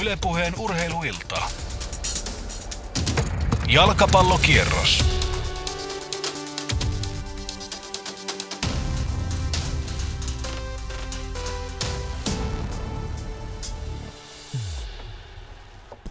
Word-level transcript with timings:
Ylepuheen 0.00 0.54
urheiluilta. 0.58 1.42
Jalkapallokierros. 3.68 5.04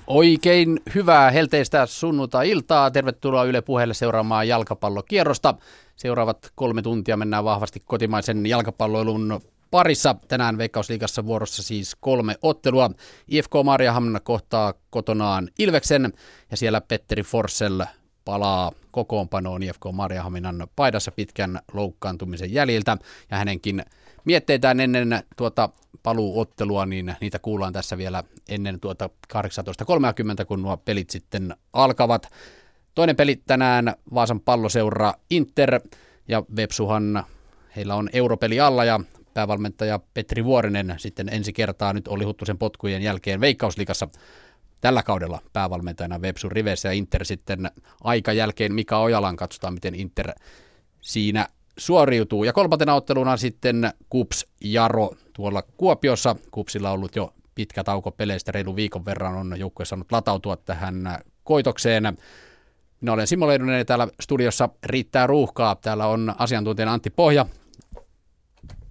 Oikein 0.08 0.80
hyvää 0.96 1.32
helteistä 1.32 1.86
sunnuntai-iltaa. 1.86 2.92
Tervetuloa 2.92 3.44
Yle 3.44 3.62
Puheelle 3.62 3.94
seuraamaan 3.94 4.48
jalkapallokierrosta. 4.48 5.56
Seuraavat 5.96 6.52
kolme 6.56 6.82
tuntia 6.82 7.18
mennään 7.18 7.44
vahvasti 7.44 7.82
kotimaisen 7.86 8.46
jalkapalloilun 8.46 9.42
parissa. 9.72 10.16
Tänään 10.28 10.58
Veikkausliigassa 10.58 11.26
vuorossa 11.26 11.64
siis 11.64 11.96
kolme 12.00 12.36
ottelua. 12.42 12.92
IFK 13.28 13.52
Marjahamna 13.64 14.20
kohtaa 14.20 14.74
kotonaan 14.90 15.50
Ilveksen 15.60 16.14
ja 16.52 16.58
siellä 16.58 16.82
Petteri 16.82 17.24
Forssell 17.24 17.82
palaa 18.26 18.72
kokoonpanoon 18.92 19.64
IFK 19.64 19.86
Marjahaminan 19.92 20.68
paidassa 20.76 21.12
pitkän 21.12 21.60
loukkaantumisen 21.74 22.54
jäljiltä 22.54 22.98
ja 23.32 23.38
hänenkin 23.38 23.86
mietteitään 24.26 24.80
ennen 24.80 25.24
tuota 25.36 25.70
paluuottelua, 26.04 26.86
niin 26.86 27.16
niitä 27.22 27.40
kuullaan 27.40 27.74
tässä 27.74 27.98
vielä 27.98 28.24
ennen 28.50 28.80
tuota 28.80 29.10
18.30, 29.34 30.46
kun 30.46 30.62
nuo 30.62 30.78
pelit 30.78 31.10
sitten 31.10 31.56
alkavat. 31.74 32.28
Toinen 32.96 33.16
peli 33.16 33.42
tänään 33.48 33.96
Vaasan 34.14 34.40
palloseura 34.40 35.14
Inter 35.30 35.82
ja 36.28 36.44
Vepsuhan, 36.56 37.24
heillä 37.76 37.96
on 37.96 38.10
europeli 38.14 38.60
alla 38.60 38.86
ja 38.86 39.00
päävalmentaja 39.34 40.00
Petri 40.14 40.46
Vuorinen 40.46 40.96
sitten 40.98 41.30
ensi 41.30 41.54
kertaa 41.54 41.94
nyt 41.94 42.08
oli 42.08 42.24
Huttusen 42.24 42.58
potkujen 42.58 43.02
jälkeen 43.02 43.42
Veikkauslikassa 43.42 44.08
tällä 44.82 45.04
kaudella 45.04 45.40
päävalmentajana 45.54 46.22
Vepsun 46.22 46.52
riveissä 46.52 46.90
ja 46.90 46.94
Inter 46.94 47.26
sitten 47.26 47.72
aika 48.04 48.34
jälkeen 48.34 48.74
Mika 48.74 49.00
Ojalan 49.00 49.36
katsotaan 49.36 49.74
miten 49.74 49.96
Inter 49.96 50.32
siinä 51.02 51.48
suoriutuu. 51.78 52.44
Ja 52.44 52.54
kolmantena 52.54 52.94
otteluna 52.94 53.38
sitten 53.38 53.92
Kups 54.10 54.46
Jaro 54.64 55.12
tuolla 55.34 55.64
Kuopiossa. 55.78 56.36
Kupsilla 56.52 56.90
on 56.90 56.96
ollut 56.96 57.16
jo 57.16 57.34
pitkä 57.56 57.84
tauko 57.84 58.12
peleistä, 58.12 58.52
reilu 58.52 58.76
viikon 58.76 59.06
verran 59.06 59.36
on 59.36 59.60
joukkue 59.60 59.86
saanut 59.86 60.12
latautua 60.12 60.58
tähän 60.58 61.20
koitokseen. 61.44 62.18
Minä 63.02 63.14
olen 63.14 63.28
Simo 63.28 63.48
Leidunen 63.48 63.78
ja 63.78 63.86
täällä 63.86 64.08
studiossa 64.20 64.70
riittää 64.84 65.28
ruuhkaa. 65.28 65.76
Täällä 65.76 66.08
on 66.08 66.36
asiantuntijana 66.38 66.94
Antti 66.94 67.10
Pohja. 67.10 67.46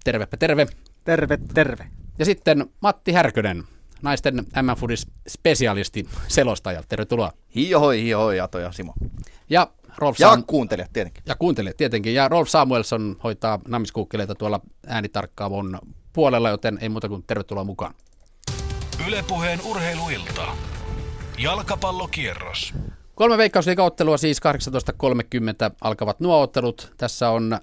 Tervepä 0.03 0.37
terve. 0.37 0.67
Terve, 1.03 1.37
terve. 1.53 1.87
Ja 2.19 2.25
sitten 2.25 2.65
Matti 2.81 3.11
Härkönen, 3.11 3.63
naisten 4.01 4.35
m 4.35 4.75
Foodis 4.77 5.07
spesialisti, 5.29 6.09
selostaja. 6.27 6.83
Tervetuloa. 6.89 7.31
Hiihoi, 7.55 8.01
hiihoi, 8.01 8.39
Ato 8.39 8.59
ja 8.59 8.71
Simo. 8.71 8.93
Ja 9.49 9.67
Rolf 9.97 10.19
Ja 10.19 10.35
Sam- 10.35 10.43
kuuntelijat 10.47 10.93
tietenkin. 10.93 11.23
ja 11.25 11.35
kuuntelijat 11.35 11.77
tietenkin. 11.77 12.13
Ja 12.13 12.27
Rolf 12.27 12.49
Samuelson 12.49 13.15
hoitaa 13.23 13.59
namiskuukkeleita 13.67 14.35
tuolla 14.35 14.59
äänitarkkaavon 14.87 15.79
puolella, 16.13 16.49
joten 16.49 16.77
ei 16.81 16.89
muuta 16.89 17.07
kuin 17.09 17.23
tervetuloa 17.27 17.63
mukaan. 17.63 17.93
Ylepuheen 19.07 19.59
urheiluilta. 19.65 20.45
Jalkapallokierros. 21.37 22.73
Kolme 23.15 23.37
veikkausliikaottelua 23.37 24.17
siis 24.17 24.39
18.30 24.41 25.75
alkavat 25.81 26.19
nuo 26.19 26.41
ottelut. 26.41 26.93
Tässä 26.97 27.29
on 27.29 27.59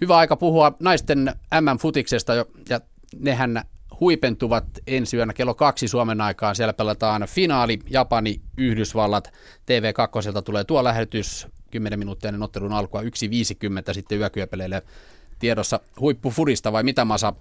hyvä 0.00 0.16
aika 0.16 0.36
puhua 0.36 0.72
naisten 0.80 1.32
MM-futiksesta 1.60 2.34
ja 2.68 2.80
nehän 3.18 3.62
huipentuvat 4.00 4.64
ensi 4.86 5.16
yönä 5.16 5.32
kello 5.32 5.54
kaksi 5.54 5.88
Suomen 5.88 6.20
aikaan. 6.20 6.56
Siellä 6.56 6.72
pelataan 6.72 7.22
finaali 7.26 7.78
Japani, 7.90 8.40
Yhdysvallat. 8.56 9.32
TV2 9.60 10.42
tulee 10.42 10.64
tuo 10.64 10.84
lähetys 10.84 11.46
10 11.70 11.98
minuuttia 11.98 12.28
ennen 12.28 12.42
ottelun 12.42 12.72
alkua 12.72 13.02
1.50 13.02 13.08
sitten 13.92 14.18
yökyöpeleille 14.18 14.82
tiedossa 15.38 15.80
huippufudista 16.00 16.72
vai 16.72 16.82
mitä 16.82 17.04
Masa? 17.04 17.32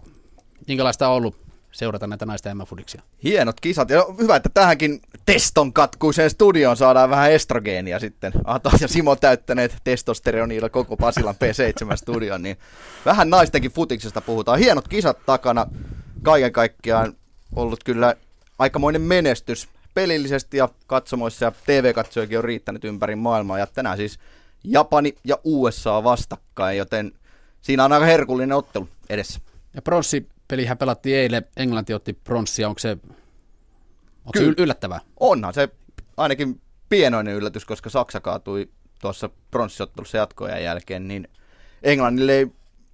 Minkälaista 0.67 1.07
on 1.07 1.15
ollut 1.15 1.52
seurata 1.73 2.07
näitä 2.07 2.25
naisten 2.25 2.57
MM-fudiksia? 2.57 3.01
Hienot 3.23 3.59
kisat. 3.59 3.89
Ja 3.89 4.05
hyvä, 4.21 4.35
että 4.35 4.49
tähänkin 4.53 5.01
teston 5.25 5.73
katkuiseen 5.73 6.29
studioon 6.29 6.77
saadaan 6.77 7.09
vähän 7.09 7.31
estrogeenia 7.31 7.99
sitten. 7.99 8.33
Ato 8.45 8.69
ja 8.81 8.87
Simo 8.87 9.15
täyttäneet 9.15 9.75
testosteronilla 9.83 10.69
koko 10.69 10.97
Pasilan 10.97 11.35
P7-studion, 11.35 12.41
niin 12.41 12.57
vähän 13.05 13.29
naistenkin 13.29 13.71
futiksesta 13.71 14.21
puhutaan. 14.21 14.59
Hienot 14.59 14.87
kisat 14.87 15.25
takana. 15.25 15.67
Kaiken 16.23 16.51
kaikkiaan 16.51 17.13
ollut 17.55 17.83
kyllä 17.83 18.15
aikamoinen 18.59 19.01
menestys 19.01 19.67
pelillisesti 19.93 20.57
ja 20.57 20.69
katsomoissa 20.87 21.45
ja 21.45 21.51
TV-katsojakin 21.65 22.37
on 22.37 22.43
riittänyt 22.43 22.83
ympäri 22.83 23.15
maailmaa. 23.15 23.59
Ja 23.59 23.67
tänään 23.67 23.97
siis 23.97 24.19
Japani 24.63 25.15
ja 25.23 25.37
USA 25.43 26.03
vastakkain, 26.03 26.77
joten 26.77 27.11
siinä 27.61 27.85
on 27.85 27.91
aika 27.91 28.05
herkullinen 28.05 28.57
ottelu 28.57 28.89
edessä. 29.09 29.39
Ja 29.73 29.81
pronssipelihän 30.53 30.77
pelattiin 30.77 31.17
eilen, 31.17 31.45
Englanti 31.57 31.93
otti 31.93 32.13
pronssia, 32.13 32.67
onko 32.67 32.79
se, 32.79 32.91
onko 32.91 34.31
se 34.33 34.39
Kyllä. 34.39 34.51
yl- 34.51 34.63
yllättävää? 34.63 34.99
Onhan 35.19 35.53
se 35.53 35.69
ainakin 36.17 36.61
pienoinen 36.89 37.35
yllätys, 37.35 37.65
koska 37.65 37.89
Saksa 37.89 38.21
kaatui 38.21 38.69
tuossa 39.01 39.29
pronssiottelussa 39.51 40.17
jatkojen 40.17 40.63
jälkeen, 40.63 41.07
niin 41.07 41.27
Englannille 41.83 42.31
ei 42.31 42.47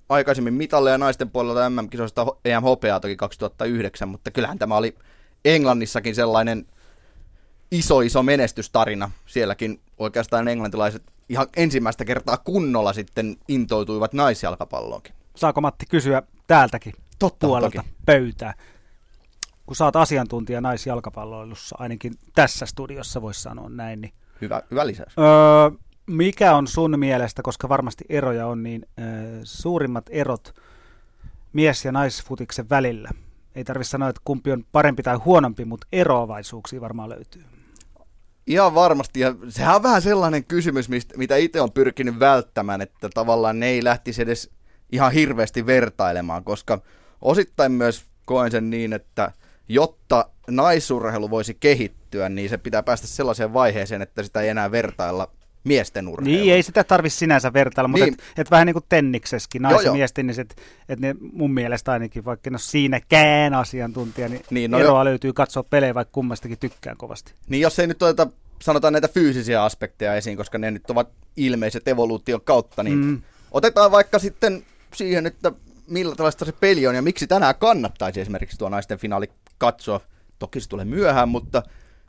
aikaisemmin 0.09 0.53
mitalleja 0.53 0.97
naisten 0.97 1.30
puolelta 1.30 1.70
MM-kisoista 1.70 2.24
ho- 2.24 2.40
EM 2.46 2.64
hopeaa 2.64 3.00
toki 3.00 3.16
2009, 3.16 4.09
mutta 4.09 4.31
kyllähän 4.31 4.59
tämä 4.59 4.78
oli 4.78 4.96
Englannissakin 5.46 6.16
sellainen 6.16 6.66
iso 7.72 8.02
iso 8.02 8.24
menestystarina. 8.24 9.12
Sielläkin 9.26 9.81
oikeastaan 9.97 10.47
englantilaiset 10.47 11.03
ihan 11.30 11.47
ensimmäistä 11.58 12.06
kertaa 12.06 12.38
kunnolla 12.38 12.94
sitten 12.94 13.38
intoutuivat 13.47 14.14
naisjalkapalloonkin. 14.14 15.14
Saako 15.36 15.62
Matti 15.62 15.86
kysyä 15.86 16.24
täältäkin 16.47 16.94
Totta 17.19 17.47
puolelta 17.47 17.78
toki. 17.78 17.90
pöytää? 18.06 18.53
Kun 19.66 19.75
oot 19.85 19.96
asiantuntija 19.96 20.62
naisjalkapalloilussa, 20.62 21.75
ainakin 21.80 22.13
tässä 22.35 22.66
studiossa 22.66 23.22
voisi 23.22 23.41
sanoa 23.41 23.69
näin, 23.69 24.02
niin 24.02 24.13
Hyvä, 24.41 24.62
hyvä 24.72 24.88
lisäys. 24.88 25.13
öö, 25.19 25.78
mikä 26.08 26.56
on 26.56 26.68
sun 26.68 27.00
mielestä, 27.00 27.41
koska 27.41 27.69
varmasti 27.69 28.06
eroja 28.09 28.47
on, 28.47 28.63
niin 28.63 28.85
öö, 29.00 29.06
suurimmat 29.44 30.06
erot 30.09 30.56
mies- 31.53 31.85
ja 31.85 31.91
naisfutiksen 31.91 32.69
välillä? 32.69 33.09
Ei 33.56 33.63
tarvitse 33.63 33.90
sanoa, 33.90 34.09
että 34.09 34.22
kumpi 34.25 34.52
on 34.52 34.66
parempi 34.72 35.03
tai 35.03 35.16
huonompi, 35.16 35.66
mutta 35.66 35.88
eroavaisuuksia 35.91 36.81
varmaan 36.81 37.09
löytyy. 37.09 37.44
Ihan 38.47 38.75
varmasti, 38.75 39.19
ja 39.19 39.35
sehän 39.50 39.75
on 39.75 39.84
vähän 39.84 40.02
sellainen 40.02 40.44
kysymys, 40.46 40.90
mistä, 40.90 41.18
mitä 41.18 41.35
itse 41.35 41.62
on 41.62 41.72
pyrkinyt 41.72 42.19
välttämään, 42.19 42.81
että 42.81 43.09
tavallaan 43.13 43.59
ne 43.59 43.68
ei 43.68 43.84
lähtisi 43.84 44.22
edes 44.22 44.50
ihan 44.91 45.12
hirveästi 45.12 45.66
vertailemaan, 45.66 46.44
koska 46.44 46.81
osittain 47.22 47.72
myös 47.72 48.06
koen 48.25 48.52
sen 48.52 48.69
niin, 48.69 48.94
että 48.94 49.31
jotta 49.69 50.30
naisurheilu 50.47 51.30
voisi 51.30 51.57
kehittyä, 51.59 52.30
niin 52.30 52.50
se 52.50 52.57
pitää 52.57 52.84
päästä 52.84 53.07
sellaiseen 53.07 53.53
vaiheeseen, 53.53 54.02
että 54.02 54.24
sitä 54.24 54.41
ei 54.41 54.50
enää 54.50 54.72
vertailla 54.72 55.31
miesten 55.63 56.08
urheiluun. 56.08 56.41
Niin, 56.41 56.53
ei 56.53 56.63
sitä 56.63 56.84
tarvi 56.84 57.09
sinänsä 57.09 57.53
vertailla, 57.53 57.88
mutta 57.88 58.06
Niin. 58.06 58.13
et, 58.13 58.24
et 58.38 58.52
vähän 58.52 58.66
niin 58.66 58.74
kuin 58.74 58.85
tenniksessäkin, 58.90 59.62
Joo, 59.62 59.72
nais- 59.72 59.85
ja 59.85 59.91
miesten, 59.94 60.28
niin 60.28 60.40
et, 60.40 60.56
et 60.90 61.00
ne 61.00 61.16
mun 61.34 61.52
mielestä 61.53 61.91
ainakin, 61.91 62.25
vaikka 62.25 62.50
ole 62.50 62.59
siinäkään 62.59 63.53
asiantuntija, 63.53 64.29
niin, 64.29 64.41
Niin, 64.50 64.72
no 64.72 64.78
no 64.78 64.84
eroa 64.84 65.00
jo- 65.00 65.06
löytyy 65.06 65.34
katsoa 65.34 65.63
pelejä, 65.63 65.94
vaikka 65.96 66.12
kummastakin 66.12 66.58
tykkään 66.59 66.97
kovasti. 66.97 67.34
Niin 67.47 67.62
jos 67.62 67.79
ei 67.79 67.88
nyt 67.88 68.03
oteta, 68.03 68.28
sanotaan 68.62 68.94
näitä 68.94 69.08
fyysisiä 69.08 69.63
aspekteja 69.63 70.16
esiin, 70.16 70.38
koska 70.38 70.58
ne 70.58 70.72
nyt 70.72 70.90
ovat 70.90 71.09
ilmeiset 71.38 71.88
evoluution 71.88 72.41
kautta, 72.41 72.84
niin. 72.84 72.97
Mm. 72.97 73.22
otetaan 73.52 73.91
vaikka 73.91 74.19
sitten 74.19 74.63
siihen, 74.96 75.25
että 75.25 75.52
millä 75.90 76.16
tällaista 76.16 76.46
se 76.46 76.52
peli 76.52 76.88
on 76.88 76.96
ja 76.96 77.02
miksi 77.02 77.28
tänään 77.28 77.56
kannattaisi 77.56 78.22
esimerkiksi 78.22 78.58
tuo 78.58 78.70
naisten 78.70 78.97
finaali 78.97 79.32
katsoa. 79.58 80.00
Toki 80.40 80.59
se 80.59 80.70
tulee 80.70 80.86
myöhään, 80.86 81.30
mutta 81.30 81.64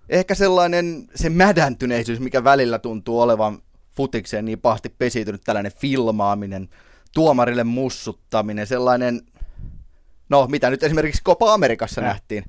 ehkä 0.09 0.35
sellainen 0.35 1.09
se 1.15 1.31
mädäntyneisyys, 1.31 2.21
mikä 2.21 2.45
välillä 2.45 2.79
tuntuu 2.79 3.21
olevan 3.21 3.63
futikseen 3.97 4.45
niin 4.45 4.61
pahasti 4.61 4.89
pesiytynyt, 4.89 5.41
tällainen 5.45 5.73
filmaaminen, 5.73 6.69
tuomarille 7.15 7.65
mussuttaminen, 7.65 8.67
sellainen, 8.67 9.23
no 10.29 10.47
mitä 10.47 10.71
nyt 10.71 10.83
esimerkiksi 10.83 11.25
Copa 11.25 11.55
Amerikassa 11.55 12.01
nähtiin. 12.01 12.45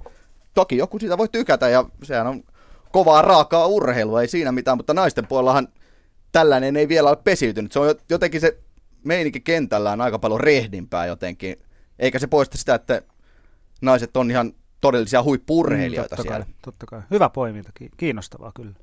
Toki 0.54 0.77
joku 0.77 1.00
siitä 1.00 1.18
voi 1.18 1.30
tykätä 1.30 1.69
ja 1.69 1.86
sehän 2.04 2.27
on 2.27 2.44
kovaa 2.92 3.22
raakaa 3.22 3.68
urheilua, 3.68 4.22
ei 4.22 4.27
siinä 4.27 4.51
mitään, 4.51 4.77
mutta 4.77 4.94
naisten 4.94 5.27
puolellahan 5.27 5.68
tällainen 6.31 6.77
ei 6.77 6.88
vielä 6.88 7.10
ole 7.10 7.18
pesiytynyt. 7.24 7.72
Se 7.72 7.80
on 7.80 7.88
jo- 7.88 7.95
jotenkin 8.10 8.42
se 8.42 8.57
meininki 9.06 9.39
kentällään 9.42 10.01
aika 10.01 10.19
paljon 10.19 10.39
rehdimpää 10.39 11.06
jotenkin, 11.06 11.56
eikä 12.00 12.19
se 12.19 12.27
poista 12.27 12.57
sitä, 12.57 12.75
että 12.75 13.01
naiset 13.81 14.18
on 14.18 14.31
ihan 14.31 14.53
todellisia 14.81 15.24
huippuurheilijoita 15.24 16.15
Mm, 16.15 16.18
totta 16.18 16.24
siellä. 16.31 16.45
Kai, 16.45 16.53
totta 16.62 16.86
kai. 16.86 17.01
Hyvä 17.12 17.30
poiminta, 17.30 17.71
ki- 17.74 17.89
kiinnostavaa 17.98 18.51
kyllä. 18.56 18.74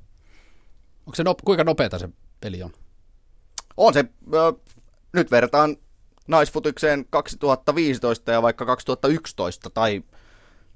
Onko 0.99 1.15
se 1.15 1.23
nop- 1.23 1.43
kuinka 1.45 1.63
nopeata 1.63 1.99
se 1.99 2.09
peli 2.41 2.63
on? 2.63 2.71
On 3.77 3.93
se, 3.93 4.05
ö, 4.33 4.53
nyt 5.13 5.31
vertaan 5.31 5.77
naisfutikseen 6.27 7.05
2015 7.09 8.31
ja 8.31 8.41
vaikka 8.41 8.65
2011 8.65 9.69
tai, 9.69 10.03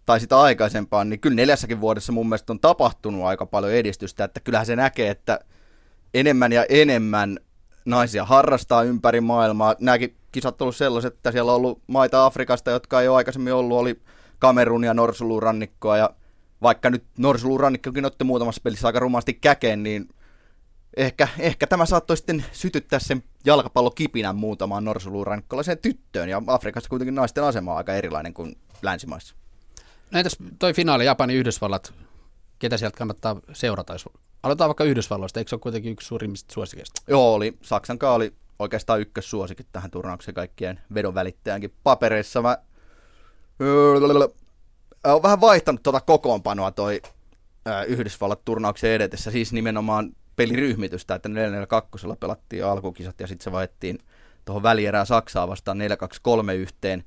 tai 0.06 0.20
sitä 0.20 0.40
aikaisempaan, 0.42 1.10
niin 1.10 1.20
kyllä 1.20 1.36
neljässäkin 1.36 1.82
vuodessa 1.82 2.12
mun 2.12 2.30
mielestä 2.30 2.54
on 2.54 2.60
tapahtunut 2.60 3.24
aika 3.26 3.46
paljon 3.46 3.74
edistystä, 3.74 4.24
että 4.24 4.40
kyllähän 4.40 4.66
se 4.66 4.76
näkee, 4.76 5.10
että 5.10 5.40
enemmän 6.14 6.52
ja 6.52 6.66
enemmän 6.70 7.40
naisia 7.86 8.26
harrastaa 8.26 8.84
ympäri 8.84 9.22
maailmaa. 9.22 9.76
Nämäkin 9.80 10.16
kisat 10.32 10.62
on 10.62 10.66
ollut 10.66 10.76
sellaiset, 10.76 11.14
että 11.14 11.32
siellä 11.32 11.52
on 11.52 11.56
ollut 11.56 11.82
maita 11.88 12.26
Afrikasta, 12.26 12.72
jotka 12.72 13.02
ei 13.02 13.08
ole 13.08 13.18
aikaisemmin 13.18 13.54
ollut, 13.54 13.78
oli 13.78 14.02
Kamerun 14.40 14.84
ja 14.84 14.94
Norsulurannikkoa, 14.94 15.98
ja 15.98 16.10
vaikka 16.62 16.90
nyt 16.90 17.04
Norsulurannikkokin 17.18 18.06
otti 18.06 18.24
muutamassa 18.24 18.62
pelissä 18.64 18.88
aika 18.88 19.00
rumasti 19.00 19.34
käkeen, 19.34 19.84
niin 19.84 20.10
ehkä, 20.98 21.28
ehkä 21.40 21.68
tämä 21.68 21.86
saattoi 21.86 22.18
sitten 22.18 22.46
sytyttää 22.52 23.00
sen 23.00 23.24
jalkapallokipinän 23.46 24.36
muutamaan 24.36 24.86
norsulurannikkolaiseen 24.86 25.78
tyttöön, 25.78 26.30
ja 26.30 26.42
Afrikassa 26.48 26.90
kuitenkin 26.90 27.16
naisten 27.16 27.44
asema 27.44 27.72
on 27.72 27.78
aika 27.78 27.94
erilainen 27.94 28.34
kuin 28.34 28.58
länsimaissa. 28.82 29.36
No 30.12 30.20
entäs 30.20 30.38
toi 30.60 30.74
finaali 30.74 31.06
Japani 31.06 31.34
Yhdysvallat, 31.34 31.94
ketä 32.60 32.78
sieltä 32.78 32.98
kannattaa 32.98 33.36
seurata? 33.54 33.94
Jos 33.94 34.10
aloitetaan 34.44 34.70
vaikka 34.70 34.84
Yhdysvalloista, 34.84 35.40
eikö 35.40 35.50
se 35.50 35.56
ole 35.56 35.62
kuitenkin 35.62 35.92
yksi 35.92 36.08
suurimmista 36.08 36.54
suosikeista? 36.54 37.02
Joo, 37.08 37.34
oli. 37.34 37.58
Saksan 37.62 38.00
oli 38.02 38.34
oikeastaan 38.60 39.02
ykkössuosikin 39.02 39.66
tähän 39.72 39.92
turnaukseen 39.92 40.36
kaikkien 40.36 40.80
vedon 40.94 41.16
välittäjänkin 41.16 41.74
papereissa. 41.84 42.42
Mä 42.42 42.58
on 45.04 45.24
vähän 45.24 45.42
vaihtanut 45.42 45.84
tuota 45.84 46.02
kokoonpanoa 46.02 46.72
toi 46.72 47.02
Yhdysvallat-turnauksen 47.88 48.92
edetessä, 48.92 49.32
siis 49.32 49.54
nimenomaan 49.54 50.16
peliryhmitystä, 50.36 51.16
että 51.16 51.30
4-4-2 51.30 51.32
pelattiin 52.20 52.66
alkukisat 52.66 53.20
ja 53.20 53.28
sitten 53.28 53.44
se 53.44 53.52
vaihdettiin 53.52 54.00
tuohon 54.46 54.64
välierään 54.64 55.06
Saksaa 55.06 55.48
vastaan 55.48 55.78
4-2-3 56.50 56.54
yhteen. 56.54 57.04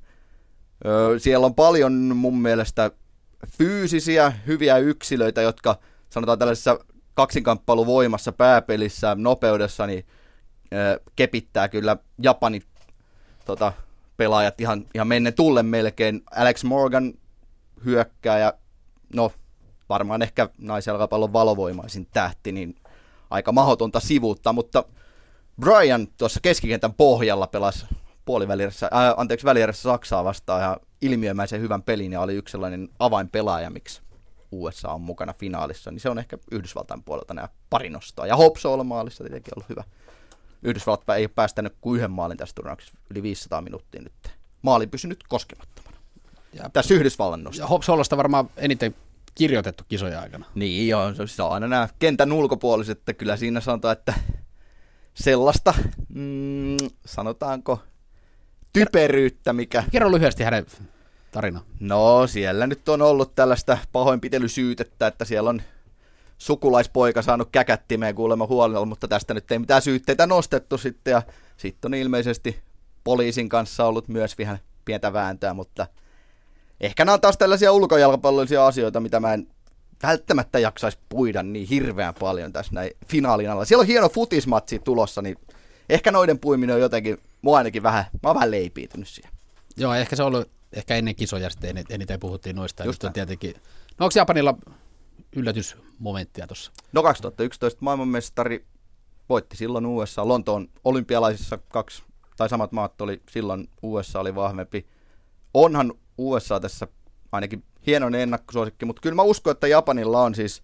Siellä 1.17 1.45
on 1.45 1.55
paljon 1.55 1.93
mun 1.93 2.41
mielestä 2.41 2.91
fyysisiä, 3.57 4.33
hyviä 4.47 4.77
yksilöitä, 4.77 5.41
jotka 5.41 5.79
sanotaan 6.09 6.39
tällaisessa 6.39 6.79
kaksinkamppailuvoimassa, 7.17 8.31
pääpelissä, 8.31 9.15
nopeudessa, 9.15 9.87
niin 9.87 10.05
kepittää 11.15 11.69
kyllä 11.69 11.97
Japanin 12.21 12.63
tota, 13.45 13.73
pelaajat 14.17 14.61
ihan, 14.61 14.85
ihan 14.95 15.07
menne 15.07 15.31
tulle 15.31 15.63
melkein. 15.63 16.21
Alex 16.35 16.63
Morgan 16.63 17.13
hyökkää 17.85 18.39
ja 18.39 18.53
no 19.13 19.31
varmaan 19.89 20.21
ehkä 20.21 20.49
naisjalkapallon 20.57 21.33
valovoimaisin 21.33 22.07
tähti, 22.13 22.51
niin 22.51 22.75
aika 23.29 23.51
mahdotonta 23.51 23.99
sivuutta, 23.99 24.53
mutta 24.53 24.83
Brian 25.61 26.07
tuossa 26.17 26.39
keskikentän 26.39 26.93
pohjalla 26.93 27.47
pelasi 27.47 27.85
puolivälierässä, 28.25 28.87
ää, 28.91 29.13
anteeksi, 29.17 29.45
välierässä 29.45 29.81
Saksaa 29.81 30.23
vastaan 30.23 30.61
ja 30.61 30.77
ilmiömäisen 31.01 31.61
hyvän 31.61 31.83
pelin 31.83 32.11
ja 32.11 32.21
oli 32.21 32.35
yksi 32.35 32.51
sellainen 32.51 32.89
avainpelaaja, 32.99 33.69
miksi 33.69 34.01
USA 34.51 34.93
on 34.93 35.01
mukana 35.01 35.33
finaalissa, 35.33 35.91
niin 35.91 35.99
se 35.99 36.09
on 36.09 36.19
ehkä 36.19 36.37
Yhdysvaltain 36.51 37.03
puolelta 37.03 37.33
nämä 37.33 37.49
pari 37.69 37.89
nostoa. 37.89 38.27
Ja 38.27 38.35
Hopso 38.35 38.73
on 38.73 38.87
maalissa 38.87 39.23
tietenkin 39.23 39.53
ollut 39.55 39.69
hyvä. 39.69 39.83
Yhdysvallat 40.63 41.09
ei 41.17 41.23
ole 41.23 41.31
päästänyt 41.35 41.73
kuin 41.81 41.97
yhden 41.97 42.11
maalin 42.11 42.37
tässä 42.37 42.55
turnauksessa, 42.55 42.97
yli 43.09 43.23
500 43.23 43.61
minuuttia 43.61 44.01
nyt. 44.01 44.37
Maali 44.61 44.87
pysynyt 44.87 45.23
koskemattomana. 45.29 45.97
Ja, 46.53 46.69
tässä 46.73 46.93
Yhdysvallan 46.93 47.43
nosto. 47.43 47.61
Ja 47.61 47.67
Hopsolosta 47.67 48.17
varmaan 48.17 48.49
eniten 48.57 48.95
kirjoitettu 49.35 49.83
kisoja 49.87 50.21
aikana. 50.21 50.45
Niin 50.55 50.87
joo, 50.87 51.13
se 51.25 51.43
on 51.43 51.51
aina 51.51 51.67
nämä 51.67 51.89
kentän 51.99 52.31
ulkopuoliset, 52.31 52.97
että 52.97 53.13
kyllä 53.13 53.37
siinä 53.37 53.61
sanotaan, 53.61 53.93
että 53.93 54.13
sellaista, 55.13 55.73
mm, 56.09 56.77
sanotaanko, 57.05 57.79
typeryyttä, 58.73 59.53
mikä... 59.53 59.83
Kerro 59.91 60.11
lyhyesti 60.11 60.43
hänen 60.43 60.65
tarina. 61.37 61.61
No, 61.79 62.27
siellä 62.27 62.67
nyt 62.67 62.89
on 62.89 63.01
ollut 63.01 63.35
tällaista 63.35 63.77
pahoinpitelysyytettä, 63.91 65.07
että 65.07 65.25
siellä 65.25 65.49
on 65.49 65.61
sukulaispoika 66.37 67.21
saanut 67.21 67.49
käkättimeen 67.51 68.15
kuulemma 68.15 68.47
huolella, 68.47 68.85
mutta 68.85 69.07
tästä 69.07 69.33
nyt 69.33 69.51
ei 69.51 69.59
mitään 69.59 69.81
syytteitä 69.81 70.27
nostettu 70.27 70.77
sitten, 70.77 71.11
ja 71.11 71.21
sitten 71.57 71.89
on 71.89 71.93
ilmeisesti 71.93 72.59
poliisin 73.03 73.49
kanssa 73.49 73.85
ollut 73.85 74.07
myös 74.07 74.37
vähän 74.37 74.59
pientä 74.85 75.13
vääntöä, 75.13 75.53
mutta 75.53 75.87
ehkä 76.81 77.05
nämä 77.05 77.13
on 77.13 77.21
taas 77.21 77.37
tällaisia 77.37 77.71
ulkojalkapallollisia 77.71 78.67
asioita, 78.67 78.99
mitä 78.99 79.19
mä 79.19 79.33
en 79.33 79.47
välttämättä 80.03 80.59
jaksaisi 80.59 80.97
puida 81.09 81.43
niin 81.43 81.67
hirveän 81.67 82.13
paljon 82.13 82.53
tässä 82.53 82.73
näin 82.73 82.91
finaalin 83.07 83.49
alla. 83.49 83.65
Siellä 83.65 83.81
on 83.81 83.87
hieno 83.87 84.09
futismatsi 84.09 84.79
tulossa, 84.79 85.21
niin 85.21 85.35
ehkä 85.89 86.11
noiden 86.11 86.39
puiminen 86.39 86.75
on 86.75 86.81
jotenkin, 86.81 87.17
mua 87.41 87.57
ainakin 87.57 87.83
vähän, 87.83 88.05
mä 88.23 88.29
oon 88.29 88.35
vähän 88.35 88.51
leipiitynyt 88.51 89.07
siihen. 89.07 89.31
Joo, 89.77 89.93
ehkä 89.93 90.15
se 90.15 90.23
on 90.23 90.27
ollut 90.27 90.56
ehkä 90.73 90.95
ennen 90.95 91.15
kisoja 91.15 91.49
sitten 91.49 91.85
eniten 91.89 92.19
puhuttiin 92.19 92.55
noista. 92.55 92.83
Just 92.83 93.03
on 93.03 93.13
tietenkin, 93.13 93.53
no 93.99 94.05
onko 94.05 94.13
Japanilla 94.15 94.57
yllätysmomenttia 95.35 96.47
tuossa? 96.47 96.71
No 96.93 97.03
2011 97.03 97.77
maailmanmestari 97.81 98.65
voitti 99.29 99.57
silloin 99.57 99.85
USA. 99.85 100.27
Lontoon 100.27 100.67
olympialaisissa 100.83 101.57
kaksi 101.57 102.03
tai 102.37 102.49
samat 102.49 102.71
maat 102.71 103.01
oli 103.01 103.21
silloin 103.29 103.69
USA 103.81 104.19
oli 104.19 104.35
vahvempi. 104.35 104.87
Onhan 105.53 105.93
USA 106.17 106.59
tässä 106.59 106.87
ainakin 107.31 107.63
hienoinen 107.87 108.21
ennakkosuosikki, 108.21 108.85
mutta 108.85 109.01
kyllä 109.01 109.15
mä 109.15 109.21
uskon, 109.21 109.51
että 109.51 109.67
Japanilla 109.67 110.21
on 110.21 110.35
siis 110.35 110.63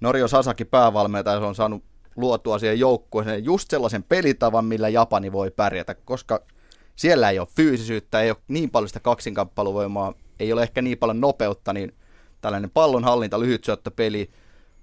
Norio 0.00 0.28
Sasaki 0.28 0.64
päävalmentaja, 0.64 1.38
se 1.38 1.44
on 1.44 1.54
saanut 1.54 1.84
luotua 2.16 2.58
siihen 2.58 2.78
joukkueeseen 2.78 3.44
just 3.44 3.70
sellaisen 3.70 4.02
pelitavan, 4.02 4.64
millä 4.64 4.88
Japani 4.88 5.32
voi 5.32 5.50
pärjätä, 5.50 5.94
koska 5.94 6.40
siellä 6.96 7.30
ei 7.30 7.38
ole 7.38 7.48
fyysisyyttä, 7.56 8.20
ei 8.20 8.30
ole 8.30 8.38
niin 8.48 8.70
paljon 8.70 8.88
sitä 8.88 9.00
kaksinkamppailuvoimaa, 9.00 10.14
ei 10.40 10.52
ole 10.52 10.62
ehkä 10.62 10.82
niin 10.82 10.98
paljon 10.98 11.20
nopeutta, 11.20 11.72
niin 11.72 11.94
tällainen 12.40 12.70
pallonhallinta, 12.70 13.40
lyhyt 13.40 13.66
peli, 13.96 14.30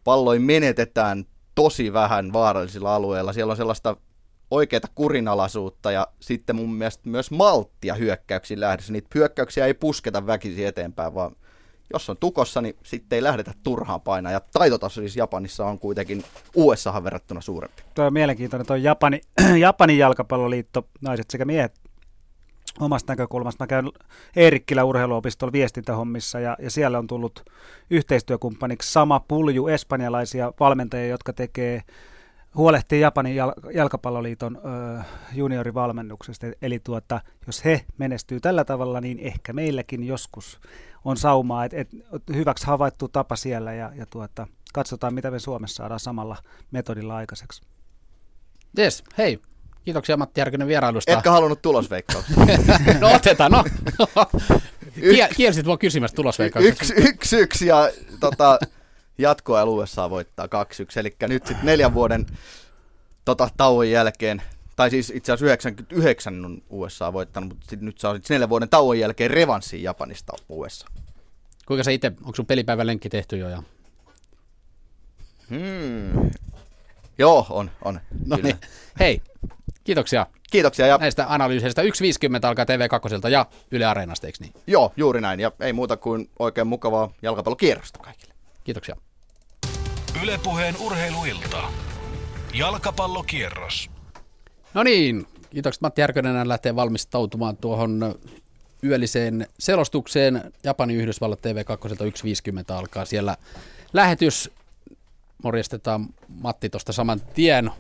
palloin 0.04 0.42
menetetään 0.42 1.26
tosi 1.56 1.94
vähän 1.94 2.34
vaarallisilla 2.34 2.96
alueilla. 2.96 3.34
Siellä 3.34 3.52
on 3.52 3.58
sellaista 3.58 3.96
oikeaa 4.52 4.82
kurinalaisuutta 4.96 5.92
ja 5.92 6.08
sitten 6.20 6.56
mun 6.56 6.74
mielestä 6.74 7.10
myös 7.10 7.32
malttia 7.32 7.94
hyökkäyksiin 7.94 8.60
lähdössä. 8.60 8.94
Niitä 8.94 9.08
hyökkäyksiä 9.16 9.66
ei 9.66 9.74
pusketa 9.74 10.28
väkisin 10.28 10.68
eteenpäin, 10.68 11.14
vaan 11.14 11.36
jos 11.94 12.10
on 12.10 12.18
tukossa, 12.18 12.62
niin 12.62 12.76
sitten 12.84 13.18
ei 13.18 13.24
lähdetä 13.24 13.54
turhaan 13.64 14.02
painaa. 14.02 14.32
Ja 14.32 14.42
taitotaso 14.54 15.02
siis 15.02 15.16
Japanissa 15.16 15.66
on 15.66 15.80
kuitenkin 15.80 16.24
USAhan 16.56 17.04
verrattuna 17.04 17.42
suurempi. 17.42 17.82
Tuo 17.94 18.06
on 18.06 18.14
mielenkiintoinen, 18.14 18.68
tuo 18.68 18.76
Japani, 18.76 19.22
Japanin 19.60 19.98
jalkapalloliitto, 19.98 20.88
naiset 21.02 21.30
sekä 21.30 21.46
miehet 21.46 21.80
omasta 22.80 23.12
näkökulmasta. 23.12 23.64
Mä 23.64 23.68
käyn 23.68 23.92
Eerikkilä 24.36 24.84
urheiluopistolla 24.84 25.52
viestintähommissa 25.52 26.40
ja, 26.40 26.58
ja 26.60 26.72
siellä 26.72 27.00
on 27.00 27.08
tullut 27.08 27.50
yhteistyökumppaniksi 27.90 28.92
sama 28.92 29.20
pulju 29.28 29.68
espanjalaisia 29.68 30.54
valmentajia, 30.60 31.08
jotka 31.08 31.34
tekee 31.34 31.82
huolehtii 32.56 33.02
Japanin 33.02 33.36
jal- 33.36 33.74
jalkapalloliiton 33.74 34.58
ö, 34.58 35.04
juniorivalmennuksesta. 35.34 36.48
Eli 36.62 36.80
tuota, 36.80 37.22
jos 37.48 37.66
he 37.66 37.86
menestyy 37.98 38.40
tällä 38.40 38.66
tavalla, 38.66 39.02
niin 39.02 39.20
ehkä 39.20 39.54
meilläkin 39.54 40.04
joskus 40.04 40.60
on 41.06 41.18
saumaa, 41.18 41.66
että 41.66 41.78
et, 41.78 41.90
hyväksi 42.34 42.68
havaittu 42.68 43.08
tapa 43.08 43.36
siellä 43.36 43.74
ja, 43.74 43.92
ja 43.96 44.06
tuota, 44.06 44.48
katsotaan, 44.74 45.14
mitä 45.14 45.32
me 45.32 45.40
Suomessa 45.40 45.76
saadaan 45.76 46.00
samalla 46.00 46.38
metodilla 46.72 47.16
aikaiseksi. 47.16 47.62
Yes, 48.80 49.04
hei. 49.18 49.40
Kiitoksia 49.90 50.18
Matti 50.18 50.42
Järkynen 50.42 50.68
vierailusta. 50.68 51.12
Etkä 51.12 51.32
halunnut 51.32 51.62
tulosveikkauksia? 51.62 52.36
no 53.02 53.12
otetaan, 53.14 53.52
no. 53.52 53.64
Yks, 55.02 55.36
Kielsit 55.36 55.66
mua 55.66 55.78
kysymästä 55.78 56.16
tulosveikkauksesta. 56.16 56.94
Yksi, 56.94 57.10
yksi, 57.10 57.38
yksi 57.38 57.68
ja 57.68 57.92
tota, 58.20 58.60
jatkoa 59.18 59.64
USA 59.64 60.10
voittaa 60.10 60.46
2-1. 60.46 60.50
Eli 60.96 61.16
nyt 61.28 61.48
sitten 61.48 61.66
neljän 61.66 61.94
vuoden 61.94 62.26
tota, 63.26 63.50
tauon 63.58 63.90
jälkeen 63.90 64.42
tai 64.76 64.90
siis 64.90 65.12
itse 65.16 65.32
asiassa 65.32 65.46
99 65.46 66.46
on 66.46 66.62
USA 66.70 67.14
voittanut, 67.14 67.50
mutta 67.50 67.66
sit 67.70 67.82
nyt 67.82 68.00
saa 68.00 68.14
siis 68.14 68.30
neljän 68.30 68.50
vuoden 68.50 68.70
tauon 68.70 69.00
jälkeen 69.00 69.32
revanssi 69.32 69.84
Japanista 69.84 70.34
USA. 70.50 70.88
Kuinka 71.66 71.84
sä 71.84 71.92
itse, 71.92 72.12
onko 72.20 72.36
sun 72.36 72.46
pelipäivän 72.46 72.88
lenkki 72.88 73.10
tehty 73.10 73.38
jo? 73.38 73.50
Ja... 73.50 73.64
Hmm. 75.50 76.30
Joo, 77.18 77.46
on, 77.50 77.72
on. 77.86 78.00
No 78.26 78.38
niin. 78.44 78.56
Hei, 79.00 79.22
kiitoksia. 79.90 80.28
Kiitoksia. 80.52 80.88
Ja... 80.88 80.98
Näistä 80.98 81.26
analyyseistä 81.30 81.82
1.50 81.82 81.88
alkaa 82.44 82.66
TV2 82.66 83.30
ja 83.30 83.46
Yle 83.72 83.86
Areenasta, 83.86 84.28
eikö 84.28 84.38
niin? 84.42 84.54
Joo, 84.68 84.94
juuri 84.98 85.22
näin. 85.22 85.40
Ja 85.40 85.52
ei 85.60 85.74
muuta 85.74 85.98
kuin 85.98 86.30
oikein 86.40 86.68
mukavaa 86.68 87.12
jalkapallokierrosta 87.22 88.00
kaikille. 88.00 88.34
Kiitoksia. 88.64 88.96
Ylepuheen 90.24 90.76
urheiluilta. 90.80 91.64
Jalkapallokierros. 92.54 93.90
No 94.74 94.84
niin, 94.84 95.28
kiitokset 95.50 95.82
Matti 95.82 96.02
Järkönen 96.02 96.48
lähtee 96.48 96.76
valmistautumaan 96.76 97.58
tuohon 97.58 98.16
yölliseen 98.84 99.48
selostukseen. 99.60 100.54
Japani 100.64 100.94
Yhdysvallat 100.94 101.40
TV2 101.40 101.90
1.50 102.72 102.76
alkaa 102.76 103.06
siellä 103.06 103.38
lähetys. 103.94 104.52
Morjestetaan 105.44 106.08
Matti 106.28 106.70
tuosta 106.70 106.94
saman 106.94 107.22
tien. 107.34 107.72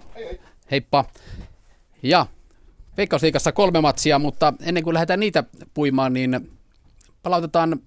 Heippa. 0.71 1.05
Ja 2.03 2.25
Veikkausliikassa 2.97 3.51
kolme 3.51 3.81
matsia, 3.81 4.19
mutta 4.19 4.53
ennen 4.61 4.83
kuin 4.83 4.93
lähdetään 4.93 5.19
niitä 5.19 5.43
puimaan, 5.73 6.13
niin 6.13 6.51
palautetaan 7.23 7.79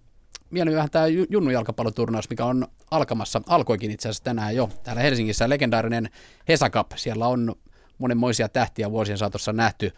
mieleen 0.50 0.76
vähän 0.76 0.90
tämä 0.90 1.07
Junnu 1.07 1.50
jalkapalloturnaus, 1.50 2.31
mikä 2.31 2.45
on 2.45 2.66
alkamassa, 2.90 3.42
alkoikin 3.47 3.90
itse 3.90 4.09
asiassa 4.09 4.25
tänään 4.25 4.57
jo 4.57 4.71
täällä 4.83 5.02
Helsingissä, 5.02 5.49
legendaarinen 5.49 6.11
Hesa 6.49 6.71
Cup. 6.71 6.92
Siellä 6.97 7.26
on 7.26 7.54
monenmoisia 7.99 8.49
tähtiä 8.49 8.90
vuosien 8.90 9.19
saatossa 9.19 9.52
nähty. 9.52 9.92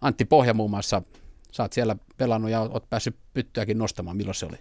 Antti 0.00 0.24
Pohja 0.24 0.54
muun 0.54 0.70
muassa, 0.70 1.02
sä 1.52 1.62
oot 1.62 1.72
siellä 1.72 1.96
pelannut 2.16 2.50
ja 2.50 2.60
oot 2.60 2.90
päässyt 2.90 3.16
pyttyäkin 3.34 3.78
nostamaan. 3.78 4.16
Milloin 4.16 4.34
se 4.34 4.46
oli? 4.46 4.56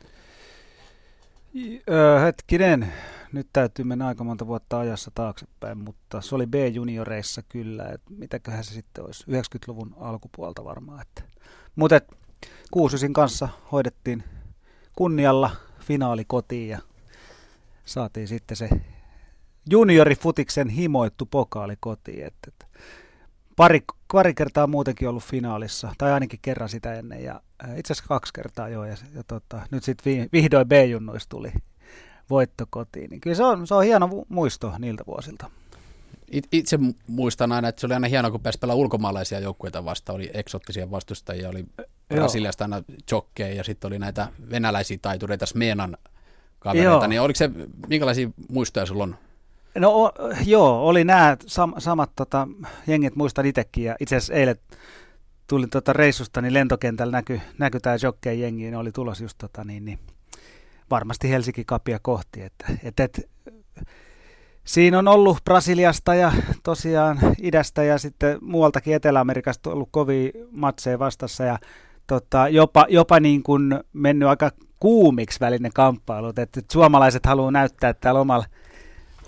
Öö, 1.90 2.20
hetkinen, 2.20 2.94
nyt 3.34 3.48
täytyy 3.54 3.86
mennä 3.86 4.08
aika 4.08 4.24
monta 4.24 4.48
vuotta 4.48 4.80
ajassa 4.80 5.12
taaksepäin, 5.16 5.78
mutta 5.78 6.22
se 6.22 6.36
oli 6.36 6.48
B-junioreissa 6.48 7.42
kyllä, 7.50 7.90
että 7.90 8.14
mitäköhän 8.14 8.64
se 8.64 8.74
sitten 8.74 9.06
olisi, 9.06 9.24
90-luvun 9.24 9.96
alkupuolta 10.00 10.64
varmaan. 10.64 11.02
Että. 11.02 11.24
Mutta 11.76 12.02
Kuusisin 12.72 13.14
kanssa 13.14 13.50
hoidettiin 13.72 14.24
kunnialla 14.96 15.52
finaali 15.80 16.26
kotiin 16.26 16.70
ja 16.70 16.80
saatiin 17.86 18.28
sitten 18.28 18.58
se 18.58 18.70
juniorifutiksen 19.70 20.70
himoittu 20.70 21.26
pokaali 21.26 21.76
kotiin. 21.80 22.26
Että, 22.26 22.48
että 22.48 22.66
pari, 23.56 23.82
pari 24.12 24.34
kertaa 24.34 24.68
muutenkin 24.68 25.10
ollut 25.10 25.24
finaalissa, 25.24 25.94
tai 25.98 26.12
ainakin 26.12 26.40
kerran 26.42 26.70
sitä 26.70 26.94
ennen, 26.94 27.24
ja 27.24 27.42
itse 27.76 27.94
asiassa 27.94 28.08
kaksi 28.08 28.34
kertaa 28.34 28.70
jo, 28.70 28.86
ja, 28.86 28.96
ja 29.16 29.24
tota, 29.24 29.62
nyt 29.72 29.84
sitten 29.84 30.30
vihdoin 30.34 30.68
B-junnuista 30.68 31.30
tuli 31.30 31.52
voitto 32.30 32.66
kotiin. 32.70 33.10
Niin 33.10 33.22
kyllä 33.22 33.36
se 33.36 33.44
on, 33.44 33.68
se 33.68 33.74
on 33.74 33.84
hieno 33.84 34.10
muisto 34.30 34.74
niiltä 34.80 35.04
vuosilta. 35.08 35.50
Itse 36.52 36.80
muistan 37.08 37.52
aina, 37.52 37.68
että 37.68 37.80
se 37.80 37.86
oli 37.86 37.94
aina 37.94 38.08
hienoa, 38.08 38.32
kun 38.32 38.42
pääsi 38.42 38.60
ulkomaalaisia 38.74 39.40
joukkueita 39.40 39.86
vastaan. 39.86 40.16
Oli 40.16 40.30
eksottisia 40.34 40.92
vastustajia, 40.92 41.50
oli 41.50 41.66
Brasiliasta 42.10 42.64
aina 42.64 42.84
jokkeja 43.12 43.56
ja 43.56 43.64
sitten 43.64 43.88
oli 43.88 44.00
näitä 44.00 44.28
venäläisiä 44.52 44.98
taitureita, 45.02 45.46
Smeenan 45.46 45.98
kavereita. 46.60 46.92
Joo. 46.92 47.08
Niin 47.08 47.22
oliko 47.22 47.38
se, 47.38 47.50
minkälaisia 47.88 48.30
muistoja 48.50 48.86
sulla 48.86 49.04
on? 49.04 49.16
No 49.76 50.04
o, 50.04 50.12
joo, 50.46 50.88
oli 50.88 51.04
nämä 51.04 51.38
sam, 51.46 51.74
samat 51.78 52.12
tota, 52.16 52.48
jengit, 52.88 53.16
muistan 53.16 53.46
itsekin. 53.46 53.84
Ja 53.84 53.96
itse 54.00 54.16
asiassa 54.16 54.34
eilen 54.34 54.56
tulin 55.48 55.70
tota 55.70 55.94
reissusta, 55.94 56.42
niin 56.42 56.54
lentokentällä 56.54 57.12
näkyi 57.12 57.42
näky 57.58 57.80
tämä 57.80 57.96
jokkeen 58.04 58.40
jengi, 58.40 58.72
ne 58.72 58.78
oli 58.78 58.92
tulos 58.92 59.22
just 59.22 59.38
tota, 59.38 59.64
niin, 59.64 59.86
niin, 59.86 60.00
varmasti 60.90 61.30
Helsinki 61.30 61.66
kapia 61.66 62.00
kohti. 62.02 62.42
Että, 62.42 62.66
et, 62.84 63.00
et, 63.00 63.30
siinä 64.64 65.00
on 65.00 65.08
ollut 65.08 65.38
Brasiliasta 65.44 66.16
ja 66.16 66.32
tosiaan 66.64 67.20
idästä 67.42 67.84
ja 67.84 67.98
sitten 67.98 68.38
muualtakin 68.42 68.96
Etelä-Amerikasta 68.96 69.70
ollut 69.70 69.90
kovia 69.92 70.32
matseja 70.52 71.00
vastassa 71.00 71.44
ja 71.44 71.58
tota, 72.08 72.48
jopa, 72.50 72.86
jopa 72.90 73.20
niin 73.20 73.44
kuin 73.44 73.80
mennyt 73.94 74.30
aika 74.30 74.52
kuumiksi 74.80 75.40
välinen 75.40 75.72
kamppailut, 75.74 76.40
että 76.40 76.62
suomalaiset 76.72 77.26
haluaa 77.26 77.52
näyttää 77.52 77.94
täällä 77.94 78.20
omalla 78.20 78.46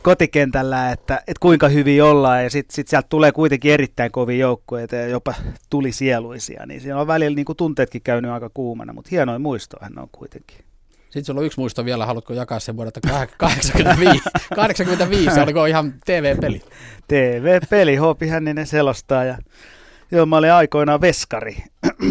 kotikentällä, 0.01 0.91
että, 0.91 1.17
että 1.17 1.39
kuinka 1.39 1.67
hyvin 1.67 2.03
ollaan 2.03 2.43
ja 2.43 2.49
sitten 2.49 2.75
sit 2.75 2.87
sieltä 2.87 3.07
tulee 3.09 3.31
kuitenkin 3.31 3.71
erittäin 3.71 4.11
kovia 4.11 4.37
joukkueita 4.37 4.95
ja 4.95 5.07
jopa 5.07 5.33
tuli 5.69 5.91
sieluisia, 5.91 6.65
niin 6.65 6.81
siinä 6.81 6.97
on 6.97 7.07
välillä 7.07 7.35
niin 7.35 7.45
kuin 7.45 7.57
tunteetkin 7.57 8.01
käynyt 8.01 8.31
aika 8.31 8.49
kuumana, 8.53 8.93
mutta 8.93 9.09
hienoin 9.11 9.41
muistohan 9.41 9.99
on 9.99 10.07
kuitenkin. 10.11 10.70
Sitten 11.11 11.25
sulla 11.25 11.39
on 11.39 11.45
yksi 11.45 11.59
muisto 11.59 11.85
vielä, 11.85 12.05
haluatko 12.05 12.33
jakaa 12.33 12.59
sen 12.59 12.77
vuodelta 12.77 12.99
85? 13.37 14.23
85, 14.55 15.39
oliko 15.43 15.65
ihan 15.65 15.93
TV-peli? 16.05 16.61
TV-peli, 17.07 17.95
Hoopi 17.95 18.27
Hänninen 18.27 18.67
selostaa 18.67 19.23
ja 19.23 19.37
joo, 20.11 20.25
mä 20.25 20.37
olin 20.37 20.53
aikoinaan 20.53 21.01
veskari. 21.01 21.57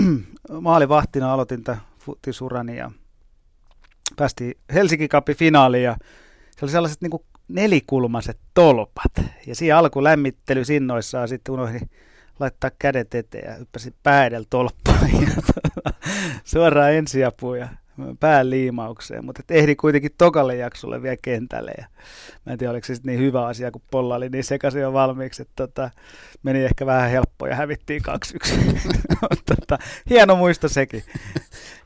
Maalivahtina 0.60 1.32
aloitin 1.32 1.64
tämän 1.64 1.80
futisurani 1.98 2.76
ja 2.76 2.90
päästiin 4.16 4.54
Helsinki 4.74 5.08
Cupin 5.08 5.36
finaaliin 5.36 5.84
ja 5.84 5.96
se 6.56 6.64
oli 6.64 6.72
sellaiset 6.72 7.02
niin 7.02 7.10
nelikulmaiset 7.48 8.38
tolpat. 8.54 9.12
Ja 9.46 9.54
siinä 9.54 9.78
alku 9.78 10.04
lämmittely 10.04 10.64
sinnoissaan 10.64 11.28
sitten 11.28 11.52
unohdin 11.52 11.90
laittaa 12.40 12.70
kädet 12.78 13.14
eteen 13.14 13.50
ja 13.50 13.56
hyppäsin 13.56 13.94
päädellä 14.02 14.46
tolppaan 14.50 15.10
ja 15.12 15.42
suoraan 16.44 16.92
ensiapuun 16.92 17.58
ja 17.58 17.68
pään 18.20 18.50
liimaukseen, 18.50 19.24
mutta 19.24 19.42
ehdi 19.50 19.76
kuitenkin 19.76 20.10
tokalle 20.18 20.56
jaksolle 20.56 21.02
vielä 21.02 21.16
kentälle. 21.22 21.72
Ja 21.78 21.84
mä 22.46 22.52
en 22.52 22.58
tiedä, 22.58 22.70
oliko 22.70 22.86
se 22.86 22.94
niin 23.02 23.18
hyvä 23.18 23.46
asia, 23.46 23.70
kun 23.70 23.82
Polla 23.90 24.14
oli 24.14 24.28
niin 24.28 24.44
sekaisin 24.44 24.80
jo 24.80 24.92
valmiiksi, 24.92 25.42
että 25.42 25.66
tota, 25.66 25.90
meni 26.42 26.64
ehkä 26.64 26.86
vähän 26.86 27.10
helppoa 27.10 27.48
ja 27.48 27.54
hävittiin 27.56 28.02
2-1. 28.08 28.52
tota, 29.56 29.78
hieno 30.10 30.36
muisto 30.36 30.68
sekin. 30.68 31.02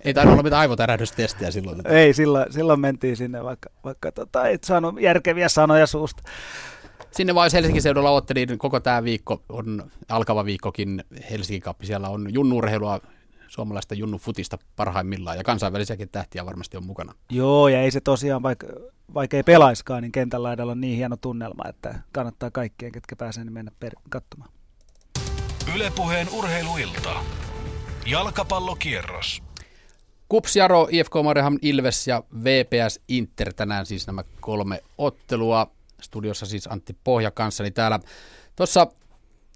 Ei 0.05 0.15
tainnut 0.15 0.33
olla 0.33 0.43
mitään 0.43 0.61
aivotärähdystestiä 0.61 1.51
silloin. 1.51 1.81
Ei, 1.85 2.15
silloin, 2.15 2.53
silloin 2.53 2.81
mentiin 2.81 3.17
sinne, 3.17 3.45
vaikka, 3.45 3.71
vaikka 3.85 4.13
tota, 4.13 4.49
et 4.49 4.65
saanut 4.65 5.01
järkeviä 5.01 5.49
sanoja 5.49 5.87
suusta. 5.87 6.23
Sinne 7.11 7.35
vaan 7.35 7.51
Helsingin 7.53 7.83
seudulla 7.83 8.11
ottelin 8.11 8.59
koko 8.59 8.81
tämä 8.81 9.05
viikko, 9.05 9.43
on 9.49 9.91
alkava 10.09 10.45
viikkokin 10.45 11.05
Helsingin 11.31 11.63
kappi. 11.63 11.87
Siellä 11.87 12.09
on 12.09 12.35
junnurheilua, 12.35 13.01
suomalaista 13.55 13.95
junnu 13.95 14.19
futista 14.19 14.59
parhaimmillaan 14.77 15.37
ja 15.37 15.45
kansainvälisiäkin 15.45 16.09
tähtiä 16.09 16.47
varmasti 16.47 16.77
on 16.77 16.87
mukana. 16.87 17.15
Joo, 17.31 17.69
ja 17.69 17.81
ei 17.81 17.91
se 17.91 18.01
tosiaan, 18.01 18.43
vaikka, 18.43 18.67
vaikka 19.15 19.37
ei 19.37 19.43
pelaiskaan, 19.43 20.03
niin 20.03 20.13
kentän 20.13 20.43
laidalla 20.43 20.73
on 20.73 20.81
niin 20.81 20.97
hieno 20.97 21.17
tunnelma, 21.17 21.69
että 21.69 22.01
kannattaa 22.13 22.51
kaikkien, 22.51 22.93
ketkä 22.93 23.17
pääsee, 23.17 23.45
niin 23.45 23.53
mennä 23.53 23.73
per- 23.81 23.95
katsomaan. 24.11 24.51
Ylepuheen 25.75 26.29
urheiluilta. 26.33 27.11
Jalkapallokierros. 28.07 29.43
Kups 30.29 30.57
Jaro, 30.57 30.89
IFK 30.91 31.13
Mariham 31.25 31.59
Ilves 31.63 32.09
ja 32.09 32.23
VPS 32.45 33.01
Inter 33.09 33.53
tänään 33.53 33.87
siis 33.87 34.07
nämä 34.07 34.25
kolme 34.41 34.83
ottelua. 34.99 35.71
Studiossa 36.01 36.47
siis 36.47 36.67
Antti 36.67 36.97
Pohja 37.05 37.31
kanssani 37.31 37.71
täällä. 37.71 38.01
Tuossa 38.57 38.87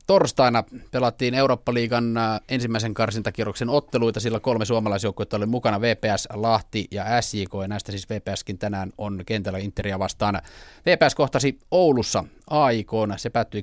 torstaina 0.09 0.65
pelattiin 0.91 1.35
Eurooppa-liigan 1.35 2.17
äh, 2.17 2.41
ensimmäisen 2.49 2.95
karsintakierroksen 2.95 3.69
otteluita, 3.69 4.21
sillä 4.21 4.41
kolme 4.41 4.65
suomalaisjoukkuetta 4.65 5.37
oli 5.37 5.47
mukana, 5.47 5.81
VPS, 5.81 6.29
Lahti 6.33 6.89
ja 6.91 7.23
SJK, 7.23 7.51
ja 7.63 7.69
näistä 7.69 7.93
siis 7.93 8.09
VPSkin 8.11 8.59
tänään 8.59 8.93
on 8.99 9.23
kentällä 9.27 9.59
Interia 9.59 9.99
vastaan. 9.99 10.43
VPS 10.87 11.15
kohtasi 11.15 11.59
Oulussa 11.71 12.25
AIK, 12.51 12.91
se 13.17 13.31
päättyi 13.31 13.63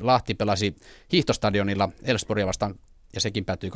2-2, 0.00 0.04
Lahti 0.04 0.34
pelasi 0.34 0.76
hiihtostadionilla 1.12 1.88
Elfsborgia 2.02 2.46
vastaan, 2.46 2.74
ja 3.14 3.20
sekin 3.20 3.44
päättyi 3.44 3.70
2-2, 3.70 3.72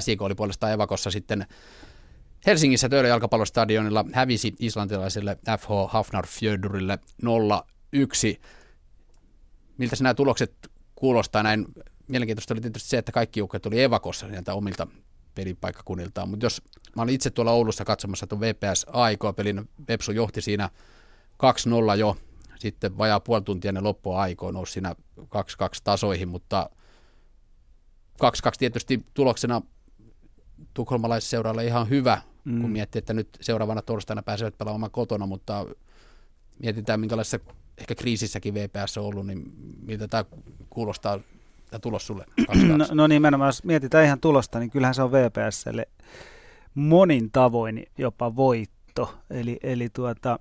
SJK 0.00 0.22
oli 0.22 0.34
puolestaan 0.34 0.72
Evakossa 0.72 1.10
sitten 1.10 1.46
Helsingissä 2.46 2.88
Töölön 2.88 3.08
jalkapallostadionilla. 3.08 4.04
Hävisi 4.12 4.54
islantilaiselle 4.58 5.38
FH 5.58 5.68
Hafnarfjördurille 5.88 6.98
0-1. 7.24 8.40
Miltä 9.78 9.96
nämä 10.00 10.14
tulokset 10.14 10.70
kuulostaa 11.00 11.42
näin. 11.42 11.66
Mielenkiintoista 12.08 12.54
oli 12.54 12.60
tietysti 12.60 12.88
se, 12.88 12.98
että 12.98 13.12
kaikki 13.12 13.40
joukkueet 13.40 13.62
tuli 13.62 13.82
evakossa 13.82 14.26
niiltä 14.26 14.54
omilta 14.54 14.86
pelipaikkakunniltaan, 15.34 16.28
mutta 16.28 16.46
jos 16.46 16.62
mä 16.96 17.02
olin 17.02 17.14
itse 17.14 17.30
tuolla 17.30 17.52
Oulussa 17.52 17.84
katsomassa 17.84 18.26
tuon 18.26 18.40
VPS 18.40 18.86
AIK-pelin, 18.92 19.68
Vepsu 19.88 20.12
johti 20.12 20.40
siinä 20.40 20.70
2-0 21.94 21.98
jo, 21.98 22.16
sitten 22.58 22.98
vajaa 22.98 23.20
puoli 23.20 23.42
tuntia 23.42 23.72
ne 23.72 23.80
loppua 23.80 24.20
aikoa 24.20 24.52
nousi 24.52 24.72
siinä 24.72 24.94
2-2 25.20 25.24
tasoihin, 25.84 26.28
mutta 26.28 26.70
2-2 28.24 28.26
tietysti 28.58 29.06
tuloksena 29.14 29.62
tukholmalaisseuraalle 30.74 31.66
ihan 31.66 31.88
hyvä, 31.88 32.22
mm. 32.44 32.60
kun 32.60 32.70
miettii, 32.70 32.98
että 32.98 33.12
nyt 33.12 33.28
seuraavana 33.40 33.82
torstaina 33.82 34.22
pääsevät 34.22 34.58
pelaamaan 34.58 34.92
kotona, 34.92 35.26
mutta 35.26 35.66
mietitään 36.62 37.00
minkälaisessa 37.00 37.38
ehkä 37.80 37.94
kriisissäkin 37.94 38.54
VPS 38.54 38.98
on 38.98 39.04
ollut, 39.04 39.26
niin 39.26 39.52
miltä 39.82 40.08
tämä 40.08 40.24
kuulostaa 40.70 41.20
tämä 41.70 41.80
tulos 41.80 42.06
sulle? 42.06 42.24
No, 42.76 42.86
no 42.92 43.06
nimenomaan, 43.06 43.48
jos 43.48 43.64
mietitään 43.64 44.04
ihan 44.04 44.20
tulosta, 44.20 44.58
niin 44.58 44.70
kyllähän 44.70 44.94
se 44.94 45.02
on 45.02 45.12
VPSlle 45.12 45.86
monin 46.74 47.30
tavoin 47.30 47.86
jopa 47.98 48.36
voitto. 48.36 49.14
Eli, 49.30 49.58
eli 49.62 49.88
tuota, 49.88 50.38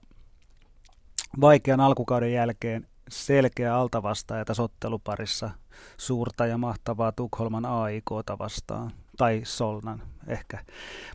vaikean 1.42 1.80
alkukauden 1.80 2.34
jälkeen 2.34 2.88
selkeä 3.10 3.76
altavastaaja 3.76 4.46
tässä 4.46 4.64
otteluparissa 4.64 5.50
suurta 5.98 6.46
ja 6.46 6.58
mahtavaa 6.58 7.12
Tukholman 7.12 7.66
AIKta 7.66 8.38
vastaan, 8.40 8.92
tai 9.18 9.42
Solnan 9.44 10.02
ehkä. 10.28 10.60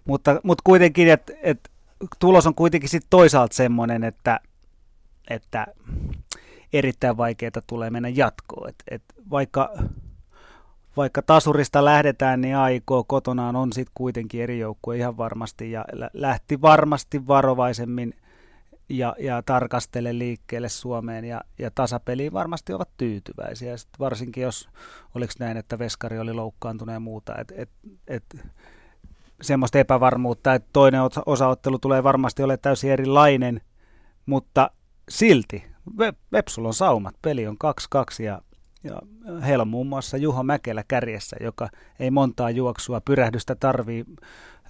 Mutta, 0.04 0.40
mutta 0.42 0.62
kuitenkin, 0.64 1.08
että 1.08 1.32
et, 1.42 1.70
tulos 2.18 2.46
on 2.46 2.54
kuitenkin 2.54 2.88
sit 2.88 3.06
toisaalta 3.10 3.56
semmoinen, 3.56 4.04
että 4.04 4.40
että 5.30 5.66
erittäin 6.72 7.16
vaikeaa 7.16 7.50
tulee 7.66 7.90
mennä 7.90 8.08
jatkoon. 8.08 8.68
Et, 8.68 8.82
et 8.90 9.02
vaikka, 9.30 9.72
vaikka 10.96 11.22
tasurista 11.22 11.84
lähdetään, 11.84 12.40
niin 12.40 12.56
AIK 12.56 12.86
kotonaan 13.06 13.56
on 13.56 13.72
sitten 13.72 13.92
kuitenkin 13.94 14.42
eri 14.42 14.58
joukkue 14.58 14.96
ihan 14.96 15.16
varmasti 15.16 15.72
ja 15.72 15.84
lähti 16.12 16.62
varmasti 16.62 17.26
varovaisemmin 17.26 18.14
ja, 18.88 19.16
ja 19.18 19.42
tarkastele 19.42 20.18
liikkeelle 20.18 20.68
Suomeen 20.68 21.24
ja, 21.24 21.40
ja 21.58 21.70
tasapeliin 21.74 22.32
varmasti 22.32 22.72
ovat 22.72 22.88
tyytyväisiä. 22.96 23.76
Sit 23.76 23.88
varsinkin 23.98 24.42
jos, 24.42 24.68
oliko 25.14 25.32
näin, 25.38 25.56
että 25.56 25.78
Veskari 25.78 26.18
oli 26.18 26.32
loukkaantunut 26.32 26.92
ja 26.92 27.00
muuta, 27.00 27.34
että 27.38 27.54
et, 27.58 27.70
et, 28.08 28.24
semmoista 29.42 29.78
epävarmuutta, 29.78 30.54
että 30.54 30.68
toinen 30.72 31.00
osaottelu 31.26 31.78
tulee 31.78 32.02
varmasti 32.02 32.42
ole 32.42 32.56
täysin 32.56 32.90
erilainen, 32.90 33.60
mutta 34.26 34.70
silti 35.08 35.64
Vepsulla 36.32 36.68
on 36.68 36.74
saumat. 36.74 37.14
Peli 37.22 37.46
on 37.46 37.56
2-2 38.20 38.22
ja, 38.22 38.40
ja 38.84 39.02
heillä 39.46 39.62
on 39.62 39.68
muun 39.68 39.86
muassa 39.86 40.16
Juho 40.16 40.42
Mäkelä 40.42 40.84
kärjessä, 40.88 41.36
joka 41.40 41.68
ei 42.00 42.10
montaa 42.10 42.50
juoksua 42.50 43.00
pyrähdystä 43.00 43.54
tarvii 43.54 44.04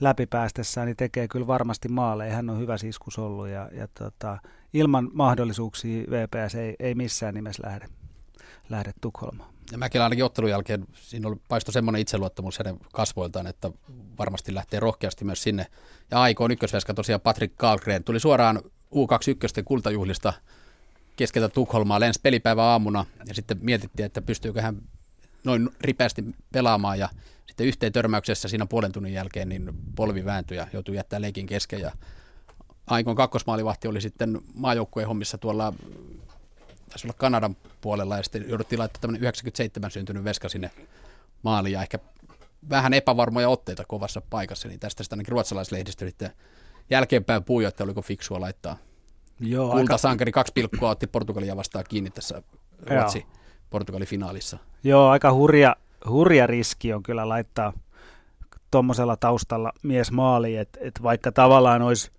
läpipäästessään, 0.01 0.87
niin 0.87 0.97
tekee 0.97 1.29
kyllä 1.29 1.47
varmasti 1.47 1.89
maaleja. 1.89 2.35
Hän 2.35 2.51
on 2.51 2.59
hyvä 2.59 2.79
siskus 2.79 3.19
ollut 3.19 3.49
ja, 3.49 3.69
ja 3.73 3.89
tota, 3.99 4.39
ilman 4.73 5.11
mahdollisuuksia 5.13 6.05
VPS 6.11 6.55
ei, 6.55 6.77
ei 6.79 6.95
missään 6.95 7.35
nimessä 7.35 7.63
lähde, 7.67 7.87
lähde 8.69 8.93
Tukholmaan. 9.01 9.55
Ja 9.73 9.79
Mäkelä 9.79 10.05
ainakin 10.05 10.25
ottelun 10.25 10.51
jälkeen, 10.51 10.87
siinä 10.95 11.29
oli 11.29 11.37
paisto 11.49 11.73
semmoinen 11.73 12.03
itseluottamus 12.03 12.59
hänen 12.59 12.77
kasvoiltaan, 12.93 13.47
että 13.47 13.71
varmasti 14.19 14.55
lähtee 14.55 14.81
rohkeasti 14.81 15.25
myös 15.25 15.43
sinne. 15.43 15.67
Ja 16.11 16.21
aikoon 16.21 16.51
ykkösveska 16.51 16.95
tosiaan 16.95 17.21
Patrick 17.21 17.57
Kalgren 17.57 18.05
tuli 18.05 18.21
suoraan 18.21 18.63
U21 18.95 19.63
kultajuhlista 19.65 20.33
keskeltä 21.17 21.49
Tukholmaa, 21.49 22.01
lensi 22.01 22.21
pelipäivä 22.23 22.65
aamuna 22.65 23.07
ja 23.27 23.35
sitten 23.35 23.59
mietittiin, 23.61 24.07
että 24.07 24.23
pystyykö 24.23 24.63
hän 24.63 24.83
noin 25.45 25.71
ripeästi 25.81 26.25
pelaamaan 26.53 26.99
ja 26.99 27.09
sitten 27.47 27.67
yhteen 27.67 27.93
törmäyksessä 27.93 28.49
siinä 28.49 28.67
puolen 28.67 28.93
tunnin 28.93 29.13
jälkeen 29.13 29.49
niin 29.49 29.71
polvi 29.97 30.25
vääntyi 30.25 30.57
ja 30.57 30.67
joutui 30.73 30.97
jättää 30.97 31.21
leikin 31.21 31.47
kesken 31.47 31.81
ja 31.81 31.93
Aikon 32.87 33.17
kakkosmaalivahti 33.17 33.89
oli 33.89 34.01
sitten 34.01 34.41
maajoukkueen 34.55 35.09
hommissa 35.09 35.39
tuolla 35.39 35.75
taisi 36.89 37.07
olla 37.07 37.15
Kanadan 37.19 37.57
puolella 37.81 38.17
ja 38.17 38.23
sitten 38.23 38.49
jouduttiin 38.49 38.79
laittaa 38.79 39.01
tämmöinen 39.01 39.23
97 39.23 39.91
syntynyt 39.91 40.25
veska 40.25 40.49
sinne 40.49 40.71
maaliin 41.43 41.73
ja 41.73 41.83
ehkä 41.83 41.99
vähän 42.71 42.95
epävarmoja 42.95 43.49
otteita 43.49 43.85
kovassa 43.85 44.23
paikassa, 44.31 44.69
niin 44.69 44.81
tästä 44.81 45.03
sitten 45.03 45.17
ainakin 45.17 45.33
ruotsalaislehdistö 45.33 46.07
sitten 46.07 46.31
jälkeenpäin 46.91 47.45
puhui, 47.45 47.65
että 47.65 47.85
oliko 47.85 48.03
fiksua 48.03 48.41
laittaa. 48.41 48.77
Joo, 49.41 49.71
Kultasankari 49.71 50.29
aika... 50.29 50.41
kaksi 50.41 50.53
pilkkua 50.53 50.91
otti 50.91 51.07
Portugalia 51.07 51.57
vastaan 51.57 51.85
kiinni 51.89 52.11
tässä 52.11 52.43
Ruotsi 52.91 53.27
Portugalin 53.71 54.09
finaalissa. 54.09 54.59
Joo, 54.85 55.09
aika 55.09 55.33
hurja, 55.33 55.77
hurja 56.09 56.47
riski 56.47 56.93
on 56.93 57.03
kyllä 57.03 57.29
laittaa 57.29 57.73
tuommoisella 58.71 59.17
taustalla 59.17 59.73
mies 59.83 60.13
maaliin, 60.13 60.61
että 60.61 60.79
et 60.83 61.03
vaikka 61.03 61.33
tavallaan 61.33 61.83
olisi 61.83 62.11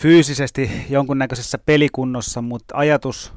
fyysisesti 0.00 0.70
jonkunnäköisessä 0.88 1.58
pelikunnossa, 1.58 2.42
mutta 2.42 2.76
ajatus 2.76 3.32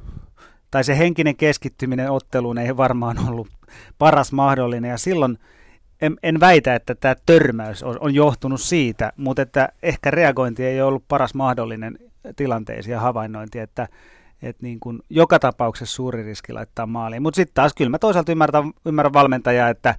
tai 0.72 0.84
se 0.84 0.98
henkinen 0.98 1.36
keskittyminen 1.36 2.12
otteluun 2.12 2.58
ei 2.58 2.78
varmaan 2.78 3.30
ollut 3.30 3.48
paras 3.98 4.32
mahdollinen. 4.32 4.92
Ja 4.92 4.98
silloin 4.98 5.40
en, 6.04 6.18
en 6.24 6.40
väitä, 6.40 6.76
että 6.76 6.96
tämä 6.96 7.16
törmäys 7.26 7.84
on, 7.84 7.98
on 8.00 8.14
johtunut 8.14 8.62
siitä, 8.62 9.14
mutta 9.18 9.42
että 9.42 9.70
ehkä 9.84 10.12
reagointi 10.12 10.66
ei 10.66 10.82
ollut 10.82 11.04
paras 11.08 11.34
mahdollinen 11.34 12.00
tilanteisiin 12.36 12.94
ja 12.94 13.00
havainnointi, 13.00 13.60
että, 13.60 13.88
että 14.42 14.64
niin 14.64 14.80
kuin 14.80 15.00
joka 15.10 15.40
tapauksessa 15.40 15.96
suuri 15.96 16.24
riski 16.24 16.54
laittaa 16.54 16.86
maaliin. 16.86 17.22
Mutta 17.22 17.36
sitten 17.36 17.54
taas 17.54 17.74
kyllä 17.74 17.90
mä 17.90 18.00
toisaalta 18.00 18.32
ymmärrän, 18.32 18.72
ymmärrän 18.86 19.14
valmentajaa, 19.14 19.70
että 19.70 19.96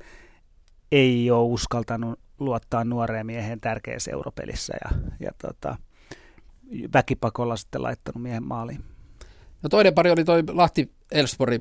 ei 0.92 1.30
ole 1.30 1.52
uskaltanut 1.52 2.20
luottaa 2.38 2.84
nuoreen 2.84 3.26
miehen 3.26 3.61
tärkeässä 3.61 4.11
europelissä 4.11 4.75
ja, 4.84 4.99
ja 5.20 5.30
tota, 5.42 5.76
väkipakolla 6.92 7.56
sitten 7.56 7.82
laittanut 7.82 8.23
miehen 8.23 8.44
maaliin. 8.44 8.84
No 9.62 9.68
toinen 9.68 9.94
pari 9.94 10.11
oli 10.11 10.25
toi 10.25 10.42
Lahti 10.52 10.92
Elspori 11.12 11.61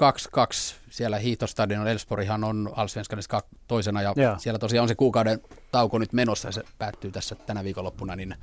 2-2 0.00 0.74
siellä 0.90 1.18
Hiihtostadion. 1.18 1.88
Elsporihan 1.88 2.44
on 2.44 2.70
Allsvenskanissa 2.76 3.40
toisena 3.66 4.02
ja 4.02 4.12
Joo. 4.16 4.34
siellä 4.38 4.58
tosiaan 4.58 4.82
on 4.82 4.88
se 4.88 4.94
kuukauden 4.94 5.40
tauko 5.72 5.98
nyt 5.98 6.12
menossa 6.12 6.48
ja 6.48 6.52
se 6.52 6.62
päättyy 6.78 7.10
tässä 7.10 7.34
tänä 7.34 7.64
viikonloppuna, 7.64 8.16
niin 8.16 8.36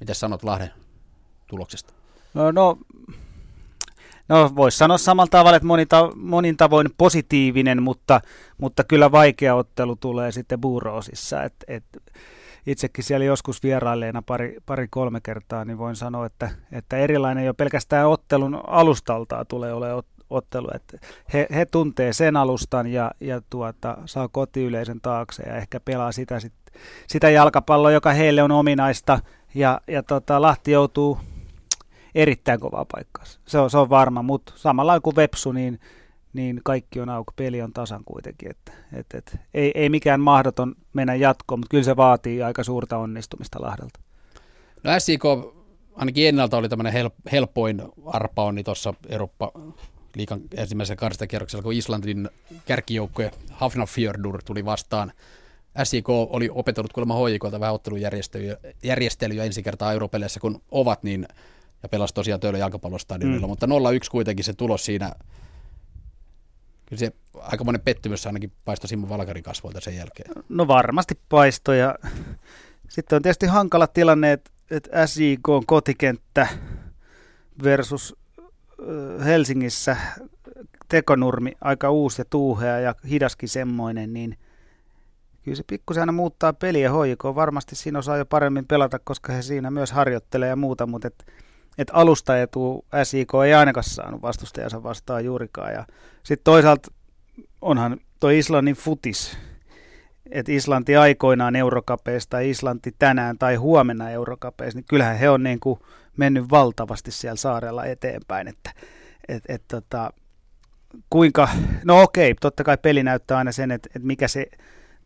Miten 0.00 0.14
sanot 0.14 0.44
Lahden 0.44 0.70
tuloksesta? 1.46 1.94
No, 2.34 2.50
no, 2.50 2.78
no 4.28 4.50
voisi 4.56 4.78
sanoa 4.78 4.98
samalla 4.98 5.30
tavalla, 5.30 5.56
että 5.56 5.66
monin, 5.66 5.88
ta- 5.88 6.12
monin 6.16 6.56
tavoin 6.56 6.86
positiivinen, 6.98 7.82
mutta, 7.82 8.20
mutta 8.58 8.84
kyllä 8.84 9.12
vaikea 9.12 9.54
ottelu 9.54 9.96
tulee 9.96 10.32
sitten 10.32 10.60
Buuroosissa. 10.60 11.42
Et, 11.42 11.54
et, 11.68 11.84
itsekin 12.66 13.04
siellä 13.04 13.24
joskus 13.24 13.62
vierailleena 13.62 14.22
pari, 14.22 14.56
pari 14.66 14.88
kolme 14.88 15.20
kertaa, 15.20 15.64
niin 15.64 15.78
voin 15.78 15.96
sanoa, 15.96 16.26
että, 16.26 16.50
että 16.72 16.96
erilainen 16.96 17.44
jo 17.44 17.54
pelkästään 17.54 18.08
ottelun 18.08 18.60
alustaltaa 18.66 19.44
tulee 19.44 19.72
olemaan 19.72 20.02
ottelu. 20.30 20.68
Että 20.74 20.98
he, 21.32 21.46
he 21.54 21.66
tuntee 21.66 22.12
sen 22.12 22.36
alustan 22.36 22.86
ja, 22.86 23.10
ja 23.20 23.40
tuota, 23.50 23.98
saa 24.06 24.28
kotiyleisen 24.28 25.00
taakse 25.00 25.42
ja 25.42 25.56
ehkä 25.56 25.80
pelaa 25.80 26.12
sitä, 26.12 26.40
sit, 26.40 26.52
sitä 27.06 27.30
jalkapalloa, 27.30 27.90
joka 27.90 28.12
heille 28.12 28.42
on 28.42 28.52
ominaista– 28.52 29.20
ja, 29.56 29.80
ja 29.88 30.02
tota, 30.02 30.42
Lahti 30.42 30.70
joutuu 30.70 31.18
erittäin 32.14 32.60
kovaa 32.60 32.86
paikkaa. 32.92 33.24
Se 33.46 33.58
on, 33.58 33.70
se 33.70 33.78
on 33.78 33.90
varma, 33.90 34.22
mutta 34.22 34.52
samalla 34.56 35.00
kuin 35.00 35.16
Vepsu, 35.16 35.52
niin, 35.52 35.80
niin 36.32 36.60
kaikki 36.64 37.00
on 37.00 37.08
auki, 37.08 37.32
peli 37.36 37.62
on 37.62 37.72
tasan 37.72 38.04
kuitenkin. 38.04 38.50
Että, 38.50 38.72
et, 38.92 39.06
et, 39.14 39.36
ei, 39.54 39.72
ei 39.74 39.88
mikään 39.88 40.20
mahdoton 40.20 40.74
mennä 40.92 41.14
jatkoon, 41.14 41.58
mutta 41.60 41.70
kyllä 41.70 41.84
se 41.84 41.96
vaatii 41.96 42.42
aika 42.42 42.64
suurta 42.64 42.98
onnistumista 42.98 43.62
Lahdelta. 43.62 44.00
No 44.84 44.90
SIK 44.98 45.24
ainakin 45.94 46.28
ennalta 46.28 46.56
oli 46.56 46.68
tämmöinen 46.68 46.92
hel, 46.92 47.10
helpoin 47.32 47.82
arpaonni 48.06 48.64
tuossa 48.64 48.94
Eurooppa 49.08 49.52
liikan 50.16 50.40
ensimmäisellä 50.54 50.98
kahdesta 50.98 51.26
kierroksella, 51.26 51.62
kun 51.62 51.72
Islantin 51.72 52.28
kärkijoukkue 52.66 53.30
Hafnarfjördur 53.50 54.42
tuli 54.42 54.64
vastaan– 54.64 55.12
SIK 55.84 56.08
oli 56.08 56.50
opetellut 56.52 56.92
kuulemma 56.92 57.14
hoikolta 57.14 57.60
vähän 57.60 57.74
ottelujärjestelyjä 57.74 58.56
järjestelyjä 58.82 59.44
ensi 59.44 59.62
kertaa 59.62 59.92
Euroopeleissa, 59.92 60.40
kun 60.40 60.62
ovat, 60.70 61.02
niin 61.02 61.28
ja 61.82 61.88
pelasi 61.88 62.14
tosiaan 62.14 62.40
Töölön 62.40 62.60
jalkapallostadionilla, 62.60 63.46
mm. 63.46 63.50
mutta 63.50 63.66
0-1 63.66 63.68
kuitenkin 64.10 64.44
se 64.44 64.52
tulos 64.52 64.84
siinä, 64.84 65.12
kyllä 66.86 67.00
se 67.00 67.12
monen 67.64 67.80
pettymys 67.80 68.26
ainakin 68.26 68.52
paistoi 68.64 68.88
Simon 68.88 69.08
Valkarin 69.08 69.42
kasvoilta 69.42 69.80
sen 69.80 69.96
jälkeen. 69.96 70.30
No 70.48 70.68
varmasti 70.68 71.18
paisto 71.28 71.72
ja 71.72 71.94
sitten 72.88 73.16
on 73.16 73.22
tietysti 73.22 73.46
hankala 73.46 73.86
tilanne, 73.86 74.32
että, 74.32 74.50
että 74.70 75.06
SIK 75.06 75.48
on 75.48 75.66
kotikenttä 75.66 76.48
versus 77.62 78.16
Helsingissä 79.24 79.96
tekonurmi 80.88 81.52
aika 81.60 81.90
uusi 81.90 82.20
ja 82.20 82.24
tuuhea 82.30 82.80
ja 82.80 82.94
hidaskin 83.10 83.48
semmoinen, 83.48 84.12
niin 84.12 84.38
kyllä 85.44 85.56
se 85.56 85.62
pikkusen 85.66 86.00
aina 86.00 86.12
muuttaa 86.12 86.52
peliä 86.52 86.90
hoikoon. 86.90 87.34
Varmasti 87.34 87.76
siinä 87.76 87.98
osaa 87.98 88.16
jo 88.16 88.26
paremmin 88.26 88.66
pelata, 88.66 88.98
koska 88.98 89.32
he 89.32 89.42
siinä 89.42 89.70
myös 89.70 89.92
harjoittelee 89.92 90.48
ja 90.48 90.56
muuta, 90.56 90.86
mutta 90.86 91.08
et, 91.08 91.26
et 91.78 91.88
alusta 91.92 92.42
etu 92.42 92.84
SIK 93.02 93.30
ei 93.46 93.54
ainakaan 93.54 93.84
saanut 93.84 94.22
vastustajansa 94.22 94.82
vastaan 94.82 95.24
juurikaan. 95.24 95.72
Ja 95.72 95.86
sitten 96.22 96.44
toisaalta 96.44 96.88
onhan 97.60 98.00
tuo 98.20 98.30
Islannin 98.30 98.76
futis, 98.76 99.38
että 100.30 100.52
Islanti 100.52 100.96
aikoinaan 100.96 101.56
eurokapeista, 101.56 102.38
Islanti 102.38 102.94
tänään 102.98 103.38
tai 103.38 103.54
huomenna 103.54 104.10
eurokapeista, 104.10 104.78
niin 104.78 104.86
kyllähän 104.88 105.18
he 105.18 105.30
on 105.30 105.42
niin 105.42 105.60
kuin 105.60 105.80
mennyt 106.16 106.50
valtavasti 106.50 107.10
siellä 107.10 107.36
saarella 107.36 107.84
eteenpäin, 107.84 108.48
että 108.48 108.70
et, 109.28 109.42
et, 109.48 109.62
tota, 109.68 110.10
kuinka, 111.10 111.48
no 111.84 112.02
okei, 112.02 112.34
totta 112.40 112.64
kai 112.64 112.78
peli 112.78 113.02
näyttää 113.02 113.38
aina 113.38 113.52
sen, 113.52 113.70
että, 113.70 113.88
että 113.96 114.06
mikä 114.06 114.28
se 114.28 114.46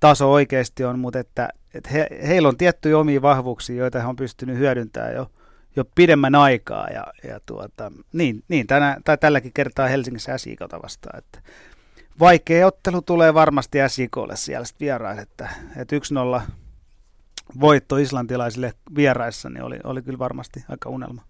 taso 0.01 0.33
oikeasti 0.33 0.85
on, 0.85 0.99
mutta 0.99 1.19
että, 1.19 1.49
että 1.75 1.91
he, 1.91 2.09
heillä 2.27 2.49
on 2.49 2.57
tiettyjä 2.57 2.99
omia 2.99 3.23
vahvuuksia, 3.23 3.77
joita 3.77 4.01
he 4.01 4.07
on 4.07 4.17
pystynyt 4.17 4.59
hyödyntämään 4.59 5.15
jo, 5.15 5.31
jo 5.77 5.85
pidemmän 5.95 6.35
aikaa. 6.35 6.89
Ja, 6.89 7.07
ja 7.29 7.41
tuota, 7.47 7.93
niin, 8.13 8.45
niin 8.49 8.67
tänä, 8.67 8.97
tai 9.05 9.19
tälläkin 9.19 9.53
kertaa 9.53 9.89
Helsingissä 9.89 10.39
SIKota 10.39 10.83
vastaan. 10.83 11.19
Että 11.19 11.43
vaikea 12.21 12.67
ottelu 12.67 13.03
tulee 13.03 13.35
varmasti 13.35 13.79
SIKlle 13.89 14.37
siellä 14.37 14.67
vieraissa, 14.81 15.23
että, 15.23 15.49
että 15.77 15.97
1-0 16.39 16.43
voitto 17.61 17.97
islantilaisille 17.97 18.73
vieraissa 18.95 19.51
niin 19.51 19.63
oli, 19.63 19.79
oli 19.85 20.03
kyllä 20.03 20.19
varmasti 20.19 20.65
aika 20.69 20.89
unelma. 20.89 21.23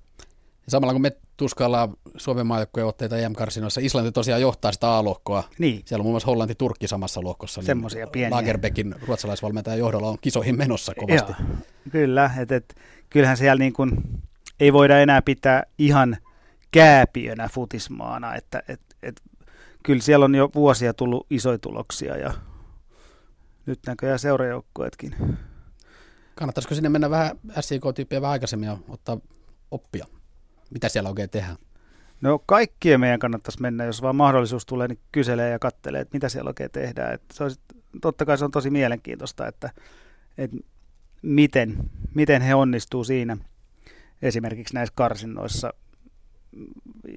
Ja 0.67 0.71
samalla 0.71 0.93
kun 0.93 1.03
me 1.03 1.13
tuskaillaan 1.37 1.97
Suomen 2.17 2.47
maajoukkojen 2.47 2.87
otteita 2.87 3.17
EM-karsinoissa, 3.19 3.81
Islanti 3.85 4.13
tosiaan 4.13 4.41
johtaa 4.41 4.73
sitä 4.73 4.97
A-lohkoa. 4.97 5.45
Niin. 5.59 5.83
Siellä 5.85 6.03
on 6.03 6.05
muun 6.05 6.13
muassa 6.13 6.27
Hollanti-Turkki 6.27 6.89
samassa 6.89 7.23
lohkossa. 7.23 7.63
Semmoisia 7.63 8.05
niin 8.05 8.13
pieniä. 8.13 8.37
Lagerbeckin 8.37 8.95
ruotsalaisvalmentajan 9.07 9.79
johdolla 9.79 10.09
on 10.09 10.19
kisoihin 10.21 10.59
menossa 10.59 10.95
kovasti. 10.95 11.33
Joo, 11.39 11.57
kyllä, 11.91 12.31
että 12.39 12.57
et, 12.57 12.75
kyllähän 13.11 13.37
siellä 13.37 13.59
niin 13.59 13.73
kuin, 13.73 13.93
ei 14.61 14.73
voida 14.73 14.99
enää 15.01 15.23
pitää 15.23 15.63
ihan 15.79 16.17
kääpiönä 16.71 17.49
futismaana, 17.49 18.35
että 18.35 18.63
et, 18.69 18.81
et, 19.03 19.23
kyllä 19.83 20.03
siellä 20.03 20.25
on 20.25 20.35
jo 20.35 20.51
vuosia 20.55 20.95
tullut 20.95 21.27
isoja 21.31 21.59
tuloksia 21.59 22.17
ja 22.17 22.33
nyt 23.67 23.79
näköjään 23.87 24.19
seurajoukkoetkin. 24.19 25.17
Kannattaisiko 26.35 26.75
sinne 26.75 26.89
mennä 26.89 27.11
vähän 27.11 27.39
SIK-tyyppiä 27.61 28.21
vähän 28.21 28.33
aikaisemmin 28.33 28.67
ja 28.67 28.79
ottaa 28.89 29.19
oppia? 29.71 30.07
Mitä 30.71 30.89
siellä 30.89 31.09
oikein 31.09 31.31
tehdään? 31.31 31.57
No 32.21 32.39
kaikkien 32.47 33.01
meidän 33.01 33.19
kannattaisi 33.19 33.61
mennä, 33.61 33.85
jos 33.85 34.03
vaan 34.03 34.17
mahdollisuus 34.17 34.67
tulee, 34.67 34.89
niin 34.89 34.99
kyselee 35.13 35.51
ja 35.51 35.59
katselee, 35.59 36.01
että 36.01 36.17
mitä 36.17 36.29
siellä 36.29 36.49
oikein 36.49 36.71
tehdään. 36.71 37.15
Että 37.15 37.35
se 37.35 37.43
olisi 37.43 37.61
totta 38.01 38.25
kai 38.25 38.39
se 38.39 38.45
on 38.45 38.51
tosi 38.51 38.71
mielenkiintoista, 38.71 39.47
että, 39.47 39.71
että 40.39 40.57
miten, 41.23 41.77
miten 42.15 42.43
he 42.43 42.55
onnistuu 42.55 43.05
siinä 43.05 43.37
esimerkiksi 44.23 44.75
näissä 44.75 44.93
karsinnoissa, 44.97 45.75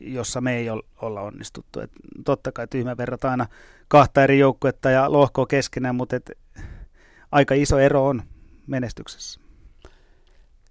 jossa 0.01 0.41
me 0.41 0.57
ei 0.57 0.69
olla 1.01 1.21
onnistuttu. 1.21 1.79
Et 1.79 1.91
totta 2.25 2.51
kai 2.51 2.67
tyhmä 2.67 2.97
verrata 2.97 3.31
aina 3.31 3.47
kahta 3.87 4.23
eri 4.23 4.39
joukkuetta 4.39 4.89
ja 4.89 5.11
lohkoa 5.11 5.45
keskenään, 5.45 5.95
mutta 5.95 6.15
et 6.15 6.31
aika 7.31 7.55
iso 7.55 7.79
ero 7.79 8.07
on 8.07 8.23
menestyksessä. 8.67 9.39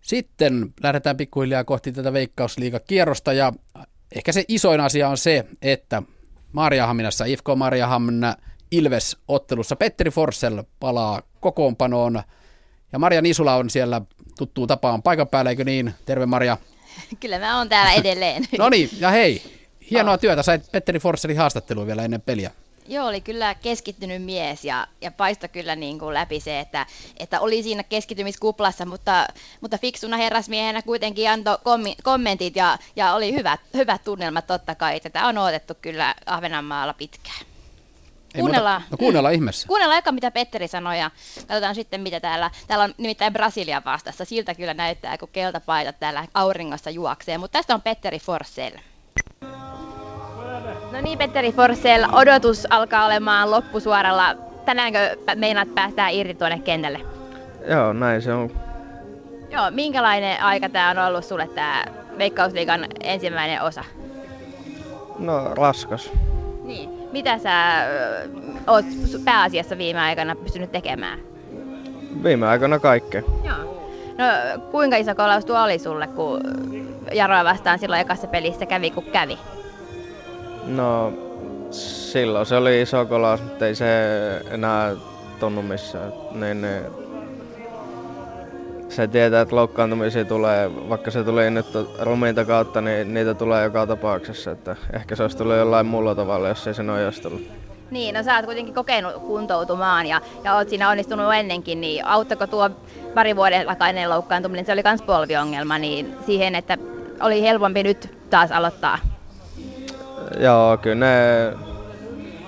Sitten 0.01 0.75
lähdetään 0.83 1.17
pikkuhiljaa 1.17 1.65
kohti 1.65 1.93
tätä 1.93 2.13
veikkausliigakierrosta 2.13 3.33
ja 3.33 3.53
ehkä 4.17 4.33
se 4.33 4.45
isoin 4.49 4.81
asia 4.81 5.09
on 5.09 5.19
se, 5.19 5.47
että 5.63 6.03
Marjahaminassa, 6.53 7.25
IFK 7.25 7.47
Marjahamina 7.57 8.37
Ilves 8.71 9.17
ottelussa 9.29 9.77
Petteri 9.77 10.11
Forssell 10.11 10.63
palaa 10.81 11.23
kokoonpanoon 11.41 12.23
ja 12.93 12.99
Marja 12.99 13.23
Nisula 13.23 13.55
on 13.55 13.71
siellä 13.71 14.01
tuttuun 14.39 14.69
tapaan 14.69 15.03
paikan 15.03 15.29
päällä, 15.29 15.51
eikö 15.51 15.65
niin? 15.65 15.95
Terve 16.05 16.27
Marja. 16.27 16.57
Kyllä 17.21 17.39
mä 17.39 17.59
oon 17.59 17.69
täällä 17.69 17.93
edelleen. 17.93 18.45
no 18.59 18.69
niin, 18.69 18.91
ja 18.99 19.11
hei, 19.11 19.43
hienoa 19.91 20.15
oh. 20.15 20.21
työtä. 20.21 20.43
Sait 20.43 20.73
Petteri 20.73 20.99
Forssellin 20.99 21.39
haastattelua 21.39 21.87
vielä 21.87 22.05
ennen 22.05 22.21
peliä. 22.21 22.51
Joo, 22.89 23.07
oli 23.07 23.21
kyllä 23.21 23.55
keskittynyt 23.55 24.23
mies 24.23 24.65
ja, 24.65 24.87
ja 25.01 25.11
paistoi 25.11 25.49
kyllä 25.49 25.77
niin 25.77 25.99
kuin 25.99 26.15
läpi 26.15 26.41
se, 26.41 26.61
että, 26.61 26.87
että 27.17 27.41
oli 27.41 27.63
siinä 27.63 27.83
keskittymiskuplassa, 27.83 28.87
mutta, 28.87 29.27
mutta 29.61 29.79
fiksuna 29.79 30.17
herrasmiehenä 30.17 30.83
kuitenkin 30.83 31.31
antoi 31.31 31.59
kommentit 32.03 32.57
ja, 32.57 32.79
ja 32.97 33.15
oli 33.15 33.33
hyvät, 33.33 33.61
hyvät 33.75 34.05
tunnelmat 34.05 34.47
totta 34.47 34.75
kai. 34.75 35.01
Tätä 35.01 35.27
on 35.27 35.39
odotettu 35.39 35.75
kyllä 35.83 36.15
Ahvenanmaalla 36.27 36.95
pitkään. 36.95 37.52
Kuunnellaan. 38.41 38.81
Muuta, 38.81 38.91
no 38.95 38.97
kuunnellaan 38.99 39.35
ihmeessä. 39.35 39.69
Kuunnellaan 39.69 39.97
aika 39.97 40.13
mitä 40.13 40.31
Petteri 40.31 40.69
sanoi 40.69 40.99
ja 40.99 41.11
katsotaan 41.49 41.75
sitten 41.75 42.01
mitä 42.01 42.21
täällä. 42.21 42.51
Täällä 42.67 42.85
on 42.85 42.95
nimittäin 42.99 43.33
Brasilia 43.33 43.83
vastassa. 43.85 44.25
Siltä 44.25 44.55
kyllä 44.55 44.75
näyttää, 44.75 45.19
kun 45.19 45.29
keltapaita 45.33 45.93
täällä 45.93 46.27
auringossa 46.35 46.91
juoksee. 46.91 47.39
Mutta 47.39 47.59
tästä 47.59 47.75
on 47.75 47.83
Petteri 47.83 48.19
Forsell. 48.19 48.77
No 50.93 51.01
niin, 51.03 51.19
Petteri 51.19 51.53
Forsell, 51.53 52.05
odotus 52.13 52.67
alkaa 52.71 53.07
olemaan 53.07 53.51
loppusuoralla. 53.51 54.35
Tänäänkö 54.65 55.17
meinaat 55.35 55.75
päästää 55.75 56.09
irti 56.09 56.35
tuonne 56.35 56.59
kentälle? 56.59 57.01
Joo, 57.69 57.93
näin 57.93 58.23
se 58.23 58.33
on. 58.33 58.51
Joo, 59.51 59.71
minkälainen 59.71 60.43
aika 60.43 60.69
tämä 60.69 60.91
on 60.91 60.99
ollut 60.99 61.25
sulle 61.25 61.49
tämä 61.49 61.85
Veikkausliigan 62.19 62.87
ensimmäinen 63.01 63.63
osa? 63.63 63.85
No, 65.19 65.55
raskas. 65.55 66.11
Niin. 66.63 67.02
Mitä 67.13 67.39
sä 67.39 67.85
ö, 67.85 68.29
oot 68.67 68.85
pääasiassa 69.25 69.79
viime 69.79 70.01
aikana 70.01 70.37
pystynyt 70.37 70.73
tekemään? 70.73 71.19
Viime 72.25 72.47
aikana 72.47 72.79
kaikkea. 72.79 73.23
Joo. 73.45 73.83
No, 74.19 74.25
kuinka 74.71 74.97
iso 74.97 75.15
kolaus 75.15 75.45
tuo 75.45 75.63
oli 75.63 75.79
sulle, 75.79 76.07
kun 76.07 76.41
Jaroa 77.13 77.45
vastaan 77.45 77.79
silloin 77.79 78.01
ekassa 78.01 78.27
pelissä 78.27 78.67
kävi, 78.67 78.91
kun 78.91 79.05
kävi? 79.05 79.39
No, 80.67 81.13
silloin 81.71 82.47
se 82.47 82.57
oli 82.57 82.83
iso 82.83 83.07
kolaus, 83.07 83.43
mutta 83.43 83.67
ei 83.67 83.75
se 83.75 83.87
enää 84.51 84.93
tunnu 85.41 85.63
missään. 85.63 86.13
Niin, 86.33 86.63
niin, 86.63 86.83
se 88.93 89.09
tietää, 89.09 89.41
että 89.41 89.57
loukkaantumisia 89.57 90.25
tulee, 90.25 90.89
vaikka 90.89 91.11
se 91.11 91.25
tuli 91.25 91.51
nyt 91.51 91.67
rumiinta 92.01 92.45
kautta, 92.45 92.81
niin 92.81 93.15
niitä 93.15 93.35
tulee 93.35 93.65
joka 93.65 93.87
tapauksessa. 93.87 94.51
Että 94.51 94.77
ehkä 94.93 95.17
se 95.17 95.23
olisi 95.23 95.37
tullut 95.37 95.57
jollain 95.57 95.87
muulla 95.87 96.15
tavalla, 96.15 96.49
jos 96.49 96.67
ei 96.67 96.75
se 96.75 96.83
tullut. 97.23 97.43
Niin, 97.91 98.15
no 98.15 98.23
sä 98.23 98.37
oot 98.37 98.45
kuitenkin 98.45 98.75
kokenut 98.75 99.15
kuntoutumaan 99.15 100.07
ja, 100.07 100.21
ja 100.45 100.55
oot 100.55 100.69
siinä 100.69 100.89
onnistunut 100.91 101.35
ennenkin, 101.35 101.81
niin 101.81 102.07
auttako 102.07 102.47
tuo 102.47 102.71
pari 103.15 103.37
vuoden 103.37 103.67
takainen 103.67 104.11
loukkaantuminen, 104.11 104.67
se 104.67 104.73
oli 104.73 104.83
myös 104.85 105.03
polviongelma, 105.03 105.79
niin 105.79 106.15
siihen, 106.27 106.55
että 106.55 106.79
oli 107.21 107.43
helpompi 107.43 107.83
nyt 107.83 108.19
taas 108.31 108.53
aloittaa? 108.53 108.99
Joo, 110.41 110.77
kyllä 110.77 111.07
ne 111.07 111.53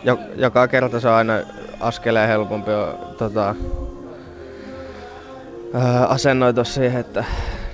jo, 0.05 0.19
joka 0.37 0.69
kerta 0.69 1.01
se 1.01 1.09
on 1.09 1.15
aina 1.15 1.35
askeleen 1.81 2.29
helpompi 2.29 2.71
tota, 3.19 3.55
asennoitua 6.09 6.65
siihen, 6.65 7.01
että 7.01 7.25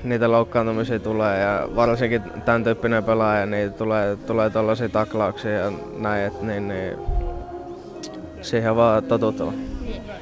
niitä 0.04 0.30
loukkaantumisia 0.30 0.98
tulee 0.98 1.40
ja 1.40 1.68
varsinkin 1.76 2.22
tämän 2.44 2.64
tyyppinen 2.64 3.04
pelaaja, 3.04 3.46
niin 3.46 3.72
tulee, 3.72 4.16
tulee 4.16 4.50
tuollaisia 4.50 4.88
taklauksia 4.88 5.50
ja 5.50 5.72
näin, 5.96 6.26
että 6.26 6.46
niin, 6.46 6.68
niin 6.68 6.96
siihen 8.40 8.76
vaan 8.76 9.04
totutua. 9.04 9.52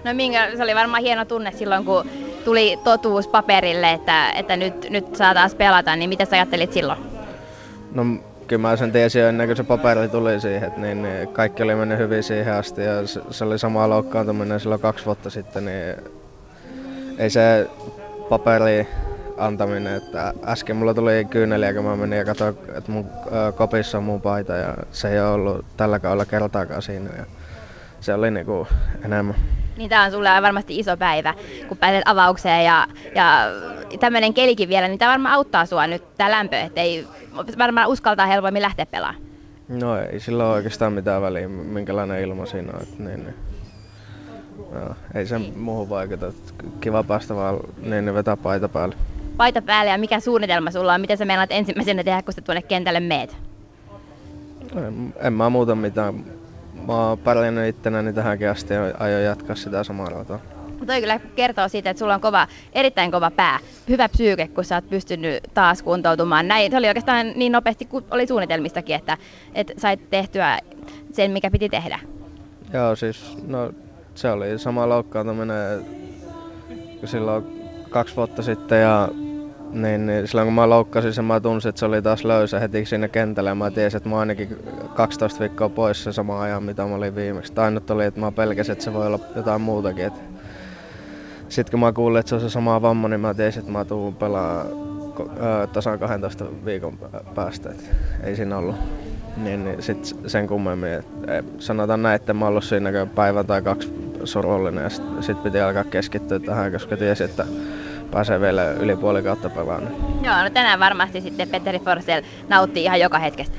No 0.04 0.14
minkä, 0.14 0.50
se 0.56 0.62
oli 0.62 0.74
varmaan 0.74 1.02
hieno 1.02 1.24
tunne 1.24 1.52
silloin, 1.52 1.84
kun 1.84 2.04
tuli 2.44 2.78
totuus 2.84 3.28
paperille, 3.28 3.92
että, 3.92 4.30
että 4.30 4.56
nyt, 4.56 4.90
nyt 4.90 5.16
saa 5.16 5.34
taas 5.34 5.54
pelata, 5.54 5.96
niin 5.96 6.08
mitä 6.08 6.24
sä 6.24 6.36
ajattelit 6.36 6.72
silloin? 6.72 6.98
No 7.94 8.04
kyllä 8.46 8.62
mä 8.62 8.76
sen 8.76 8.92
tiesin 8.92 9.22
jo 9.22 9.28
ennen 9.28 9.48
kuin 9.48 9.56
se 9.56 9.62
paperi 9.64 10.08
tuli 10.08 10.40
siihen, 10.40 10.68
että 10.68 10.80
niin, 10.80 11.02
niin 11.02 11.28
kaikki 11.28 11.62
oli 11.62 11.74
mennyt 11.74 11.98
hyvin 11.98 12.22
siihen 12.22 12.54
asti 12.54 12.82
ja 12.82 13.06
se, 13.06 13.20
se 13.30 13.44
oli 13.44 13.58
sama 13.58 13.88
loukkaantuminen 13.88 14.60
silloin 14.60 14.80
kaksi 14.80 15.06
vuotta 15.06 15.30
sitten, 15.30 15.64
niin 15.64 16.17
ei 17.18 17.30
se 17.30 17.70
paperi 18.28 18.88
antaminen, 19.36 19.94
että 19.94 20.34
äsken 20.44 20.76
mulla 20.76 20.94
tuli 20.94 21.26
kyyneliä, 21.30 21.74
kun 21.74 21.84
mä 21.84 21.96
menin 21.96 22.18
ja 22.18 22.24
katsoin, 22.24 22.56
että 22.74 22.92
mun 22.92 23.06
kopissa 23.56 23.98
on 23.98 24.04
mun 24.04 24.20
paita 24.20 24.52
ja 24.52 24.74
se 24.90 25.08
ei 25.08 25.20
ole 25.20 25.28
ollut 25.28 25.64
tällä 25.76 25.98
kaudella 25.98 26.24
kertaakaan 26.24 26.82
siinä 26.82 27.10
ja 27.18 27.24
se 28.00 28.14
oli 28.14 28.30
niinku 28.30 28.66
enemmän. 29.04 29.34
Niin 29.76 29.90
tää 29.90 30.02
on 30.02 30.10
sulle 30.10 30.28
varmasti 30.42 30.78
iso 30.78 30.96
päivä, 30.96 31.34
kun 31.68 31.76
pääset 31.76 32.02
avaukseen 32.06 32.64
ja, 32.64 32.86
ja 33.14 33.46
tämmönen 34.00 34.34
kelikin 34.34 34.68
vielä, 34.68 34.88
niin 34.88 34.98
tää 34.98 35.10
varmaan 35.10 35.34
auttaa 35.34 35.66
sua 35.66 35.86
nyt 35.86 36.16
tää 36.16 36.30
lämpö, 36.30 36.60
että 36.60 36.80
ei 36.80 37.06
varmaan 37.58 37.88
uskaltaa 37.88 38.26
helpommin 38.26 38.62
lähteä 38.62 38.86
pelaamaan. 38.86 39.22
No 39.68 39.98
ei 39.98 40.20
sillä 40.20 40.44
ole 40.44 40.54
oikeastaan 40.54 40.92
mitään 40.92 41.22
väliä, 41.22 41.48
minkälainen 41.48 42.22
ilma 42.22 42.46
siinä 42.46 42.72
on. 42.72 42.82
Että 42.82 43.02
niin, 43.02 43.24
niin. 43.24 43.34
No, 44.58 44.94
ei 45.14 45.26
se 45.26 45.38
niin. 45.38 45.58
muuhun 45.58 45.88
vaikuta. 45.88 46.32
Kiva 46.80 47.02
päästä 47.02 47.34
vaan 47.34 47.60
niin, 47.82 48.14
vetää 48.14 48.36
paita 48.36 48.68
päälle. 48.68 48.94
Paita 49.36 49.62
päälle 49.62 49.90
ja 49.90 49.98
mikä 49.98 50.20
suunnitelma 50.20 50.70
sulla 50.70 50.94
on? 50.94 51.00
Miten 51.00 51.18
sä 51.18 51.24
meinaat 51.24 51.52
ensimmäisenä 51.52 52.04
tehdä, 52.04 52.22
kun 52.22 52.34
sä 52.34 52.40
tuonne 52.40 52.62
kentälle 52.62 53.00
meet? 53.00 53.36
En, 54.76 55.14
en 55.18 55.32
mä 55.32 55.50
muuta 55.50 55.74
mitään. 55.74 56.24
Mä 56.86 57.08
oon 57.08 57.18
pärjännyt 57.18 57.68
ittenäni 57.68 58.12
tähänkin 58.12 58.50
asti 58.50 58.74
ja 58.74 58.80
aion 58.98 59.22
jatkaa 59.22 59.56
sitä 59.56 59.84
samaa 59.84 60.06
rataa. 60.06 60.38
Toi 60.86 61.00
kyllä 61.00 61.20
kertoo 61.36 61.68
siitä, 61.68 61.90
että 61.90 61.98
sulla 61.98 62.14
on 62.14 62.20
kova, 62.20 62.46
erittäin 62.72 63.10
kova 63.10 63.30
pää, 63.30 63.58
hyvä 63.88 64.08
psyyke, 64.08 64.48
kun 64.48 64.64
sä 64.64 64.74
oot 64.74 64.90
pystynyt 64.90 65.42
taas 65.54 65.82
kuntoutumaan. 65.82 66.48
Näin, 66.48 66.70
se 66.70 66.76
oli 66.76 66.88
oikeastaan 66.88 67.32
niin 67.34 67.52
nopeasti 67.52 67.84
kuin 67.84 68.04
oli 68.10 68.26
suunnitelmistakin, 68.26 68.96
että, 68.96 69.18
että 69.54 69.72
sait 69.76 70.10
tehtyä 70.10 70.58
sen, 71.12 71.30
mikä 71.30 71.50
piti 71.50 71.68
tehdä. 71.68 71.98
Joo, 72.72 72.96
siis 72.96 73.38
no, 73.46 73.72
se 74.18 74.30
oli 74.30 74.58
sama 74.58 74.88
loukkaantuminen 74.88 75.84
kuin 77.00 77.08
silloin 77.08 77.44
kaksi 77.90 78.16
vuotta 78.16 78.42
sitten 78.42 78.82
ja 78.82 79.08
niin, 79.72 80.06
niin 80.06 80.28
silloin 80.28 80.46
kun 80.46 80.54
mä 80.54 80.68
loukkasin 80.68 81.12
sen, 81.12 81.24
mä 81.24 81.40
tunsin, 81.40 81.68
että 81.68 81.78
se 81.78 81.86
oli 81.86 82.02
taas 82.02 82.24
löysä 82.24 82.60
heti 82.60 82.84
sinne 82.84 83.08
kentälle. 83.08 83.54
Mä 83.54 83.70
tiesin, 83.70 83.96
että 83.96 84.08
mä 84.08 84.18
ainakin 84.18 84.56
12 84.94 85.40
viikkoa 85.40 85.68
pois 85.68 86.04
se 86.04 86.12
sama 86.12 86.42
ajan, 86.42 86.62
mitä 86.62 86.86
mä 86.86 86.94
olin 86.94 87.14
viimeksi. 87.14 87.52
Ainut 87.56 87.90
oli, 87.90 88.04
että 88.04 88.20
mä 88.20 88.32
pelkäsin, 88.32 88.72
että 88.72 88.84
se 88.84 88.92
voi 88.92 89.06
olla 89.06 89.18
jotain 89.36 89.60
muutakin. 89.60 90.06
Että 90.06 90.20
sitten 91.48 91.70
kun 91.70 91.80
mä 91.80 91.92
kuulin, 91.92 92.20
että 92.20 92.28
se 92.28 92.34
on 92.34 92.40
se 92.40 92.50
sama 92.50 92.82
vamma, 92.82 93.08
niin 93.08 93.20
mä 93.20 93.34
tiesin, 93.34 93.60
että 93.60 93.72
mä 93.72 93.84
tuun 93.84 94.14
pelaa 94.14 94.64
tasan 95.72 95.98
12 95.98 96.44
viikon 96.64 96.98
päästä. 97.34 97.70
Et 97.70 97.90
ei 98.22 98.36
siinä 98.36 98.58
ollut 98.58 98.76
niin, 99.44 99.64
niin 99.64 99.82
sit 99.82 100.16
sen 100.26 100.46
kummemmin. 100.46 100.92
Et, 100.92 101.06
et, 101.28 101.44
sanotaan 101.58 102.02
näin, 102.02 102.16
että 102.16 102.34
mä 102.34 102.46
ollut 102.46 102.64
siinä 102.64 103.06
päivä 103.14 103.44
tai 103.44 103.62
kaksi 103.62 103.92
surullinen 104.24 104.84
ja 104.84 104.90
sitten 104.90 105.22
sit 105.22 105.42
piti 105.42 105.60
alkaa 105.60 105.84
keskittyä 105.84 106.38
tähän, 106.38 106.72
koska 106.72 106.96
tiesi, 106.96 107.24
että 107.24 107.46
pääsee 108.10 108.40
vielä 108.40 108.70
yli 108.70 108.96
puoli 108.96 109.22
kautta 109.22 109.50
pelaamaan. 109.50 109.92
Joo, 110.22 110.42
no 110.42 110.50
tänään 110.50 110.80
varmasti 110.80 111.20
sitten 111.20 111.48
Petteri 111.48 111.78
Forsell 111.78 112.22
nauttii 112.48 112.84
ihan 112.84 113.00
joka 113.00 113.18
hetkestä. 113.18 113.56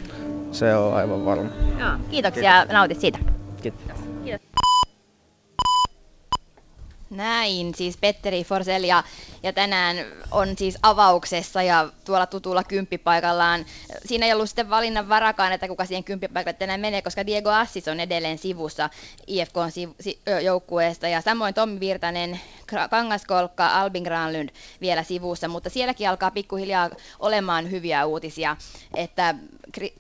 Se 0.51 0.75
on 0.75 0.93
aivan 0.93 1.25
varma. 1.25 1.49
Joo, 1.79 1.89
kiitoksia, 2.11 2.51
Kiitos. 2.51 2.73
nautit 2.73 2.99
siitä. 2.99 3.19
Kiitos. 3.61 3.81
Kiitos. 4.23 4.41
Näin, 7.09 7.75
siis 7.75 7.97
Petteri 7.97 8.43
Forsell 8.43 8.83
ja, 8.83 9.03
ja 9.43 9.53
tänään 9.53 9.97
on 10.31 10.57
siis 10.57 10.77
avauksessa 10.83 11.63
ja 11.63 11.89
tuolla 12.05 12.25
tutulla 12.25 12.63
kymppipaikallaan. 12.63 13.65
Siinä 14.05 14.25
ei 14.25 14.33
ollut 14.33 14.49
sitten 14.49 14.69
valinnan 14.69 15.09
varakaan, 15.09 15.53
että 15.53 15.67
kuka 15.67 15.85
siihen 15.85 16.03
kymppipaikalle 16.03 16.57
tänään 16.57 16.79
menee, 16.79 17.01
koska 17.01 17.25
Diego 17.25 17.49
Assis 17.49 17.87
on 17.87 17.99
edelleen 17.99 18.37
sivussa 18.37 18.89
IFK-joukkueesta 19.27 21.07
ja 21.07 21.21
samoin 21.21 21.53
Tommi 21.53 21.79
Virtanen, 21.79 22.39
Kangaskolkka, 22.89 23.67
Albin 23.67 24.03
Granlund 24.03 24.49
vielä 24.81 25.03
sivussa, 25.03 25.47
mutta 25.47 25.69
sielläkin 25.69 26.09
alkaa 26.09 26.31
pikkuhiljaa 26.31 26.89
olemaan 27.19 27.71
hyviä 27.71 28.05
uutisia, 28.05 28.57
että 28.95 29.35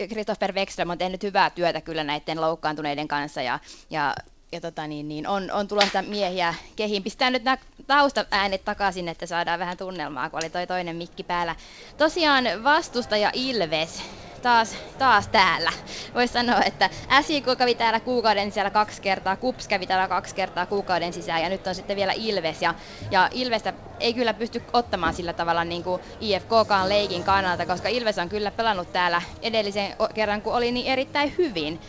Christopher 0.07 0.53
Wexström 0.53 0.89
on 0.89 0.97
tehnyt 0.97 1.23
hyvää 1.23 1.49
työtä 1.49 1.81
kyllä 1.81 2.03
näiden 2.03 2.41
loukkaantuneiden 2.41 3.07
kanssa 3.07 3.41
ja, 3.41 3.59
ja 3.89 4.15
ja 4.51 4.61
tota 4.61 4.87
niin, 4.87 5.07
niin 5.07 5.27
on, 5.27 5.51
on 5.51 5.67
tulossa 5.67 6.01
miehiä 6.01 6.53
kehiin. 6.75 7.03
Pistää 7.03 7.29
nyt 7.29 7.43
nämä 7.43 7.57
taustaäänet 7.87 8.65
takaisin, 8.65 9.07
että 9.07 9.25
saadaan 9.25 9.59
vähän 9.59 9.77
tunnelmaa, 9.77 10.29
kun 10.29 10.39
oli 10.39 10.49
toi 10.49 10.67
toinen 10.67 10.95
mikki 10.95 11.23
päällä. 11.23 11.55
Tosiaan 11.97 12.45
vastustaja 12.63 13.31
Ilves 13.33 14.01
taas, 14.41 14.75
taas 14.97 15.27
täällä. 15.27 15.71
Voisi 16.13 16.33
sanoa, 16.33 16.61
että 16.61 16.89
SJK 17.21 17.57
kävi 17.57 17.75
täällä 17.75 17.99
kuukauden 17.99 18.51
sisällä 18.51 18.69
kaksi 18.69 19.01
kertaa, 19.01 19.35
KUPS 19.35 19.67
kävi 19.67 19.87
täällä 19.87 20.07
kaksi 20.07 20.35
kertaa 20.35 20.65
kuukauden 20.65 21.13
sisään 21.13 21.41
ja 21.41 21.49
nyt 21.49 21.67
on 21.67 21.75
sitten 21.75 21.95
vielä 21.95 22.13
Ilves. 22.15 22.61
Ja, 22.61 22.73
ja 23.11 23.29
Ilvestä 23.31 23.73
ei 23.99 24.13
kyllä 24.13 24.33
pysty 24.33 24.63
ottamaan 24.73 25.13
sillä 25.13 25.33
tavalla 25.33 25.63
niin 25.63 25.83
kuin 25.83 26.01
IFKkaan 26.21 26.89
leikin 26.89 27.23
kannalta, 27.23 27.65
koska 27.65 27.89
Ilves 27.89 28.17
on 28.17 28.29
kyllä 28.29 28.51
pelannut 28.51 28.93
täällä 28.93 29.21
edellisen 29.41 29.95
kerran, 30.13 30.41
kun 30.41 30.53
oli 30.53 30.71
niin 30.71 30.87
erittäin 30.87 31.33
hyvin 31.37 31.79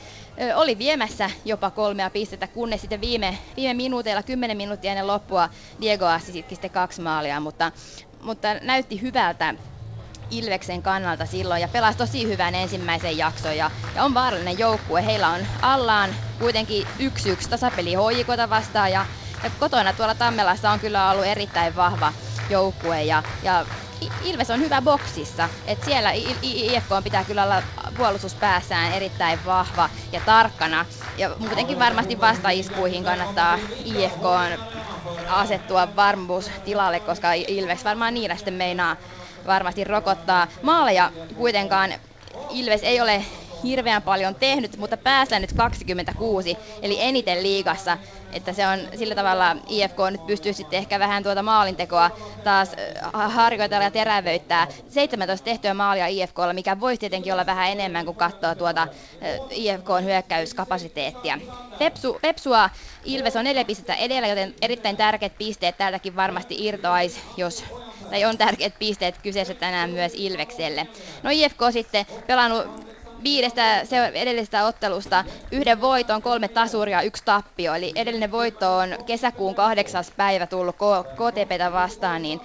oli 0.54 0.78
viemässä 0.78 1.30
jopa 1.44 1.70
kolmea 1.70 2.10
pistettä, 2.10 2.46
kunnes 2.48 2.80
sitten 2.80 3.00
viime, 3.00 3.38
viime 3.56 3.74
minuuteilla, 3.74 4.22
10 4.22 4.56
minuuttia 4.56 4.90
ennen 4.90 5.06
loppua, 5.06 5.48
Diego 5.80 6.06
Assi 6.06 6.32
sitten 6.32 6.70
kaksi 6.70 7.00
maalia, 7.00 7.40
mutta, 7.40 7.72
mutta 8.22 8.54
näytti 8.62 9.00
hyvältä 9.00 9.54
Ilveksen 10.30 10.82
kannalta 10.82 11.26
silloin 11.26 11.60
ja 11.60 11.68
pelasi 11.68 11.98
tosi 11.98 12.28
hyvän 12.28 12.54
ensimmäisen 12.54 13.16
jakson 13.16 13.56
ja, 13.56 13.70
ja 13.94 14.04
on 14.04 14.14
vaarallinen 14.14 14.58
joukkue. 14.58 15.06
Heillä 15.06 15.28
on 15.28 15.46
allaan 15.62 16.16
kuitenkin 16.38 16.84
yksi 16.98 17.30
yksi 17.30 17.48
tasapeli 17.48 17.94
hoikota 17.94 18.50
vastaan 18.50 18.92
ja, 18.92 19.06
ja 19.42 19.50
kotona 19.50 19.92
tuolla 19.92 20.14
Tammelassa 20.14 20.70
on 20.70 20.80
kyllä 20.80 21.10
ollut 21.10 21.24
erittäin 21.24 21.76
vahva 21.76 22.12
joukkue 22.48 23.04
ja, 23.04 23.22
ja 23.42 23.66
Ilves 24.20 24.50
on 24.50 24.60
hyvä 24.60 24.82
boksissa, 24.82 25.50
että 25.64 25.84
siellä 25.84 26.10
IFK 26.42 26.88
pitää 27.04 27.24
kyllä 27.24 27.42
olla 27.44 27.62
puolustuspäässään 27.96 28.92
erittäin 28.92 29.44
vahva 29.44 29.90
ja 30.12 30.20
tarkkana. 30.20 30.86
Ja 31.16 31.36
muutenkin 31.38 31.78
varmasti 31.78 32.20
vastaiskuihin 32.20 33.04
kannattaa 33.04 33.60
IFK 33.84 34.22
asettua 35.26 35.96
varmuustilalle, 35.96 37.00
koska 37.00 37.32
Ilves 37.32 37.84
varmaan 37.84 38.14
niillä 38.14 38.36
sitten 38.36 38.54
meinaa 38.54 38.96
varmasti 39.46 39.84
rokottaa. 39.84 40.48
Maaleja 40.62 41.12
kuitenkaan 41.36 41.94
Ilves 42.48 42.82
ei 42.82 43.00
ole 43.00 43.24
hirveän 43.62 44.02
paljon 44.02 44.34
tehnyt, 44.34 44.76
mutta 44.76 44.96
päästään 44.96 45.42
nyt 45.42 45.52
26, 45.52 46.56
eli 46.82 46.96
eniten 47.00 47.42
liigassa. 47.42 47.98
Että 48.32 48.52
se 48.52 48.66
on 48.66 48.78
sillä 48.98 49.14
tavalla, 49.14 49.56
IFK 49.68 49.96
nyt 50.10 50.26
pystyy 50.26 50.52
sitten 50.52 50.78
ehkä 50.78 50.98
vähän 50.98 51.22
tuota 51.22 51.42
maalintekoa 51.42 52.10
taas 52.44 52.70
harjoitella 53.12 53.84
ja 53.84 53.90
terävöittää. 53.90 54.66
17 54.88 55.44
tehtyä 55.44 55.74
maalia 55.74 56.06
IFKlla, 56.06 56.52
mikä 56.52 56.80
voisi 56.80 57.00
tietenkin 57.00 57.32
olla 57.32 57.46
vähän 57.46 57.70
enemmän, 57.70 58.04
kuin 58.04 58.16
katsoa 58.16 58.54
tuota 58.54 58.88
IFKn 59.50 60.04
hyökkäyskapasiteettia. 60.04 61.38
Pepsu, 61.78 62.18
Pepsua 62.22 62.70
Ilves 63.04 63.36
on 63.36 63.44
neljä 63.44 63.64
pistettä 63.64 63.94
edellä, 63.94 64.28
joten 64.28 64.54
erittäin 64.62 64.96
tärkeät 64.96 65.38
pisteet 65.38 65.78
täältäkin 65.78 66.16
varmasti 66.16 66.56
irtoaisi, 66.58 67.20
jos 67.36 67.64
tai 68.10 68.24
on 68.24 68.38
tärkeät 68.38 68.74
pisteet 68.78 69.18
kyseessä 69.22 69.54
tänään 69.54 69.90
myös 69.90 70.12
Ilvekselle. 70.14 70.86
No 71.22 71.30
IFK 71.30 71.60
sitten 71.72 72.06
pelannut 72.26 72.66
viidestä 73.22 73.80
edellisestä 74.14 74.66
ottelusta 74.66 75.24
yhden 75.52 75.80
voiton, 75.80 76.22
kolme 76.22 76.48
tasuria, 76.48 77.02
yksi 77.02 77.24
tappio. 77.24 77.74
Eli 77.74 77.92
edellinen 77.94 78.32
voitto 78.32 78.76
on 78.76 78.88
kesäkuun 79.06 79.54
kahdeksas 79.54 80.10
päivä 80.16 80.46
tullut 80.46 80.76
KTPtä 80.76 81.72
vastaan, 81.72 82.22
niin 82.22 82.40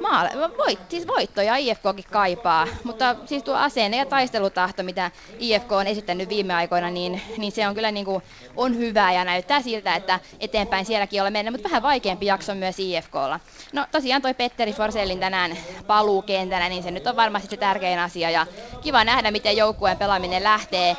maale, 0.00 0.30
voit, 0.58 0.78
siis 0.88 1.06
voittoja 1.06 1.56
IFKkin 1.56 2.04
kaipaa, 2.10 2.66
mutta 2.84 3.16
siis 3.26 3.42
tuo 3.42 3.54
asenne 3.54 3.96
ja 3.96 4.06
taistelutahto, 4.06 4.82
mitä 4.82 5.10
IFK 5.38 5.72
on 5.72 5.86
esittänyt 5.86 6.28
viime 6.28 6.54
aikoina, 6.54 6.90
niin, 6.90 7.20
niin 7.36 7.52
se 7.52 7.68
on 7.68 7.74
kyllä 7.74 7.90
niin 7.90 8.04
kuin, 8.04 8.22
on 8.56 8.76
hyvä 8.76 9.12
ja 9.12 9.24
näyttää 9.24 9.62
siltä, 9.62 9.94
että 9.94 10.20
eteenpäin 10.40 10.86
sielläkin 10.86 11.22
ole 11.22 11.30
mennyt, 11.30 11.54
mutta 11.54 11.68
vähän 11.68 11.82
vaikeampi 11.82 12.26
jakso 12.26 12.54
myös 12.54 12.76
IFKlla. 12.78 13.40
No 13.72 13.86
tosiaan 13.92 14.22
toi 14.22 14.34
Petteri 14.34 14.72
Forsellin 14.72 15.20
tänään 15.20 15.56
paluu 15.86 16.22
kentällä, 16.22 16.68
niin 16.68 16.82
se 16.82 16.90
nyt 16.90 17.06
on 17.06 17.16
varmasti 17.16 17.48
se 17.50 17.56
tärkein 17.56 17.98
asia 17.98 18.30
ja 18.30 18.46
kiva 18.80 19.04
nähdä, 19.04 19.30
miten 19.30 19.56
joukkueen 19.56 19.98
pelaaminen 19.98 20.44
lähtee 20.44 20.96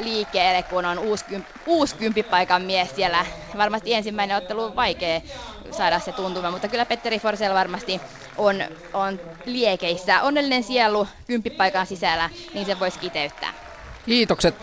liikkeelle, 0.00 0.62
kun 0.62 0.84
on 0.84 0.98
uusi, 0.98 1.24
uusi 1.66 1.96
kymppipaikan 1.96 2.62
mies 2.62 2.96
siellä. 2.96 3.26
Varmasti 3.58 3.94
ensimmäinen 3.94 4.36
ottelu 4.36 4.62
on 4.62 4.76
vaikea 4.76 5.20
saada 5.76 5.98
se 5.98 6.12
tuntuma, 6.12 6.50
mutta 6.50 6.68
kyllä 6.68 6.86
Petteri 6.86 7.18
Forsell 7.18 7.54
varmasti 7.54 8.00
on, 8.36 8.56
on 8.92 9.20
liekeissä. 9.44 10.22
Onnellinen 10.22 10.62
sielu 10.62 11.08
kymppipaikan 11.26 11.86
sisällä, 11.86 12.30
niin 12.54 12.66
se 12.66 12.80
voisi 12.80 12.98
kiteyttää. 12.98 13.52
Kiitokset 14.06 14.54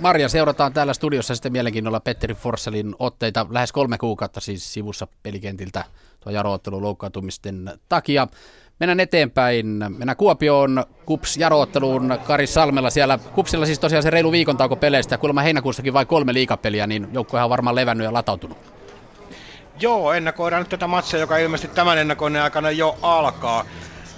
Marja. 0.00 0.28
Seurataan 0.28 0.72
täällä 0.72 0.94
studiossa 0.94 1.34
sitten 1.34 1.52
mielenkiinnolla 1.52 2.00
Petteri 2.00 2.34
Forsellin 2.34 2.94
otteita 2.98 3.46
lähes 3.50 3.72
kolme 3.72 3.98
kuukautta 3.98 4.40
siis 4.40 4.72
sivussa 4.72 5.06
pelikentiltä 5.22 5.84
tuo 6.20 6.32
jaroottelun 6.32 6.82
loukkaantumisten 6.82 7.72
takia. 7.88 8.28
Mennään 8.80 9.00
eteenpäin. 9.00 9.66
Mennään 9.66 10.16
Kuopioon 10.16 10.84
Kups 11.06 11.36
jarootteluun 11.36 12.18
Kari 12.24 12.46
Salmella. 12.46 12.90
Siellä 12.90 13.18
Kupsilla 13.34 13.66
siis 13.66 13.78
tosiaan 13.78 14.02
se 14.02 14.10
reilu 14.10 14.32
viikon 14.32 14.56
tauko 14.56 14.76
peleistä. 14.76 15.18
Kuulemma 15.18 15.42
heinäkuussakin 15.42 15.92
vain 15.92 16.06
kolme 16.06 16.34
liikapeliä, 16.34 16.86
niin 16.86 17.08
joukkuehan 17.12 17.44
on 17.44 17.50
varmaan 17.50 17.76
levännyt 17.76 18.04
ja 18.04 18.12
latautunut. 18.12 18.79
Joo, 19.82 20.12
ennakoidaan 20.12 20.60
nyt 20.62 20.68
tätä 20.68 20.86
matsia, 20.86 21.20
joka 21.20 21.38
ilmeisesti 21.38 21.74
tämän 21.74 21.98
ennakoinnin 21.98 22.42
aikana 22.42 22.70
jo 22.70 22.98
alkaa. 23.02 23.64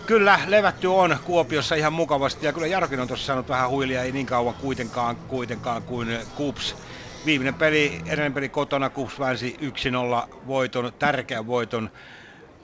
Kyllä, 0.07 0.41
levätty 0.47 0.87
on 0.87 1.19
Kuopiossa 1.25 1.75
ihan 1.75 1.93
mukavasti 1.93 2.47
ja 2.47 2.53
kyllä 2.53 2.67
Jarkin 2.67 3.01
on 3.01 3.09
tuossa 3.09 3.27
saanut 3.27 3.49
vähän 3.49 3.71
huilia, 3.71 4.03
ei 4.03 4.13
niin 4.13 4.27
kauan 4.27 4.55
kuitenkaan, 4.55 5.19
kuitenkaan 5.29 5.83
kuin 5.83 6.09
Kups. 6.35 6.77
Viimeinen 7.25 7.55
peli, 7.55 8.01
edellinen 8.07 8.35
peli 8.35 8.49
kotona, 8.49 8.91
Kups 8.91 9.19
väänsi 9.19 9.57
1-0 9.63 10.37
voiton, 10.47 10.93
tärkeän 10.99 11.47
voiton 11.47 11.91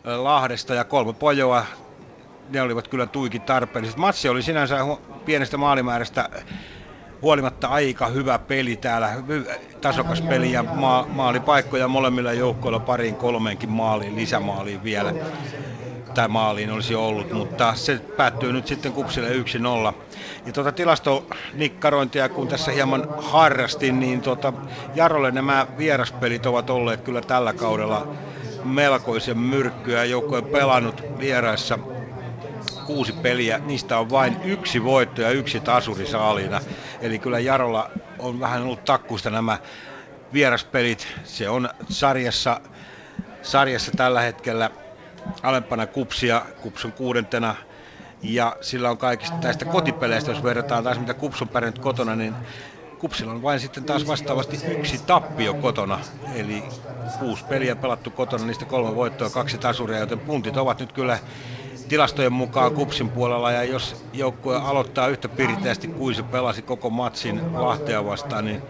Lahdesta 0.04 0.74
ja 0.74 0.84
kolme 0.84 1.12
pojoa. 1.12 1.66
Ne 2.48 2.62
olivat 2.62 2.88
kyllä 2.88 3.06
tuikin 3.06 3.42
tarpeelliset. 3.42 3.96
Matsi 3.96 4.28
oli 4.28 4.42
sinänsä 4.42 4.78
pienestä 5.24 5.56
maalimäärästä 5.56 6.28
huolimatta 7.22 7.68
aika 7.68 8.07
hyvä 8.07 8.38
peli 8.38 8.76
täällä, 8.76 9.11
tasokas 9.81 10.22
peli 10.22 10.52
ja 10.52 10.62
ma- 10.62 11.07
maalipaikkoja 11.09 11.88
molemmilla 11.88 12.33
joukkoilla 12.33 12.81
pariin 12.81 13.16
kolmeenkin 13.16 13.70
maaliin, 13.70 14.16
lisämaaliin 14.16 14.83
vielä 14.83 15.12
tai 16.14 16.28
maaliin 16.28 16.70
olisi 16.70 16.94
ollut, 16.94 17.33
mutta 17.33 17.74
se 17.74 18.00
päättyy 18.16 18.52
nyt 18.52 18.66
sitten 18.66 18.92
kupsille 18.92 19.28
1-0. 19.28 19.94
Ja 20.46 20.52
tuota 20.52 20.72
tilastonikkarointia, 20.72 22.28
kun 22.28 22.48
tässä 22.48 22.72
hieman 22.72 23.07
harrastin, 23.18 24.00
niin 24.00 24.20
tuota, 24.20 24.52
Jarolle 24.94 25.31
nämä 25.31 25.66
vieraspelit 25.78 26.46
ovat 26.46 26.70
olleet 26.70 27.00
kyllä 27.00 27.20
tällä 27.20 27.52
kaudella 27.52 28.09
melkoisen 28.64 29.38
myrkkyä. 29.38 30.04
Joukko 30.04 30.37
on 30.37 30.44
pelannut 30.44 31.04
vieraissa 31.18 31.78
kuusi 32.88 33.12
peliä, 33.12 33.59
niistä 33.59 33.98
on 33.98 34.11
vain 34.11 34.37
yksi 34.44 34.85
voitto 34.85 35.22
ja 35.22 35.31
yksi 35.31 35.61
tasuri 35.61 36.07
saalina. 36.07 36.61
Eli 37.01 37.18
kyllä 37.18 37.38
Jarolla 37.38 37.90
on 38.18 38.40
vähän 38.40 38.62
ollut 38.62 38.85
takkuista 38.85 39.31
nämä 39.31 39.59
vieraspelit. 40.33 41.09
Se 41.24 41.48
on 41.48 41.68
sarjassa, 41.88 42.61
sarjassa 43.42 43.92
tällä 43.96 44.20
hetkellä 44.20 44.70
alempana 45.42 45.87
kupsia, 45.87 46.42
kups 46.62 46.85
on 46.85 46.92
kuudentena 46.92 47.55
ja 48.22 48.57
sillä 48.61 48.90
on 48.90 48.98
kaikista 48.98 49.37
näistä 49.42 49.64
kotipeleistä, 49.64 50.31
jos 50.31 50.42
verrataan 50.42 50.85
taas 50.85 51.01
mitä 51.01 51.14
kups 51.14 51.42
on 51.42 51.48
pärjännyt 51.48 51.83
kotona, 51.83 52.16
niin 52.16 52.35
Kupsilla 52.98 53.33
on 53.33 53.42
vain 53.42 53.61
sitten 53.61 53.85
taas 53.85 54.07
vastaavasti 54.07 54.61
yksi 54.66 54.98
tappio 55.07 55.55
kotona, 55.55 56.01
eli 56.35 56.62
kuusi 57.18 57.44
peliä 57.44 57.77
pelattu 57.77 58.11
kotona, 58.11 58.44
niistä 58.44 58.64
kolme 58.64 58.94
voittoa, 58.94 59.31
kaksi 59.31 59.59
tasuria, 59.59 59.98
joten 59.98 60.20
puntit 60.20 60.57
ovat 60.57 60.81
nyt 60.81 60.92
kyllä 60.92 61.18
tilastojen 61.88 62.33
mukaan 62.33 62.72
Kupsin 62.72 63.09
puolella 63.09 63.53
ja 63.53 63.64
jos 63.64 64.05
joukkue 64.12 64.57
aloittaa 64.57 65.09
yhtä 65.09 65.29
pirteästi 65.29 65.88
kuin 65.88 66.14
se 66.14 66.22
pelasi 66.22 66.62
koko 66.62 66.90
matsin 66.90 67.40
Lahtea 67.53 68.05
vastaan, 68.05 68.44
niin 68.44 68.62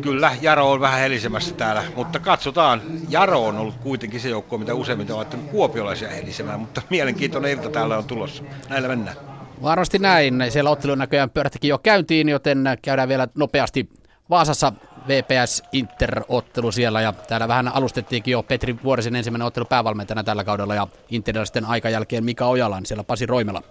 kyllä 0.00 0.36
Jaro 0.42 0.70
on 0.70 0.80
vähän 0.80 1.00
helisemässä 1.00 1.54
täällä, 1.54 1.82
mutta 1.96 2.18
katsotaan. 2.18 2.82
Jaro 3.08 3.44
on 3.46 3.58
ollut 3.58 3.74
kuitenkin 3.76 4.20
se 4.20 4.28
joukkue, 4.28 4.58
mitä 4.58 4.74
useimmiten 4.74 5.16
ovat 5.16 5.36
kuopiolaisia 5.50 6.08
helisemään, 6.08 6.60
mutta 6.60 6.82
mielenkiintoinen 6.90 7.50
ilta 7.50 7.70
täällä 7.70 7.98
on 7.98 8.04
tulossa. 8.04 8.42
Näillä 8.68 8.88
mennään. 8.88 9.16
Varmasti 9.62 9.98
näin. 9.98 10.44
Siellä 10.48 10.70
ottelun 10.70 10.98
näköjään 10.98 11.30
pyörähtikin 11.30 11.68
jo 11.68 11.78
käyntiin, 11.78 12.28
joten 12.28 12.64
käydään 12.82 13.08
vielä 13.08 13.28
nopeasti 13.34 13.88
Vaasassa 14.30 14.72
VPS 15.10 15.62
Inter-ottelu 15.72 16.72
siellä 16.72 17.00
ja 17.00 17.12
täällä 17.12 17.48
vähän 17.48 17.68
alustettiinkin 17.68 18.32
jo 18.32 18.42
Petri 18.42 18.76
Vuorisen 18.84 19.16
ensimmäinen 19.16 19.46
ottelu 19.46 19.64
päävalmentajana 19.64 20.24
tällä 20.24 20.44
kaudella 20.44 20.74
ja 20.74 20.88
Interisten 21.10 21.64
aikajälkeen 21.64 22.24
Mika 22.24 22.46
Ojalan 22.46 22.86
siellä 22.86 23.04
Pasi 23.04 23.26
Roimela. 23.26 23.62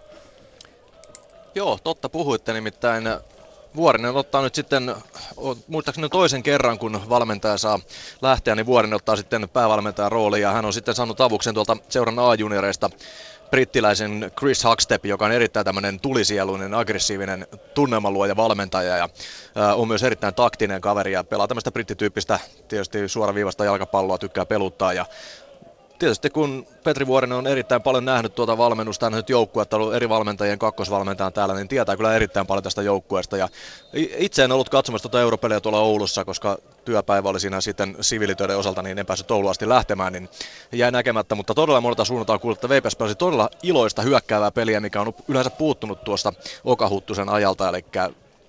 Joo, 1.55 1.79
totta 1.83 2.09
puhuitte 2.09 2.53
nimittäin 2.53 3.03
Vuorinen 3.75 4.15
ottaa 4.15 4.41
nyt 4.41 4.55
sitten, 4.55 4.95
muistaakseni 5.67 6.09
toisen 6.09 6.43
kerran, 6.43 6.79
kun 6.79 7.01
valmentaja 7.09 7.57
saa 7.57 7.79
lähteä, 8.21 8.55
niin 8.55 8.65
Vuorinen 8.65 8.95
ottaa 8.95 9.15
sitten 9.15 9.49
päävalmentajan 9.49 10.11
rooli 10.11 10.41
ja 10.41 10.51
hän 10.51 10.65
on 10.65 10.73
sitten 10.73 10.95
saanut 10.95 11.21
avuksen 11.21 11.53
tuolta 11.53 11.77
seuran 11.89 12.19
A-junioreista 12.19 12.89
brittiläisen 13.51 14.31
Chris 14.39 14.63
Huckstep, 14.63 15.05
joka 15.05 15.25
on 15.25 15.31
erittäin 15.31 15.65
tämmöinen 15.65 15.99
tulisieluinen, 15.99 16.73
aggressiivinen 16.73 17.47
tunnelmaluoja 17.73 18.35
valmentaja 18.35 18.97
ja 18.97 19.09
on 19.75 19.87
myös 19.87 20.03
erittäin 20.03 20.33
taktinen 20.35 20.81
kaveri 20.81 21.11
ja 21.11 21.23
pelaa 21.23 21.47
tämmöistä 21.47 21.71
brittityyppistä 21.71 22.39
tietysti 22.67 23.07
suoraviivasta 23.07 23.65
jalkapalloa, 23.65 24.17
tykkää 24.17 24.45
peluttaa 24.45 24.93
ja 24.93 25.05
tietysti 25.99 26.29
kun 26.29 26.67
Petri 26.83 27.07
Vuorinen 27.07 27.37
on 27.37 27.47
erittäin 27.47 27.81
paljon 27.81 28.05
nähnyt 28.05 28.35
tuota 28.35 28.57
valmennusta, 28.57 29.09
nähnyt 29.09 29.29
joukkuetta, 29.29 29.75
ollut 29.75 29.93
eri 29.93 30.09
valmentajien 30.09 30.59
kakkosvalmentajan 30.59 31.33
täällä, 31.33 31.53
niin 31.55 31.67
tietää 31.67 31.97
kyllä 31.97 32.15
erittäin 32.15 32.47
paljon 32.47 32.63
tästä 32.63 32.81
joukkueesta. 32.81 33.37
Ja 33.37 33.49
itse 33.93 34.43
en 34.43 34.51
ollut 34.51 34.69
katsomassa 34.69 35.09
tuota 35.09 35.21
europeliä 35.21 35.59
tuolla 35.59 35.79
Oulussa, 35.79 36.25
koska 36.25 36.57
työpäivä 36.85 37.29
oli 37.29 37.39
siinä 37.39 37.61
sitten 37.61 37.95
siviilitöiden 38.01 38.57
osalta, 38.57 38.81
niin 38.81 38.99
en 38.99 39.05
päässyt 39.05 39.31
Ouluun 39.31 39.51
asti 39.51 39.69
lähtemään, 39.69 40.13
niin 40.13 40.29
jäi 40.71 40.91
näkemättä. 40.91 41.35
Mutta 41.35 41.53
todella 41.53 41.81
monelta 41.81 42.05
suunnataan 42.05 42.39
kuullut, 42.39 42.63
että 42.63 42.69
VPS 42.69 42.95
pelasi 42.95 43.15
todella 43.15 43.49
iloista 43.63 44.01
hyökkäävää 44.01 44.51
peliä, 44.51 44.79
mikä 44.79 45.01
on 45.01 45.13
yleensä 45.27 45.49
puuttunut 45.49 46.03
tuosta 46.03 46.33
Okahuttusen 46.63 47.29
ajalta. 47.29 47.69
Eli 47.69 47.85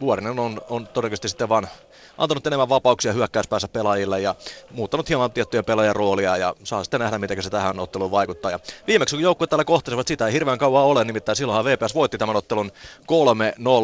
Vuorinen 0.01 0.39
on, 0.39 0.61
on 0.69 0.87
todennäköisesti 0.87 1.29
sitten 1.29 1.49
vaan 1.49 1.69
antanut 2.19 2.47
enemmän 2.47 2.69
vapauksia 2.69 3.13
hyökkäyspäässä 3.13 3.69
pelaajille 3.69 4.21
ja 4.21 4.35
muuttanut 4.71 5.09
hieman 5.09 5.31
tiettyjä 5.31 5.63
pelaajan 5.63 5.97
roolia 5.97 6.37
ja 6.37 6.55
saa 6.65 6.85
sitten 6.85 7.01
nähdä, 7.01 7.19
miten 7.19 7.43
se 7.43 7.51
tähän 7.51 7.81
otteluun 7.81 8.11
vaikuttaa. 8.11 8.51
Ja 8.51 8.59
viimeksi 8.87 9.17
kun 9.17 9.23
joukkueet 9.23 9.51
täällä 9.51 9.65
kohtasivat 9.65 10.09
sitä 10.09 10.27
ei 10.27 10.33
hirveän 10.33 10.59
kauan 10.59 10.85
ole, 10.85 11.05
nimittäin 11.05 11.37
silloinhan 11.37 11.65
VPS 11.65 11.95
voitti 11.95 12.19
tämän 12.19 12.37
ottelun 12.37 12.73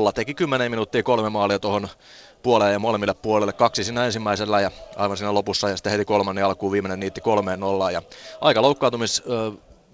3-0, 0.08 0.12
teki 0.14 0.34
10 0.34 0.70
minuuttia 0.70 1.02
kolme 1.02 1.30
maalia 1.30 1.58
tuohon 1.58 1.88
puoleen 2.42 2.72
ja 2.72 2.78
molemmille 2.78 3.14
puolelle. 3.14 3.52
Kaksi 3.52 3.84
siinä 3.84 4.04
ensimmäisellä 4.04 4.60
ja 4.60 4.70
aivan 4.96 5.16
siinä 5.16 5.34
lopussa 5.34 5.68
ja 5.68 5.76
sitten 5.76 5.92
heti 5.92 6.04
kolmannen 6.04 6.44
alkuun 6.44 6.72
viimeinen 6.72 7.00
niitti 7.00 7.20
kolmeen 7.20 7.60
nollaan. 7.60 7.92
Ja 7.92 8.02
aika 8.40 8.62
loukkaantumis 8.62 9.22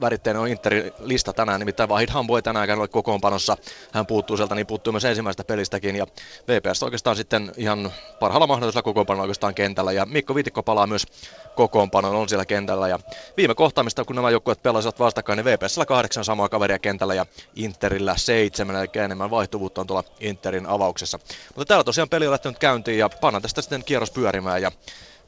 väritteinen 0.03 0.43
on 0.43 0.49
Interin 0.49 0.93
lista 0.99 1.33
tänään, 1.33 1.61
nimittäin 1.61 1.89
Vahid 1.89 2.11
Hambo 2.11 2.37
ei 2.37 2.43
tänäänkään 2.43 2.79
ole 2.79 2.89
kokoonpanossa. 2.89 3.57
Hän 3.93 4.07
puuttuu 4.07 4.37
sieltä, 4.37 4.55
niin 4.55 4.67
puuttuu 4.67 4.93
myös 4.93 5.05
ensimmäisestä 5.05 5.45
pelistäkin. 5.45 5.97
Ja 5.97 6.07
VPS 6.49 6.83
oikeastaan 6.83 7.17
sitten 7.17 7.53
ihan 7.57 7.93
parhaalla 8.21 8.47
mahdollisella 8.47 8.83
kokoonpanolla 8.83 9.23
oikeastaan 9.23 9.55
kentällä. 9.55 9.93
Ja 9.93 10.07
Mikko 10.07 10.35
Viitikko 10.35 10.63
palaa 10.63 10.87
myös 10.87 11.07
kokoonpanoon, 11.55 12.17
on 12.17 12.29
siellä 12.29 12.45
kentällä. 12.47 12.89
Ja 12.89 12.99
viime 13.37 13.55
kohtaamista, 13.55 14.05
kun 14.05 14.17
nämä 14.17 14.31
joukkueet 14.31 14.63
pelasivat 14.63 14.99
vastakkain, 14.99 15.37
niin 15.37 15.45
VPSllä 15.45 15.87
kahdeksan 15.87 16.25
samaa 16.25 16.49
kaveria 16.49 16.79
kentällä 16.79 17.15
ja 17.15 17.27
Interillä 17.57 18.17
seitsemän, 18.17 18.77
eli 18.77 19.05
enemmän 19.05 19.31
vaihtuvuutta 19.31 19.81
on 19.81 19.87
tuolla 19.87 20.05
Interin 20.21 20.67
avauksessa. 20.67 21.19
Mutta 21.57 21.69
täällä 21.69 21.85
tosiaan 21.85 22.09
peli 22.09 22.27
on 22.27 22.33
lähtenyt 22.33 22.59
käyntiin 22.59 22.99
ja 22.99 23.09
pannaan 23.09 23.43
tästä 23.43 23.63
sitten 23.63 23.85
kierros 23.85 24.11
pyörimään. 24.11 24.63
Ja 24.63 24.73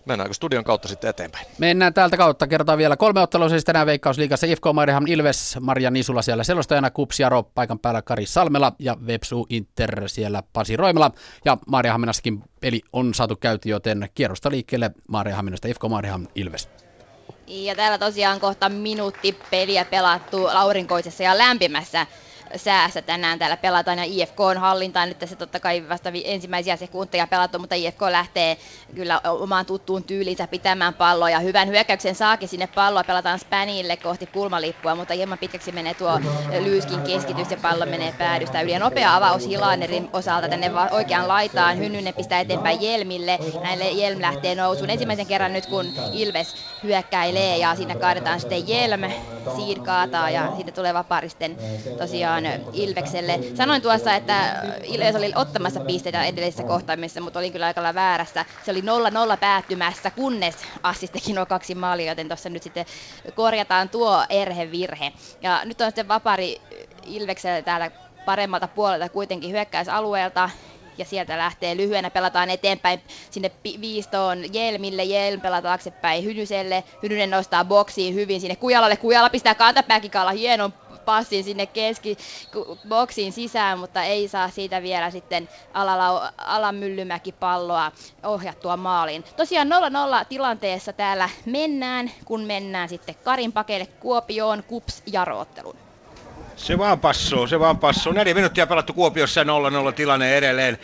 Mennäänkö 0.04 0.34
studion 0.34 0.64
kautta 0.64 0.88
sitten 0.88 1.10
eteenpäin? 1.10 1.46
Mennään 1.58 1.94
täältä 1.94 2.16
kautta. 2.16 2.46
Kerrotaan 2.46 2.78
vielä 2.78 2.96
kolme 2.96 3.20
ottelua 3.20 3.48
siis 3.48 3.64
tänään 3.64 3.86
Veikkausliigassa. 3.86 4.46
IFK 4.46 4.64
Mariham 4.74 5.06
Ilves, 5.06 5.56
Marja 5.60 5.90
Nisula 5.90 6.22
siellä 6.22 6.44
selostajana, 6.44 6.90
Kups 6.90 7.20
Jaro 7.20 7.42
paikan 7.42 7.78
päällä 7.78 8.02
Kari 8.02 8.26
Salmela 8.26 8.72
ja 8.78 8.96
Vepsu 9.06 9.46
Inter 9.50 10.08
siellä 10.08 10.42
Pasi 10.52 10.76
Roimela. 10.76 11.10
Ja 11.44 11.58
Mariahaminassakin 11.66 12.42
peli 12.60 12.80
on 12.92 13.14
saatu 13.14 13.36
käyty, 13.36 13.68
joten 13.68 14.08
kierrosta 14.14 14.50
liikkeelle 14.50 14.90
Mariahaminasta 15.08 15.68
IFK 15.68 15.82
Mariham 15.88 16.26
Ilves. 16.34 16.68
Ja 17.46 17.74
täällä 17.74 17.98
tosiaan 17.98 18.40
kohta 18.40 18.68
minuutti 18.68 19.38
peliä 19.50 19.84
pelattu 19.84 20.46
aurinkoisessa 20.46 21.22
ja 21.22 21.38
lämpimässä 21.38 22.06
säässä 22.56 23.02
tänään 23.02 23.38
täällä 23.38 23.56
pelataan 23.56 23.98
ja 23.98 24.04
IFK 24.04 24.40
on 24.40 24.58
hallintaan. 24.58 25.08
Nyt 25.08 25.18
tässä 25.18 25.36
totta 25.36 25.60
kai 25.60 25.88
vasta 25.88 26.10
ensimmäisiä 26.24 26.76
sekunteja 26.76 27.26
pelattu, 27.26 27.58
mutta 27.58 27.74
IFK 27.74 28.02
lähtee 28.02 28.56
kyllä 28.94 29.20
omaan 29.24 29.66
tuttuun 29.66 30.04
tyylinsä 30.04 30.46
pitämään 30.46 30.94
palloa. 30.94 31.30
Ja 31.30 31.38
hyvän 31.38 31.68
hyökkäyksen 31.68 32.14
saakin 32.14 32.48
sinne 32.48 32.66
palloa, 32.66 33.04
pelataan 33.04 33.38
Spanille 33.38 33.96
kohti 33.96 34.26
kulmalippua, 34.26 34.94
mutta 34.94 35.14
hieman 35.14 35.38
pitkäksi 35.38 35.72
menee 35.72 35.94
tuo 35.94 36.20
Lyyskin 36.60 37.02
keskitys 37.02 37.50
ja 37.50 37.56
pallo 37.56 37.86
menee 37.86 38.14
päädystä 38.18 38.60
yli. 38.60 38.72
Ja 38.72 38.78
nopea 38.78 39.16
avaus 39.16 39.46
Hilanerin 39.46 40.08
osalta 40.12 40.48
tänne 40.48 40.70
oikeaan 40.90 41.28
laitaan, 41.28 41.78
Hynnynen 41.78 42.14
pistää 42.14 42.40
eteenpäin 42.40 42.82
Jelmille, 42.82 43.38
näille 43.62 43.84
Jelm 43.90 44.20
lähtee 44.20 44.54
nousuun. 44.54 44.90
Ensimmäisen 44.90 45.26
kerran 45.26 45.52
nyt 45.52 45.66
kun 45.66 45.86
Ilves 46.12 46.54
hyökkäilee 46.84 47.58
ja 47.58 47.74
siinä 47.74 47.94
kaadetaan 47.94 48.40
sitten 48.40 48.68
Jelm, 48.68 49.00
Siir 49.56 49.80
kaataa 49.80 50.30
ja 50.30 50.52
siitä 50.56 50.72
tulee 50.72 50.94
vaparisten 50.94 51.56
tosiaan 51.98 52.44
Ilvekselle. 52.72 53.40
Sanoin 53.54 53.82
tuossa, 53.82 54.14
että 54.14 54.62
Ilves 54.84 55.14
oli 55.14 55.32
ottamassa 55.34 55.80
pisteitä 55.80 56.24
edellisessä 56.24 56.62
kohtaamissa, 56.64 57.20
mutta 57.20 57.38
olin 57.38 57.52
kyllä 57.52 57.66
aika 57.66 57.94
väärässä. 57.94 58.44
Se 58.64 58.70
oli 58.70 58.80
0-0 58.80 58.84
päättymässä, 59.40 60.10
kunnes 60.10 60.56
Assis 60.82 61.10
teki 61.10 61.32
kaksi 61.48 61.74
maalia, 61.74 62.12
joten 62.12 62.28
tuossa 62.28 62.48
nyt 62.48 62.62
sitten 62.62 62.86
korjataan 63.34 63.88
tuo 63.88 64.24
erhevirhe. 64.28 65.12
Ja 65.42 65.60
nyt 65.64 65.80
on 65.80 65.86
sitten 65.88 66.08
vapari 66.08 66.60
Ilvekselle 67.06 67.62
täällä 67.62 67.90
paremmalta 68.24 68.68
puolelta 68.68 69.08
kuitenkin 69.08 69.50
hyökkäysalueelta 69.50 70.50
ja 70.98 71.04
sieltä 71.04 71.38
lähtee 71.38 71.76
lyhyenä, 71.76 72.10
pelataan 72.10 72.50
eteenpäin 72.50 73.00
sinne 73.30 73.50
viistoon 73.80 74.54
Jelmille, 74.54 75.04
Jelm 75.04 75.40
pelaa 75.40 75.62
taaksepäin 75.62 76.24
Hynyselle, 76.24 76.84
Hynynen 77.02 77.30
nostaa 77.30 77.64
boksiin 77.64 78.14
hyvin 78.14 78.40
sinne 78.40 78.56
Kujalalle, 78.56 78.96
Kujala 78.96 79.30
pistää 79.30 79.54
kantapääkikalla 79.54 80.30
hienon 80.30 80.74
passin 81.04 81.44
sinne 81.44 81.66
keski 81.66 82.16
boksiin 82.88 83.32
sisään, 83.32 83.78
mutta 83.78 84.02
ei 84.04 84.28
saa 84.28 84.50
siitä 84.50 84.82
vielä 84.82 85.10
sitten 85.10 85.48
alala, 85.74 86.32
Alan 86.38 86.74
Myllymäki 86.74 87.32
palloa 87.32 87.92
ohjattua 88.22 88.76
maaliin. 88.76 89.24
Tosiaan 89.36 89.68
0-0 90.22 90.26
tilanteessa 90.28 90.92
täällä 90.92 91.28
mennään, 91.46 92.10
kun 92.24 92.40
mennään 92.40 92.88
sitten 92.88 93.14
Karin 93.22 93.52
pakeille 93.52 93.86
Kuopioon 93.86 94.62
Kups 94.64 95.02
Jaroottelun. 95.06 95.83
Se 96.56 96.78
vaan 96.78 97.00
passuu, 97.00 97.46
se 97.46 97.60
vaan 97.60 97.78
passuu. 97.78 98.12
Neljä 98.12 98.34
minuuttia 98.34 98.66
pelattu 98.66 98.92
Kuopiossa 98.92 99.42
0-0 99.42 99.46
tilanne 99.96 100.36
edelleen. 100.36 100.78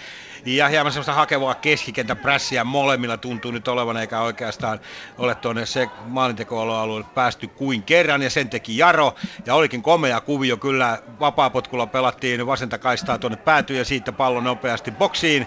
Ja 0.47 0.69
hieman 0.69 0.93
semmoista 0.93 1.13
hakevaa 1.13 1.55
keskikentän 1.55 2.17
prässiä 2.17 2.65
molemmilla 2.65 3.17
tuntuu 3.17 3.51
nyt 3.51 3.69
olevan, 3.69 3.97
eikä 3.97 4.21
oikeastaan 4.21 4.81
ole 5.19 5.35
tuonne 5.35 5.67
se 5.67 5.89
maalintekoalueelle 6.07 7.05
päästy 7.15 7.47
kuin 7.47 7.83
kerran, 7.83 8.23
ja 8.23 8.31
sen 8.31 8.51
teki 8.51 8.79
Jaro, 8.79 9.15
ja 9.47 9.55
olikin 9.55 9.83
komea 9.83 10.21
kuvio, 10.21 10.57
kyllä. 10.57 10.99
Vapaapotkulla 11.21 11.87
pelattiin 11.87 12.47
vasenta 12.47 12.79
kaistaa 12.79 13.19
tuonne 13.19 13.37
päätyy, 13.37 13.79
ja 13.79 13.85
siitä 13.85 14.13
pallo 14.13 14.41
nopeasti 14.41 14.91
boksiin, 14.91 15.47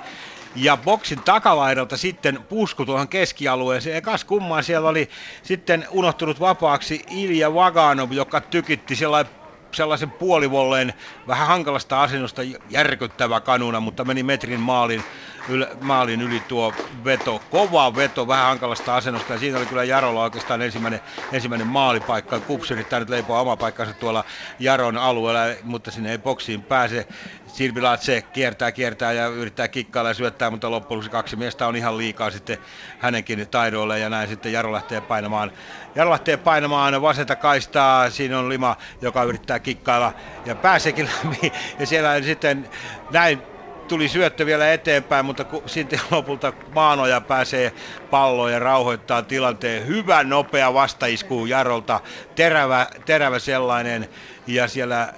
ja 0.56 0.78
boksin 0.78 1.22
takalaidalta 1.22 1.98
sitten 1.98 2.40
pusku 2.50 2.86
tuohon 2.86 3.08
keskialueeseen. 3.08 3.96
Ja 3.96 4.02
kas 4.02 4.26
kummaa 4.26 4.62
siellä 4.62 4.90
oli 4.90 5.10
sitten 5.44 5.86
unohtunut 5.92 6.40
vapaaksi 6.40 7.02
Ilja 7.10 7.54
Vaganov, 7.54 8.12
joka 8.12 8.42
tykitti 8.42 8.96
sellainen 8.96 9.43
sellaisen 9.76 10.12
puolivolleen 10.12 10.94
vähän 11.28 11.48
hankalasta 11.48 12.04
asennosta 12.04 12.42
järkyttävä 12.70 13.42
kanuna, 13.42 13.80
mutta 13.80 14.06
meni 14.06 14.24
metrin 14.24 14.60
maalin, 14.60 15.06
yl, 15.48 15.66
maalin 15.82 16.22
yli 16.22 16.42
tuo 16.42 16.82
veto. 17.04 17.40
Kova 17.40 17.96
veto 17.96 18.28
vähän 18.28 18.46
hankalasta 18.46 18.96
asennosta 18.96 19.34
ja 19.34 19.40
siinä 19.40 19.58
oli 19.58 19.68
kyllä 19.68 19.84
Jarolla 19.84 20.24
oikeastaan 20.24 20.62
ensimmäinen, 20.62 21.02
ensimmäinen 21.32 21.68
maalipaikka. 21.68 22.40
Kups 22.40 22.72
yrittää 22.72 23.00
nyt 23.00 23.10
leipoa 23.10 23.42
oma 23.42 23.58
paikkansa 23.58 23.94
tuolla 23.94 24.26
Jaron 24.60 24.98
alueella, 24.98 25.56
mutta 25.64 25.92
sinne 25.92 26.12
ei 26.12 26.18
boksiin 26.18 26.64
pääse. 26.64 27.08
Sirvilatse 27.54 28.22
kiertää, 28.22 28.72
kiertää 28.72 29.12
ja 29.12 29.28
yrittää 29.28 29.68
kikkailla 29.68 30.10
ja 30.10 30.14
syöttää, 30.14 30.50
mutta 30.50 30.72
loppujen 30.72 31.10
kaksi 31.10 31.36
miestä 31.36 31.68
on 31.68 31.76
ihan 31.76 31.98
liikaa 31.98 32.32
sitten 32.32 32.58
hänenkin 32.98 33.48
taidoille 33.52 34.00
ja 34.00 34.10
näin 34.10 34.30
sitten 34.30 34.54
Jaro 34.54 34.72
lähtee 34.72 35.02
painamaan, 35.02 35.52
Jaro 35.96 36.12
lähtee 36.12 36.38
painamaan 36.38 37.02
vasenta 37.02 37.36
kaistaa, 37.36 38.10
siinä 38.10 38.40
on 38.40 38.50
Lima, 38.50 38.78
joka 39.02 39.24
yrittää 39.24 39.60
kikkailla 39.60 40.14
ja 40.46 40.56
pääseekin 40.56 41.10
läpi. 41.26 41.52
Ja 41.80 41.88
siellä 41.88 42.22
sitten 42.22 42.70
näin 43.10 43.44
tuli 43.88 44.10
syöttö 44.10 44.46
vielä 44.46 44.74
eteenpäin, 44.74 45.26
mutta 45.26 45.46
sitten 45.66 46.02
lopulta 46.12 46.54
Maanoja 46.72 47.22
pääsee 47.22 47.74
palloon 48.10 48.52
ja 48.52 48.60
rauhoittaa 48.60 49.24
tilanteen. 49.24 49.88
Hyvä 49.88 50.24
nopea 50.24 50.74
vastaisku 50.74 51.46
Jarolta, 51.46 52.00
terävä, 52.36 52.88
terävä 53.06 53.40
sellainen. 53.40 54.08
Ja 54.48 54.68
siellä 54.68 55.14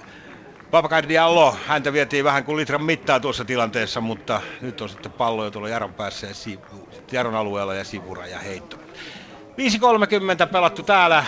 Papakai 0.76 1.08
Diallo, 1.08 1.56
häntä 1.66 1.92
vietiin 1.92 2.24
vähän 2.24 2.44
kuin 2.44 2.56
litran 2.56 2.84
mittaa 2.84 3.20
tuossa 3.20 3.44
tilanteessa, 3.44 4.00
mutta 4.00 4.40
nyt 4.60 4.80
on 4.80 4.88
sitten 4.88 5.12
pallo 5.12 5.44
jo 5.44 5.50
tuolla 5.50 5.68
Jaron 5.68 5.94
päässä 5.94 6.26
ja 6.26 6.34
sivu, 6.34 6.88
Jaron 7.12 7.34
alueella 7.34 7.74
ja 7.74 7.84
sivura 7.84 8.26
ja 8.26 8.38
heitto. 8.38 8.76
5.30 8.76 10.52
pelattu 10.52 10.82
täällä 10.82 11.24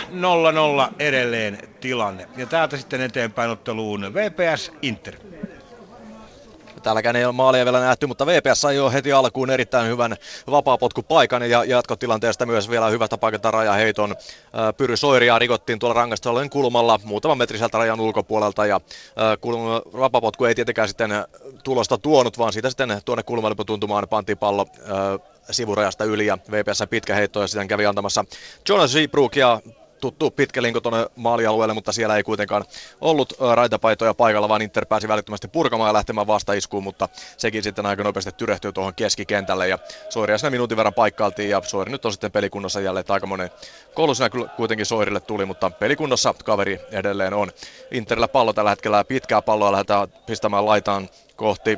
0-0 0.89 0.93
edelleen 0.99 1.57
tilanne. 1.79 2.29
Ja 2.37 2.45
täältä 2.45 2.77
sitten 2.77 3.01
eteenpäin 3.01 3.51
otteluun 3.51 4.13
VPS 4.13 4.71
Inter. 4.81 5.15
Täälläkään 6.83 7.15
ei 7.15 7.25
ole 7.25 7.33
maalia 7.33 7.65
vielä 7.65 7.79
nähty, 7.79 8.07
mutta 8.07 8.25
VPS 8.25 8.61
sai 8.61 8.75
jo 8.75 8.89
heti 8.89 9.11
alkuun 9.11 9.49
erittäin 9.49 9.87
hyvän 9.87 10.15
vapaapotkupaikan 10.51 11.49
ja 11.49 11.63
jatkotilanteesta 11.63 12.45
myös 12.45 12.69
vielä 12.69 12.89
hyvästä 12.89 13.17
paikasta 13.17 13.51
rajaheiton. 13.51 14.15
Pyry 14.77 14.97
Soiria 14.97 15.39
rikottiin 15.39 15.79
tuolla 15.79 15.93
rangaistusalueen 15.93 16.49
kulmalla 16.49 16.99
muutaman 17.03 17.37
metri 17.37 17.57
sieltä 17.57 17.77
rajan 17.77 17.99
ulkopuolelta 17.99 18.65
ja 18.65 18.81
vapapotku 19.99 20.45
ei 20.45 20.55
tietenkään 20.55 20.87
sitten 20.87 21.11
tulosta 21.63 21.97
tuonut, 21.97 22.37
vaan 22.37 22.53
siitä 22.53 22.69
sitten 22.69 23.01
tuonne 23.05 23.23
kulmalle 23.23 23.55
tuntumaan 23.65 24.07
pantiin 24.07 24.37
pallo 24.37 24.65
sivurajasta 25.51 26.03
yli 26.03 26.25
ja 26.25 26.37
VPS 26.51 26.83
pitkä 26.89 27.15
heitto 27.15 27.41
ja 27.41 27.47
sitten 27.47 27.67
kävi 27.67 27.85
antamassa 27.85 28.25
Jonas 28.69 28.91
Seabrook 28.91 29.35
ja 29.35 29.61
tuttu 29.99 30.31
pitkä 30.31 30.61
linko 30.61 30.79
tuonne 30.81 31.05
maalialueelle, 31.15 31.73
mutta 31.73 31.91
siellä 31.91 32.17
ei 32.17 32.23
kuitenkaan 32.23 32.65
ollut 33.01 33.33
raitapaitoja 33.55 34.13
paikalla, 34.13 34.49
vaan 34.49 34.61
Inter 34.61 34.85
pääsi 34.85 35.07
välittömästi 35.07 35.47
purkamaan 35.47 35.89
ja 35.89 35.93
lähtemään 35.93 36.27
vastaiskuun, 36.27 36.83
mutta 36.83 37.09
sekin 37.37 37.63
sitten 37.63 37.85
aika 37.85 38.03
nopeasti 38.03 38.31
tyrehtyy 38.31 38.71
tuohon 38.71 38.95
keskikentälle 38.95 39.67
ja 39.67 39.79
Soiria 40.09 40.37
siinä 40.37 40.49
minuutin 40.49 40.77
verran 40.77 40.93
paikkailtiin 40.93 41.49
ja 41.49 41.61
Soiri 41.63 41.91
nyt 41.91 42.05
on 42.05 42.11
sitten 42.11 42.31
pelikunnossa 42.31 42.81
jälleen, 42.81 43.01
että 43.01 43.13
aika 43.13 43.27
monen 43.27 43.49
koulusena 43.93 44.47
kuitenkin 44.55 44.85
Soirille 44.85 45.19
tuli, 45.19 45.45
mutta 45.45 45.69
pelikunnossa 45.69 46.35
kaveri 46.43 46.79
edelleen 46.91 47.33
on. 47.33 47.51
Interillä 47.91 48.27
pallo 48.27 48.53
tällä 48.53 48.69
hetkellä 48.69 49.03
pitkää 49.03 49.41
palloa 49.41 49.71
lähdetään 49.71 50.07
pistämään 50.25 50.65
laitaan 50.65 51.09
kohti 51.35 51.77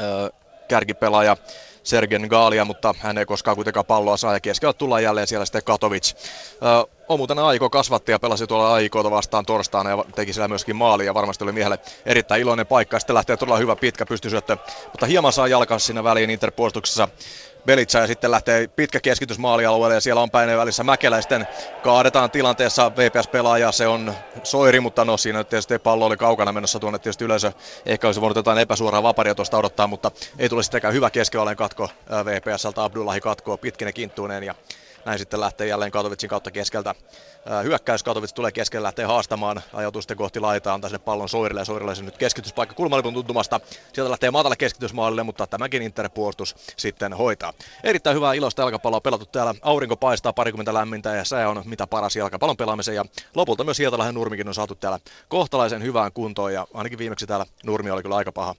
äh, 0.00 0.40
kärkipelaaja 0.68 1.36
Sergen 1.82 2.26
Gaalia, 2.30 2.64
mutta 2.64 2.94
hän 2.98 3.18
ei 3.18 3.26
koskaan 3.26 3.54
kuitenkaan 3.54 3.86
palloa 3.86 4.16
saa 4.16 4.32
ja 4.32 4.40
keskellä 4.40 4.72
tullaan 4.72 5.02
jälleen 5.02 5.26
siellä 5.26 5.44
sitten 5.46 5.64
Katovic. 5.64 6.14
On 7.08 7.18
muuten 7.18 7.38
Aiko 7.38 7.70
kasvatti 7.70 8.12
ja 8.12 8.18
pelasi 8.18 8.46
tuolla 8.46 8.72
Aikoota 8.74 9.10
vastaan 9.10 9.46
torstaina 9.46 9.90
ja 9.90 10.04
teki 10.14 10.32
siellä 10.32 10.48
myöskin 10.48 10.76
maali 10.76 11.06
ja 11.06 11.14
varmasti 11.14 11.44
oli 11.44 11.52
miehelle 11.52 11.78
erittäin 12.06 12.40
iloinen 12.42 12.66
paikka. 12.66 12.98
Sitten 12.98 13.14
lähtee 13.14 13.36
todella 13.36 13.58
hyvä 13.58 13.76
pitkä 13.76 14.06
pystysyöttö, 14.06 14.56
mutta 14.84 15.06
hieman 15.06 15.32
saa 15.32 15.48
jalkansa 15.48 15.86
siinä 15.86 16.04
väliin 16.04 16.30
Interpuolustuksessa 16.30 17.08
Belitsa 17.66 17.98
ja 17.98 18.06
sitten 18.06 18.30
lähtee 18.30 18.68
pitkä 18.68 19.00
keskitys 19.00 19.38
maalialueelle 19.38 19.94
ja 19.94 20.00
siellä 20.00 20.22
on 20.22 20.30
päinen 20.30 20.58
välissä 20.58 20.84
Mäkelä 20.84 21.20
sitten 21.20 21.48
kaadetaan 21.82 22.30
tilanteessa 22.30 22.92
VPS-pelaaja, 22.96 23.72
se 23.72 23.86
on 23.86 24.14
Soiri, 24.42 24.80
mutta 24.80 25.04
no 25.04 25.16
siinä 25.16 25.44
tietysti 25.44 25.78
pallo 25.78 26.06
oli 26.06 26.16
kaukana 26.16 26.52
menossa 26.52 26.80
tuonne. 26.80 26.98
Tietysti 26.98 27.24
yleisö, 27.24 27.52
ehkä 27.86 28.08
olisi 28.08 28.20
voinut 28.20 28.36
jotain 28.36 28.58
epäsuoraa 28.58 29.02
vaparia 29.02 29.34
tuosta 29.34 29.58
odottaa, 29.58 29.86
mutta 29.86 30.10
ei 30.38 30.48
tule 30.48 30.62
sittenkään 30.62 30.94
hyvä 30.94 31.10
keskivaleen 31.10 31.56
katko 31.56 31.90
VPSltä, 32.24 32.84
Abdullahi 32.84 33.20
katkoo 33.20 33.56
pitkinen 33.58 33.94
kinttuuneen 33.94 34.42
ja 34.42 34.54
näin 35.04 35.18
sitten 35.18 35.40
lähtee 35.40 35.66
jälleen 35.66 35.92
Katovitsin 35.92 36.30
kautta 36.30 36.50
keskeltä. 36.50 36.94
Hyökkäys 37.62 38.02
Katovits 38.02 38.32
tulee 38.32 38.52
keskellä, 38.52 38.86
lähtee 38.86 39.04
haastamaan, 39.04 39.62
ajautuu 39.72 40.02
sitten 40.02 40.16
kohti 40.16 40.40
laitaa, 40.40 40.74
antaa 40.74 40.90
sinne 40.90 40.98
pallon 40.98 41.28
Soirille 41.28 41.60
ja 41.60 41.64
Soirille 41.64 41.94
se 41.94 42.02
nyt 42.02 42.18
keskityspaikka 42.18 42.74
kulmalipun 42.74 43.14
tuntumasta. 43.14 43.60
Sieltä 43.92 44.10
lähtee 44.10 44.30
matala 44.30 44.56
keskitysmaalille, 44.56 45.22
mutta 45.22 45.46
tämäkin 45.46 45.82
Inter-puolustus 45.82 46.56
sitten 46.76 47.12
hoitaa. 47.12 47.52
Erittäin 47.84 48.16
hyvää 48.16 48.34
iloista 48.34 48.62
jalkapalloa 48.62 49.00
pelattu 49.00 49.26
täällä. 49.26 49.54
Aurinko 49.62 49.96
paistaa 49.96 50.32
parikymmentä 50.32 50.74
lämmintä 50.74 51.16
ja 51.16 51.24
sää 51.24 51.48
on 51.48 51.62
mitä 51.64 51.86
paras 51.86 52.16
jalkapallon 52.16 52.56
pelaamisen 52.56 52.94
ja 52.94 53.04
lopulta 53.34 53.64
myös 53.64 53.78
Hietalahden 53.78 54.14
Nurmikin 54.14 54.48
on 54.48 54.54
saatu 54.54 54.74
täällä 54.74 54.98
kohtalaisen 55.28 55.82
hyvään 55.82 56.12
kuntoon 56.12 56.54
ja 56.54 56.66
ainakin 56.74 56.98
viimeksi 56.98 57.26
täällä 57.26 57.46
Nurmi 57.64 57.90
oli 57.90 58.02
kyllä 58.02 58.16
aika 58.16 58.32
paha 58.32 58.54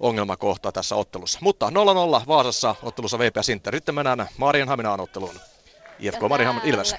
ongelmakohta 0.00 0.72
tässä 0.72 0.96
ottelussa. 0.96 1.38
Mutta 1.42 1.70
0-0 2.22 2.26
Vaasassa 2.28 2.74
ottelussa 2.82 3.18
VPS 3.18 3.48
Inter. 3.48 3.74
Sitten 3.74 3.94
mennään 3.94 4.28
Marienhaminaan 4.38 5.00
otteluun. 5.00 5.34
IFK 5.98 6.20
Mariehamn 6.28 6.60
Ilves. 6.64 6.94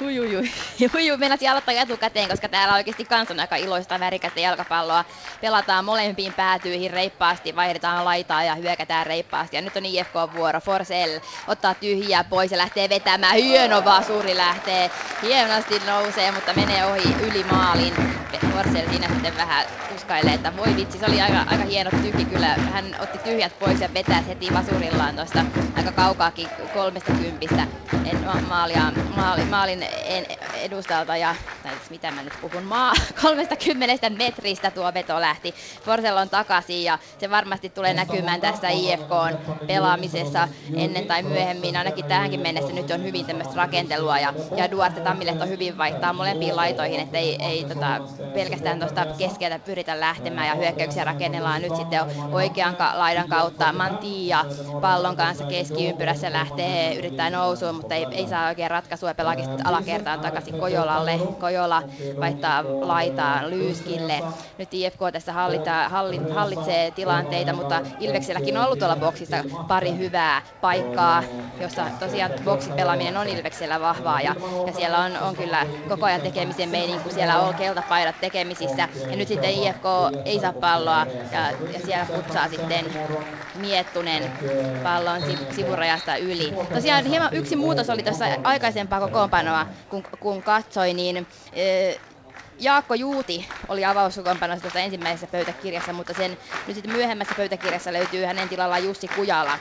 Hui, 0.00 0.16
hui, 0.16 0.34
hui. 0.34 0.50
hui, 0.92 1.78
etukäteen, 1.78 2.28
koska 2.28 2.48
täällä 2.48 2.74
oikeasti 2.74 3.04
kans 3.04 3.30
on 3.30 3.40
aika 3.40 3.56
iloista 3.56 4.00
värikästä 4.00 4.40
jalkapalloa. 4.40 5.04
Pelataan 5.40 5.84
molempiin 5.84 6.32
päätyihin 6.32 6.90
reippaasti, 6.90 7.56
vaihdetaan 7.56 8.04
laitaa 8.04 8.44
ja 8.44 8.54
hyökätään 8.54 9.06
reippaasti. 9.06 9.56
Ja 9.56 9.62
nyt 9.62 9.76
on 9.76 9.84
IFK 9.84 10.14
vuoro. 10.36 10.60
Forsell 10.60 11.18
ottaa 11.48 11.74
tyhjää 11.74 12.24
pois 12.24 12.50
ja 12.52 12.58
lähtee 12.58 12.88
vetämään. 12.88 13.36
Hieno 13.36 13.84
vasuri 13.84 14.36
lähtee. 14.36 14.90
Hienosti 15.22 15.82
nousee, 15.86 16.32
mutta 16.32 16.54
menee 16.54 16.86
ohi 16.86 17.14
yli 17.22 17.44
maalin. 17.44 17.94
Forsell 18.52 18.90
siinä 18.90 19.08
sitten 19.08 19.36
vähän 19.36 19.66
tuskailee, 19.92 20.34
että 20.34 20.56
voi 20.56 20.76
vitsi, 20.76 20.98
se 20.98 21.06
oli 21.06 21.20
aika, 21.20 21.44
aika 21.46 21.64
hieno 21.64 21.90
tyhji 21.90 22.24
kyllä. 22.24 22.46
Hän 22.46 22.96
otti 23.00 23.18
tyhjät 23.18 23.58
pois 23.58 23.80
ja 23.80 23.94
vetää 23.94 24.20
heti 24.20 24.48
vasurillaan 24.54 25.16
tuosta 25.16 25.44
aika 25.76 25.92
kaukaakin 25.92 26.48
kolmesta 26.74 27.12
kympistä. 27.12 27.66
En 28.04 28.23
maalia, 28.48 28.92
maali, 29.16 29.44
maalin 29.44 29.86
edustalta 30.62 31.16
ja, 31.16 31.34
tai 31.62 31.72
siis 31.76 31.90
mitä 31.90 32.10
mä 32.10 32.22
nyt 32.22 32.32
puhun, 32.40 32.62
maa, 32.62 32.92
30 33.22 34.10
metristä 34.10 34.70
tuo 34.70 34.94
veto 34.94 35.20
lähti. 35.20 35.54
Forsellon 35.84 36.28
takaisin 36.28 36.84
ja 36.84 36.98
se 37.18 37.30
varmasti 37.30 37.68
tulee 37.68 37.94
näkymään 37.94 38.40
tässä 38.40 38.68
IFKn 38.68 39.38
pelaamisessa 39.66 40.48
ennen 40.74 41.06
tai 41.06 41.22
myöhemmin, 41.22 41.76
ainakin 41.76 42.04
tähänkin 42.04 42.40
mennessä 42.40 42.72
nyt 42.72 42.90
on 42.90 43.02
hyvin 43.02 43.26
tämmöistä 43.26 43.56
rakentelua 43.56 44.18
ja, 44.18 44.34
ja 44.56 44.70
Duarte 44.70 45.02
on 45.42 45.48
hyvin 45.48 45.78
vaihtaa 45.78 46.12
molempiin 46.12 46.56
laitoihin, 46.56 47.00
että 47.00 47.18
ei, 47.18 47.36
ei 47.42 47.64
tota, 47.64 48.00
pelkästään 48.34 48.78
tuosta 48.78 49.06
keskeltä 49.18 49.58
pyritä 49.58 50.00
lähtemään 50.00 50.48
ja 50.48 50.54
hyökkäyksiä 50.54 51.04
rakennellaan. 51.04 51.62
Nyt 51.62 51.76
sitten 51.76 52.00
oikean 52.32 52.76
laidan 52.94 53.28
kautta. 53.28 53.72
Mantia 53.72 54.44
pallon 54.80 55.16
kanssa 55.16 55.44
keskiympyrässä 55.44 56.32
lähtee, 56.32 56.94
yrittää 56.94 57.30
nousua, 57.30 57.72
mutta 57.72 57.94
ei, 57.94 58.06
ei 58.14 58.28
saa 58.28 58.48
oikein 58.48 58.70
ratkaisua 58.70 59.14
pelaakin 59.14 59.44
alakertaan 59.64 60.20
takaisin 60.20 60.58
Kojolalle. 60.58 61.18
Kojola 61.40 61.82
vaihtaa 62.20 62.64
laitaa 62.64 63.50
Lyyskille. 63.50 64.22
Nyt 64.58 64.68
IFK 64.72 64.98
tässä 65.12 65.32
hallita, 65.32 65.88
hallit, 65.88 66.30
hallitsee 66.34 66.90
tilanteita, 66.90 67.52
mutta 67.52 67.80
Ilvekselläkin 67.98 68.56
on 68.56 68.64
ollut 68.64 68.78
tuolla 68.78 68.96
boksissa 68.96 69.36
pari 69.68 69.98
hyvää 69.98 70.42
paikkaa, 70.60 71.22
jossa 71.60 71.86
tosiaan 72.00 72.30
boksipelaaminen 72.44 73.16
on 73.16 73.28
Ilveksellä 73.28 73.80
vahvaa 73.80 74.20
ja, 74.20 74.34
ja 74.66 74.72
siellä 74.72 74.98
on, 74.98 75.16
on 75.16 75.36
kyllä 75.36 75.66
koko 75.88 76.06
ajan 76.06 76.20
tekemisen 76.20 76.68
meidän, 76.68 77.00
kun 77.00 77.12
siellä 77.12 77.40
on 77.40 77.54
keltapaidat 77.54 78.20
tekemisissä. 78.20 78.88
Ja 79.10 79.16
nyt 79.16 79.28
sitten 79.28 79.50
IFK 79.50 79.84
ei 80.24 80.40
saa 80.40 80.52
palloa 80.52 81.06
ja, 81.32 81.50
ja 81.72 81.80
siellä 81.84 82.06
putsaa 82.06 82.48
sitten 82.48 82.84
Miettunen 83.54 84.32
pallon 84.82 85.22
sivurajasta 85.56 86.16
yli. 86.16 86.54
Tosiaan 86.74 87.04
hieman 87.04 87.34
yksi 87.34 87.56
muutos 87.56 87.90
oli 87.90 88.02
tuossa 88.04 88.24
aikaisempaa 88.44 89.00
kokoonpanoa, 89.00 89.66
kun, 89.88 90.02
kun 90.20 90.42
katsoin, 90.42 90.96
niin 90.96 91.28
Jaakko 92.58 92.94
Juuti 92.94 93.48
oli 93.68 93.84
avauskokoonpanossa 93.84 94.62
tuossa 94.62 94.80
ensimmäisessä 94.80 95.26
pöytäkirjassa, 95.26 95.92
mutta 95.92 96.14
sen 96.14 96.38
nyt 96.66 96.74
sitten 96.74 96.92
myöhemmässä 96.96 97.34
pöytäkirjassa 97.36 97.92
löytyy 97.92 98.24
hänen 98.24 98.48
tilallaan 98.48 98.84
Jussi 98.84 99.08
Kujala. 99.08 99.58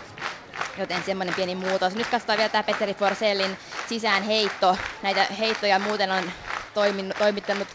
Joten 0.77 1.03
semmoinen 1.03 1.35
pieni 1.35 1.55
muutos. 1.55 1.95
Nyt 1.95 2.07
katsotaan 2.07 2.37
vielä 2.37 2.49
tämä 2.49 2.63
Petteri 2.63 2.93
Forsellin 2.93 3.57
sisään 3.89 4.23
heitto. 4.23 4.77
Näitä 5.01 5.27
heittoja 5.39 5.79
muuten 5.79 6.11
on 6.11 6.31
toiminut, 6.73 7.17
toimittanut 7.17 7.67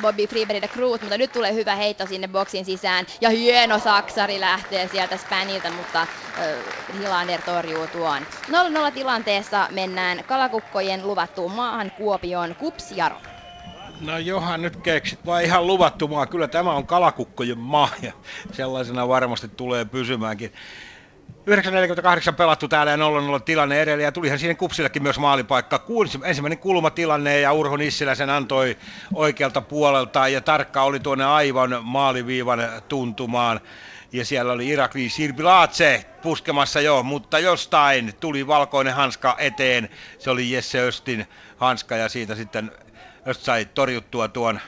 Bobby 0.00 0.26
Freeberg 0.26 0.64
Cruz, 0.72 1.00
mutta 1.00 1.18
nyt 1.18 1.32
tulee 1.32 1.54
hyvä 1.54 1.76
heitto 1.76 2.06
sinne 2.06 2.28
boksin 2.28 2.64
sisään. 2.64 3.06
Ja 3.20 3.30
hieno 3.30 3.78
saksari 3.78 4.40
lähtee 4.40 4.88
sieltä 4.88 5.16
Spanilta, 5.16 5.70
mutta 5.70 6.02
äh, 6.02 6.08
Hilander 6.98 7.42
torjuu 7.42 7.86
tuon. 7.86 8.22
0-0 8.88 8.92
tilanteessa 8.94 9.68
mennään 9.70 10.24
kalakukkojen 10.26 11.06
luvattuun 11.06 11.52
maahan 11.52 11.90
Kuopioon 11.90 12.54
Kupsjaro. 12.56 13.20
No 14.00 14.18
johan 14.18 14.62
nyt 14.62 14.76
keksit, 14.76 15.26
vai 15.26 15.44
ihan 15.44 15.66
luvattu 15.66 16.08
maa. 16.08 16.26
Kyllä 16.26 16.48
tämä 16.48 16.72
on 16.72 16.86
kalakukkojen 16.86 17.58
maa 17.58 17.88
ja 18.02 18.12
sellaisena 18.52 19.08
varmasti 19.08 19.48
tulee 19.56 19.84
pysymäänkin. 19.84 20.52
9.48 21.50 22.34
pelattu 22.36 22.68
täällä 22.68 22.92
ja 22.92 22.96
0-0 22.96 23.00
tilanne 23.44 23.82
edelleen 23.82 24.04
ja 24.04 24.12
tulihan 24.12 24.38
siihen 24.38 24.56
kupsillekin 24.56 25.02
myös 25.02 25.18
maalipaikka. 25.18 25.84
Ensimmäinen 26.24 26.58
kulmatilanne 26.58 27.40
ja 27.40 27.52
Urho 27.52 27.76
Nissilä 27.76 28.14
sen 28.14 28.30
antoi 28.30 28.76
oikealta 29.14 29.60
puolelta 29.60 30.28
ja 30.28 30.40
tarkka 30.40 30.82
oli 30.82 31.00
tuonne 31.00 31.24
aivan 31.24 31.78
maaliviivan 31.82 32.68
tuntumaan. 32.88 33.60
Ja 34.12 34.24
siellä 34.24 34.52
oli 34.52 34.68
Irakli 34.68 35.08
Sirbilaatse 35.08 36.04
puskemassa 36.22 36.80
jo, 36.80 37.02
mutta 37.02 37.38
jostain 37.38 38.12
tuli 38.20 38.46
valkoinen 38.46 38.94
hanska 38.94 39.36
eteen. 39.38 39.88
Se 40.18 40.30
oli 40.30 40.50
Jesse 40.50 40.80
Östin 40.80 41.26
hanska 41.56 41.96
ja 41.96 42.08
siitä 42.08 42.34
sitten 42.34 42.70
Öst 43.26 43.42
sai 43.42 43.64
torjuttua 43.64 44.28
tuon 44.28 44.60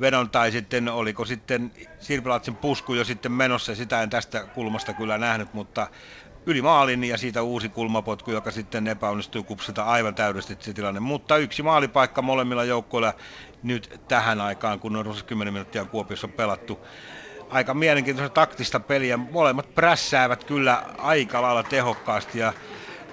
vedon 0.00 0.30
tai 0.30 0.52
sitten 0.52 0.88
oliko 0.88 1.24
sitten 1.24 1.72
Sirpilatsin 1.98 2.56
pusku 2.56 2.94
jo 2.94 3.04
sitten 3.04 3.32
menossa, 3.32 3.74
sitä 3.74 4.02
en 4.02 4.10
tästä 4.10 4.46
kulmasta 4.46 4.94
kyllä 4.94 5.18
nähnyt, 5.18 5.52
mutta 5.52 5.86
yli 6.46 6.62
maalin 6.62 7.04
ja 7.04 7.18
siitä 7.18 7.42
uusi 7.42 7.68
kulmapotku, 7.68 8.30
joka 8.30 8.50
sitten 8.50 8.86
epäonnistui 8.86 9.44
kupsilta 9.44 9.84
aivan 9.84 10.14
täydellisesti 10.14 10.64
se 10.64 10.72
tilanne. 10.72 11.00
Mutta 11.00 11.36
yksi 11.36 11.62
maalipaikka 11.62 12.22
molemmilla 12.22 12.64
joukkoilla 12.64 13.14
nyt 13.62 14.00
tähän 14.08 14.40
aikaan, 14.40 14.80
kun 14.80 14.96
on 14.96 15.14
10 15.26 15.54
minuuttia 15.54 15.84
Kuopiossa 15.84 16.28
pelattu. 16.28 16.84
Aika 17.50 17.74
mielenkiintoista 17.74 18.34
taktista 18.34 18.80
peliä. 18.80 19.16
Molemmat 19.16 19.74
prässäävät 19.74 20.44
kyllä 20.44 20.82
aika 20.98 21.42
lailla 21.42 21.62
tehokkaasti 21.62 22.38
ja 22.38 22.52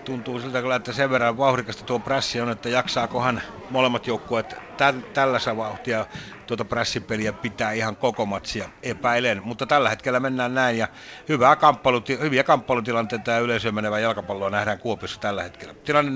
tuntuu 0.05 0.39
siltä 0.39 0.61
kyllä, 0.61 0.75
että 0.75 0.93
sen 0.93 1.09
verran 1.09 1.37
vauhdikasta 1.37 1.83
tuo 1.85 1.99
prässi 1.99 2.41
on, 2.41 2.49
että 2.49 2.69
jaksaakohan 2.69 3.41
molemmat 3.69 4.07
joukkueet 4.07 4.55
tä- 4.77 4.93
vauhtia 5.57 6.05
tuota 6.47 6.65
prässipeliä 6.65 7.33
pitää 7.33 7.71
ihan 7.71 7.97
koko 7.97 8.25
matsia 8.25 8.69
epäilen, 8.83 9.41
mutta 9.43 9.65
tällä 9.67 9.89
hetkellä 9.89 10.19
mennään 10.19 10.53
näin 10.53 10.77
ja 10.77 10.87
hyvää 11.29 11.55
kamppailuti- 11.55 12.19
hyviä 12.19 12.43
kamppailutilanteita 12.43 13.31
ja 13.31 13.39
yleisöön 13.39 13.75
menevää 13.75 13.99
jalkapalloa 13.99 14.49
nähdään 14.49 14.79
Kuopiossa 14.79 15.19
tällä 15.19 15.43
hetkellä. 15.43 15.75
Tilanne 15.83 16.11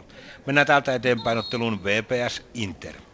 0-0. 0.00 0.04
Mennään 0.46 0.66
täältä 0.66 0.94
eteenpäin 0.94 1.38
otteluun 1.38 1.84
VPS 1.84 2.42
Inter. 2.54 3.09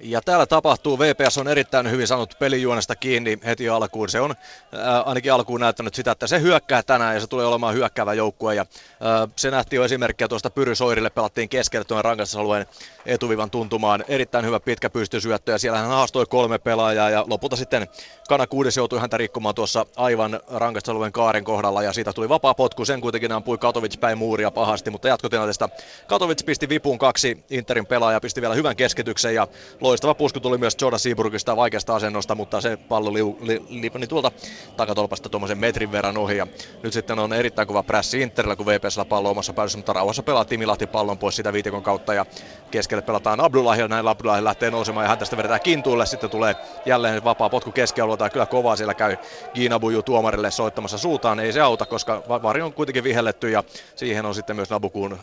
Ja 0.00 0.20
täällä 0.20 0.46
tapahtuu, 0.46 0.98
VPS 0.98 1.38
on 1.38 1.48
erittäin 1.48 1.90
hyvin 1.90 2.06
saanut 2.06 2.34
pelijuonesta 2.38 2.96
kiinni 2.96 3.38
heti 3.44 3.68
alkuun. 3.68 4.08
Se 4.08 4.20
on 4.20 4.34
ää, 4.72 5.00
ainakin 5.00 5.32
alkuun 5.32 5.60
näyttänyt 5.60 5.94
sitä, 5.94 6.10
että 6.10 6.26
se 6.26 6.40
hyökkää 6.40 6.82
tänään 6.82 7.14
ja 7.14 7.20
se 7.20 7.26
tulee 7.26 7.46
olemaan 7.46 7.74
hyökkäävä 7.74 8.14
joukkue. 8.14 8.54
Ja, 8.54 8.66
ää, 9.00 9.28
se 9.36 9.50
nähtiin 9.50 9.78
jo 9.78 9.84
esimerkkiä 9.84 10.28
tuosta 10.28 10.50
Pyry 10.50 10.74
Soirille, 10.74 11.10
pelattiin 11.10 11.48
keskelle 11.48 11.84
tuon 11.84 12.04
rangastusalueen 12.04 12.66
etuvivan 13.06 13.50
tuntumaan. 13.50 14.04
Erittäin 14.08 14.44
hyvä 14.44 14.60
pitkä 14.60 14.90
pystysyöttö 14.90 15.52
ja 15.52 15.58
siellä 15.58 15.78
hän 15.78 15.88
haastoi 15.88 16.26
kolme 16.26 16.58
pelaajaa 16.58 17.10
ja 17.10 17.24
lopulta 17.28 17.56
sitten 17.56 17.88
Kana 18.28 18.46
Kuudes 18.46 18.76
joutui 18.76 19.00
häntä 19.00 19.16
rikkomaan 19.16 19.54
tuossa 19.54 19.86
aivan 19.96 20.40
rangastusalueen 20.50 21.12
kaaren 21.12 21.44
kohdalla 21.44 21.82
ja 21.82 21.92
siitä 21.92 22.12
tuli 22.12 22.28
vapaa 22.28 22.54
potku. 22.54 22.84
Sen 22.84 23.00
kuitenkin 23.00 23.32
ampui 23.32 23.58
Katovic 23.58 24.00
päin 24.00 24.18
muuria 24.18 24.50
pahasti, 24.50 24.90
mutta 24.90 25.08
jatkotilanteesta 25.08 25.68
Katovic 26.06 26.44
pisti 26.44 26.68
vipuun 26.68 26.98
kaksi 26.98 27.44
Interin 27.50 27.86
pelaajaa, 27.86 28.20
pisti 28.20 28.40
vielä 28.40 28.54
hyvän 28.54 28.76
keskityksen 28.76 29.34
ja 29.34 29.48
loistava 29.86 30.14
pusku 30.14 30.40
tuli 30.40 30.58
myös 30.58 30.76
Jordan 30.80 31.00
Seaburgista 31.00 31.56
vaikeasta 31.56 31.94
asennosta, 31.94 32.34
mutta 32.34 32.60
se 32.60 32.76
pallo 32.76 33.12
liu, 33.12 33.38
li, 33.40 33.62
li, 33.68 33.90
li, 33.94 34.06
tuolta 34.06 34.30
takatolpasta 34.76 35.28
tuommoisen 35.28 35.58
metrin 35.58 35.92
verran 35.92 36.18
ohi. 36.18 36.36
Ja 36.36 36.46
nyt 36.82 36.92
sitten 36.92 37.18
on 37.18 37.32
erittäin 37.32 37.68
kova 37.68 37.82
prässi 37.82 38.20
Interillä, 38.20 38.56
kun 38.56 38.66
VPSllä 38.66 39.04
pallo 39.04 39.30
omassa 39.30 39.52
päädyssä, 39.52 39.78
mutta 39.78 39.92
rauhassa 39.92 40.22
pelaa 40.22 40.44
Timi 40.44 40.66
Lahti 40.66 40.86
pallon 40.86 41.18
pois 41.18 41.36
sitä 41.36 41.52
viitikon 41.52 41.82
kautta 41.82 42.14
ja 42.14 42.26
keskelle 42.70 43.02
pelataan 43.02 43.40
Abdullah 43.40 43.78
ja 43.78 43.88
näin 43.88 44.08
Abdullah 44.08 44.42
lähtee 44.42 44.70
nousemaan 44.70 45.04
ja 45.04 45.08
hän 45.08 45.18
tästä 45.18 45.36
vedetään 45.36 45.60
kintuille. 45.60 46.06
Sitten 46.06 46.30
tulee 46.30 46.56
jälleen 46.86 47.24
vapaa 47.24 47.48
potku 47.48 47.72
keskialueelta 47.72 48.24
ja 48.24 48.30
kyllä 48.30 48.46
kovaa 48.46 48.76
siellä 48.76 48.94
käy 48.94 49.16
Giinabuju 49.54 50.02
tuomarille 50.02 50.50
soittamassa 50.50 50.98
suutaan. 50.98 51.40
Ei 51.40 51.52
se 51.52 51.60
auta, 51.60 51.86
koska 51.86 52.22
vari 52.28 52.62
on 52.62 52.72
kuitenkin 52.72 53.04
vihelletty 53.04 53.50
ja 53.50 53.64
siihen 53.96 54.26
on 54.26 54.34
sitten 54.34 54.56
myös 54.56 54.70
Nabukuun 54.70 55.18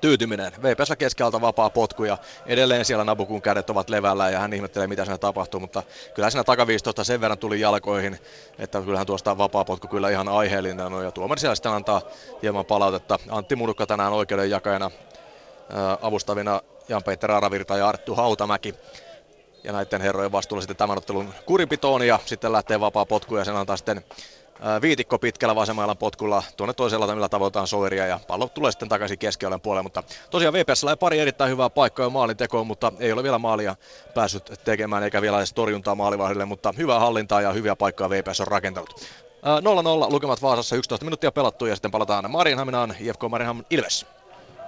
tyytyminen. 0.00 0.52
VPS 0.62 0.92
keskeltä 0.98 1.40
vapaa 1.40 1.70
potku 1.70 2.04
ja 2.04 2.18
edelleen 2.46 2.84
siellä 2.84 3.04
Nabukun 3.04 3.42
kädet 3.42 3.70
ovat 3.70 3.90
levällä 3.90 4.30
ja 4.30 4.38
hän 4.38 4.52
ihmettelee 4.52 4.86
mitä 4.86 5.04
siinä 5.04 5.18
tapahtuu, 5.18 5.60
mutta 5.60 5.82
kyllä 6.14 6.30
siinä 6.30 6.44
takaviistosta 6.44 7.04
sen 7.04 7.20
verran 7.20 7.38
tuli 7.38 7.60
jalkoihin, 7.60 8.18
että 8.58 8.80
kyllähän 8.80 9.06
tuosta 9.06 9.38
vapaa 9.38 9.64
potku 9.64 9.88
kyllä 9.88 10.10
ihan 10.10 10.28
aiheellinen 10.28 10.92
on 10.92 11.04
ja 11.04 11.10
tuomari 11.10 11.40
siellä 11.40 11.54
sitten 11.54 11.72
antaa 11.72 12.02
hieman 12.42 12.64
palautetta. 12.64 13.18
Antti 13.28 13.56
Murukka 13.56 13.86
tänään 13.86 14.12
oikeudenjakajana 14.12 14.90
avustavina 16.02 16.60
Jan-Peter 16.88 17.30
Aravirta 17.30 17.76
ja 17.76 17.88
Arttu 17.88 18.14
Hautamäki 18.14 18.74
ja 19.64 19.72
näiden 19.72 20.00
herrojen 20.00 20.32
vastuulla 20.32 20.62
sitten 20.62 20.76
tämän 20.76 20.98
ottelun 20.98 21.34
kurinpitoon 21.46 22.06
ja 22.06 22.18
sitten 22.26 22.52
lähtee 22.52 22.80
vapaa 22.80 23.06
potku 23.06 23.36
ja 23.36 23.44
sen 23.44 23.56
antaa 23.56 23.76
sitten 23.76 24.04
viitikko 24.82 25.18
pitkällä 25.18 25.54
vasemmalla 25.54 25.94
potkulla 25.94 26.42
tuonne 26.56 26.74
toisella 26.74 27.14
millä 27.14 27.28
tavoitetaan 27.28 27.66
Soiria 27.66 28.06
ja 28.06 28.20
pallo 28.26 28.48
tulee 28.48 28.70
sitten 28.70 28.88
takaisin 28.88 29.18
keskiollen 29.18 29.60
puolelle, 29.60 29.82
mutta 29.82 30.02
tosiaan 30.30 30.54
VPS 30.54 30.84
ei 30.84 30.96
pari 30.96 31.18
erittäin 31.18 31.50
hyvää 31.50 31.70
paikkaa 31.70 32.10
maalin 32.10 32.36
tekoon, 32.36 32.66
mutta 32.66 32.92
ei 32.98 33.12
ole 33.12 33.22
vielä 33.22 33.38
maalia 33.38 33.76
päässyt 34.14 34.52
tekemään 34.64 35.02
eikä 35.02 35.22
vielä 35.22 35.38
edes 35.38 35.52
torjuntaa 35.52 35.94
maalivahdille, 35.94 36.44
mutta 36.44 36.74
hyvää 36.76 36.98
hallintaa 36.98 37.40
ja 37.40 37.52
hyviä 37.52 37.76
paikkoja 37.76 38.10
VPS 38.10 38.40
on 38.40 38.46
rakentanut. 38.46 39.00
0-0 40.08 40.12
lukemat 40.12 40.42
Vaasassa 40.42 40.76
11 40.76 41.04
minuuttia 41.04 41.32
pelattu 41.32 41.66
ja 41.66 41.76
sitten 41.76 41.90
palataan 41.90 42.30
Marienhaminaan, 42.30 42.94
IFK 43.00 43.22
Marienhamin 43.30 43.66
Ilves 43.70 44.06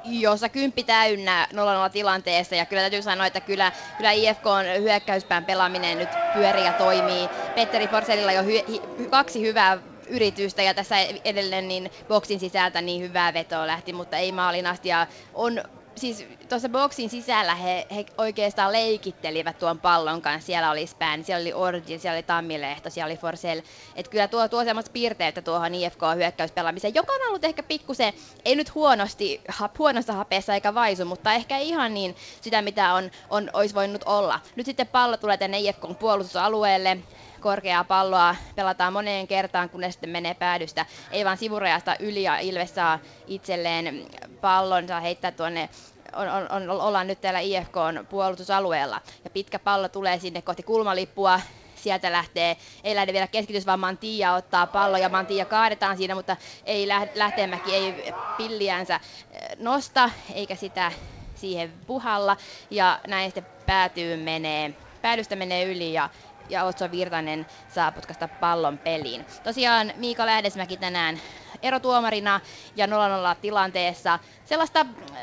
jossa 0.04 0.48
kymppi 0.48 0.82
täynnä 0.82 1.48
0-0 1.52 1.56
tilanteessa. 1.92 2.54
Ja 2.54 2.66
kyllä 2.66 2.82
täytyy 2.82 3.02
sanoa, 3.02 3.26
että 3.26 3.40
kyllä, 3.40 3.72
kyllä 3.96 4.12
IFK 4.12 4.46
on 4.46 4.64
hyökkäyspään 4.64 5.44
pelaaminen 5.44 5.98
nyt 5.98 6.08
pyörii 6.32 6.64
ja 6.64 6.72
toimii. 6.72 7.28
Petteri 7.54 7.88
Forselilla 7.88 8.32
jo 8.32 8.42
hy, 8.42 8.60
hy, 8.98 9.06
kaksi 9.10 9.40
hyvää 9.40 9.78
yritystä 10.08 10.62
ja 10.62 10.74
tässä 10.74 10.96
edelleen 11.24 11.68
niin 11.68 11.90
boksin 12.08 12.40
sisältä 12.40 12.80
niin 12.80 13.02
hyvää 13.02 13.34
vetoa 13.34 13.66
lähti, 13.66 13.92
mutta 13.92 14.16
ei 14.16 14.32
maalin 14.32 14.66
asti. 14.66 14.88
Ja 14.88 15.06
on 15.34 15.62
siis 15.96 16.26
tuossa 16.48 16.68
boksin 16.68 17.10
sisällä 17.10 17.54
he, 17.54 17.86
he 17.94 18.06
oikeastaan 18.18 18.72
leikittelivät 18.72 19.58
tuon 19.58 19.80
pallon 19.80 20.22
kanssa. 20.22 20.46
Siellä 20.46 20.70
oli 20.70 20.86
Span, 20.86 21.24
siellä 21.24 21.42
oli 21.42 21.52
Origin, 21.52 22.00
siellä 22.00 22.16
oli 22.16 22.22
Tammilehto, 22.22 22.90
siellä 22.90 23.10
oli 23.10 23.16
Forsell. 23.16 23.60
Että 23.96 24.10
kyllä 24.10 24.28
tuo, 24.28 24.48
tuo 24.48 24.64
semmoista 24.64 24.92
piirteitä 24.92 25.42
tuohon 25.42 25.74
IFK-hyökkäyspelaamiseen, 25.74 26.94
joka 26.94 27.12
on 27.12 27.28
ollut 27.28 27.44
ehkä 27.44 27.62
pikkusen, 27.62 28.12
ei 28.44 28.56
nyt 28.56 28.74
huonosti, 28.74 29.40
ha, 29.48 29.70
huonossa 29.78 30.12
hapeessa 30.12 30.54
eikä 30.54 30.74
vaisu, 30.74 31.04
mutta 31.04 31.32
ehkä 31.32 31.58
ihan 31.58 31.94
niin 31.94 32.16
sitä, 32.40 32.62
mitä 32.62 32.94
on, 32.94 33.10
on, 33.30 33.50
olisi 33.52 33.74
voinut 33.74 34.02
olla. 34.06 34.40
Nyt 34.56 34.66
sitten 34.66 34.86
pallo 34.86 35.16
tulee 35.16 35.36
tänne 35.36 35.58
IFKn 35.58 35.96
puolustusalueelle 35.96 36.98
korkeaa 37.44 37.84
palloa 37.84 38.36
pelataan 38.54 38.92
moneen 38.92 39.26
kertaan, 39.26 39.68
kun 39.70 39.80
ne 39.80 39.90
sitten 39.90 40.10
menee 40.10 40.34
päädystä. 40.34 40.86
Ei 41.10 41.24
vaan 41.24 41.36
sivurajasta 41.36 41.96
yli 42.00 42.22
ja 42.22 42.38
Ilves 42.38 42.74
saa 42.74 42.98
itselleen 43.26 44.06
pallon, 44.40 44.88
saa 44.88 45.00
heittää 45.00 45.30
tuonne 45.32 45.68
on, 46.16 46.28
on, 46.28 46.50
on, 46.50 46.80
ollaan 46.80 47.06
nyt 47.06 47.20
täällä 47.20 47.40
IFKn 47.40 48.06
puolustusalueella. 48.10 49.00
Ja 49.24 49.30
pitkä 49.30 49.58
pallo 49.58 49.88
tulee 49.88 50.18
sinne 50.18 50.42
kohti 50.42 50.62
kulmalippua, 50.62 51.40
sieltä 51.74 52.12
lähtee, 52.12 52.56
ei 52.84 52.94
lähde 52.94 53.12
vielä 53.12 53.26
keskitys, 53.26 53.66
vaan 53.66 53.80
Mantia 53.80 54.34
ottaa 54.34 54.66
pallo 54.66 54.96
ja 54.96 55.08
Mantia 55.08 55.44
kaadetaan 55.44 55.96
siinä, 55.96 56.14
mutta 56.14 56.36
ei 56.64 56.88
Lähteenmäki 57.14 57.74
ei 57.74 58.12
pilliänsä 58.36 58.94
eh, 59.30 59.40
nosta, 59.58 60.10
eikä 60.34 60.54
sitä 60.54 60.92
siihen 61.34 61.72
puhalla. 61.86 62.36
Ja 62.70 63.00
näin 63.06 63.26
sitten 63.30 63.46
päätyy 63.66 64.16
menee, 64.16 64.74
päädystä 65.02 65.36
menee 65.36 65.64
yli 65.64 65.92
ja 65.92 66.10
ja 66.48 66.64
Otso 66.64 66.90
Virtanen 66.90 67.46
saa 67.68 67.92
putkasta 67.92 68.28
pallon 68.28 68.78
peliin. 68.78 69.26
Tosiaan 69.44 69.92
Miika 69.96 70.26
Lähdesmäki 70.26 70.76
tänään 70.76 71.20
erotuomarina 71.62 72.40
ja 72.76 72.86
0-0 72.86 72.90
tilanteessa. 73.40 74.18
Sellaista, 74.44 74.80
äh, 74.80 75.16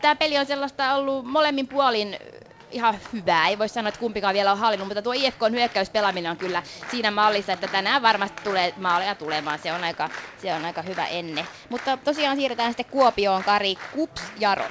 tämä 0.00 0.16
peli 0.16 0.38
on 0.38 0.46
sellaista 0.46 0.94
ollut 0.94 1.26
molemmin 1.26 1.68
puolin 1.68 2.16
ihan 2.70 2.98
hyvää. 3.12 3.48
Ei 3.48 3.58
voi 3.58 3.68
sanoa, 3.68 3.88
että 3.88 4.00
kumpikaan 4.00 4.34
vielä 4.34 4.52
on 4.52 4.58
hallinnut, 4.58 4.88
mutta 4.88 5.02
tuo 5.02 5.12
IFKn 5.12 5.52
hyökkäyspelaaminen 5.52 6.30
on 6.30 6.36
kyllä 6.36 6.62
siinä 6.90 7.10
mallissa, 7.10 7.52
että 7.52 7.66
tänään 7.68 8.02
varmasti 8.02 8.42
tulee 8.44 8.74
maaleja 8.76 9.14
tulemaan. 9.14 9.58
Se 9.58 9.72
on 9.72 9.84
aika, 9.84 10.08
se 10.42 10.54
on 10.54 10.64
aika 10.64 10.82
hyvä 10.82 11.06
enne. 11.06 11.46
Mutta 11.68 11.96
tosiaan 11.96 12.36
siirretään 12.36 12.70
sitten 12.70 12.86
Kuopioon 12.86 13.44
Kari 13.44 13.76
Kups 13.94 14.22
Jaro. 14.38 14.64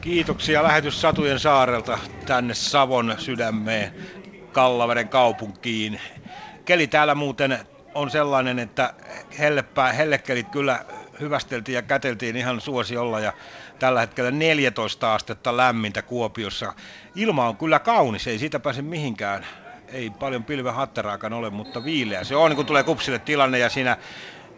Kiitoksia 0.00 0.62
lähetys 0.62 1.00
Satujen 1.00 1.38
saarelta 1.38 1.98
tänne 2.26 2.54
Savon 2.54 3.14
sydämeen. 3.18 4.19
Kallaveden 4.52 5.08
kaupunkiin. 5.08 6.00
Keli 6.64 6.86
täällä 6.86 7.14
muuten 7.14 7.58
on 7.94 8.10
sellainen, 8.10 8.58
että 8.58 8.94
hellepää, 9.38 9.92
hellekelit 9.92 10.48
kyllä 10.48 10.84
hyvästeltiin 11.20 11.74
ja 11.74 11.82
käteltiin 11.82 12.36
ihan 12.36 12.60
suosiolla 12.60 13.20
ja 13.20 13.32
tällä 13.78 14.00
hetkellä 14.00 14.30
14 14.30 15.14
astetta 15.14 15.56
lämmintä 15.56 16.02
Kuopiossa. 16.02 16.74
Ilma 17.14 17.48
on 17.48 17.56
kyllä 17.56 17.78
kaunis, 17.78 18.26
ei 18.26 18.38
siitä 18.38 18.60
pääse 18.60 18.82
mihinkään. 18.82 19.46
Ei 19.88 20.10
paljon 20.10 20.44
pilven 20.44 20.74
hatteraakaan 20.74 21.32
ole, 21.32 21.50
mutta 21.50 21.84
viileä. 21.84 22.24
Se 22.24 22.36
on, 22.36 22.56
kun 22.56 22.66
tulee 22.66 22.82
kupsille 22.82 23.18
tilanne 23.18 23.58
ja 23.58 23.68
siinä 23.68 23.96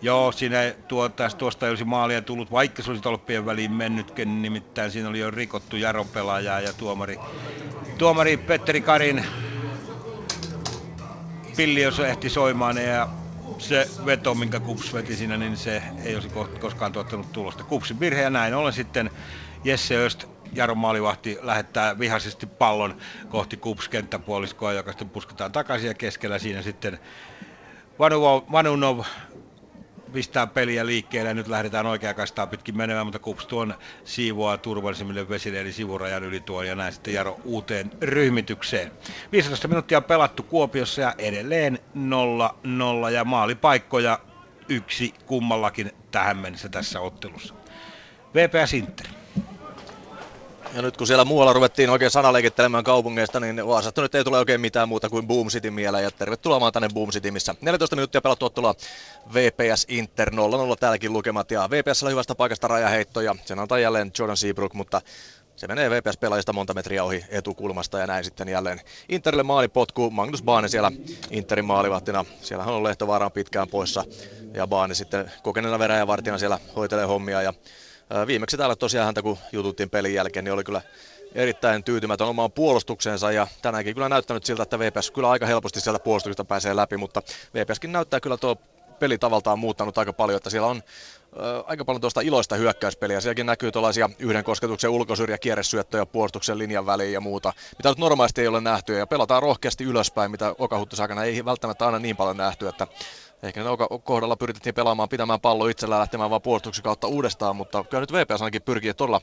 Joo, 0.03 0.33
siinä 0.33 0.59
tuota, 0.89 1.31
tuosta 1.39 1.67
ei 1.67 1.71
olisi 1.71 1.85
maalia 1.85 2.23
tullut, 2.23 2.51
vaikka 2.51 2.83
se 2.83 2.91
olisi 2.91 3.03
tolppien 3.03 3.47
väliin 3.47 3.73
mennytkin, 3.73 4.43
nimittäin 4.43 4.91
siinä 4.91 5.09
oli 5.09 5.19
jo 5.19 5.31
rikottu 5.31 5.77
Jaron 5.77 6.07
ja 6.65 6.73
tuomari, 6.73 7.19
tuomari 7.99 8.37
Petteri 8.37 8.81
Karin 8.81 9.25
pilli, 11.57 11.83
jos 11.83 11.99
ehti 11.99 12.31
soimaan 12.31 12.77
ja 12.79 13.09
se 13.59 13.91
veto, 14.07 14.35
minkä 14.35 14.61
Kups 14.61 14.95
veti 14.95 15.17
siinä, 15.17 15.37
niin 15.37 15.57
se 15.57 15.83
ei 16.05 16.15
olisi 16.15 16.31
koskaan 16.61 16.93
tuottanut 16.93 17.33
tulosta. 17.33 17.65
Kupsin 17.65 18.01
virhe 18.01 18.23
ja 18.23 18.31
näin 18.31 18.55
ollen 18.55 18.73
sitten 18.73 19.11
Jesse 19.65 19.97
Öst, 19.97 20.25
Jaron 20.53 20.79
maalivahti, 20.79 21.39
lähettää 21.43 21.99
vihaisesti 21.99 22.47
pallon 22.47 22.97
kohti 23.29 23.57
Kups 23.57 23.89
kenttäpuoliskoa, 23.89 24.73
joka 24.73 24.91
sitten 24.93 25.11
pusketaan 25.11 25.53
takaisin 25.53 25.89
ja 25.89 25.95
keskellä 25.95 26.39
siinä 26.39 26.63
sitten 26.63 26.99
Vanunov, 27.99 28.43
Vanunov 28.53 29.01
pistää 30.13 30.47
peliä 30.47 30.87
liikkeelle 30.87 31.31
ja 31.31 31.35
nyt 31.35 31.49
lähdetään 31.49 31.87
oikea 31.87 32.15
kastaa 32.15 32.47
pitkin 32.47 32.77
menemään, 32.77 33.07
mutta 33.07 33.19
Kups 33.19 33.47
tuon 33.47 33.75
siivoaa 34.05 34.59
turvallisimmille 34.59 35.29
vesille 35.29 35.61
eli 35.61 35.73
sivurajan 35.73 36.25
yli 36.25 36.41
tuon 36.41 36.67
ja 36.67 36.75
näin 36.75 36.93
sitten 36.93 37.15
Jaro 37.15 37.41
uuteen 37.45 37.91
ryhmitykseen. 38.01 38.93
15 39.33 39.69
minuuttia 39.69 40.01
pelattu 40.01 40.43
Kuopiossa 40.43 41.01
ja 41.01 41.15
edelleen 41.19 41.79
0-0 43.09 43.11
ja 43.13 43.25
maalipaikkoja 43.25 44.19
yksi 44.69 45.15
kummallakin 45.27 45.93
tähän 46.11 46.37
mennessä 46.37 46.69
tässä 46.69 47.01
ottelussa. 47.01 47.55
VPS 48.35 48.75
Inter. 48.75 49.22
Ja 50.75 50.83
nyt 50.83 50.97
kun 50.97 51.07
siellä 51.07 51.25
muualla 51.25 51.53
ruvettiin 51.53 51.91
oikein 51.91 52.11
sanaleikittelemään 52.11 52.85
kaupungeista, 52.85 53.41
niin 53.41 53.67
Vaasasta 53.67 54.03
nyt 54.03 54.15
ei 54.15 54.25
tule 54.25 54.39
oikein 54.39 54.61
mitään 54.61 54.89
muuta 54.89 55.11
kuin 55.11 55.27
Boom 55.27 55.49
City 55.49 55.71
mieleen. 55.71 56.05
Ja 56.05 56.11
tervetuloa 56.11 56.61
vaan 56.61 56.73
tänne 56.73 56.89
Boom 56.95 57.11
City, 57.11 57.31
missä 57.31 57.55
14 57.61 57.97
minuuttia 57.97 58.21
pelattu 58.21 58.47
ottelua 58.47 58.75
VPS 59.35 59.87
Inter 59.89 60.31
0-0 60.31 60.37
täälläkin 60.81 61.13
lukemat. 61.13 61.51
Ja 61.51 61.69
VPS 61.71 62.03
hyvästä 62.11 62.35
paikasta 62.35 62.69
rajaheitto 62.69 63.21
ja 63.21 63.35
sen 63.45 63.59
antaa 63.59 63.79
jälleen 63.79 64.13
Jordan 64.19 64.37
Seabrook, 64.37 64.75
mutta 64.75 65.01
se 65.57 65.69
menee 65.69 65.91
VPS-pelaajista 65.91 66.53
monta 66.53 66.75
metriä 66.75 67.05
ohi 67.05 67.25
etukulmasta 67.29 67.99
ja 67.99 68.07
näin 68.07 68.25
sitten 68.25 68.49
jälleen 68.49 68.81
Interille 69.09 69.43
maalipotku. 69.43 70.11
Magnus 70.11 70.43
Baane 70.43 70.69
siellä 70.69 70.93
Interin 71.31 71.65
maalivahtina. 71.65 72.25
Siellähän 72.43 72.75
on 72.75 72.85
Lehtovaara 72.85 73.27
on 73.27 73.33
pitkään 73.33 73.69
poissa 73.69 74.05
ja 74.55 74.67
Baane 74.67 74.95
sitten 74.95 75.33
kokeneena 75.43 75.79
veräjävartina 75.79 76.39
siellä 76.39 76.59
hoitelee 76.77 77.07
hommia. 77.07 77.43
Ja 77.43 77.55
viimeksi 78.27 78.57
täällä 78.57 78.77
tosiaan 78.77 79.05
häntä 79.05 79.23
kun 79.23 79.39
jututtiin 79.53 79.91
pelin 79.91 80.15
jälkeen, 80.15 80.45
niin 80.45 80.53
oli 80.53 80.65
kyllä 80.65 80.81
erittäin 81.35 81.85
tyytymätön 81.85 82.27
omaan 82.27 82.53
puolustukseensa 82.53 83.33
ja 83.33 83.47
tänäänkin 83.63 83.95
kyllä 83.95 84.09
näyttänyt 84.09 84.45
siltä, 84.45 84.63
että 84.63 84.79
VPS 84.79 85.11
kyllä 85.11 85.31
aika 85.31 85.47
helposti 85.47 85.81
sieltä 85.81 85.99
puolustuksesta 85.99 86.45
pääsee 86.45 86.77
läpi, 86.77 86.97
mutta 86.97 87.23
VPSkin 87.55 87.93
näyttää 87.93 88.21
kyllä 88.21 88.37
tuo 88.37 88.57
peli 88.99 89.19
tavaltaan 89.19 89.59
muuttanut 89.59 89.99
aika 89.99 90.13
paljon, 90.13 90.37
että 90.37 90.51
siellä 90.51 90.69
on 90.69 90.83
aika 91.67 91.85
paljon 91.85 92.01
tuosta 92.01 92.21
iloista 92.21 92.57
hyökkäyspeliä. 92.57 93.21
Sielläkin 93.21 93.47
näkyy 93.47 93.73
tuollaisia 93.73 94.11
yhden 94.19 94.45
kosketuksen 94.45 94.91
ulkosyrjä, 94.91 95.39
kierresyöttöjä 95.39 96.07
puolustuksen 96.07 96.59
linjan 96.59 96.87
väliin 96.87 97.13
ja 97.13 97.21
muuta, 97.21 97.53
mitä 97.79 97.89
nyt 97.89 97.99
normaalisti 97.99 98.41
ei 98.41 98.49
ole 98.49 98.61
nähty. 98.61 98.95
Ja 98.95 99.07
pelataan 99.07 99.43
rohkeasti 99.43 99.85
ylöspäin, 99.85 100.31
mitä 100.31 100.55
Okahuttusakana 100.59 101.25
ei 101.25 101.45
välttämättä 101.45 101.87
aina 101.87 101.99
niin 101.99 102.17
paljon 102.17 102.37
nähty, 102.37 102.69
että 102.69 102.87
Ehkä 103.43 103.63
ne 103.63 103.71
kohdalla 104.05 104.37
pyritettiin 104.37 104.75
pelaamaan, 104.75 105.09
pitämään 105.09 105.41
pallo 105.41 105.67
itsellään, 105.67 106.01
lähtemään 106.01 106.31
vaan 106.31 106.43
puolustuksen 106.43 106.85
kautta 106.85 107.07
uudestaan, 107.07 107.57
mutta 107.57 107.85
kyllä 107.85 108.01
nyt 108.01 108.13
VPS 108.13 108.43
ainakin 108.43 108.63
pyrkii 108.63 108.95
todella 108.95 109.21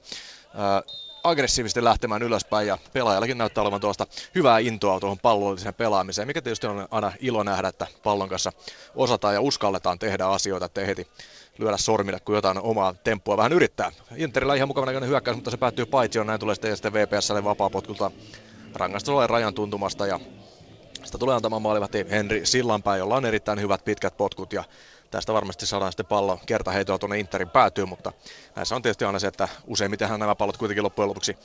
aggressiivisesti 1.24 1.84
lähtemään 1.84 2.24
ylöspäin 2.24 2.67
ja 2.67 2.78
pelaajallakin 2.93 3.38
näyttää 3.38 3.61
olevan 3.61 3.82
tuosta 3.82 4.07
hyvää 4.36 4.59
intoa 4.59 4.99
tuohon 4.99 5.20
pallolliseen 5.20 5.74
pelaamiseen, 5.74 6.28
mikä 6.28 6.41
tietysti 6.41 6.67
on 6.67 6.88
aina 6.91 7.11
ilo 7.20 7.43
nähdä, 7.43 7.67
että 7.67 7.88
pallon 8.03 8.30
kanssa 8.30 8.51
osataan 8.95 9.34
ja 9.34 9.41
uskalletaan 9.41 9.99
tehdä 9.99 10.26
asioita, 10.26 10.65
ettei 10.65 10.88
heti 10.88 11.07
lyödä 11.57 11.78
sormille, 11.78 12.20
kun 12.20 12.36
jotain 12.36 12.57
omaa 12.57 12.93
temppua 12.93 13.38
vähän 13.38 13.53
yrittää. 13.53 13.91
Interillä 14.15 14.55
ihan 14.55 14.67
mukava 14.67 14.86
näköinen 14.86 15.09
hyökkäys, 15.09 15.38
mutta 15.38 15.51
se 15.51 15.57
päättyy 15.57 15.86
paitsi 15.86 16.20
on 16.20 16.28
näin 16.28 16.39
tulee 16.39 16.55
sitten, 16.55 16.76
sitten 16.78 16.93
VPSlle 16.93 17.43
vapaa-potkulta 17.43 18.11
rangaistus 18.76 19.30
rajan 19.30 19.53
tuntumasta 19.53 20.07
ja 20.07 20.20
sitä 21.04 21.18
tulee 21.18 21.36
antamaan 21.36 21.62
maalivahti 21.62 22.06
Henri 22.10 22.45
Sillanpää, 22.45 22.97
jolla 22.97 23.16
on 23.16 23.26
erittäin 23.26 23.62
hyvät 23.62 23.86
pitkät 23.86 24.18
potkut 24.18 24.54
ja 24.54 24.64
tästä 25.12 25.34
varmasti 25.34 25.66
saadaan 25.66 25.91
sitten 25.91 26.06
pallo 26.06 26.39
kertaheitoa 26.45 27.00
tuonne 27.00 27.20
Interin 27.20 27.50
päätyyn, 27.50 27.89
mutta 27.89 28.12
näissä 28.56 28.76
on 28.76 28.82
tietysti 28.82 29.06
aina 29.06 29.20
se, 29.20 29.28
että 29.28 29.47
useimmitenhän 29.68 30.20
nämä 30.20 30.36
pallot 30.36 30.58
kuitenkin 30.58 30.84
loppujen 30.84 31.10
lopuksi 31.10 31.38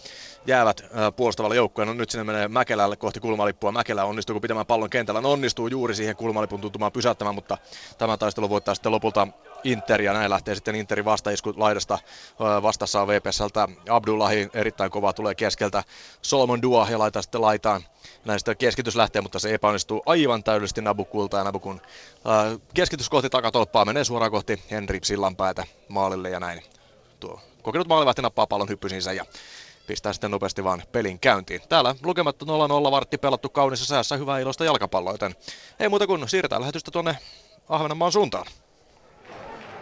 jäävät 0.47 0.85
puolustavalla 1.17 1.55
joukkueella. 1.55 1.95
No 1.95 1.99
nyt 1.99 2.11
sinne 2.11 2.25
menee 2.25 2.49
Mäkelälle 2.49 2.97
kohti 2.97 3.21
kulmalippua. 3.21 3.73
Mäkelä 3.73 4.05
onnistuu, 4.05 4.35
kun 4.35 4.43
pitämään 4.43 4.67
pallon 4.67 4.91
kentällä. 4.91 5.21
No 5.21 5.33
onnistuu 5.33 5.69
juuri 5.69 5.95
siihen 5.95 6.17
kulmalipun 6.17 6.61
tuntumaan 6.61 6.93
pysäyttämään, 6.93 7.35
mutta 7.35 7.59
tämä 7.99 8.17
taistelu 8.17 8.51
voittaa 8.51 8.75
sitten 8.75 8.93
lopulta 8.93 9.29
Inter 9.65 10.03
ja 10.03 10.12
näin 10.12 10.31
lähtee 10.31 10.55
sitten 10.55 10.75
Interin 10.75 11.05
vastaisku 11.05 11.55
laidasta. 11.57 11.99
Vastassa 12.62 13.03
on 13.03 13.09
VPSltä 13.09 13.69
Abdullahi, 13.89 14.49
erittäin 14.55 14.91
kova 14.91 15.12
tulee 15.12 15.35
keskeltä. 15.35 15.85
Solomon 16.23 16.62
Dua 16.62 16.87
ja 16.91 16.99
laittaa 16.99 17.23
sitten 17.23 17.41
laitaan. 17.41 17.85
Näin 18.25 18.39
sitten 18.39 18.57
keskitys 18.57 18.97
lähtee, 18.97 19.23
mutta 19.23 19.39
se 19.39 19.55
epäonnistuu 19.55 20.03
aivan 20.07 20.45
täydellisesti 20.45 20.83
Nabukulta 20.83 21.37
ja 21.37 21.45
Nabukun 21.45 21.81
keskitys 22.75 23.09
kohti 23.11 23.31
takatolppaa 23.31 23.85
menee 23.85 24.05
suoraan 24.05 24.31
kohti 24.31 24.62
Henri 24.71 24.99
Sillanpäätä 25.03 25.65
maalille 25.89 26.31
ja 26.31 26.41
näin. 26.41 26.62
Tuo 27.21 27.41
kokenut 27.62 27.89
maalivahti 27.89 28.23
nappaa 28.23 28.47
pallon 28.47 28.69
hyppysiinsä 28.69 29.12
ja 29.12 29.25
pistää 29.87 30.12
sitten 30.12 30.31
nopeasti 30.31 30.65
vaan 30.65 30.83
pelin 30.93 31.19
käyntiin. 31.19 31.61
Täällä 31.69 31.95
lukematta 32.03 32.45
0-0 32.45 32.91
vartti 32.91 33.19
pelattu 33.19 33.49
kaunissa 33.49 33.87
säässä 33.87 34.17
hyvää 34.17 34.39
iloista 34.39 34.65
jalkapalloa, 34.65 35.15
joten 35.15 35.37
ei 35.81 35.89
muuta 35.89 36.07
kuin 36.07 36.29
siirretään 36.29 36.62
lähetystä 36.62 36.91
tuonne 36.91 37.19
Ahvenanmaan 37.69 38.12
suuntaan. 38.12 38.47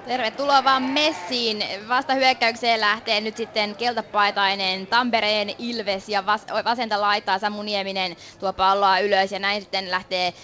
Tervetuloa 0.05 0.64
vaan 0.64 0.82
messiin. 0.82 1.64
Vasta 1.88 2.14
hyökkäykseen 2.14 2.80
lähtee 2.80 3.20
nyt 3.20 3.36
sitten 3.36 3.76
keltapaitainen 3.76 4.86
Tampereen 4.86 5.50
Ilves 5.59 6.09
ja 6.09 6.26
vas- 6.26 6.46
vasenta 6.64 7.00
laitaa 7.00 7.38
Samu 7.38 7.62
Nieminen 7.62 8.16
tuo 8.38 8.53
palloa 8.53 8.98
ylös 8.98 9.32
ja 9.32 9.38
näin 9.38 9.62
sitten 9.62 9.90
lähtee 9.90 10.34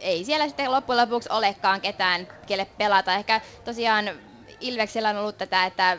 ei 0.00 0.24
siellä 0.24 0.48
sitten 0.48 0.72
loppujen 0.72 1.00
lopuksi 1.02 1.28
olekaan 1.32 1.80
ketään, 1.80 2.28
kelle 2.46 2.64
pelata. 2.78 3.14
Ehkä 3.14 3.40
tosiaan 3.64 4.10
Ilveksellä 4.60 5.10
on 5.10 5.16
ollut 5.16 5.38
tätä, 5.38 5.64
että 5.66 5.98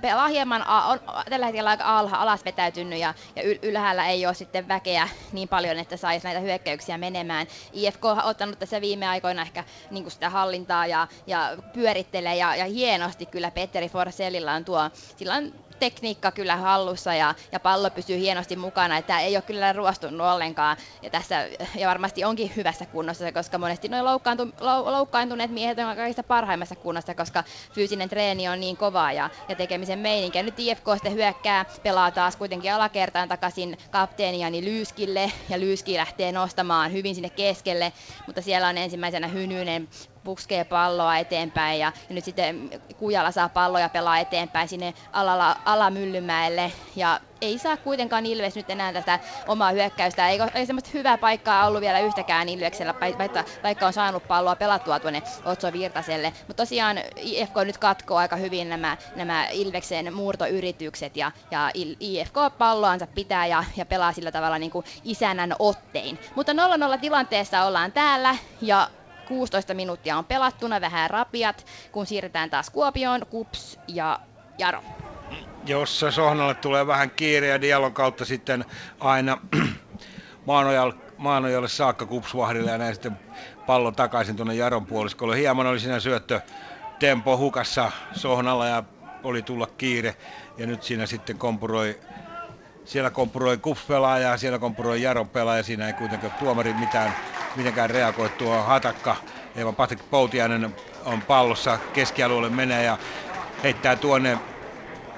pelaa 0.00 0.28
hieman, 0.28 0.64
on 0.68 1.00
tällä 1.30 1.46
hetkellä 1.46 1.70
aika 1.70 1.98
alha, 1.98 2.16
alas 2.16 2.44
vetäytynyt 2.44 2.98
ja, 2.98 3.14
ja 3.36 3.42
ylhäällä 3.62 4.08
ei 4.08 4.26
ole 4.26 4.34
sitten 4.34 4.68
väkeä 4.68 5.08
niin 5.32 5.48
paljon, 5.48 5.78
että 5.78 5.96
saisi 5.96 6.26
näitä 6.26 6.40
hyökkäyksiä 6.40 6.98
menemään. 6.98 7.46
IFK 7.72 8.04
on 8.04 8.24
ottanut 8.24 8.58
tässä 8.58 8.80
viime 8.80 9.08
aikoina 9.08 9.42
ehkä 9.42 9.64
niin 9.90 10.10
sitä 10.10 10.30
hallintaa 10.30 10.86
ja, 10.86 11.08
ja 11.26 11.56
pyörittelee 11.72 12.36
ja, 12.36 12.56
ja 12.56 12.64
hienosti 12.64 13.26
kyllä 13.26 13.50
Petteri 13.50 13.88
Forsellilla 13.88 14.52
on 14.52 14.64
tuo, 14.64 14.90
sillä 15.16 15.34
on 15.34 15.52
tekniikka 15.78 16.32
kyllä 16.32 16.56
hallussa 16.56 17.14
ja, 17.14 17.34
ja 17.52 17.60
pallo 17.60 17.90
pysyy 17.90 18.18
hienosti 18.18 18.56
mukana, 18.56 18.96
että 18.96 19.20
ei 19.20 19.36
ole 19.36 19.42
kyllä 19.42 19.72
ruostunut 19.72 20.26
ollenkaan 20.26 20.76
ja 21.02 21.10
tässä 21.10 21.48
ja 21.76 21.88
varmasti 21.88 22.24
onkin 22.24 22.52
hyvässä 22.56 22.86
kunnossa, 22.86 23.32
koska 23.32 23.58
monesti 23.58 23.88
nuo 23.88 24.04
loukkaantu, 24.04 24.42
lou, 24.60 24.92
loukkaantuneet 24.92 25.50
miehet 25.50 25.78
on 25.78 25.96
kaikista 25.96 26.22
parhaimmassa 26.22 26.76
kunnossa, 26.76 27.14
koska 27.14 27.44
fyysinen 27.72 28.08
treeni 28.08 28.48
on 28.48 28.60
niin 28.60 28.76
kova 28.76 29.12
ja, 29.12 29.30
ja 29.48 29.56
tekemisen 29.56 29.98
meininki. 29.98 30.42
Nyt 30.42 30.58
IFK 30.58 30.86
sitten 30.94 31.14
hyökkää, 31.14 31.66
pelaa 31.82 32.10
taas 32.10 32.36
kuitenkin 32.36 32.74
alakertaan 32.74 33.28
takaisin 33.28 33.78
kapteeni 33.90 34.40
Jani 34.40 34.64
Lyyskille 34.64 35.32
ja 35.48 35.60
Lyyski 35.60 35.94
lähtee 35.94 36.32
nostamaan 36.32 36.92
hyvin 36.92 37.14
sinne 37.14 37.30
keskelle, 37.30 37.92
mutta 38.26 38.42
siellä 38.42 38.68
on 38.68 38.78
ensimmäisenä 38.78 39.28
Hynynen 39.28 39.88
puskee 40.24 40.64
palloa 40.64 41.18
eteenpäin 41.18 41.80
ja, 41.80 41.92
ja 42.08 42.14
nyt 42.14 42.24
sitten 42.24 42.70
Kujala 42.98 43.30
saa 43.30 43.48
palloja 43.48 43.88
pelaa 43.88 44.18
eteenpäin 44.18 44.68
sinne 44.68 44.94
alalla, 45.12 45.56
alamyllymäelle 45.64 46.72
ja 46.96 47.20
ei 47.40 47.58
saa 47.58 47.76
kuitenkaan 47.76 48.26
Ilves 48.26 48.56
nyt 48.56 48.70
enää 48.70 48.92
tätä 48.92 49.18
omaa 49.48 49.70
hyökkäystä. 49.70 50.28
Ei, 50.28 50.38
ei 50.54 50.66
semmoista 50.66 50.90
hyvää 50.94 51.18
paikkaa 51.18 51.66
ollut 51.66 51.80
vielä 51.80 52.00
yhtäkään 52.00 52.48
Ilveksellä, 52.48 52.94
vaikka, 53.18 53.44
vaikka 53.62 53.86
on 53.86 53.92
saanut 53.92 54.28
palloa 54.28 54.56
pelattua 54.56 55.00
tuonne 55.00 55.22
Otso 55.44 55.72
Virtaselle. 55.72 56.32
Mutta 56.46 56.62
tosiaan 56.62 56.98
IFK 57.16 57.54
nyt 57.64 57.78
katkoo 57.78 58.16
aika 58.16 58.36
hyvin 58.36 58.68
nämä, 58.68 58.96
nämä 59.16 59.46
Ilveksen 59.48 60.14
murtoyritykset 60.14 61.16
ja, 61.16 61.32
ja 61.50 61.70
IFK 62.00 62.34
palloansa 62.58 63.06
pitää 63.06 63.46
ja, 63.46 63.64
ja 63.76 63.86
pelaa 63.86 64.12
sillä 64.12 64.32
tavalla 64.32 64.58
niin 64.58 64.70
kuin 64.70 64.84
isänän 65.04 65.56
ottein. 65.58 66.18
Mutta 66.34 66.52
0-0 66.52 66.56
tilanteessa 67.00 67.64
ollaan 67.64 67.92
täällä 67.92 68.36
ja 68.60 68.88
16 69.24 69.74
minuuttia 69.74 70.16
on 70.16 70.24
pelattuna, 70.24 70.80
vähän 70.80 71.10
rapiat, 71.10 71.66
kun 71.92 72.06
siirretään 72.06 72.50
taas 72.50 72.70
Kuopioon, 72.70 73.26
Kups 73.30 73.78
ja 73.88 74.18
Jaro. 74.58 74.82
Jossa 75.66 76.10
Sohnalle 76.10 76.54
tulee 76.54 76.86
vähän 76.86 77.10
kiire 77.10 77.46
ja 77.46 77.60
Dialon 77.60 77.94
kautta 77.94 78.24
sitten 78.24 78.64
aina 79.00 79.38
Maanojalle, 80.46 80.94
Maanojalle 81.16 81.68
saakka 81.68 82.06
Kupsvahdille 82.06 82.70
ja 82.70 82.78
näin 82.78 82.94
sitten 82.94 83.18
pallon 83.66 83.94
takaisin 83.94 84.36
tuonne 84.36 84.54
Jaron 84.54 84.86
puoliskolle. 84.86 85.38
Hieman 85.38 85.66
oli 85.66 85.80
siinä 85.80 86.00
syöttö 86.00 86.40
tempo 86.98 87.36
hukassa 87.36 87.92
Sohnalla 88.12 88.66
ja 88.66 88.82
oli 89.22 89.42
tulla 89.42 89.66
kiire 89.66 90.16
ja 90.56 90.66
nyt 90.66 90.82
siinä 90.82 91.06
sitten 91.06 91.38
kompuroi 91.38 92.00
siellä 92.84 93.10
kompuroi 93.10 93.58
Kups-pelaaja 93.58 94.28
ja 94.28 94.36
siellä 94.36 94.58
kompuroi 94.58 95.02
Jaron 95.02 95.28
pelaaja. 95.28 95.62
Siinä 95.62 95.86
ei 95.86 95.94
kuitenkaan 95.94 96.32
tuomari 96.38 96.74
mitään, 96.74 97.16
mitenkään 97.54 97.90
reagoi 97.90 98.30
tuo 98.30 98.62
Hatakka. 98.62 99.16
Eva 99.54 99.72
Patrick 99.72 100.04
Poutiainen 100.10 100.76
on 101.04 101.22
pallossa 101.22 101.80
keskialueelle 101.92 102.50
menee 102.50 102.84
ja 102.84 102.98
heittää 103.62 103.96
tuonne 103.96 104.38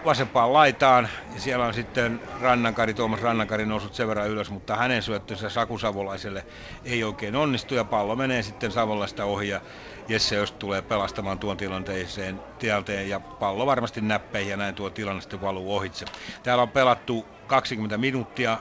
vasempaan 0.04 0.52
laitaan. 0.52 1.08
Ja 1.30 1.40
siellä 1.40 1.66
on 1.66 1.74
sitten 1.74 2.20
Rannankari, 2.40 2.94
Tuomas 2.94 3.20
Rannankari 3.20 3.66
noussut 3.66 3.94
sen 3.94 4.08
verran 4.08 4.28
ylös, 4.28 4.50
mutta 4.50 4.76
hänen 4.76 5.02
syöttönsä 5.02 5.50
Saku 5.50 5.78
Savolaiselle 5.78 6.44
ei 6.84 7.04
oikein 7.04 7.36
onnistu 7.36 7.74
ja 7.74 7.84
pallo 7.84 8.16
menee 8.16 8.42
sitten 8.42 8.72
Savolaista 8.72 9.24
ohi 9.24 9.48
ja 9.48 9.60
Jesse 10.08 10.36
jos 10.36 10.52
tulee 10.52 10.82
pelastamaan 10.82 11.38
tuon 11.38 11.56
tilanteeseen 11.56 12.42
tilanteen 12.58 13.08
ja 13.08 13.20
pallo 13.38 13.66
varmasti 13.66 14.00
näppeihin 14.00 14.50
ja 14.50 14.56
näin 14.56 14.74
tuo 14.74 14.90
tilanne 14.90 15.20
sitten 15.20 15.40
valuu 15.40 15.76
ohitse. 15.76 16.06
Täällä 16.42 16.62
on 16.62 16.70
pelattu 16.70 17.28
20 17.46 17.98
minuuttia 17.98 18.58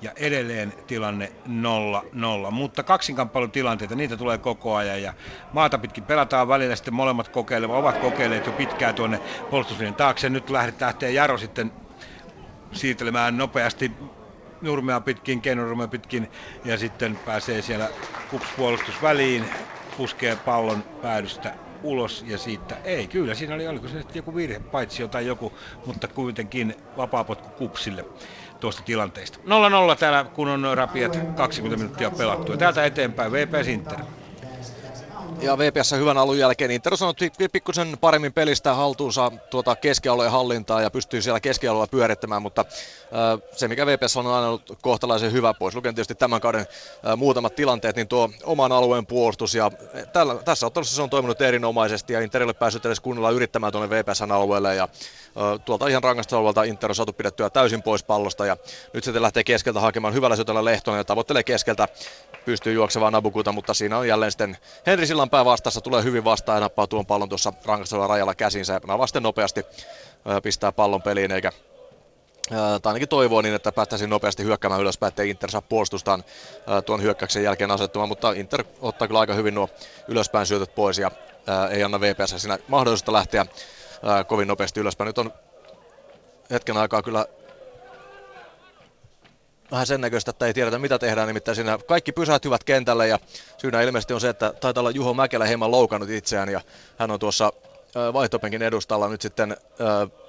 ja 0.00 0.12
edelleen 0.16 0.74
tilanne 0.86 1.32
0-0. 1.48 2.50
Mutta 2.50 2.82
kaksinkamppailun 2.82 3.52
tilanteita, 3.52 3.94
niitä 3.94 4.16
tulee 4.16 4.38
koko 4.38 4.74
ajan 4.76 5.02
ja 5.02 5.14
maata 5.52 5.78
pitkin 5.78 6.06
pelataan 6.06 6.48
välillä 6.48 6.76
sitten 6.76 6.94
molemmat 6.94 7.28
kokeilevat, 7.28 7.76
ovat 7.76 7.98
kokeilleet 7.98 8.46
jo 8.46 8.52
pitkään 8.52 8.94
tuonne 8.94 9.20
puolustuslinjan 9.48 9.96
taakse. 9.96 10.30
Nyt 10.30 10.50
lähtee 10.80 11.10
Jaro 11.12 11.38
sitten 11.38 11.72
siirtelemään 12.72 13.36
nopeasti 13.36 13.96
nurmea 14.60 15.00
pitkin, 15.00 15.42
keinonurmea 15.42 15.88
pitkin 15.88 16.30
ja 16.64 16.78
sitten 16.78 17.18
pääsee 17.24 17.62
siellä 17.62 17.90
kupspuolustus 18.28 19.02
väliin, 19.02 19.50
puskee 20.00 20.36
pallon 20.36 20.84
päädystä 21.00 21.54
ulos 21.82 22.22
ja 22.26 22.38
siitä, 22.38 22.80
ei 22.84 23.08
kyllä, 23.08 23.34
siinä 23.34 23.54
oli, 23.54 23.68
oliko 23.68 23.88
se 23.88 23.98
sitten 23.98 24.18
joku 24.18 24.34
virhe, 24.34 24.60
paitsi 24.60 25.02
jotain 25.02 25.26
joku, 25.26 25.56
mutta 25.84 26.08
kuitenkin 26.08 26.74
vapaapotku 26.96 27.50
kupsille 27.56 28.04
tuosta 28.60 28.82
tilanteesta. 28.82 29.38
0-0 29.92 29.96
täällä, 29.98 30.24
kun 30.34 30.48
on 30.48 30.76
rapiat 30.78 31.18
20 31.34 31.76
minuuttia 31.76 32.10
pelattu. 32.10 32.52
Ja 32.52 32.58
täältä 32.58 32.84
eteenpäin 32.84 33.32
VP 33.32 33.64
Sinter. 33.64 33.98
Ja 35.38 35.58
VPS 35.58 35.92
hyvän 35.92 36.18
alun 36.18 36.38
jälkeen. 36.38 36.70
Inter 36.70 36.92
on 37.00 37.14
pikkusen 37.52 37.98
paremmin 38.00 38.32
pelistä 38.32 38.74
haltuunsa 38.74 39.32
tuota 39.50 39.76
keskialueen 39.76 40.30
hallintaa 40.30 40.80
ja 40.80 40.90
pystyy 40.90 41.22
siellä 41.22 41.40
keskialueella 41.40 41.86
pyörittämään, 41.86 42.42
mutta 42.42 42.64
äh, 42.68 43.48
se 43.52 43.68
mikä 43.68 43.86
VPS 43.86 44.16
on 44.16 44.26
aina 44.26 44.48
ollut 44.48 44.78
kohtalaisen 44.82 45.32
hyvä 45.32 45.54
pois, 45.54 45.74
lukien 45.74 45.94
tietysti 45.94 46.14
tämän 46.14 46.40
kauden 46.40 46.60
äh, 46.60 47.16
muutamat 47.16 47.54
tilanteet, 47.54 47.96
niin 47.96 48.08
tuo 48.08 48.30
oman 48.42 48.72
alueen 48.72 49.06
puolustus 49.06 49.54
ja 49.54 49.70
tällä, 50.12 50.34
tässä 50.34 50.66
ottelussa 50.66 50.96
se 50.96 51.02
on 51.02 51.10
toiminut 51.10 51.40
erinomaisesti 51.40 52.12
ja 52.12 52.20
Inter 52.20 52.42
ei 52.42 52.44
ole 52.44 52.54
päässyt 52.54 52.86
edes 52.86 53.00
kunnolla 53.00 53.30
yrittämään 53.30 53.72
tuonne 53.72 53.96
VPSn 53.96 54.32
alueelle 54.32 54.74
ja 54.74 54.84
äh, 54.84 55.60
tuolta 55.64 55.88
ihan 55.88 56.02
rangaistusalueelta 56.02 56.62
Inter 56.62 56.90
on 56.90 56.94
saatu 56.94 57.12
pidettyä 57.12 57.50
täysin 57.50 57.82
pois 57.82 58.04
pallosta 58.04 58.46
ja 58.46 58.56
nyt 58.92 59.04
sitten 59.04 59.22
lähtee 59.22 59.44
keskeltä 59.44 59.80
hakemaan 59.80 60.14
hyvällä 60.14 60.36
syötöllä 60.36 60.64
Lehtonen 60.64 60.98
ja 60.98 61.04
tavoittelee 61.04 61.42
keskeltä 61.42 61.88
pystyy 62.44 62.72
juoksemaan 62.72 63.12
Nabukuta, 63.12 63.52
mutta 63.52 63.74
siinä 63.74 63.98
on 63.98 64.08
jälleen 64.08 64.32
sitten 64.32 64.56
Henri 64.86 65.06
Sillanpää 65.20 65.44
vastassa, 65.44 65.80
tulee 65.80 66.02
hyvin 66.02 66.24
vastaan 66.24 66.56
ja 66.56 66.60
nappaa 66.60 66.86
tuon 66.86 67.06
pallon 67.06 67.28
tuossa 67.28 67.52
rangaistavalla 67.64 68.06
rajalla 68.06 68.34
käsinsä 68.34 68.72
ja 68.72 68.98
vasten 68.98 69.22
nopeasti 69.22 69.66
pistää 70.42 70.72
pallon 70.72 71.02
peliin, 71.02 71.32
eikä 71.32 71.52
tai 72.48 72.90
ainakin 72.90 73.08
toivoo 73.08 73.42
niin, 73.42 73.54
että 73.54 73.72
päästäisiin 73.72 74.10
nopeasti 74.10 74.44
hyökkäämään 74.44 74.80
ylöspäin, 74.80 75.08
ettei 75.08 75.30
Inter 75.30 75.50
saa 75.50 75.62
puolustustaan 75.62 76.24
tuon 76.86 77.02
hyökkäyksen 77.02 77.42
jälkeen 77.42 77.70
asettumaan, 77.70 78.08
mutta 78.08 78.32
Inter 78.32 78.64
ottaa 78.80 79.08
kyllä 79.08 79.20
aika 79.20 79.34
hyvin 79.34 79.54
nuo 79.54 79.68
ylöspäin 80.08 80.46
syötöt 80.46 80.74
pois 80.74 80.98
ja 80.98 81.10
ei 81.70 81.82
anna 81.82 82.00
VPS 82.00 82.34
siinä 82.36 82.58
mahdollisuutta 82.68 83.12
lähteä 83.12 83.46
kovin 84.26 84.48
nopeasti 84.48 84.80
ylöspäin. 84.80 85.06
Nyt 85.06 85.18
on 85.18 85.32
hetken 86.50 86.76
aikaa 86.76 87.02
kyllä 87.02 87.26
vähän 89.70 89.86
sen 89.86 90.00
näköistä, 90.00 90.30
että 90.30 90.46
ei 90.46 90.54
tiedetä 90.54 90.78
mitä 90.78 90.98
tehdään, 90.98 91.28
nimittäin 91.28 91.54
siinä 91.56 91.78
kaikki 91.88 92.12
pysähtyvät 92.12 92.64
kentälle 92.64 93.08
ja 93.08 93.18
syynä 93.58 93.82
ilmeisesti 93.82 94.14
on 94.14 94.20
se, 94.20 94.28
että 94.28 94.52
taitaa 94.60 94.80
olla 94.80 94.90
Juho 94.90 95.14
Mäkelä 95.14 95.44
hieman 95.44 95.70
loukannut 95.70 96.10
itseään 96.10 96.48
ja 96.48 96.60
hän 96.98 97.10
on 97.10 97.18
tuossa 97.18 97.52
vaihtopenkin 98.12 98.62
edustalla 98.62 99.08
nyt 99.08 99.20
sitten 99.22 99.56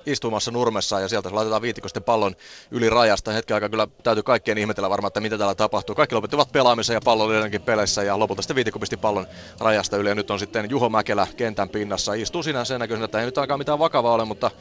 istumassa 0.05 0.51
nurmessa 0.51 0.99
ja 0.99 1.07
sieltä 1.07 1.29
laitetaan 1.31 1.61
viitikosten 1.61 2.03
pallon 2.03 2.35
yli 2.71 2.89
rajasta. 2.89 3.31
Hetken 3.31 3.55
aikaa 3.55 3.69
kyllä 3.69 3.87
täytyy 4.03 4.23
kaikkien 4.23 4.57
ihmetellä 4.57 4.89
varmaan, 4.89 5.07
että 5.07 5.19
mitä 5.19 5.37
täällä 5.37 5.55
tapahtuu. 5.55 5.95
Kaikki 5.95 6.15
lopettivat 6.15 6.51
pelaamisen 6.51 6.93
ja 6.93 7.01
pallon 7.01 7.29
oli 7.29 7.59
peleissä 7.59 8.03
ja 8.03 8.19
lopulta 8.19 8.41
sitten 8.41 8.55
viitikko 8.55 8.79
pisti 8.79 8.97
pallon 8.97 9.27
rajasta 9.59 9.97
yli 9.97 10.09
ja 10.09 10.15
nyt 10.15 10.31
on 10.31 10.39
sitten 10.39 10.69
Juho 10.69 10.89
Mäkelä 10.89 11.27
kentän 11.37 11.69
pinnassa. 11.69 12.13
Istuu 12.13 12.43
siinä 12.43 12.65
sen 12.65 12.79
näköisenä, 12.79 13.05
että 13.05 13.19
ei 13.19 13.25
nyt 13.25 13.37
ainakaan 13.37 13.59
mitään 13.59 13.79
vakavaa 13.79 14.13
ole, 14.13 14.25
mutta 14.25 14.51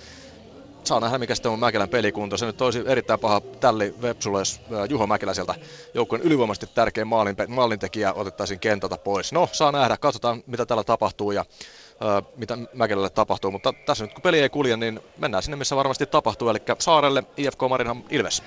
saa 0.84 1.00
nähdä 1.00 1.18
mikä 1.18 1.34
sitten 1.34 1.52
on 1.52 1.58
Mäkelän 1.58 1.88
pelikunto. 1.88 2.36
Se 2.36 2.46
nyt 2.46 2.60
olisi 2.60 2.82
erittäin 2.86 3.20
paha 3.20 3.40
tälli 3.40 3.94
Vepsulle, 4.02 4.38
jos 4.38 4.60
Juho 4.88 5.06
Mäkelä 5.06 5.34
sieltä 5.34 5.54
joukkueen 5.94 6.22
ylivoimaisesti 6.22 6.66
tärkein 6.74 7.06
maalin, 7.06 7.36
maalintekijä 7.48 8.12
otettaisiin 8.12 8.60
kentältä 8.60 8.96
pois. 8.96 9.32
No, 9.32 9.48
saa 9.52 9.72
nähdä, 9.72 9.96
katsotaan 9.96 10.42
mitä 10.46 10.66
täällä 10.66 10.84
tapahtuu 10.84 11.32
ja 11.32 11.40
äh, 11.40 12.32
mitä 12.36 12.58
Mäkelälle 12.72 13.10
tapahtuu, 13.10 13.50
mutta 13.50 13.74
tässä 13.86 14.04
nyt 14.04 14.14
kun 14.14 14.22
peli 14.22 14.40
ei 14.40 14.48
kulje, 14.48 14.76
niin 14.76 15.00
mennään 15.18 15.42
sinne 15.42 15.56
missä 15.56 15.76
varmasti 15.76 16.06
tapahtuu, 16.06 16.48
eli 16.48 16.58
Saarelle 16.78 17.24
IFK 17.36 17.60
Marinhan 17.68 18.04
Ilves. 18.10 18.42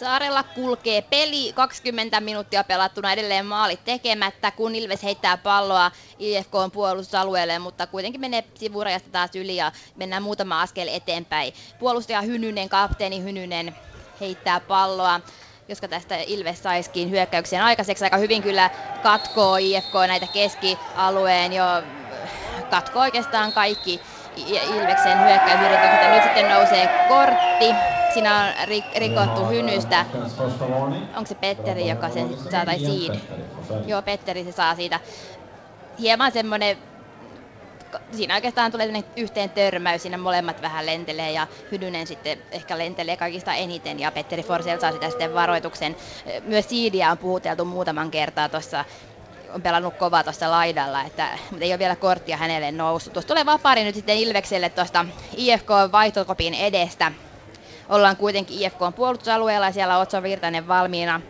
Saarella 0.00 0.42
kulkee 0.42 1.02
peli, 1.02 1.52
20 1.52 2.20
minuuttia 2.20 2.64
pelattuna 2.64 3.12
edelleen 3.12 3.46
maalit 3.46 3.84
tekemättä, 3.84 4.50
kun 4.50 4.74
Ilves 4.74 5.02
heittää 5.02 5.36
palloa 5.36 5.90
IFK 6.18 6.54
on 6.54 6.70
puolustusalueelle, 6.70 7.58
mutta 7.58 7.86
kuitenkin 7.86 8.20
menee 8.20 8.44
sivurajasta 8.54 9.10
taas 9.10 9.30
yli 9.36 9.56
ja 9.56 9.72
mennään 9.96 10.22
muutama 10.22 10.60
askel 10.60 10.88
eteenpäin. 10.88 11.52
Puolustaja 11.78 12.20
Hynynen, 12.22 12.68
kapteeni 12.68 13.22
Hynynen 13.22 13.76
heittää 14.20 14.60
palloa 14.60 15.20
joska 15.68 15.88
tästä 15.88 16.16
Ilves 16.26 16.62
saisikin 16.62 17.10
hyökkäyksen 17.10 17.62
aikaiseksi. 17.62 18.04
Aika 18.04 18.16
hyvin 18.16 18.42
kyllä 18.42 18.70
katkoo 19.00 19.56
IFK 19.56 19.94
näitä 20.06 20.26
keskialueen 20.26 21.52
jo, 21.52 21.64
katkoo 22.68 23.02
oikeastaan 23.02 23.52
kaikki 23.52 24.02
Ilveksen 24.66 25.20
hyökkäysyritykset. 25.20 26.00
Nyt 26.10 26.22
sitten 26.22 26.48
nousee 26.48 26.88
kortti. 26.88 27.99
Siinä 28.14 28.54
on 28.58 28.68
rikottu 28.96 29.46
hynystä. 29.46 30.06
Onko 31.16 31.26
se 31.26 31.34
Petteri, 31.34 31.88
joka 31.88 32.10
sen 32.10 32.36
saa, 32.50 32.64
tai 32.64 32.78
Seed? 32.78 33.20
Joo, 33.86 34.02
Petteri 34.02 34.44
se 34.44 34.52
saa 34.52 34.74
siitä. 34.74 35.00
Hieman 35.98 36.32
semmoinen 36.32 36.76
siinä 38.16 38.34
oikeastaan 38.34 38.72
tulee 38.72 39.04
yhteen 39.16 39.50
törmäys, 39.50 40.02
siinä 40.02 40.18
molemmat 40.18 40.62
vähän 40.62 40.86
lentelee 40.86 41.32
ja 41.32 41.46
Hydynen 41.72 42.06
sitten 42.06 42.38
ehkä 42.50 42.78
lentelee 42.78 43.16
kaikista 43.16 43.54
eniten 43.54 44.00
ja 44.00 44.12
Petteri 44.12 44.42
Forsell 44.42 44.80
saa 44.80 44.92
sitä 44.92 45.10
sitten 45.10 45.34
varoituksen. 45.34 45.96
Myös 46.42 46.68
Siidiä 46.68 47.10
on 47.10 47.18
puhuteltu 47.18 47.64
muutaman 47.64 48.10
kertaa 48.10 48.48
tuossa 48.48 48.84
on 49.54 49.62
pelannut 49.62 49.94
kovaa 49.94 50.24
tuossa 50.24 50.50
laidalla, 50.50 51.02
että, 51.02 51.28
mutta 51.50 51.64
ei 51.64 51.72
ole 51.72 51.78
vielä 51.78 51.96
korttia 51.96 52.36
hänelle 52.36 52.72
noussut. 52.72 53.12
Tuossa 53.12 53.28
tulee 53.28 53.46
vapaari 53.46 53.84
nyt 53.84 53.94
sitten 53.94 54.16
Ilvekselle 54.16 54.68
tuosta 54.68 55.06
IFK-vaihtokopin 55.36 56.54
edestä. 56.54 57.12
Ollaan 57.90 58.16
kuitenkin 58.16 58.58
IFK 58.62 58.78
puolustusalueella 58.96 59.66
ja 59.66 59.72
siellä 59.72 59.96
on 59.96 60.02
Otso 60.02 60.22
Virtanen 60.22 60.68
valmiina. 60.68 61.20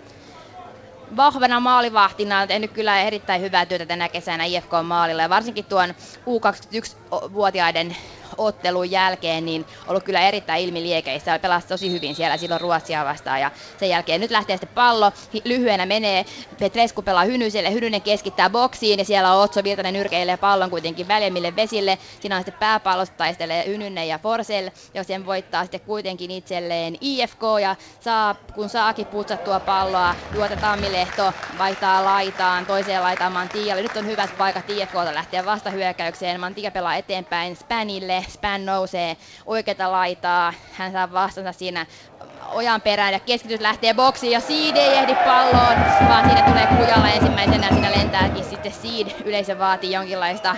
Vahvana 1.16 1.60
maalivahtina 1.60 2.40
on 2.40 2.48
tehnyt 2.48 2.72
kyllä 2.72 3.00
erittäin 3.02 3.40
hyvää 3.42 3.66
työtä 3.66 3.86
tänä 3.86 4.08
kesänä 4.08 4.44
IFK-maalilla 4.44 5.22
ja 5.22 5.28
varsinkin 5.28 5.64
tuon 5.64 5.94
U21-vuotiaiden 6.26 7.96
ottelun 8.40 8.90
jälkeen 8.90 9.44
niin 9.44 9.66
ollut 9.86 10.04
kyllä 10.04 10.20
erittäin 10.20 10.64
ilmiliekeissä. 10.64 11.38
Pelasi 11.38 11.68
tosi 11.68 11.92
hyvin 11.92 12.14
siellä 12.14 12.36
silloin 12.36 12.60
Ruotsia 12.60 13.04
vastaan 13.04 13.40
ja 13.40 13.50
sen 13.78 13.88
jälkeen 13.88 14.20
nyt 14.20 14.30
lähtee 14.30 14.56
sitten 14.56 14.74
pallo. 14.74 15.12
Lyhyenä 15.44 15.86
menee. 15.86 16.24
Petresku 16.58 17.02
pelaa 17.02 17.24
Hynyselle. 17.24 17.72
Hynynen 17.72 18.02
keskittää 18.02 18.50
boksiin 18.50 18.98
ja 18.98 19.04
siellä 19.04 19.34
on 19.34 19.42
Otso 19.42 19.64
Virtanen 19.64 19.94
nyrkeilee 19.94 20.36
pallon 20.36 20.70
kuitenkin 20.70 21.08
väljemmille 21.08 21.56
vesille. 21.56 21.98
Siinä 22.20 22.36
on 22.36 22.42
sitten 22.42 22.60
pääpallosta 22.60 23.16
taistelee 23.16 23.66
Hynynen 23.66 24.08
ja 24.08 24.18
Forsell 24.18 24.68
ja 24.94 25.04
sen 25.04 25.26
voittaa 25.26 25.64
sitten 25.64 25.80
kuitenkin 25.80 26.30
itselleen 26.30 26.96
IFK 27.00 27.42
ja 27.62 27.76
saa, 28.00 28.34
kun 28.54 28.68
saakin 28.68 29.06
putsattua 29.06 29.60
palloa, 29.60 30.14
Juota 30.34 30.56
Tammilehto 30.56 31.32
vaihtaa 31.58 32.04
laitaan, 32.04 32.66
toiseen 32.66 33.02
laitaan 33.02 33.32
Mantialle. 33.32 33.82
Nyt 33.82 33.96
on 33.96 34.06
hyvät 34.06 34.30
paikat 34.38 34.70
IFKlta 34.70 35.14
lähteä 35.14 35.44
vastahyökkäykseen. 35.44 36.40
Mantia 36.40 36.70
pelaa 36.70 36.96
eteenpäin 36.96 37.56
Spanille 37.56 38.24
Span 38.30 38.66
nousee 38.66 39.16
oikeata 39.46 39.92
laitaa, 39.92 40.54
hän 40.70 40.92
saa 40.92 41.12
vastansa 41.12 41.52
siinä 41.52 41.86
ojan 42.48 42.82
perään 42.82 43.12
ja 43.12 43.20
keskitys 43.20 43.60
lähtee 43.60 43.94
boksiin 43.94 44.32
ja 44.32 44.40
Seed 44.40 44.76
ei 44.76 44.96
ehdi 44.96 45.14
palloon, 45.14 45.80
vaan 46.06 46.24
siinä 46.24 46.42
tulee 46.42 46.66
kujalla 46.66 47.10
ensimmäisenä, 47.10 47.72
siinä 47.72 47.92
lentääkin 47.92 48.44
sitten 48.44 48.72
Seed. 48.72 49.06
Yleisö 49.24 49.58
vaatii 49.58 49.90
jonkinlaista 49.92 50.56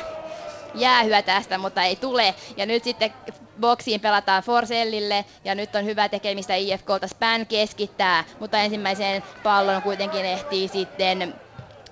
jäähyä 0.74 1.22
tästä, 1.22 1.58
mutta 1.58 1.82
ei 1.82 1.96
tule. 1.96 2.34
Ja 2.56 2.66
nyt 2.66 2.84
sitten 2.84 3.14
boksiin 3.60 4.00
pelataan 4.00 4.42
Forsellille 4.42 5.24
ja 5.44 5.54
nyt 5.54 5.74
on 5.74 5.84
hyvä 5.84 6.08
tekemistä 6.08 6.54
IFKlta. 6.54 7.06
Span 7.06 7.46
keskittää, 7.46 8.24
mutta 8.38 8.58
ensimmäisen 8.58 9.22
pallon 9.42 9.82
kuitenkin 9.82 10.24
ehtii 10.24 10.68
sitten 10.68 11.40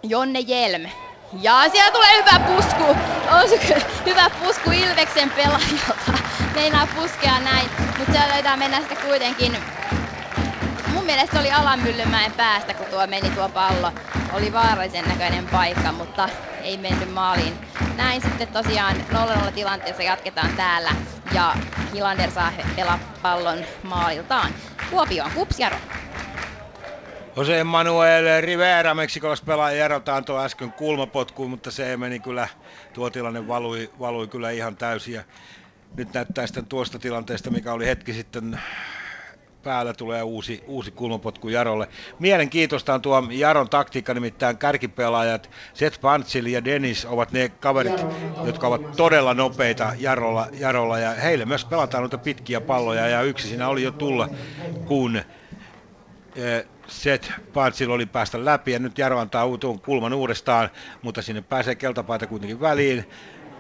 Jonne 0.03 0.41
Jelm. 0.41 0.91
Ja 1.33 1.69
siellä 1.73 1.91
tulee 1.91 2.17
hyvä 2.19 2.41
pusku. 2.47 2.85
On 3.31 3.49
se 3.49 3.83
hyvä 4.07 4.31
pusku 4.31 4.71
Ilveksen 4.71 5.31
pelaajalta. 5.31 6.13
Meinaa 6.55 6.87
puskea 6.87 7.41
näin, 7.41 7.71
mutta 7.99 8.13
siellä 8.13 8.35
voidaan 8.35 8.59
mennä 8.59 8.79
sitten 8.79 8.99
kuitenkin 8.99 9.57
mun 10.93 11.05
mielestä 11.05 11.41
oli 11.41 11.53
Alan 11.53 11.81
Myllymäen 11.81 12.33
päästä, 12.33 12.75
kun 12.75 12.87
tuo 12.87 13.07
meni 13.07 13.31
tuo 13.31 13.49
pallo. 13.49 13.93
Oli 14.33 14.53
vaarallisen 14.53 15.05
näköinen 15.09 15.47
paikka, 15.47 15.93
mutta 15.93 16.29
ei 16.63 16.77
mennyt 16.77 17.13
maaliin. 17.13 17.59
Näin 17.97 18.23
sitten 18.23 18.49
tosiaan 18.49 18.97
0-0 19.49 19.53
tilanteessa 19.53 20.03
jatketaan 20.03 20.51
täällä 20.57 20.91
ja 21.35 21.57
Hilander 21.93 22.31
saa 22.31 22.53
pelaa 22.77 22.99
pallon 23.23 23.65
maaliltaan. 23.83 24.55
Kuopioon 24.91 25.31
Kupsjaro. 25.31 25.77
Jose 27.37 27.65
Manuel 27.65 28.41
Rivera, 28.41 28.95
meksikolaisen 28.95 29.47
pelaaja, 29.47 29.85
erotaan 29.85 30.25
tuo 30.25 30.39
äsken 30.39 30.73
kulmapotkuun, 30.73 31.51
mutta 31.51 31.71
se 31.71 31.97
meni 31.97 32.21
kyllä, 32.21 32.49
tuo 32.93 33.11
tilanne 33.11 33.49
valui, 33.49 33.91
valui 33.99 34.29
kyllä 34.29 34.51
ihan 34.51 34.77
täysin. 34.77 35.15
Ja 35.15 35.23
nyt 35.97 36.15
näyttää 36.15 36.47
sitten 36.47 36.67
tuosta 36.67 36.99
tilanteesta, 36.99 37.51
mikä 37.51 37.73
oli 37.73 37.87
hetki 37.87 38.13
sitten 38.13 38.61
päällä 39.63 39.93
tulee 39.93 40.23
uusi, 40.23 40.65
uusi 40.67 40.91
kulmapotku 40.91 41.49
Jarolle. 41.49 41.89
Mielenkiintoista 42.19 42.95
on 42.95 43.03
tuo 43.03 43.23
Jaron 43.31 43.69
taktiikka, 43.69 44.15
nimittäin 44.15 44.59
kärkipelaajat 44.59 45.51
Seth 45.75 46.01
Pantsil 46.01 46.47
ja 46.47 46.65
Dennis 46.65 47.05
ovat 47.05 47.33
ne 47.33 47.49
kaverit, 47.49 48.07
jotka 48.45 48.67
ovat 48.67 48.97
todella 48.97 49.35
nopeita 49.35 49.93
Jarolla, 49.99 50.49
Jarolla 50.53 50.99
ja 50.99 51.11
heille 51.11 51.45
myös 51.45 51.65
pelataan 51.65 52.03
noita 52.03 52.19
pitkiä 52.19 52.61
palloja 52.61 53.09
ja 53.09 53.23
yksi 53.23 53.49
siinä 53.49 53.69
oli 53.69 53.83
jo 53.83 53.91
tulla, 53.91 54.29
kun 54.87 55.17
eh, 56.37 56.67
Set 56.91 57.33
Pantsil 57.53 57.91
oli 57.91 58.07
päästä 58.07 58.45
läpi 58.45 58.73
ja 58.73 58.79
nyt 58.79 58.99
Jaro 58.99 59.19
antaa 59.19 59.59
tuon 59.59 59.81
kulman 59.81 60.13
uudestaan, 60.13 60.71
mutta 61.03 61.23
sinne 61.23 61.43
pääsee 61.43 61.75
keltapaita 61.75 62.27
kuitenkin 62.27 62.61
väliin. 62.61 63.05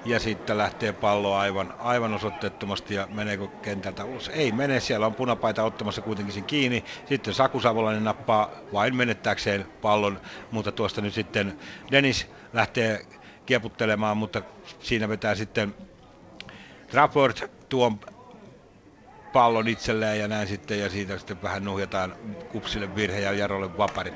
ja 0.04 0.20
sitten 0.20 0.58
lähtee 0.58 0.92
pallo 0.92 1.34
aivan, 1.34 1.74
aivan 1.78 2.12
osoitteettomasti 2.12 2.94
ja 2.94 3.06
meneekö 3.10 3.48
kentältä 3.62 4.04
ulos. 4.04 4.28
Ei 4.28 4.52
mene, 4.52 4.80
siellä 4.80 5.06
on 5.06 5.14
punapaita 5.14 5.62
ottamassa 5.64 6.02
kuitenkin 6.02 6.34
sen 6.34 6.46
kiinni. 6.46 6.84
Sitten 7.04 7.34
Saku 7.34 7.60
Savolainen 7.60 8.04
nappaa 8.04 8.50
vain 8.72 8.96
menettääkseen 8.96 9.66
pallon, 9.80 10.20
mutta 10.50 10.72
tuosta 10.72 11.00
nyt 11.00 11.14
sitten 11.14 11.54
Dennis 11.90 12.26
lähtee 12.52 13.06
kieputtelemaan, 13.46 14.16
mutta 14.16 14.42
siinä 14.78 15.08
vetää 15.08 15.34
sitten 15.34 15.74
Trafford 16.86 17.36
tuon 17.68 18.00
pallon 19.32 19.68
itselleen 19.68 20.18
ja 20.18 20.28
näin 20.28 20.48
sitten, 20.48 20.78
ja 20.80 20.90
siitä 20.90 21.18
sitten 21.18 21.42
vähän 21.42 21.64
nuhjataan 21.64 22.14
Kupsille 22.48 22.94
virhe 22.94 23.20
ja 23.20 23.32
Jarolle 23.32 23.76
vapari. 23.76 24.14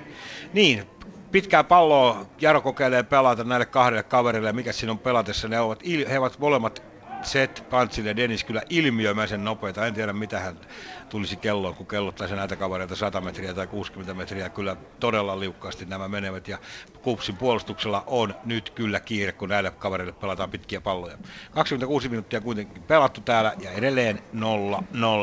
Niin, 0.53 0.91
pitkää 1.33 1.65
palloa 1.65 2.27
Jaro 2.41 2.61
kokeilee 2.61 3.03
pelata 3.03 3.45
näille 3.45 3.67
kahdelle 3.67 4.03
kaverille, 4.03 4.53
mikä 4.53 4.73
siinä 4.73 4.93
on 4.93 4.99
pelatessa, 4.99 5.49
ne 5.49 5.61
ovat, 5.61 5.81
he 6.11 6.19
ovat 6.19 6.39
molemmat 6.39 6.83
Set, 7.25 7.65
Pantsille 7.71 8.17
Dennis 8.17 8.45
kyllä 8.45 8.63
ilmiömäisen 8.71 9.45
nopeita. 9.45 9.87
En 9.87 9.95
tiedä 9.95 10.13
mitä 10.13 10.41
hän 10.41 10.61
tulisi 11.09 11.37
kelloon, 11.37 11.75
kun 11.75 11.87
kellottaisi 11.87 12.35
näitä 12.35 12.57
kavereita 12.57 12.97
100 12.97 13.21
metriä 13.21 13.55
tai 13.55 13.67
60 13.67 14.15
metriä. 14.15 14.49
Kyllä 14.49 14.77
todella 15.01 15.41
liukkaasti 15.41 15.85
nämä 15.85 16.09
menevät 16.09 16.49
ja 16.49 16.59
Kupsin 17.03 17.37
puolustuksella 17.37 18.05
on 18.07 18.35
nyt 18.45 18.71
kyllä 18.71 19.01
kiire, 19.01 19.33
kun 19.33 19.49
näille 19.49 19.71
kavereille 19.71 20.13
pelataan 20.13 20.51
pitkiä 20.51 20.81
palloja. 20.81 21.19
26 21.51 22.09
minuuttia 22.09 22.41
kuitenkin 22.41 22.83
pelattu 22.83 23.21
täällä 23.21 23.53
ja 23.61 23.71
edelleen 23.71 24.23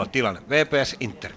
0-0 0.05 0.09
tilanne. 0.11 0.41
VPS 0.49 0.95
Inter. 0.99 1.31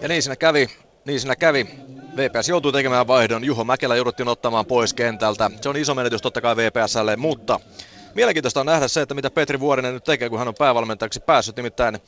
Ja 0.00 0.08
niin 0.08 0.22
siinä 0.22 0.36
kävi, 0.36 0.68
niin 1.04 1.20
siinä 1.20 1.36
kävi. 1.36 1.68
VPS 2.16 2.48
joutuu 2.48 2.72
tekemään 2.72 3.06
vaihdon. 3.06 3.44
Juho 3.44 3.64
Mäkelä 3.64 3.96
jouduttiin 3.96 4.28
ottamaan 4.28 4.66
pois 4.66 4.94
kentältä. 4.94 5.50
Se 5.60 5.68
on 5.68 5.76
iso 5.76 5.94
menetys 5.94 6.22
totta 6.22 6.40
kai 6.40 6.56
VPSlle, 6.56 7.16
mutta 7.16 7.60
Mielenkiintoista 8.14 8.60
on 8.60 8.66
nähdä 8.66 8.88
se, 8.88 9.00
että 9.00 9.14
mitä 9.14 9.30
Petri 9.30 9.60
Vuorinen 9.60 9.94
nyt 9.94 10.04
tekee, 10.04 10.28
kun 10.28 10.38
hän 10.38 10.48
on 10.48 10.54
päävalmentajaksi 10.54 11.20
päässyt. 11.20 11.56
Nimittäin 11.56 11.98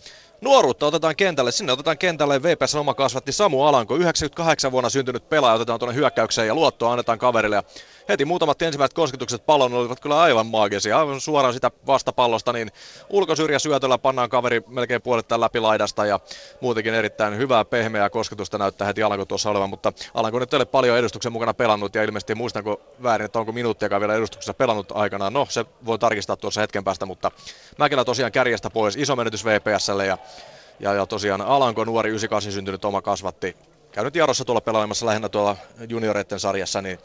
nuoruutta 0.41 0.87
otetaan 0.87 1.17
kentälle. 1.17 1.53
Sinne 1.53 1.73
otetaan 1.73 1.99
kentälle 1.99 2.43
VPS 2.43 2.75
oma 2.75 2.95
kasvatti 2.95 3.33
Samu 3.33 3.63
Alanko. 3.63 3.97
98 3.97 4.73
vuonna 4.73 4.91
syntynyt 4.91 5.29
pelaaja 5.29 5.55
otetaan 5.55 5.79
tuonne 5.79 5.95
hyökkäykseen 5.95 6.49
ja 6.49 6.55
luottoa 6.55 6.93
annetaan 6.93 7.19
kaverille. 7.19 7.57
Ja 7.57 7.63
heti 8.09 8.25
muutamat 8.25 8.63
ensimmäiset 8.63 8.95
kosketukset 8.95 9.47
pallon 9.47 9.75
olivat 9.75 10.01
kyllä 10.01 10.21
aivan 10.21 10.47
maagisia. 10.47 10.99
Aivan 10.99 11.21
suoraan 11.21 11.55
sitä 11.55 11.71
vastapallosta, 11.87 12.53
niin 12.53 12.71
ulkosyrjä 13.11 13.59
syötöllä 13.59 13.99
pannaan 13.99 14.31
kaveri 14.31 14.63
melkein 14.67 15.03
puolittain 15.03 15.41
läpi 15.41 15.61
laidasta 15.61 16.07
ja 16.07 16.21
muutenkin 16.61 16.95
erittäin 16.95 17.37
hyvää 17.37 17.65
pehmeää 17.65 18.11
kosketusta 18.11 18.59
näyttää 18.59 18.87
heti 18.87 19.03
Alanko 19.03 19.25
tuossa 19.25 19.51
olevan, 19.51 19.71
mutta 19.71 19.93
Alanko 20.15 20.39
nyt 20.39 20.53
ei 20.53 20.57
ole 20.57 20.65
paljon 20.65 20.99
edustuksen 20.99 21.33
mukana 21.33 21.55
pelannut 21.55 21.95
ja 21.95 22.03
ilmeisesti 22.03 22.35
muistanko 22.35 22.81
väärin, 23.03 23.25
että 23.25 23.39
onko 23.39 23.53
minuuttiakaan 23.53 24.01
vielä 24.01 24.15
edustuksessa 24.15 24.55
pelannut 24.55 24.93
aikanaan. 24.93 25.33
No, 25.33 25.47
se 25.49 25.65
voi 25.87 25.99
tarkistaa 25.99 26.37
tuossa 26.37 26.61
hetken 26.61 26.85
päästä, 26.85 27.07
mutta 27.07 27.31
Mäkelä 27.79 28.05
tosiaan 28.05 28.33
kärjestä 28.33 28.71
pois. 28.71 28.97
Iso 28.97 29.17
menetys 29.17 29.45
VPSlle 29.45 30.07
ja 30.07 30.19
ja, 30.81 30.95
ja 30.95 31.07
tosiaan 31.07 31.41
Alanko, 31.41 31.85
nuori 31.85 32.09
98 32.09 32.53
syntynyt 32.53 32.85
oma 32.85 33.03
kasvatti, 33.03 33.57
käynyt 33.93 34.17
Jarossa 34.17 34.45
tuolla 34.45 34.61
pelaamassa 34.61 35.07
lähinnä 35.07 35.29
tuolla 35.29 35.57
junioreiden 35.89 36.41
sarjassa, 36.41 36.83
niin 36.83 36.99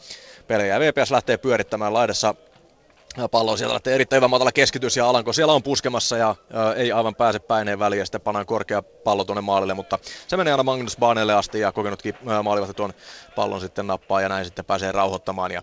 pelejä. 0.48 0.80
VPS 0.80 1.10
lähtee 1.10 1.36
pyörittämään 1.36 1.94
laidassa 1.94 2.34
pallo 3.30 3.56
sieltä 3.56 3.72
lähtee 3.72 3.94
erittäin 3.94 4.18
hyvä 4.18 4.28
matala 4.28 4.52
keskitys 4.52 4.96
ja 4.96 5.08
Alanko 5.08 5.32
siellä 5.32 5.52
on 5.52 5.62
puskemassa 5.62 6.16
ja 6.16 6.34
ää, 6.52 6.74
ei 6.74 6.92
aivan 6.92 7.14
pääse 7.14 7.38
päineen 7.38 7.78
väliin 7.78 7.98
ja 7.98 8.04
sitten 8.04 8.20
pannaan 8.20 8.46
korkea 8.46 8.82
pallo 8.82 9.24
tuonne 9.24 9.40
maalille, 9.40 9.74
mutta 9.74 9.98
se 10.28 10.36
menee 10.36 10.52
aina 10.52 10.62
Magnus 10.62 10.96
Baanelle 10.96 11.34
asti 11.34 11.60
ja 11.60 11.72
kokenutkin 11.72 12.14
maalivahti 12.42 12.74
tuon 12.74 12.92
pallon 13.36 13.60
sitten 13.60 13.86
nappaa 13.86 14.20
ja 14.20 14.28
näin 14.28 14.44
sitten 14.44 14.64
pääsee 14.64 14.92
rauhoittamaan. 14.92 15.52
Ja 15.52 15.62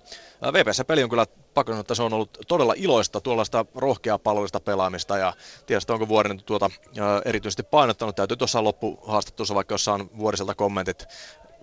VPS-peli 0.54 1.04
on 1.04 1.10
kyllä 1.10 1.26
pakko 1.54 1.80
että 1.80 1.96
se 1.96 2.04
on 2.04 2.14
ollut 2.14 2.38
todella 2.48 2.74
iloista 2.78 3.22
tuollaista 3.22 3.66
rohkeaa 3.76 4.20
pallollista 4.20 4.60
pelaamista 4.60 5.18
ja 5.18 5.34
tietysti 5.66 5.92
onko 5.94 6.08
Vuorinen 6.08 6.44
tuota 6.44 6.70
erityisesti 7.26 7.64
painottanut, 7.64 8.16
täytyy 8.16 8.38
tuossa 8.38 8.64
loppuhaastattelussa 8.64 9.56
vaikka 9.56 9.74
jossain 9.74 10.10
Vuoriselta 10.18 10.56
kommentit 10.56 11.08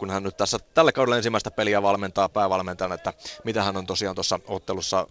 kun 0.00 0.10
hän 0.10 0.22
nyt 0.22 0.36
tässä 0.36 0.58
tällä 0.74 0.92
kaudella 0.92 1.16
ensimmäistä 1.16 1.50
peliä 1.50 1.82
valmentaa 1.82 2.28
päävalmentajana, 2.28 2.94
että 2.94 3.12
mitä 3.44 3.62
hän 3.62 3.76
on 3.76 3.86
tosiaan 3.86 4.14
tuossa 4.14 4.40
ottelussa 4.46 5.06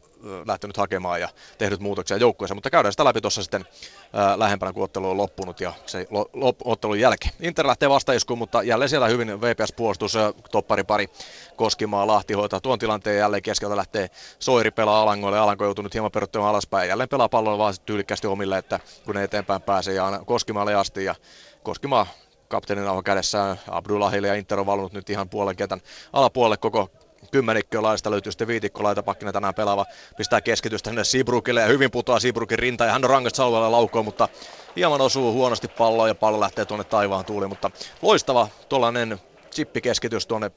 lähtenyt 0.45 0.77
hakemaan 0.77 1.21
ja 1.21 1.29
tehnyt 1.57 1.79
muutoksia 1.79 2.17
joukkueeseen, 2.17 2.57
mutta 2.57 2.69
käydään 2.69 2.93
sitä 2.93 3.05
läpi 3.05 3.21
tuossa 3.21 3.43
sitten 3.43 3.65
ää, 4.13 4.39
lähempänä, 4.39 4.73
kun 4.73 4.83
ottelu 4.83 5.09
on 5.09 5.17
loppunut 5.17 5.61
ja 5.61 5.73
se 5.85 6.07
lo, 6.09 6.29
lop, 6.33 6.55
ottelun 6.63 6.99
jälkeen. 6.99 7.33
Inter 7.39 7.67
lähtee 7.67 7.89
vastaiskuun, 7.89 8.39
mutta 8.39 8.63
jälleen 8.63 8.89
siellä 8.89 9.07
hyvin 9.07 9.41
VPS-puolustus, 9.41 10.13
toppari 10.51 10.83
pari 10.83 11.09
Koskimaa, 11.55 12.07
Lahti 12.07 12.33
hoitaa 12.33 12.59
tuon 12.59 12.79
tilanteen 12.79 13.15
ja 13.15 13.19
jälleen 13.19 13.43
keskeltä 13.43 13.75
lähtee 13.75 14.09
Soiri 14.39 14.71
pelaa 14.71 15.01
Alangoille, 15.01 15.39
Alanko 15.39 15.63
joutuu 15.65 15.83
nyt 15.83 15.93
hieman 15.93 16.11
peruttamaan 16.11 16.49
alaspäin, 16.49 16.89
jälleen 16.89 17.09
pelaa 17.09 17.29
pallon 17.29 17.57
vaan 17.57 17.73
tyylikkästi 17.85 18.27
omille, 18.27 18.57
että 18.57 18.79
kun 19.05 19.15
ne 19.15 19.23
eteenpäin 19.23 19.61
pääsee 19.61 19.93
ja 19.93 20.21
Koskimaalle 20.25 20.75
asti 20.75 21.05
ja 21.05 21.15
Koskimaa 21.63 22.07
kapteenin 22.49 22.87
auho 22.87 23.03
kädessään. 23.03 23.59
Abdullahille 23.67 24.27
ja 24.27 24.35
Inter 24.35 24.59
on 24.59 24.65
valunut 24.65 24.93
nyt 24.93 25.09
ihan 25.09 25.29
puolen 25.29 25.55
ketän 25.55 25.81
alapuolelle 26.13 26.57
koko 26.57 26.89
kymmenikköä 27.31 27.81
laista 27.81 28.11
löytyy 28.11 28.31
sitten 28.31 28.47
viitikko 28.47 28.83
pakkina 29.05 29.31
tänään 29.31 29.53
pelaava. 29.53 29.85
Pistää 30.17 30.41
keskitystä 30.41 30.89
sinne 30.89 31.03
Sibrukille 31.03 31.61
ja 31.61 31.67
hyvin 31.67 31.91
putoaa 31.91 32.19
Sibrukin 32.19 32.59
rinta 32.59 32.85
ja 32.85 32.91
hän 32.91 33.03
on 33.03 33.09
rangasta 33.09 33.43
alueella 33.43 33.71
laukkoon, 33.71 34.05
mutta 34.05 34.27
hieman 34.75 35.01
osuu 35.01 35.33
huonosti 35.33 35.67
palloa 35.67 36.07
ja 36.07 36.15
pallo 36.15 36.39
lähtee 36.39 36.65
tuonne 36.65 36.83
taivaan 36.83 37.25
tuuliin, 37.25 37.49
mutta 37.49 37.71
loistava 38.01 38.47
tuollainen 38.69 39.19
chippikeskitys 39.51 40.27
tuonne 40.27 40.51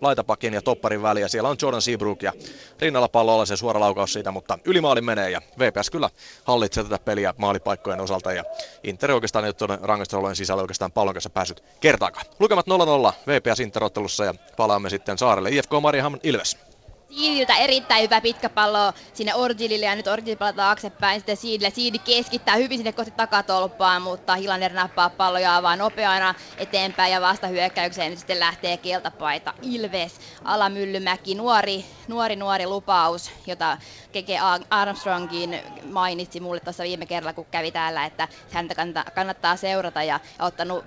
laitapakin 0.00 0.54
ja 0.54 0.62
topparin 0.62 1.02
väliä. 1.02 1.28
Siellä 1.28 1.48
on 1.48 1.56
Jordan 1.62 1.82
Seabrook 1.82 2.22
ja 2.22 2.32
rinnalla 2.80 3.08
pallolla 3.08 3.46
se 3.46 3.56
suora 3.56 3.80
laukaus 3.80 4.12
siitä, 4.12 4.30
mutta 4.30 4.58
ylimaali 4.64 5.00
menee 5.00 5.30
ja 5.30 5.42
VPS 5.58 5.90
kyllä 5.90 6.10
hallitsee 6.44 6.84
tätä 6.84 6.98
peliä 6.98 7.34
maalipaikkojen 7.36 8.00
osalta 8.00 8.32
ja 8.32 8.44
Inter 8.84 9.12
oikeastaan 9.12 9.44
ei 9.44 9.48
ole 9.48 9.54
tuonne 9.54 9.78
rangaistusolojen 9.82 10.36
sisällä 10.36 10.62
oikeastaan 10.62 10.92
pallon 10.92 11.14
kanssa 11.14 11.30
päässyt 11.30 11.62
kertaakaan. 11.80 12.26
Lukemat 12.38 12.66
0-0 12.66 13.12
VPS 13.26 13.60
Interottelussa 13.60 14.24
ja 14.24 14.34
palaamme 14.56 14.90
sitten 14.90 15.18
saarelle. 15.18 15.50
IFK 15.50 15.70
Mariehamn 15.82 16.20
Ilves. 16.22 16.67
Siidiltä 17.10 17.56
erittäin 17.56 18.02
hyvä 18.02 18.20
pitkä 18.20 18.50
pallo 18.50 18.92
sinne 19.12 19.34
Orgilille 19.34 19.86
ja 19.86 19.96
nyt 19.96 20.06
Orgil 20.06 20.36
palaa 20.36 20.52
taaksepäin 20.52 21.20
sitten 21.20 21.36
Siidille. 21.36 21.70
Siidi 21.70 21.98
keskittää 21.98 22.54
hyvin 22.56 22.78
sinne 22.78 22.92
kohti 22.92 23.10
takatolppaa, 23.10 24.00
mutta 24.00 24.34
Hilander 24.34 24.72
nappaa 24.72 25.10
palloja 25.10 25.62
vaan 25.62 25.78
nopeana 25.78 26.34
eteenpäin 26.58 27.12
ja 27.12 27.20
vasta 27.20 27.46
hyökkäykseen 27.46 28.10
nyt 28.10 28.18
sitten 28.18 28.40
lähtee 28.40 28.76
keltapaita 28.76 29.54
Ilves. 29.62 30.20
Ala 30.44 30.68
Myllymäki, 30.68 31.34
nuori, 31.34 31.84
nuori, 32.08 32.36
nuori 32.36 32.66
lupaus, 32.66 33.30
jota 33.46 33.78
Keke 34.12 34.38
Armstrongin 34.70 35.60
mainitsi 35.92 36.40
mulle 36.40 36.60
tuossa 36.60 36.82
viime 36.84 37.06
kerralla, 37.06 37.32
kun 37.32 37.46
kävi 37.50 37.72
täällä, 37.72 38.04
että 38.04 38.28
häntä 38.50 38.74
kannattaa 39.14 39.56
seurata 39.56 40.02
ja 40.02 40.20
ottanut 40.38 40.84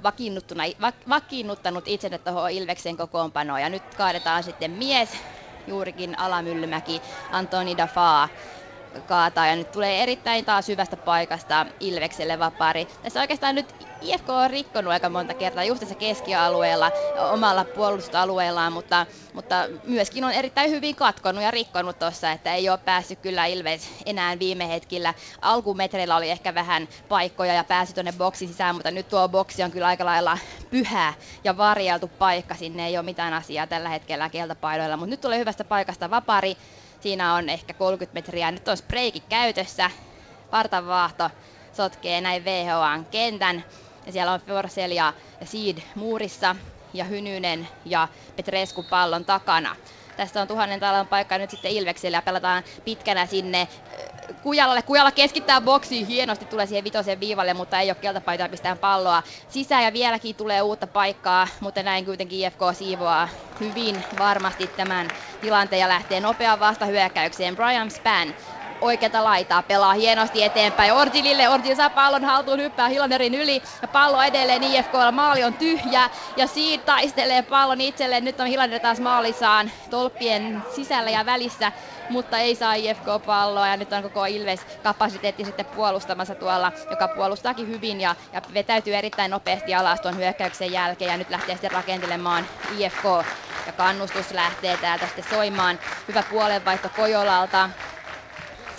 vakiinnuttanut 1.10 1.88
itsenne 1.88 2.18
tuohon 2.18 2.52
Ilveksen 2.52 2.98
kokoonpanoon. 2.98 3.62
Ja 3.62 3.70
nyt 3.70 3.84
kaadetaan 3.96 4.44
sitten 4.44 4.72
mies 4.72 5.10
juurikin 5.68 6.20
Alamyllymäki, 6.20 7.01
Antoni 7.30 7.78
Dafaa 7.78 8.30
kaataa 9.05 9.47
ja 9.47 9.55
nyt 9.55 9.72
tulee 9.72 10.03
erittäin 10.03 10.45
taas 10.45 10.68
hyvästä 10.68 10.97
paikasta 10.97 11.66
Ilvekselle 11.80 12.39
vapaari. 12.39 12.88
Tässä 13.01 13.22
oikeastaan 13.22 13.55
nyt 13.55 13.76
IFK 14.02 14.30
on 14.30 14.49
rikkonut 14.49 14.93
aika 14.93 15.10
monta 15.10 15.34
kertaa 15.34 15.64
just 15.64 15.80
tässä 15.80 15.95
keskialueella, 15.95 16.91
omalla 17.32 17.66
puolustusalueellaan, 17.66 18.74
mutta, 18.74 19.06
mutta 19.34 19.56
myöskin 19.84 20.24
on 20.24 20.32
erittäin 20.32 20.72
hyvin 20.72 20.95
katkonut 20.95 21.43
ja 21.43 21.52
rikkonut 21.52 21.99
tuossa, 21.99 22.32
että 22.32 22.56
ei 22.56 22.70
ole 22.70 22.78
päässyt 22.78 23.20
kyllä 23.20 23.45
Ilves 23.45 23.89
enää 24.06 24.39
viime 24.39 24.68
hetkillä. 24.68 25.14
Alkumetreillä 25.41 26.16
oli 26.16 26.30
ehkä 26.30 26.56
vähän 26.56 26.88
paikkoja 27.10 27.54
ja 27.54 27.64
pääsi 27.64 27.93
tuonne 27.93 28.14
boksin 28.14 28.47
sisään, 28.47 28.76
mutta 28.76 28.91
nyt 28.91 29.08
tuo 29.08 29.30
boksi 29.30 29.64
on 29.64 29.72
kyllä 29.72 29.88
aika 29.88 30.06
lailla 30.06 30.38
pyhä 30.70 31.14
ja 31.43 31.58
varjeltu 31.58 32.08
paikka. 32.08 32.56
Sinne 32.56 32.88
ei 32.88 32.97
ole 32.97 33.06
mitään 33.06 33.34
asiaa 33.34 33.68
tällä 33.68 33.89
hetkellä 33.89 34.30
keltapaidoilla, 34.30 34.97
mutta 34.97 35.10
nyt 35.10 35.22
tulee 35.22 35.39
hyvästä 35.39 35.64
paikasta 35.64 36.10
vapari. 36.10 36.58
Siinä 36.99 37.34
on 37.34 37.49
ehkä 37.49 37.74
30 37.74 38.14
metriä. 38.14 38.52
Nyt 38.52 38.68
on 38.68 38.78
spreiki 38.78 39.20
käytössä. 39.30 39.91
Vartavaahto 40.52 41.30
sotkee 41.74 42.22
näin 42.22 42.45
WHAn 42.45 43.06
kentän. 43.06 43.64
Ja 44.06 44.12
siellä 44.12 44.32
on 44.32 44.39
Forsell 44.47 44.91
ja 44.91 45.14
Seed 45.43 45.78
muurissa 45.95 46.56
ja 46.93 47.04
Hynynen 47.06 47.68
ja 47.86 48.08
Petrescu 48.36 48.84
pallon 48.84 49.26
takana. 49.26 49.76
Tässä 50.16 50.41
on 50.41 50.47
tuhannen 50.47 50.80
talon 50.80 51.08
paikka 51.08 51.38
nyt 51.38 51.49
sitten 51.49 51.72
Ilvekselle 51.72 52.18
ja 52.18 52.22
pelataan 52.22 52.64
pitkänä 52.86 53.26
sinne 53.26 53.68
Kujalalle. 54.41 54.82
Kujala 54.82 55.12
keskittää 55.12 55.62
boksiin 55.62 56.06
hienosti, 56.06 56.45
tulee 56.45 56.66
siihen 56.66 56.84
vitosen 56.84 57.20
viivalle, 57.20 57.54
mutta 57.54 57.80
ei 57.80 57.89
ole 57.89 57.95
keltapaitaa 57.95 58.49
pistää 58.49 58.76
palloa 58.76 59.24
sisään 59.47 59.84
ja 59.84 59.93
vieläkin 59.93 60.36
tulee 60.36 60.62
uutta 60.62 60.88
paikkaa, 60.88 61.47
mutta 61.60 61.84
näin 61.84 62.06
kuitenkin 62.06 62.39
IFK 62.39 62.60
siivoaa 62.74 63.30
hyvin 63.60 64.06
varmasti 64.18 64.68
tämän 64.68 65.12
tilanteen 65.39 65.80
ja 65.80 65.89
lähtee 65.89 66.20
nopeaan 66.20 66.60
vastahyökkäykseen. 66.60 67.56
Brian 67.56 67.91
Span 67.91 68.36
oikeata 68.82 69.24
laitaa, 69.24 69.64
pelaa 69.64 69.94
hienosti 69.94 70.44
eteenpäin. 70.44 70.94
Orgilille, 70.94 71.50
Orgil 71.50 71.76
saa 71.76 71.90
pallon 71.90 72.24
haltuun, 72.24 72.60
hyppää 72.60 72.88
Hilanerin 72.88 73.36
yli. 73.36 73.62
Ja 73.82 73.88
pallo 73.88 74.22
edelleen 74.22 74.64
IFK, 74.64 74.92
maali 75.12 75.44
on 75.44 75.54
tyhjä 75.54 76.10
ja 76.36 76.48
siitä 76.48 76.86
taistelee 76.86 77.42
pallon 77.42 77.82
itselleen, 77.82 78.26
nyt 78.26 78.40
on 78.40 78.48
Hilaner 78.48 78.80
taas 78.80 79.00
maalissaan 79.00 79.72
tolppien 79.90 80.64
sisällä 80.76 81.10
ja 81.10 81.26
välissä, 81.26 81.72
mutta 82.10 82.38
ei 82.38 82.56
saa 82.56 82.74
IFK 82.74 83.06
palloa. 83.26 83.68
Ja 83.68 83.78
nyt 83.78 83.94
on 83.94 84.04
koko 84.04 84.26
Ilves 84.26 84.66
kapasiteetti 84.84 85.46
sitten 85.46 85.66
puolustamassa 85.66 86.36
tuolla, 86.36 86.72
joka 86.90 87.08
puolustaakin 87.08 87.68
hyvin 87.68 88.02
ja, 88.02 88.16
ja 88.34 88.42
vetäytyy 88.54 88.96
erittäin 88.96 89.32
nopeasti 89.32 89.74
alas 89.74 90.02
tuon 90.02 90.18
hyökkäyksen 90.18 90.72
jälkeen. 90.72 91.12
Ja 91.12 91.18
nyt 91.18 91.30
lähtee 91.30 91.56
sitten 91.56 91.72
rakentelemaan 91.72 92.48
IFK 92.78 93.04
ja 93.66 93.74
kannustus 93.78 94.32
lähtee 94.32 94.78
täältä 94.78 95.06
sitten 95.08 95.26
soimaan. 95.30 95.80
Hyvä 96.08 96.24
puolenvaihto 96.30 96.90
Kojolalta. 96.96 97.70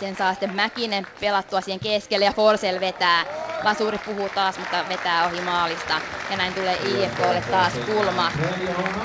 Sen 0.02 0.16
saa 0.16 0.32
sitten 0.34 0.54
Mäkinen 0.54 1.06
pelattua 1.20 1.60
siihen 1.60 1.80
keskelle 1.80 2.24
ja 2.24 2.32
Forsell 2.32 2.80
vetää. 2.80 3.26
Lasuri 3.64 3.98
puhuu 3.98 4.28
taas, 4.30 4.58
mutta 4.58 4.88
vetää 4.88 5.26
ohi 5.26 5.40
maalista. 5.40 6.02
Ja 6.30 6.36
näin 6.36 6.54
tulee 6.54 6.78
IFKlle 6.82 7.42
taas 7.50 7.72
kulma. 7.86 8.32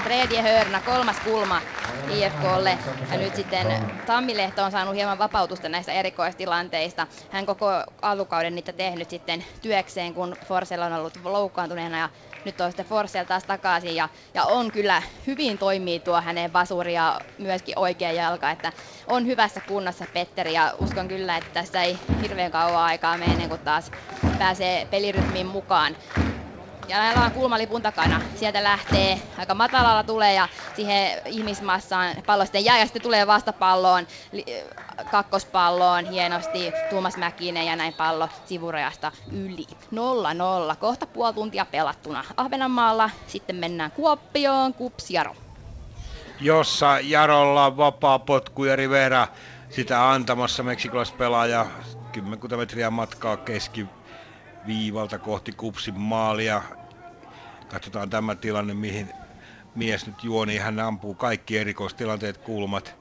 Fredje 0.03 0.41
Hörnä, 0.41 0.81
kolmas 0.81 1.19
kulma 1.23 1.61
IFKlle. 2.07 2.79
Ja 3.11 3.17
nyt 3.17 3.35
sitten 3.35 3.67
Tammilehto 4.05 4.63
on 4.63 4.71
saanut 4.71 4.95
hieman 4.95 5.17
vapautusta 5.17 5.69
näistä 5.69 5.91
erikoistilanteista. 5.91 7.07
Hän 7.29 7.45
koko 7.45 7.67
alukauden 8.01 8.55
niitä 8.55 8.73
tehnyt 8.73 9.09
sitten 9.09 9.45
työkseen, 9.61 10.13
kun 10.13 10.37
Forsell 10.45 10.81
on 10.81 10.93
ollut 10.93 11.13
loukkaantuneena 11.23 11.97
ja 11.99 12.09
nyt 12.47 12.61
on 12.61 12.71
sitten 12.71 12.85
Forsell 12.85 13.25
taas 13.25 13.45
takaisin 13.45 13.95
ja, 13.95 14.09
ja 14.33 14.45
on 14.45 14.71
kyllä 14.71 15.01
hyvin 15.27 15.57
toimii 15.57 15.99
tuo 15.99 16.21
hänen 16.21 16.53
vasuri 16.53 16.93
ja 16.93 17.19
myöskin 17.37 17.79
oikea 17.79 18.11
jalka, 18.11 18.51
että 18.51 18.73
on 19.07 19.25
hyvässä 19.25 19.61
kunnossa 19.61 20.07
Petteri 20.07 20.53
ja 20.53 20.73
uskon 20.77 21.07
kyllä, 21.07 21.37
että 21.37 21.51
tässä 21.53 21.83
ei 21.83 21.99
hirveän 22.21 22.51
kauan 22.51 22.83
aikaa 22.83 23.17
mene 23.17 23.31
ennen 23.31 23.49
kuin 23.49 23.61
taas 23.61 23.91
pääsee 24.37 24.85
pelirytmiin 24.85 25.47
mukaan 25.47 25.97
ja 26.87 26.97
näillä 26.97 27.25
on 27.25 27.31
kulmalipun 27.31 27.81
takana. 27.81 28.21
Sieltä 28.35 28.63
lähtee, 28.63 29.21
aika 29.37 29.53
matalalla 29.53 30.03
tulee 30.03 30.33
ja 30.33 30.47
siihen 30.75 31.21
ihmismassaan 31.25 32.15
pallo 32.25 32.45
sitten 32.45 32.65
jää 32.65 32.79
ja 32.79 32.85
sitten 32.85 33.01
tulee 33.01 33.27
vastapalloon, 33.27 34.07
kakkospalloon 35.11 36.05
hienosti 36.05 36.73
Tuomas 36.89 37.17
Mäkinen 37.17 37.65
ja 37.65 37.75
näin 37.75 37.93
pallo 37.93 38.29
sivurajasta 38.45 39.11
yli. 39.31 39.65
0-0, 40.73 40.75
kohta 40.79 41.07
puoli 41.07 41.33
tuntia 41.33 41.65
pelattuna 41.65 42.23
Ahvenanmaalla, 42.37 43.09
sitten 43.27 43.55
mennään 43.55 43.91
Kuoppioon, 43.91 44.73
Kups 44.73 45.09
Jaro. 45.09 45.35
Jossa 46.39 46.99
Jarolla 46.99 47.65
on 47.65 47.77
vapaa 47.77 48.19
potku 48.19 48.65
ja 48.65 48.75
Rivera 48.75 49.27
sitä 49.69 50.09
antamassa 50.11 50.63
meksikolaispelaaja 50.63 51.65
10 52.11 52.39
metriä 52.57 52.89
matkaa 52.89 53.37
keski 53.37 53.85
viivalta 54.67 55.19
kohti 55.19 55.51
kupsin 55.51 55.99
maalia. 55.99 56.61
Katsotaan 57.71 58.09
tämä 58.09 58.35
tilanne, 58.35 58.73
mihin 58.73 59.09
mies 59.75 60.07
nyt 60.07 60.23
juoni. 60.23 60.51
Niin 60.51 60.61
hän 60.61 60.79
ampuu 60.79 61.13
kaikki 61.13 61.57
erikoistilanteet, 61.57 62.37
kulmat 62.37 62.95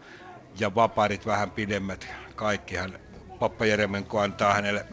ja 0.61 0.75
vaparit 0.75 1.27
vähän 1.27 1.51
pidemmät. 1.51 2.09
Kaikki 2.35 2.77
hän 2.77 2.99
Pappa 3.39 3.67
Jeremenko 3.67 4.21
antaa 4.21 4.55
hänelle 4.55 4.87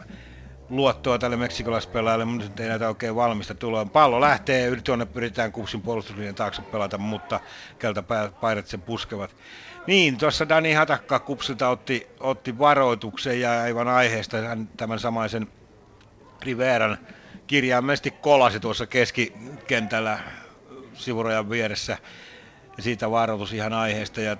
luottoa 0.70 1.18
tälle 1.18 1.36
meksikolaispelaajalle, 1.36 2.24
mutta 2.24 2.48
nyt 2.48 2.60
ei 2.60 2.68
näitä 2.68 2.88
oikein 2.88 3.16
valmista 3.16 3.54
tuloa. 3.54 3.86
Pallo 3.86 4.20
lähtee, 4.20 4.66
yli 4.66 4.82
tuonne 4.82 5.06
pyritään 5.06 5.52
kupsin 5.52 5.82
puolustuslinjan 5.82 6.34
taakse 6.34 6.62
pelata, 6.62 6.98
mutta 6.98 7.40
keltä 7.78 8.02
paidat 8.40 8.66
sen 8.66 8.82
puskevat. 8.82 9.36
Niin, 9.86 10.16
tuossa 10.16 10.48
Dani 10.48 10.72
Hatakka 10.72 11.18
kupsilta 11.18 11.68
otti, 11.68 12.06
otti 12.20 12.58
varoituksen 12.58 13.40
ja 13.40 13.62
aivan 13.62 13.88
aiheesta 13.88 14.36
hän 14.36 14.68
tämän 14.76 14.98
samaisen 14.98 15.48
Riveran 16.44 16.98
kirjaimellisesti 17.46 18.10
kolasi 18.20 18.60
tuossa 18.60 18.86
keskikentällä 18.86 20.18
sivurajan 20.94 21.50
vieressä. 21.50 21.98
Ja 22.76 22.82
siitä 22.82 23.10
varoitus 23.10 23.52
ihan 23.52 23.72
aiheesta. 23.72 24.20
Ja 24.20 24.36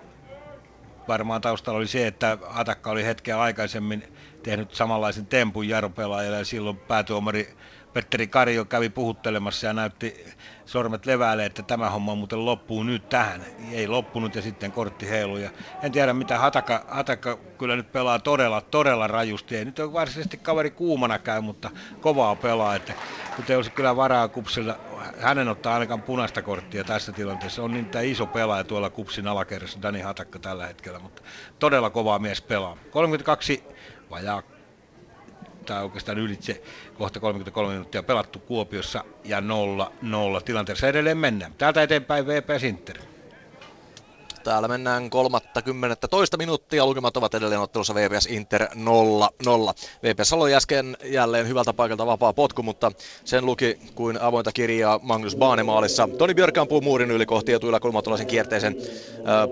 varmaan 1.08 1.40
taustalla 1.40 1.78
oli 1.78 1.88
se, 1.88 2.06
että 2.06 2.38
Atakka 2.48 2.90
oli 2.90 3.04
hetken 3.04 3.36
aikaisemmin 3.36 4.04
tehnyt 4.42 4.74
samanlaisen 4.74 5.26
tempun 5.26 5.68
jarpelaajalle 5.68 6.38
ja 6.38 6.44
silloin 6.44 6.80
päätuomari 6.80 7.54
Petteri 7.92 8.26
Karjo 8.26 8.64
kävi 8.64 8.88
puhuttelemassa 8.88 9.66
ja 9.66 9.72
näytti 9.72 10.24
sormet 10.66 11.06
leväälle, 11.06 11.46
että 11.46 11.62
tämä 11.62 11.90
homma 11.90 12.14
muuten 12.14 12.44
loppuu 12.44 12.82
nyt 12.82 13.08
tähän. 13.08 13.44
Ei 13.72 13.88
loppunut 13.88 14.34
ja 14.34 14.42
sitten 14.42 14.72
kortti 14.72 15.08
heilu. 15.08 15.36
Ja 15.36 15.50
en 15.82 15.92
tiedä 15.92 16.12
mitä 16.12 16.38
Hataka, 16.38 16.84
Hataka 16.88 17.36
kyllä 17.58 17.76
nyt 17.76 17.92
pelaa 17.92 18.18
todella, 18.18 18.60
todella 18.60 19.06
rajusti. 19.06 19.56
Ei 19.56 19.64
nyt 19.64 19.78
ole 19.78 19.92
varsinaisesti 19.92 20.36
kaveri 20.36 20.70
kuumana 20.70 21.18
käy, 21.18 21.40
mutta 21.40 21.70
kovaa 22.00 22.36
pelaa. 22.36 22.76
Että 22.76 22.92
nyt 23.38 23.50
ei 23.50 23.56
olisi 23.56 23.70
kyllä 23.70 23.96
varaa 23.96 24.28
kupsilla, 24.28 24.76
hänen 25.18 25.48
ottaa 25.48 25.74
ainakaan 25.74 26.02
punaista 26.02 26.42
korttia 26.42 26.84
tässä 26.84 27.12
tilanteessa. 27.12 27.62
On 27.62 27.72
niin 27.72 27.88
iso 28.02 28.26
pelaaja 28.26 28.64
tuolla 28.64 28.90
kupsin 28.90 29.28
alakerrassa, 29.28 29.82
Dani 29.82 30.00
Hatakka 30.00 30.38
tällä 30.38 30.66
hetkellä, 30.66 30.98
mutta 30.98 31.22
todella 31.58 31.90
kovaa 31.90 32.18
mies 32.18 32.42
pelaa. 32.42 32.76
32 32.90 33.64
vajaa 34.10 34.42
tai 35.64 35.82
oikeastaan 35.82 36.18
ylitse 36.18 36.62
kohta 36.98 37.20
33 37.20 37.72
minuuttia 37.72 38.02
pelattu 38.02 38.38
Kuopiossa 38.38 39.04
ja 39.24 39.40
0-0 39.40 39.42
tilanteessa 40.44 40.88
edelleen 40.88 41.18
mennään. 41.18 41.54
Täältä 41.58 41.82
eteenpäin 41.82 42.26
VP 42.26 42.48
Sinter. 42.60 42.98
Täällä 44.44 44.68
mennään 44.68 45.10
kolmatta 45.10 45.62
toista 46.10 46.36
minuuttia. 46.36 46.86
Lukemat 46.86 47.16
ovat 47.16 47.34
edelleen 47.34 47.60
ottelussa 47.60 47.94
VPS 47.94 48.26
Inter 48.26 48.64
0-0. 48.64 48.66
VPS 50.02 50.32
oli 50.32 50.54
äsken 50.54 50.96
jälleen 51.04 51.48
hyvältä 51.48 51.72
paikalta 51.72 52.06
vapaa 52.06 52.32
potku, 52.32 52.62
mutta 52.62 52.92
sen 53.24 53.46
luki 53.46 53.78
kuin 53.94 54.20
avointa 54.20 54.52
kirjaa 54.52 55.00
Magnus 55.02 55.36
Baanemaalissa. 55.36 56.08
Toni 56.18 56.34
Björk 56.34 56.58
ampuu 56.58 56.80
muurin 56.80 57.10
yli 57.10 57.26
kohti 57.26 57.52
etuilla 57.52 57.80
kulmatulaisen 57.80 58.26
kierteisen 58.26 58.76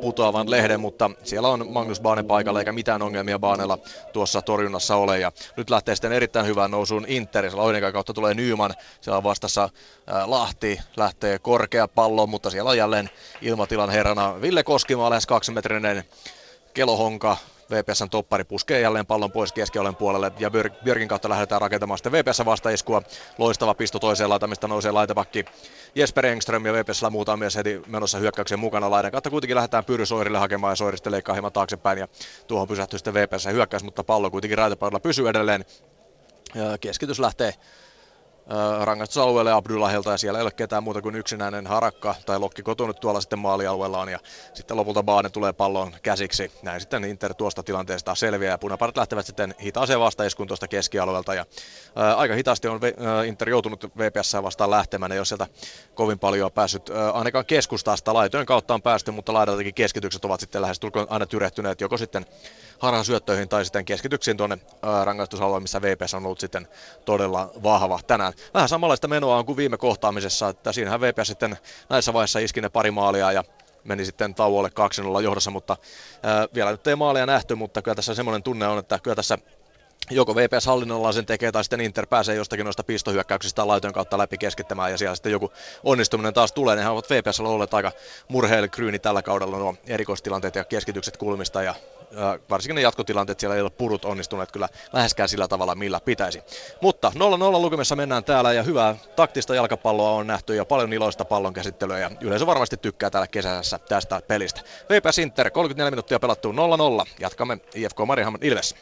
putoavan 0.01 0.51
lehden, 0.51 0.81
mutta 0.81 1.11
siellä 1.25 1.49
on 1.49 1.73
Magnus 1.73 2.01
Baane 2.01 2.23
paikalla 2.23 2.59
eikä 2.59 2.73
mitään 2.73 3.03
ongelmia 3.03 3.39
Baanella 3.39 3.79
tuossa 4.13 4.43
torjunnassa 4.43 4.97
ole. 4.97 5.19
Ja 5.19 5.33
nyt 5.57 5.71
lähtee 5.71 5.95
sitten 5.95 6.13
erittäin 6.13 6.47
hyvään 6.47 6.71
nousuun 6.71 7.05
Inter. 7.09 7.51
Siellä 7.51 7.93
kautta 7.93 8.15
tulee 8.15 8.35
Nyman, 8.35 8.75
siellä 9.01 9.17
on 9.17 9.25
vastassa 9.25 9.69
Lahti, 10.25 10.81
lähtee 10.97 11.39
korkea 11.39 11.89
pallo, 11.89 12.27
mutta 12.27 12.51
siellä 12.51 12.71
on 12.71 12.79
jälleen 12.79 13.11
ilmatilan 13.43 13.91
herrana 13.91 14.41
Ville 14.41 14.63
Kos 14.63 14.82
Koskimaa 14.83 15.11
lähes 15.11 15.27
kaksimetrinen 15.27 16.05
kelohonka. 16.75 17.37
VPSn 17.71 18.11
toppari 18.11 18.45
puskee 18.45 18.81
jälleen 18.81 19.07
pallon 19.07 19.33
pois 19.33 19.53
keskialueen 19.53 19.97
puolelle 19.97 20.33
ja 20.39 20.51
Björkin 20.85 21.09
kautta 21.09 21.29
lähdetään 21.29 21.61
rakentamaan 21.61 21.99
sitten 21.99 22.13
VPS 22.13 22.45
vastaiskua. 22.45 23.03
Loistava 23.39 23.75
pisto 23.75 23.99
toiseen 23.99 24.31
laitamista 24.31 24.69
nousee 24.69 24.93
laitapakki 24.93 25.45
Jesper 25.95 26.27
Engström 26.27 26.67
ja 26.67 26.73
VPSllä 26.73 27.11
muuta 27.11 27.37
mies 27.37 27.57
heti 27.57 27.83
menossa 27.87 28.19
hyökkäyksen 28.19 28.59
mukana 28.59 28.91
laidan 28.91 29.13
kautta 29.13 29.31
kuitenkin 29.31 29.57
lähdetään 29.57 29.85
Pyry 29.85 30.07
Soirille 30.07 30.39
hakemaan 30.39 30.73
ja 30.73 30.77
Soirista 30.77 31.11
leikkaa 31.11 31.35
hieman 31.35 31.53
taaksepäin 31.53 31.99
ja 31.99 32.09
tuohon 32.47 32.69
pysähtyy 32.69 32.99
sitten 32.99 33.15
VPS 33.15 33.47
hyökkäys, 33.53 33.83
mutta 33.83 34.05
pallo 34.05 34.31
kuitenkin 34.31 34.59
raitapaikalla 34.59 35.01
pysyy 35.01 35.29
edelleen. 35.29 35.65
Keskitys 36.81 37.19
lähtee 37.21 37.55
rangaistusalueelle 38.85 39.53
Abdullahilta 39.53 40.11
ja 40.11 40.17
siellä 40.17 40.39
ei 40.39 40.43
ole 40.43 40.51
ketään 40.51 40.83
muuta 40.83 41.03
kuin 41.03 41.15
yksinäinen 41.15 41.67
harakka 41.67 42.15
tai 42.27 42.39
lokki 42.39 42.63
kotunut 42.63 43.01
tuolla 43.01 43.21
sitten 43.21 43.39
maalialueellaan 43.39 44.09
ja 44.09 44.19
sitten 44.55 44.77
lopulta 44.77 45.03
Baane 45.03 45.31
tulee 45.31 45.53
pallon 45.53 45.93
käsiksi. 46.03 46.53
Näin 46.63 46.81
sitten 46.81 47.05
Inter 47.05 47.35
tuosta 47.35 47.63
tilanteesta 47.63 48.15
selviää 48.15 48.51
ja 48.51 48.59
punaparit 48.59 48.97
lähtevät 48.97 49.27
sitten 49.27 49.55
hitaaseen 49.63 50.01
vastaiskun 50.01 50.47
tuosta 50.47 50.69
keskialueelta 50.69 51.35
ja 51.35 51.47
ää, 51.97 52.17
aika 52.17 52.35
hitaasti 52.35 52.69
on 52.69 52.81
ää, 52.85 53.25
Inter 53.25 53.49
joutunut 53.49 53.85
VPS 53.99 54.37
vastaan 54.43 54.71
lähtemään, 54.71 55.17
jos 55.17 55.29
sieltä 55.29 55.47
kovin 55.95 56.19
paljon 56.19 56.47
on 56.47 56.53
päässyt 56.53 56.91
ää, 56.91 57.11
ainakaan 57.11 57.47
keskustasta. 57.47 58.15
Laitojen 58.15 58.47
kautta 58.47 58.75
on 58.75 58.83
päästy, 58.83 59.11
mutta 59.11 59.33
laidaltakin 59.33 59.75
keskitykset 59.75 60.25
ovat 60.25 60.41
sitten 60.41 60.63
lähes 60.63 60.81
aina 61.09 61.27
tyrehtyneet 61.27 61.81
joko 61.81 61.97
sitten 61.97 62.27
harhan 62.79 63.05
syöttöihin 63.05 63.49
tai 63.49 63.65
sitten 63.65 63.85
keskityksiin 63.85 64.37
tuonne 64.37 64.59
rangaistusalueen, 65.05 65.63
missä 65.63 65.83
VPS 65.83 66.15
on 66.15 66.27
ollut 66.27 66.41
sitten 66.41 66.69
todella 67.05 67.51
vahva 67.63 68.01
tänään. 68.07 68.32
Vähän 68.55 68.69
samanlaista 68.69 69.09
menoa 69.09 69.37
on 69.37 69.47
kuin 69.47 69.57
viime 69.57 69.77
kohtaamisessa, 69.77 70.49
että 70.49 70.73
siinähän 70.73 71.01
VPS 71.01 71.27
sitten 71.27 71.59
näissä 71.89 72.13
vaiheissa 72.13 72.39
iski 72.39 72.61
ne 72.61 72.69
pari 72.69 72.91
maalia 72.91 73.33
ja 73.33 73.45
meni 73.85 74.05
sitten 74.05 74.35
tauolle 74.35 74.71
2-0 75.19 75.23
johdossa, 75.23 75.51
mutta 75.51 75.77
ää, 76.23 76.49
vielä 76.55 76.71
nyt 76.71 76.87
ei 76.87 76.97
maalia 76.97 77.27
nähty, 77.27 77.55
mutta 77.55 77.83
kyllä 77.83 77.95
tässä 77.95 78.15
semmoinen 78.15 78.43
tunne 78.43 78.67
on, 78.67 78.79
että 78.79 78.99
kyllä 78.99 79.15
tässä 79.15 79.39
joko 80.11 80.35
VPS 80.35 80.67
hallinnolla 80.67 81.13
sen 81.13 81.27
tekee 81.27 81.53
tai 81.53 81.65
sitten 81.65 81.81
Inter 81.81 82.07
pääsee 82.07 82.35
jostakin 82.35 82.65
noista 82.65 82.85
pistohyökkäyksistä 82.85 83.67
laitojen 83.67 83.95
kautta 83.95 84.19
läpi 84.19 84.39
keskittämään 84.39 84.91
ja 84.91 84.99
siellä 84.99 85.15
sitten 85.15 85.33
joku 85.33 85.53
onnistuminen 85.85 86.35
taas 86.35 86.53
tulee. 86.53 86.77
Nehän 86.77 86.93
ovat 86.93 87.11
VPS 87.11 87.41
olleet 87.41 87.75
aika 87.75 87.93
murheilikryyni 88.29 88.99
tällä 88.99 89.23
kaudella 89.23 89.59
nuo 89.59 89.75
erikoistilanteet 89.87 90.55
ja 90.55 90.65
keskitykset 90.65 91.17
kulmista 91.17 91.63
ja 91.63 91.75
varsinkin 92.51 92.75
ne 92.75 92.81
jatkotilanteet 92.81 93.41
siellä 93.41 93.57
ei 93.57 93.63
ole 93.63 93.71
purut 93.71 94.05
onnistuneet 94.05 94.53
kyllä 94.53 94.69
läheskään 94.93 95.29
sillä 95.29 95.49
tavalla, 95.49 95.75
millä 95.75 96.01
pitäisi. 96.01 96.43
Mutta 96.81 97.13
0-0 97.15 97.19
lukemissa 97.61 97.97
mennään 97.97 98.25
täällä 98.25 98.53
ja 98.53 98.63
hyvää 98.63 98.97
taktista 99.17 99.55
jalkapalloa 99.55 100.11
on 100.11 100.27
nähty 100.27 100.55
ja 100.55 100.65
paljon 100.65 100.93
iloista 100.93 101.25
pallon 101.25 101.53
käsittelyä 101.53 101.99
ja 101.99 102.11
yleisö 102.21 102.47
varmasti 102.47 102.77
tykkää 102.77 103.11
täällä 103.11 103.27
kesässä 103.27 103.79
tästä 103.79 104.21
pelistä. 104.29 104.61
VPS 104.91 105.19
Inter, 105.19 105.51
34 105.51 105.91
minuuttia 105.91 106.21
pelattu 106.21 106.53
0-0. 106.53 106.55
Jatkamme 107.19 107.59
IFK 107.75 107.99
Mariehamn 108.07 108.39
Ilves. 108.41 108.75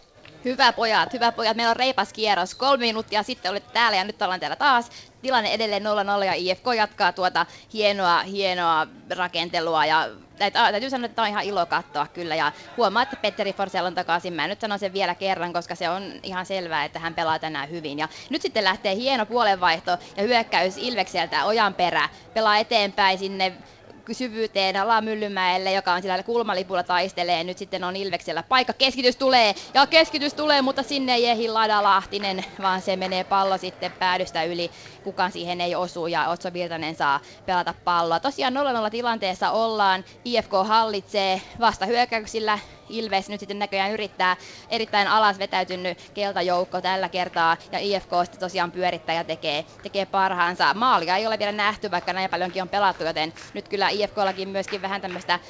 Hyvä 0.44 0.72
pojat, 0.72 1.12
hyvä 1.12 1.32
pojat. 1.32 1.56
Meillä 1.56 1.70
on 1.70 1.76
reipas 1.76 2.12
kierros. 2.12 2.54
Kolme 2.54 2.80
minuuttia 2.86 3.22
sitten 3.22 3.50
olette 3.50 3.72
täällä 3.72 3.96
ja 3.96 4.04
nyt 4.04 4.22
ollaan 4.22 4.40
täällä 4.40 4.56
taas. 4.56 4.90
Tilanne 5.22 5.52
edelleen 5.52 5.82
0-0 6.22 6.24
ja 6.24 6.34
IFK 6.34 6.64
jatkaa 6.76 7.12
tuota 7.12 7.46
hienoa, 7.72 8.22
hienoa 8.22 8.86
rakentelua 9.16 9.86
ja 9.86 10.08
täytyy 10.52 10.90
sanoa, 10.90 11.06
että 11.06 11.16
tämä 11.16 11.26
on 11.26 11.30
ihan 11.30 11.44
ilo 11.44 11.66
katsoa 11.66 12.06
kyllä. 12.06 12.34
Ja 12.34 12.52
huomaa, 12.76 13.02
että 13.02 13.16
Petteri 13.16 13.52
Forsell 13.52 13.86
on 13.86 13.94
takaisin. 13.94 14.32
Mä 14.32 14.48
nyt 14.48 14.60
sanon 14.60 14.78
sen 14.78 14.92
vielä 14.92 15.14
kerran, 15.14 15.52
koska 15.52 15.74
se 15.74 15.88
on 15.88 16.12
ihan 16.22 16.46
selvää, 16.46 16.84
että 16.84 16.98
hän 16.98 17.14
pelaa 17.14 17.38
tänään 17.38 17.70
hyvin. 17.70 17.98
Ja 17.98 18.08
nyt 18.30 18.42
sitten 18.42 18.64
lähtee 18.64 18.94
hieno 18.94 19.26
puolenvaihto 19.26 19.90
ja 20.16 20.22
hyökkäys 20.22 20.76
Ilvekseltä 20.76 21.44
ojan 21.44 21.74
perä. 21.74 22.08
Pelaa 22.34 22.58
eteenpäin 22.58 23.18
sinne 23.18 23.52
syvyyteen 24.14 24.76
ala 24.76 25.00
Myllymäelle, 25.00 25.72
joka 25.72 25.92
on 25.92 26.02
sillä 26.02 26.22
kulmalipulla 26.22 26.82
taistelee. 26.82 27.44
Nyt 27.44 27.58
sitten 27.58 27.84
on 27.84 27.96
Ilveksellä 27.96 28.42
paikka. 28.42 28.72
Keskitys 28.72 29.16
tulee 29.16 29.54
ja 29.74 29.86
keskitys 29.86 30.34
tulee, 30.34 30.62
mutta 30.62 30.82
sinne 30.82 31.14
ei 31.14 31.26
ehdi 31.26 31.48
Lada 31.48 31.82
Lahtinen, 31.82 32.44
vaan 32.62 32.80
se 32.80 32.96
menee 32.96 33.24
pallo 33.24 33.58
sitten 33.58 33.92
päädystä 33.98 34.44
yli. 34.44 34.70
Kukaan 35.02 35.32
siihen 35.32 35.60
ei 35.60 35.74
osu 35.74 36.06
ja 36.06 36.28
Otso 36.28 36.52
Virtanen 36.52 36.94
saa 36.94 37.20
pelata 37.46 37.74
palloa. 37.84 38.20
Tosiaan 38.20 38.54
0-0 38.86 38.90
tilanteessa 38.90 39.50
ollaan. 39.50 40.04
IFK 40.24 40.52
hallitsee 40.66 41.40
vasta 41.60 41.86
hyökkäyksillä 41.86 42.58
Ilves 42.90 43.28
nyt 43.28 43.40
sitten 43.40 43.58
näköjään 43.58 43.92
yrittää 43.92 44.36
erittäin 44.68 45.08
alas 45.08 45.38
vetäytynyt 45.38 45.98
keltajoukko 46.14 46.80
tällä 46.80 47.08
kertaa 47.08 47.56
ja 47.72 47.78
IFK 47.78 48.10
sitten 48.22 48.40
tosiaan 48.40 48.72
pyörittää 48.72 49.14
ja 49.14 49.24
tekee, 49.24 49.64
tekee 49.82 50.06
parhaansa. 50.06 50.74
Maalia 50.74 51.16
ei 51.16 51.26
ole 51.26 51.38
vielä 51.38 51.52
nähty, 51.52 51.90
vaikka 51.90 52.12
näin 52.12 52.30
paljonkin 52.30 52.62
on 52.62 52.68
pelattu, 52.68 53.04
joten 53.04 53.32
nyt 53.52 53.68
kyllä 53.68 53.88
IFKllakin 53.88 54.48
myöskin 54.48 54.82
vähän 54.82 55.00
tämmöistä 55.00 55.40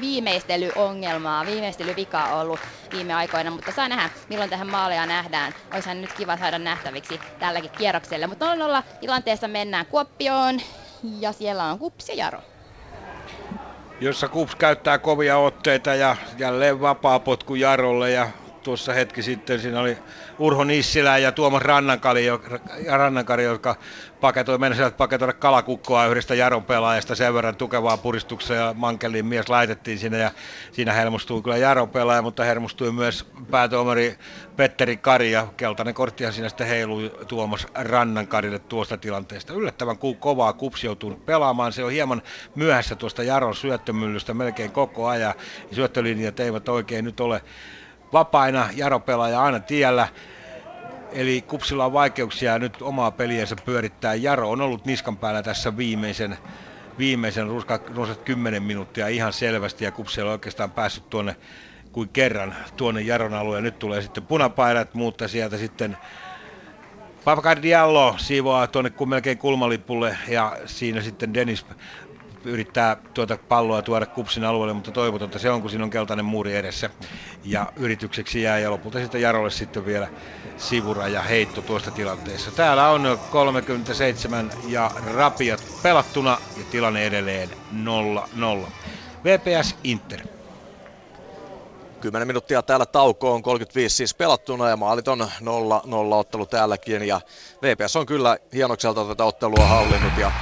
viimeistelyongelmaa, 0.00 1.46
viimeistelyvikaa 1.46 2.40
ollut 2.40 2.60
viime 2.92 3.14
aikoina, 3.14 3.50
mutta 3.50 3.72
saa 3.72 3.88
nähdä, 3.88 4.10
milloin 4.28 4.50
tähän 4.50 4.66
maaleja 4.66 5.06
nähdään. 5.06 5.54
Olisihan 5.70 6.00
nyt 6.00 6.12
kiva 6.12 6.36
saada 6.36 6.58
nähtäviksi 6.58 7.20
tälläkin 7.38 7.70
kierroksella. 7.76 8.26
Mutta 8.26 8.56
0 8.56 8.82
tilanteessa 9.00 9.48
mennään 9.48 9.86
Kuoppioon 9.86 10.60
ja 11.02 11.32
siellä 11.32 11.64
on 11.64 11.78
Kups 11.78 12.08
ja 12.08 12.14
Jaro 12.14 12.42
jossa 14.00 14.28
Kups 14.28 14.56
käyttää 14.56 14.98
kovia 14.98 15.38
otteita 15.38 15.94
ja 15.94 16.16
jälleen 16.38 16.80
vapaa 16.80 17.20
potku 17.20 17.54
Jarolle 17.54 18.10
ja 18.10 18.28
tuossa 18.62 18.92
hetki 18.92 19.22
sitten 19.22 19.60
siinä 19.60 19.80
oli 19.80 19.98
Urho 20.38 20.64
Nissilä 20.64 21.18
ja 21.18 21.32
Tuomas 21.32 21.62
Rannankari, 21.62 22.26
Rannankari 22.90 23.44
jotka 23.44 23.76
paketoi, 24.20 24.58
mennessä 24.58 24.90
paketoida 24.90 25.32
kalakukkoa 25.32 26.06
yhdestä 26.06 26.34
Jaron 26.34 26.64
pelaajasta 26.64 27.14
sen 27.14 27.34
verran 27.34 27.56
tukevaa 27.56 27.96
puristuksessa 27.96 28.54
ja 28.54 28.74
Mankelin 28.76 29.26
mies 29.26 29.48
laitettiin 29.48 29.98
sinne 29.98 30.18
ja 30.18 30.30
siinä 30.72 30.92
helmustui 30.92 31.42
kyllä 31.42 31.56
Jaron 31.56 31.88
pelaaja, 31.88 32.22
mutta 32.22 32.44
hermostui 32.44 32.92
myös 32.92 33.26
päätuomari 33.50 34.18
Petteri 34.56 34.96
Kari 34.96 35.32
ja 35.32 35.46
keltainen 35.56 35.94
korttihan 35.94 36.32
siinä 36.32 36.48
sitten 36.48 36.66
heilui 36.66 37.12
Tuomas 37.28 37.66
Rannankarille 37.74 38.58
tuosta 38.58 38.96
tilanteesta. 38.96 39.52
Yllättävän 39.52 39.98
kovaa 40.18 40.52
kupsi 40.52 40.86
joutuu 40.86 41.22
pelaamaan, 41.26 41.72
se 41.72 41.84
on 41.84 41.92
hieman 41.92 42.22
myöhässä 42.54 42.96
tuosta 42.96 43.22
Jaron 43.22 43.56
syöttömyllystä 43.56 44.34
melkein 44.34 44.72
koko 44.72 45.06
ajan. 45.06 45.34
Syöttölinjat 45.72 46.40
eivät 46.40 46.68
oikein 46.68 47.04
nyt 47.04 47.20
ole 47.20 47.42
vapaina, 48.12 48.68
Jaro 48.76 49.00
pelaaja 49.00 49.42
aina 49.42 49.60
tiellä. 49.60 50.08
Eli 51.12 51.42
Kupsilla 51.42 51.84
on 51.84 51.92
vaikeuksia 51.92 52.58
nyt 52.58 52.82
omaa 52.82 53.10
peliänsä 53.10 53.56
pyörittää. 53.64 54.14
Jaro 54.14 54.50
on 54.50 54.60
ollut 54.60 54.84
niskan 54.84 55.16
päällä 55.16 55.42
tässä 55.42 55.76
viimeisen, 55.76 56.38
viimeisen 56.98 57.46
runsat 57.94 58.20
10 58.24 58.62
minuuttia 58.62 59.08
ihan 59.08 59.32
selvästi 59.32 59.84
ja 59.84 59.92
Kupsilla 59.92 60.28
on 60.28 60.32
oikeastaan 60.32 60.70
päässyt 60.70 61.10
tuonne 61.10 61.36
kuin 61.92 62.08
kerran 62.08 62.56
tuonne 62.76 63.00
Jaron 63.00 63.34
alueen. 63.34 63.64
Nyt 63.64 63.78
tulee 63.78 64.02
sitten 64.02 64.26
punapaidat, 64.26 64.94
mutta 64.94 65.28
sieltä 65.28 65.56
sitten 65.56 65.96
Papacar 67.24 67.62
Diallo 67.62 68.14
siivoaa 68.18 68.66
tuonne 68.66 68.92
melkein 69.06 69.38
kulmalipulle 69.38 70.16
ja 70.28 70.56
siinä 70.66 71.00
sitten 71.00 71.34
Dennis 71.34 71.66
yrittää 72.44 72.96
tuota 73.14 73.38
palloa 73.48 73.82
tuoda 73.82 74.06
kupsin 74.06 74.44
alueelle, 74.44 74.74
mutta 74.74 74.90
toivotonta 74.90 75.38
se 75.38 75.50
on, 75.50 75.60
kun 75.60 75.70
siinä 75.70 75.84
on 75.84 75.90
keltainen 75.90 76.24
muuri 76.24 76.56
edessä. 76.56 76.90
Ja 77.44 77.72
yritykseksi 77.76 78.42
jää 78.42 78.58
ja 78.58 78.70
lopulta 78.70 78.98
sitten 78.98 79.20
Jarolle 79.20 79.50
sitten 79.50 79.86
vielä 79.86 80.08
sivura 80.56 81.08
ja 81.08 81.22
heitto 81.22 81.62
tuosta 81.62 81.90
tilanteessa. 81.90 82.50
Täällä 82.50 82.88
on 82.88 83.18
37 83.30 84.50
ja 84.68 84.90
rapiat 85.14 85.64
pelattuna 85.82 86.38
ja 86.56 86.64
tilanne 86.70 87.06
edelleen 87.06 87.48
0-0. 88.66 88.66
VPS 89.24 89.76
Inter. 89.84 90.20
10 92.00 92.26
minuuttia 92.26 92.62
täällä 92.62 92.86
taukoon, 92.86 93.42
35 93.42 93.96
siis 93.96 94.14
pelattuna 94.14 94.68
ja 94.68 94.76
maalit 94.76 95.08
on 95.08 95.20
0-0 95.20 95.24
ottelu 96.12 96.46
täälläkin 96.46 97.02
ja 97.02 97.20
VPS 97.62 97.96
on 97.96 98.06
kyllä 98.06 98.36
hienokselta 98.54 99.04
tätä 99.04 99.24
ottelua 99.24 99.66
hallinnut 99.66 100.18
ja 100.18 100.32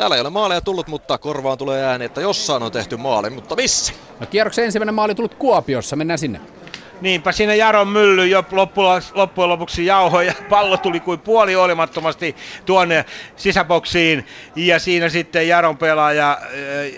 Täällä 0.00 0.16
ei 0.16 0.20
ole 0.20 0.30
maaleja 0.30 0.60
tullut, 0.60 0.88
mutta 0.88 1.18
korvaan 1.18 1.58
tulee 1.58 1.84
ääni, 1.84 2.04
että 2.04 2.20
jossain 2.20 2.62
on 2.62 2.72
tehty 2.72 2.96
maali, 2.96 3.30
mutta 3.30 3.56
missä? 3.56 3.92
No 4.20 4.26
kierroksen 4.26 4.64
ensimmäinen 4.64 4.94
maali 4.94 5.14
tullut 5.14 5.34
Kuopiossa, 5.34 5.96
mennään 5.96 6.18
sinne. 6.18 6.40
Niinpä 7.00 7.32
siinä 7.32 7.54
Jaron 7.54 7.88
mylly 7.88 8.26
jo 8.26 8.44
loppujen 9.14 9.48
lopuksi 9.48 9.86
jauhoi 9.86 10.26
ja 10.26 10.32
pallo 10.48 10.76
tuli 10.76 11.00
kuin 11.00 11.20
puoli 11.20 11.56
olimattomasti 11.56 12.36
tuonne 12.66 13.04
sisäboksiin. 13.36 14.26
Ja 14.56 14.78
siinä 14.78 15.08
sitten 15.08 15.48
Jaron 15.48 15.76
pelaaja 15.76 16.38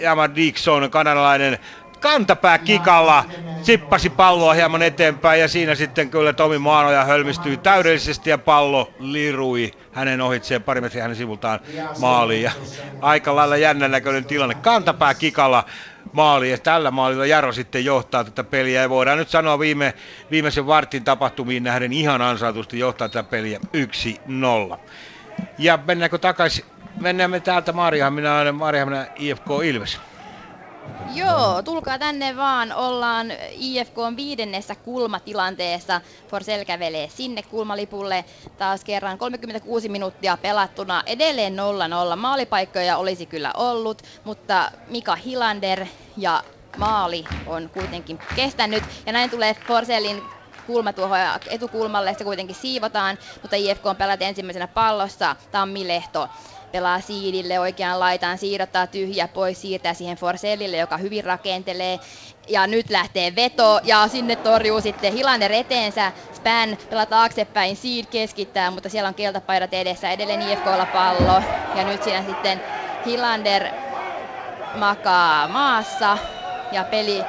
Jamar 0.01 0.31
eh, 0.31 0.37
Dixon, 0.37 0.91
kanadalainen, 0.91 1.59
kantapää 2.03 2.59
kikalla 2.59 3.25
sippasi 3.63 4.11
palloa 4.11 4.55
hieman 4.55 4.83
eteenpäin 4.83 5.41
ja 5.41 5.49
siinä 5.49 5.75
sitten 5.75 6.11
kyllä 6.11 6.33
Tomi 6.33 6.59
Maanoja 6.59 7.05
hölmistyi 7.05 7.57
täydellisesti 7.57 8.31
ja 8.31 8.39
pallo 8.39 8.93
lirui 8.99 9.71
hänen 9.93 10.21
ohitseen 10.21 10.63
pari 10.63 10.81
metriä 10.81 11.03
hänen 11.03 11.17
sivultaan 11.17 11.61
maaliin. 12.01 12.43
Ja 12.43 12.53
aika 13.01 13.37
lailla 13.37 13.57
jännän 13.57 13.91
näköinen 13.91 14.25
tilanne. 14.25 14.55
Kantapää 14.55 15.15
kikalla 15.15 15.65
maali 16.13 16.51
ja 16.51 16.59
tällä 16.59 16.91
maalilla 16.91 17.27
Jaro 17.27 17.53
sitten 17.53 17.85
johtaa 17.85 18.25
tätä 18.25 18.45
peliä 18.45 18.83
ja 18.83 18.91
voidaan 18.91 19.19
nyt 19.19 19.29
sanoa 19.29 19.59
viime, 19.59 19.95
viimeisen 20.31 20.67
vartin 20.67 21.05
tapahtumiin 21.05 21.63
nähden 21.63 21.93
ihan 21.93 22.23
ansaitusti 22.23 22.79
johtaa 22.79 23.09
tätä 23.09 23.31
peliä 23.31 23.61
1-0. 24.75 24.79
Ja 25.59 25.79
mennäänkö 25.87 26.19
takaisin, 26.19 26.65
mennään 27.01 27.31
me 27.31 27.41
täältä 27.41 27.73
Maariahaminaan, 27.73 28.55
Maariahaminaan 28.55 29.07
IFK 29.17 29.47
Ilves. 29.65 30.01
Joo, 31.07 31.63
tulkaa 31.63 31.99
tänne 31.99 32.37
vaan. 32.37 32.73
Ollaan 32.73 33.27
IFK 33.51 33.99
on 33.99 34.17
viidennessä 34.17 34.75
kulmatilanteessa. 34.75 36.01
Forsell 36.29 36.65
kävelee 36.65 37.09
sinne 37.09 37.43
kulmalipulle 37.43 38.25
taas 38.57 38.85
kerran 38.85 39.19
36 39.19 39.89
minuuttia 39.89 40.37
pelattuna. 40.37 41.03
Edelleen 41.07 41.55
0-0. 42.13 42.17
Maalipaikkoja 42.17 42.97
olisi 42.97 43.27
kyllä 43.27 43.51
ollut, 43.57 44.03
mutta 44.25 44.71
Mika 44.87 45.17
Hilander 45.17 45.87
ja 46.17 46.45
maali 46.75 47.29
on 47.47 47.71
kuitenkin 47.71 48.21
kestänyt. 48.35 48.89
Ja 49.07 49.13
näin 49.13 49.31
tulee 49.31 49.55
Forsellin 49.67 50.31
kulma 50.65 50.93
tuohon 50.93 51.19
etukulmalle, 51.47 52.15
se 52.15 52.25
kuitenkin 52.25 52.57
siivotaan, 52.57 53.19
mutta 53.43 53.57
IFK 53.57 53.87
on 53.87 53.97
pelata 53.97 54.25
ensimmäisenä 54.25 54.69
pallossa. 54.69 55.37
Tammi 55.51 55.89
Lehto 55.89 56.29
pelaa 56.73 57.01
siidille 57.01 57.59
oikean 57.61 58.01
laitaan, 58.01 58.39
siirrottaa 58.39 58.87
tyhjä 58.87 59.29
pois, 59.29 59.61
siirtää 59.61 59.95
siihen 59.95 60.17
Forsellille, 60.17 60.77
joka 60.77 60.97
hyvin 60.99 61.25
rakentelee. 61.25 62.01
Ja 62.49 62.67
nyt 62.67 62.91
lähtee 62.91 63.37
veto 63.37 63.81
ja 63.83 64.09
sinne 64.09 64.37
torjuu 64.37 64.81
sitten 64.81 65.13
Hilander 65.13 65.53
eteensä. 65.53 66.13
Span 66.33 66.77
pelaa 66.91 67.07
taaksepäin, 67.07 67.77
Seed 67.77 68.05
keskittää, 68.11 68.71
mutta 68.71 68.89
siellä 68.89 69.09
on 69.09 69.15
keltapaidat 69.15 69.75
edessä, 69.75 70.11
edelleen 70.11 70.43
IFKlla 70.43 70.87
pallo. 70.87 71.43
Ja 71.75 71.85
nyt 71.85 72.03
siinä 72.03 72.23
sitten 72.23 72.63
Hilander 73.05 73.69
makaa 74.77 75.49
maassa 75.49 76.19
ja 76.71 76.85
peli 76.85 77.27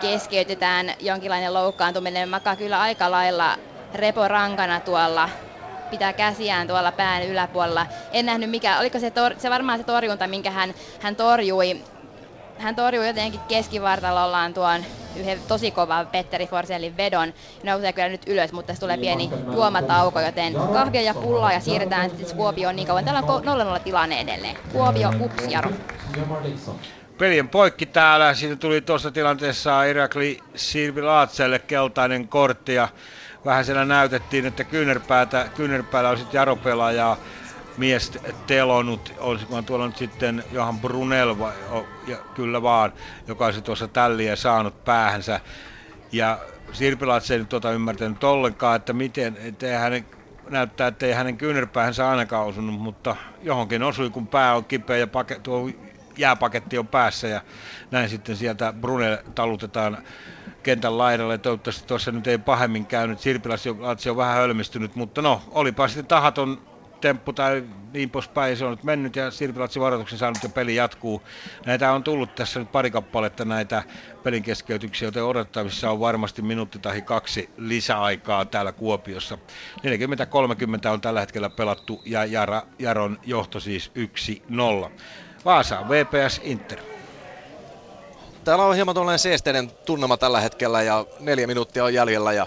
keskeytetään 0.00 0.94
jonkinlainen 1.00 1.54
loukkaantuminen. 1.54 2.28
Makaa 2.28 2.56
kyllä 2.56 2.80
aika 2.80 3.10
lailla 3.10 3.56
reporankana 3.94 4.80
tuolla 4.80 5.30
pitää 5.90 6.12
käsiään 6.12 6.66
tuolla 6.66 6.92
pään 6.92 7.22
yläpuolella. 7.22 7.86
En 8.12 8.26
nähnyt 8.26 8.50
mikä, 8.50 8.78
oliko 8.78 8.98
se, 8.98 9.10
tor, 9.10 9.34
se 9.38 9.50
varmaan 9.50 9.78
se 9.78 9.84
torjunta, 9.84 10.26
minkä 10.26 10.50
hän, 10.50 10.74
hän 11.00 11.16
torjui. 11.16 11.80
Hän 12.58 12.76
torjui 12.76 13.06
jotenkin 13.06 13.40
keskivartalollaan 13.48 14.54
tuon 14.54 14.84
yhden 15.16 15.40
tosi 15.48 15.70
kova 15.70 16.04
Petteri 16.04 16.46
Forsellin 16.46 16.96
vedon. 16.96 17.32
Nousee 17.62 17.92
kyllä 17.92 18.08
nyt 18.08 18.22
ylös, 18.26 18.52
mutta 18.52 18.74
se 18.74 18.80
tulee 18.80 18.98
pieni 18.98 19.30
juomatauko, 19.52 20.20
joten 20.20 20.54
kahvia 20.54 21.02
ja 21.02 21.14
pullaa 21.14 21.52
ja 21.52 21.60
siirretään 21.60 22.10
sitten 22.10 22.36
Kuopioon 22.36 22.76
niin 22.76 22.86
kauan. 22.86 23.04
Täällä 23.04 23.20
on 23.20 23.78
0-0 23.78 23.80
tilanne 23.80 24.20
edelleen. 24.20 24.56
Kuopio, 24.72 25.12
ups, 25.20 25.44
Jaro. 25.48 25.70
Pelien 27.18 27.48
poikki 27.48 27.86
täällä. 27.86 28.34
Siitä 28.34 28.56
tuli 28.56 28.80
tuossa 28.80 29.10
tilanteessa 29.10 29.84
Irakli 29.84 30.38
Laatselle 31.02 31.58
keltainen 31.58 32.28
kortti 32.28 32.74
ja 32.74 32.88
vähän 33.44 33.64
siellä 33.64 33.84
näytettiin, 33.84 34.46
että 34.46 34.64
kyynärpäätä, 34.64 35.50
kyynärpäällä 35.54 36.10
olisi 36.10 36.26
Jaro-pelaajaa 36.32 37.16
mies 37.76 38.18
telonut, 38.46 39.12
olisikohan 39.18 39.64
tuolla 39.64 39.86
nyt 39.86 39.96
sitten 39.96 40.44
Johan 40.50 40.80
Brunel, 40.80 41.38
vai, 41.38 41.54
ja, 42.06 42.18
kyllä 42.34 42.62
vaan, 42.62 42.92
joka 43.26 43.44
olisi 43.44 43.62
tuossa 43.62 43.88
tälliä 43.88 44.36
saanut 44.36 44.84
päähänsä. 44.84 45.40
Ja 46.12 46.38
Sirpilatse 46.72 47.34
ei 47.34 47.40
nyt 47.40 47.48
tuota 47.48 47.72
ymmärtänyt 47.72 48.24
ollenkaan, 48.24 48.76
että 48.76 48.92
miten, 48.92 49.36
ettei 49.40 49.74
hänen, 49.74 50.06
näyttää, 50.50 50.86
että 50.86 51.06
ei 51.06 51.12
hänen 51.12 51.38
kyynärpäähänsä 51.38 52.10
ainakaan 52.10 52.46
osunut, 52.46 52.80
mutta 52.80 53.16
johonkin 53.42 53.82
osui, 53.82 54.10
kun 54.10 54.28
pää 54.28 54.54
on 54.54 54.64
kipeä 54.64 54.96
ja 54.96 55.06
pake, 55.06 55.38
tuo 55.38 55.70
jääpaketti 56.18 56.78
on 56.78 56.88
päässä 56.88 57.28
ja 57.28 57.40
näin 57.90 58.08
sitten 58.08 58.36
sieltä 58.36 58.74
Brunel 58.80 59.18
talutetaan 59.34 59.98
kentän 60.62 60.98
laidalle. 60.98 61.38
Toivottavasti 61.38 61.88
tuossa 61.88 62.12
nyt 62.12 62.26
ei 62.26 62.38
pahemmin 62.38 62.86
käynyt. 62.86 63.20
Sirpilatse 63.20 64.10
on 64.10 64.16
vähän 64.16 64.36
hölmistynyt, 64.36 64.94
mutta 64.94 65.22
no, 65.22 65.42
olipa 65.50 65.88
sitten 65.88 66.06
tahaton 66.06 66.70
temppu 67.00 67.32
tai 67.32 67.64
niin 67.92 68.10
poispäin, 68.10 68.56
se 68.56 68.64
on 68.64 68.70
nyt 68.70 68.84
mennyt 68.84 69.16
ja 69.16 69.30
Sirpilatsi 69.30 69.80
varoituksen 69.80 70.18
saanut 70.18 70.42
ja 70.42 70.48
peli 70.48 70.74
jatkuu. 70.74 71.22
Näitä 71.66 71.92
on 71.92 72.04
tullut 72.04 72.34
tässä 72.34 72.60
nyt 72.60 72.72
pari 72.72 72.90
kappaletta 72.90 73.44
näitä 73.44 73.82
pelin 74.22 74.42
keskeytyksiä, 74.42 75.08
joten 75.08 75.24
odottavissa 75.24 75.90
on 75.90 76.00
varmasti 76.00 76.42
minuutti 76.42 76.78
tai 76.78 77.02
kaksi 77.02 77.50
lisäaikaa 77.56 78.44
täällä 78.44 78.72
Kuopiossa. 78.72 79.38
40-30 80.86 80.88
on 80.88 81.00
tällä 81.00 81.20
hetkellä 81.20 81.50
pelattu 81.50 82.02
ja 82.04 82.24
Jara, 82.24 82.62
Jaron 82.78 83.18
johto 83.26 83.60
siis 83.60 83.92
1-0. 84.86 84.90
Vaasa, 85.44 85.88
VPS 85.88 86.40
Inter. 86.44 86.89
Täällä 88.50 88.64
on 88.64 88.74
hieman 88.74 88.94
tuollainen 88.94 89.18
seesteinen 89.18 89.70
tunnelma 89.84 90.16
tällä 90.16 90.40
hetkellä 90.40 90.82
ja 90.82 91.06
neljä 91.20 91.46
minuuttia 91.46 91.84
on 91.84 91.94
jäljellä 91.94 92.32
ja 92.32 92.46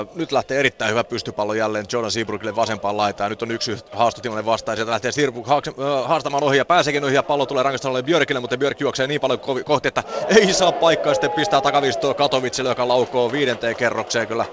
ö, 0.00 0.06
nyt 0.14 0.32
lähtee 0.32 0.60
erittäin 0.60 0.90
hyvä 0.90 1.04
pystypallo 1.04 1.54
jälleen 1.54 1.86
Jordan 1.92 2.10
Seabrookille 2.10 2.56
vasempaan 2.56 2.96
laitaan. 2.96 3.30
Nyt 3.30 3.42
on 3.42 3.50
yksi 3.50 3.78
haastotilanne 3.92 4.44
vastaan 4.46 4.72
ja 4.72 4.76
sieltä 4.76 4.90
lähtee 4.90 5.12
Seabrook 5.12 5.46
haastamaan 6.04 6.44
ohi 6.44 6.56
ja 6.56 6.64
pääseekin 6.64 7.04
ohi 7.04 7.14
ja 7.14 7.22
pallo 7.22 7.46
tulee 7.46 7.62
rankastalolle 7.62 8.02
Björkille, 8.02 8.40
mutta 8.40 8.56
Björk 8.58 8.80
juoksee 8.80 9.06
niin 9.06 9.20
paljon 9.20 9.40
kohti, 9.64 9.88
että 9.88 10.04
ei 10.28 10.54
saa 10.54 10.72
paikkaa 10.72 11.14
sitten 11.14 11.30
pistää 11.30 11.60
takavistoa 11.60 12.14
Katovitsille, 12.14 12.68
joka 12.68 12.88
laukoo 12.88 13.32
viidenteen 13.32 13.76
kerrokseen 13.76 14.28
kyllä 14.28 14.46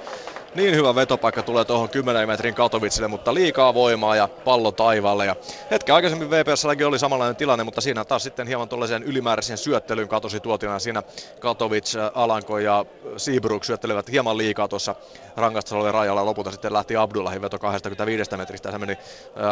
niin 0.55 0.75
hyvä 0.75 0.95
vetopaikka 0.95 1.43
tulee 1.43 1.65
tuohon 1.65 1.89
10 1.89 2.27
metrin 2.27 2.55
Katovitsille, 2.55 3.07
mutta 3.07 3.33
liikaa 3.33 3.73
voimaa 3.73 4.15
ja 4.15 4.27
pallo 4.27 4.71
taivaalle. 4.71 5.25
Ja 5.25 5.35
hetken 5.71 5.95
aikaisemmin 5.95 6.29
VPSlläkin 6.29 6.87
oli 6.87 6.99
samanlainen 6.99 7.35
tilanne, 7.35 7.63
mutta 7.63 7.81
siinä 7.81 8.05
taas 8.05 8.23
sitten 8.23 8.47
hieman 8.47 8.69
tuollaisen 8.69 9.03
ylimääräisen 9.03 9.57
syöttelyyn 9.57 10.07
katosi 10.07 10.39
tuotina. 10.39 10.79
Siinä 10.79 11.03
Katovic, 11.39 11.95
Alanko 12.13 12.59
ja 12.59 12.85
Seabrook 13.17 13.63
syöttelevät 13.63 14.11
hieman 14.11 14.37
liikaa 14.37 14.67
tuossa 14.67 14.95
rangastasolle 15.37 15.91
rajalla. 15.91 16.25
Lopulta 16.25 16.51
sitten 16.51 16.73
lähti 16.73 16.95
Abdullahin 16.95 17.41
veto 17.41 17.59
25 17.59 18.37
metristä. 18.37 18.71
Se 18.71 18.77
meni 18.77 18.97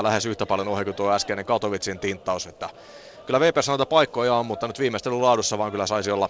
lähes 0.02 0.26
yhtä 0.26 0.46
paljon 0.46 0.68
ohi 0.68 0.84
kuin 0.84 0.96
tuo 0.96 1.12
äskeinen 1.12 1.46
Katovicin 1.46 2.00
tinttaus. 2.00 2.48
Että 2.48 2.70
kyllä 3.26 3.40
VPS 3.40 3.68
noita 3.68 3.86
paikkoja 3.86 4.34
on, 4.34 4.46
mutta 4.46 4.68
nyt 4.68 4.80
viimeistelyn 4.80 5.22
laadussa 5.22 5.58
vaan 5.58 5.72
kyllä 5.72 5.88
saisi 5.88 6.12
olla 6.12 6.30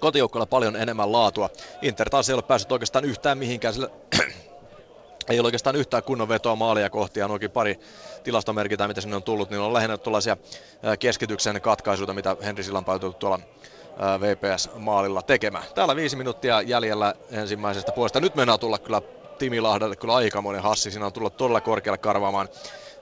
kotijoukkoilla 0.00 0.46
paljon 0.46 0.76
enemmän 0.76 1.12
laatua. 1.12 1.50
Inter 1.82 2.10
taas 2.10 2.28
ei 2.28 2.34
ole 2.34 2.42
päässyt 2.42 2.72
oikeastaan 2.72 3.04
yhtään 3.04 3.38
mihinkään, 3.38 3.74
sillä 3.74 3.88
ei 5.30 5.40
ole 5.40 5.46
oikeastaan 5.46 5.76
yhtään 5.76 6.02
kunnon 6.02 6.28
vetoa 6.28 6.56
maalia 6.56 6.90
kohti 6.90 7.20
ja 7.20 7.28
noinkin 7.28 7.50
pari 7.50 7.80
tilastomerkitä, 8.24 8.88
mitä 8.88 9.00
sinne 9.00 9.16
on 9.16 9.22
tullut, 9.22 9.50
niin 9.50 9.60
on 9.60 9.72
lähinnä 9.72 9.98
tuollaisia 9.98 10.36
keskityksen 10.98 11.60
katkaisuja, 11.60 12.14
mitä 12.14 12.36
Henri 12.44 12.64
Sillanpää 12.64 12.94
on 12.94 13.14
tuolla 13.14 13.40
VPS-maalilla 14.20 15.22
tekemään. 15.22 15.64
Täällä 15.74 15.96
viisi 15.96 16.16
minuuttia 16.16 16.62
jäljellä 16.62 17.14
ensimmäisestä 17.30 17.92
puolesta. 17.92 18.20
Nyt 18.20 18.34
mennään 18.34 18.60
tulla 18.60 18.78
kyllä 18.78 19.02
Timi 19.38 19.60
Lahdelle 19.60 19.96
kyllä 19.96 20.14
aikamoinen 20.14 20.62
hassi. 20.62 20.90
Siinä 20.90 21.06
on 21.06 21.12
tullut 21.12 21.36
todella 21.36 21.60
korkealle 21.60 21.98
karvaamaan 21.98 22.48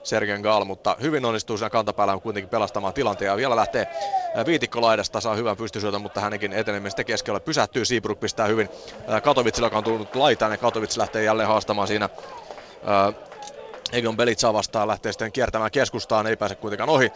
Sergen 0.05 0.41
Gal, 0.41 0.65
mutta 0.65 0.95
hyvin 1.01 1.25
onnistuu 1.25 1.57
siinä 1.57 1.69
kantapäällä 1.69 2.19
kuitenkin 2.23 2.49
pelastamaan 2.49 2.93
tilanteen 2.93 3.29
ja 3.29 3.37
vielä 3.37 3.55
lähtee 3.55 3.87
viitikkolaidasta, 4.45 5.21
saa 5.21 5.35
hyvän 5.35 5.57
pystysyötä, 5.57 5.99
mutta 5.99 6.21
hänenkin 6.21 6.53
etenemistä 6.53 7.03
keskellä 7.03 7.39
pysähtyy, 7.39 7.85
Seabrook 7.85 8.19
pistää 8.19 8.47
hyvin 8.47 8.69
Katovitsilla, 9.23 9.65
joka 9.65 9.77
on 9.77 9.83
tullut 9.83 10.15
laitaan 10.15 10.51
ja 10.51 10.57
Katovits 10.57 10.97
lähtee 10.97 11.23
jälleen 11.23 11.47
haastamaan 11.47 11.87
siinä 11.87 12.09
Egon 13.91 14.17
Belitsaa 14.17 14.53
vastaan, 14.53 14.87
lähtee 14.87 15.11
sitten 15.11 15.31
kiertämään 15.31 15.71
keskustaan, 15.71 16.27
ei 16.27 16.35
pääse 16.35 16.55
kuitenkaan 16.55 16.89
ohi, 16.89 17.11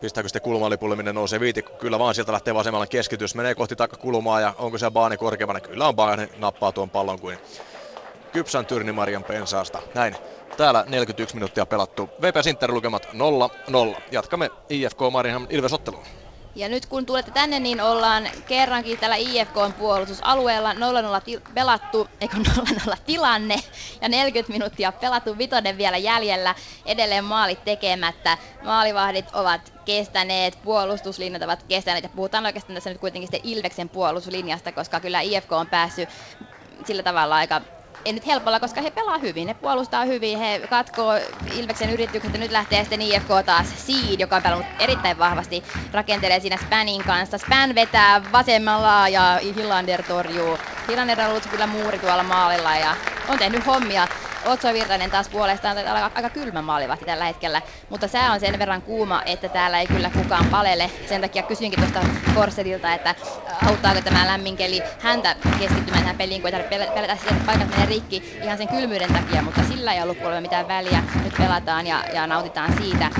pistääkö 0.00 0.28
sitten 0.28 0.42
kulmalipulle, 0.42 0.96
minne 0.96 1.12
nousee 1.12 1.40
viitikko. 1.40 1.72
Kyllä 1.78 1.98
vaan 1.98 2.14
sieltä 2.14 2.32
lähtee 2.32 2.54
vasemmalla 2.54 2.86
keskitys, 2.86 3.34
menee 3.34 3.54
kohti 3.54 3.76
takakulmaa 3.76 4.40
ja 4.40 4.54
onko 4.58 4.78
se 4.78 4.90
Baani 4.90 5.16
korkeammana? 5.16 5.60
Kyllä 5.60 5.88
on 5.88 5.96
Baani, 5.96 6.28
nappaa 6.36 6.72
tuon 6.72 6.90
pallon 6.90 7.20
kuin 7.20 7.38
kypsän 8.34 8.66
Tyrnimarian 8.66 9.24
pensaasta. 9.24 9.82
Näin 9.94 10.16
Täällä 10.56 10.84
41 10.88 11.36
minuuttia 11.36 11.66
pelattu. 11.66 12.10
VPS 12.22 12.46
Inter 12.46 12.74
lukemat 12.74 13.06
0-0. 13.06 14.02
Jatkamme 14.10 14.50
IFK 14.70 14.98
Marienhamn 15.12 15.46
Ilves-otteluun. 15.50 16.06
Ja 16.54 16.68
nyt 16.68 16.86
kun 16.86 17.06
tulette 17.06 17.30
tänne, 17.30 17.60
niin 17.60 17.80
ollaan 17.80 18.28
kerrankin 18.46 18.98
tällä 18.98 19.16
IFKn 19.16 19.74
puolustusalueella 19.76 20.72
0-0 20.72 20.76
til- 21.24 21.40
pelattu, 21.54 22.08
eikö 22.20 22.36
0-0 22.36 22.96
tilanne, 23.06 23.56
ja 24.00 24.08
40 24.08 24.52
minuuttia 24.52 24.92
pelattu, 24.92 25.38
vitonen 25.38 25.78
vielä 25.78 25.96
jäljellä, 25.96 26.54
edelleen 26.86 27.24
maalit 27.24 27.64
tekemättä. 27.64 28.38
Maalivahdit 28.60 29.26
ovat 29.32 29.72
kestäneet, 29.84 30.58
puolustuslinjat 30.62 31.42
ovat 31.42 31.62
kestäneet, 31.62 32.02
ja 32.04 32.10
puhutaan 32.16 32.46
oikeastaan 32.46 32.74
tässä 32.74 32.90
nyt 32.90 33.00
kuitenkin 33.00 33.26
sitten 33.26 33.50
Ilveksen 33.50 33.88
puolustuslinjasta, 33.88 34.72
koska 34.72 35.00
kyllä 35.00 35.20
IFK 35.20 35.52
on 35.52 35.66
päässyt 35.66 36.08
sillä 36.84 37.02
tavalla 37.02 37.36
aika 37.36 37.60
ei 38.04 38.12
nyt 38.12 38.26
helpolla, 38.26 38.60
koska 38.60 38.80
he 38.80 38.90
pelaa 38.90 39.18
hyvin, 39.18 39.46
ne 39.46 39.54
puolustaa 39.54 40.04
hyvin, 40.04 40.38
he 40.38 40.60
katkoo 40.70 41.12
Ilveksen 41.52 41.90
yritykset 41.90 42.32
ja 42.32 42.38
nyt 42.38 42.50
lähtee 42.50 42.80
sitten 42.84 43.02
IFK 43.02 43.28
taas 43.46 43.66
Seed, 43.86 44.20
joka 44.20 44.36
on 44.36 44.42
pelannut 44.42 44.66
erittäin 44.78 45.18
vahvasti, 45.18 45.64
rakentelee 45.92 46.40
siinä 46.40 46.56
Spanin 46.56 47.04
kanssa. 47.04 47.38
Span 47.38 47.74
vetää 47.74 48.22
vasemmalla 48.32 49.08
ja 49.08 49.40
Hillander 49.56 50.02
torjuu. 50.02 50.58
Hillander 50.88 51.20
on 51.20 51.26
ollut 51.26 51.46
kyllä 51.50 51.66
muuri 51.66 51.98
tuolla 51.98 52.22
maalilla 52.22 52.76
ja 52.76 52.96
on 53.28 53.38
tehnyt 53.38 53.66
hommia. 53.66 54.08
Otso 54.44 54.72
Virtanen 54.72 55.10
taas 55.10 55.28
puolestaan 55.28 55.78
olla 55.78 56.10
aika 56.14 56.30
kylmä 56.30 56.62
maalivahti 56.62 57.04
tällä 57.04 57.24
hetkellä, 57.24 57.62
mutta 57.88 58.08
sää 58.08 58.32
on 58.32 58.40
sen 58.40 58.58
verran 58.58 58.82
kuuma, 58.82 59.22
että 59.26 59.48
täällä 59.48 59.80
ei 59.80 59.86
kyllä 59.86 60.10
kukaan 60.10 60.46
palele. 60.50 60.90
Sen 61.08 61.20
takia 61.20 61.42
kysyinkin 61.42 61.78
tuosta 61.80 62.00
Korsetilta, 62.34 62.94
että 62.94 63.14
auttaako 63.66 64.00
tämä 64.00 64.26
lämmin 64.26 64.56
keli 64.56 64.84
häntä 64.98 65.36
keskittymään 65.58 66.02
tähän 66.02 66.16
peliin, 66.16 66.40
kun 66.40 66.48
ei 66.48 66.52
tarvitse 66.52 66.92
pelätä 66.94 67.16
sieltä 67.16 67.40
paikat 67.46 67.70
menee 67.70 67.86
rikki 67.94 68.22
ihan 68.40 68.58
sen 68.58 68.68
kylmyyden 68.68 69.12
takia, 69.12 69.42
mutta 69.42 69.62
sillä 69.62 69.92
ei 69.94 70.02
ollut 70.02 70.18
kuulemma 70.18 70.40
mitään 70.40 70.68
väliä. 70.68 71.04
Nyt 71.24 71.34
pelataan 71.38 71.86
ja, 71.86 72.04
ja 72.12 72.26
nautitaan 72.26 72.72
siitä. 72.76 73.10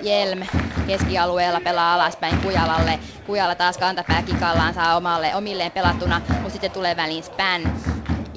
Jelm 0.00 0.46
keskialueella 0.86 1.60
pelaa 1.60 1.94
alaspäin 1.94 2.38
Kujalalle. 2.42 3.00
Kujala 3.26 3.54
taas 3.54 3.78
kantapää 3.78 4.22
kikallaan 4.22 4.74
saa 4.74 4.96
omalle, 4.96 5.34
omilleen 5.34 5.72
pelattuna, 5.72 6.20
mutta 6.34 6.50
sitten 6.50 6.70
tulee 6.70 6.96
väliin 6.96 7.24
Span 7.24 7.62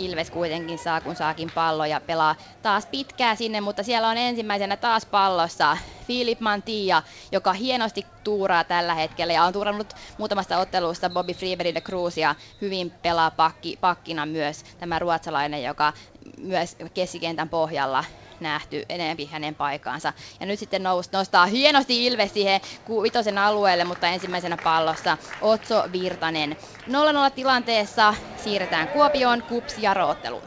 Ilves 0.06 0.32
kuitenkin 0.32 0.80
saa, 0.80 1.02
kun 1.02 1.16
saakin 1.16 1.52
pallo 1.52 1.86
ja 1.86 2.02
pelaa 2.02 2.36
taas 2.62 2.86
pitkää 2.86 3.36
sinne, 3.36 3.62
mutta 3.62 3.84
siellä 3.84 4.08
on 4.10 4.18
ensimmäisenä 4.18 4.78
taas 4.78 5.06
pallossa 5.06 5.78
Filip 6.08 6.40
Mantia, 6.40 7.04
joka 7.32 7.54
hienosti 7.54 8.08
tuuraa 8.24 8.64
tällä 8.64 8.94
hetkellä 8.94 9.34
ja 9.34 9.44
on 9.44 9.54
tuurannut 9.54 9.94
muutamasta 10.18 10.58
ottelusta 10.58 11.10
Bobby 11.10 11.34
Freeberg 11.34 11.76
ja 11.76 11.82
Cruzia. 11.82 12.36
Hyvin 12.62 12.92
pelaa 13.02 13.32
pakki, 13.32 13.78
pakkina 13.82 14.26
myös 14.26 14.64
tämä 14.78 15.00
ruotsalainen, 15.00 15.64
joka 15.64 15.94
myös 16.38 16.76
keskikentän 16.94 17.50
pohjalla 17.50 18.04
nähty 18.42 18.84
enempi 18.90 19.26
hänen 19.26 19.56
paikkaansa. 19.56 20.14
Ja 20.40 20.46
nyt 20.46 20.60
sitten 20.60 20.84
nous, 20.84 21.12
nostaa 21.12 21.46
hienosti 21.46 22.06
Ilves 22.06 22.34
siihen 22.34 22.62
vitosen 23.04 23.38
alueelle, 23.38 23.84
mutta 23.84 24.08
ensimmäisenä 24.08 24.58
pallossa 24.58 25.18
Otso 25.42 25.84
Virtanen. 25.92 26.58
0-0 26.90 26.94
tilanteessa 27.36 28.16
siirretään 28.36 28.88
Kuopioon 28.90 29.44
Kups 29.44 29.78
ja 29.78 29.94
Roottelu. 29.94 30.44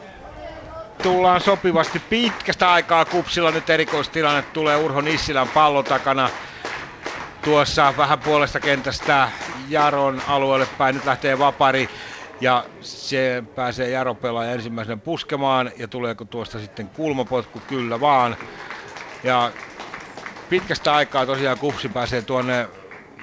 Tullaan 1.02 1.40
sopivasti 1.40 1.98
pitkästä 1.98 2.72
aikaa 2.72 3.04
Kupsilla 3.04 3.52
nyt 3.52 3.70
erikoistilanne 3.70 4.42
tulee 4.42 4.76
Urho 4.76 5.00
Nissilän 5.00 5.48
pallon 5.48 5.86
takana 5.86 6.30
tuossa 7.42 7.94
vähän 7.96 8.20
puolesta 8.20 8.60
kentästä 8.60 9.28
Jaron 9.68 10.22
alueelle 10.26 10.66
päin. 10.66 10.94
Nyt 10.94 11.04
lähtee 11.04 11.38
Vapari 11.38 11.88
ja 12.40 12.65
se 12.81 13.44
pääsee 13.55 13.90
Jaro 13.90 14.15
pelaaja 14.15 14.52
ensimmäisenä 14.52 14.97
puskemaan 14.97 15.70
ja 15.77 15.89
tuleeko 15.89 16.24
tuosta 16.24 16.59
sitten 16.59 16.89
kulmapotku, 16.89 17.61
kyllä 17.61 18.01
vaan. 18.01 18.36
Ja 19.23 19.52
pitkästä 20.48 20.94
aikaa 20.94 21.27
tosiaan 21.27 21.59
Kupsi 21.59 21.89
pääsee 21.89 22.23
tuonne 22.23 22.69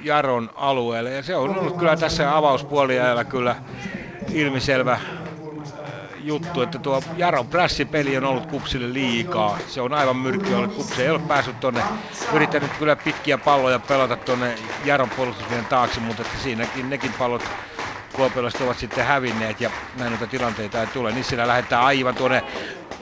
Jaron 0.04 0.50
alueelle 0.56 1.12
ja 1.12 1.24
se 1.24 1.36
on 1.36 1.58
ollut 1.58 1.78
kyllä 1.78 1.98
tässä 1.98 2.38
avauspuoliajalla 2.38 3.24
kyllä 3.24 3.56
ilmiselvä 4.34 5.00
juttu, 6.24 6.62
että 6.62 6.80
tuo 6.80 7.04
Jaron 7.18 7.48
prässipeli 7.48 8.18
on 8.18 8.24
ollut 8.24 8.46
Kupsille 8.46 8.94
liikaa. 8.94 9.60
Se 9.68 9.82
on 9.82 9.94
aivan 9.94 10.16
myrkkyä 10.16 10.58
ollut. 10.58 10.76
Kupsi 10.76 11.04
ei 11.04 11.10
ole 11.10 11.20
päässyt 11.20 11.60
tuonne, 11.60 11.84
yrittänyt 12.34 12.72
kyllä 12.78 12.96
pitkiä 12.96 13.38
palloja 13.38 13.80
pelata 13.80 14.18
tuonne 14.18 14.56
Jaron 14.84 15.12
puolustuslinjan 15.12 15.66
taakse, 15.66 16.00
mutta 16.00 16.22
että 16.22 16.38
siinäkin 16.38 16.90
nekin 16.90 17.14
pallot 17.14 17.52
kuopiolaiset 18.14 18.62
ovat 18.62 18.78
sitten 18.78 19.06
hävinneet 19.06 19.62
ja 19.62 19.72
näin 19.94 20.10
noita 20.10 20.28
tilanteita 20.28 20.82
ei 20.82 20.88
tule. 20.88 21.12
Nissilä 21.12 21.48
lähettää 21.48 21.86
aivan 21.86 22.16
tuonne, 22.16 22.44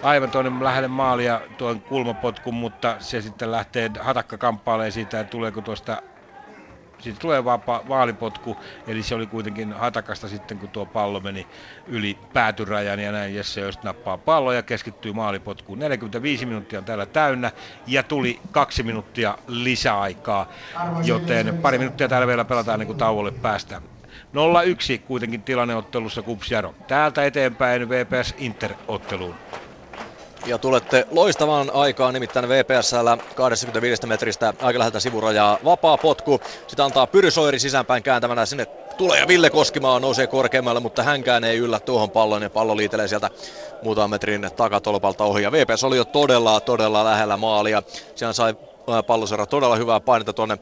aivan 0.02 0.32
tuonne 0.32 0.52
lähelle 0.64 0.88
maalia 0.88 1.42
tuon 1.58 1.82
kulmapotkun, 1.82 2.54
mutta 2.54 2.96
se 3.00 3.22
sitten 3.22 3.52
lähtee 3.52 3.92
hatakka 4.00 4.38
kamppailemaan 4.38 4.92
siitä, 4.92 5.20
että 5.20 5.32
tuleeko 5.32 5.62
tuosta 5.62 6.02
siitä 7.02 7.20
tulee 7.22 7.44
vapa, 7.46 7.84
vaalipotku, 7.88 8.60
eli 8.88 9.04
se 9.04 9.16
oli 9.16 9.28
kuitenkin 9.28 9.74
hatakasta 9.74 10.28
sitten, 10.28 10.60
kun 10.60 10.70
tuo 10.70 10.86
pallo 10.86 11.20
meni 11.20 11.48
yli 11.86 12.20
päätyrajan 12.34 13.00
ja 13.00 13.12
näin 13.12 13.36
Jesse 13.36 13.62
Öst 13.62 13.84
nappaa 13.84 14.18
pallo 14.18 14.52
ja 14.54 14.64
keskittyy 14.64 15.14
maalipotkuun. 15.14 15.80
45 15.80 16.46
minuuttia 16.46 16.80
on 16.80 16.86
täällä 16.86 17.06
täynnä 17.06 17.52
ja 17.86 18.04
tuli 18.04 18.42
kaksi 18.52 18.84
minuuttia 18.84 19.38
lisäaikaa, 19.48 20.48
joten 21.04 21.58
pari 21.62 21.78
minuuttia 21.78 22.08
täällä 22.08 22.28
vielä 22.28 22.46
pelataan 22.46 22.80
niin 22.80 22.88
kuin 22.88 22.98
tauolle 22.98 23.32
päästään. 23.32 23.82
0-1 24.36 25.00
kuitenkin 25.06 25.44
tilanneottelussa 25.44 26.24
Kupsjaro. 26.24 26.74
Täältä 26.88 27.26
eteenpäin 27.26 27.90
VPS 27.90 28.34
Inter-otteluun. 28.38 29.36
Ja 30.46 30.60
tulette 30.60 31.06
loistavaan 31.10 31.72
aikaan, 31.74 32.14
nimittäin 32.14 32.50
VPSllä 32.50 33.18
25 33.36 34.08
metristä 34.08 34.54
aika 34.60 34.80
läheltä 34.80 35.00
sivurajaa 35.00 35.60
vapaa 35.64 35.98
potku. 35.98 36.40
Sitä 36.68 36.86
antaa 36.86 37.08
Pyrysoiri 37.08 37.60
sisäänpäin 37.60 38.04
kääntämänä 38.04 38.46
sinne 38.46 38.66
tulee 38.98 39.20
ja 39.20 39.28
Ville 39.28 39.50
Koskimaa 39.50 40.00
nousee 40.00 40.28
korkeammalle, 40.28 40.80
mutta 40.80 41.04
hänkään 41.04 41.44
ei 41.44 41.58
yllä 41.58 41.80
tuohon 41.80 42.12
pallon 42.12 42.42
ja 42.42 42.50
pallo 42.50 42.78
liitelee 42.78 43.08
sieltä 43.08 43.30
muutaman 43.84 44.10
metrin 44.10 44.50
takatolpalta 44.56 45.24
ohi. 45.24 45.44
Ja 45.44 45.52
VPS 45.52 45.84
oli 45.84 45.98
jo 45.98 46.06
todella, 46.06 46.62
todella 46.62 47.04
lähellä 47.04 47.38
maalia. 47.38 47.84
Siellä 48.16 48.34
sai 48.34 48.56
pallosera 49.08 49.46
todella 49.46 49.76
hyvää 49.76 50.00
painetta 50.00 50.34
tuonne 50.34 50.58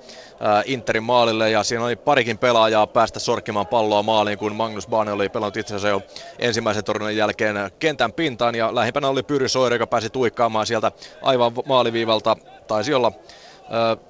Interin 0.65 1.03
maalille 1.03 1.49
ja 1.49 1.63
siinä 1.63 1.85
oli 1.85 1.95
parikin 1.95 2.37
pelaajaa 2.37 2.87
päästä 2.87 3.19
sorkkimaan 3.19 3.67
palloa 3.67 4.03
maaliin, 4.03 4.37
kun 4.37 4.55
Magnus 4.55 4.87
Bane 4.87 5.11
oli 5.11 5.29
pelannut 5.29 5.57
itse 5.57 5.75
asiassa 5.75 5.87
jo 5.87 6.01
ensimmäisen 6.39 6.83
torjunnan 6.83 7.15
jälkeen 7.15 7.55
kentän 7.79 8.13
pintaan 8.13 8.55
ja 8.55 8.75
lähimpänä 8.75 9.07
oli 9.07 9.23
Pyry 9.23 9.47
Soiri, 9.47 9.75
joka 9.75 9.87
pääsi 9.87 10.09
tuikkaamaan 10.09 10.65
sieltä 10.65 10.91
aivan 11.21 11.51
maaliviivalta. 11.65 12.35
Taisi 12.67 12.93
olla 12.93 13.11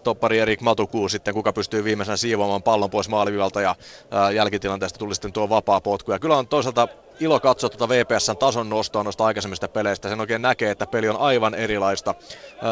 toppari 0.03 0.39
Erik 0.39 0.61
Matukuu 0.61 1.09
sitten, 1.09 1.33
kuka 1.33 1.53
pystyy 1.53 1.83
viimeisenä 1.83 2.17
siivoamaan 2.17 2.63
pallon 2.63 2.89
pois 2.89 3.09
maalivivalta 3.09 3.61
ja 3.61 3.75
jälkitilanteesta 4.33 4.99
tuli 4.99 5.15
sitten 5.15 5.33
tuo 5.33 5.49
vapaa 5.49 5.81
potku. 5.81 6.11
Ja 6.11 6.19
kyllä 6.19 6.37
on 6.37 6.47
toisaalta 6.47 6.87
ilo 7.19 7.39
katsoa 7.39 7.69
tuota 7.69 7.89
VPSn 7.89 8.37
tason 8.37 8.69
nostoa 8.69 9.03
noista 9.03 9.25
aikaisemmista 9.25 9.67
peleistä. 9.67 10.09
Sen 10.09 10.19
oikein 10.19 10.41
näkee, 10.41 10.71
että 10.71 10.87
peli 10.87 11.09
on 11.09 11.17
aivan 11.17 11.55
erilaista. 11.55 12.15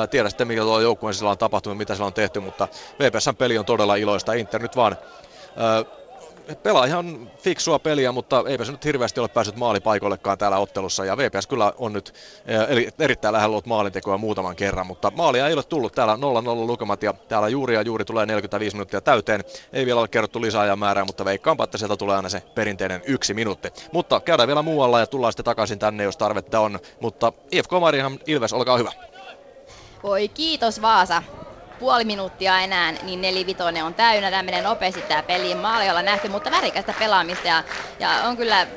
tiedä 0.10 0.30
sitten, 0.30 0.48
mikä 0.48 0.62
tuolla 0.62 0.82
joukkueen 0.82 1.14
sillä 1.14 1.32
on 1.32 1.38
tapahtunut, 1.38 1.78
mitä 1.78 1.96
sillä 1.96 2.08
on 2.08 2.14
tehty, 2.14 2.40
mutta 2.40 2.68
VPSn 3.00 3.36
peli 3.36 3.58
on 3.58 3.66
todella 3.66 3.96
iloista. 3.96 4.34
Inter 4.34 4.62
nyt 4.62 4.76
vaan 4.76 4.98
pelaa 6.64 6.86
ihan 6.86 7.30
fiksua 7.38 7.80
peliä, 7.80 8.12
mutta 8.12 8.44
eipä 8.48 8.66
se 8.66 8.72
nyt 8.72 8.86
hirveästi 8.86 9.20
ole 9.20 9.28
päässyt 9.28 9.56
maalipaikoillekaan 9.56 10.38
täällä 10.38 10.58
ottelussa. 10.58 11.06
Ja 11.06 11.18
VPS 11.18 11.48
kyllä 11.48 11.74
on 11.78 11.94
nyt 11.94 12.14
eh, 12.46 12.94
erittäin 13.00 13.34
lähellä 13.34 13.54
ollut 13.54 13.66
maalintekoa 13.66 14.18
muutaman 14.18 14.56
kerran, 14.56 14.88
mutta 14.88 15.12
maalia 15.16 15.48
ei 15.48 15.54
ole 15.54 15.64
tullut 15.64 15.94
täällä 15.94 16.16
0-0 16.16 16.18
lukemat 16.68 17.04
ja 17.04 17.14
täällä 17.14 17.48
juuri 17.48 17.76
ja 17.76 17.82
juuri 17.82 18.06
tulee 18.06 18.26
45 18.26 18.76
minuuttia 18.76 19.02
täyteen. 19.02 19.44
Ei 19.74 19.86
vielä 19.86 20.00
ole 20.00 20.08
kerrottu 20.08 20.42
lisäajan 20.42 20.80
määrää, 20.80 21.06
mutta 21.06 21.26
veikkaanpa, 21.26 21.64
että 21.64 21.78
sieltä 21.78 21.98
tulee 21.98 22.16
aina 22.16 22.30
se 22.30 22.44
perinteinen 22.56 23.02
yksi 23.06 23.34
minuutti. 23.34 23.70
Mutta 23.92 24.20
käydään 24.20 24.48
vielä 24.48 24.62
muualla 24.62 25.00
ja 25.00 25.08
tullaan 25.08 25.34
sitten 25.34 25.46
takaisin 25.46 25.80
tänne, 25.80 26.04
jos 26.04 26.18
tarvetta 26.18 26.60
on. 26.60 26.80
Mutta 27.00 27.34
IFK 27.52 27.72
Marihan 27.80 28.20
Ilves, 28.28 28.54
olkaa 28.54 28.78
hyvä. 28.78 28.92
Oi 30.04 30.28
kiitos 30.28 30.82
Vaasa 30.82 31.24
puoli 31.80 32.06
minuuttia 32.06 32.60
enää, 32.60 32.92
niin 32.92 33.22
nelivitonen 33.22 33.86
on 33.86 33.96
täynnä. 33.96 34.30
Tämä 34.30 34.44
menee 34.44 34.62
nopeasti 34.62 35.02
tämä 35.02 35.24
peli. 35.24 35.56
Maali 35.56 35.90
olla 35.90 36.02
nähty, 36.02 36.30
mutta 36.30 36.52
värikästä 36.52 36.94
pelaamista. 36.94 37.48
Ja, 37.48 37.64
ja 38.00 38.10
on 38.24 38.38
kyllä, 38.38 38.68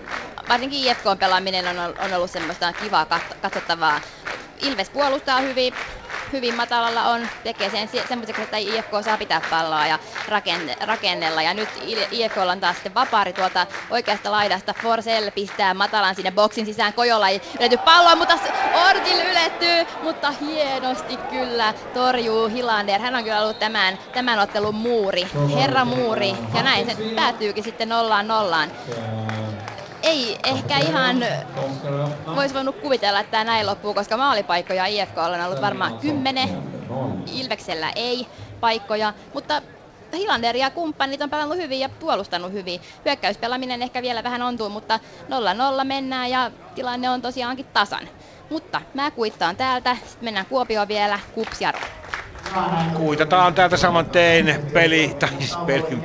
varsinkin 0.49 0.79
IFK 0.79 1.05
pelaaminen 1.21 1.69
on, 1.69 1.79
on 1.99 2.13
ollut 2.13 2.31
semmoista 2.31 2.73
kivaa 2.73 3.07
katsottavaa. 3.41 4.01
Ilves 4.63 4.91
puolustaa 4.91 5.41
hyvin, 5.41 5.75
hyvin 6.33 6.55
matalalla 6.55 7.05
on, 7.05 7.29
tekee 7.43 7.71
sen 7.71 7.89
semmoiseksi, 8.09 8.43
että 8.43 8.57
IFK 8.57 8.91
saa 9.05 9.19
pitää 9.19 9.41
palloa 9.51 9.87
ja 9.87 9.99
rakenne, 10.29 10.77
rakennella. 10.81 11.43
Ja 11.43 11.55
nyt 11.55 11.69
IFK 12.11 12.37
on 12.37 12.61
taas 12.61 12.77
sitten 12.77 12.95
vapaari 12.95 13.33
tuolta 13.33 13.67
oikeasta 13.91 14.31
laidasta. 14.31 14.75
Forsell 14.83 15.31
pistää 15.35 15.75
matalan 15.75 16.15
sinne 16.15 16.31
boksin 16.31 16.67
sisään. 16.67 16.93
Kojola 16.95 17.29
ei 17.29 17.41
ylety 17.61 17.79
palloa, 17.79 18.17
mutta 18.17 18.39
Ortil 18.73 19.21
ylettyy, 19.21 19.87
mutta 20.01 20.31
hienosti 20.31 21.17
kyllä 21.29 21.75
torjuu 21.93 22.47
Hilander. 22.47 23.01
Hän 23.01 23.15
on 23.15 23.25
kyllä 23.25 23.43
ollut 23.43 23.59
tämän, 23.59 23.99
tämän 24.13 24.39
ottelun 24.39 24.75
muuri, 24.75 25.29
herra 25.55 25.85
muuri. 25.85 26.37
Ja 26.55 26.63
näin 26.63 26.87
se 26.87 26.97
päättyykin 27.17 27.65
sitten 27.65 27.89
nollaan 27.89 28.29
nollaan 28.29 28.73
ei 30.03 30.39
ehkä 30.45 30.79
ihan 30.79 31.17
voisi 32.35 32.55
voinut 32.55 32.81
kuvitella, 32.81 33.21
että 33.21 33.31
tämä 33.31 33.45
näin 33.45 33.67
loppuu, 33.67 33.95
koska 33.95 34.17
maalipaikkoja 34.17 34.87
IFK 34.87 35.19
on 35.19 35.41
ollut 35.41 35.61
varmaan 35.61 35.99
kymmenen. 35.99 36.49
Ilveksellä 37.33 37.93
ei 37.97 38.27
paikkoja, 38.61 39.13
mutta 39.35 39.63
Hilander 40.17 40.57
ja 40.57 40.71
kumppanit 40.71 41.23
on 41.23 41.31
pelannut 41.31 41.59
hyvin 41.59 41.81
ja 41.81 41.89
puolustanut 41.89 42.53
hyvin. 42.53 42.81
Hyökkäyspelaminen 43.05 43.83
ehkä 43.83 44.03
vielä 44.03 44.23
vähän 44.23 44.43
ontuu, 44.43 44.69
mutta 44.69 45.01
0-0 45.81 45.85
mennään 45.85 46.31
ja 46.31 46.51
tilanne 46.75 47.11
on 47.11 47.23
tosiaankin 47.23 47.67
tasan. 47.73 48.09
Mutta 48.51 48.83
mä 48.95 49.11
kuittaan 49.11 49.57
täältä, 49.57 49.95
sitten 49.95 50.25
mennään 50.25 50.47
Kuopioon 50.47 50.89
vielä, 50.89 51.21
Kupsjaro. 51.33 51.81
Kuitataan 52.95 53.55
täältä 53.55 53.77
saman 53.77 54.07
tein 54.07 54.57
peli, 54.73 55.17
tai 55.19 55.29
siis 55.39 55.57
peli, 55.67 56.03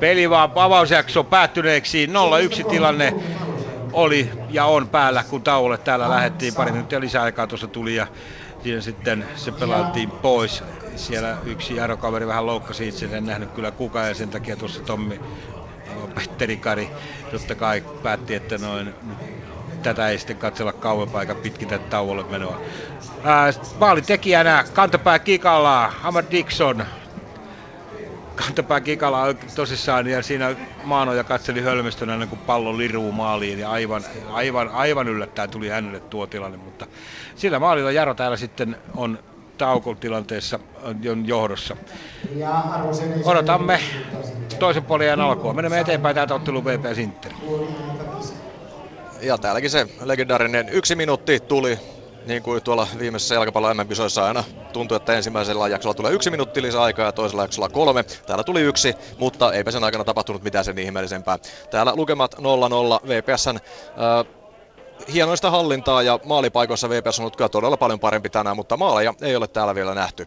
peli 0.00 0.30
vaan 0.30 0.52
avausjakso 0.54 1.24
päättyneeksi. 1.24 2.06
0-1 2.06 2.66
tilanne 2.70 3.14
oli 3.92 4.30
ja 4.48 4.64
on 4.64 4.88
päällä, 4.88 5.24
kun 5.24 5.42
tauolle 5.42 5.78
täällä 5.78 6.10
lähettiin. 6.10 6.54
Pari 6.54 6.72
minuuttia 6.72 7.00
lisäaikaa 7.00 7.46
tuossa 7.46 7.68
tuli 7.68 7.94
ja 7.94 8.06
siinä 8.62 8.80
sitten 8.80 9.26
se 9.36 9.52
pelattiin 9.52 10.10
pois. 10.10 10.64
Siellä 10.96 11.36
yksi 11.44 11.74
jarokaveri 11.74 12.26
vähän 12.26 12.46
loukkasi 12.46 12.88
itse, 12.88 13.08
en 13.12 13.26
nähnyt 13.26 13.50
kyllä 13.52 13.70
kuka 13.70 14.00
ja 14.00 14.14
sen 14.14 14.30
takia 14.30 14.56
tuossa 14.56 14.82
Tommi 14.82 15.20
Petteri 16.14 16.56
Kari 16.56 16.90
totta 17.30 17.54
kai 17.54 17.82
päätti, 18.02 18.34
että 18.34 18.58
noin 18.58 18.94
tätä 19.82 20.08
ei 20.08 20.18
sitten 20.18 20.38
katsella 20.38 20.72
kauempaa 20.72 21.20
eikä 21.20 21.34
pitkitä 21.34 21.78
tauolle 21.78 22.24
menoa. 22.24 22.60
Maalin 23.78 24.04
tekijänä 24.04 24.64
kantapää 24.72 25.18
kikalla 25.18 25.88
Hammer 25.88 26.24
Dixon. 26.30 26.86
Kantapää 28.34 28.80
kikalla 28.80 29.18
tosissaan 29.54 30.06
ja 30.06 30.22
siinä 30.22 30.56
Maanoja 30.84 31.24
katseli 31.24 31.60
hölmistönä 31.60 32.12
ennen 32.12 32.28
kuin 32.28 32.40
pallo 32.46 32.78
liruu 32.78 33.12
maaliin 33.12 33.58
ja 33.58 33.70
aivan, 33.70 34.04
aivan, 34.30 34.68
aivan 34.68 35.08
yllättäen 35.08 35.50
tuli 35.50 35.68
hänelle 35.68 36.00
tuo 36.00 36.26
tilanne, 36.26 36.56
mutta 36.56 36.86
sillä 37.34 37.58
maalilla 37.58 37.90
Jaro 37.90 38.14
täällä 38.14 38.36
sitten 38.36 38.76
on 38.96 39.18
taukotilanteessa 39.58 40.58
on 41.10 41.26
johdossa. 41.26 41.76
Odotamme 43.24 43.80
toisen 44.58 44.84
puolen 44.84 45.20
alkua. 45.20 45.54
Menemme 45.54 45.80
eteenpäin 45.80 46.14
täältä 46.14 46.34
ottelun 46.34 46.64
VP 46.64 46.98
Inter. 46.98 47.32
Ja 49.22 49.38
täälläkin 49.38 49.70
se 49.70 49.86
legendaarinen 50.04 50.68
yksi 50.68 50.96
minuutti 50.96 51.40
tuli, 51.40 51.78
niin 52.26 52.42
kuin 52.42 52.62
tuolla 52.62 52.88
viimeisessä 52.98 53.34
jalkapallon 53.34 53.76
MM-kisoissa 53.76 54.24
aina 54.26 54.44
tuntuu, 54.72 54.96
että 54.96 55.12
ensimmäisellä 55.12 55.68
jaksolla 55.68 55.94
tulee 55.94 56.12
yksi 56.12 56.30
minuutti 56.30 56.62
lisäaikaa 56.62 57.06
ja 57.06 57.12
toisella 57.12 57.42
jaksolla 57.42 57.68
kolme. 57.68 58.02
Täällä 58.02 58.44
tuli 58.44 58.60
yksi, 58.60 58.94
mutta 59.18 59.52
eipä 59.52 59.70
sen 59.70 59.84
aikana 59.84 60.04
tapahtunut 60.04 60.42
mitään 60.42 60.64
sen 60.64 60.78
ihmeellisempää. 60.78 61.38
Täällä 61.70 61.92
lukemat 61.96 62.34
0-0 62.34 62.38
VPSn 63.08 63.56
äh, 63.56 64.42
hienoista 65.12 65.50
hallintaa 65.50 66.02
ja 66.02 66.18
maalipaikoissa 66.24 66.90
VPS 66.90 67.18
on 67.18 67.22
ollut 67.22 67.36
kyllä 67.36 67.48
todella 67.48 67.76
paljon 67.76 68.00
parempi 68.00 68.30
tänään, 68.30 68.56
mutta 68.56 68.76
maaleja 68.76 69.14
ei 69.20 69.36
ole 69.36 69.48
täällä 69.48 69.74
vielä 69.74 69.94
nähty. 69.94 70.24
0-0 70.24 70.26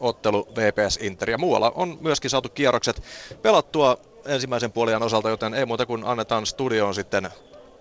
ottelu 0.00 0.48
VPS 0.56 0.98
Inter 1.02 1.30
ja 1.30 1.38
muualla 1.38 1.72
on 1.74 1.98
myöskin 2.00 2.30
saatu 2.30 2.48
kierrokset 2.48 3.02
pelattua 3.42 3.98
ensimmäisen 4.26 4.72
puolijan 4.72 5.02
osalta, 5.02 5.30
joten 5.30 5.54
ei 5.54 5.66
muuta 5.66 5.86
kuin 5.86 6.04
annetaan 6.04 6.46
studioon 6.46 6.94
sitten 6.94 7.28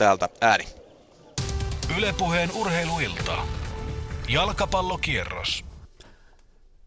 täältä 0.01 0.29
ääni. 0.41 0.63
Ylepuheen 1.97 2.49
urheiluilta. 2.55 3.37
Jalkapallokierros. 4.29 5.65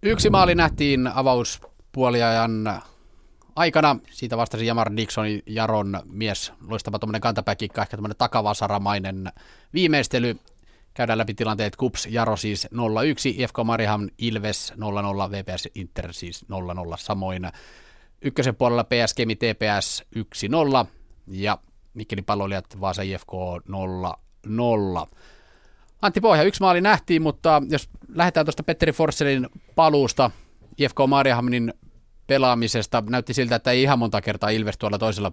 Yksi 0.02 0.30
maali 0.30 0.54
nähtiin 0.54 1.06
avauspuoliajan 1.14 2.82
aikana. 3.56 3.96
Siitä 4.10 4.36
vastasi 4.36 4.66
Jamar 4.66 4.96
Dixon, 4.96 5.26
Jaron 5.46 6.00
mies. 6.04 6.52
Loistava 6.68 6.98
tuommoinen 6.98 7.20
kantapäkikka, 7.20 7.82
ehkä 7.82 7.96
tuommoinen 7.96 8.16
takavasaramainen 8.16 9.32
viimeistely. 9.74 10.36
Käydään 10.94 11.18
läpi 11.18 11.34
tilanteet. 11.34 11.76
Kups, 11.76 12.06
Jaro 12.10 12.36
siis 12.36 12.68
0-1, 12.74 12.76
IFK 13.24 13.56
Mariham, 13.64 14.08
Ilves 14.18 14.72
0-0, 14.72 14.76
VPS 15.30 15.68
Inter 15.74 16.12
siis 16.12 16.44
0-0 16.44 16.46
samoin. 16.96 17.48
Ykkösen 18.22 18.56
puolella 18.56 18.84
PS 18.84 19.14
Kemi 19.14 19.36
TPS 19.36 20.04
1-0 20.16 20.86
ja 21.26 21.58
Mikkelin 21.94 22.24
palloilijat 22.24 22.80
Vaasa 22.80 23.02
IFK 23.02 23.32
0-0. 24.46 25.16
Antti 26.02 26.20
Pohja, 26.20 26.42
yksi 26.42 26.60
maali 26.60 26.80
nähtiin, 26.80 27.22
mutta 27.22 27.62
jos 27.68 27.88
lähdetään 28.08 28.46
tuosta 28.46 28.62
Petteri 28.62 28.92
Forsselin 28.92 29.48
paluusta 29.74 30.30
IFK 30.78 30.96
Marjahamnin 31.08 31.74
pelaamisesta, 32.26 33.02
näytti 33.08 33.34
siltä, 33.34 33.56
että 33.56 33.70
ei 33.70 33.82
ihan 33.82 33.98
monta 33.98 34.20
kertaa 34.20 34.50
Ilves 34.50 34.78
tuolla 34.78 34.98
toisella 34.98 35.32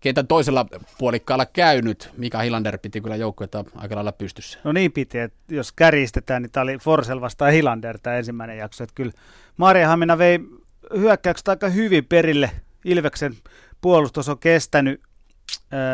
kentän 0.00 0.26
toisella 0.26 0.66
puolikkaalla 0.98 1.46
käynyt. 1.46 2.10
Mika 2.16 2.38
Hilander 2.38 2.78
piti 2.78 3.00
kyllä 3.00 3.16
joukkuetta 3.16 3.64
aika 3.76 3.94
lailla 3.94 4.12
pystyssä. 4.12 4.58
No 4.64 4.72
niin 4.72 4.92
piti, 4.92 5.18
että 5.18 5.54
jos 5.54 5.72
kärjistetään, 5.72 6.42
niin 6.42 6.50
tämä 6.50 6.62
oli 6.62 6.78
Forsell 6.78 7.20
vastaan 7.20 7.52
Hilander 7.52 7.98
tämä 7.98 8.16
ensimmäinen 8.16 8.58
jakso. 8.58 8.84
Että 8.84 8.94
kyllä 8.94 9.12
Marjahamina 9.56 10.18
vei 10.18 10.38
hyökkäykset 10.96 11.48
aika 11.48 11.68
hyvin 11.68 12.04
perille. 12.04 12.50
Ilveksen 12.84 13.34
puolustus 13.80 14.28
on 14.28 14.38
kestänyt 14.38 15.00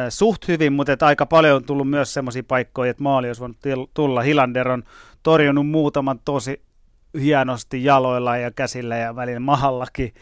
suht 0.09 0.49
hyvin, 0.49 0.73
mutta 0.73 0.93
että 0.93 1.07
aika 1.07 1.27
paljon 1.27 1.57
on 1.57 1.65
tullut 1.65 1.91
myös 1.91 2.15
semmoisia 2.15 2.43
paikkoja, 2.49 2.91
että 2.91 3.03
maali 3.03 3.27
olisi 3.27 3.41
voinut 3.41 3.91
tulla. 3.95 4.23
Hilander 4.23 4.69
on 4.69 4.83
torjunut 5.23 5.69
muutaman 5.69 6.21
tosi 6.25 6.63
hienosti 7.21 7.85
jaloilla 7.85 8.37
ja 8.37 8.51
käsillä 8.51 8.97
ja 8.97 9.17
välillä 9.17 9.41
mahallakin, 9.41 10.15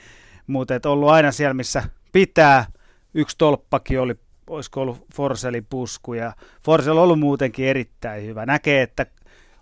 mutta 0.47 0.75
että 0.75 0.91
ollut 0.91 1.09
aina 1.09 1.33
siellä, 1.33 1.55
missä 1.55 1.83
pitää. 2.13 2.67
Yksi 3.15 3.39
tolppakin 3.39 4.01
oli, 4.01 4.15
olisiko 4.47 4.81
ollut 4.83 5.07
Forselin 5.15 5.67
pusku 5.71 6.15
ja 6.15 6.33
Forsell 6.63 6.97
on 6.97 7.03
ollut 7.03 7.21
muutenkin 7.21 7.67
erittäin 7.67 8.27
hyvä. 8.27 8.47
Näkee, 8.47 8.83
että 8.83 9.07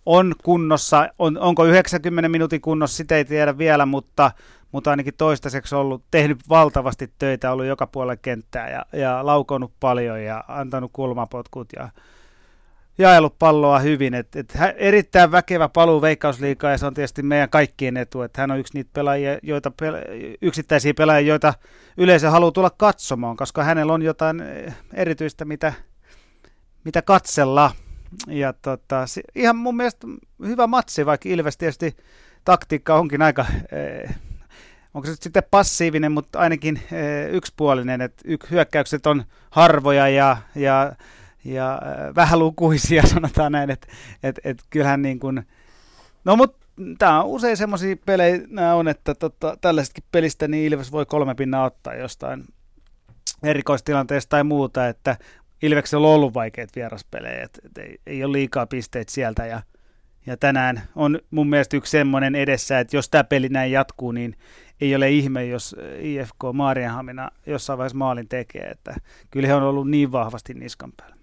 on 0.07 0.35
kunnossa, 0.45 1.09
on, 1.19 1.39
onko 1.39 1.65
90 1.65 2.29
minuutin 2.29 2.61
kunnossa, 2.61 2.97
sitä 2.97 3.17
ei 3.17 3.25
tiedä 3.25 3.59
vielä, 3.59 3.87
mutta, 3.87 4.31
mutta 4.73 4.91
ainakin 4.91 5.15
toistaiseksi 5.15 5.75
ollut 5.75 6.03
tehnyt 6.11 6.39
valtavasti 6.49 7.13
töitä, 7.19 7.53
ollut 7.53 7.67
joka 7.67 7.87
puolella 7.87 8.17
kenttää 8.17 8.71
ja, 8.71 8.87
ja 8.93 9.27
laukonut 9.27 9.73
paljon 9.81 10.23
ja 10.23 10.45
antanut 10.49 10.91
kulmapotkut 10.93 11.69
ja 11.77 11.89
jaellut 12.99 13.39
palloa 13.39 13.79
hyvin. 13.79 14.15
Et, 14.15 14.37
et 14.37 14.59
erittäin 14.77 15.33
väkevä 15.33 15.69
paluu 15.69 16.03
veikkausliikaa 16.03 16.71
ja 16.71 16.79
se 16.79 16.87
on 16.87 16.95
tietysti 16.95 17.23
meidän 17.23 17.51
kaikkien 17.51 17.97
etu, 17.97 18.23
että 18.23 18.41
hän 18.41 18.51
on 18.51 18.59
yksi 18.59 18.75
niitä 18.75 18.91
pelaajia, 18.93 19.39
joita, 19.43 19.73
yksittäisiä 20.43 20.95
pelaajia, 20.95 21.29
joita 21.29 21.55
yleisö 21.97 22.31
haluaa 22.31 22.53
tulla 22.53 22.71
katsomaan, 22.71 23.37
koska 23.37 23.65
hänellä 23.65 23.93
on 23.93 24.03
jotain 24.03 24.43
erityistä, 24.95 25.45
mitä, 25.45 25.73
mitä 26.85 27.03
katsella. 27.03 27.71
Ja 28.27 28.53
tota, 28.53 29.05
ihan 29.35 29.57
mun 29.57 29.77
mielestä 29.77 30.07
hyvä 30.47 30.67
matsi, 30.67 31.07
vaikka 31.07 31.29
Ilves 31.29 31.57
tietysti 31.57 31.97
taktiikka 32.45 32.95
onkin 32.95 33.23
aika, 33.23 33.47
eh, 33.73 34.17
onko 34.95 35.07
se 35.07 35.15
sitten 35.15 35.43
passiivinen, 35.51 36.13
mutta 36.13 36.39
ainakin 36.39 36.81
eh, 36.93 37.35
yksipuolinen, 37.35 38.01
että 38.01 38.23
yk, 38.25 38.51
hyökkäykset 38.51 39.07
on 39.07 39.25
harvoja 39.51 40.09
ja, 40.09 40.37
ja, 40.55 40.93
ja 41.45 41.81
eh, 41.85 42.15
vähälukuisia, 42.15 43.07
sanotaan 43.15 43.53
näin, 43.53 43.71
että 43.71 43.87
et, 44.23 44.41
et 44.45 44.59
kyllähän 44.71 45.03
niin 45.03 45.21
kuin, 45.21 45.47
no 46.25 46.37
mutta 46.37 46.67
tämä 46.99 47.23
on 47.23 47.27
usein 47.27 47.57
semmoisia 47.57 47.97
pelejä 48.07 48.41
on, 48.75 48.89
että 48.89 49.15
tota, 49.15 49.57
tällaisetkin 49.61 50.05
pelistä 50.13 50.49
niin 50.49 50.73
Ilves 50.73 50.93
voi 50.93 51.07
kolme 51.07 51.35
pinnaa 51.35 51.65
ottaa 51.65 51.95
jostain 51.95 52.45
erikoistilanteesta 53.43 54.31
tai 54.31 54.45
muuta, 54.45 54.89
että 54.89 55.17
Ilveksellä 55.63 56.07
on 56.07 56.15
ollut 56.15 56.35
vaikeat 56.35 56.71
vieraspelejä, 56.77 57.43
että 57.43 57.61
et 57.65 57.79
ei, 57.79 57.99
ei 58.07 58.25
ole 58.25 58.33
liikaa 58.33 58.67
pisteitä 58.67 59.13
sieltä 59.13 59.47
ja, 59.47 59.63
ja 60.27 60.37
tänään 60.37 60.83
on 60.95 61.19
mun 61.31 61.49
mielestä 61.49 61.77
yksi 61.77 61.91
semmoinen 61.91 62.35
edessä, 62.35 62.81
että 62.81 62.97
jos 62.97 63.09
tämä 63.09 63.25
peli 63.25 63.49
näin 63.49 63.73
jatkuu, 63.73 64.13
niin 64.13 64.37
ei 64.81 64.97
ole 64.97 65.11
ihme, 65.11 65.47
jos 65.47 65.77
IFK 66.01 66.45
Maarianhamina 66.53 67.31
jossain 67.47 67.79
vaiheessa 67.79 67.99
maalin 67.99 68.29
tekee, 68.29 68.69
että 68.69 68.95
kyllä 69.31 69.49
he 69.49 69.55
on 69.55 69.63
ollut 69.63 69.91
niin 69.91 70.13
vahvasti 70.13 70.55
niskan 70.55 70.93
päällä. 70.97 71.17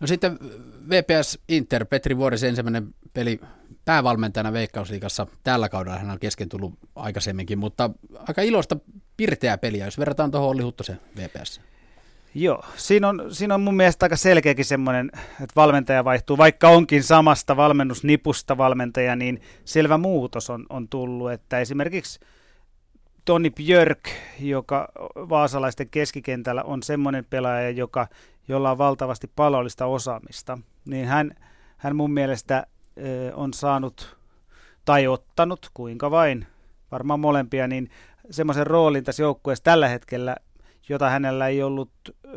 No 0.00 0.06
sitten 0.06 0.38
VPS 0.90 1.38
Inter, 1.48 1.84
Petri 1.84 2.16
Vuorisen 2.16 2.48
ensimmäinen 2.48 2.94
peli 3.12 3.40
päävalmentajana 3.84 4.52
Veikkausliigassa 4.52 5.26
tällä 5.44 5.68
kaudella 5.68 5.98
hän 5.98 6.10
on 6.10 6.18
kesken 6.18 6.48
tullut 6.48 6.74
aikaisemminkin, 6.96 7.58
mutta 7.58 7.90
aika 8.14 8.42
iloista 8.42 8.76
pirteää 9.16 9.58
peliä, 9.58 9.84
jos 9.84 9.98
verrataan 9.98 10.30
tuohon 10.30 10.50
Olli 10.50 10.62
Huttosen 10.62 11.00
VPS. 11.16 11.60
Joo, 12.34 12.64
siinä 12.76 13.08
on, 13.08 13.24
siinä 13.28 13.54
on 13.54 13.60
mun 13.60 13.76
mielestä 13.76 14.04
aika 14.04 14.16
selkeäkin 14.16 14.64
semmoinen, 14.64 15.10
että 15.14 15.52
valmentaja 15.56 16.04
vaihtuu, 16.04 16.38
vaikka 16.38 16.68
onkin 16.68 17.02
samasta 17.02 17.56
valmennusnipusta 17.56 18.58
valmentaja, 18.58 19.16
niin 19.16 19.40
selvä 19.64 19.98
muutos 19.98 20.50
on, 20.50 20.66
on 20.68 20.88
tullut, 20.88 21.32
että 21.32 21.60
esimerkiksi 21.60 22.20
Toni 23.24 23.50
Björk, 23.50 24.08
joka 24.40 24.88
vaasalaisten 25.16 25.88
keskikentällä 25.90 26.62
on 26.62 26.82
semmoinen 26.82 27.24
pelaaja, 27.24 27.70
joka, 27.70 28.08
jolla 28.48 28.70
on 28.70 28.78
valtavasti 28.78 29.30
palollista 29.36 29.86
osaamista, 29.86 30.58
niin 30.84 31.06
hän, 31.06 31.34
hän 31.76 31.96
mun 31.96 32.10
mielestä 32.12 32.66
on 33.34 33.54
saanut 33.54 34.16
tai 34.84 35.06
ottanut, 35.06 35.70
kuinka 35.74 36.10
vain, 36.10 36.46
varmaan 36.92 37.20
molempia, 37.20 37.68
niin 37.68 37.90
semmoisen 38.30 38.66
roolin 38.66 39.04
tässä 39.04 39.22
joukkueessa 39.22 39.64
tällä 39.64 39.88
hetkellä, 39.88 40.36
jota 40.88 41.10
hänellä 41.10 41.48
ei 41.48 41.62
ollut 41.62 41.92
ö, 42.08 42.30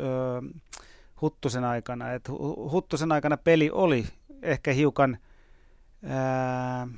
Huttusen 1.20 1.64
aikana. 1.64 2.12
Et 2.12 2.28
Huttusen 2.72 3.12
aikana 3.12 3.36
peli 3.36 3.70
oli 3.70 4.06
ehkä 4.42 4.72
hiukan 4.72 5.18
ää, 6.04 6.88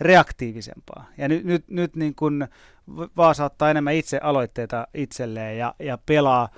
reaktiivisempaa. 0.00 1.06
Ja 1.18 1.28
nyt, 1.28 1.44
nyt, 1.44 1.68
nyt 1.68 1.96
niin 1.96 2.14
kun 2.14 2.48
Vaasa 3.16 3.44
ottaa 3.44 3.70
enemmän 3.70 3.94
itse 3.94 4.18
aloitteita 4.22 4.86
itselleen 4.94 5.58
ja, 5.58 5.74
ja 5.78 5.98
pelaa 6.06 6.48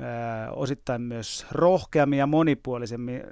ää, 0.00 0.50
osittain 0.50 1.02
myös 1.02 1.46
rohkeammin 1.52 2.18
ja 2.18 2.26
monipuolisemmin. 2.26 3.22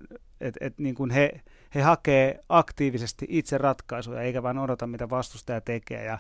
Et, 0.41 0.57
et 0.61 0.79
niin 0.79 0.95
kun 0.95 1.11
he, 1.11 1.41
he 1.75 1.83
hakee 1.83 2.41
aktiivisesti 2.49 3.27
itse 3.29 3.59
ratkaisuja, 3.59 4.21
eikä 4.21 4.43
vain 4.43 4.59
odota, 4.59 4.87
mitä 4.87 5.11
vastustaja 5.11 5.61
tekee. 5.61 6.05
Ja 6.05 6.19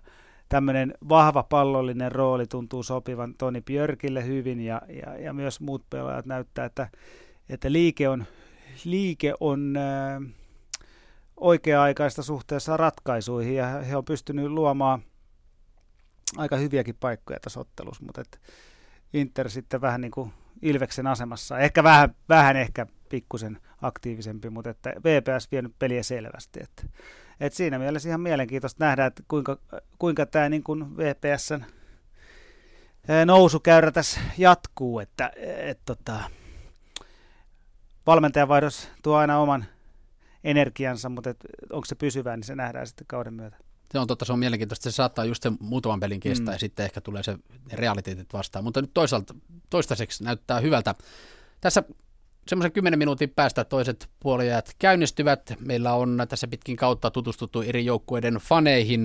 tämmöinen 0.48 0.94
vahva 1.08 1.42
pallollinen 1.42 2.12
rooli 2.12 2.46
tuntuu 2.46 2.82
sopivan 2.82 3.34
Toni 3.34 3.60
Björkille 3.60 4.26
hyvin, 4.26 4.60
ja, 4.60 4.82
ja, 4.88 5.16
ja 5.16 5.32
myös 5.32 5.60
muut 5.60 5.90
pelaajat 5.90 6.26
näyttää, 6.26 6.64
että, 6.64 6.88
että 7.48 7.72
liike 7.72 8.08
on, 8.08 8.24
liike 8.84 9.34
on 9.40 9.76
äh, 9.76 10.34
oikea-aikaista 11.36 12.22
suhteessa 12.22 12.76
ratkaisuihin, 12.76 13.54
ja 13.54 13.66
he 13.66 13.96
on 13.96 14.04
pystynyt 14.04 14.46
luomaan 14.46 15.02
aika 16.36 16.56
hyviäkin 16.56 16.96
paikkoja 17.00 17.40
tässä 17.40 17.60
ottelussa, 17.60 18.04
mutta 18.04 18.20
et 18.20 18.40
Inter 19.12 19.50
sitten 19.50 19.80
vähän 19.80 20.00
niin 20.00 20.10
kuin 20.10 20.32
Ilveksen 20.62 21.06
asemassa. 21.06 21.58
Ehkä 21.58 21.82
vähän, 21.82 22.14
vähän 22.28 22.56
ehkä 22.56 22.86
pikkusen 23.08 23.58
aktiivisempi, 23.82 24.50
mutta 24.50 24.70
että 24.70 24.92
VPS 25.04 25.52
vienyt 25.52 25.78
peliä 25.78 26.02
selvästi. 26.02 26.60
Että, 26.62 26.82
että 27.40 27.56
siinä 27.56 27.78
mielessä 27.78 28.08
ihan 28.08 28.20
mielenkiintoista 28.20 28.84
nähdä, 28.84 29.06
että 29.06 29.22
kuinka, 29.28 29.58
kuinka 29.98 30.26
tämä 30.26 30.48
niin 30.48 30.62
kuin 30.62 30.96
VPSn 30.96 31.64
nousukäyrä 33.24 33.92
tässä 33.92 34.20
jatkuu, 34.38 34.98
että 34.98 35.32
et, 35.36 35.80
tota, 35.86 36.20
valmentajavaihdos 38.06 38.88
tuo 39.02 39.16
aina 39.16 39.38
oman 39.38 39.64
energiansa, 40.44 41.08
mutta 41.08 41.30
et, 41.30 41.36
onko 41.72 41.84
se 41.84 41.94
pysyvää, 41.94 42.36
niin 42.36 42.44
se 42.44 42.54
nähdään 42.54 42.86
sitten 42.86 43.06
kauden 43.06 43.34
myötä. 43.34 43.56
Se 43.92 43.98
on 43.98 44.06
totta, 44.06 44.24
se 44.24 44.32
on 44.32 44.38
mielenkiintoista. 44.38 44.90
Se 44.90 44.94
saattaa 44.94 45.24
just 45.24 45.42
sen 45.42 45.56
muutaman 45.60 46.00
pelin 46.00 46.20
kestää 46.20 46.46
mm. 46.46 46.52
ja 46.52 46.58
sitten 46.58 46.84
ehkä 46.84 47.00
tulee 47.00 47.22
se 47.22 47.38
realiteetit 47.72 48.32
vastaan. 48.32 48.64
Mutta 48.64 48.80
nyt 48.80 48.90
toisaalta 48.94 49.34
toistaiseksi 49.70 50.24
näyttää 50.24 50.60
hyvältä. 50.60 50.94
Tässä 51.60 51.82
semmoisen 52.48 52.72
10 52.72 52.98
minuutin 52.98 53.30
päästä 53.30 53.64
toiset 53.64 54.08
puolijat 54.20 54.76
käynnistyvät. 54.78 55.54
Meillä 55.60 55.94
on 55.94 56.26
tässä 56.28 56.48
pitkin 56.48 56.76
kautta 56.76 57.10
tutustuttu 57.10 57.62
eri 57.62 57.84
joukkueiden 57.84 58.34
faneihin. 58.34 59.04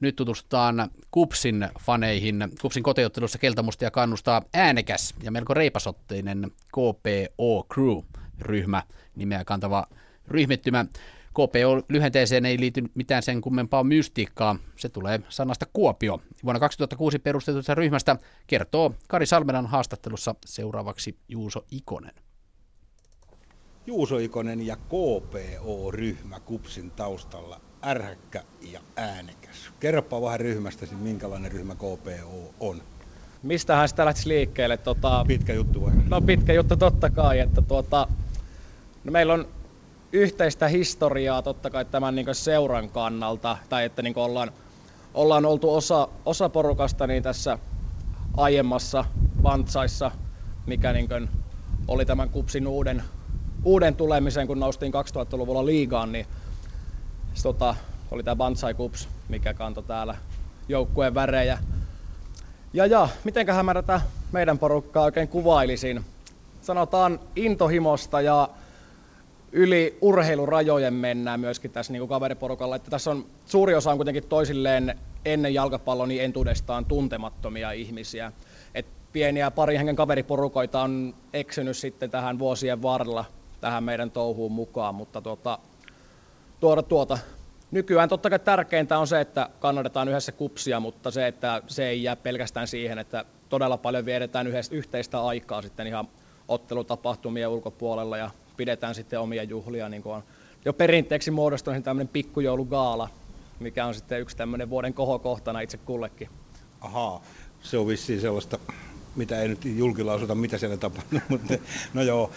Nyt 0.00 0.16
tutustutaan 0.16 0.90
Kupsin 1.10 1.68
faneihin. 1.80 2.48
Kupsin 2.62 2.82
kotiottelussa 2.82 3.38
keltamustia 3.38 3.90
kannustaa 3.90 4.42
äänekäs 4.54 5.14
ja 5.22 5.30
melko 5.30 5.54
reipasotteinen 5.54 6.50
KPO 6.68 7.66
Crew-ryhmä, 7.74 8.82
nimeä 9.16 9.44
kantava 9.44 9.86
ryhmittymä. 10.28 10.86
KPO-lyhenteeseen 11.34 12.46
ei 12.46 12.60
liity 12.60 12.82
mitään 12.94 13.22
sen 13.22 13.40
kummempaa 13.40 13.84
mystiikkaa. 13.84 14.56
Se 14.76 14.88
tulee 14.88 15.20
sanasta 15.28 15.66
Kuopio. 15.72 16.20
Vuonna 16.44 16.60
2006 16.60 17.18
perustetusta 17.18 17.74
ryhmästä 17.74 18.16
kertoo 18.46 18.94
Kari 19.08 19.26
Salmenan 19.26 19.66
haastattelussa 19.66 20.34
seuraavaksi 20.46 21.18
Juuso 21.28 21.64
Ikonen. 21.70 22.23
Juuso 23.86 24.18
Ikonen 24.18 24.66
ja 24.66 24.76
KPO-ryhmä 24.76 26.40
Kupsin 26.40 26.90
taustalla, 26.90 27.60
ärhäkkä 27.86 28.42
ja 28.72 28.80
äänekäs. 28.96 29.70
Kerropa 29.80 30.22
vähän 30.22 30.40
ryhmästäsi, 30.40 30.94
minkälainen 30.94 31.52
ryhmä 31.52 31.74
KPO 31.74 32.54
on. 32.60 32.82
Mistähän 33.42 33.88
sitä 33.88 34.04
lähtisi 34.04 34.28
liikkeelle? 34.28 34.76
Tota... 34.76 35.24
Pitkä 35.28 35.52
juttu 35.52 35.82
vai? 35.82 35.92
No 36.08 36.20
pitkä 36.20 36.52
juttu 36.52 36.76
totta 36.76 37.10
kai, 37.10 37.38
että 37.38 37.62
tuota... 37.62 38.08
no 39.04 39.12
meillä 39.12 39.34
on 39.34 39.48
yhteistä 40.12 40.68
historiaa 40.68 41.42
totta 41.42 41.70
kai 41.70 41.84
tämän 41.84 42.14
niin 42.14 42.34
seuran 42.34 42.90
kannalta, 42.90 43.58
tai 43.68 43.84
että 43.84 44.02
niin 44.02 44.18
ollaan, 44.18 44.52
ollaan 45.14 45.46
oltu 45.46 45.74
osa, 45.74 46.08
osa 46.24 46.48
porukasta 46.48 47.06
niin 47.06 47.22
tässä 47.22 47.58
aiemmassa 48.36 49.04
Vantsaissa, 49.42 50.10
mikä 50.66 50.92
niin 50.92 51.28
oli 51.88 52.06
tämän 52.06 52.30
kupsin 52.30 52.66
uuden, 52.66 53.02
uuden 53.64 53.96
tulemisen, 53.96 54.46
kun 54.46 54.60
noustiin 54.60 54.92
2000-luvulla 54.94 55.66
liigaan, 55.66 56.12
niin 56.12 56.26
tota, 57.42 57.74
oli 58.10 58.22
tämä 58.22 58.36
Bantsai 58.36 58.74
Kups, 58.74 59.08
mikä 59.28 59.54
kantoi 59.54 59.84
täällä 59.84 60.16
joukkueen 60.68 61.14
värejä. 61.14 61.58
Ja 62.72 62.86
ja, 62.86 63.08
mitenköhän 63.24 63.64
mä 63.64 63.74
tätä 63.74 64.00
meidän 64.32 64.58
porukkaa 64.58 65.04
oikein 65.04 65.28
kuvailisin? 65.28 66.04
Sanotaan 66.62 67.20
intohimosta 67.36 68.20
ja 68.20 68.48
yli 69.52 69.98
urheilurajojen 70.00 70.94
mennään 70.94 71.40
myöskin 71.40 71.70
tässä 71.70 71.92
niin 71.92 72.00
kuin 72.00 72.08
kaveriporukalla. 72.08 72.76
Että 72.76 72.90
tässä 72.90 73.10
on 73.10 73.26
suuri 73.46 73.74
osa 73.74 73.90
on 73.90 73.98
kuitenkin 73.98 74.28
toisilleen 74.28 74.98
ennen 75.24 75.54
jalkapallon 75.54 76.08
niin 76.08 76.22
entuudestaan 76.22 76.84
tuntemattomia 76.84 77.72
ihmisiä. 77.72 78.32
Et 78.74 78.86
pieniä 79.12 79.50
pari 79.50 79.76
hengen 79.78 79.96
kaveriporukoita 79.96 80.82
on 80.82 81.14
eksynyt 81.32 81.76
sitten 81.76 82.10
tähän 82.10 82.38
vuosien 82.38 82.82
varrella 82.82 83.24
tähän 83.64 83.84
meidän 83.84 84.10
touhuun 84.10 84.52
mukaan, 84.52 84.94
mutta 84.94 85.20
tuota, 85.20 85.58
tuoda 86.60 86.82
tuota. 86.82 87.18
Nykyään 87.70 88.08
totta 88.08 88.30
kai 88.30 88.38
tärkeintä 88.38 88.98
on 88.98 89.06
se, 89.06 89.20
että 89.20 89.48
kannatetaan 89.60 90.08
yhdessä 90.08 90.32
kupsia, 90.32 90.80
mutta 90.80 91.10
se, 91.10 91.26
että 91.26 91.62
se 91.66 91.88
ei 91.88 92.02
jää 92.02 92.16
pelkästään 92.16 92.68
siihen, 92.68 92.98
että 92.98 93.24
todella 93.48 93.76
paljon 93.76 94.04
viedetään 94.04 94.46
yhdessä, 94.46 94.74
yhteistä 94.74 95.24
aikaa 95.24 95.62
sitten 95.62 95.86
ihan 95.86 96.08
ottelutapahtumien 96.48 97.48
ulkopuolella 97.48 98.16
ja 98.16 98.30
pidetään 98.56 98.94
sitten 98.94 99.20
omia 99.20 99.42
juhlia, 99.42 99.88
niin 99.88 100.02
kuin 100.02 100.14
on 100.14 100.22
jo 100.64 100.72
perinteeksi 100.72 101.30
muodostunut 101.30 101.84
tämmöinen 101.84 102.08
pikkujoulugaala, 102.08 103.08
mikä 103.60 103.86
on 103.86 103.94
sitten 103.94 104.20
yksi 104.20 104.36
tämmöinen 104.36 104.70
vuoden 104.70 104.94
kohokohtana 104.94 105.60
itse 105.60 105.78
kullekin. 105.78 106.28
Ahaa, 106.80 107.22
se 107.62 107.78
on 107.78 107.88
vissiin 107.88 108.20
sellaista, 108.20 108.58
mitä 109.16 109.40
ei 109.40 109.48
nyt 109.48 109.64
julkilausuta, 109.64 110.34
mitä 110.34 110.58
siellä 110.58 110.76
tapahtuu, 110.76 111.20
mutta 111.28 111.54
no 111.94 112.02
joo, 112.02 112.30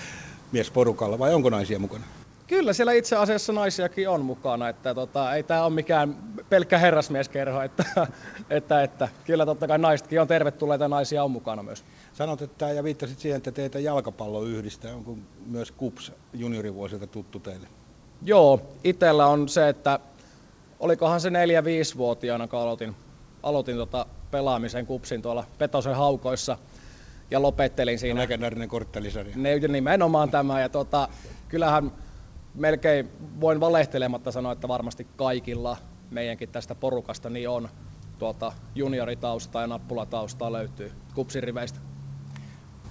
miesporukalla, 0.52 1.20
vai 1.20 1.34
onko 1.34 1.50
naisia 1.50 1.80
mukana? 1.80 2.04
Kyllä 2.48 2.74
siellä 2.74 2.94
itse 2.94 3.16
asiassa 3.16 3.54
naisiakin 3.54 4.10
on 4.10 4.26
mukana, 4.26 4.70
että 4.70 4.94
tota, 4.94 5.34
ei 5.34 5.44
tämä 5.44 5.64
ole 5.64 5.74
mikään 5.74 6.16
pelkkä 6.50 6.78
herrasmieskerho, 6.78 7.62
että, 7.62 8.08
että, 8.50 8.84
että 8.84 9.10
kyllä 9.26 9.46
totta 9.46 9.68
kai 9.68 9.78
naisetkin 9.78 10.22
on 10.22 10.28
tervetulleita 10.28 10.88
naisia 10.88 11.24
on 11.24 11.32
mukana 11.32 11.64
myös. 11.64 11.84
Sanot, 12.14 12.42
että 12.42 12.72
ja 12.72 12.84
viittasit 12.84 13.20
siihen, 13.20 13.38
että 13.38 13.52
teitä 13.52 13.80
jalkapallo 13.80 14.44
yhdistää. 14.44 14.96
Onko 14.96 15.18
myös 15.46 15.72
KUPS 15.72 16.12
juniorivuosilta 16.34 17.08
tuttu 17.08 17.40
teille? 17.40 17.68
Joo, 18.22 18.62
itsellä 18.84 19.28
on 19.28 19.50
se, 19.50 19.70
että 19.70 20.00
olikohan 20.80 21.22
se 21.22 21.30
4-5-vuotiaana, 21.30 22.48
kun 22.48 22.60
aloitin, 22.60 22.96
aloitin 23.44 23.76
tota 23.76 24.06
pelaamisen 24.32 24.86
KUPSin 24.86 25.22
tuolla 25.22 25.44
Petosen 25.58 25.96
haukoissa 25.96 26.58
ja 27.32 27.42
lopettelin 27.42 28.00
siinä. 28.00 28.22
Legendaarinen 28.22 28.70
korttelisarja. 28.70 29.34
Ne, 29.36 29.56
nimenomaan 29.60 30.32
tämä. 30.32 30.62
Ja 30.62 30.70
tota, 30.70 31.08
kyllähän 31.48 31.92
melkein 32.56 33.10
voin 33.42 33.60
valehtelematta 33.60 34.32
sanoa, 34.32 34.52
että 34.52 34.68
varmasti 34.68 35.08
kaikilla 35.16 35.78
meidänkin 36.12 36.50
tästä 36.50 36.76
porukasta 36.76 37.30
niin 37.30 37.50
on 37.50 37.70
tuota 38.20 38.52
junioritausta 38.76 39.62
ja 39.62 39.68
nappulataustaa 39.68 40.52
löytyy 40.52 40.92
kupsin 41.16 41.44
riveistä. 41.44 41.80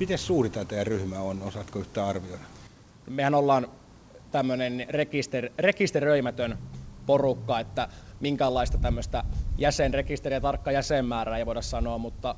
Miten 0.01 0.19
suuri 0.19 0.51
tämä 0.51 0.65
teidän 0.65 0.87
ryhmä 0.87 1.19
on, 1.19 1.43
osaatko 1.43 1.79
yhtään 1.79 2.09
arvioida? 2.09 2.45
Mehän 3.11 3.35
ollaan 3.35 3.69
tämmöinen 4.31 4.87
rekister, 4.89 5.51
rekisteröimätön 5.59 6.59
porukka, 7.07 7.61
että 7.61 7.89
minkälaista 8.21 8.79
tämmöistä 8.79 9.25
jäsenrekisteriä, 9.59 10.41
tarkka 10.41 10.73
jäsenmäärää 10.73 11.39
ei 11.39 11.47
voida 11.47 11.63
sanoa, 11.63 11.99
mutta 11.99 12.35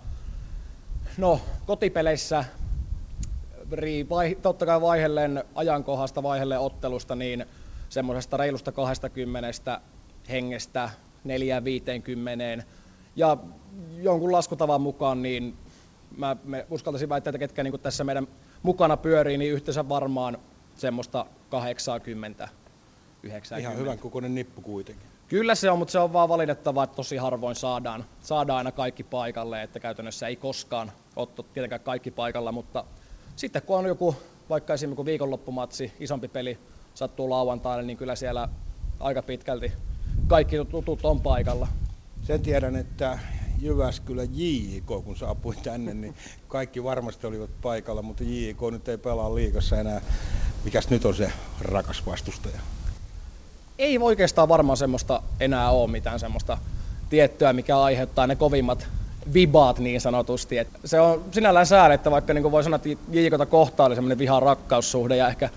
no, 1.19 1.41
kotipeleissä 1.67 2.45
totta 4.43 4.67
kai 4.67 4.81
vaihelleen 4.81 5.45
ajankohdasta, 5.55 6.23
vaihelleen 6.23 6.61
ottelusta, 6.61 7.17
niin 7.17 7.47
semmoisesta 7.89 8.37
reilusta 8.37 8.73
20 8.73 9.81
hengestä 10.31 10.91
4-50 12.61 12.63
ja 13.17 13.37
jonkun 13.97 14.33
laskutavan 14.33 14.81
mukaan 14.81 15.23
niin 15.23 15.57
mä 16.17 16.37
me 16.45 16.67
uskaltaisin 16.71 17.09
väittää, 17.09 17.31
että 17.31 17.39
ketkä 17.39 17.63
niin 17.63 17.81
tässä 17.81 18.05
meidän 18.05 18.29
mukana 18.63 18.97
pyörii, 18.97 19.39
niin 19.39 19.53
yhteensä 19.53 19.89
varmaan 19.89 20.39
semmoista 20.77 21.27
80 21.51 22.49
90. 23.23 23.57
Ihan 23.57 23.79
hyvän 23.79 23.99
kokoinen 23.99 24.35
nippu 24.35 24.61
kuitenkin. 24.61 25.18
Kyllä 25.29 25.55
se 25.55 25.71
on, 25.71 25.79
mutta 25.79 25.93
se 25.93 25.99
on 25.99 26.13
vaan 26.13 26.29
valitettavaa, 26.29 26.85
että 26.85 26.97
tosi 26.97 27.17
harvoin 27.17 27.57
saadaan, 27.57 28.05
saadaan 28.21 28.59
aina 28.59 28.73
kaikki 28.73 29.05
paikalle, 29.05 29.63
että 29.63 29.81
käytännössä 29.81 30.27
ei 30.27 30.37
koskaan 30.37 30.93
ole 31.17 31.29
tietenkään 31.55 31.81
kaikki 31.81 32.11
paikalla, 32.11 32.53
mutta 32.53 32.85
sitten 33.37 33.63
kun 33.63 33.79
on 33.79 33.87
joku 33.87 34.17
vaikka 34.49 34.75
esimerkiksi 34.75 35.05
viikonloppumatsi, 35.05 35.93
isompi 36.01 36.29
peli 36.29 36.59
sattuu 36.95 37.31
lauantaille, 37.31 37.83
niin 37.83 37.97
kyllä 37.97 38.17
siellä 38.17 38.49
aika 39.01 39.23
pitkälti 39.23 39.73
kaikki 40.27 40.57
tutut 40.71 41.05
on 41.05 41.21
paikalla. 41.21 41.69
Sen 42.23 42.43
tiedän, 42.43 42.77
että 42.77 43.19
Jyväskylä 43.61 44.23
JIK, 44.33 44.87
kun 44.87 45.17
saapui 45.17 45.57
tänne, 45.57 45.95
niin 45.95 46.15
kaikki 46.49 46.85
varmasti 46.85 47.27
olivat 47.27 47.51
paikalla, 47.63 48.03
mutta 48.03 48.25
JIK 48.25 48.59
nyt 48.71 48.89
ei 48.89 48.99
pelaa 48.99 49.35
liikassa 49.35 49.81
enää. 49.81 50.01
Mikäs 50.65 50.91
nyt 50.91 51.05
on 51.05 51.15
se 51.15 51.33
rakas 51.61 52.07
vastustaja? 52.07 52.61
Ei 53.79 53.99
oikeastaan 53.99 54.49
varmaan 54.49 54.77
semmoista 54.77 55.23
enää 55.41 55.71
ole 55.71 55.91
mitään 55.91 56.21
semmoista 56.21 56.59
tiettyä, 57.09 57.53
mikä 57.53 57.81
aiheuttaa 57.81 58.27
ne 58.27 58.37
kovimmat 58.37 58.89
vibaat 59.35 59.79
niin 59.79 60.01
sanotusti. 60.01 60.59
Et 60.59 60.69
se 60.85 61.01
on 61.01 61.25
sinällään 61.31 61.67
sääli, 61.67 61.95
että 61.95 62.11
vaikka 62.11 62.35
niin 62.35 62.51
voi 62.51 62.65
sanoa, 62.65 62.77
että 62.77 62.89
JIKota 63.13 63.47
kohtaa 63.47 63.87
oli 63.87 63.95
semmoinen 63.95 64.19
viha-rakkaussuhde 64.19 65.17
ja 65.17 65.29
ehkä 65.29 65.51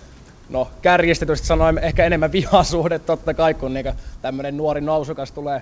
no 0.50 0.68
kärjistetysti 0.82 1.48
sanoen 1.48 1.78
ehkä 1.78 2.06
enemmän 2.06 2.32
vihasuhde 2.32 3.00
totta 3.00 3.34
kai, 3.34 3.54
kun 3.54 3.74
niin 3.74 3.94
tämmöinen 4.22 4.58
nuori 4.58 4.82
nousukas 4.82 5.32
tulee, 5.32 5.62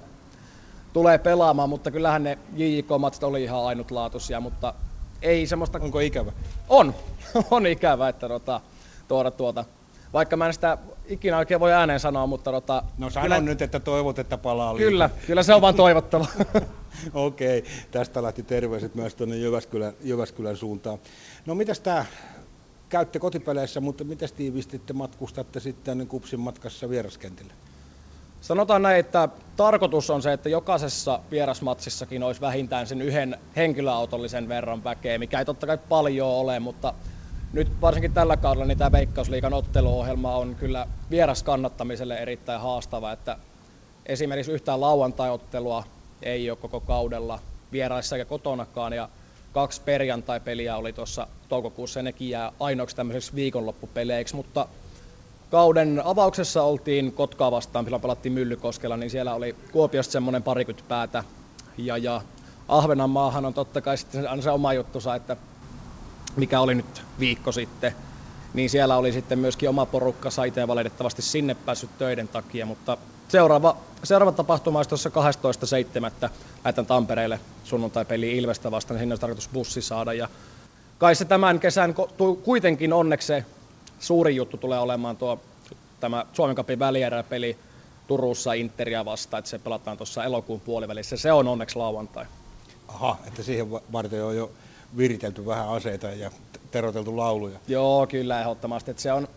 tulee 0.94 1.18
pelaamaan, 1.18 1.70
mutta 1.70 1.92
kyllähän 1.92 2.24
ne 2.24 2.38
JJK-matsit 2.56 3.24
oli 3.24 3.44
ihan 3.44 3.66
ainutlaatuisia, 3.66 4.40
mutta 4.40 4.74
ei 5.22 5.48
semmoista... 5.48 5.80
Onko 5.82 6.00
ikävä? 6.00 6.32
On, 6.70 6.96
on 7.52 7.68
ikävä, 7.68 8.10
että 8.10 8.28
tota, 8.28 8.62
tuoda 9.08 9.32
tuota 9.32 9.66
vaikka 10.14 10.38
mä 10.38 10.48
en 10.48 10.54
sitä 10.54 10.78
ikinä 11.06 11.38
oikein 11.38 11.60
voi 11.60 11.74
ääneen 11.74 12.00
sanoa, 12.00 12.28
mutta 12.28 12.52
tota, 12.52 12.84
No 12.98 13.10
sano 13.10 13.24
kyllä, 13.24 13.40
nyt, 13.40 13.62
että 13.62 13.80
toivot, 13.80 14.20
että 14.20 14.38
palaa 14.38 14.76
Kyllä, 14.76 15.06
liikaa. 15.06 15.26
kyllä 15.28 15.44
se 15.44 15.54
on 15.54 15.62
vaan 15.62 15.76
toivottava. 15.76 16.26
Okei, 17.14 17.60
okay, 17.60 17.72
tästä 17.92 18.24
lähti 18.24 18.44
terveiset 18.44 18.96
myös 18.96 19.16
tuonne 19.16 19.38
Jyväskylän, 19.38 19.94
Jyväskylän 20.02 20.58
suuntaan. 20.58 21.00
No 21.46 21.56
mitäs 21.56 21.80
tämä 21.80 22.06
käytte 22.90 23.20
kotipeleissä, 23.20 23.80
mutta 23.80 24.04
miten 24.04 24.30
tiivisti 24.38 24.80
te 24.80 24.94
matkustatte 24.94 25.60
sitten 25.60 26.08
kupsin 26.08 26.40
matkassa 26.40 26.90
vieraskentille? 26.90 27.54
Sanotaan 28.42 28.82
näin, 28.82 29.00
että 29.00 29.30
tarkoitus 29.56 30.10
on 30.10 30.22
se, 30.22 30.34
että 30.34 30.50
jokaisessa 30.50 31.20
vierasmatsissakin 31.32 32.24
olisi 32.24 32.42
vähintään 32.42 32.88
sen 32.88 33.02
yhden 33.02 33.38
henkilöautollisen 33.56 34.50
verran 34.50 34.84
väkeä, 34.84 35.18
mikä 35.18 35.40
ei 35.40 35.46
totta 35.46 35.68
kai 35.68 35.78
paljon 35.90 36.28
ole, 36.28 36.60
mutta 36.60 36.94
nyt 37.52 37.82
varsinkin 37.82 38.12
tällä 38.12 38.38
kaudella 38.38 38.66
niin 38.66 38.78
tämä 38.78 38.92
Veikkausliikan 38.92 39.54
otteluohjelma 39.54 40.36
on 40.36 40.56
kyllä 40.56 40.88
vieras 41.10 41.44
kannattamiselle 41.44 42.18
erittäin 42.18 42.62
haastava, 42.62 43.12
että 43.12 43.38
esimerkiksi 44.06 44.52
yhtään 44.52 44.82
lauantai-ottelua 44.82 45.84
ei 46.22 46.50
ole 46.50 46.58
koko 46.58 46.80
kaudella 46.80 47.40
vieraissa 47.72 48.16
eikä 48.16 48.26
kotonakaan. 48.26 48.94
Ja 48.94 49.10
kaksi 49.52 49.82
perjantai-peliä 49.82 50.78
oli 50.78 50.94
tuossa 50.94 51.28
toukokuussa 51.50 52.00
ja 52.00 52.04
nekin 52.04 52.30
jää 52.30 52.52
ainoaksi 52.60 52.96
tämmöiseksi 52.96 53.36
viikonloppupeleiksi, 53.36 54.36
mutta 54.36 54.68
kauden 55.52 56.02
avauksessa 56.06 56.64
oltiin 56.64 57.14
Kotkaa 57.14 57.52
vastaan, 57.52 57.86
silloin 57.86 58.02
pelattiin 58.02 58.34
Myllykoskella, 58.34 58.98
niin 58.98 59.10
siellä 59.10 59.34
oli 59.34 59.56
Kuopiosta 59.72 60.12
semmoinen 60.12 60.44
parikymmentä 60.44 60.88
päätä. 60.88 61.24
Ja, 61.78 61.98
ja 61.98 62.22
Ahvenanmaahan 62.68 63.46
on 63.46 63.54
totta 63.54 63.82
kai 63.82 63.98
sitten 63.98 64.42
se 64.42 64.52
oma 64.52 64.74
juttusa, 64.74 65.16
että 65.16 65.38
mikä 66.40 66.60
oli 66.60 66.76
nyt 66.76 67.04
viikko 67.20 67.52
sitten, 67.52 67.96
niin 68.54 68.70
siellä 68.70 68.98
oli 68.98 69.12
sitten 69.12 69.40
myöskin 69.40 69.70
oma 69.70 69.86
porukka, 69.86 70.30
itse 70.48 70.68
valitettavasti 70.68 71.22
sinne 71.22 71.56
päässyt 71.56 71.98
töiden 71.98 72.28
takia, 72.28 72.66
mutta 72.66 72.98
seuraava, 73.28 73.78
seuraava 74.04 74.32
tapahtuma 74.32 74.80
olisi 74.80 74.90
tuossa 74.90 75.10
12.7. 76.26 76.30
lähetän 76.64 76.86
Tampereelle 76.86 77.40
sunnuntai-peli 77.64 78.38
Ilvestä 78.38 78.72
vastaan, 78.72 78.96
niin 78.96 79.02
sinne 79.02 79.14
olisi 79.14 79.22
tarkoitus 79.22 79.50
bussi 79.54 79.82
saada 79.82 80.14
ja 80.14 80.30
kai 80.98 81.16
se 81.16 81.26
tämän 81.26 81.60
kesän 81.60 81.96
kuitenkin 82.44 82.94
onneksi 82.94 83.28
se 83.28 83.46
suuri 84.00 84.36
juttu 84.36 84.58
tulee 84.58 84.80
olemaan 84.80 85.18
tuo 85.18 85.42
tämä 86.00 86.26
Suomen 86.34 86.56
Cupin 86.56 86.80
välieräpeli 86.80 87.58
Turussa 88.08 88.54
Interia 88.54 89.06
vastaan, 89.06 89.40
että 89.40 89.50
se 89.50 89.60
pelataan 89.60 89.98
tuossa 89.98 90.24
elokuun 90.24 90.62
puolivälissä. 90.62 91.18
Se 91.18 91.32
on 91.32 91.48
onneksi 91.48 91.76
lauantai. 91.76 92.26
Aha, 92.88 93.18
että 93.28 93.44
siihen 93.44 93.72
varten 93.72 94.24
on 94.24 94.36
jo 94.38 94.52
viritelty 94.98 95.46
vähän 95.46 95.70
aseita 95.70 96.08
ja 96.08 96.32
teroteltu 96.72 97.18
lauluja. 97.18 97.60
Joo, 97.68 98.08
kyllä 98.08 98.42
ehdottomasti. 98.42 98.92
Että 98.92 99.04
se 99.04 99.14
on, 99.14 99.28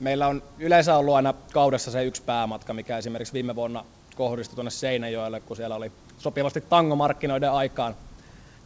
meillä 0.00 0.26
on 0.26 0.42
yleensä 0.58 0.96
ollut 0.96 1.14
aina 1.14 1.34
kaudessa 1.52 1.90
se 1.90 2.04
yksi 2.04 2.22
päämatka, 2.22 2.74
mikä 2.74 2.98
esimerkiksi 2.98 3.32
viime 3.32 3.54
vuonna 3.54 3.84
kohdistui 4.16 4.54
tuonne 4.54 4.70
Seinäjoelle, 4.70 5.40
kun 5.40 5.56
siellä 5.56 5.76
oli 5.76 5.92
sopivasti 6.18 6.60
tangomarkkinoiden 6.60 7.52
aikaan, 7.52 7.96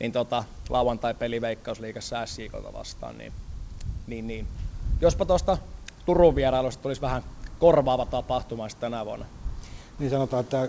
niin 0.00 0.12
tota, 0.12 0.44
lauantai-peli 0.68 1.40
Veikkausliigassa 1.40 2.26
SJKta 2.26 2.72
vastaan, 2.72 3.18
niin, 3.18 3.32
niin, 4.06 4.26
niin. 4.26 4.46
jospa 5.00 5.24
tuosta 5.24 5.58
Turun 6.06 6.36
vierailusta 6.36 6.82
tulisi 6.82 7.00
vähän 7.00 7.22
korvaava 7.58 8.06
tapahtuma 8.06 8.66
tänä 8.80 9.06
vuonna. 9.06 9.26
Niin 9.98 10.10
sanotaan, 10.10 10.40
että 10.40 10.68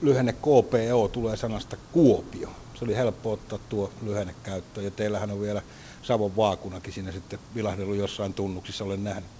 lyhenne 0.00 0.32
KPO 0.32 1.08
tulee 1.12 1.36
sanasta 1.36 1.76
Kuopio 1.92 2.48
se 2.78 2.84
oli 2.84 2.96
helppo 2.96 3.32
ottaa 3.32 3.58
tuo 3.68 3.92
lyhenne 4.02 4.34
käyttöön. 4.42 4.84
Ja 4.84 4.90
teillähän 4.90 5.30
on 5.30 5.40
vielä 5.40 5.62
Savon 6.02 6.36
vaakunakin 6.36 6.92
siinä 6.92 7.12
sitten 7.12 7.38
vilahdellut 7.54 7.96
jossain 7.96 8.34
tunnuksissa, 8.34 8.84
olen 8.84 9.04
nähnyt. 9.04 9.30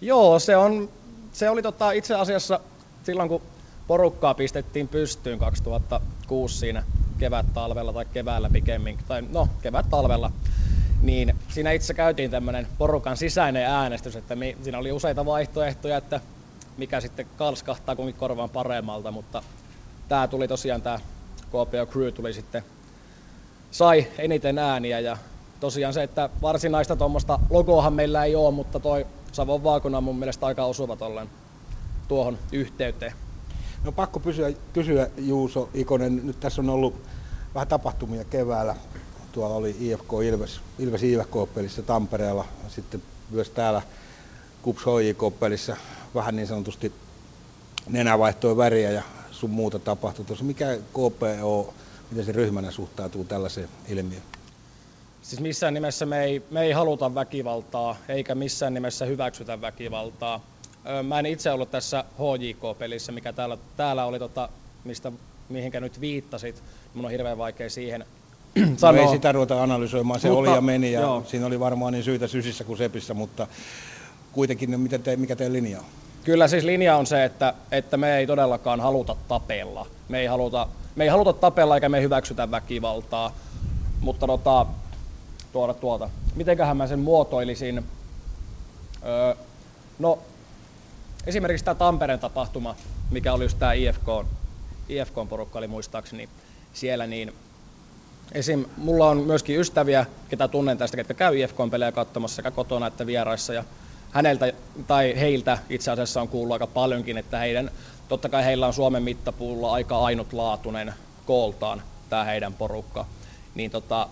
Joo, 0.00 0.38
se, 0.38 0.56
on, 0.56 0.88
se 1.32 1.50
oli 1.50 1.62
tota, 1.62 1.92
itse 1.92 2.14
asiassa 2.14 2.60
silloin, 3.04 3.28
kun 3.28 3.42
porukkaa 3.86 4.34
pistettiin 4.34 4.88
pystyyn 4.88 5.38
2006 5.38 6.58
siinä 6.58 6.84
kevät-talvella 7.18 7.92
tai 7.92 8.04
keväällä 8.04 8.50
pikemmin, 8.50 8.98
tai 9.08 9.22
no 9.22 9.48
kevät-talvella, 9.62 10.32
niin 11.02 11.36
siinä 11.48 11.72
itse 11.72 11.94
käytiin 11.94 12.30
tämmöinen 12.30 12.66
porukan 12.78 13.16
sisäinen 13.16 13.66
äänestys, 13.66 14.16
että 14.16 14.36
mi, 14.36 14.56
siinä 14.62 14.78
oli 14.78 14.92
useita 14.92 15.26
vaihtoehtoja, 15.26 15.96
että 15.96 16.20
mikä 16.76 17.00
sitten 17.00 17.26
kalskahtaa 17.36 17.96
kunkin 17.96 18.14
korvaan 18.14 18.50
paremmalta, 18.50 19.10
mutta 19.10 19.42
tämä 20.08 20.28
tuli 20.28 20.48
tosiaan, 20.48 20.82
tämä 20.82 20.98
KPO 21.48 21.86
Crew 21.92 22.12
tuli 22.12 22.32
sitten, 22.32 22.62
sai 23.70 24.06
eniten 24.18 24.58
ääniä 24.58 25.00
ja 25.00 25.16
tosiaan 25.60 25.94
se, 25.94 26.02
että 26.02 26.30
varsinaista 26.42 26.96
tuommoista 26.96 27.38
logoahan 27.50 27.92
meillä 27.92 28.24
ei 28.24 28.34
ole, 28.36 28.54
mutta 28.54 28.80
toi 28.80 29.06
Savon 29.32 29.64
vaakuna 29.64 29.98
on 29.98 30.04
mun 30.04 30.18
mielestä 30.18 30.46
aika 30.46 30.64
osuva 30.64 30.96
tolleen 30.96 31.30
tuohon 32.08 32.38
yhteyteen. 32.52 33.12
No 33.84 33.92
pakko 33.92 34.20
pysyä, 34.20 34.52
kysyä 34.72 35.10
Juuso 35.16 35.68
Ikonen, 35.74 36.26
nyt 36.26 36.40
tässä 36.40 36.62
on 36.62 36.70
ollut 36.70 37.02
vähän 37.54 37.68
tapahtumia 37.68 38.24
keväällä. 38.24 38.76
Tuolla 39.32 39.56
oli 39.56 39.76
IFK 39.80 40.12
Ilves, 40.24 40.60
Ilves 40.78 41.02
IFK-pelissä 41.02 41.82
Tampereella, 41.82 42.44
sitten 42.68 43.02
myös 43.30 43.50
täällä 43.50 43.82
Kups 44.62 44.82
HJK-pelissä 44.82 45.76
vähän 46.14 46.36
niin 46.36 46.46
sanotusti 46.46 46.92
nenä 47.88 48.18
vaihtoi 48.18 48.56
väriä 48.56 48.90
ja 48.90 49.02
sun 49.36 49.50
muuta 49.50 49.78
tapahtui. 49.78 50.24
Tuossa 50.24 50.44
mikä 50.44 50.78
KPO, 50.90 51.74
miten 52.10 52.24
se 52.24 52.32
ryhmänä 52.32 52.70
suhtautuu 52.70 53.24
tällaiseen 53.24 53.68
ilmiöön? 53.88 54.22
Siis 55.22 55.40
missään 55.40 55.74
nimessä 55.74 56.06
me 56.06 56.24
ei, 56.24 56.42
me 56.50 56.62
ei 56.62 56.72
haluta 56.72 57.14
väkivaltaa, 57.14 57.96
eikä 58.08 58.34
missään 58.34 58.74
nimessä 58.74 59.04
hyväksytä 59.04 59.60
väkivaltaa. 59.60 60.40
Mä 61.02 61.18
en 61.18 61.26
itse 61.26 61.52
ollut 61.52 61.70
tässä 61.70 62.04
HJK-pelissä, 62.18 63.12
mikä 63.12 63.32
täällä, 63.32 63.58
täällä 63.76 64.04
oli, 64.04 64.18
tota, 64.18 64.48
mistä, 64.84 65.12
mihinkä 65.48 65.80
nyt 65.80 66.00
viittasit. 66.00 66.62
Mun 66.94 67.04
on 67.04 67.10
hirveän 67.10 67.38
vaikea 67.38 67.70
siihen 67.70 68.04
sanoa. 68.76 69.02
No 69.02 69.08
ei 69.08 69.16
sitä 69.16 69.32
ruveta 69.32 69.62
analysoimaan, 69.62 70.20
se 70.20 70.28
mutta, 70.28 70.40
oli 70.40 70.56
ja 70.56 70.60
meni 70.60 70.92
ja 70.92 71.00
joo. 71.00 71.24
siinä 71.26 71.46
oli 71.46 71.60
varmaan 71.60 71.92
niin 71.92 72.04
syytä 72.04 72.26
sysissä 72.26 72.64
kuin 72.64 72.78
sepissä, 72.78 73.14
mutta 73.14 73.46
kuitenkin 74.32 74.88
te, 75.02 75.16
mikä 75.16 75.36
teidän 75.36 75.52
linja 75.52 75.78
on? 75.78 75.84
Kyllä 76.26 76.48
siis 76.48 76.64
linja 76.64 76.96
on 76.96 77.06
se, 77.06 77.24
että, 77.24 77.54
että 77.70 77.96
me 77.96 78.18
ei 78.18 78.26
todellakaan 78.26 78.80
haluta 78.80 79.16
tapella. 79.28 79.86
Me 80.08 80.20
ei 80.20 80.26
haluta, 80.26 80.68
me 80.96 81.04
ei 81.04 81.10
haluta 81.10 81.32
tapella 81.32 81.74
eikä 81.74 81.88
me 81.88 82.02
hyväksytä 82.02 82.50
väkivaltaa. 82.50 83.32
Mutta 84.00 84.26
tota, 84.26 84.66
tuoda 85.52 85.74
tuolta. 85.74 86.10
Mitenköhän 86.34 86.76
mä 86.76 86.86
sen 86.86 86.98
muotoilisin? 86.98 87.84
Öö, 89.06 89.34
no, 89.98 90.18
esimerkiksi 91.26 91.64
tämä 91.64 91.74
Tampereen 91.74 92.20
tapahtuma, 92.20 92.76
mikä 93.10 93.32
oli 93.32 93.44
just 93.44 93.58
tämä 93.58 93.72
IFK, 93.72 94.06
IFK-porukka 94.88 95.58
oli 95.58 95.68
muistaakseni 95.68 96.28
siellä, 96.72 97.06
niin 97.06 97.32
esim. 98.32 98.64
mulla 98.76 99.08
on 99.08 99.18
myöskin 99.18 99.60
ystäviä, 99.60 100.06
ketä 100.28 100.48
tunnen 100.48 100.78
tästä, 100.78 100.96
ketkä 100.96 101.14
käy 101.14 101.38
IFK-pelejä 101.38 101.92
katsomassa 101.92 102.36
sekä 102.36 102.50
kotona 102.50 102.86
että 102.86 103.06
vieraissa, 103.06 103.52
ja 103.52 103.64
häneltä 104.10 104.52
tai 104.86 105.14
heiltä 105.20 105.58
itse 105.70 105.90
asiassa 105.90 106.20
on 106.20 106.28
kuullut 106.28 106.52
aika 106.52 106.66
paljonkin, 106.66 107.18
että 107.18 107.38
heidän, 107.38 107.70
totta 108.08 108.28
kai 108.28 108.44
heillä 108.44 108.66
on 108.66 108.74
Suomen 108.74 109.02
mittapuulla 109.02 109.72
aika 109.72 109.98
ainutlaatuinen 109.98 110.94
kooltaan 111.26 111.82
tämä 112.10 112.24
heidän 112.24 112.54
porukka, 112.54 113.04
niin 113.54 113.70
tota, 113.70 114.08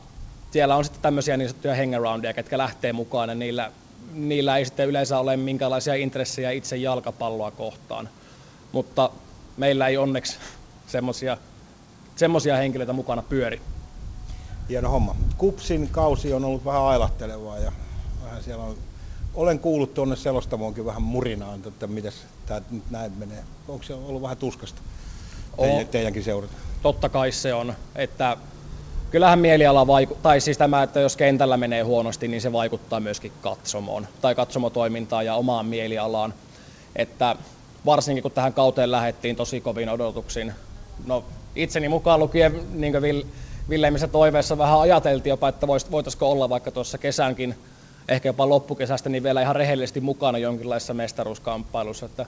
siellä 0.51 0.77
on 0.77 0.85
sitten 0.85 1.03
tämmöisiä 1.03 1.37
niin 1.37 1.49
sanottuja 1.49 1.77
hangaroundia, 1.77 2.33
ketkä 2.33 2.59
lähtee 2.59 2.93
mukaan 2.93 3.29
ja 3.29 3.35
niillä, 3.35 3.73
niillä 4.13 4.57
ei 4.57 4.65
sitten 4.65 4.89
yleensä 4.89 5.19
ole 5.19 5.37
minkälaisia 5.37 5.95
intressejä 5.95 6.51
itse 6.51 6.77
jalkapalloa 6.77 7.51
kohtaan. 7.51 8.09
Mutta 8.73 9.11
meillä 9.57 9.89
ei 9.89 9.97
onneksi 9.97 10.39
semmoisia 10.87 11.37
semmoisia 12.17 12.57
henkilöitä 12.57 12.93
mukana 12.93 13.23
pyöri. 13.23 13.61
Hieno 14.69 14.91
homma. 14.91 15.17
Kupsin 15.39 15.89
kausi 15.89 16.33
on 16.33 16.45
ollut 16.45 16.65
vähän 16.65 16.83
ailahtelevaa 16.83 17.59
ja 17.59 17.73
vähän 18.25 18.43
siellä 18.43 18.65
on, 18.65 18.77
olen 19.35 19.59
kuullut 19.59 19.95
tuonne 19.95 20.17
selostamoonkin 20.17 20.85
vähän 20.85 21.03
murinaan, 21.03 21.61
että 21.67 21.87
miten 21.87 22.13
tämä 22.47 22.61
nyt 22.71 22.91
näin 22.91 23.13
menee. 23.13 23.45
Onko 23.69 23.85
se 23.85 23.95
ollut 23.95 24.23
vähän 24.23 24.37
tuskasta 24.37 24.81
Teidän, 25.57 25.89
teidänkin 25.89 26.25
seurata? 26.25 26.53
Totta 26.83 27.09
kai 27.09 27.33
se 27.33 27.55
on, 27.55 27.75
että 27.97 28.37
kyllähän 29.11 29.39
mieliala 29.39 29.87
vaikuttaa, 29.87 30.23
tai 30.23 30.41
siis 30.41 30.59
tämä, 30.59 30.83
että 30.83 31.01
jos 31.01 31.17
kentällä 31.17 31.57
menee 31.57 31.83
huonosti, 31.83 32.29
niin 32.29 32.41
se 32.41 32.53
vaikuttaa 32.53 33.01
myöskin 33.01 33.33
katsomoon, 33.41 34.07
tai 34.21 34.35
katsomotoimintaan 34.35 35.27
ja 35.27 35.35
omaan 35.35 35.67
mielialaan. 35.67 36.35
Että 36.97 37.37
varsinkin 37.87 38.23
kun 38.23 38.33
tähän 38.33 38.53
kauteen 38.53 38.91
lähettiin 38.91 39.37
tosi 39.37 39.61
kovin 39.61 39.89
odotuksin, 39.89 40.53
no 41.07 41.25
itseni 41.57 41.89
mukaan 41.89 42.21
lukien 42.21 42.61
niin 42.73 42.93
kuin 42.93 43.33
Villeimissä 43.69 44.09
toiveessa 44.09 44.59
vähän 44.59 44.81
ajateltiin 44.81 45.31
jopa, 45.31 45.49
että 45.49 45.67
voitaisiko 45.67 46.31
olla 46.31 46.49
vaikka 46.49 46.71
tuossa 46.71 46.99
kesänkin, 46.99 47.55
ehkä 48.09 48.29
jopa 48.29 48.49
loppukesästä, 48.49 49.09
niin 49.09 49.23
vielä 49.23 49.43
ihan 49.43 49.57
rehellisesti 49.57 50.01
mukana 50.01 50.39
jonkinlaisessa 50.39 50.95
mestaruuskamppailussa. 50.95 52.07
Että 52.07 52.27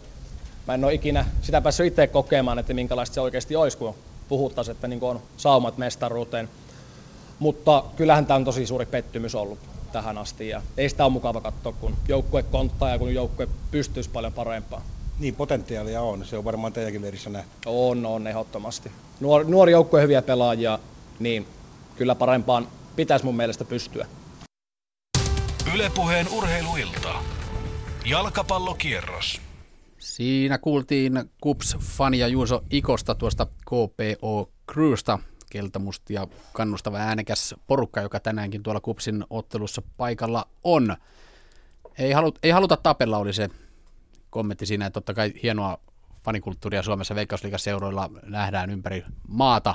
mä 0.67 0.75
en 0.75 0.85
ole 0.85 0.95
ikinä 0.95 1.27
sitä 1.43 1.61
päässyt 1.61 1.87
itse 1.87 2.07
kokemaan, 2.07 2.59
että 2.59 2.75
minkälaista 2.75 3.15
se 3.15 3.21
oikeasti 3.21 3.57
olisi, 3.57 3.79
kun 3.79 3.95
puhuttaisiin, 4.29 4.75
että 4.75 4.89
niin 4.89 5.03
on 5.03 5.21
saumat 5.37 5.79
mestaruuteen. 5.79 6.49
Mutta 7.39 7.85
kyllähän 7.97 8.27
tämä 8.27 8.37
on 8.37 8.45
tosi 8.45 8.67
suuri 8.67 8.87
pettymys 8.87 9.35
ollut 9.35 9.59
tähän 9.93 10.19
asti 10.19 10.49
ja 10.49 10.63
ei 10.77 10.89
sitä 10.89 11.05
ole 11.05 11.13
mukava 11.13 11.41
katsoa, 11.41 11.73
kun 11.73 11.97
joukkue 12.09 12.43
konttaa 12.43 12.91
ja 12.91 12.99
kun 12.99 13.15
joukkue 13.15 13.49
pystyisi 13.71 14.11
paljon 14.11 14.33
parempaan. 14.33 14.83
Niin, 15.19 15.35
potentiaalia 15.35 16.03
on. 16.03 16.25
Se 16.25 16.39
on 16.39 16.45
varmaan 16.45 16.73
teidänkin 16.73 17.03
leirissä 17.03 17.31
nähty. 17.31 17.51
On, 17.67 18.07
on, 18.07 18.27
ehdottomasti. 18.27 18.91
Nuor, 19.21 19.45
nuori 19.45 19.73
joukkue 19.73 20.03
hyviä 20.03 20.23
pelaajia, 20.23 20.79
niin 21.19 21.47
kyllä 21.97 22.15
parempaan 22.15 22.69
pitäisi 22.97 23.25
mun 23.25 23.37
mielestä 23.37 23.65
pystyä. 23.65 24.07
Ylepuheen 25.75 26.27
urheiluilta. 26.29 27.15
Jalkapallokierros. 28.05 29.41
Siinä 29.99 30.59
kuultiin 30.59 31.31
Kups-fania 31.41 32.29
Juuso 32.29 32.63
Ikosta 32.71 33.15
tuosta 33.15 33.47
KPO 33.47 34.51
Crewsta 34.73 35.19
keltamustia 35.51 36.27
kannustava 36.53 36.97
äänekäs 36.97 37.55
porukka, 37.67 38.01
joka 38.01 38.21
tänäänkin 38.21 38.63
tuolla 38.63 38.81
Kupsin 38.81 39.25
ottelussa 39.31 39.83
paikalla 39.97 40.49
on. 40.65 40.97
Ei, 41.99 42.13
halu, 42.13 42.33
ei 42.43 42.51
haluta 42.51 42.77
tapella, 42.77 43.19
oli 43.19 43.33
se 43.33 43.49
kommentti 44.31 44.67
siinä, 44.67 44.87
että 44.87 44.95
totta 44.95 45.15
kai 45.15 45.33
hienoa 45.43 45.79
fanikulttuuria 46.25 46.83
Suomessa 46.83 47.15
Veikkausliigaseuroilla 47.15 48.11
nähdään 48.23 48.71
ympäri 48.71 49.05
maata. 49.29 49.75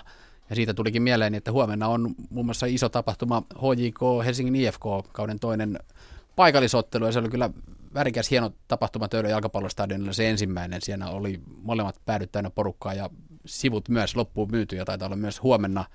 Ja 0.49 0.55
siitä 0.55 0.73
tulikin 0.73 1.03
mieleen, 1.03 1.35
että 1.35 1.51
huomenna 1.51 1.87
on 1.87 2.15
muun 2.29 2.45
muassa 2.45 2.65
iso 2.65 2.89
tapahtuma 2.89 3.43
HJK 3.55 4.25
Helsingin 4.25 4.55
IFK 4.55 4.83
kauden 5.11 5.39
toinen 5.39 5.79
paikallisottelu, 6.35 7.05
ja 7.05 7.11
se 7.11 7.19
oli 7.19 7.29
kyllä 7.29 7.49
värikäs 7.93 8.31
hieno 8.31 8.51
tapahtuma 8.67 9.07
Töölön 9.07 9.31
jalkapallostadionilla 9.31 10.13
se 10.13 10.29
ensimmäinen. 10.29 10.81
Siellä 10.81 11.09
oli 11.09 11.41
molemmat 11.63 11.95
päädyt 12.05 12.31
täynnä 12.31 12.49
porukkaa 12.49 12.93
ja 12.93 13.09
sivut 13.45 13.89
myös 13.89 14.15
loppuun 14.15 14.51
myyty 14.51 14.75
ja 14.75 14.85
taitaa 14.85 15.05
olla 15.05 15.15
myös 15.15 15.43
huomenna, 15.43 15.85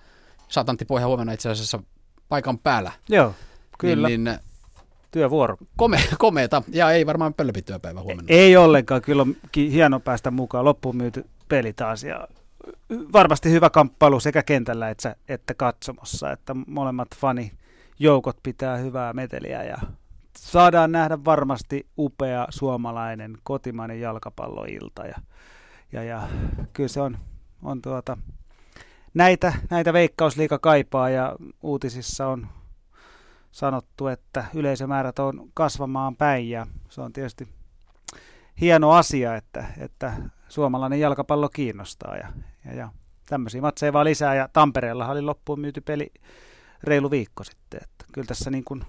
Saatantti 0.49 0.85
Pohja 0.85 1.07
huomenna 1.07 1.33
itse 1.33 1.49
asiassa 1.51 1.83
paikan 2.29 2.59
päällä. 2.59 2.93
Joo, 3.09 3.35
kyllä. 3.79 4.09
Niin, 4.09 4.25
niin 4.25 4.39
Työvuoro. 5.11 5.57
Kome, 5.77 6.01
komeeta, 6.19 6.63
ja 6.73 6.91
ei 6.91 7.07
varmaan 7.07 7.35
pölpityöpäivä 7.35 8.01
huomenna. 8.01 8.25
Ei 8.29 8.57
ollenkaan, 8.57 9.03
kyllä 9.03 9.23
on 9.23 9.37
hieno 9.57 10.01
päästä 10.01 10.31
mukaan. 10.31 10.65
Loppuun 10.65 10.97
myyty 10.97 11.27
peli 11.49 11.73
taas, 11.73 12.05
ja 12.05 12.29
varmasti 13.13 13.51
hyvä 13.51 13.71
kamppailu 13.71 14.21
sekä 14.21 14.43
kentällä 14.43 14.91
että, 14.91 15.17
että 15.29 15.55
katsomossa, 15.55 16.33
että 16.33 16.55
molemmat 16.67 17.09
fanijoukot 17.17 18.37
pitää 18.43 18.77
hyvää 18.77 19.13
meteliä 19.13 19.65
ja 19.65 19.77
saadaan 20.39 20.93
nähdä 20.93 21.25
varmasti 21.25 21.87
upea 21.99 22.47
suomalainen 22.51 23.39
kotimainen 23.43 24.01
jalkapalloilta 24.01 25.07
ja, 25.07 25.17
ja, 25.93 26.03
ja 26.03 26.29
kyllä 26.73 26.89
se 26.89 27.01
on 27.01 27.19
on 27.63 27.83
tuota, 27.83 28.19
näitä, 29.15 29.53
näitä 29.71 29.93
veikkausliika 29.93 30.59
kaipaa 30.59 31.11
ja 31.11 31.37
uutisissa 31.63 32.27
on 32.27 32.47
sanottu, 33.51 34.07
että 34.07 34.45
yleisömäärät 34.55 35.19
on 35.19 35.51
kasvamaan 35.55 36.17
päin 36.17 36.51
ja 36.51 36.67
se 36.89 37.01
on 37.01 37.13
tietysti 37.13 37.49
hieno 38.61 38.91
asia, 38.91 39.37
että, 39.37 39.65
että 39.79 40.13
suomalainen 40.49 41.01
jalkapallo 41.01 41.49
kiinnostaa 41.49 42.17
ja, 42.17 42.29
ja, 42.65 42.75
ja 42.75 42.89
tämmöisiä 43.29 43.61
matseja 43.61 43.93
vaan 43.93 44.05
lisää 44.05 44.35
ja 44.35 44.49
Tampereella 44.53 45.09
oli 45.09 45.23
loppuun 45.23 45.61
myyty 45.61 45.81
peli 45.81 46.13
reilu 46.83 47.11
viikko 47.11 47.45
sitten, 47.45 47.81
että 47.83 48.05
kyllä 48.13 48.27
tässä 48.27 48.51
niin 48.51 48.65
kuin 48.65 48.85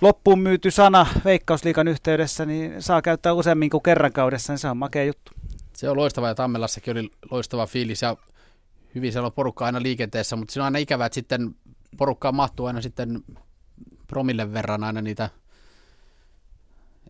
loppuun 0.00 0.38
myyty 0.38 0.70
sana 0.70 1.06
Veikkausliikan 1.24 1.88
yhteydessä, 1.88 2.46
niin 2.46 2.82
saa 2.82 3.02
käyttää 3.02 3.32
useammin 3.32 3.70
kuin 3.70 3.82
kerran 3.82 4.12
kaudessa, 4.12 4.52
niin 4.52 4.58
se 4.58 4.68
on 4.68 4.76
makea 4.76 5.04
juttu. 5.04 5.32
Se 5.76 5.90
on 5.90 5.96
loistava 5.96 6.28
ja 6.28 6.34
Tammelassakin 6.34 6.92
oli 6.92 7.10
loistava 7.30 7.66
fiilis 7.66 8.02
ja 8.02 8.16
hyvin 8.94 9.12
siellä 9.12 9.26
on 9.26 9.32
porukka 9.32 9.66
aina 9.66 9.82
liikenteessä, 9.82 10.36
mutta 10.36 10.54
se 10.54 10.60
on 10.60 10.64
aina 10.64 10.78
ikävää, 10.78 11.06
että 11.06 11.14
sitten 11.14 11.54
porukkaan 11.96 12.34
mahtuu 12.34 12.66
aina 12.66 12.80
sitten 12.80 13.22
promille 14.06 14.52
verran 14.52 14.84
aina 14.84 15.02
niitä 15.02 15.30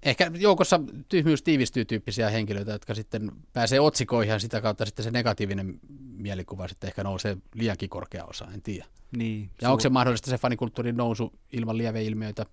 ehkä 0.05 0.31
joukossa 0.35 0.81
tyhmyys 1.09 1.43
tiivistyy 1.43 1.85
tyyppisiä 1.85 2.31
henkilöitä, 2.31 2.73
jotka 2.73 2.95
sitten 2.95 3.33
pääsee 3.53 3.81
otsikoihin 3.81 4.33
ja 4.33 4.39
sitä 4.39 4.61
kautta 4.61 4.87
sitten 4.87 5.05
se 5.05 5.11
negatiivinen 5.11 5.81
mielikuva 6.17 6.69
sitten 6.69 6.89
ehkä 6.89 7.03
nousee 7.03 7.37
liiankin 7.55 7.89
korkea 7.89 8.25
osa, 8.25 8.47
en 8.55 8.63
tiedä. 8.63 8.85
Niin, 9.17 9.51
ja 9.63 9.71
onko 9.71 9.81
se 9.81 9.89
mahdollista 9.89 10.31
se 10.31 10.39
fanikulttuurin 10.39 10.97
nousu 10.97 11.33
ilman 11.53 11.79
lieveilmiöitä? 11.79 12.47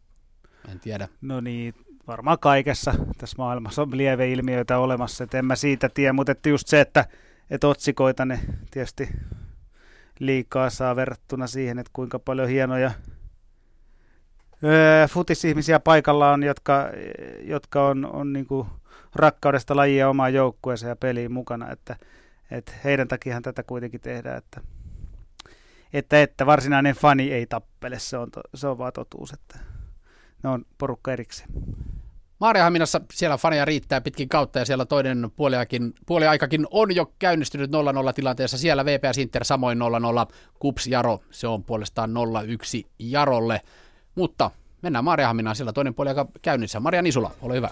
En 0.72 0.80
tiedä. 0.80 1.08
No 1.22 1.42
niin, 1.42 1.74
varmaan 2.08 2.40
kaikessa 2.40 2.94
tässä 3.18 3.36
maailmassa 3.38 3.82
on 3.82 3.98
lieveilmiöitä 3.98 4.78
olemassa, 4.78 5.24
että 5.24 5.40
en 5.40 5.46
mä 5.46 5.56
siitä 5.56 5.90
tiedä, 5.90 6.14
mutta 6.14 6.32
että 6.32 6.50
just 6.50 6.68
se, 6.68 6.82
että, 6.82 7.06
että 7.50 7.68
otsikoita 7.68 8.26
ne 8.26 8.40
tietysti 8.72 9.10
liikaa 10.20 10.70
saa 10.70 10.96
verrattuna 10.96 11.48
siihen, 11.48 11.80
että 11.80 11.90
kuinka 11.94 12.20
paljon 12.20 12.50
hienoja 12.50 12.92
öö, 14.64 15.08
futisihmisiä 15.08 15.80
paikalla 15.80 16.32
on, 16.32 16.44
jotka, 16.44 16.90
jotka 17.44 17.88
on, 17.88 18.06
on 18.06 18.34
niin 18.34 18.46
kuin 18.46 18.68
rakkaudesta 19.16 19.76
lajia 19.76 20.10
omaan 20.10 20.34
joukkueeseen 20.34 20.90
ja 20.90 20.96
peliin 20.96 21.32
mukana, 21.32 21.72
että, 21.72 21.96
että 22.52 22.72
heidän 22.84 23.08
takiahan 23.08 23.44
tätä 23.44 23.64
kuitenkin 23.64 24.02
tehdään, 24.02 24.38
että, 24.38 24.62
että, 25.94 26.22
että 26.22 26.46
varsinainen 26.46 26.96
fani 26.96 27.32
ei 27.32 27.46
tappele, 27.46 28.00
se 28.00 28.18
on, 28.18 28.32
to, 28.32 28.42
se 28.56 28.68
on 28.68 28.78
vaan 28.78 28.94
totuus, 28.94 29.34
että 29.34 29.60
ne 30.44 30.50
on 30.50 30.66
porukka 30.78 31.14
erikseen. 31.14 31.50
Maariahaminassa 32.42 33.02
siellä 33.14 33.38
faneja 33.38 33.66
riittää 33.66 34.02
pitkin 34.02 34.30
kautta 34.30 34.60
ja 34.60 34.66
siellä 34.66 34.86
toinen 34.86 35.32
puoliaikakin, 35.36 35.94
puoliaikakin 36.06 36.68
on 36.72 36.96
jo 36.96 37.14
käynnistynyt 37.20 37.72
0-0 37.72 37.74
tilanteessa. 38.16 38.58
Siellä 38.58 38.86
VPS 38.86 39.18
Inter 39.18 39.46
samoin 39.46 39.78
0-0, 40.30 40.34
Kups 40.60 40.88
Jaro, 40.88 41.20
se 41.32 41.48
on 41.48 41.64
puolestaan 41.64 42.12
0-1 42.84 42.88
Jarolle. 43.00 43.62
Mutta 44.16 44.52
mennään 44.82 45.06
Maariahaminaan, 45.06 45.56
siellä 45.56 45.74
toinen 45.74 45.94
puoliaika 45.94 46.28
käynnissä. 46.42 46.80
Maria 46.80 47.02
Nisula, 47.02 47.32
ole 47.42 47.56
hyvä. 47.56 47.70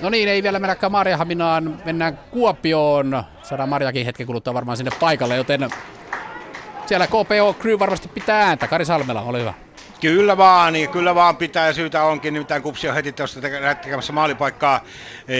No 0.00 0.10
niin, 0.10 0.28
ei 0.28 0.42
vielä 0.42 0.58
mennäkään 0.58 0.92
Marjahaminaan, 0.92 1.82
mennään 1.84 2.18
Kuopioon. 2.30 3.24
Saadaan 3.42 3.68
Marjakin 3.68 4.06
hetken 4.06 4.26
kuluttua 4.26 4.54
varmaan 4.54 4.76
sinne 4.76 4.90
paikalle, 5.00 5.36
joten 5.36 5.70
siellä 6.86 7.06
KPO 7.06 7.54
Crew 7.60 7.78
varmasti 7.78 8.08
pitää 8.08 8.42
ääntä. 8.42 8.68
Kari 8.68 8.84
Salmela, 8.84 9.22
ole 9.22 9.40
hyvä. 9.40 9.54
Kyllä 10.00 10.36
vaan, 10.36 10.72
niin 10.72 10.90
kyllä 10.90 11.14
vaan 11.14 11.36
pitää 11.36 11.66
ja 11.66 11.72
syytä 11.72 12.04
onkin, 12.04 12.32
nimittäin 12.34 12.62
Kupsi 12.62 12.88
on 12.88 12.94
heti 12.94 13.12
tuosta 13.12 13.40
tekemässä 13.80 14.12
maalipaikkaa 14.12 14.84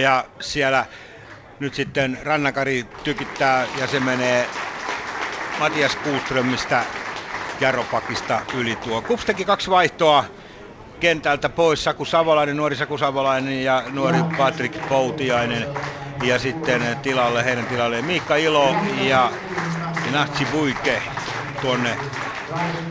ja 0.03 0.25
siellä 0.41 0.87
nyt 1.59 1.75
sitten 1.75 2.19
Rannakari 2.23 2.85
tykittää 3.03 3.67
ja 3.77 3.87
se 3.87 4.01
menee 4.01 4.49
Matias 5.59 5.97
Kuuströmistä 5.97 6.85
Jarropakista 7.61 8.43
yli 8.53 8.77
tuo. 8.77 9.03
Kups 9.03 9.25
teki 9.25 9.45
kaksi 9.45 9.71
vaihtoa, 9.71 10.25
kentältä 11.01 11.49
pois 11.49 11.85
Saku 11.85 12.05
Savolainen, 12.05 12.57
nuori 12.57 12.77
Saku 12.77 12.99
Savolainen 12.99 13.65
ja 13.65 13.83
nuori 13.91 14.23
Patrick 14.37 14.75
Poutiainen. 14.89 15.69
Ja 16.21 16.39
sitten 16.39 16.83
tilalle, 17.03 17.45
heidän 17.45 17.67
tilalleen 17.67 18.05
Miikka 18.05 18.37
Ilo 18.37 18.77
ja 18.93 19.33
Natsi 20.11 20.47
Buike 20.47 21.03
tuonne 21.61 21.99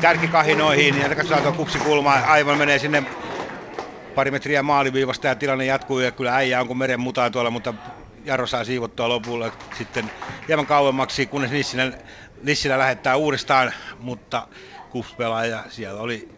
kärkikahinoihin. 0.01 0.97
Ja 0.97 1.15
katsotaan 1.15 1.43
tuo 1.43 1.53
kupsikulma 1.53 2.13
aivan 2.13 2.57
menee 2.57 2.79
sinne 2.79 3.03
pari 4.15 4.31
metriä 4.31 4.63
maaliviivasta 4.63 5.27
ja 5.27 5.35
tilanne 5.35 5.65
jatkuu 5.65 5.99
ja 5.99 6.11
kyllä 6.11 6.35
äijä 6.35 6.61
on 6.61 6.67
kuin 6.67 6.77
meren 6.77 6.99
mutaan 6.99 7.31
tuolla, 7.31 7.49
mutta 7.51 7.73
Jaro 8.25 8.47
saa 8.47 8.63
siivottua 8.63 9.09
lopulla 9.09 9.51
sitten 9.73 10.11
hieman 10.47 10.65
kauemmaksi, 10.65 11.27
kunnes 11.27 11.51
Nissinä, 11.51 11.91
Nissinä 12.43 12.77
lähettää 12.79 13.15
uudestaan, 13.15 13.73
mutta 13.99 14.47
Kups 14.89 15.13
pelaaja 15.13 15.63
siellä 15.69 16.01
oli 16.01 16.29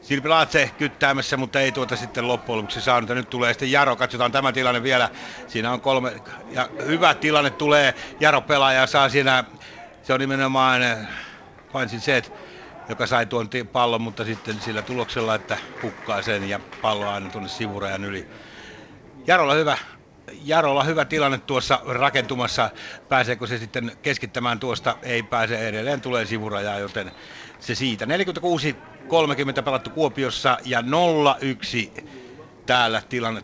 Silpi 0.00 0.28
Laatse 0.28 0.70
kyttäämässä, 0.78 1.36
mutta 1.36 1.60
ei 1.60 1.72
tuota 1.72 1.96
sitten 1.96 2.28
loppujen 2.28 2.56
lopuksi 2.56 2.80
saanut. 2.80 3.08
Ja 3.08 3.14
nyt 3.14 3.30
tulee 3.30 3.52
sitten 3.52 3.72
Jaro, 3.72 3.96
katsotaan 3.96 4.32
tämä 4.32 4.52
tilanne 4.52 4.82
vielä. 4.82 5.10
Siinä 5.46 5.72
on 5.72 5.80
kolme, 5.80 6.12
ja 6.50 6.68
hyvä 6.86 7.14
tilanne 7.14 7.50
tulee. 7.50 7.94
Jaro 8.20 8.40
pelaaja 8.40 8.86
saa 8.86 9.08
siinä, 9.08 9.44
se 10.02 10.12
on 10.12 10.20
nimenomaan 10.20 10.82
Eh, 11.80 12.00
set, 12.00 12.32
joka 12.88 13.06
sai 13.06 13.26
tuon 13.26 13.48
pallon, 13.72 14.00
mutta 14.02 14.24
sitten 14.24 14.60
sillä 14.60 14.82
tuloksella, 14.82 15.34
että 15.34 15.58
hukkaa 15.82 16.22
sen 16.22 16.44
ja 16.44 16.60
pallo 16.80 17.08
aina 17.08 17.30
tuonne 17.30 17.48
sivurajan 17.48 18.04
yli. 18.04 18.28
Jarolla 19.26 19.54
hyvä, 19.54 19.78
Jarolla 20.32 20.84
hyvä 20.84 21.04
tilanne 21.04 21.38
tuossa 21.38 21.80
rakentumassa. 21.84 22.70
Pääseekö 23.08 23.46
se 23.46 23.58
sitten 23.58 23.92
keskittämään 24.02 24.60
tuosta? 24.60 24.98
Ei 25.02 25.22
pääse 25.22 25.68
edelleen, 25.68 26.00
tulee 26.00 26.26
sivurajaa, 26.26 26.78
joten 26.78 27.12
se 27.58 27.74
siitä. 27.74 28.04
46-30 28.04 28.08
pelattu 29.64 29.90
Kuopiossa 29.90 30.58
ja 30.64 30.80
0-1 30.80 32.02
täällä 32.66 33.02
tilanne 33.08 33.42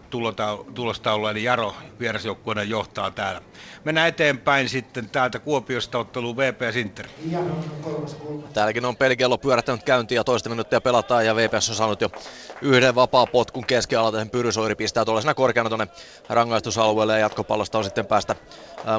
tulostaululla, 0.75 1.31
eli 1.31 1.45
Jaro 1.45 1.75
vierasjoukkueena 2.01 2.63
johtaa 2.63 3.11
täällä. 3.11 3.41
Mennään 3.85 4.09
eteenpäin 4.09 4.69
sitten 4.69 5.11
täältä 5.11 5.39
Kuopiosta 5.39 5.99
otteluun 5.99 6.37
VPS 6.37 6.77
Inter. 6.77 7.07
Täälläkin 8.55 8.85
on 8.85 8.97
pelikello 8.97 9.39
pyörähtänyt 9.39 9.83
käyntiin 9.83 10.17
ja 10.17 10.25
toista 10.25 10.49
minuuttia 10.49 10.81
pelataan 10.81 11.27
ja 11.27 11.37
VPS 11.37 11.69
on 11.71 11.77
saanut 11.77 12.01
jo 12.01 12.11
yhden 12.63 12.95
vapaa 12.95 13.27
potkun 13.27 13.67
keskialalta. 13.67 14.19
Sen 14.19 14.31
Pyrysoiri 14.31 14.75
pistää 14.75 15.05
tuollaisena 15.05 15.35
korkeana 15.35 15.71
tuonne 15.71 15.89
rangaistusalueelle 16.29 17.13
ja 17.13 17.19
jatkopallosta 17.19 17.79
on 17.79 17.85
sitten 17.85 18.07
päästä 18.07 18.37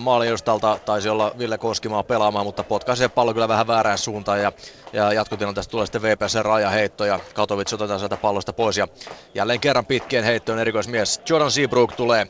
maaliedustalta. 0.02 0.80
Taisi 0.86 1.10
olla 1.10 1.32
Ville 1.38 1.58
Koskimaa 1.58 2.04
pelaamaan, 2.04 2.46
mutta 2.46 2.64
potkaisee 2.64 3.08
pallo 3.08 3.34
kyllä 3.34 3.48
vähän 3.48 3.68
väärään 3.68 3.98
suuntaan 3.98 4.42
ja, 4.42 4.52
ja 4.94 5.14
jatkotilanteesta 5.14 5.72
tulee 5.72 5.86
sitten 5.86 6.02
VPS 6.02 6.36
rajaheitto 6.36 7.06
ja 7.06 7.20
Katowic 7.34 7.74
otetaan 7.74 8.00
sieltä 8.00 8.18
pallosta 8.18 8.54
pois 8.54 8.78
ja 8.78 8.88
jälleen 9.34 9.60
kerran 9.60 9.86
pitkien 10.10 10.24
heittoon 10.24 10.60
erikoismies. 10.60 11.22
Jordan 11.30 11.52
Seabrook 11.52 11.94
tulee. 11.94 12.28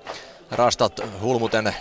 Rastat 0.51 0.93
hulmuten 1.21 1.75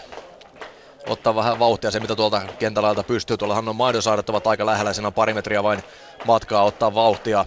ottaa 1.07 1.35
vähän 1.35 1.59
vauhtia. 1.59 1.91
Se, 1.91 2.01
mitä 2.01 2.16
tuolta 2.16 2.43
kentällä 2.59 3.05
pystyy. 3.07 3.37
Tuollahan 3.37 3.69
on 3.69 3.77
Maidosaaret 3.77 4.29
ovat 4.29 4.47
aika 4.47 4.66
lähellä, 4.66 4.93
siinä 4.93 5.07
on 5.07 5.15
pari 5.15 5.35
metriä 5.35 5.62
vain 5.62 5.83
matkaa 6.23 6.65
ottaa 6.65 6.95
vauhtia. 6.95 7.47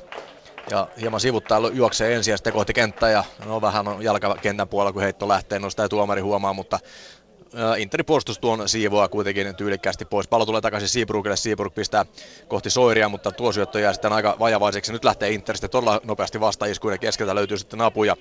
Ja 0.70 0.88
hieman 1.02 1.20
sivuttaa 1.20 1.60
juoksee 1.74 2.16
ensin 2.16 2.32
ja 2.32 2.38
sitten 2.38 2.54
kohti 2.54 2.74
kenttää. 2.74 3.10
Ja 3.10 3.24
no 3.46 3.62
vähän 3.62 3.88
on 3.88 4.04
jalkakentän 4.04 4.70
puolella 4.70 4.94
kun 4.94 5.02
heitto 5.02 5.28
lähtee, 5.28 5.60
no 5.60 5.70
sitä 5.70 5.84
ei 5.84 5.90
tuomari 5.90 6.22
huomaa, 6.22 6.54
mutta 6.54 6.80
Interin 7.78 8.06
puolustus 8.06 8.40
tuon 8.40 8.70
siivoa 8.70 9.08
kuitenkin 9.08 9.56
tyylikkäästi 9.56 10.06
pois. 10.06 10.28
Pallo 10.28 10.46
tulee 10.46 10.62
takaisin 10.62 10.90
Seabrookille, 10.90 11.38
Seabrook 11.38 11.76
pistää 11.76 12.06
kohti 12.48 12.70
Soiria, 12.70 13.10
mutta 13.10 13.32
tuo 13.32 13.52
syöttö 13.52 13.80
jää 13.80 13.94
sitten 13.94 14.14
aika 14.14 14.36
vajavaiseksi. 14.40 14.92
Nyt 14.92 15.04
lähtee 15.04 15.30
Inter 15.30 15.56
sitten 15.56 15.70
todella 15.70 16.02
nopeasti 16.04 16.40
vastaiskuun 16.40 16.94
ja 16.94 16.98
keskeltä 16.98 17.36
löytyy 17.36 17.58
sitten 17.58 17.82
apu 17.82 18.04
ja 18.04 18.16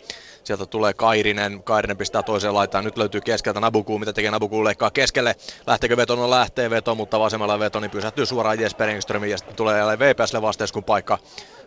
sieltä 0.45 0.67
tulee 0.67 0.93
Kairinen. 0.93 1.63
Kairinen 1.63 1.97
pistää 1.97 2.23
toiseen 2.23 2.55
laitaan. 2.55 2.85
Nyt 2.85 2.99
löytyy 2.99 3.21
keskeltä 3.21 3.61
Nabuku, 3.61 3.99
mitä 3.99 4.13
tekee 4.13 4.31
Nabuku 4.31 4.65
leikkaa 4.65 4.91
keskelle. 4.91 5.37
Lähteekö 5.67 5.97
veto? 5.97 6.17
No 6.17 6.31
lähtee 6.31 6.71
veto, 6.71 6.95
mutta 6.95 7.21
vasemmalla 7.21 7.59
veto 7.59 7.81
niin 7.81 7.91
pysähtyy 7.91 8.27
suoraan 8.27 8.61
Jesper 8.61 8.89
Engströmiin 8.89 9.31
ja 9.31 9.39
sitten 9.39 9.57
tulee 9.57 9.79
jälleen 9.79 9.99
VPSlle 9.99 10.43
vastaiskun 10.43 10.85
paikka. 10.85 11.19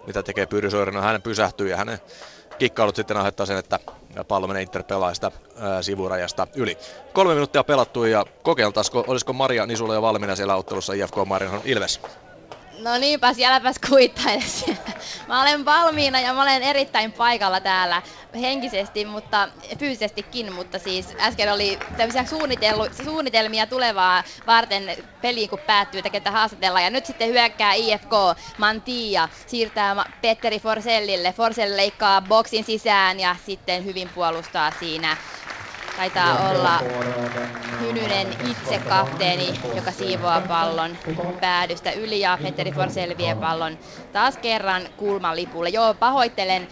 Mitä 0.07 0.23
tekee 0.23 0.45
Pyry 0.45 0.69
Soirin? 0.69 0.95
No 0.95 1.01
hän 1.01 1.21
pysähtyy 1.21 1.69
ja 1.69 1.77
hänen 1.77 1.99
kikkailut 2.57 2.95
sitten 2.95 3.17
aiheuttaa 3.17 3.45
sen, 3.45 3.57
että 3.57 3.79
pallo 4.27 4.47
menee 4.47 4.61
Inter 4.61 4.83
pelaajasta 4.83 5.31
sivurajasta 5.81 6.47
yli. 6.55 6.77
Kolme 7.13 7.33
minuuttia 7.33 7.63
pelattu 7.63 8.03
ja 8.03 8.25
kokeiltaisiko, 8.43 9.03
olisiko 9.07 9.33
Maria 9.33 9.65
Nisula 9.65 9.93
jo 9.93 10.01
valmiina 10.01 10.35
siellä 10.35 10.55
ottelussa 10.55 10.93
IFK 10.93 11.15
Marian 11.25 11.61
Ilves? 11.65 11.99
No 12.79 12.97
niinpä, 12.97 13.33
sielläpäs 13.33 13.75
kuittailisi. 13.89 14.77
Mä 15.27 15.41
olen 15.41 15.65
valmiina 15.65 16.19
ja 16.19 16.33
mä 16.33 16.41
olen 16.41 16.63
erittäin 16.63 17.11
paikalla 17.11 17.61
täällä 17.61 18.01
henkisesti, 18.35 19.05
mutta 19.05 19.49
fyysisestikin, 19.79 20.53
mutta 20.53 20.79
siis 20.79 21.13
äsken 21.19 21.53
oli 21.53 21.93
tämmöisiä 21.95 22.25
suunnitelmia 23.03 23.67
tulevaa 23.67 24.23
varten 24.47 24.83
peliin, 25.21 25.49
kun 25.49 25.59
päättyy, 25.59 25.99
että 25.99 26.09
ketä 26.09 26.31
haastatellaan. 26.31 26.83
Ja 26.83 26.89
nyt 26.89 27.05
sitten 27.05 27.29
hyökkää 27.29 27.73
IFK 27.73 28.11
Mantia, 28.57 29.29
siirtää 29.47 29.95
Petteri 30.21 30.59
Forsellille. 30.59 31.33
Forsell 31.33 31.77
leikkaa 31.77 32.21
boksin 32.21 32.63
sisään 32.63 33.19
ja 33.19 33.35
sitten 33.45 33.85
hyvin 33.85 34.09
puolustaa 34.09 34.71
siinä 34.71 35.17
Taitaa 35.95 36.49
olla 36.49 36.79
Hynynen 37.79 38.27
itse 38.49 38.79
kapteeni, 38.89 39.59
joka 39.75 39.91
siivoaa 39.91 40.41
pallon 40.41 40.97
päädystä 41.39 41.91
yli 41.91 42.19
ja 42.19 42.37
Petteri 42.43 42.71
Forsell 42.71 43.17
vie 43.17 43.35
pallon 43.35 43.77
taas 44.11 44.37
kerran 44.37 44.89
kulman 44.97 45.35
lipulle. 45.35 45.69
Joo, 45.69 45.93
pahoittelen 45.93 46.67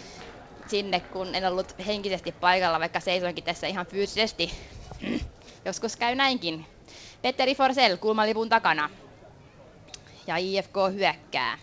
sinne, 0.68 1.00
kun 1.00 1.36
en 1.36 1.46
ollut 1.46 1.76
henkisesti 1.86 2.32
paikalla, 2.32 2.80
vaikka 2.80 3.00
seisoinkin 3.00 3.44
tässä 3.44 3.68
ihan 3.68 3.86
fyysisesti. 3.86 4.52
Joskus 5.66 5.96
käy 5.96 6.16
näinkin. 6.16 6.66
Petteri 7.22 7.56
Forsell 7.56 7.98
kulmalipun 7.98 8.50
takana. 8.50 8.90
Ja 10.28 10.38
IFK 10.38 10.76
hyökkää. 10.94 11.58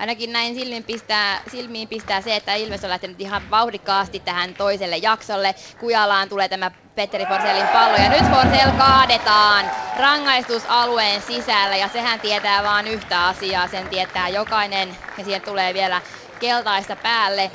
Ainakin 0.00 0.32
näin 0.32 0.54
silmiin 0.54 0.84
pistää, 0.84 1.42
silmiin 1.46 1.88
pistää 1.88 2.20
se, 2.20 2.36
että 2.36 2.54
Ilves 2.54 2.84
on 2.84 2.90
lähtenyt 2.90 3.20
ihan 3.20 3.50
vauhdikkaasti 3.50 4.20
tähän 4.20 4.54
toiselle 4.54 4.96
jaksolle. 4.96 5.54
Kujalaan 5.78 6.28
tulee 6.28 6.48
tämä 6.48 6.70
Petteri 6.94 7.26
Forsellin 7.26 7.68
pallo 7.68 7.96
ja 7.96 8.08
nyt 8.08 8.28
Forsell 8.28 8.72
kaadetaan 8.72 9.72
rangaistusalueen 9.96 11.22
sisällä 11.22 11.76
ja 11.76 11.88
sehän 11.88 12.20
tietää 12.20 12.62
vain 12.62 12.86
yhtä 12.86 13.26
asiaa, 13.26 13.68
sen 13.68 13.88
tietää 13.88 14.28
jokainen 14.28 14.98
ja 15.16 15.24
siihen 15.24 15.42
tulee 15.42 15.74
vielä 15.74 16.02
keltaista 16.38 16.96
päälle 16.96 17.52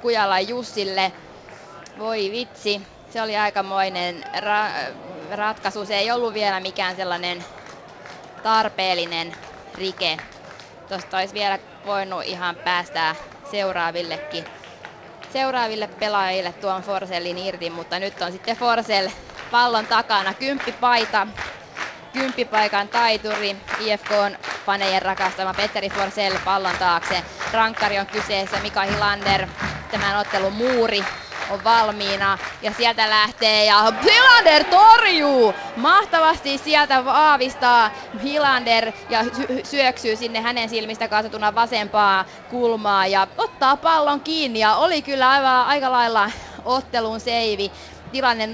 Kujalan 0.00 0.48
Jussille. 0.48 1.12
Voi 1.98 2.30
vitsi, 2.32 2.86
se 3.10 3.22
oli 3.22 3.36
aikamoinen 3.36 4.24
ra- 4.36 4.94
ratkaisu. 5.36 5.84
Se 5.86 5.98
ei 5.98 6.10
ollut 6.10 6.34
vielä 6.34 6.60
mikään 6.60 6.96
sellainen 6.96 7.46
tarpeellinen 8.42 9.36
rike. 9.78 10.20
Tuosta 10.92 11.18
olisi 11.18 11.34
vielä 11.34 11.58
voinut 11.84 12.22
ihan 12.24 12.56
päästää 12.64 13.16
seuraavillekin 13.42 14.46
seuraaville 15.28 15.86
pelaajille 15.86 16.52
tuon 16.52 16.82
Forsellin 16.82 17.38
irti, 17.38 17.70
mutta 17.70 17.98
nyt 17.98 18.22
on 18.22 18.32
sitten 18.32 18.56
Forsell 18.56 19.08
pallon 19.50 19.86
takana. 19.86 20.34
Kymppipaita, 20.34 21.26
kymppipaikan 22.12 22.88
taituri, 22.88 23.56
IFK 23.78 24.10
on 24.10 24.38
fanejen 24.66 25.02
rakastama 25.02 25.54
Petteri 25.54 25.90
Forsell 25.90 26.36
pallon 26.44 26.78
taakse. 26.78 27.24
Rankkari 27.52 27.98
on 27.98 28.06
kyseessä, 28.06 28.60
Mika 28.60 28.82
Hilander, 28.82 29.48
tämän 29.90 30.18
ottelun 30.18 30.52
muuri 30.52 31.00
on 31.50 31.64
valmiina 31.64 32.38
ja 32.62 32.72
sieltä 32.72 33.10
lähtee 33.10 33.64
ja 33.64 33.92
Hilander 34.04 34.64
torjuu! 34.64 35.54
Mahtavasti 35.76 36.58
sieltä 36.58 37.04
vaavistaa 37.04 37.90
Hilander 38.22 38.92
ja 39.08 39.20
syöksyy 39.64 40.16
sinne 40.16 40.40
hänen 40.40 40.68
silmistä 40.68 41.08
katsotuna 41.08 41.54
vasempaa 41.54 42.24
kulmaa 42.48 43.06
ja 43.06 43.26
ottaa 43.36 43.76
pallon 43.76 44.20
kiinni 44.20 44.58
ja 44.58 44.74
oli 44.76 45.02
kyllä 45.02 45.30
aivan 45.30 45.66
aika 45.66 45.92
lailla 45.92 46.30
ottelun 46.64 47.20
seivi 47.20 47.72
tilanne 48.12 48.46
0-0 48.46 48.50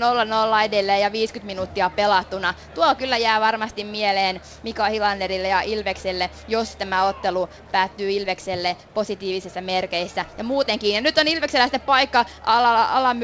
edelleen 0.64 1.00
ja 1.00 1.12
50 1.12 1.46
minuuttia 1.46 1.90
pelattuna. 1.90 2.54
Tuo 2.74 2.94
kyllä 2.94 3.16
jää 3.16 3.40
varmasti 3.40 3.84
mieleen 3.84 4.40
Mika 4.62 4.84
Hilanderille 4.84 5.48
ja 5.48 5.60
Ilvekselle, 5.60 6.30
jos 6.48 6.76
tämä 6.76 7.04
ottelu 7.04 7.48
päättyy 7.72 8.10
Ilvekselle 8.10 8.76
positiivisissa 8.94 9.60
merkeissä 9.60 10.24
ja 10.38 10.44
muutenkin. 10.44 10.94
Ja 10.94 11.00
nyt 11.00 11.18
on 11.18 11.28
Ilveksellä 11.28 11.66
sitten 11.66 11.80
paikka, 11.80 12.24
ala, 12.42 12.84
ala 12.84 13.16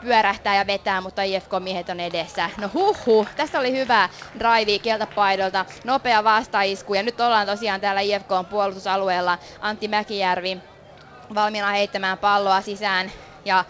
pyörähtää 0.00 0.56
ja 0.56 0.66
vetää, 0.66 1.00
mutta 1.00 1.22
IFK-miehet 1.22 1.88
on 1.88 2.00
edessä. 2.00 2.50
No 2.56 2.70
huhu, 2.74 3.26
tässä 3.36 3.60
oli 3.60 3.72
hyvä 3.72 4.08
drive 4.38 4.78
keltapaidolta, 4.78 5.64
nopea 5.84 6.24
vastaisku 6.24 6.94
ja 6.94 7.02
nyt 7.02 7.20
ollaan 7.20 7.46
tosiaan 7.46 7.80
täällä 7.80 8.00
IFK 8.00 8.28
puolustusalueella. 8.50 9.38
Antti 9.60 9.88
Mäkijärvi 9.88 10.58
valmiina 11.34 11.70
heittämään 11.70 12.18
palloa 12.18 12.60
sisään 12.60 13.12
ja 13.44 13.64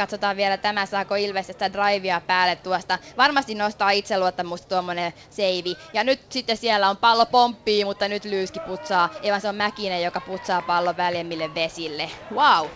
katsotaan 0.00 0.36
vielä 0.36 0.56
tämä, 0.56 0.86
saako 0.86 1.14
Ilves 1.14 1.46
sitä 1.46 1.72
drivea 1.72 2.20
päälle 2.20 2.56
tuosta. 2.56 2.98
Varmasti 3.16 3.54
nostaa 3.54 3.90
itseluottamusta 3.90 4.68
tuommoinen 4.68 5.12
seivi. 5.30 5.76
Ja 5.92 6.04
nyt 6.04 6.20
sitten 6.28 6.56
siellä 6.56 6.88
on 6.88 6.96
pallo 6.96 7.26
pomppii, 7.26 7.84
mutta 7.84 8.08
nyt 8.08 8.24
Lyyski 8.24 8.60
putsaa. 8.60 9.08
Evan 9.22 9.40
se 9.40 9.48
on 9.48 9.54
Mäkinen, 9.54 10.02
joka 10.02 10.20
putsaa 10.20 10.62
pallon 10.62 10.96
väljemmille 10.96 11.54
vesille. 11.54 12.10
Wow, 12.34 12.66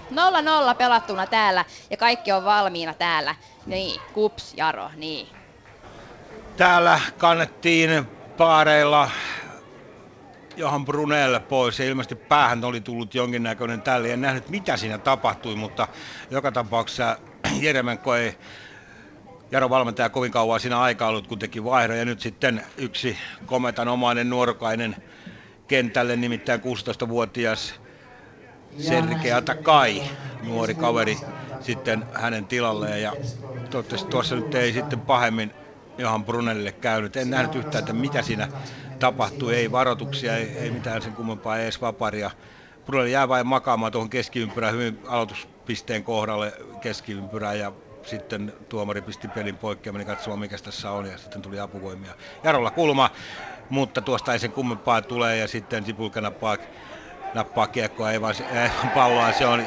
0-0 0.73 0.75
pelattuna 0.79 1.27
täällä 1.27 1.65
ja 1.91 1.97
kaikki 1.97 2.33
on 2.33 2.45
valmiina 2.45 2.95
täällä. 2.95 3.35
Niin, 3.67 4.01
kups, 4.13 4.55
Jaro, 4.57 4.91
niin. 4.97 5.29
Täällä 6.57 7.01
kannettiin 7.19 8.09
paareilla 8.37 9.11
Johan 10.57 10.85
Brunel 10.85 11.41
pois 11.41 11.79
ja 11.79 11.85
ilmeisesti 11.85 12.15
päähän 12.15 12.65
oli 12.65 12.81
tullut 12.81 13.15
jonkinnäköinen 13.15 13.83
tälle. 13.83 14.13
En 14.13 14.21
nähnyt 14.21 14.49
mitä 14.49 14.77
siinä 14.77 14.99
tapahtui, 14.99 15.57
mutta 15.57 15.89
joka 16.31 16.53
tapauksessa 16.53 17.19
Jeremenko 17.61 18.15
ei 18.15 18.35
Jaro 19.51 19.71
valmentaja 19.71 20.11
kovin 20.11 20.33
kauan 20.33 20.61
siinä 20.61 20.81
aikaa 20.81 21.09
ollut, 21.09 21.27
kun 21.27 21.39
teki 21.39 21.65
vaihdon. 21.65 21.99
Ja 21.99 22.05
nyt 22.05 22.21
sitten 22.21 22.63
yksi 22.77 23.19
kometanomainen 23.47 24.31
nuorukainen 24.31 24.97
kentälle, 25.69 26.17
nimittäin 26.17 26.61
16-vuotias 26.61 27.75
Sergei 28.79 29.33
Atakai, 29.33 30.03
nuori 30.43 30.75
kaveri 30.75 31.19
sitten 31.61 32.05
hänen 32.15 32.47
tilalleen. 32.47 33.03
Ja 33.03 33.13
toivottavasti 33.71 34.09
tuossa 34.11 34.35
nyt 34.37 34.55
ei 34.55 34.73
sitten 34.73 35.01
pahemmin 35.01 35.55
Johan 35.99 36.25
Brunelille 36.25 36.73
käynyt. 36.73 37.17
En 37.17 37.31
nähnyt 37.31 37.55
yhtään, 37.55 37.81
että 37.81 37.93
mitä 37.93 38.23
siinä 38.23 38.49
tapahtui. 38.99 39.55
Ei 39.55 39.73
varoituksia, 39.73 40.37
ei, 40.37 40.59
ei 40.59 40.71
mitään 40.71 41.03
sen 41.03 41.15
kummempaa, 41.15 41.59
edes 41.59 41.81
vaparia. 41.81 42.31
Brunel 42.85 43.07
jää 43.07 43.29
vain 43.29 43.47
makaamaan 43.47 43.93
tuohon 43.93 44.11
keskiympyrään 44.11 44.75
hyvin 44.75 45.01
aloituspisteen 45.07 46.05
kohdalle 46.05 46.53
keskiympyrään 46.81 47.59
ja 47.59 47.73
sitten 48.07 48.53
tuomari 48.69 49.03
pisti 49.03 49.29
pelin 49.29 49.59
poikki 49.59 49.89
ja 49.89 49.93
meni 49.93 50.05
katsomaan 50.05 50.39
mikä 50.41 50.57
tässä 50.59 50.91
on 50.91 51.07
ja 51.07 51.19
sitten 51.19 51.43
tuli 51.43 51.61
apuvoimia. 51.61 52.15
Jarolla 52.43 52.71
kulma, 52.71 53.11
mutta 53.69 54.03
tuosta 54.03 54.33
ei 54.33 54.39
sen 54.39 54.53
kummempaa 54.53 55.03
tulee 55.03 55.37
ja 55.37 55.49
sitten 55.49 55.85
Sipulka 55.85 56.21
nappaa, 56.21 56.59
nappaa 57.33 57.67
kiekkoa, 57.67 58.11
ei 58.11 58.21
vaan, 58.21 58.35
ei, 58.49 58.71
palloa, 58.95 59.33
se 59.33 59.47
on 59.47 59.67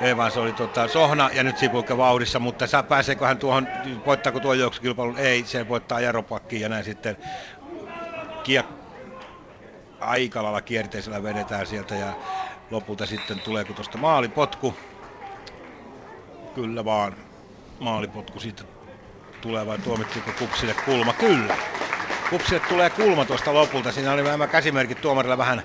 ei 0.00 0.16
vaan 0.16 0.32
se 0.32 0.40
oli 0.40 0.52
tota, 0.52 0.88
Sohna 0.88 1.30
ja 1.32 1.42
nyt 1.42 1.56
Sipulka 1.56 1.96
vauhdissa, 1.96 2.38
mutta 2.38 2.66
saa, 2.66 2.82
pääseekö 2.82 3.26
hän 3.26 3.38
tuohon, 3.38 3.68
voittaako 4.04 4.40
tuo 4.40 4.54
juoksukilpailun? 4.54 5.18
Ei, 5.18 5.44
se 5.44 5.68
voittaa 5.68 6.00
Jaropakkiin 6.00 6.62
ja 6.62 6.68
näin 6.68 6.84
sitten 6.84 7.16
kiek 8.42 8.66
aika 10.00 10.42
lailla 10.42 10.62
kierteisellä 10.62 11.22
vedetään 11.22 11.66
sieltä 11.66 11.96
ja 11.96 12.14
lopulta 12.70 13.06
sitten 13.06 13.40
tuleeko 13.40 13.74
tuosta 13.74 13.98
maalipotku. 13.98 14.74
Kyllä 16.54 16.84
vaan, 16.84 17.16
maalipotku 17.78 18.40
siitä 18.40 18.64
tulee 19.40 19.66
vai 19.66 19.78
tuomittiinko 19.78 20.32
Kupsille 20.38 20.74
kulma? 20.84 21.12
Kyllä. 21.12 21.58
Kupsille 22.30 22.60
tulee 22.68 22.90
kulma 22.90 23.24
tuosta 23.24 23.54
lopulta. 23.54 23.92
Siinä 23.92 24.12
oli 24.12 24.22
nämä 24.22 24.46
käsimerkit 24.46 25.00
tuomarilla 25.00 25.38
vähän 25.38 25.62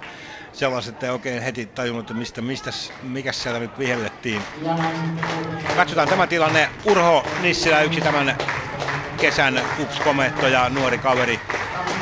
sellaiset, 0.51 0.93
että 0.93 1.05
ei 1.05 1.11
oikein 1.11 1.41
heti 1.43 1.65
tajunnut, 1.65 2.03
että 2.03 2.13
mistä, 2.13 2.41
mistä, 2.41 2.71
mikä 3.01 3.31
siellä 3.31 3.59
nyt 3.59 3.80
vihellettiin. 3.80 4.43
Katsotaan 5.76 6.07
tämä 6.07 6.27
tilanne. 6.27 6.69
Urho 6.85 7.26
Nissilä, 7.41 7.81
yksi 7.81 8.01
tämän 8.01 8.35
kesän 9.19 9.61
kups 9.76 10.01
ja 10.51 10.69
nuori 10.69 10.97
kaveri 10.97 11.39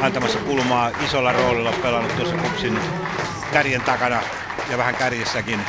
antamassa 0.02 0.40
kulmaa 0.40 0.92
isolla 1.00 1.32
roolilla 1.32 1.74
pelannut 1.82 2.16
tuossa 2.16 2.36
kupsin 2.36 2.82
kärjen 3.52 3.82
takana 3.82 4.24
ja 4.70 4.78
vähän 4.78 4.96
kärjessäkin 4.96 5.60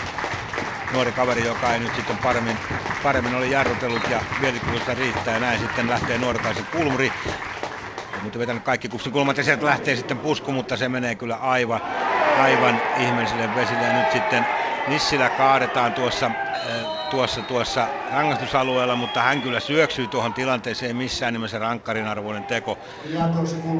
nuori 0.93 1.13
kaveri, 1.13 1.45
joka 1.45 1.75
ei 1.75 1.81
nyt 1.81 1.95
sitten 1.95 2.19
paremmin, 2.19 2.59
paremmin 3.03 3.35
oli 3.35 3.51
jarrutellut 3.51 4.09
ja 4.09 4.23
mielikuvista 4.39 4.95
riittää 4.95 5.35
ja 5.35 5.41
näin 5.41 5.61
sitten 5.61 5.89
lähtee 5.89 6.19
nuorkaisen 6.19 6.67
kulmuri. 6.67 7.13
Mutta 8.23 8.39
vetänyt 8.39 8.63
kaikki 8.63 8.89
kupsin 8.89 9.13
kulmat 9.13 9.37
ja 9.37 9.45
sieltä 9.45 9.67
lähtee 9.67 9.97
sitten 9.97 10.19
pusku, 10.19 10.53
mutta 10.53 10.77
se 10.77 10.89
menee 10.89 11.15
kyllä 11.15 11.37
aivan, 11.37 11.81
aivan 12.39 12.83
ihmeelliselle 12.95 13.55
vesille 13.55 13.85
ja 13.85 13.93
nyt 13.93 14.11
sitten 14.11 14.47
Nissilä 14.87 15.31
kaadetaan 15.31 15.95
tuossa, 15.95 16.31
äh, 16.55 16.87
tuossa, 17.09 17.43
tuossa 17.43 17.91
rangaistusalueella, 18.11 18.97
mutta 18.97 19.23
hän 19.23 19.43
kyllä 19.43 19.61
syöksyy 19.61 20.09
tuohon 20.09 20.35
tilanteeseen 20.35 20.97
missään 20.97 21.33
nimessä 21.33 21.59
rankkarin 21.59 22.07
arvoinen 22.07 22.45
teko. 22.45 22.79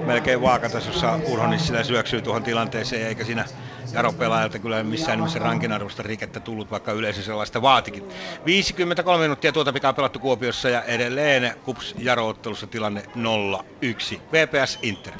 Melkein 0.07 0.43
vaakatasossa 0.43 1.19
Urho 1.27 1.47
Nissilä 1.47 1.85
syöksyy 1.85 2.23
tuohon 2.23 2.43
tilanteeseen, 2.43 3.07
eikä 3.09 3.25
siinä 3.25 3.45
Jaro 3.93 4.13
pelaajalta 4.13 4.59
kyllä 4.59 4.83
missään 4.83 5.19
nimessä 5.19 5.39
rankinarvosta 5.39 6.03
rikettä 6.03 6.41
tullut, 6.41 6.71
vaikka 6.71 6.93
yleisö 6.93 7.23
sellaista 7.23 7.63
vaatikin. 7.63 8.09
53 8.47 9.23
minuuttia 9.23 9.53
tuota 9.53 9.73
pikaa 9.73 9.93
pelattu 9.93 10.19
Kuopiossa 10.19 10.69
ja 10.69 10.83
edelleen 10.83 11.53
Kups 11.65 11.95
Jaro-ottelussa 11.99 12.67
tilanne 12.67 13.03
0-1. 13.03 14.21
VPS 14.33 14.79
Inter. 14.83 15.15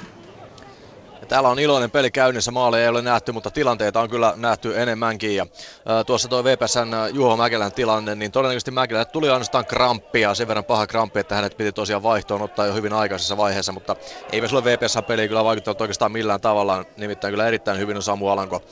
Täällä 1.29 1.49
on 1.49 1.59
iloinen 1.59 1.91
peli 1.91 2.11
käynnissä, 2.11 2.51
maaleja 2.51 2.83
ei 2.83 2.89
ole 2.89 3.03
nähty, 3.03 3.33
mutta 3.33 3.51
tilanteita 3.51 4.01
on 4.01 4.11
kyllä 4.11 4.33
nähty 4.37 4.81
enemmänkin. 4.81 5.37
Ja, 5.37 5.47
ää, 5.87 6.05
tuossa 6.05 6.29
tuo 6.29 6.45
VPSn 6.45 6.93
Juho 7.13 7.37
Mäkelän 7.37 7.73
tilanne, 7.73 8.15
niin 8.15 8.33
todennäköisesti 8.33 8.71
Mäkelä 8.71 9.05
tuli 9.05 9.29
ainoastaan 9.29 9.67
kramppia, 9.67 10.35
sen 10.35 10.49
verran 10.49 10.65
paha 10.65 10.87
kramppi, 10.87 11.21
että 11.21 11.35
hänet 11.35 11.57
piti 11.57 11.73
tosiaan 11.73 12.03
vaihtoon 12.03 12.43
ottaa 12.43 12.67
jo 12.67 12.75
hyvin 12.75 12.93
aikaisessa 12.93 13.37
vaiheessa, 13.37 13.73
mutta 13.73 13.97
ei 14.33 14.49
sulle 14.49 14.65
VPSn 14.65 15.05
peli 15.05 15.29
kyllä 15.29 15.45
vaikuttanut 15.45 15.81
oikeastaan 15.81 16.13
millään 16.13 16.41
tavalla, 16.41 16.85
nimittäin 16.97 17.33
kyllä 17.33 17.49
erittäin 17.49 17.79
hyvin 17.79 17.97
on 17.97 18.03
Samu 18.03 18.29
Alanko 18.29 18.63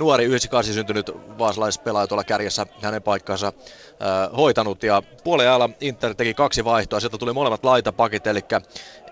nuori 0.00 0.24
98 0.24 0.74
syntynyt 0.74 1.10
vaasalaispelaaja 1.38 2.06
tuolla 2.06 2.24
kärjessä 2.24 2.66
hänen 2.82 3.02
paikkansa 3.02 3.46
äh, 3.46 4.36
hoitanut. 4.36 4.82
Ja 4.82 5.02
puolen 5.24 5.76
Inter 5.80 6.14
teki 6.14 6.34
kaksi 6.34 6.64
vaihtoa. 6.64 7.00
Sieltä 7.00 7.18
tuli 7.18 7.32
molemmat 7.32 7.64
laitapakit, 7.64 8.26
eli 8.26 8.40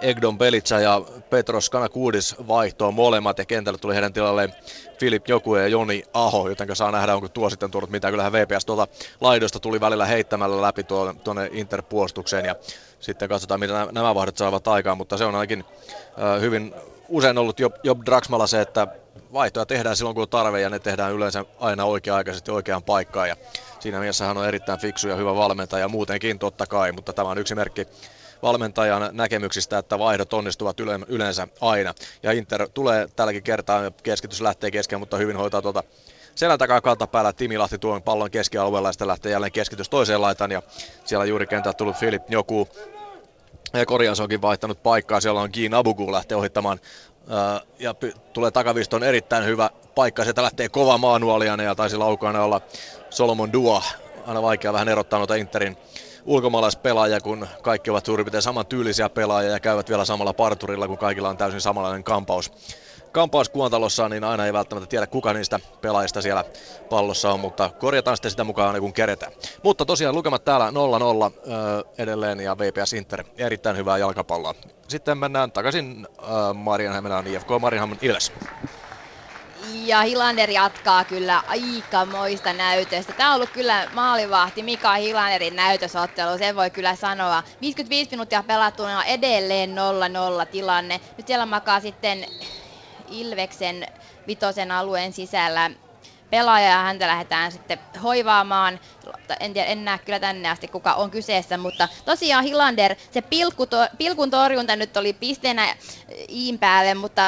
Egdon 0.00 0.38
Belitsa 0.38 0.80
ja 0.80 1.02
Petros 1.30 1.70
Kanakuudis 1.70 2.36
vaihtoon 2.48 2.94
molemmat. 2.94 3.38
Ja 3.38 3.44
kentälle 3.44 3.78
tuli 3.78 3.94
heidän 3.94 4.12
tilalleen 4.12 4.52
Filip 4.98 5.28
Joku 5.28 5.56
ja 5.56 5.68
Joni 5.68 6.02
Aho, 6.12 6.48
joten 6.48 6.76
saa 6.76 6.92
nähdä, 6.92 7.14
onko 7.14 7.28
tuo 7.28 7.50
sitten 7.50 7.70
tuonut 7.70 7.90
mitään. 7.90 8.12
Kyllähän 8.12 8.32
VPS 8.32 8.64
tuolta 8.64 8.86
laidosta 9.20 9.60
tuli 9.60 9.80
välillä 9.80 10.06
heittämällä 10.06 10.62
läpi 10.62 10.82
tuonne 11.24 11.48
Inter-puolustukseen 11.52 12.44
ja 12.44 12.56
sitten 13.00 13.28
katsotaan, 13.28 13.60
mitä 13.60 13.88
nämä 13.92 14.14
vaihdot 14.14 14.36
saavat 14.36 14.68
aikaan, 14.68 14.96
mutta 14.96 15.16
se 15.16 15.24
on 15.24 15.34
ainakin 15.34 15.64
äh, 16.22 16.40
hyvin 16.40 16.74
usein 17.08 17.38
ollut 17.38 17.60
Job, 17.60 17.74
Job 17.82 18.00
Draxmalla 18.06 18.46
se, 18.46 18.60
että 18.60 18.86
vaihtoja 19.32 19.66
tehdään 19.66 19.96
silloin 19.96 20.14
kun 20.14 20.22
on 20.22 20.28
tarve 20.28 20.60
ja 20.60 20.70
ne 20.70 20.78
tehdään 20.78 21.12
yleensä 21.12 21.44
aina 21.60 21.84
oikea-aikaisesti 21.84 22.50
oikeaan 22.50 22.82
paikkaan 22.82 23.28
ja 23.28 23.36
siinä 23.80 23.98
mielessä 23.98 24.24
hän 24.24 24.36
on 24.36 24.48
erittäin 24.48 24.80
fiksu 24.80 25.08
ja 25.08 25.16
hyvä 25.16 25.34
valmentaja 25.34 25.88
muutenkin 25.88 26.38
totta 26.38 26.66
kai, 26.66 26.92
mutta 26.92 27.12
tämä 27.12 27.28
on 27.28 27.38
yksi 27.38 27.54
merkki 27.54 27.86
valmentajan 28.42 29.10
näkemyksistä, 29.12 29.78
että 29.78 29.98
vaihdot 29.98 30.32
onnistuvat 30.32 30.76
yleensä 31.08 31.48
aina. 31.60 31.94
Ja 32.22 32.32
Inter 32.32 32.68
tulee 32.74 33.08
tälläkin 33.16 33.42
kertaa, 33.42 33.90
keskitys 34.02 34.40
lähtee 34.40 34.70
kesken, 34.70 35.00
mutta 35.00 35.16
hyvin 35.16 35.36
hoitaa 35.36 35.62
tuota 35.62 35.82
selän 36.34 36.58
takaa 36.58 36.80
kantapäällä 36.80 37.32
Timi 37.32 37.58
Lahti 37.58 37.78
tuon 37.78 38.02
pallon 38.02 38.30
keskialueella 38.30 38.88
ja 38.88 38.92
sitten 38.92 39.08
lähtee 39.08 39.32
jälleen 39.32 39.52
keskitys 39.52 39.88
toiseen 39.88 40.20
laitaan 40.22 40.50
ja 40.50 40.62
siellä 41.04 41.24
juuri 41.24 41.46
kentältä 41.46 41.76
tullut 41.76 41.96
Filip 41.96 42.22
joku 42.30 42.68
ja 43.72 43.86
Korjans 43.86 44.20
onkin 44.20 44.42
vaihtanut 44.42 44.82
paikkaa, 44.82 45.20
siellä 45.20 45.40
on 45.40 45.52
Kiin 45.52 45.74
Abugu 45.74 46.12
lähtee 46.12 46.36
ohittamaan 46.36 46.80
ja 47.78 47.92
py- 47.92 48.18
tulee 48.32 48.50
takaviston 48.50 49.02
erittäin 49.02 49.44
hyvä 49.44 49.70
paikka, 49.94 50.24
sieltä 50.24 50.42
lähtee 50.42 50.68
kova 50.68 50.98
maanuoliana 50.98 51.62
ja 51.62 51.74
taisi 51.74 51.96
laukaana 51.96 52.42
olla 52.44 52.60
Solomon 53.10 53.52
Dua, 53.52 53.82
aina 54.26 54.42
vaikea 54.42 54.72
vähän 54.72 54.88
erottaa 54.88 55.18
noita 55.18 55.34
Interin 55.34 55.76
ulkomaalaispelaajia, 56.24 57.20
kun 57.20 57.46
kaikki 57.62 57.90
ovat 57.90 58.06
suurin 58.06 58.24
piirtein 58.26 58.42
saman 58.42 58.66
tyylisiä 58.66 59.08
pelaajia 59.08 59.50
ja 59.52 59.60
käyvät 59.60 59.88
vielä 59.88 60.04
samalla 60.04 60.32
parturilla, 60.34 60.88
kun 60.88 60.98
kaikilla 60.98 61.28
on 61.28 61.36
täysin 61.36 61.60
samanlainen 61.60 62.04
kampaus 62.04 62.52
kampaus 63.18 63.48
Kuontalossa, 63.48 64.08
niin 64.08 64.24
aina 64.24 64.46
ei 64.46 64.52
välttämättä 64.52 64.88
tiedä 64.88 65.06
kuka 65.06 65.32
niistä 65.32 65.60
pelaajista 65.80 66.22
siellä 66.22 66.44
pallossa 66.90 67.32
on, 67.32 67.40
mutta 67.40 67.70
korjataan 67.78 68.16
sitten 68.16 68.30
sitä 68.30 68.44
mukaan 68.44 68.80
kun 68.80 68.92
keretään. 68.92 69.32
Mutta 69.62 69.84
tosiaan 69.84 70.14
lukemat 70.14 70.44
täällä 70.44 70.70
0-0 70.70 70.72
öö, 70.72 71.82
edelleen 71.98 72.40
ja 72.40 72.58
VPS 72.58 72.92
Inter 72.92 73.24
erittäin 73.38 73.76
hyvää 73.76 73.98
jalkapalloa. 73.98 74.54
Sitten 74.88 75.18
mennään 75.18 75.52
takaisin 75.52 76.06
öö, 76.22 77.28
IFK 77.34 77.48
Marianhämeen 77.60 77.98
Ilves. 78.02 78.32
Ja 79.72 80.02
Hilander 80.02 80.50
jatkaa 80.50 81.04
kyllä 81.04 81.42
aikamoista 81.46 82.52
näytöstä. 82.52 83.12
Tämä 83.12 83.30
on 83.30 83.36
ollut 83.36 83.50
kyllä 83.50 83.88
maalivahti 83.94 84.62
Mika 84.62 84.94
Hilanderin 84.94 85.56
näytösottelu, 85.56 86.38
sen 86.38 86.56
voi 86.56 86.70
kyllä 86.70 86.94
sanoa. 86.94 87.42
55 87.60 88.10
minuuttia 88.10 88.42
pelattuna 88.42 89.04
edelleen 89.04 89.74
0-0 90.44 90.46
tilanne. 90.46 91.00
Nyt 91.16 91.26
siellä 91.26 91.46
makaa 91.46 91.80
sitten 91.80 92.26
Ilveksen 93.10 93.86
vitosen 94.26 94.70
alueen 94.70 95.12
sisällä 95.12 95.70
pelaaja 96.30 96.68
ja 96.68 96.78
häntä 96.78 97.06
lähdetään 97.06 97.52
sitten 97.52 97.78
hoivaamaan. 98.02 98.80
En, 99.40 99.52
tiedä, 99.52 99.68
en 99.68 99.84
näe 99.84 99.98
kyllä 99.98 100.20
tänne 100.20 100.48
asti 100.48 100.68
kuka 100.68 100.94
on 100.94 101.10
kyseessä, 101.10 101.58
mutta 101.58 101.88
tosiaan 102.04 102.44
Hilander, 102.44 102.94
se 103.10 103.22
pilkku 103.22 103.66
to, 103.66 103.76
pilkun 103.98 104.30
torjunta 104.30 104.76
nyt 104.76 104.96
oli 104.96 105.12
pisteenä 105.12 105.76
Iin 106.28 106.58
päälle, 106.58 106.94
mutta 106.94 107.22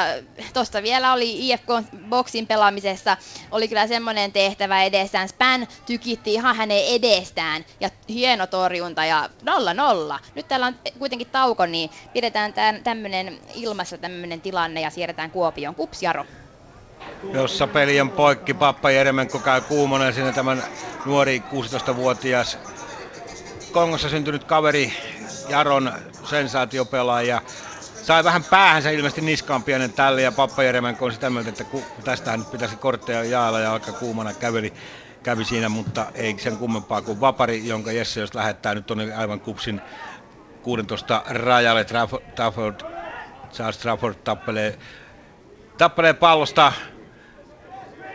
tuossa 0.53 0.83
vielä 0.83 1.13
oli 1.13 1.49
IFK-boksin 1.49 2.47
pelaamisessa, 2.47 3.17
oli 3.51 3.67
kyllä 3.67 3.87
semmoinen 3.87 4.31
tehtävä 4.31 4.83
edessään. 4.83 5.29
Span 5.29 5.67
tykitti 5.85 6.33
ihan 6.33 6.55
hänen 6.55 6.85
edestään 6.85 7.65
ja 7.79 7.89
hieno 8.09 8.47
torjunta 8.47 9.05
ja 9.05 9.29
nolla 9.41 9.73
nolla. 9.73 10.19
Nyt 10.35 10.47
täällä 10.47 10.67
on 10.67 10.75
kuitenkin 10.99 11.27
tauko, 11.27 11.65
niin 11.65 11.89
pidetään 12.13 12.53
tämmöinen 12.83 13.39
ilmassa 13.55 13.97
tämmöinen 13.97 14.41
tilanne 14.41 14.81
ja 14.81 14.89
siirretään 14.89 15.31
Kuopioon. 15.31 15.75
Kupsjaro 15.75 16.25
jossa 17.33 17.67
peli 17.67 18.01
on 18.01 18.11
poikki. 18.11 18.53
Pappa 18.53 18.91
Jeremenko 18.91 19.39
käy 19.39 19.61
kuumonen 19.61 20.13
sinne 20.13 20.33
tämän 20.33 20.63
nuori 21.03 21.45
16-vuotias 21.49 22.57
Kongossa 23.71 24.09
syntynyt 24.09 24.43
kaveri 24.43 24.93
Jaron 25.47 25.91
sensaatiopelaaja. 26.23 27.41
Sai 28.01 28.23
vähän 28.23 28.43
päähänsä 28.43 28.89
ilmeisesti 28.91 29.21
niskaan 29.21 29.63
pienen 29.63 29.93
tälle 29.93 30.21
ja 30.21 30.31
Pappa 30.31 30.63
Jeremenko 30.63 31.05
on 31.05 31.11
sitä 31.13 31.29
mieltä, 31.29 31.49
että 31.49 31.65
tästähän 32.03 32.39
nyt 32.39 32.49
pitäisi 32.51 32.77
kortteja 32.77 33.23
jaalla 33.23 33.59
ja 33.59 33.73
aika 33.73 33.93
kuumana 33.93 34.33
käveli 34.33 34.73
kävi 35.23 35.45
siinä, 35.45 35.69
mutta 35.69 36.11
ei 36.13 36.35
sen 36.39 36.57
kummempaa 36.57 37.01
kuin 37.01 37.19
Vapari, 37.19 37.67
jonka 37.67 37.91
Jesse 37.91 38.19
jos 38.19 38.35
lähettää 38.35 38.75
nyt 38.75 38.85
tuonne 38.85 39.13
aivan 39.13 39.41
kupsin 39.41 39.81
16 40.61 41.23
rajalle. 41.29 41.85
Trafford, 42.35 42.79
Charles 43.53 43.77
Trafford 43.77 44.15
tappelee, 44.23 44.77
tappelee 45.81 46.13
pallosta. 46.13 46.73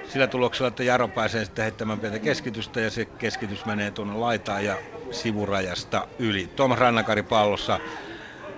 Sillä 0.02 0.28
tuloksella, 0.28 0.68
että 0.68 0.82
Jaro 0.84 1.08
pääsee 1.08 1.44
sitten 1.44 1.62
heittämään 1.62 2.00
pientä 2.00 2.18
keskitystä 2.18 2.80
ja 2.80 2.90
se 2.90 3.04
keskitys 3.04 3.66
menee 3.66 3.90
tuonne 3.90 4.14
laitaan 4.14 4.64
ja 4.64 4.82
sivurajasta 5.10 6.08
yli. 6.18 6.48
Tom 6.56 6.72
Rannakari 6.78 7.22
pallossa. 7.22 7.80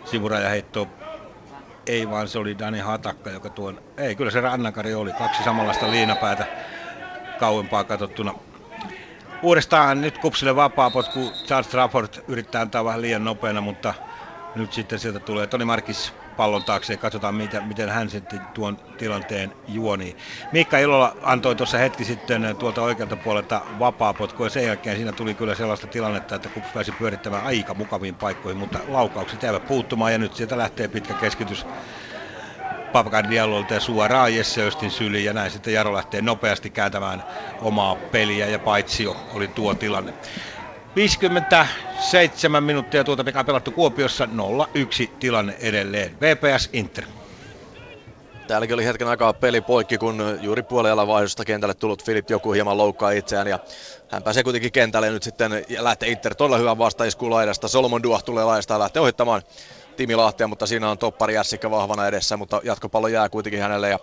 Sivurajaheitto 0.05 0.91
ei 1.87 2.11
vaan 2.11 2.29
se 2.29 2.39
oli 2.39 2.59
Dani 2.59 2.79
Hatakka, 2.79 3.31
joka 3.31 3.51
tuon, 3.51 3.81
ei 3.99 4.17
kyllä 4.17 4.31
se 4.31 4.41
Rannakari 4.41 4.95
oli, 4.95 5.13
kaksi 5.13 5.43
samanlaista 5.43 5.91
liinapäätä 5.91 6.47
kauempaa 7.37 7.85
katsottuna. 7.85 8.35
Uudestaan 9.43 10.01
nyt 10.01 10.19
kupsille 10.19 10.57
vapaa 10.57 10.91
potku, 10.91 11.37
Charles 11.47 11.69
Trafford 11.69 12.09
yrittää 12.27 12.61
antaa 12.61 12.85
vähän 12.85 13.03
liian 13.03 13.25
nopeana, 13.25 13.61
mutta 13.61 13.95
nyt 14.55 14.73
sitten 14.73 14.99
sieltä 14.99 15.21
tulee 15.21 15.47
Toni 15.47 15.65
Markis 15.65 16.13
pallon 16.39 16.65
taakse 16.65 16.93
ja 16.93 16.99
katsotaan, 16.99 17.35
mitä, 17.35 17.61
miten 17.61 17.89
hän 17.89 18.11
sitten 18.11 18.49
tuon 18.53 18.77
tilanteen 18.97 19.55
juoni. 19.67 20.17
Mikka 20.51 20.79
Ilola 20.79 21.17
antoi 21.23 21.57
tuossa 21.57 21.79
hetki 21.79 22.05
sitten 22.05 22.43
tuolta 22.59 22.83
oikealta 22.83 23.17
puolelta 23.17 23.63
vapaa 23.79 24.15
potku 24.15 24.45
ja 24.45 24.51
sen 24.51 24.65
jälkeen 24.65 24.97
siinä 24.97 25.13
tuli 25.13 25.35
kyllä 25.35 25.55
sellaista 25.55 25.89
tilannetta, 25.89 26.35
että 26.35 26.49
Kups 26.49 26.73
pääsi 26.73 26.93
pyörittämään 26.93 27.45
aika 27.45 27.75
mukaviin 27.75 28.17
paikkoihin, 28.17 28.59
mutta 28.59 28.81
laukaukset 28.87 29.43
jäivät 29.43 29.67
puuttumaan 29.67 30.13
ja 30.13 30.19
nyt 30.19 30.35
sieltä 30.35 30.59
lähtee 30.59 30.89
pitkä 30.89 31.15
keskitys 31.15 31.67
Papakan 32.93 33.29
Diallolta 33.29 33.75
ja 33.75 33.81
suoraan 33.81 34.35
Jesse 34.35 34.63
Östin 34.67 34.91
syliin 34.91 35.25
ja 35.25 35.33
näin 35.33 35.51
sitten 35.51 35.73
Jaro 35.73 35.93
lähtee 35.95 36.23
nopeasti 36.23 36.71
kääntämään 36.71 37.23
omaa 37.61 37.97
peliä 37.97 38.47
ja 38.49 38.59
paitsio 38.59 39.17
oli 39.33 39.49
tuo 39.49 39.75
tilanne. 39.75 40.15
57 40.95 42.63
minuuttia 42.63 43.05
tuota 43.05 43.25
on 43.39 43.47
pelattu 43.47 43.73
Kuopiossa, 43.73 44.25
0-1 44.25 44.29
tilanne 45.19 45.57
edelleen. 45.61 46.17
VPS 46.21 46.69
Inter. 46.73 47.05
Täälläkin 48.47 48.75
oli 48.75 48.85
hetken 48.85 49.09
aikaa 49.09 49.33
peli 49.33 49.61
poikki, 49.61 49.99
kun 49.99 50.39
juuri 50.41 50.63
puolella 50.63 51.07
vaihdosta 51.07 51.45
kentälle 51.45 51.75
tullut 51.75 52.05
Filip 52.05 52.31
joku 52.31 52.53
hieman 52.53 52.77
loukkaa 52.77 53.11
itseään 53.11 53.47
ja 53.47 53.59
hän 54.11 54.23
pääsee 54.23 54.43
kuitenkin 54.43 54.73
kentälle 54.73 55.11
nyt 55.11 55.23
sitten 55.23 55.65
ja 55.69 55.85
lähtee 55.85 56.09
Inter 56.09 56.35
todella 56.35 56.59
hyvän 56.59 56.79
vastaiskuun 56.79 57.31
laidasta. 57.31 57.69
Solomon 57.69 58.03
Duah 58.03 58.25
tulee 58.25 58.45
laidasta 58.45 58.75
ja 58.75 58.79
lähtee 58.79 59.03
ohittamaan 59.03 59.43
Timi 59.99 60.17
Lahtia, 60.17 60.49
mutta 60.49 60.67
siinä 60.67 60.91
on 60.91 60.99
toppari 60.99 61.35
Jässikkä 61.35 61.71
vahvana 61.71 62.07
edessä, 62.07 62.37
mutta 62.37 62.61
jatkopallo 62.65 63.09
jää 63.09 63.29
kuitenkin 63.29 63.61
hänelle 63.61 63.89
ja 63.89 63.99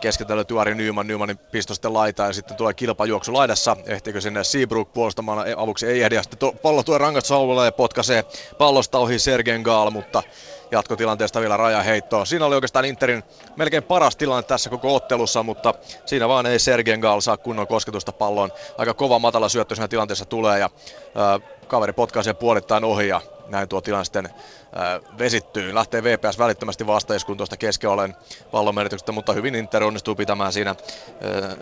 keskitellä 0.00 0.44
Tuari 0.44 0.74
Nyman, 0.74 1.06
Nymanin 1.06 1.38
pisto 1.38 1.74
sitten 1.74 1.94
laitaa 1.94 2.26
ja 2.26 2.32
sitten 2.32 2.56
tulee 2.56 2.74
kilpajuoksu 2.74 3.34
laidassa, 3.34 3.76
ehtiikö 3.86 4.20
sinne 4.20 4.44
Seabrook 4.44 4.92
puolustamaan, 4.92 5.46
avuksi 5.56 5.86
ei 5.86 6.02
ehdi 6.02 6.14
ja 6.14 6.22
sitten 6.22 6.38
to, 6.38 6.52
pallo 6.52 6.82
tulee 6.82 6.98
rangastusalueelle 6.98 7.64
ja 7.64 7.72
potkaisee 7.72 8.24
pallosta 8.58 8.98
ohi 8.98 9.18
Sergen 9.18 9.60
Gaal, 9.62 9.90
mutta 9.90 10.22
jatkotilanteesta 10.70 11.40
vielä 11.40 11.56
rajaheittoa. 11.56 12.24
Siinä 12.24 12.46
oli 12.46 12.54
oikeastaan 12.54 12.84
Interin 12.84 13.22
melkein 13.56 13.82
paras 13.82 14.16
tilanne 14.16 14.42
tässä 14.42 14.70
koko 14.70 14.94
ottelussa, 14.94 15.42
mutta 15.42 15.74
siinä 16.06 16.28
vaan 16.28 16.46
ei 16.46 16.58
Sergen 16.58 17.00
Gaal 17.00 17.20
saa 17.20 17.36
kunnon 17.36 17.66
kosketusta 17.66 18.12
palloon. 18.12 18.52
Aika 18.78 18.94
kova 18.94 19.18
matala 19.18 19.48
syöttö 19.48 19.74
siinä 19.74 19.88
tilanteessa 19.88 20.24
tulee 20.24 20.58
ja 20.58 20.70
ää, 21.14 21.40
kaveri 21.66 21.92
potkaisee 21.92 22.34
puolittain 22.34 22.84
ohi 22.84 23.08
ja 23.08 23.20
näin 23.48 23.68
tuo 23.68 23.80
tilanne 23.80 24.04
sitten 24.04 24.26
äh, 24.26 25.18
vesittyy. 25.18 25.74
Lähtee 25.74 26.02
VPS 26.02 26.38
välittömästi 26.38 26.86
vastaiskuun 26.86 27.36
tuosta 27.38 27.56
keskiollen 27.56 28.16
pallon 28.50 28.74
merkityksestä, 28.74 29.12
mutta 29.12 29.32
hyvin 29.32 29.54
Inter 29.54 29.84
onnistuu 29.84 30.14
pitämään 30.14 30.52
siinä. 30.52 30.70
Äh, 30.70 30.76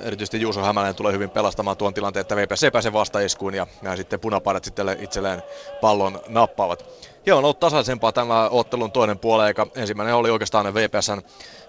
erityisesti 0.07 0.41
Juuso 0.41 0.63
Hämäläinen 0.63 0.97
tulee 0.97 1.13
hyvin 1.13 1.31
pelastamaan 1.31 1.77
tuon 1.77 1.95
tilanteen, 1.95 2.21
että 2.21 2.37
VPS 2.37 2.65
ei 2.65 2.71
pääse 2.71 2.93
vastaiskuun 2.93 3.55
ja 3.55 3.67
näin 3.83 3.97
sitten 3.97 4.21
punapaidat 4.21 4.65
sitten 4.65 4.97
itselleen 5.01 5.43
pallon 5.81 6.21
nappaavat. 6.29 6.85
Joo, 7.27 7.39
on 7.39 7.45
ollut 7.45 7.61
tasaisempaa 7.61 8.13
tämä 8.13 8.49
ottelun 8.49 8.93
toinen 8.93 9.19
puoli, 9.19 9.47
eikä 9.47 9.67
ensimmäinen 9.77 10.15
oli 10.15 10.31
oikeastaan 10.31 10.75
VPSn 10.75 11.23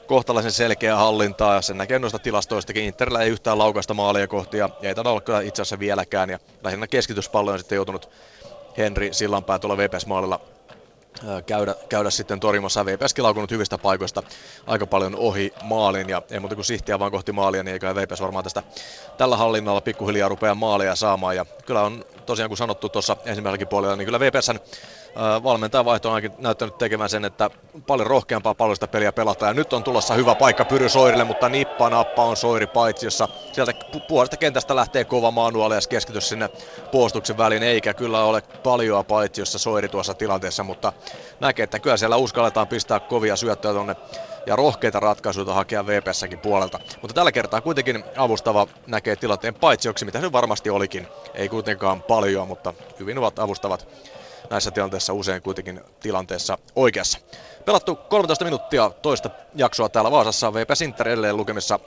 kohtalaisen 0.07 0.51
selkeä 0.51 0.95
hallintaa. 0.95 1.61
Sen 1.61 1.77
näkee 1.77 1.99
noista 1.99 2.19
tilastoistakin. 2.19 2.83
Interillä 2.83 3.21
ei 3.21 3.29
yhtään 3.29 3.57
laukaista 3.57 3.93
maalia 3.93 4.27
kohti 4.27 4.57
ja 4.57 4.69
ei 4.81 4.95
taida 4.95 5.09
olla 5.09 5.21
kyllä 5.21 5.41
itse 5.41 5.61
asiassa 5.61 5.79
vieläkään. 5.79 6.29
Ja 6.29 6.39
lähinnä 6.63 6.87
keskityspallo 6.87 7.51
on 7.51 7.59
sitten 7.59 7.75
joutunut 7.75 8.09
Henri 8.77 9.13
Sillanpää 9.13 9.59
tuolla 9.59 9.77
VPS-maalilla 9.77 10.39
käydä, 11.45 11.75
käydä 11.89 12.09
sitten 12.09 12.39
torjumassa. 12.39 12.85
VPSkin 12.85 13.23
laukunut 13.23 13.51
hyvistä 13.51 13.77
paikoista 13.77 14.23
aika 14.67 14.87
paljon 14.87 15.15
ohi 15.15 15.53
maalin 15.63 16.09
ja 16.09 16.21
ei 16.31 16.39
muuta 16.39 16.55
kuin 16.55 16.65
sihtiä 16.65 16.99
vaan 16.99 17.11
kohti 17.11 17.31
maalia, 17.31 17.63
niin 17.63 17.73
eikä 17.73 17.95
VPS 17.95 18.21
varmaan 18.21 18.43
tästä 18.43 18.63
tällä 19.17 19.37
hallinnalla 19.37 19.81
pikkuhiljaa 19.81 20.29
rupeaa 20.29 20.55
maalia 20.55 20.95
saamaan. 20.95 21.35
Ja 21.35 21.45
kyllä 21.65 21.81
on 21.81 22.05
tosiaan 22.25 22.49
kun 22.49 22.57
sanottu 22.57 22.89
tuossa 22.89 23.17
ensimmäiselläkin 23.25 23.67
puolella, 23.67 23.95
niin 23.95 24.05
kyllä 24.05 24.19
VPSn 24.19 24.59
valmentajan 25.43 25.85
vaihto 25.85 26.11
on 26.11 26.21
näyttänyt 26.37 26.77
tekemään 26.77 27.09
sen, 27.09 27.25
että 27.25 27.49
paljon 27.87 28.07
rohkeampaa 28.07 28.55
pallosta 28.55 28.87
peliä 28.87 29.13
pelataan. 29.13 29.49
Ja 29.49 29.53
nyt 29.53 29.73
on 29.73 29.83
tulossa 29.83 30.13
hyvä 30.13 30.35
paikka 30.35 30.65
Pyry 30.65 30.89
Soirille, 30.89 31.23
mutta 31.23 31.49
nippa 31.49 31.89
nappa 31.89 32.25
on 32.25 32.37
Soiri 32.37 32.67
paitsi, 32.67 33.05
jossa 33.05 33.29
sieltä 33.51 33.73
puolesta 34.07 34.37
kentästä 34.37 34.75
lähtee 34.75 35.05
kova 35.05 35.31
manuaali 35.31 35.75
ja 35.75 35.81
keskitys 35.89 36.29
sinne 36.29 36.49
puolustuksen 36.91 37.37
väliin, 37.37 37.63
eikä 37.63 37.93
kyllä 37.93 38.23
ole 38.23 38.41
paljoa 38.63 39.03
paitsi, 39.03 39.41
jossa 39.41 39.59
Soiri 39.59 39.89
tuossa 39.89 40.13
tilanteessa, 40.13 40.63
mutta 40.63 40.93
näkee, 41.39 41.63
että 41.63 41.79
kyllä 41.79 41.97
siellä 41.97 42.15
uskalletaan 42.15 42.67
pistää 42.67 42.99
kovia 42.99 43.35
syöttöjä 43.35 43.73
tuonne 43.73 43.95
ja 44.45 44.55
rohkeita 44.55 44.99
ratkaisuja 44.99 45.53
hakea 45.53 45.87
VPSsäkin 45.87 46.39
puolelta. 46.39 46.79
Mutta 47.01 47.13
tällä 47.13 47.31
kertaa 47.31 47.61
kuitenkin 47.61 48.03
avustava 48.17 48.67
näkee 48.87 49.15
tilanteen 49.15 49.55
paitsioksi, 49.55 50.05
mitä 50.05 50.21
se 50.21 50.31
varmasti 50.31 50.69
olikin. 50.69 51.07
Ei 51.33 51.49
kuitenkaan 51.49 52.03
paljon, 52.03 52.47
mutta 52.47 52.73
hyvin 52.99 53.17
ovat 53.17 53.39
avustavat 53.39 53.87
näissä 54.49 54.71
tilanteissa 54.71 55.13
usein 55.13 55.41
kuitenkin 55.41 55.81
tilanteessa 55.99 56.57
oikeassa. 56.75 57.17
Pelattu 57.65 57.95
13 57.95 58.45
minuuttia 58.45 58.89
toista 59.01 59.29
jaksoa 59.55 59.89
täällä 59.89 60.11
Vaasassa, 60.11 60.53
VPS 60.53 60.81
Inter 60.81 61.07
edelleen 61.07 61.37
lukemissa 61.37 61.79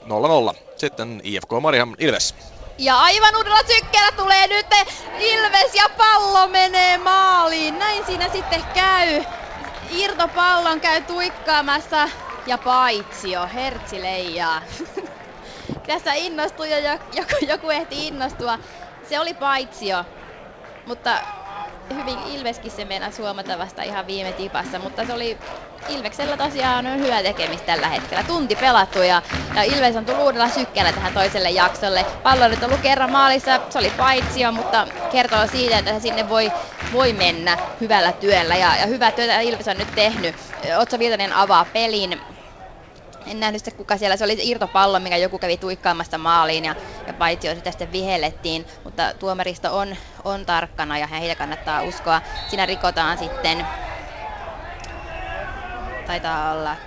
0-0. 0.53 0.55
Sitten 0.75 1.21
IFK 1.23 1.49
Mariam 1.61 1.95
Ilves. 1.97 2.35
Ja 2.77 2.99
aivan 2.99 3.35
uudella 3.35 3.59
sykkeellä 3.67 4.11
tulee 4.11 4.47
nyt 4.47 4.67
Ilves 5.19 5.75
ja 5.75 5.89
pallo 5.97 6.47
menee 6.47 6.97
maaliin. 6.97 7.79
Näin 7.79 8.05
siinä 8.05 8.29
sitten 8.29 8.63
käy. 8.73 9.23
Irtopallon 9.91 10.81
käy 10.81 11.01
tuikkaamassa 11.01 12.09
ja 12.45 12.57
paitsio, 12.57 13.47
hertsi 13.53 14.01
leijaa. 14.01 14.61
Tässä 15.87 16.13
innostui 16.13 16.69
ja 16.71 16.93
joku, 17.13 17.45
joku 17.47 17.69
ehti 17.69 18.07
innostua. 18.07 18.59
Se 19.09 19.19
oli 19.19 19.33
paitsio, 19.33 20.05
mutta 20.85 21.17
hyvin 21.95 22.19
Ilveskin 22.19 22.71
se 22.71 22.85
meinaa 22.85 23.09
huomata 23.17 23.57
vasta 23.57 23.83
ihan 23.83 24.07
viime 24.07 24.33
tipassa, 24.33 24.79
mutta 24.79 25.05
se 25.05 25.13
oli 25.13 25.39
Ilveksellä 25.87 26.37
tosiaan 26.37 26.87
on 26.87 26.99
hyvä 26.99 27.23
tekemistä 27.23 27.65
tällä 27.65 27.89
hetkellä. 27.89 28.23
Tunti 28.23 28.55
pelattu 28.55 29.01
ja, 29.01 29.21
ja 29.55 29.63
Ilves 29.63 29.95
on 29.95 30.05
tullut 30.05 30.23
uudella 30.25 30.49
sykkeellä 30.49 30.93
tähän 30.93 31.13
toiselle 31.13 31.51
jaksolle. 31.51 32.05
Pallo 32.23 32.47
nyt 32.47 32.63
on 32.63 32.67
ollut 32.67 32.81
kerran 32.81 33.09
maalissa, 33.09 33.61
se 33.69 33.79
oli 33.79 33.91
paitsio, 33.91 34.51
mutta 34.51 34.87
kertoo 35.09 35.47
siitä, 35.47 35.77
että 35.77 35.99
sinne 35.99 36.29
voi, 36.29 36.53
voi 36.91 37.13
mennä 37.13 37.57
hyvällä 37.79 38.13
työllä 38.13 38.55
ja, 38.57 38.77
ja 38.77 38.85
hyvää 38.85 39.11
työtä 39.11 39.39
Ilves 39.41 39.67
on 39.67 39.77
nyt 39.77 39.95
tehnyt. 39.95 40.35
Otso 40.79 40.99
Viitanen 40.99 41.33
avaa 41.33 41.65
pelin 41.65 42.36
en 43.27 43.39
nähnyt 43.39 43.63
se 43.63 43.71
kuka 43.71 43.97
siellä, 43.97 44.17
se 44.17 44.23
oli 44.23 44.37
irtopallo, 44.39 44.99
mikä 44.99 45.17
joku 45.17 45.39
kävi 45.39 45.57
tuikkaamassa 45.57 46.17
maaliin 46.17 46.65
ja, 46.65 46.75
ja 47.07 47.13
paitsi 47.13 47.55
sitä 47.55 47.71
sitten 47.71 47.91
vihellettiin, 47.91 48.67
mutta 48.83 49.13
tuomaristo 49.19 49.77
on, 49.77 49.95
on 50.23 50.45
tarkkana 50.45 50.97
ja 50.97 51.07
heitä 51.07 51.35
kannattaa 51.35 51.83
uskoa. 51.83 52.21
Siinä 52.47 52.65
rikotaan 52.65 53.17
sitten, 53.17 53.69
taitaa 56.05 56.51
olla 56.51 56.77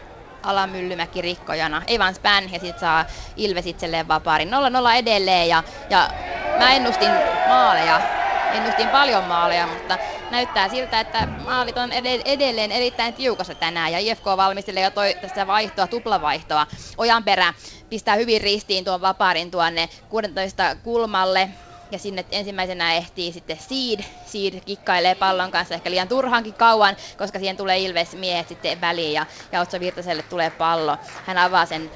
Alamyllymäki 0.43 1.23
rikkojana, 1.23 1.83
ei 1.87 1.99
vaan 1.99 2.15
Span 2.15 2.53
ja 2.53 2.59
sitten 2.59 2.81
saa 2.81 3.05
Ilves 3.37 3.67
itselleen 3.67 4.09
vapaarin. 4.09 4.49
0-0 4.49 4.53
edelleen 4.97 5.49
ja, 5.49 5.65
ja 5.91 6.09
mä 6.57 6.73
ennustin 6.75 7.23
maaleja 7.45 8.03
ennustin 8.53 8.91
paljon 8.91 9.25
maaleja, 9.25 9.67
mutta 9.67 9.99
näyttää 10.31 10.69
siltä, 10.69 11.01
että 11.01 11.29
maalit 11.37 11.79
on 11.79 11.93
edelleen 12.25 12.73
erittäin 12.73 13.15
tiukassa 13.15 13.55
tänään 13.55 13.93
ja 13.93 13.99
IFK 13.99 14.25
valmistelee 14.25 14.83
jo 14.85 14.91
toi, 14.91 15.15
tästä 15.21 15.47
vaihtoa, 15.47 15.87
tuplavaihtoa. 15.89 16.67
Ojanperä 16.97 17.55
pistää 17.91 18.15
hyvin 18.15 18.41
ristiin 18.41 18.85
tuon 18.85 19.01
vapaarin 19.01 19.51
tuonne 19.51 19.89
16 20.09 20.77
kulmalle 20.83 21.51
ja 21.91 21.99
sinne 21.99 22.25
ensimmäisenä 22.31 22.95
ehtii 22.95 23.33
sitten 23.33 23.59
Seed. 23.61 24.01
Seed 24.25 24.61
kikkailee 24.61 25.15
pallon 25.15 25.51
kanssa 25.51 25.75
ehkä 25.75 25.91
liian 25.91 26.09
turhankin 26.09 26.55
kauan, 26.55 26.97
koska 27.17 27.39
siihen 27.39 27.57
tulee 27.57 27.79
Ilves 27.79 28.15
miehet 28.15 28.49
sitten 28.49 28.81
väliin 28.81 29.13
ja, 29.13 29.27
ja 29.53 29.61
Otso 29.61 29.81
Virtaselle 29.81 30.23
tulee 30.23 30.51
pallo. 30.51 30.99
Hän 31.23 31.39
avaa 31.39 31.67
sen, 31.67 31.91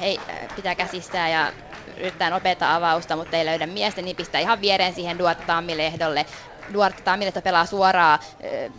hei, 0.00 0.24
pitää 0.54 0.74
käsistää 0.74 1.28
ja 1.28 1.52
yrittää 1.96 2.30
nopeata 2.30 2.74
avausta, 2.74 3.16
mutta 3.16 3.36
ei 3.36 3.44
löydä 3.44 3.66
miestä, 3.66 4.02
niin 4.02 4.16
pistää 4.16 4.40
ihan 4.40 4.60
viereen 4.60 4.94
siihen 4.94 5.18
Duarte 5.18 5.42
Tammilehdolle. 5.46 6.26
Duarte 6.72 7.02
Tammilehto 7.02 7.42
pelaa 7.42 7.66
suoraan 7.66 8.18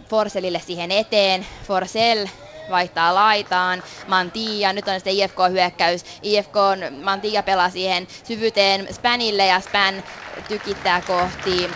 Forselille 0.10 0.60
siihen 0.60 0.91
eteen. 0.91 1.45
Forsell 1.64 2.27
vaihtaa 2.69 3.15
laitaan, 3.15 3.84
Mantia, 4.07 4.73
nyt 4.73 4.88
on 4.88 4.94
sitten 4.94 5.14
IFK-hyökkäys, 5.14 6.06
IFK 6.22 6.56
Mantia 7.03 7.44
pelaa 7.44 7.69
siihen 7.69 8.07
syvyyteen 8.23 8.88
Spanille 8.91 9.45
ja 9.45 9.60
Span 9.60 10.03
tykittää 10.48 11.02
kohti 11.02 11.69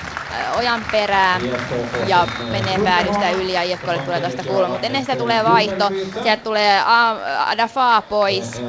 ojan 0.57 0.85
perää 0.91 1.39
ja 2.07 2.27
menee 2.51 2.79
päädystä 2.83 3.29
yli 3.29 3.53
ja 3.53 3.61
IFKlle 3.63 3.97
tulee 3.99 4.19
tuosta 4.21 4.43
kulma, 4.43 4.67
mutta 4.67 4.85
ennen 4.85 5.01
sitä 5.01 5.15
tulee 5.15 5.43
vaihto, 5.43 5.89
sieltä 6.23 6.43
tulee 6.43 6.81
Adafa 7.45 8.01
pois, 8.01 8.61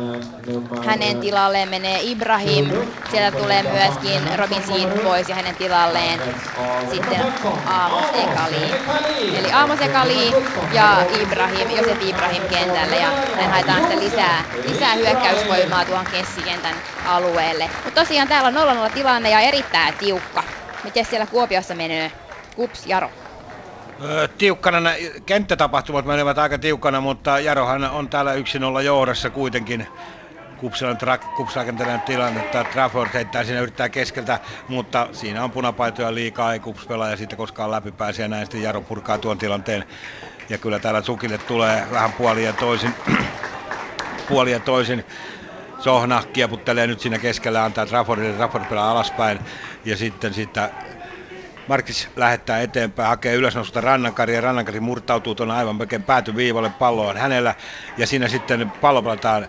hänen 0.87 1.21
tilalleen 1.21 1.69
menee 1.69 2.01
Ibrahim, 2.03 2.71
sieltä 3.11 3.39
tulee 3.39 3.63
myöskin 3.63 4.39
Robin 4.39 4.63
Seed 4.63 5.03
pois 5.03 5.29
ja 5.29 5.35
hänen 5.35 5.55
tilalleen 5.57 6.21
sitten 6.91 7.21
Aamos 7.67 8.07
Ekali. 8.15 8.75
Eli 9.39 9.53
Aamos 9.53 9.81
Ekali 9.81 10.33
ja 10.73 10.97
Ibrahim, 11.23 11.71
Josef 11.71 12.03
Ibrahim 12.09 12.43
kentälle 12.49 12.97
ja 12.97 13.13
näin 13.37 13.51
haetaan 13.51 13.81
sitten 13.81 14.01
lisää, 14.01 14.45
lisää 14.65 14.95
hyökkäysvoimaa 14.95 15.85
tuohon 15.85 16.07
kessikentän 16.07 16.77
alueelle. 17.05 17.71
Mutta 17.85 18.01
tosiaan 18.01 18.29
täällä 18.29 18.61
on 18.63 18.89
0-0 18.89 18.93
tilanne 18.95 19.31
ja 19.31 19.41
erittäin 19.41 19.95
tiukka. 19.99 20.45
Miten 20.85 21.05
siellä 21.05 21.27
Kuopiossa 21.27 21.75
menee? 21.75 22.13
Kups, 22.55 22.87
Jaro. 22.87 23.11
tiukkana, 24.39 24.91
kenttätapahtumat 25.27 26.05
menevät 26.05 26.39
aika 26.39 26.59
tiukkana, 26.59 27.01
mutta 27.01 27.41
Jarohan 27.41 27.85
on 27.85 28.11
täällä 28.11 28.35
yksin 28.35 28.65
olla 28.65 28.83
johdossa 28.83 29.31
kuitenkin. 29.31 29.87
Kupsilan 30.57 30.99
tra- 31.03 32.01
tilanne, 32.05 32.41
että 32.41 32.65
Trafford 32.65 33.11
heittää 33.15 33.45
siinä 33.45 33.61
yrittää 33.61 33.89
keskeltä, 33.89 34.41
mutta 34.67 35.09
siinä 35.13 35.45
on 35.45 35.51
punapaitoja 35.51 36.15
liikaa, 36.15 36.53
ei 36.53 36.61
kups 36.61 36.87
pelaa 36.87 37.11
ja 37.11 37.17
siitä 37.17 37.37
koskaan 37.37 37.71
läpi 37.71 37.93
pääsee 37.93 38.29
näin 38.29 38.47
sitten 38.47 38.63
Jaro 38.63 38.83
purkaa 38.83 39.19
tuon 39.19 39.39
tilanteen. 39.39 39.85
Ja 40.49 40.59
kyllä 40.59 40.81
täällä 40.81 41.03
Sukille 41.03 41.39
tulee 41.39 41.87
vähän 41.91 42.15
puolia 42.15 42.53
toisin, 42.53 42.97
puolia 44.29 44.61
toisin 44.61 45.05
Sohna 45.79 46.23
kieputtelee 46.33 46.87
nyt 46.87 47.01
siinä 47.01 47.19
keskellä, 47.19 47.65
antaa 47.65 47.87
Traffordille, 47.87 48.37
Trafford 48.37 48.65
pelaa 48.67 48.91
alaspäin. 48.91 49.41
Ja 49.85 49.97
sitten 49.97 50.35
sitä 50.35 50.73
Markis 51.67 52.09
lähettää 52.17 52.61
eteenpäin, 52.61 53.09
hakee 53.09 53.35
ylösnosta 53.35 53.81
Rannankari 53.81 54.35
ja 54.35 54.41
Rannankari 54.41 54.81
murtautuu 54.81 55.35
tuonne 55.35 55.55
aivan 55.55 55.77
melkein 55.77 56.05
päätyviivalle, 56.05 56.71
pallo 56.71 57.07
on 57.07 57.17
hänellä. 57.17 57.55
Ja 57.97 58.07
siinä 58.07 58.29
sitten 58.29 58.73
pallo 58.81 59.03
pelataan 59.03 59.49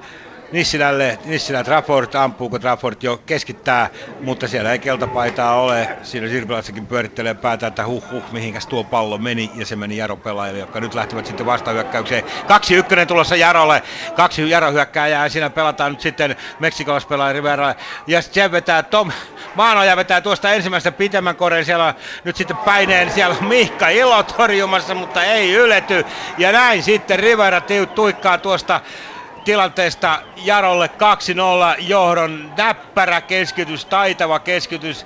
Nissilälle, 0.51 1.19
Nissilä 1.25 1.63
Trafford, 1.63 2.13
ampuuko 2.13 2.59
Trafford 2.59 2.97
jo 3.01 3.17
keskittää, 3.17 3.89
mutta 4.21 4.47
siellä 4.47 4.71
ei 4.71 4.79
keltapaitaa 4.79 5.61
ole. 5.61 5.89
Siinä 6.03 6.27
Sirpilassakin 6.27 6.87
pyörittelee 6.87 7.33
päätä, 7.33 7.67
että 7.67 7.85
huh 7.85 8.03
huh, 8.11 8.23
mihinkäs 8.31 8.67
tuo 8.67 8.83
pallo 8.83 9.17
meni, 9.17 9.51
ja 9.55 9.65
se 9.65 9.75
meni 9.75 9.97
Jaro 9.97 10.17
pelaajille, 10.17 10.59
jotka 10.59 10.79
nyt 10.79 10.93
lähtevät 10.93 11.25
sitten 11.25 11.45
vastahyökkäykseen. 11.45 12.23
Kaksi 12.47 12.75
ykkönen 12.75 13.07
tulossa 13.07 13.35
Jarolle, 13.35 13.83
kaksi 14.15 14.49
Jaro 14.49 14.71
hyökkääjää, 14.71 15.25
ja 15.25 15.29
siinä 15.29 15.49
pelataan 15.49 15.91
nyt 15.91 16.01
sitten 16.01 16.35
meksikolaispelaaja 16.59 17.33
Rivera, 17.33 17.75
ja 18.07 18.21
se 18.21 18.51
vetää 18.51 18.83
Tom 18.83 19.11
Maanoja 19.55 19.95
vetää 19.95 20.21
tuosta 20.21 20.51
ensimmäistä 20.51 20.91
pitemmän 20.91 21.35
koreen, 21.35 21.65
siellä 21.65 21.85
on 21.85 21.93
nyt 22.23 22.35
sitten 22.35 22.57
päineen, 22.57 23.11
siellä 23.11 23.35
on 23.41 23.47
Mihka 23.47 23.89
Ilo 23.89 24.23
torjumassa, 24.23 24.95
mutta 24.95 25.23
ei 25.23 25.53
ylety, 25.53 26.05
ja 26.37 26.51
näin 26.51 26.83
sitten 26.83 27.19
Rivera 27.19 27.61
tuikkaa 27.95 28.37
tuosta 28.37 28.81
tilanteesta 29.49 30.21
Jarolle 30.35 30.89
2-0 31.77 31.81
johdon 31.81 32.51
näppärä 32.57 33.21
keskitys, 33.21 33.85
taitava 33.85 34.39
keskitys. 34.39 35.05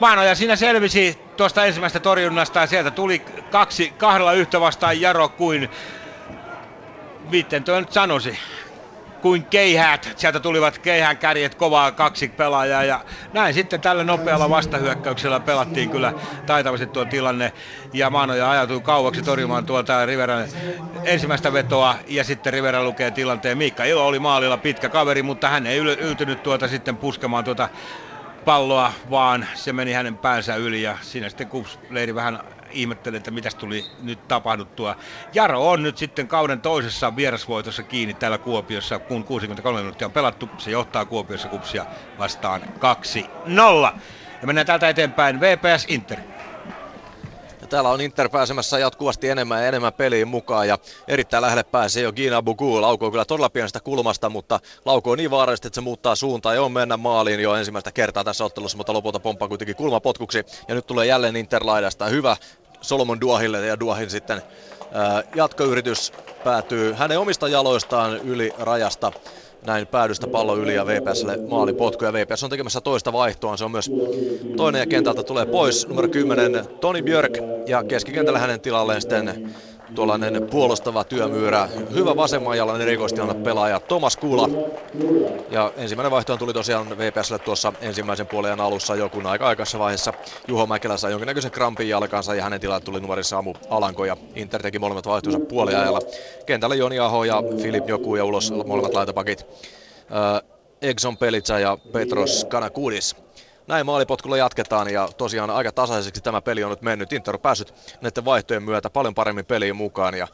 Maanoja 0.00 0.34
siinä 0.34 0.56
selvisi 0.56 1.32
tuosta 1.36 1.64
ensimmäisestä 1.64 2.00
torjunnasta 2.00 2.60
ja 2.60 2.66
sieltä 2.66 2.90
tuli 2.90 3.24
kaksi, 3.50 3.94
kahdella 3.96 4.32
yhtä 4.32 4.60
vastaan 4.60 5.00
Jaro 5.00 5.28
kuin, 5.28 5.70
miten 7.28 7.64
tuo 7.64 7.80
nyt 7.80 7.92
sanoisi, 7.92 8.38
kuin 9.24 9.44
keihät. 9.44 10.12
Sieltä 10.16 10.40
tulivat 10.40 10.78
keihään 10.78 11.16
kärjet 11.16 11.54
kovaa 11.54 11.92
kaksi 11.92 12.28
pelaajaa 12.28 12.84
ja 12.84 13.00
näin 13.32 13.54
sitten 13.54 13.80
tällä 13.80 14.04
nopealla 14.04 14.50
vastahyökkäyksellä 14.50 15.40
pelattiin 15.40 15.90
kyllä 15.90 16.12
taitavasti 16.46 16.86
tuo 16.86 17.04
tilanne 17.04 17.52
ja 17.92 18.10
Maanoja 18.10 18.50
ajautui 18.50 18.80
kauaksi 18.80 19.22
torjumaan 19.22 19.66
tuolta 19.66 20.06
Riveran 20.06 20.48
ensimmäistä 21.04 21.52
vetoa 21.52 21.94
ja 22.06 22.24
sitten 22.24 22.52
Rivera 22.52 22.84
lukee 22.84 23.10
tilanteen. 23.10 23.58
Miikka 23.58 23.84
Ilo 23.84 24.06
oli 24.06 24.18
maalilla 24.18 24.56
pitkä 24.56 24.88
kaveri, 24.88 25.22
mutta 25.22 25.48
hän 25.48 25.66
ei 25.66 25.78
yltynyt 25.78 26.42
tuota 26.42 26.68
sitten 26.68 26.96
puskemaan 26.96 27.44
tuota 27.44 27.68
palloa, 28.44 28.92
vaan 29.10 29.46
se 29.54 29.72
meni 29.72 29.92
hänen 29.92 30.16
päänsä 30.16 30.56
yli 30.56 30.82
ja 30.82 30.98
siinä 31.00 31.28
sitten 31.28 31.48
Kups-leiri 31.48 32.14
vähän 32.14 32.40
ihmetteli, 32.74 33.16
että 33.16 33.30
mitä 33.30 33.50
tuli 33.58 33.84
nyt 34.02 34.28
tapahduttua. 34.28 34.96
Jaro 35.34 35.70
on 35.70 35.82
nyt 35.82 35.98
sitten 35.98 36.28
kauden 36.28 36.60
toisessa 36.60 37.16
vierasvoitossa 37.16 37.82
kiinni 37.82 38.14
täällä 38.14 38.38
Kuopiossa, 38.38 38.98
kun 38.98 39.24
63 39.24 39.78
minuuttia 39.78 40.06
on 40.06 40.12
pelattu. 40.12 40.48
Se 40.58 40.70
johtaa 40.70 41.04
Kuopiossa 41.04 41.48
Kupsia 41.48 41.86
vastaan 42.18 42.62
2-0. 42.62 43.98
Ja 44.40 44.46
mennään 44.46 44.66
täältä 44.66 44.88
eteenpäin 44.88 45.40
VPS 45.40 45.84
Inter. 45.88 46.20
Ja 47.60 47.68
täällä 47.68 47.90
on 47.90 48.00
Inter 48.00 48.28
pääsemässä 48.28 48.78
jatkuvasti 48.78 49.28
enemmän 49.28 49.62
ja 49.62 49.68
enemmän 49.68 49.92
peliin 49.92 50.28
mukaan 50.28 50.68
ja 50.68 50.78
erittäin 51.08 51.42
lähelle 51.42 51.62
pääsee 51.62 52.02
jo 52.02 52.12
Gina 52.12 52.42
Bugu. 52.42 52.80
Laukoo 52.80 53.10
kyllä 53.10 53.24
todella 53.24 53.50
pienestä 53.50 53.80
kulmasta, 53.80 54.30
mutta 54.30 54.60
laukoo 54.84 55.16
niin 55.16 55.30
vaarallisesti, 55.30 55.68
että 55.68 55.74
se 55.74 55.80
muuttaa 55.80 56.16
suuntaa 56.16 56.54
ja 56.54 56.62
on 56.62 56.72
mennä 56.72 56.96
maaliin 56.96 57.40
jo 57.40 57.54
ensimmäistä 57.54 57.92
kertaa 57.92 58.24
tässä 58.24 58.44
ottelussa, 58.44 58.76
mutta 58.76 58.92
lopulta 58.92 59.20
pomppaa 59.20 59.48
kuitenkin 59.48 59.76
kulmapotkuksi. 59.76 60.38
Ja 60.68 60.74
nyt 60.74 60.86
tulee 60.86 61.06
jälleen 61.06 61.36
Inter 61.36 61.66
laidasta. 61.66 62.06
Hyvä 62.06 62.36
Solomon 62.84 63.20
Duahille 63.20 63.66
ja 63.66 63.80
Duahin 63.80 64.10
sitten 64.10 64.42
jatkoyritys 65.34 66.12
päätyy 66.42 66.92
hänen 66.92 67.18
omista 67.18 67.48
jaloistaan 67.48 68.16
yli 68.18 68.52
rajasta. 68.56 69.12
Näin 69.62 69.86
päädystä 69.86 70.26
pallo 70.26 70.56
yli 70.56 70.74
ja 70.74 70.86
VPSlle 70.86 71.36
maalipotku 71.48 72.04
ja 72.04 72.12
VPS 72.12 72.44
on 72.44 72.50
tekemässä 72.50 72.80
toista 72.80 73.12
vaihtoa. 73.12 73.56
Se 73.56 73.64
on 73.64 73.70
myös 73.70 73.90
toinen 74.56 74.78
ja 74.78 74.86
kentältä 74.86 75.22
tulee 75.22 75.46
pois 75.46 75.88
numero 75.88 76.08
10 76.08 76.66
Toni 76.80 77.02
Björk. 77.02 77.32
Ja 77.66 77.84
keskikentällä 77.84 78.38
hänen 78.38 78.60
tilalleen 78.60 79.00
sitten 79.00 79.54
tuollainen 79.94 80.46
puolustava 80.50 81.04
työmyyrä. 81.04 81.68
Hyvä 81.94 82.16
vasemmanjalainen 82.16 82.88
erikoistilanne 82.88 83.44
pelaaja 83.44 83.80
Thomas 83.80 84.16
Kula. 84.16 84.48
Ja 85.48 85.72
ensimmäinen 85.76 86.10
vaihtoehto 86.10 86.44
tuli 86.44 86.52
tosiaan 86.52 86.98
VPSlle 86.98 87.38
tuossa 87.38 87.72
ensimmäisen 87.80 88.26
puolen 88.26 88.60
alussa 88.60 88.96
jo, 88.96 89.10
kun 89.10 89.26
aika 89.26 89.46
aikaisessa 89.46 89.78
vaiheessa 89.78 90.14
Juho 90.48 90.66
Mäkelä 90.66 90.96
sai 90.96 91.10
jonkinnäköisen 91.10 91.50
krampin 91.50 91.88
jalkansa 91.88 92.34
ja 92.34 92.42
hänen 92.42 92.60
tilalle 92.60 92.80
tuli 92.80 93.00
numeri 93.00 93.24
Samu 93.24 93.54
Alanko 93.68 94.04
ja 94.04 94.16
Inter 94.34 94.62
teki 94.62 94.78
molemmat 94.78 95.06
vaihtoehtonsa 95.06 95.48
puoliajalla. 95.48 96.00
Kentällä 96.46 96.74
Joni 96.74 96.98
Aho 96.98 97.24
ja 97.24 97.42
Filip 97.62 97.88
Joku 97.88 98.16
ja 98.16 98.24
ulos 98.24 98.52
molemmat 98.66 98.94
laitapakit. 98.94 99.40
Äh, 99.40 100.50
Exxon 100.82 101.16
Pelitsa 101.16 101.58
ja 101.58 101.78
Petros 101.92 102.46
Kanakudis 102.50 103.16
näin 103.66 103.86
maalipotkulla 103.86 104.36
jatketaan 104.36 104.92
ja 104.92 105.08
tosiaan 105.16 105.50
aika 105.50 105.72
tasaiseksi 105.72 106.20
tämä 106.20 106.40
peli 106.42 106.64
on 106.64 106.70
nyt 106.70 106.82
mennyt. 106.82 107.12
Inter 107.12 107.34
on 107.34 107.40
päässyt 107.40 107.74
näiden 108.00 108.24
vaihtojen 108.24 108.62
myötä 108.62 108.90
paljon 108.90 109.14
paremmin 109.14 109.46
peliin 109.46 109.76
mukaan 109.76 110.14
ja 110.14 110.28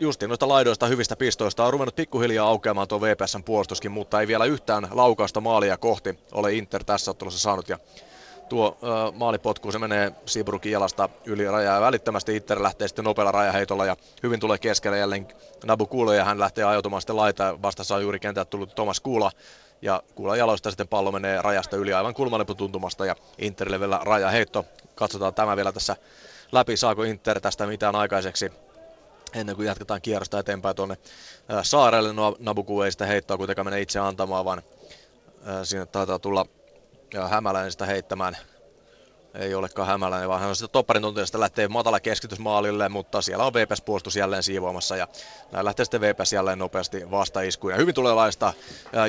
justiin 0.00 0.28
noista 0.28 0.48
laidoista 0.48 0.86
hyvistä 0.86 1.16
pistoista 1.16 1.64
on 1.64 1.72
ruvennut 1.72 1.96
pikkuhiljaa 1.96 2.48
aukeamaan 2.48 2.88
tuo 2.88 3.00
VPSn 3.00 3.44
puolustuskin, 3.44 3.92
mutta 3.92 4.20
ei 4.20 4.26
vielä 4.26 4.44
yhtään 4.44 4.88
laukausta 4.90 5.40
maalia 5.40 5.76
kohti 5.76 6.18
ole 6.32 6.54
Inter 6.54 6.84
tässä 6.84 7.10
ottelussa 7.10 7.40
saanut 7.40 7.68
ja 7.68 7.78
tuo 8.48 8.78
ö, 8.82 9.12
maalipotku, 9.12 9.72
se 9.72 9.78
menee 9.78 10.12
Sibrukin 10.26 10.72
jalasta 10.72 11.08
yli 11.24 11.44
rajaa 11.44 11.74
ja 11.74 11.80
välittömästi 11.80 12.36
Inter 12.36 12.62
lähtee 12.62 12.88
sitten 12.88 13.04
nopealla 13.04 13.32
rajaheitolla 13.32 13.86
ja 13.86 13.96
hyvin 14.22 14.40
tulee 14.40 14.58
keskelle 14.58 14.98
jälleen 14.98 15.28
Nabu 15.64 15.86
Kuulo 15.86 16.12
ja 16.12 16.24
hän 16.24 16.40
lähtee 16.40 16.64
ajautumaan 16.64 17.02
sitten 17.02 17.16
laita 17.16 17.58
vastassa 17.62 17.94
on 17.94 18.02
juuri 18.02 18.20
kentältä 18.20 18.50
tullut 18.50 18.74
Thomas 18.74 19.00
Kuula 19.00 19.30
ja 19.82 20.02
kuulla 20.14 20.36
jaloista 20.36 20.70
sitten 20.70 20.88
pallo 20.88 21.12
menee 21.12 21.42
rajasta 21.42 21.76
yli 21.76 21.92
aivan 21.92 22.14
tuntumasta 22.56 23.06
ja 23.06 23.16
Interille 23.38 23.80
vielä 23.80 24.00
rajaheitto. 24.02 24.64
Katsotaan 24.94 25.34
tämä 25.34 25.56
vielä 25.56 25.72
tässä 25.72 25.96
läpi, 26.52 26.76
saako 26.76 27.02
Inter 27.02 27.40
tästä 27.40 27.66
mitään 27.66 27.96
aikaiseksi 27.96 28.52
ennen 29.34 29.56
kuin 29.56 29.66
jatketaan 29.66 30.02
kierrosta 30.02 30.38
eteenpäin 30.38 30.76
tuonne 30.76 30.96
saarelle. 31.62 32.12
No, 32.12 32.36
Nabuku 32.38 32.82
ei 32.82 32.92
sitä 32.92 33.06
heittoa 33.06 33.36
kuitenkaan 33.36 33.66
mene 33.66 33.80
itse 33.80 33.98
antamaan, 33.98 34.44
vaan 34.44 34.62
sinne 35.62 35.86
taitaa 35.86 36.18
tulla 36.18 36.46
Hämäläinen 37.28 37.72
sitä 37.72 37.86
heittämään 37.86 38.36
ei 39.34 39.54
olekaan 39.54 39.88
hämäläinen, 39.88 40.28
vaan 40.28 40.40
hän 40.40 40.48
on 40.48 40.56
sitten 40.56 40.72
topparin 40.72 41.02
tunteesta 41.02 41.40
lähtee 41.40 41.68
matala 41.68 42.00
keskitysmaalille, 42.00 42.88
mutta 42.88 43.22
siellä 43.22 43.44
on 43.44 43.54
VPS 43.54 43.82
puolustus 43.82 44.16
jälleen 44.16 44.42
siivoamassa 44.42 44.96
ja 44.96 45.08
näin 45.52 45.64
lähtee 45.64 45.84
sitten 45.84 46.00
VPS 46.00 46.32
jälleen 46.32 46.58
nopeasti 46.58 47.10
vastaiskuun. 47.10 47.72
Ja 47.72 47.76
hyvin 47.76 47.94
tulee 47.94 48.14
laista 48.14 48.52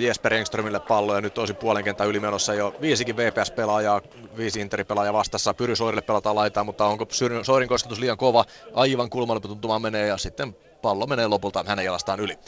Jesper 0.02 0.34
Engströmille 0.34 0.80
pallo 0.80 1.16
ja 1.16 1.22
nyt 1.22 1.38
olisi 1.38 1.54
puolen 1.54 1.84
kentän 1.84 2.08
ylimenossa 2.08 2.54
jo 2.54 2.76
viisikin 2.82 3.18
VPS-pelaajaa, 3.18 4.02
viisi 4.38 4.62
Interi-pelaajaa 4.62 5.14
vastassa. 5.14 5.54
Pyry 5.54 5.76
Soirille 5.76 6.02
pelataan 6.02 6.36
laitaa, 6.36 6.64
mutta 6.64 6.86
onko 6.86 7.06
Soirin 7.44 7.70
kosketus 7.70 8.00
liian 8.00 8.18
kova? 8.18 8.46
Aivan 8.74 9.10
kulmalle 9.10 9.42
tuntumaan 9.42 9.82
menee 9.82 10.08
ja 10.08 10.18
sitten 10.18 10.56
pallo 10.82 11.08
menee 11.08 11.28
lopulta 11.28 11.64
hänen 11.68 11.86
jalastaan 11.86 12.20
yli. 12.20 12.40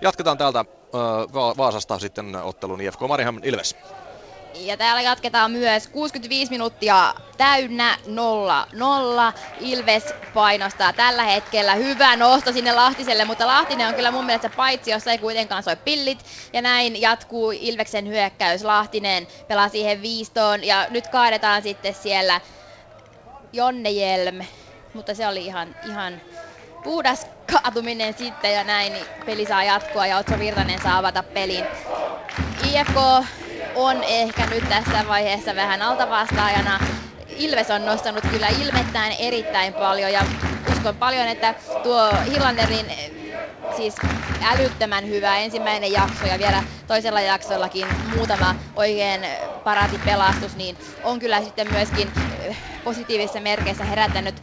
Jatketaan 0.00 0.38
täältä 0.38 0.64
Vaasasta 1.58 1.98
sitten 1.98 2.36
ottelun 2.36 2.80
IFK 2.80 3.00
Mariham 3.00 3.40
Ilves. 3.42 3.76
Ja 4.54 4.76
täällä 4.76 5.02
jatketaan 5.02 5.50
myös 5.50 5.88
65 5.88 6.50
minuuttia 6.50 7.14
täynnä 7.36 7.98
0-0. 8.06 8.08
Ilves 9.56 10.14
painostaa 10.32 10.92
tällä 10.92 11.24
hetkellä 11.24 11.74
hyvä 11.74 12.16
nosto 12.16 12.52
sinne 12.52 12.72
Lahtiselle, 12.72 13.24
mutta 13.24 13.46
Lahtinen 13.46 13.88
on 13.88 13.94
kyllä 13.94 14.10
mun 14.10 14.26
mielestä 14.26 14.50
paitsi, 14.50 14.90
jos 14.90 15.06
ei 15.06 15.18
kuitenkaan 15.18 15.62
soi 15.62 15.76
pillit. 15.76 16.24
Ja 16.52 16.62
näin 16.62 17.00
jatkuu 17.00 17.50
Ilveksen 17.50 18.08
hyökkäys. 18.08 18.64
Lahtinen 18.64 19.28
pelaa 19.48 19.68
siihen 19.68 20.02
viistoon 20.02 20.64
ja 20.64 20.86
nyt 20.90 21.08
kaadetaan 21.08 21.62
sitten 21.62 21.94
siellä 21.94 22.40
Jonne 23.52 23.90
Jelm. 23.90 24.44
Mutta 24.92 25.14
se 25.14 25.28
oli 25.28 25.44
ihan, 25.44 25.74
ihan 25.82 26.22
puhdas 26.82 27.26
kaatuminen 27.52 28.14
sitten 28.14 28.52
ja 28.52 28.64
näin 28.64 29.06
peli 29.24 29.46
saa 29.46 29.64
jatkua 29.64 30.06
ja 30.06 30.18
Otso 30.18 30.38
Virtanen 30.38 30.80
saa 30.82 30.98
avata 30.98 31.22
pelin. 31.22 31.68
IFK 32.64 32.96
on 33.74 34.04
ehkä 34.04 34.46
nyt 34.46 34.68
tässä 34.68 35.06
vaiheessa 35.08 35.54
vähän 35.56 35.82
altavastaajana. 35.82 36.80
Ilves 37.26 37.70
on 37.70 37.84
nostanut 37.84 38.24
kyllä 38.30 38.48
ilmettään 38.48 39.12
erittäin 39.18 39.74
paljon 39.74 40.12
ja 40.12 40.20
uskon 40.72 40.96
paljon, 40.96 41.28
että 41.28 41.54
tuo 41.82 42.10
Hillanderin 42.26 42.86
siis 43.70 43.94
älyttömän 44.42 45.08
hyvä 45.08 45.38
ensimmäinen 45.38 45.92
jakso 45.92 46.26
ja 46.26 46.38
vielä 46.38 46.62
toisella 46.86 47.20
jaksollakin 47.20 47.88
muutama 48.04 48.54
oikein 48.76 49.20
parati 49.64 49.98
pelastus, 49.98 50.56
niin 50.56 50.78
on 51.02 51.18
kyllä 51.18 51.42
sitten 51.42 51.68
myöskin 51.72 52.12
eh, 52.40 52.58
positiivisissa 52.84 53.40
merkeissä 53.40 53.84
herättänyt 53.84 54.34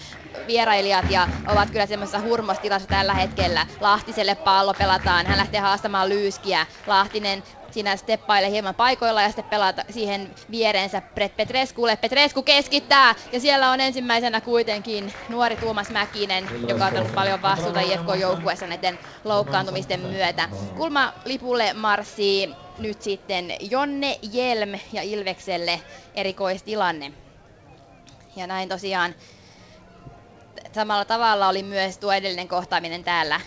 vierailijat 0.48 1.06
ja 1.12 1.28
ovat 1.48 1.72
kyllä 1.72 1.86
semmoisessa 1.86 2.20
hurmostilassa 2.22 2.88
tällä 2.88 3.14
hetkellä. 3.14 3.66
Lahtiselle 3.80 4.36
pallo 4.36 4.74
pelataan, 4.74 5.26
hän 5.26 5.38
lähtee 5.38 5.60
haastamaan 5.60 6.10
Lyyskiä. 6.10 6.66
Lahtinen 6.88 7.44
siinä 7.72 7.98
steppailee 7.98 8.50
hieman 8.52 8.76
paikoilla 8.76 9.22
ja 9.22 9.28
sitten 9.28 9.46
pelata 9.46 9.84
siihen 9.90 10.36
viereensä 10.52 11.02
Petreskulle. 11.36 11.96
Petresku 11.96 12.44
keskittää 12.44 13.16
ja 13.32 13.40
siellä 13.40 13.72
on 13.72 13.80
ensimmäisenä 13.80 14.42
kuitenkin 14.42 15.14
nuori 15.28 15.58
Tuomas 15.58 15.90
Mäkinen, 15.92 16.52
joka 16.68 16.84
on 16.84 16.88
ottanut 16.88 17.14
paljon 17.14 17.42
vastuuta 17.42 17.82
IFK-joukkueessa 17.82 18.68
näiden 18.68 19.00
loukkaantumisten 19.24 20.00
myötä. 20.00 20.50
Kulma 20.76 21.14
lipulle 21.26 21.74
marssii 21.74 22.56
nyt 22.78 23.02
sitten 23.02 23.54
Jonne 23.60 24.20
Jelm 24.22 24.80
ja 24.92 25.02
Ilvekselle 25.02 25.82
erikoistilanne. 26.16 27.12
Ja 28.36 28.48
näin 28.48 28.70
tosiaan 28.70 29.16
samalla 30.76 31.06
tavalla 31.06 31.48
oli 31.48 31.64
myös 31.64 31.98
tuo 31.98 32.12
edellinen 32.12 32.48
kohtaaminen 32.48 33.04
täällä 33.04 33.42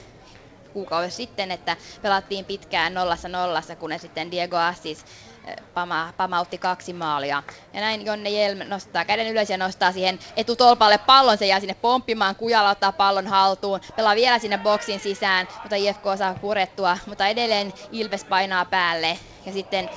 kuukausi 0.72 1.10
sitten, 1.10 1.50
että 1.50 1.76
pelattiin 2.02 2.44
pitkään 2.44 2.94
nollassa 2.94 3.28
nollassa, 3.28 3.76
kun 3.76 3.90
sitten 3.96 4.30
Diego 4.30 4.56
Assis 4.56 5.04
eh, 5.46 5.56
pama, 5.74 6.12
pamautti 6.16 6.58
kaksi 6.58 6.92
maalia. 6.92 7.42
Ja 7.72 7.80
näin 7.80 8.06
Jonne 8.06 8.30
Jelm 8.30 8.58
nostaa 8.68 9.04
käden 9.04 9.28
ylös 9.28 9.50
ja 9.50 9.56
nostaa 9.56 9.92
siihen 9.92 10.18
etutolpalle 10.36 10.98
pallon. 10.98 11.38
Se 11.38 11.46
jää 11.46 11.60
sinne 11.60 11.74
pomppimaan, 11.74 12.36
Kujala 12.36 12.70
ottaa 12.70 12.92
pallon 12.92 13.26
haltuun, 13.26 13.80
pelaa 13.96 14.14
vielä 14.14 14.38
sinne 14.38 14.58
boksin 14.58 15.00
sisään, 15.00 15.48
mutta 15.62 15.76
IFK 15.76 16.04
saa 16.18 16.34
purettua. 16.40 16.98
Mutta 17.06 17.26
edelleen 17.26 17.72
Ilves 17.92 18.24
painaa 18.24 18.64
päälle. 18.64 19.18
Ja 19.46 19.52
sitten 19.52 19.90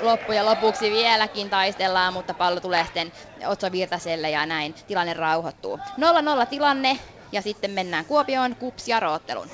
loppu 0.00 0.32
ja 0.32 0.44
lopuksi 0.44 0.90
vieläkin 0.90 1.50
taistellaan, 1.50 2.12
mutta 2.12 2.34
pallo 2.34 2.60
tulee 2.60 2.84
sitten 2.84 3.12
Otso 3.46 3.72
Virtaselle 3.72 4.30
ja 4.30 4.46
näin 4.46 4.74
tilanne 4.86 5.14
rauhoittuu. 5.14 5.80
0-0 6.42 6.46
tilanne 6.50 6.98
ja 7.32 7.42
sitten 7.42 7.70
mennään 7.70 8.04
Kuopioon 8.04 8.56
Kups 8.56 8.88
ja 8.88 9.00
Roottelun 9.00 9.50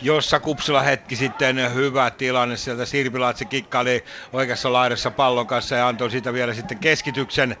jossa 0.00 0.40
Kupsilla 0.40 0.82
hetki 0.82 1.16
sitten 1.16 1.74
hyvä 1.74 2.10
tilanne. 2.10 2.56
Sieltä 2.56 2.86
Sirpilaatsi 2.86 3.46
kikkaili 3.46 4.04
oikeassa 4.32 4.72
laidassa 4.72 5.10
pallon 5.10 5.46
kanssa 5.46 5.74
ja 5.76 5.88
antoi 5.88 6.10
siitä 6.10 6.32
vielä 6.32 6.54
sitten 6.54 6.78
keskityksen. 6.78 7.56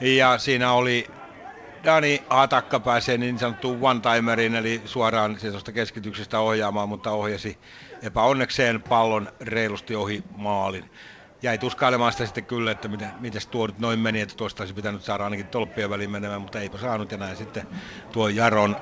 Ja 0.00 0.38
siinä 0.38 0.72
oli 0.72 1.14
Dani 1.84 2.26
Atakka 2.30 2.80
pääsee 2.80 3.18
niin 3.18 3.38
sanottuun 3.38 3.80
one-timeriin, 3.80 4.54
eli 4.54 4.82
suoraan 4.84 5.38
tuosta 5.50 5.72
keskityksestä 5.72 6.40
ohjaamaan, 6.40 6.88
mutta 6.88 7.10
ohjasi 7.10 7.58
epäonnekseen 8.02 8.82
pallon 8.82 9.28
reilusti 9.40 9.94
ohi 9.94 10.22
maalin 10.36 10.90
jäi 11.42 11.58
tuskailemaan 11.58 12.12
sitä 12.12 12.26
sitten 12.26 12.46
kyllä, 12.46 12.70
että 12.70 12.88
miten, 12.88 13.08
miten 13.20 13.42
tuo 13.50 13.66
nyt 13.66 13.78
noin 13.78 13.98
meni, 13.98 14.20
että 14.20 14.34
tuosta 14.36 14.62
olisi 14.62 14.74
pitänyt 14.74 15.02
saada 15.02 15.24
ainakin 15.24 15.46
tolppien 15.46 15.90
väliin 15.90 16.10
menemään, 16.10 16.42
mutta 16.42 16.60
eipä 16.60 16.78
saanut 16.78 17.12
ja 17.12 17.18
näin 17.18 17.36
sitten 17.36 17.66
tuo 18.12 18.28
Jaron 18.28 18.76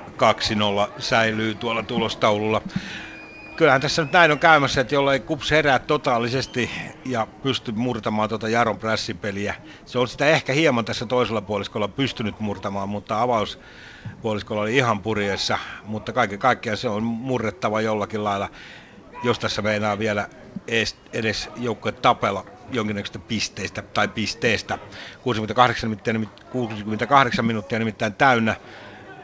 2-0 0.89 0.91
säilyy 0.99 1.55
tuolla 1.55 1.83
tulostaululla. 1.83 2.61
Kyllähän 3.55 3.81
tässä 3.81 4.01
nyt 4.01 4.11
näin 4.11 4.31
on 4.31 4.39
käymässä, 4.39 4.81
että 4.81 4.95
jollei 4.95 5.19
Kups 5.19 5.51
herää 5.51 5.79
totaalisesti 5.79 6.71
ja 7.05 7.27
pysty 7.43 7.71
murtamaan 7.71 8.29
tuota 8.29 8.49
Jaron 8.49 8.77
prässipeliä. 8.77 9.55
Se 9.85 9.99
on 9.99 10.07
sitä 10.07 10.25
ehkä 10.25 10.53
hieman 10.53 10.85
tässä 10.85 11.05
toisella 11.05 11.41
puoliskolla 11.41 11.87
pystynyt 11.87 12.39
murtamaan, 12.39 12.89
mutta 12.89 13.21
avaus 13.21 13.59
puoliskolla 14.21 14.61
oli 14.61 14.75
ihan 14.75 15.01
purjeessa, 15.01 15.57
mutta 15.85 16.13
kaiken 16.13 16.39
kaikkiaan 16.39 16.77
se 16.77 16.89
on 16.89 17.03
murrettava 17.03 17.81
jollakin 17.81 18.23
lailla 18.23 18.49
jos 19.23 19.39
tässä 19.39 19.61
meinaa 19.61 19.99
vielä 19.99 20.29
edes, 20.67 20.95
edes 21.13 21.49
joukkue 21.55 21.91
tapella 21.91 22.45
jonkinnäköistä 22.71 23.19
pisteistä 23.19 23.83
tai 23.93 24.07
pisteestä. 24.07 24.77
68, 25.21 25.89
nimittäin, 25.89 26.29
68 26.49 27.45
minuuttia 27.45 27.79
nimittäin 27.79 28.15
täynnä 28.15 28.55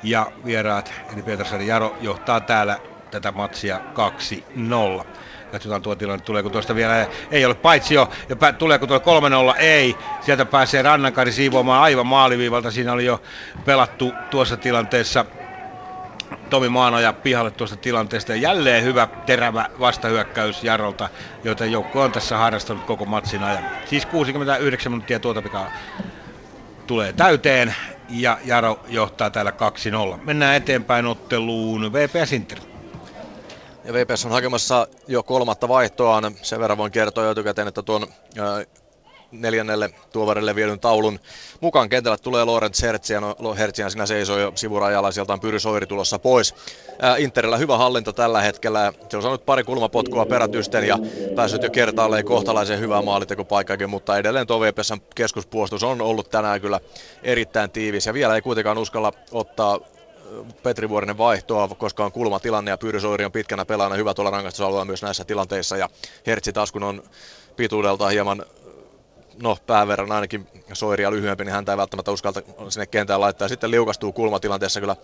ja 0.03 0.31
vieraat, 0.45 0.93
eli 1.13 1.23
Pietarsaari 1.23 1.67
Jaro 1.67 1.95
johtaa 1.99 2.41
täällä 2.41 2.79
tätä 3.11 3.31
matsia 3.31 3.81
2-0. 5.01 5.05
Katsotaan 5.51 5.81
tuo 5.81 5.95
tilanne, 5.95 6.23
tuleeko 6.25 6.49
tuosta 6.49 6.75
vielä, 6.75 7.07
ei 7.31 7.45
ole 7.45 7.55
paitsi 7.55 7.93
jo, 7.93 8.09
ja 8.29 8.35
pä, 8.35 8.53
tuleeko 8.53 8.87
tuo 8.87 8.97
3-0, 8.97 9.01
ei. 9.57 9.97
Sieltä 10.19 10.45
pääsee 10.45 10.81
Rannankari 10.81 11.31
siivoamaan 11.31 11.81
aivan 11.81 12.07
maaliviivalta, 12.07 12.71
siinä 12.71 12.93
oli 12.93 13.05
jo 13.05 13.21
pelattu 13.65 14.17
tuossa 14.29 14.57
tilanteessa 14.57 15.25
Tomi 16.49 16.69
Maanoja 16.69 17.13
pihalle 17.13 17.51
tuosta 17.51 17.77
tilanteesta. 17.77 18.31
Ja 18.31 18.37
jälleen 18.37 18.83
hyvä 18.83 19.07
terävä 19.25 19.65
vastahyökkäys 19.79 20.63
Jarolta, 20.63 21.09
joita 21.43 21.65
joukko 21.65 22.01
on 22.01 22.11
tässä 22.11 22.37
harrastanut 22.37 22.83
koko 22.83 23.05
matsin 23.05 23.43
ajan. 23.43 23.63
Siis 23.85 24.05
69 24.05 24.91
minuuttia 24.91 25.19
tuota 25.19 25.41
pikaa 25.41 25.71
tulee 26.87 27.13
täyteen 27.13 27.75
ja 28.09 28.37
Jaro 28.45 28.79
johtaa 28.87 29.29
täällä 29.29 29.53
2-0. 30.15 30.19
Mennään 30.23 30.55
eteenpäin 30.55 31.05
otteluun 31.05 31.93
VPS 31.93 32.33
Inter. 32.33 32.59
Ja 33.85 33.93
VPS 33.93 34.25
on 34.25 34.31
hakemassa 34.31 34.87
jo 35.07 35.23
kolmatta 35.23 35.67
vaihtoaan. 35.67 36.35
Sen 36.41 36.59
verran 36.59 36.77
voin 36.77 36.91
kertoa 36.91 37.23
jo 37.23 37.31
etukäteen, 37.31 37.67
että 37.67 37.81
tuon 37.81 38.07
neljännelle 39.33 39.89
tuovarille 40.11 40.55
viedyn 40.55 40.79
taulun 40.79 41.19
mukaan 41.61 41.89
kentällä 41.89 42.17
tulee 42.17 42.45
Lorenz 42.45 42.81
Hertziä. 42.81 43.21
No, 43.21 43.55
Hertziä 43.57 43.89
siinä 43.89 44.05
seisoo 44.05 44.37
jo 44.37 44.51
sivurajalla, 44.55 45.11
sieltä 45.11 45.33
on 45.33 45.39
Pyry 45.39 45.59
Soiri 45.59 45.87
tulossa 45.87 46.19
pois. 46.19 46.55
Ää, 47.01 47.17
Interillä 47.17 47.57
hyvä 47.57 47.77
hallinta 47.77 48.13
tällä 48.13 48.41
hetkellä. 48.41 48.93
Se 49.09 49.17
on 49.17 49.23
saanut 49.23 49.45
pari 49.45 49.63
kulmapotkua 49.63 50.25
perätysten 50.25 50.87
ja 50.87 50.97
päässyt 51.35 51.63
jo 51.63 51.69
kertaalleen 51.69 52.25
kohtalaisen 52.25 52.79
hyvää 52.79 53.01
maalitekopaikkakin, 53.01 53.89
mutta 53.89 54.17
edelleen 54.17 54.47
tuo 54.47 54.59
VPSn 54.61 55.01
keskuspuolustus 55.15 55.83
on 55.83 56.01
ollut 56.01 56.29
tänään 56.29 56.61
kyllä 56.61 56.79
erittäin 57.23 57.71
tiivis 57.71 58.05
ja 58.05 58.13
vielä 58.13 58.35
ei 58.35 58.41
kuitenkaan 58.41 58.77
uskalla 58.77 59.11
ottaa 59.31 59.79
Petri 60.63 60.89
Vuorinen 60.89 61.17
vaihtoa, 61.17 61.67
koska 61.67 62.05
on 62.05 62.11
kulmatilanne 62.11 62.71
ja 62.71 62.77
Pyry 62.77 62.99
Soiri 62.99 63.25
on 63.25 63.31
pitkänä 63.31 63.65
pelaana 63.65 63.95
hyvä 63.95 64.13
tuolla 64.13 64.31
rangaistusalueella 64.31 64.85
myös 64.85 65.01
näissä 65.01 65.25
tilanteissa 65.25 65.77
ja 65.77 65.89
Hertzi 66.27 66.53
taas 66.53 66.71
kun 66.71 66.83
on 66.83 67.03
pituudelta 67.55 68.09
hieman 68.09 68.45
no 69.41 69.57
pääverran 69.67 70.11
ainakin 70.11 70.47
soiria 70.73 71.11
lyhyempi, 71.11 71.45
niin 71.45 71.53
häntä 71.53 71.71
ei 71.71 71.77
välttämättä 71.77 72.11
uskalta 72.11 72.41
sinne 72.69 72.85
kentään 72.85 73.21
laittaa. 73.21 73.47
Sitten 73.47 73.71
liukastuu 73.71 74.11
kulmatilanteessa 74.11 74.79
kyllä 74.79 74.95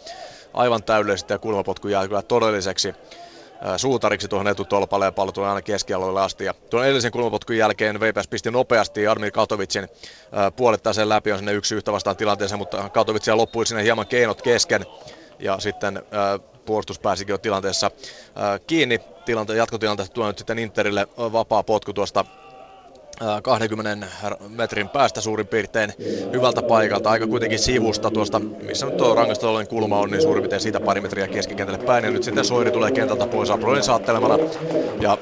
aivan 0.54 0.84
täydellisesti 0.84 1.34
ja 1.34 1.40
kulmapotku 1.40 1.88
jää 1.88 2.08
kyllä 2.08 2.22
todelliseksi 2.22 2.94
suutariksi 3.78 4.28
tuohon 4.28 4.48
etutolpalle 4.48 5.06
ja 5.06 5.12
pallo 5.12 5.32
tulee 5.32 5.50
aina 5.50 5.62
keskialueelle 5.62 6.22
asti. 6.22 6.46
Ja 6.46 6.54
tuon 6.70 6.86
edellisen 6.86 7.12
kulmapotkun 7.12 7.58
jälkeen 7.58 8.00
VPS 8.00 8.28
pisti 8.28 8.52
nopeasti 8.52 9.08
Armir 9.08 9.32
Katovicin 9.32 9.88
puolittaisen 10.56 11.10
läpi 11.10 11.32
on 11.32 11.38
sinne 11.38 11.54
yksi 11.54 11.76
yhtä 11.76 11.92
vastaan 11.92 12.18
tilanteeseen, 12.18 12.60
mutta 12.60 12.90
Katovitsia 12.90 13.38
loppui 13.38 13.66
sinne 13.66 13.84
hieman 13.84 14.08
keinot 14.08 14.42
kesken. 14.42 14.86
Ja 15.40 15.60
sitten 15.60 16.04
puolustus 16.66 17.00
pääsikin 17.00 17.34
jo 17.34 17.38
tilanteessa 17.38 17.92
kiinni. 18.68 19.00
Tilante, 19.26 19.56
jatkotilanteessa 19.56 20.14
tuo 20.14 20.28
nyt 20.28 20.38
sitten 20.38 20.60
Interille 20.60 21.08
vapaa 21.18 21.64
potku 21.64 21.94
tuosta 21.94 22.26
20 23.44 24.08
metrin 24.48 24.90
päästä 24.90 25.22
suurin 25.22 25.48
piirtein 25.48 25.94
hyvältä 26.34 26.62
paikalta, 26.62 27.10
aika 27.10 27.28
kuitenkin 27.28 27.60
sivusta 27.60 28.12
tuosta, 28.12 28.40
missä 28.40 28.86
nyt 28.86 28.98
tuo 28.98 29.16
rangaistuolojen 29.16 29.68
kulma 29.68 30.00
on, 30.00 30.12
niin 30.12 30.22
suurin 30.22 30.42
piirtein 30.42 30.62
siitä 30.62 30.80
pari 30.80 31.02
metriä 31.02 31.28
keskikentälle 31.28 31.86
päin, 31.86 32.06
ja 32.06 32.12
nyt 32.12 32.24
sitten 32.24 32.46
Soiri 32.46 32.72
tulee 32.72 32.92
kentältä 32.92 33.28
pois 33.28 33.50
Abrolin 33.50 33.84
saattelemana, 33.84 34.38
ja 35.00 35.18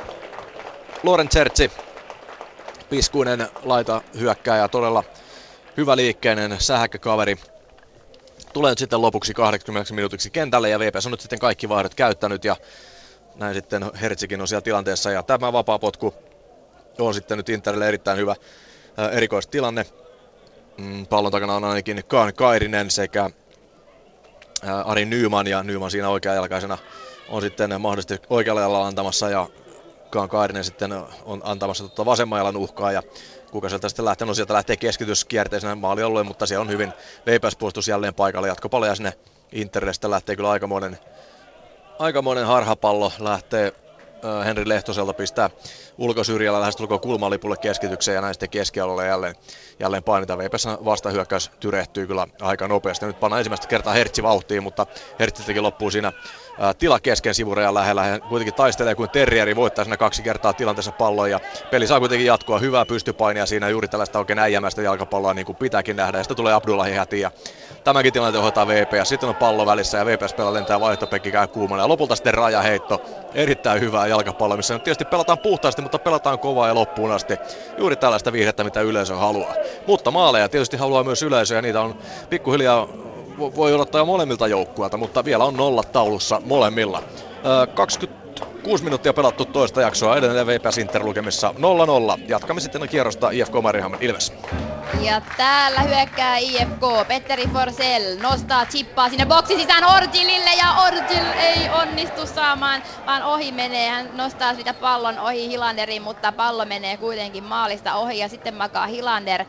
Loren 1.03 1.29
Chertsi, 1.29 1.71
piskuinen 2.89 3.47
laita 3.61 4.01
hyökkääjä, 4.19 4.69
todella 4.69 5.03
hyvä 5.77 5.95
liikkeinen, 5.95 6.55
sähäkkä 6.59 6.99
kaveri, 6.99 7.35
tulee 8.53 8.71
nyt 8.71 8.79
sitten 8.79 9.01
lopuksi 9.01 9.33
80 9.33 9.93
minuutiksi 9.93 10.29
kentälle, 10.31 10.69
ja 10.69 10.79
VPS 10.79 11.05
on 11.05 11.11
nyt 11.11 11.21
sitten 11.21 11.39
kaikki 11.39 11.69
vaihdot 11.69 11.95
käyttänyt, 11.95 12.45
ja 12.45 12.55
näin 13.35 13.55
sitten 13.55 13.85
Hertsikin 14.01 14.41
on 14.41 14.47
siellä 14.47 14.61
tilanteessa, 14.61 15.11
ja 15.11 15.23
tämä 15.23 15.53
vapaa 15.53 15.79
potku 15.79 16.26
on 16.99 17.13
sitten 17.13 17.37
nyt 17.37 17.49
Interille 17.49 17.87
erittäin 17.87 18.17
hyvä 18.17 18.35
erikoistilanne. 19.11 19.85
Mm, 20.77 21.05
pallon 21.05 21.31
takana 21.31 21.55
on 21.55 21.63
ainakin 21.63 22.03
Kaan 22.07 22.33
Kairinen 22.33 22.91
sekä 22.91 23.29
Ari 24.85 25.05
Nyman 25.05 25.47
ja 25.47 25.63
Nyman 25.63 25.91
siinä 25.91 26.09
oikeajalkaisena 26.09 26.77
on 27.29 27.41
sitten 27.41 27.81
mahdollisesti 27.81 28.27
oikealla 28.29 28.61
jalalla 28.61 28.87
antamassa 28.87 29.29
ja 29.29 29.47
Kaan 30.09 30.29
Kairinen 30.29 30.63
sitten 30.63 30.93
on 31.25 31.41
antamassa 31.43 31.83
tuota 31.83 32.05
vasemman 32.05 32.39
jalan 32.39 32.57
uhkaa 32.57 32.91
ja 32.91 33.03
kuka 33.51 33.69
sieltä 33.69 33.89
sitten 33.89 34.05
lähtee, 34.05 34.27
no 34.27 34.33
sieltä 34.33 34.53
lähtee 34.53 34.77
keskityskierteisenä 34.77 35.75
maalialueen, 35.75 36.25
mutta 36.25 36.45
siellä 36.45 36.61
on 36.61 36.69
hyvin 36.69 36.93
veipäspuolustus 37.25 37.87
jälleen 37.87 38.13
paikalla, 38.13 38.47
jatkopallo 38.47 38.85
ja 38.85 38.95
sinne 38.95 39.13
Interille 39.51 39.93
sitten 39.93 40.11
lähtee 40.11 40.35
kyllä 40.35 40.49
aikamoinen, 40.49 40.97
aikamoinen 41.99 42.45
harhapallo 42.45 43.11
lähtee 43.19 43.73
Henri 44.45 44.69
Lehtoselta 44.69 45.13
pistää 45.13 45.49
ulkosyrjällä 45.97 46.59
lähestulkoon 46.59 46.99
kulmalipulle 46.99 47.57
keskitykseen 47.57 48.15
ja 48.15 48.21
näin 48.21 48.33
sitten 48.33 48.49
keskialueelle 48.49 49.07
jälleen, 49.07 49.35
jälleen 49.79 50.03
painitaan. 50.03 50.39
VPS 50.39 50.67
vastahyökkäys 50.85 51.51
tyrehtyy 51.59 52.07
kyllä 52.07 52.27
aika 52.41 52.67
nopeasti. 52.67 53.05
Nyt 53.05 53.19
pannaan 53.19 53.39
ensimmäistä 53.39 53.67
kertaa 53.67 53.93
Hertsi 53.93 54.23
vauhtiin, 54.23 54.63
mutta 54.63 54.85
Hertsistäkin 55.19 55.63
loppuu 55.63 55.91
siinä 55.91 56.13
ää, 56.59 56.73
tila 56.73 56.99
kesken 56.99 57.35
sivurajan 57.35 57.73
lähellä. 57.73 58.03
Hän 58.03 58.21
kuitenkin 58.21 58.53
taistelee 58.53 58.95
kuin 58.95 59.09
terrieri, 59.09 59.55
voittaa 59.55 59.85
siinä 59.85 59.97
kaksi 59.97 60.23
kertaa 60.23 60.53
tilanteessa 60.53 60.91
pallon 60.91 61.31
ja 61.31 61.39
peli 61.71 61.87
saa 61.87 61.99
kuitenkin 61.99 62.27
jatkoa. 62.27 62.59
Hyvää 62.59 62.85
pystypainia 62.85 63.45
siinä 63.45 63.69
juuri 63.69 63.87
tällaista 63.87 64.19
oikein 64.19 64.39
äijämäistä 64.39 64.81
jalkapalloa 64.81 65.33
niin 65.33 65.45
kuin 65.45 65.55
pitääkin 65.55 65.95
nähdä. 65.95 66.17
Ja 66.17 66.23
sitten 66.23 66.37
tulee 66.37 66.53
Abdullahi 66.53 66.93
hätiin 66.93 67.21
ja 67.21 67.31
tämänkin 67.83 68.13
tilanteen 68.13 68.41
hoitaa 68.41 68.67
VPS. 68.67 69.09
Sitten 69.09 69.29
on 69.29 69.35
pallo 69.35 69.65
välissä 69.65 69.97
ja 69.97 70.05
VPS 70.05 70.33
pelaa 70.33 70.53
lentää 70.53 70.79
vaihtopekki 70.79 71.31
käy 71.31 71.47
kuumana. 71.47 71.83
Ja 71.83 71.87
lopulta 71.87 72.15
sitten 72.15 72.33
rajaheitto. 72.33 73.01
Erittäin 73.33 73.81
hyvää 73.81 74.07
jalkapalloa, 74.07 74.57
missä 74.57 74.73
nyt 74.73 74.83
tietysti 74.83 75.05
pelataan 75.05 75.39
puhtaasti, 75.39 75.81
mutta 75.81 75.99
pelataan 75.99 76.39
kovaa 76.39 76.67
ja 76.67 76.75
loppuun 76.75 77.11
asti. 77.11 77.39
Juuri 77.77 77.95
tällaista 77.97 78.31
viihdettä, 78.31 78.63
mitä 78.63 78.81
yleisö 78.81 79.15
haluaa. 79.15 79.55
Mutta 79.85 80.11
maaleja 80.11 80.49
tietysti 80.49 80.77
haluaa 80.77 81.03
myös 81.03 81.23
yleisö 81.23 81.55
ja 81.55 81.61
niitä 81.61 81.81
on 81.81 81.95
pikkuhiljaa 82.29 82.87
voi 83.37 83.73
odottaa 83.73 84.05
molemmilta 84.05 84.47
joukkueilta, 84.47 84.97
mutta 84.97 85.25
vielä 85.25 85.45
on 85.45 85.53
nollat 85.53 85.91
taulussa 85.91 86.41
molemmilla. 86.45 87.03
26 87.73 88.83
minuuttia 88.83 89.13
pelattu 89.13 89.45
toista 89.45 89.81
jaksoa, 89.81 90.17
edelleen 90.17 90.47
VPS 90.47 90.77
Inter 90.77 91.05
lukemissa 91.05 91.53
0-0. 92.17 92.21
Jatkamme 92.27 92.61
sitten 92.61 92.89
kierrosta 92.89 93.29
IFK 93.29 93.53
Mariehamn 93.61 93.97
Ilves. 94.01 94.33
Ja 95.01 95.21
täällä 95.37 95.81
hyökkää 95.81 96.37
IFK. 96.37 96.81
Petteri 97.07 97.47
Forsell 97.53 98.19
nostaa 98.21 98.65
chippaa 98.65 99.09
sinne 99.09 99.25
boksi 99.25 99.55
sisään 99.55 99.83
Orgilille 99.83 100.49
ja 100.57 100.73
Orgil 100.87 101.25
ei 101.39 101.69
onnistu 101.69 102.25
saamaan, 102.25 102.83
vaan 103.05 103.23
ohi 103.23 103.51
menee. 103.51 103.89
Hän 103.89 104.09
nostaa 104.13 104.55
sitä 104.55 104.73
pallon 104.73 105.19
ohi 105.19 105.47
Hilanderin, 105.47 106.01
mutta 106.01 106.31
pallo 106.31 106.65
menee 106.65 106.97
kuitenkin 106.97 107.43
maalista 107.43 107.95
ohi 107.95 108.19
ja 108.19 108.29
sitten 108.29 108.53
makaa 108.53 108.87
Hilander 108.87 109.45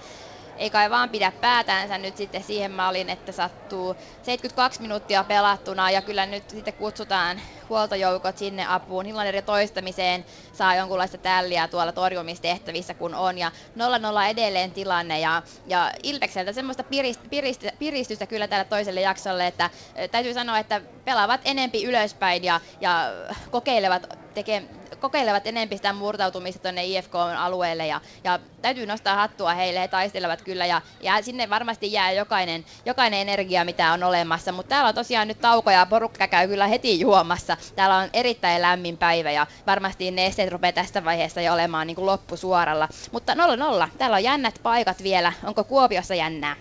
ei 0.59 0.71
kai 0.71 0.91
vaan 0.91 1.11
pidä 1.11 1.33
päätänsä 1.41 1.99
nyt 1.99 2.17
sitten 2.17 2.43
siihen 2.43 2.71
malliin, 2.71 3.11
että 3.11 3.33
sattuu 3.33 3.95
72 4.23 4.83
minuuttia 4.83 5.25
pelattuna 5.25 5.91
ja 5.91 6.03
kyllä 6.03 6.27
nyt 6.27 6.51
sitten 6.51 6.75
kutsutaan 6.75 7.41
huoltojoukot 7.69 8.39
sinne 8.39 8.67
apuun. 8.67 9.05
Hillanerin 9.05 9.45
toistamiseen 9.45 10.25
saa 10.53 10.75
jonkunlaista 10.75 11.19
tälliä 11.19 11.69
tuolla 11.69 11.93
torjumistehtävissä 11.93 12.95
kun 12.95 13.15
on. 13.15 13.39
Ja 13.39 13.53
0-0 13.77 14.31
edelleen 14.31 14.71
tilanne. 14.71 15.21
Ja, 15.21 15.43
ja 15.67 15.91
Ilvekseltä 16.03 16.53
semmoista 16.53 16.85
pirist, 16.85 17.21
pirist, 17.31 17.65
piristystä 17.79 18.27
kyllä 18.27 18.49
tälle 18.49 18.65
toiselle 18.65 19.01
jaksolle, 19.01 19.47
että 19.47 19.71
täytyy 20.11 20.35
sanoa, 20.35 20.59
että 20.59 20.81
pelaavat 21.05 21.41
enempi 21.45 21.85
ylöspäin 21.85 22.45
ja, 22.45 22.61
ja 22.81 23.13
kokeilevat 23.51 24.19
tekee, 24.35 24.63
kokeilevat 25.01 25.47
enemmän 25.47 25.77
sitä 25.79 25.93
murtautumista 25.93 26.63
tuonne 26.63 26.85
IFK-alueelle 26.85 27.87
ja, 27.87 28.01
ja 28.25 28.39
täytyy 28.63 28.87
nostaa 28.87 29.15
hattua 29.15 29.55
heille, 29.55 29.81
he 29.81 29.89
taistelevat 29.89 30.43
kyllä 30.43 30.67
ja, 30.67 30.81
ja 31.01 31.23
sinne 31.23 31.51
varmasti 31.51 31.93
jää 31.93 32.13
jokainen, 32.13 32.65
jokainen 32.87 33.21
energia, 33.21 33.65
mitä 33.65 33.93
on 33.93 34.03
olemassa, 34.03 34.53
mutta 34.53 34.69
täällä 34.69 34.89
on 34.89 34.95
tosiaan 34.95 35.29
nyt 35.29 35.41
tauko 35.41 35.71
ja 35.71 35.87
porukka 35.87 36.29
käy 36.29 36.49
kyllä 36.49 36.67
heti 36.67 37.01
juomassa. 37.01 37.57
Täällä 37.77 37.97
on 37.97 38.09
erittäin 38.13 38.63
lämmin 38.63 38.97
päivä 38.97 39.31
ja 39.31 39.47
varmasti 39.67 40.11
ne 40.11 40.27
esteet 40.27 40.53
rupeaa 40.53 40.73
tästä 40.73 41.05
vaiheessa 41.05 41.41
jo 41.41 41.53
olemaan 41.53 41.87
niin 41.87 41.95
kuin 41.95 42.07
loppusuoralla. 42.07 42.89
Mutta 43.13 43.35
0-0, 43.35 43.89
täällä 43.99 44.17
on 44.17 44.23
jännät 44.23 44.61
paikat 44.63 45.03
vielä. 45.03 45.33
Onko 45.45 45.65
Kuopiossa 45.65 46.15
jännää? 46.15 46.57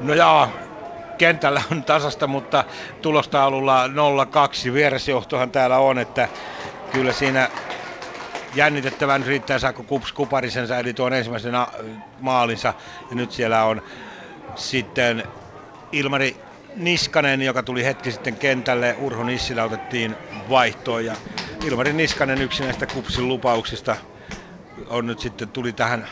No 0.00 0.14
jaa, 0.14 0.48
kentällä 1.18 1.62
on 1.72 1.84
tasasta, 1.84 2.26
mutta 2.26 2.64
tulostaululla 3.02 3.86
0-2. 3.86 4.72
Vierasjohtohan 4.72 5.50
täällä 5.50 5.78
on, 5.78 5.98
että 5.98 6.28
kyllä 6.94 7.12
siinä 7.12 7.50
jännitettävän 8.52 9.24
riittää 9.26 9.58
saako 9.58 9.84
Kups 9.84 10.12
Kuparisensa 10.12 10.78
eli 10.78 10.94
tuon 10.94 11.12
ensimmäisen 11.12 11.54
maalinsa. 12.20 12.74
Ja 13.10 13.16
nyt 13.16 13.30
siellä 13.30 13.64
on 13.64 13.82
sitten 14.54 15.24
Ilmari 15.92 16.40
Niskanen, 16.74 17.42
joka 17.42 17.62
tuli 17.62 17.84
hetki 17.84 18.12
sitten 18.12 18.38
kentälle. 18.38 18.94
Urho 18.98 19.24
Nissilä 19.24 19.64
otettiin 19.64 20.16
vaihtoon 20.48 21.04
ja 21.04 21.16
Ilmari 21.60 21.92
Niskanen 21.92 22.40
yksi 22.40 22.62
näistä 22.62 22.86
Kupsin 22.86 23.28
lupauksista 23.28 23.96
on 24.86 25.06
nyt 25.06 25.18
sitten 25.18 25.50
tuli 25.50 25.72
tähän 25.72 26.08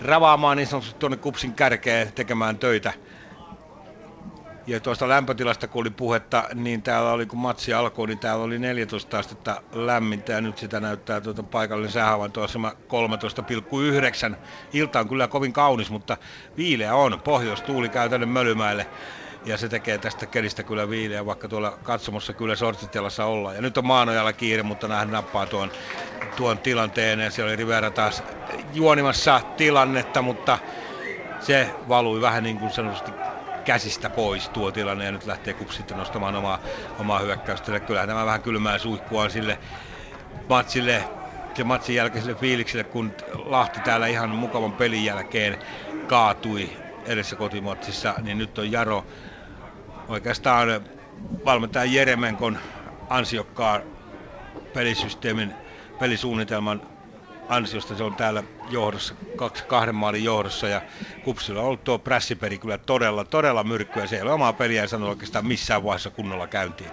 ravaamaan 0.00 0.56
niin 0.56 0.66
sanotusti 0.66 0.96
tuonne 0.98 1.16
kupsin 1.16 1.54
kärkeen 1.54 2.12
tekemään 2.12 2.58
töitä. 2.58 2.92
Ja 4.66 4.80
tuosta 4.80 5.08
lämpötilasta 5.08 5.68
kun 5.68 5.80
oli 5.80 5.90
puhetta, 5.90 6.44
niin 6.54 6.82
täällä 6.82 7.12
oli 7.12 7.26
kun 7.26 7.38
matsi 7.38 7.74
alkoi, 7.74 8.06
niin 8.06 8.18
täällä 8.18 8.44
oli 8.44 8.58
14 8.58 9.18
astetta 9.18 9.62
lämmintä 9.72 10.32
ja 10.32 10.40
nyt 10.40 10.58
sitä 10.58 10.80
näyttää 10.80 11.20
tuota 11.20 11.42
paikallinen 11.42 11.92
säähaavan 11.92 12.32
tuossa 12.32 12.58
13,9. 14.32 14.36
Ilta 14.72 15.00
on 15.00 15.08
kyllä 15.08 15.28
kovin 15.28 15.52
kaunis, 15.52 15.90
mutta 15.90 16.16
viileä 16.56 16.94
on. 16.94 17.20
Pohjoistuuli 17.24 17.88
käytännön 17.90 18.28
Mölymäelle 18.28 18.86
ja 19.44 19.58
se 19.58 19.68
tekee 19.68 19.98
tästä 19.98 20.26
kelistä 20.26 20.64
kyllä 20.64 20.90
viileä, 20.90 21.26
vaikka 21.26 21.48
tuolla 21.48 21.78
katsomossa 21.82 22.34
kyllä 22.34 22.56
sortitelassa 22.56 23.24
ollaan. 23.24 23.54
Ja 23.56 23.62
nyt 23.62 23.78
on 23.78 23.86
Maanojalla 23.86 24.32
kiire, 24.32 24.62
mutta 24.62 24.88
nähdään 24.88 25.10
nappaa 25.10 25.46
tuon, 25.46 25.70
tuon 26.36 26.60
tilanteen. 26.60 27.20
Ja 27.20 27.30
siellä 27.30 27.48
oli 27.50 27.56
Rivera 27.56 27.90
taas 27.90 28.22
juonimassa 28.72 29.40
tilannetta, 29.56 30.22
mutta 30.22 30.58
se 31.38 31.74
valui 31.88 32.20
vähän 32.20 32.42
niin 32.42 32.58
kuin 32.58 32.70
sanotusti 32.70 33.16
käsistä 33.66 34.10
pois 34.10 34.50
tuo 34.50 34.72
tilanne 34.72 35.04
ja 35.04 35.12
nyt 35.12 35.26
lähtee 35.26 35.54
kups 35.54 35.76
sitten 35.76 35.96
nostamaan 35.96 36.34
omaa, 36.34 36.62
omaa 36.98 37.18
hyökkäystä. 37.18 37.80
Kyllähän 37.80 38.08
tämä 38.08 38.26
vähän 38.26 38.42
kylmää 38.42 38.78
suihkua 38.78 39.28
sille 39.28 39.58
matsille 40.48 41.08
se 41.56 41.64
matsin 41.64 41.96
jälkeiselle 41.96 42.34
fiilikselle, 42.34 42.84
kun 42.84 43.14
Lahti 43.32 43.80
täällä 43.80 44.06
ihan 44.06 44.30
mukavan 44.30 44.74
pelin 44.74 45.04
jälkeen 45.04 45.58
kaatui 46.06 46.70
edessä 47.04 47.36
kotimatsissa, 47.36 48.14
niin 48.22 48.38
nyt 48.38 48.58
on 48.58 48.70
Jaro 48.72 49.06
oikeastaan 50.08 50.68
valmentaja 51.44 51.84
Jeremenkon 51.84 52.58
ansiokkaan 53.08 53.82
pelisysteemin, 54.72 55.56
pelisuunnitelman 55.98 56.82
ansiosta 57.48 57.96
se 57.96 58.04
on 58.04 58.16
täällä 58.16 58.44
johdossa, 58.62 59.14
kahden 59.66 59.94
maalin 59.94 60.24
johdossa 60.24 60.68
ja 60.68 60.82
Kupsilla 61.22 61.60
on 61.60 61.66
ollut 61.66 61.84
tuo 61.84 61.98
prässiperi 61.98 62.58
kyllä 62.58 62.78
todella, 62.78 63.24
todella 63.24 63.64
myrkkyä. 63.64 64.06
Se 64.06 64.16
ei 64.16 64.22
ole 64.22 64.32
omaa 64.32 64.52
peliä 64.52 64.82
ja 64.82 64.88
sanonut 64.88 65.10
oikeastaan 65.10 65.46
missään 65.46 65.84
vaiheessa 65.84 66.10
kunnolla 66.10 66.46
käyntiin. 66.46 66.92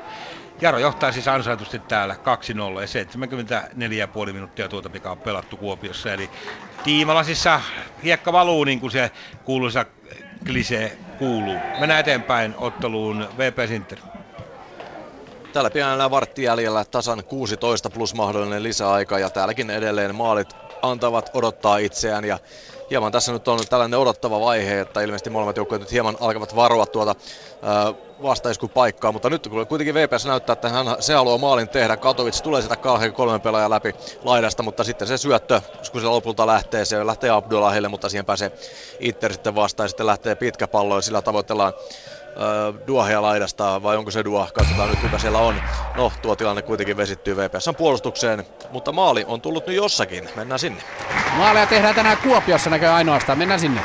Jaro 0.61 0.79
johtaa 0.79 1.11
siis 1.11 1.27
ansaitusti 1.27 1.79
täällä 1.79 2.15
2-0 2.15 2.17
ja 2.81 2.87
74,5 4.27 4.33
minuuttia 4.33 4.69
tuota 4.69 4.89
mikä 4.89 5.11
on 5.11 5.19
pelattu 5.19 5.57
Kuopiossa. 5.57 6.13
Eli 6.13 6.31
Tiimalasissa 6.83 7.61
hiekka 8.03 8.33
valuu 8.33 8.63
niin 8.63 8.79
kuin 8.79 8.91
se 8.91 9.11
kuuluisa 9.43 9.85
klisee 10.45 10.97
kuuluu. 11.17 11.63
Mennään 11.77 11.99
eteenpäin 11.99 12.53
otteluun 12.57 13.27
VP 13.37 13.57
Sinter. 13.67 13.99
Täällä 15.53 15.71
pian 15.71 15.93
enää 15.93 16.11
vartti 16.11 16.43
jäljellä 16.43 16.85
tasan 16.91 17.23
16 17.27 17.89
plus 17.89 18.13
mahdollinen 18.13 18.63
lisäaika 18.63 19.19
ja 19.19 19.29
täälläkin 19.29 19.69
edelleen 19.69 20.15
maalit 20.15 20.55
antavat 20.81 21.29
odottaa 21.33 21.77
itseään. 21.77 22.25
Ja 22.25 22.39
hieman 22.89 23.11
tässä 23.11 23.31
nyt 23.31 23.47
on 23.47 23.59
tällainen 23.69 23.99
odottava 23.99 24.39
vaihe, 24.39 24.79
että 24.79 25.01
ilmeisesti 25.01 25.29
molemmat 25.29 25.57
joukkueet 25.57 25.79
nyt 25.79 25.91
hieman 25.91 26.17
alkavat 26.19 26.55
varoa 26.55 26.85
tuota 26.85 27.15
paikkaa, 28.73 29.11
mutta 29.11 29.29
nyt 29.29 29.49
kuitenkin 29.67 29.95
VPS 29.95 30.25
näyttää, 30.25 30.53
että 30.53 30.69
hän, 30.69 30.85
se 30.99 31.13
haluaa 31.13 31.37
maalin 31.37 31.69
tehdä. 31.69 31.97
Katovic 31.97 32.41
tulee 32.41 32.61
sitä 32.61 32.75
kahden 32.75 33.13
kolmen 33.13 33.41
pelaajan 33.41 33.71
läpi 33.71 33.95
laidasta, 34.23 34.63
mutta 34.63 34.83
sitten 34.83 35.07
se 35.07 35.17
syöttö, 35.17 35.61
kun 35.91 36.01
se 36.01 36.07
lopulta 36.07 36.47
lähtee, 36.47 36.85
se 36.85 37.05
lähtee 37.05 37.29
Abdullahille, 37.29 37.87
mutta 37.87 38.09
siihen 38.09 38.25
pääsee 38.25 38.51
Itter 38.99 39.33
sitten 39.33 39.55
vastaan 39.55 39.85
ja 39.85 39.89
sitten 39.89 40.05
lähtee 40.05 40.35
pitkä 40.35 40.67
pallo 40.67 40.95
ja 40.95 41.01
sillä 41.01 41.21
tavoitellaan 41.21 41.73
Duahia 42.87 43.21
laidasta, 43.21 43.83
vai 43.83 43.97
onko 43.97 44.11
se 44.11 44.23
Duah? 44.23 44.53
Katsotaan 44.53 44.89
nyt 44.89 44.99
kuka 44.99 45.17
siellä 45.19 45.39
on. 45.39 45.55
No, 45.95 46.11
tuo 46.21 46.35
tilanne 46.35 46.61
kuitenkin 46.61 46.97
vesittyy 46.97 47.37
VPSn 47.37 47.75
puolustukseen, 47.75 48.45
mutta 48.71 48.91
maali 48.91 49.25
on 49.27 49.41
tullut 49.41 49.67
nyt 49.67 49.75
jossakin. 49.75 50.29
Mennään 50.35 50.59
sinne. 50.59 50.81
Maaleja 51.37 51.65
tehdään 51.65 51.95
tänään 51.95 52.17
Kuopiossa 52.17 52.69
näkö 52.69 52.93
ainoastaan. 52.93 53.37
Mennään 53.37 53.59
sinne. 53.59 53.81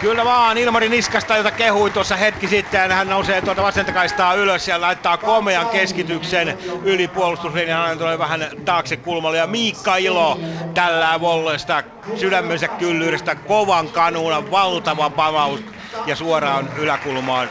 Kyllä 0.00 0.24
vaan, 0.24 0.58
Ilmari 0.58 0.88
Niskasta, 0.88 1.36
jota 1.36 1.50
kehui 1.50 1.90
tuossa 1.90 2.16
hetki 2.16 2.48
sitten, 2.48 2.92
hän 2.92 3.08
nousee 3.08 3.40
tuota 3.40 3.62
vasentakaistaa 3.62 4.34
ylös 4.34 4.68
ja 4.68 4.80
laittaa 4.80 5.16
komean 5.16 5.68
keskityksen 5.68 6.58
yli 6.84 7.08
puolustuslinjan, 7.08 7.88
hän 7.88 7.98
tulee 7.98 8.18
vähän 8.18 8.46
taakse 8.64 8.96
kulmalle 8.96 9.38
ja 9.38 9.46
Miikka 9.46 9.96
Ilo 9.96 10.40
tällä 10.74 11.20
vollesta 11.20 11.82
sydämensä 12.16 12.68
kyllyydestä 12.68 13.34
kovan 13.34 13.88
kanuuna, 13.88 14.50
valtava 14.50 15.10
pamaus 15.10 15.60
ja 16.06 16.16
suoraan 16.16 16.70
yläkulmaan 16.78 17.48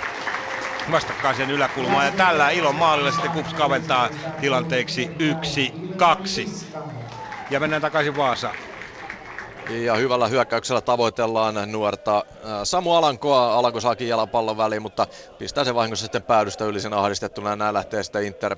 vastakkaisen 0.91 1.49
yläkulmaan. 1.51 2.05
Ja 2.05 2.11
tällä 2.11 2.49
ilon 2.49 2.75
maalilla 2.75 3.11
sitten 3.11 3.31
Kups 3.31 3.53
kaventaa 3.53 4.09
tilanteeksi 4.41 5.09
yksi 5.19 5.73
kaksi 5.97 6.49
Ja 7.49 7.59
mennään 7.59 7.81
takaisin 7.81 8.17
Vaasaan. 8.17 8.55
Ja 9.69 9.95
hyvällä 9.95 10.27
hyökkäyksellä 10.27 10.81
tavoitellaan 10.81 11.71
nuorta 11.71 12.23
Samu 12.63 12.93
Alankoa. 12.95 13.53
Alanko 13.53 13.79
saakin 13.79 14.07
jalan 14.07 14.29
pallon 14.29 14.57
väliin, 14.57 14.81
mutta 14.81 15.07
pistää 15.37 15.63
se 15.63 15.75
vahingossa 15.75 16.05
sitten 16.05 16.23
päädystä 16.23 16.65
yli 16.65 16.81
sen 16.81 16.93
ahdistettuna. 16.93 17.55
Näin 17.55 17.73
lähtee 17.73 18.03
sitten 18.03 18.23
Inter 18.23 18.55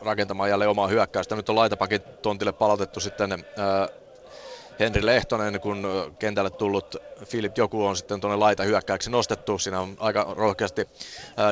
rakentamaan 0.00 0.50
jälleen 0.50 0.70
omaa 0.70 0.86
hyökkäystä. 0.86 1.36
Nyt 1.36 1.48
on 1.48 1.56
laitapakin 1.56 2.00
tontille 2.22 2.52
palautettu 2.52 3.00
sitten 3.00 3.44
Henri 4.78 5.06
Lehtonen, 5.06 5.60
kun 5.60 5.86
kentälle 6.18 6.50
tullut 6.50 6.96
Filip 7.24 7.58
Joku 7.58 7.86
on 7.86 7.96
sitten 7.96 8.20
tuonne 8.20 8.36
laita 8.36 8.62
hyökkäyksi 8.62 9.10
nostettu. 9.10 9.58
Siinä 9.58 9.80
on 9.80 9.96
aika 9.98 10.34
rohkeasti 10.36 10.88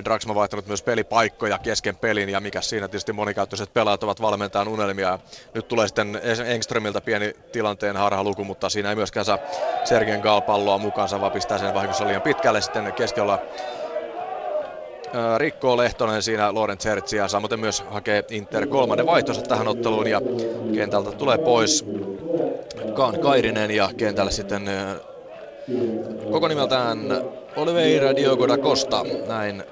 Draxma 0.05 0.35
vaihtanut 0.35 0.67
myös 0.67 0.83
pelipaikkoja 0.83 1.59
kesken 1.59 1.97
pelin 1.97 2.29
ja 2.29 2.41
mikä 2.41 2.61
siinä 2.61 2.89
tietysti 2.89 3.13
monikäyttöiset 3.13 3.73
pelaajat 3.75 4.03
ovat 4.03 4.21
valmentajan 4.21 4.69
unelmia. 4.69 5.19
Nyt 5.55 5.69
tulee 5.69 5.87
sitten 5.87 6.21
Engströmiltä 6.47 7.01
pieni 7.01 7.33
tilanteen 7.53 7.97
harhaluku, 7.97 8.45
mutta 8.45 8.71
siinä 8.71 8.89
ei 8.91 8.97
myöskään 8.97 9.27
saa 9.27 9.39
Sergen 9.85 10.21
Gaal 10.21 10.43
palloa 10.43 10.79
mukaansa, 10.79 11.21
vaan 11.21 11.33
pistää 11.33 11.59
sen 11.59 11.75
vahingossa 11.75 12.07
liian 12.07 12.23
pitkälle 12.23 12.61
sitten 12.61 12.95
keskellä 12.95 13.39
Rikko 15.39 15.77
Lehtonen 15.77 16.23
siinä 16.23 16.55
Lorenz 16.55 16.85
Hertzia, 16.85 17.29
samoin 17.29 17.61
myös 17.61 17.83
hakee 17.87 18.25
Inter 18.31 18.67
kolmannen 18.67 19.07
vaihtonsa 19.07 19.43
tähän 19.43 19.69
otteluun 19.69 20.07
ja 20.07 20.21
kentältä 20.75 21.13
tulee 21.13 21.39
pois 21.39 21.85
Kaan 22.95 23.21
Kairinen 23.21 23.71
ja 23.71 23.91
kentällä 23.97 24.31
sitten 24.31 24.63
koko 26.31 26.49
nimeltään 26.49 26.99
Oliveira 27.57 28.17
Diogo 28.17 28.49
da 28.49 28.59
Costa. 28.59 29.05
Näin 29.27 29.65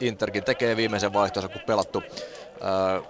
Interkin 0.00 0.44
tekee 0.44 0.76
viimeisen 0.76 1.12
vaihtonsa, 1.12 1.48
kun 1.48 1.62
pelattu 1.66 2.04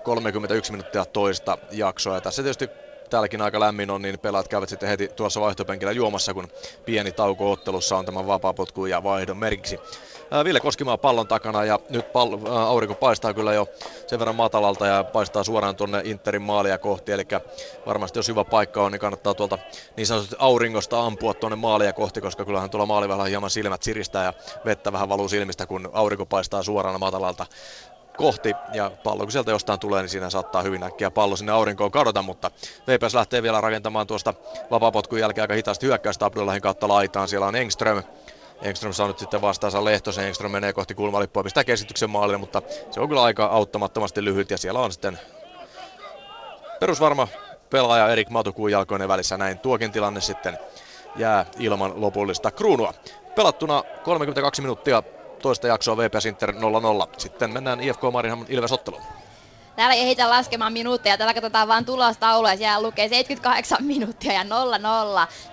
31 0.02 0.72
minuuttia 0.72 1.04
toista 1.12 1.58
jaksoa. 1.70 2.14
Ja 2.14 2.20
tässä 2.20 2.42
tietysti 2.42 2.70
täälläkin 3.10 3.42
aika 3.42 3.60
lämmin 3.60 3.90
on, 3.90 4.02
niin 4.02 4.18
pelaat 4.18 4.48
käyvät 4.48 4.68
sitten 4.68 4.88
heti 4.88 5.08
tuossa 5.16 5.40
vaihtopenkillä 5.40 5.92
juomassa, 5.92 6.34
kun 6.34 6.48
pieni 6.84 7.12
tauko 7.12 7.52
ottelussa 7.52 7.96
on 7.96 8.04
tämän 8.04 8.26
vapaapotku 8.26 8.86
ja 8.86 9.02
vaihdon 9.02 9.36
merkiksi. 9.36 9.80
Ville 10.44 10.60
Koskimaa 10.60 10.98
pallon 10.98 11.28
takana 11.28 11.64
ja 11.64 11.78
nyt 11.88 12.12
pallo, 12.12 12.54
aurinko 12.54 12.94
paistaa 12.94 13.34
kyllä 13.34 13.52
jo 13.52 13.68
sen 14.06 14.18
verran 14.18 14.36
matalalta 14.36 14.86
ja 14.86 15.04
paistaa 15.04 15.44
suoraan 15.44 15.76
tuonne 15.76 16.00
Interin 16.04 16.42
maalia 16.42 16.78
kohti. 16.78 17.12
Eli 17.12 17.26
varmasti 17.86 18.18
jos 18.18 18.28
hyvä 18.28 18.44
paikka 18.44 18.82
on, 18.82 18.92
niin 18.92 19.00
kannattaa 19.00 19.34
tuolta 19.34 19.58
niin 19.96 20.06
sanotusti 20.06 20.36
auringosta 20.38 21.06
ampua 21.06 21.34
tuonne 21.34 21.56
maalia 21.56 21.92
kohti, 21.92 22.20
koska 22.20 22.44
kyllähän 22.44 22.70
tuolla 22.70 22.86
maali 22.86 23.08
vähän 23.08 23.28
hieman 23.28 23.50
silmät 23.50 23.82
siristää 23.82 24.24
ja 24.24 24.32
vettä 24.64 24.92
vähän 24.92 25.08
valuu 25.08 25.28
silmistä, 25.28 25.66
kun 25.66 25.90
aurinko 25.92 26.26
paistaa 26.26 26.62
suoraan 26.62 27.00
matalalta 27.00 27.46
kohti 28.16 28.54
ja 28.72 28.90
pallo 29.04 29.22
kun 29.22 29.32
sieltä 29.32 29.50
jostain 29.50 29.80
tulee, 29.80 30.02
niin 30.02 30.10
siinä 30.10 30.30
saattaa 30.30 30.62
hyvin 30.62 30.82
äkkiä 30.82 31.10
pallo 31.10 31.36
sinne 31.36 31.52
aurinkoon 31.52 31.90
kadota, 31.90 32.22
mutta 32.22 32.50
VPS 32.86 33.14
lähtee 33.14 33.42
vielä 33.42 33.60
rakentamaan 33.60 34.06
tuosta 34.06 34.34
vapapotkun 34.70 35.18
jälkeen 35.18 35.42
aika 35.42 35.54
hitaasti 35.54 35.86
hyökkäystä 35.86 36.24
Abdullahin 36.26 36.62
kautta 36.62 36.88
laitaan. 36.88 37.28
Siellä 37.28 37.46
on 37.46 37.56
Engström, 37.56 38.02
Engström 38.60 38.92
saa 38.92 39.08
nyt 39.08 39.18
sitten 39.18 39.40
vastaansa 39.40 39.84
Lehtosen. 39.84 40.24
Engström 40.24 40.52
menee 40.52 40.72
kohti 40.72 40.94
kulmalippua, 40.94 41.42
pistää 41.42 41.64
keskityksen 41.64 42.10
maalille, 42.10 42.38
mutta 42.38 42.62
se 42.90 43.00
on 43.00 43.08
kyllä 43.08 43.22
aika 43.22 43.46
auttamattomasti 43.46 44.24
lyhyt 44.24 44.50
ja 44.50 44.58
siellä 44.58 44.80
on 44.80 44.92
sitten 44.92 45.18
perusvarma 46.78 47.28
pelaaja 47.70 48.08
Erik 48.08 48.30
Matukuun 48.30 48.72
jalkoinen 48.72 49.08
välissä. 49.08 49.38
Näin 49.38 49.60
tuokin 49.60 49.92
tilanne 49.92 50.20
sitten 50.20 50.58
jää 51.14 51.46
ilman 51.56 52.00
lopullista 52.00 52.52
kruunua. 52.52 52.94
Pelattuna 53.34 53.84
32 54.02 54.62
minuuttia 54.62 55.02
toista 55.42 55.66
jaksoa 55.66 55.96
VPS 55.96 56.26
Inter 56.26 56.50
0-0. 56.50 56.54
Sitten 57.18 57.50
mennään 57.50 57.80
IFK 57.80 58.00
Marinhamn 58.12 58.46
Ilves 58.48 58.72
otteluun. 58.72 59.02
Täällä 59.80 59.94
ei 59.94 60.02
ehditä 60.02 60.30
laskemaan 60.30 60.72
minuutteja, 60.72 61.18
täällä 61.18 61.34
katsotaan 61.34 61.68
vain 61.68 61.84
tulostaulua 61.84 62.50
ja 62.50 62.56
siellä 62.56 62.82
lukee 62.82 63.08
78 63.08 63.78
minuuttia 63.84 64.32
ja 64.32 64.42
0-0 64.42 64.46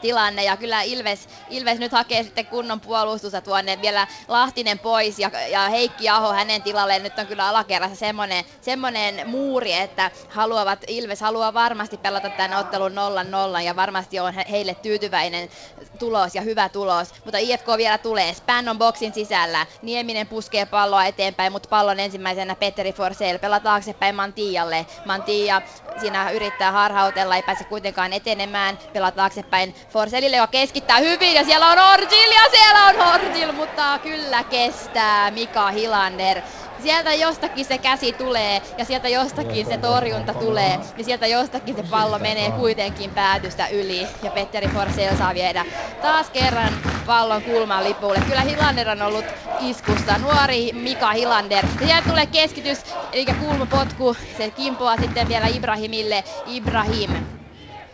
tilanne. 0.01 0.43
Ja 0.43 0.57
kyllä 0.57 0.81
Ilves, 0.81 1.29
Ilves 1.49 1.79
nyt 1.79 1.91
hakee 1.91 2.23
sitten 2.23 2.45
kunnon 2.45 2.79
puolustusta 2.79 3.41
tuonne 3.41 3.81
vielä 3.81 4.07
Lahtinen 4.27 4.79
pois 4.79 5.19
ja, 5.19 5.31
ja 5.49 5.69
Heikki 5.69 6.09
Aho 6.09 6.33
hänen 6.33 6.61
tilalleen. 6.61 7.03
Nyt 7.03 7.19
on 7.19 7.27
kyllä 7.27 7.47
alakerrassa 7.47 7.95
semmoinen, 7.95 8.45
semmoinen 8.61 9.29
muuri, 9.29 9.73
että 9.73 10.11
haluavat, 10.29 10.79
Ilves 10.87 11.21
haluaa 11.21 11.53
varmasti 11.53 11.97
pelata 11.97 12.29
tämän 12.29 12.59
ottelun 12.59 12.91
0-0 13.57 13.61
ja 13.61 13.75
varmasti 13.75 14.19
on 14.19 14.33
heille 14.33 14.75
tyytyväinen 14.75 15.49
tulos 15.99 16.35
ja 16.35 16.41
hyvä 16.41 16.69
tulos. 16.69 17.13
Mutta 17.25 17.37
IFK 17.37 17.67
vielä 17.77 17.97
tulee. 17.97 18.33
Span 18.33 18.69
on 18.69 18.77
boksin 18.77 19.13
sisällä. 19.13 19.65
Nieminen 19.81 20.27
puskee 20.27 20.65
palloa 20.65 21.05
eteenpäin, 21.05 21.51
mutta 21.51 21.69
pallon 21.69 21.99
ensimmäisenä 21.99 22.55
Petteri 22.55 22.93
Forsell 22.93 23.37
pelaa 23.37 23.59
taaksepäin 23.59 24.16
Mantialle. 24.17 24.85
Mantia 25.05 25.61
siinä 26.01 26.31
yrittää 26.31 26.71
harhautella, 26.71 27.35
ei 27.35 27.43
pääse 27.43 27.63
kuitenkaan 27.63 28.13
etenemään, 28.13 28.79
pelaa 28.93 29.11
taaksepäin 29.11 29.75
Forselille, 29.89 30.37
joka 30.37 30.51
keskittää 30.51 30.97
hyvin 30.97 31.33
ja 31.33 31.43
siellä 31.43 31.67
on 31.67 31.79
Orgil 31.79 32.31
ja 32.31 32.49
siellä 32.51 32.85
on 32.85 33.13
Orgil, 33.13 33.51
mutta 33.51 33.99
kyllä 33.99 34.43
kestää 34.43 35.31
Mika 35.31 35.71
Hilander 35.71 36.41
sieltä 36.81 37.13
jostakin 37.13 37.65
se 37.65 37.77
käsi 37.77 38.13
tulee 38.13 38.61
ja 38.77 38.85
sieltä 38.85 39.09
jostakin 39.09 39.65
se 39.65 39.77
torjunta 39.77 40.33
tulee 40.33 40.79
ja 40.97 41.03
sieltä 41.03 41.27
jostakin 41.27 41.75
se 41.75 41.83
pallo 41.83 42.19
menee 42.19 42.51
kuitenkin 42.51 43.11
päätystä 43.11 43.67
yli 43.67 44.09
ja 44.21 44.31
Petteri 44.31 44.69
Forsell 44.69 45.15
saa 45.15 45.33
viedä 45.33 45.65
taas 46.01 46.29
kerran 46.29 46.81
pallon 47.05 47.43
kulman 47.43 47.83
lipulle. 47.83 48.21
Kyllä 48.21 48.41
Hilander 48.41 48.89
on 48.89 49.01
ollut 49.01 49.33
iskussa, 49.57 50.17
nuori 50.17 50.69
Mika 50.73 51.11
Hilander. 51.11 51.65
Ja 51.79 51.85
sieltä 51.87 52.07
tulee 52.07 52.27
keskitys, 52.27 52.85
eli 53.11 53.25
kulmapotku, 53.25 54.15
se 54.37 54.51
kimpoaa 54.51 54.97
sitten 54.97 55.27
vielä 55.27 55.47
Ibrahimille. 55.47 56.23
Ibrahim 56.45 57.36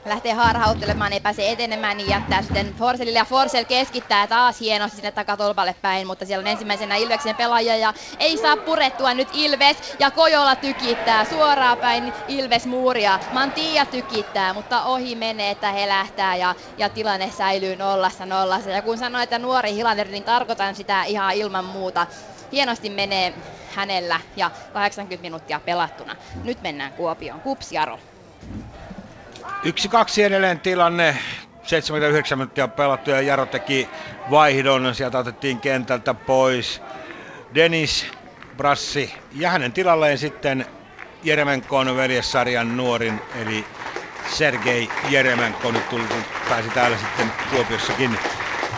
lähtee 0.06 0.34
harhauttelemaan, 0.34 1.14
ei 1.14 1.20
pääse 1.20 1.52
etenemään, 1.52 1.98
niin 1.98 2.10
jättää 2.10 2.42
sitten 2.42 2.74
Forselille 2.74 3.20
ja 3.20 3.26
Forsell 3.26 3.66
keskittää 3.66 4.28
taas 4.28 4.60
hienosti 4.60 4.96
sinne 4.96 5.12
takatolpalle 5.12 5.76
päin, 5.82 6.08
mutta 6.08 6.26
siellä 6.26 6.42
on 6.42 6.48
ensimmäisenä 6.48 6.96
Ilveksen 6.96 7.36
pelaaja 7.36 7.78
ja 7.78 7.94
ei 8.20 8.38
saa 8.38 8.58
purettua 8.58 9.14
nyt 9.14 9.28
Ilves 9.32 9.78
ja 10.00 10.12
Kojola 10.12 10.56
tykittää 10.56 11.26
suoraan 11.26 11.78
päin 11.78 12.14
Ilves 12.28 12.66
muuria. 12.66 13.20
Mantia 13.32 13.86
tykittää, 13.86 14.54
mutta 14.54 14.84
ohi 14.84 15.16
menee, 15.16 15.52
että 15.52 15.72
he 15.72 15.88
lähtää 15.88 16.36
ja, 16.36 16.56
ja 16.78 16.90
tilanne 16.90 17.32
säilyy 17.32 17.76
nollassa 17.76 18.26
nollassa. 18.26 18.70
Ja 18.70 18.82
kun 18.82 18.98
sanoin, 18.98 19.24
että 19.24 19.40
nuori 19.40 19.74
Hilander, 19.74 20.08
niin 20.08 20.24
tarkoitan 20.24 20.76
sitä 20.76 21.04
ihan 21.04 21.34
ilman 21.34 21.66
muuta. 21.66 22.08
Hienosti 22.52 22.90
menee 22.90 23.34
hänellä 23.66 24.20
ja 24.36 24.52
80 24.72 25.22
minuuttia 25.22 25.60
pelattuna. 25.60 26.16
Nyt 26.44 26.62
mennään 26.62 26.94
Kuopioon. 26.94 27.42
Kups 27.42 27.72
Jaro. 27.72 28.00
Yksi 29.66 29.90
kaksi 29.90 30.24
edelleen 30.24 30.60
tilanne. 30.60 31.18
79 31.64 32.38
minuuttia 32.38 32.68
pelattu 32.68 33.10
ja 33.10 33.22
Jaro 33.22 33.46
teki 33.46 33.90
vaihdon. 34.30 34.96
Sieltä 34.96 35.18
otettiin 35.18 35.62
kentältä 35.62 36.14
pois 36.14 36.82
Denis 37.56 38.06
Brassi 38.58 39.14
ja 39.32 39.50
hänen 39.50 39.74
tilalleen 39.74 40.18
sitten 40.18 40.66
Jeremenkon 41.24 41.96
veljessarjan 41.96 42.78
nuorin 42.78 43.22
eli 43.42 43.66
Sergei 44.30 44.90
Jeremenko 45.10 45.72
nyt 45.72 45.90
tuli, 45.90 46.04
pääsi 46.50 46.70
täällä 46.70 46.98
sitten 46.98 47.32
Kuopiossakin 47.52 48.18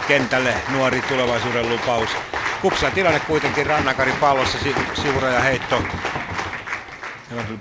kentälle 0.08 0.54
nuori 0.74 1.02
tulevaisuuden 1.02 1.70
lupaus. 1.70 2.10
Kupsilla 2.62 2.92
tilanne 2.92 3.20
kuitenkin 3.20 3.66
Rannakari 3.66 4.14
pallossa, 4.20 4.58
sivuraja 5.02 5.40
heitto. 5.40 5.84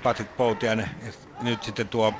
Patrick 0.03 0.37
Poutiainen 0.37 0.89
nyt 1.41 1.63
sitten 1.63 1.89
tuo 1.89 2.13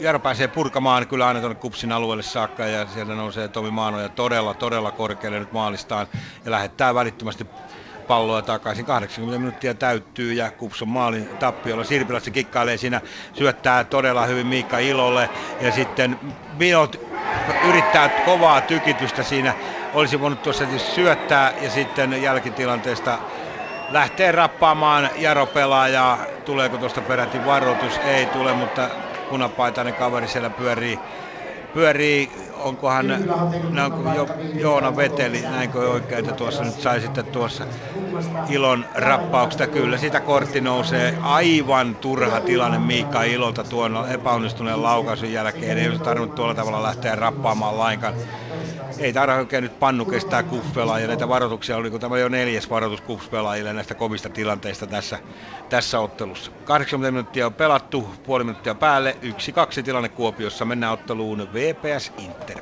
Jaro 0.00 0.20
pääsee 0.20 0.48
purkamaan 0.48 1.06
kyllä 1.08 1.26
aina 1.26 1.40
tuonne 1.40 1.54
Kupsin 1.54 1.92
alueelle 1.92 2.22
saakka 2.22 2.66
ja 2.66 2.86
sieltä 2.86 3.14
nousee 3.14 3.48
Tomi 3.48 3.70
Maanoja 3.70 4.08
todella, 4.08 4.54
todella 4.54 4.92
korkealle 4.92 5.38
nyt 5.40 5.52
maalistaan 5.52 6.06
ja 6.44 6.50
lähettää 6.50 6.94
välittömästi 6.94 7.46
palloa 8.06 8.42
takaisin. 8.42 8.84
80 8.84 9.38
minuuttia 9.38 9.74
täyttyy 9.74 10.32
ja 10.32 10.50
Kups 10.50 10.82
on 10.82 10.88
maalin 10.88 11.38
tappiolla. 11.38 11.84
Sirpilässä 11.84 12.30
kikkailee 12.30 12.76
siinä, 12.76 13.00
syöttää 13.32 13.84
todella 13.84 14.26
hyvin 14.26 14.46
Miikka 14.46 14.78
Ilolle 14.78 15.30
ja 15.60 15.72
sitten 15.72 16.18
Minot 16.58 16.96
yrittää 17.60 18.08
kovaa 18.08 18.60
tykitystä 18.62 19.22
siinä. 19.22 19.54
Olisi 19.92 20.20
voinut 20.20 20.42
tuossa 20.42 20.64
syöttää 20.78 21.52
ja 21.60 21.70
sitten 21.70 22.22
jälkitilanteesta 22.22 23.20
lähtee 23.88 24.32
rappaamaan 24.32 25.10
Jaro 25.16 25.46
pelaajaa. 25.46 26.26
Tuleeko 26.44 26.78
tuosta 26.78 27.02
peräti 27.02 27.44
varoitus? 27.44 27.98
Ei 27.98 28.26
tule, 28.26 28.54
mutta 28.54 28.90
punapaitainen 29.28 29.94
kaveri 29.94 30.28
siellä 30.28 30.50
pyörii, 30.50 31.04
pyörii 31.74 32.30
onkohan 32.54 33.06
onko 33.84 34.12
jo, 34.14 34.28
Joona 34.54 34.96
Veteli, 34.96 35.40
näinkö 35.42 35.90
oikein, 35.90 36.18
että 36.18 36.32
tuossa 36.32 36.64
nyt 36.64 36.80
sai 36.80 37.00
sitten 37.00 37.26
tuossa 37.26 37.64
ilon 38.48 38.86
rappauksesta. 38.94 39.66
Kyllä 39.66 39.98
sitä 39.98 40.20
kortti 40.20 40.60
nousee 40.60 41.18
aivan 41.22 41.96
turha 41.96 42.40
tilanne 42.40 42.78
Miikka 42.78 43.22
Ilolta 43.22 43.64
tuon 43.64 44.04
epäonnistuneen 44.10 44.82
laukaisun 44.82 45.32
jälkeen. 45.32 45.78
Ei 45.78 45.88
olisi 45.88 46.02
tarvinnut 46.02 46.34
tuolla 46.34 46.54
tavalla 46.54 46.82
lähteä 46.82 47.14
rappaamaan 47.16 47.78
lainkaan 47.78 48.14
ei 48.98 49.12
tarvitse 49.12 49.40
oikein 49.40 49.62
nyt 49.62 49.78
pannu 49.78 50.04
kestää 50.04 50.42
kuffelaajia. 50.42 51.06
Näitä 51.08 51.28
varoituksia 51.28 51.76
oli, 51.76 51.90
kun 51.90 52.00
tämä 52.00 52.18
jo 52.18 52.28
neljäs 52.28 52.70
varoitus 52.70 53.00
kuffelaajille 53.00 53.72
näistä 53.72 53.94
kovista 53.94 54.28
tilanteista 54.28 54.86
tässä, 54.86 55.18
tässä 55.68 56.00
ottelussa. 56.00 56.50
80 56.64 57.10
minuuttia 57.10 57.46
on 57.46 57.54
pelattu, 57.54 58.08
puoli 58.26 58.44
minuuttia 58.44 58.74
päälle, 58.74 59.16
yksi 59.22 59.52
kaksi 59.52 59.82
tilanne 59.82 60.08
Kuopiossa. 60.08 60.64
Mennään 60.64 60.92
otteluun 60.92 61.48
VPS 61.58 62.12
Inter. 62.18 62.58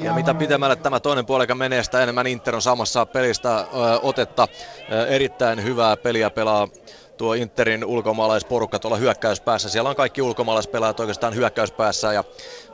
Ja 0.00 0.12
mitä 0.12 0.34
pitemmälle 0.34 0.76
tämä 0.76 1.00
toinen 1.00 1.26
puolika 1.26 1.54
menee, 1.54 1.82
sitä 1.82 2.02
enemmän 2.02 2.26
Inter 2.26 2.54
on 2.54 2.62
samassa 2.62 3.06
pelistä 3.06 3.58
ö, 3.58 3.64
otetta. 4.02 4.48
Ö, 4.92 5.06
erittäin 5.06 5.62
hyvää 5.62 5.96
peliä 5.96 6.30
pelaa 6.30 6.68
tuo 7.16 7.34
Interin 7.34 7.84
ulkomaalaisporukka 7.84 8.78
tuolla 8.78 8.96
hyökkäyspäässä. 8.96 9.68
Siellä 9.68 9.90
on 9.90 9.96
kaikki 9.96 10.22
ulkomaalaispelaajat 10.22 11.00
oikeastaan 11.00 11.34
hyökkäyspäässä 11.34 12.12
ja 12.12 12.24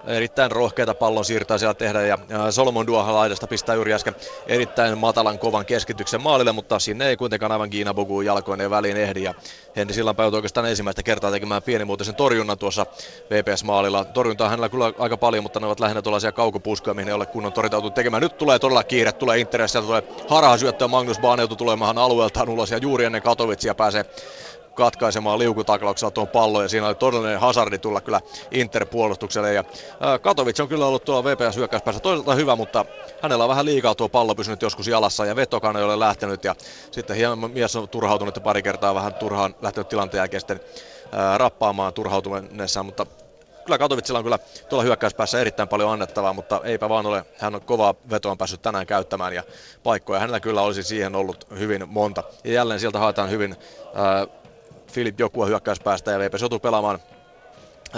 erittäin 0.06 0.52
rohkeita 0.52 0.94
pallon 0.94 1.24
siirtoa 1.24 1.58
siellä 1.58 1.74
tehdä 1.74 2.06
ja 2.06 2.18
Solomon 2.50 2.86
Duoha 2.86 3.14
laidasta 3.14 3.46
pistää 3.46 3.74
juuri 3.74 3.92
äsken 3.92 4.16
erittäin 4.46 4.98
matalan 4.98 5.38
kovan 5.38 5.66
keskityksen 5.66 6.22
maalille, 6.22 6.52
mutta 6.52 6.78
sinne 6.78 7.08
ei 7.08 7.16
kuitenkaan 7.16 7.52
aivan 7.52 7.70
Kiina 7.70 7.94
Boguun 7.94 8.24
jalkoinen 8.24 8.70
väliin 8.70 8.96
ehdi 8.96 9.22
ja 9.22 9.34
Henri 9.76 9.94
Sillanpää 9.94 10.24
joutui 10.24 10.38
oikeastaan 10.38 10.66
ensimmäistä 10.66 11.02
kertaa 11.02 11.30
tekemään 11.30 11.62
pienimuotoisen 11.62 12.14
torjunnan 12.14 12.58
tuossa 12.58 12.86
VPS-maalilla. 13.30 14.04
Torjuntaa 14.04 14.48
hänellä 14.48 14.68
kyllä 14.68 14.92
aika 14.98 15.16
paljon, 15.16 15.42
mutta 15.42 15.60
ne 15.60 15.66
ovat 15.66 15.80
lähinnä 15.80 16.02
tuollaisia 16.02 16.32
kaukopuskuja, 16.32 16.94
mihin 16.94 17.08
ei 17.08 17.14
ole 17.14 17.26
kunnon 17.26 17.52
torjutautunut 17.52 17.94
tekemään. 17.94 18.22
Nyt 18.22 18.38
tulee 18.38 18.58
todella 18.58 18.84
kiire, 18.84 19.12
tulee 19.12 19.38
Interissä, 19.38 19.82
tulee 19.82 20.02
harha 20.28 20.58
syöttöä, 20.58 20.88
Magnus 20.88 21.20
Baan 21.20 21.48
tulemaan 21.58 21.98
alueeltaan 21.98 22.48
ulos 22.48 22.70
ja 22.70 22.78
juuri 22.78 23.04
ennen 23.04 23.22
Katowitsia 23.22 23.74
pääsee 23.74 24.04
katkaisemaan 24.74 25.38
liukutaklauksella 25.38 26.10
tuon 26.10 26.28
pallon 26.28 26.62
ja 26.62 26.68
siinä 26.68 26.86
oli 26.86 26.94
todellinen 26.94 27.40
hazardi 27.40 27.78
tulla 27.78 28.00
kyllä 28.00 28.20
Inter-puolustukselle. 28.50 29.52
Ja 29.52 29.64
Katovic 30.22 30.60
on 30.60 30.68
kyllä 30.68 30.86
ollut 30.86 31.04
tuolla 31.04 31.24
VPS 31.24 31.56
hyökkäyspäässä 31.56 32.00
toisaalta 32.00 32.34
hyvä, 32.34 32.56
mutta 32.56 32.84
hänellä 33.22 33.44
on 33.44 33.50
vähän 33.50 33.66
liikaa 33.66 33.94
tuo 33.94 34.08
pallo 34.08 34.34
pysynyt 34.34 34.62
joskus 34.62 34.88
jalassa 34.88 35.26
ja 35.26 35.36
vetokaan 35.36 35.76
ei 35.76 35.82
ole 35.82 35.98
lähtenyt 35.98 36.44
ja 36.44 36.54
sitten 36.90 37.16
hieman 37.16 37.50
mies 37.50 37.76
on 37.76 37.88
turhautunut 37.88 38.38
pari 38.42 38.62
kertaa 38.62 38.94
vähän 38.94 39.14
turhaan 39.14 39.54
lähtenyt 39.62 39.88
tilanteen 39.88 40.18
jälkeen 40.18 40.40
sitten 40.40 40.60
rappaamaan 41.36 41.92
turhautuneessa, 41.92 42.82
mutta 42.82 43.06
kyllä 43.64 43.78
Katovitsilla 43.78 44.18
on 44.18 44.24
kyllä 44.24 44.38
tuolla 44.68 44.84
hyökkäyspäässä 44.84 45.40
erittäin 45.40 45.68
paljon 45.68 45.90
annettavaa, 45.90 46.32
mutta 46.32 46.60
eipä 46.64 46.88
vaan 46.88 47.06
ole, 47.06 47.24
hän 47.38 47.54
on 47.54 47.60
kovaa 47.60 47.94
vetoa 48.10 48.36
päässyt 48.36 48.62
tänään 48.62 48.86
käyttämään 48.86 49.32
ja 49.32 49.42
paikkoja 49.82 50.20
hänellä 50.20 50.40
kyllä 50.40 50.62
olisi 50.62 50.82
siihen 50.82 51.14
ollut 51.14 51.46
hyvin 51.58 51.88
monta. 51.88 52.24
Ja 52.44 52.52
jälleen 52.52 52.80
sieltä 52.80 52.98
haetaan 52.98 53.30
hyvin 53.30 53.52
äh, 53.52 54.41
Filip 54.92 55.20
Jokua 55.20 55.46
hyökkäyspäästä 55.46 56.10
ja 56.10 56.18
VPS 56.18 56.40
joutuu 56.40 56.58
pelaamaan 56.58 56.98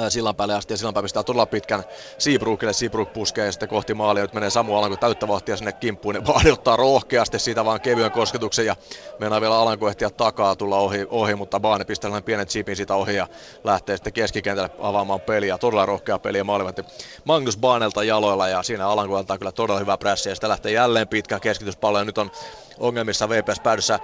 sillan 0.09 0.37
päälle 0.37 0.55
asti 0.55 0.73
ja 0.73 0.77
sillan 0.77 1.03
pistää 1.03 1.23
todella 1.23 1.47
pitkän 1.47 1.85
Seabrookille. 2.19 2.73
Seabrook 2.73 3.12
puskee 3.12 3.53
sitten 3.53 3.69
kohti 3.69 3.95
maalia. 3.95 4.23
Nyt 4.23 4.33
menee 4.33 4.51
Samu 4.51 4.77
Alanko 4.77 4.97
täyttä 4.97 5.29
vahtia 5.29 5.57
sinne 5.57 5.73
kimppuun. 5.73 6.27
Vaadi 6.27 6.51
ottaa 6.51 6.77
rohkeasti 6.77 7.39
siitä 7.39 7.65
vaan 7.65 7.81
kevyen 7.81 8.11
kosketuksen 8.11 8.66
ja 8.66 8.77
mennään 9.19 9.43
vielä 9.43 9.59
Alanko 9.59 9.89
ehtiä 9.89 10.11
takaa 10.11 10.57
tulla 10.57 10.79
ohi, 10.79 11.07
ohi 11.11 11.35
mutta 11.35 11.61
Baane 11.61 11.85
pistää 11.85 12.09
sellainen 12.09 12.25
pienen 12.25 12.47
chipin 12.47 12.77
siitä 12.77 12.95
ohi 12.95 13.16
ja 13.16 13.27
lähtee 13.65 13.97
sitten 13.97 14.12
keskikentälle 14.12 14.71
avaamaan 14.81 15.21
peliä. 15.21 15.59
Todella 15.59 15.87
rohkea 15.87 16.19
peli 16.19 16.39
ja 16.39 16.45
maalivahti 16.45 16.85
Magnus 17.25 17.57
Baanelta 17.57 18.05
jaloilla 18.05 18.49
ja 18.49 18.62
siinä 18.62 18.89
Alanko 18.89 19.16
antaa 19.16 19.39
kyllä 19.39 19.53
todella 19.53 19.81
hyvää 19.81 19.99
prässiä 19.99 20.31
ja 20.31 20.35
sitten 20.35 20.51
lähtee 20.51 20.73
jälleen 20.73 21.09
pitkä 21.09 21.41
keskityspallo 21.41 21.99
ja 21.99 22.05
nyt 22.05 22.19
on 22.19 22.31
ongelmissa 22.79 23.29
VPS 23.29 23.61
päädyssä 23.61 23.99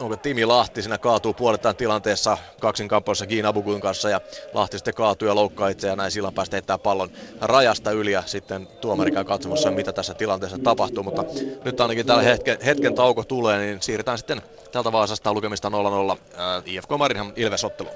onko 0.00 0.16
Timi 0.16 0.44
Lahti 0.44 0.82
siinä 0.82 0.98
kaatuu 0.98 1.34
puolettaan 1.34 1.76
tilanteessa 1.76 2.38
kaksin 2.60 2.88
kampoissa 2.88 3.26
Kiina 3.26 3.52
Bukun 3.52 3.80
kanssa 3.80 4.10
ja 4.10 4.20
Lahti 4.54 4.78
sitten 4.78 4.94
kaatuu 4.94 5.28
ja 5.28 5.34
loukkaa 5.34 5.68
itse 5.68 5.88
ja 5.88 5.96
näin 5.96 6.10
sillan 6.10 6.34
päästä 6.34 6.56
heittää 6.56 6.78
pallon 6.78 7.10
rajasta 7.40 7.90
yli 7.90 8.12
ja 8.12 8.22
sitten 8.26 8.66
tuomari 8.80 9.10
käy 9.10 9.24
katsomassa 9.24 9.70
mitä 9.70 9.92
tässä 9.92 10.14
tilanteessa 10.14 10.58
tapahtuu, 10.58 11.02
mutta 11.02 11.24
nyt 11.64 11.80
ainakin 11.80 12.06
tällä 12.06 12.22
hetken, 12.22 12.58
hetken 12.64 12.94
tauko 12.94 13.24
tulee, 13.24 13.58
niin 13.58 13.82
siirretään 13.82 14.18
sitten 14.18 14.42
tältä 14.72 14.92
Vaasasta 14.92 15.34
lukemista 15.34 15.68
0-0 15.68 15.72
äh, 16.12 16.62
IFK 16.66 16.90
Marinhan 16.98 17.32
Ilves-ottelu 17.36 17.88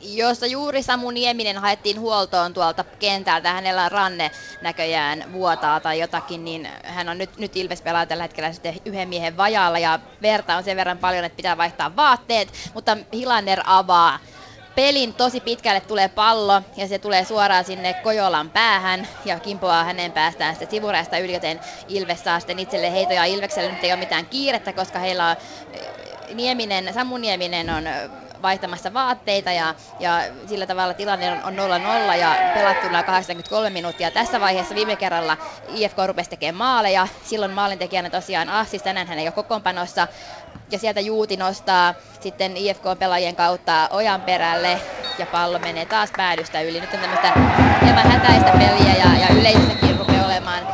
jossa 0.00 0.46
juuri 0.46 0.82
Samu 0.82 1.10
Nieminen 1.10 1.58
haettiin 1.58 2.00
huoltoon 2.00 2.54
tuolta 2.54 2.84
kentältä. 2.84 3.52
Hänellä 3.52 3.84
on 3.84 3.92
ranne 3.92 4.30
näköjään 4.62 5.32
vuotaa 5.32 5.80
tai 5.80 6.00
jotakin, 6.00 6.44
niin 6.44 6.68
hän 6.84 7.08
on 7.08 7.18
nyt, 7.18 7.38
nyt 7.38 7.56
Ilves 7.56 7.82
pelaa 7.82 8.06
tällä 8.06 8.24
hetkellä 8.24 8.52
sitten 8.52 8.76
yhden 8.84 9.08
miehen 9.08 9.36
vajaalla 9.36 9.78
ja 9.78 10.00
verta 10.22 10.56
on 10.56 10.64
sen 10.64 10.76
verran 10.76 10.98
paljon, 10.98 11.24
että 11.24 11.36
pitää 11.36 11.56
vaihtaa 11.56 11.96
vaatteet, 11.96 12.48
mutta 12.74 12.96
Hilander 13.12 13.60
avaa 13.64 14.18
pelin 14.74 15.14
tosi 15.14 15.40
pitkälle 15.40 15.80
tulee 15.80 16.08
pallo 16.08 16.62
ja 16.76 16.88
se 16.88 16.98
tulee 16.98 17.24
suoraan 17.24 17.64
sinne 17.64 17.94
Kojolan 17.94 18.50
päähän 18.50 19.08
ja 19.24 19.40
kimpoaa 19.40 19.84
hänen 19.84 20.12
päästään 20.12 20.54
sitten 20.54 20.70
sivureista 20.70 21.18
yli, 21.18 21.34
joten 21.34 21.60
Ilves 21.88 22.24
saa 22.24 22.40
sitten 22.40 22.58
itselle 22.58 22.92
heitoja. 22.92 23.24
Ilvekselle 23.24 23.72
nyt 23.72 23.84
ei 23.84 23.92
ole 23.92 24.00
mitään 24.00 24.26
kiirettä, 24.26 24.72
koska 24.72 24.98
heillä 24.98 25.26
on 25.26 25.36
Nieminen, 26.34 26.94
Samu 26.94 27.16
Nieminen 27.16 27.70
on 27.70 27.84
vaihtamassa 28.42 28.92
vaatteita 28.92 29.52
ja, 29.52 29.74
ja 29.98 30.20
sillä 30.46 30.66
tavalla 30.66 30.94
tilanne 30.94 31.32
on 31.32 31.54
0-0 32.12 32.16
ja 32.16 32.38
pelattuna 32.52 33.02
83 33.02 33.70
minuuttia. 33.70 34.10
Tässä 34.10 34.40
vaiheessa 34.40 34.74
viime 34.74 34.96
kerralla 34.96 35.36
IFK 35.68 35.96
rupesi 36.06 36.30
tekemään 36.30 36.54
maaleja. 36.54 37.08
Silloin 37.22 37.52
maalintekijänä 37.52 38.10
tosiaan 38.10 38.48
Ahsis, 38.48 38.82
tänään 38.82 39.06
hän 39.06 39.18
ei 39.18 39.26
ole 39.26 39.32
kokoonpanossa. 39.32 40.08
Ja 40.70 40.78
sieltä 40.78 41.00
Juuti 41.00 41.36
nostaa 41.36 41.94
sitten 42.20 42.56
IFK-pelaajien 42.56 43.36
kautta 43.36 43.88
ojan 43.90 44.22
perälle 44.22 44.80
ja 45.18 45.26
pallo 45.26 45.58
menee 45.58 45.86
taas 45.86 46.12
päädystä 46.16 46.62
yli. 46.62 46.80
Nyt 46.80 46.94
on 46.94 47.00
tämmöistä 47.00 47.32
hieman 47.84 48.10
hätäistä 48.10 48.52
peliä 48.58 48.94
ja, 48.94 49.18
ja 49.18 49.28
yleisössäkin 49.34 49.96
rupeaa 49.98 50.26
olemaan 50.26 50.66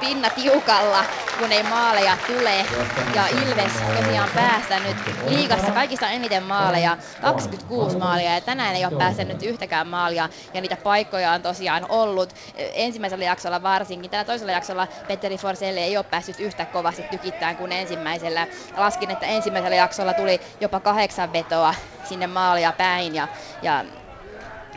pinna 0.00 0.30
tiukalla, 0.30 1.04
kun 1.38 1.52
ei 1.52 1.62
maaleja 1.62 2.18
tule. 2.26 2.66
Ja 3.14 3.26
Ilves 3.26 3.72
tosiaan 3.94 4.30
päästänyt 4.34 4.96
liigassa 5.26 5.72
kaikista 5.72 6.10
eniten 6.10 6.42
maaleja, 6.42 6.96
26 7.20 7.96
maalia, 7.96 8.34
ja 8.34 8.40
tänään 8.40 8.76
ei 8.76 8.84
ole 8.84 8.98
päästänyt 8.98 9.42
yhtäkään 9.42 9.86
maalia, 9.86 10.28
ja 10.54 10.60
niitä 10.60 10.76
paikkoja 10.76 11.32
on 11.32 11.42
tosiaan 11.42 11.86
ollut. 11.88 12.32
Ensimmäisellä 12.54 13.24
jaksolla 13.24 13.62
varsinkin, 13.62 14.10
tällä 14.10 14.24
toisella 14.24 14.52
jaksolla 14.52 14.88
Petteri 15.06 15.38
Forselle 15.38 15.80
ei 15.80 15.96
ole 15.96 16.04
päässyt 16.04 16.40
yhtä 16.40 16.66
kovasti 16.66 17.06
tykittämään 17.10 17.56
kuin 17.56 17.72
ensimmäisellä. 17.72 18.46
Laskin, 18.76 19.10
että 19.10 19.26
ensimmäisellä 19.26 19.76
jaksolla 19.76 20.14
tuli 20.14 20.40
jopa 20.60 20.80
kahdeksan 20.80 21.32
vetoa 21.32 21.74
sinne 22.02 22.26
maalia 22.26 22.72
päin, 22.72 23.14
ja, 23.14 23.28
ja 23.62 23.84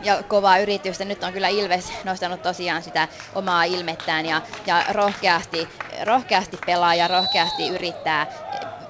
ja 0.02 0.22
kovaa 0.22 0.58
yritystä. 0.58 1.04
Nyt 1.04 1.22
on 1.22 1.32
kyllä 1.32 1.48
Ilves 1.48 1.92
nostanut 2.04 2.42
tosiaan 2.42 2.82
sitä 2.82 3.08
omaa 3.32 3.64
ilmettään 3.64 4.26
ja, 4.26 4.42
ja 4.66 4.84
rohkeasti, 4.88 5.70
rohkeasti 6.02 6.56
pelaa 6.64 6.94
ja 6.94 7.08
rohkeasti 7.08 7.68
yrittää. 7.68 8.26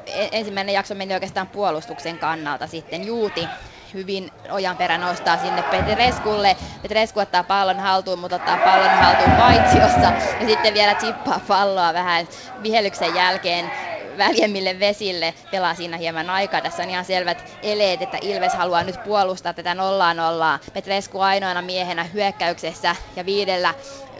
E, 0.06 0.28
ensimmäinen 0.32 0.72
jakso 0.74 0.94
meni 0.94 1.14
oikeastaan 1.14 1.48
puolustuksen 1.48 2.18
kannalta 2.18 2.66
sitten. 2.66 3.05
Juuti 3.05 3.51
hyvin 3.94 4.31
ojan 4.51 4.76
perä 4.76 4.98
nostaa 4.98 5.39
sinne 5.39 5.62
Petreskulle. 5.62 6.56
Petresku 6.82 7.20
ottaa 7.20 7.44
pallon 7.44 7.81
haltuun, 7.81 8.18
mutta 8.18 8.36
ottaa 8.36 8.59
pallon 8.59 8.94
haltuun 8.94 9.35
paitsiossa 9.35 10.12
ja 10.39 10.47
sitten 10.47 10.74
vielä 10.74 10.94
chippaa 10.94 11.40
palloa 11.48 11.93
vähän 11.94 12.28
vihellyksen 12.62 13.14
jälkeen 13.14 13.72
väljemmille 14.19 14.81
vesille, 14.81 15.35
pelaa 15.51 15.74
siinä 15.74 15.97
hieman 15.97 16.31
aikaa. 16.31 16.62
Tässä 16.62 16.82
on 16.82 16.91
ihan 16.91 17.05
selvät 17.05 17.45
eleet, 17.62 18.03
että 18.03 18.19
Ilves 18.20 18.55
haluaa 18.55 18.85
nyt 18.85 19.03
puolustaa 19.03 19.55
tätä 19.55 19.74
nollaa 19.74 20.15
nollaa. 20.15 20.59
Petrescu 20.73 21.20
ainoana 21.20 21.62
miehenä 21.62 22.05
hyökkäyksessä 22.05 22.97
ja 23.16 23.27
viidellä 23.27 23.74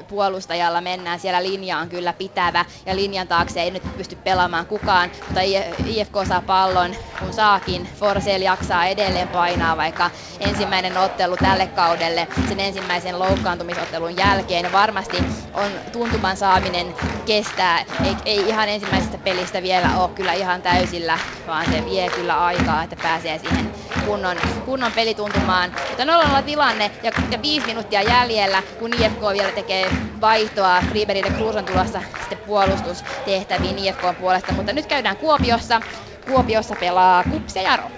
puolustajalla 0.05 0.81
mennään. 0.81 1.21
Siellä 1.21 1.43
linja 1.43 1.79
on 1.79 1.89
kyllä 1.89 2.13
pitävä 2.13 2.65
ja 2.87 2.97
linjan 2.97 3.29
taakse 3.29 3.63
ei 3.63 3.71
nyt 3.71 3.97
pysty 3.97 4.17
pelaamaan 4.17 4.67
kukaan, 4.67 5.11
mutta 5.27 5.41
IFK 5.87 6.15
saa 6.29 6.43
pallon, 6.47 6.97
kun 7.19 7.33
saakin. 7.33 7.89
Forsell 7.95 8.43
jaksaa 8.43 8.87
edelleen 8.87 9.29
painaa, 9.29 9.77
vaikka 9.77 10.11
ensimmäinen 10.41 10.97
ottelu 10.97 11.37
tälle 11.37 11.67
kaudelle 11.67 12.29
sen 12.49 12.61
ensimmäisen 12.61 13.19
loukkaantumisottelun 13.19 14.17
jälkeen 14.17 14.73
varmasti 14.73 15.17
on 15.55 15.71
tuntuman 15.93 16.37
saaminen 16.37 16.95
kestää. 17.27 17.85
Ei, 18.05 18.17
ei 18.25 18.49
ihan 18.49 18.69
ensimmäisestä 18.69 19.19
pelistä 19.19 19.63
vielä 19.63 19.99
ole 19.99 20.09
kyllä 20.09 20.33
ihan 20.33 20.63
täysillä, 20.63 21.19
vaan 21.47 21.67
se 21.67 21.85
vie 21.85 22.11
kyllä 22.11 22.45
aikaa, 22.45 22.83
että 22.83 22.97
pääsee 23.03 23.39
siihen 23.39 23.73
kunnon, 24.07 24.37
kunnon 24.65 24.93
pelituntumaan. 24.93 25.73
Mutta 25.89 26.05
0 26.05 26.43
tilanne 26.43 26.91
ja, 27.03 27.13
ja 27.31 27.43
viisi 27.43 27.67
minuuttia 27.67 28.03
jäljellä, 28.03 28.63
kun 28.79 28.95
IFK 28.95 29.21
vielä 29.33 29.53
tekee 29.53 29.91
vaihtoa. 30.21 30.83
Friberg 30.89 31.25
ja 31.25 31.31
Cruz 31.31 31.57
tulossa 31.67 32.03
sitten 32.21 32.39
puolustustehtäviin 32.39 33.79
IFK 33.79 34.01
puolesta, 34.19 34.53
mutta 34.53 34.73
nyt 34.73 34.87
käydään 34.87 35.17
Kuopiossa. 35.17 35.83
Kuopiossa 36.25 36.77
pelaa 36.77 37.25
Kups 37.25 37.57
ja 37.57 37.63
Jaro. 37.63 37.91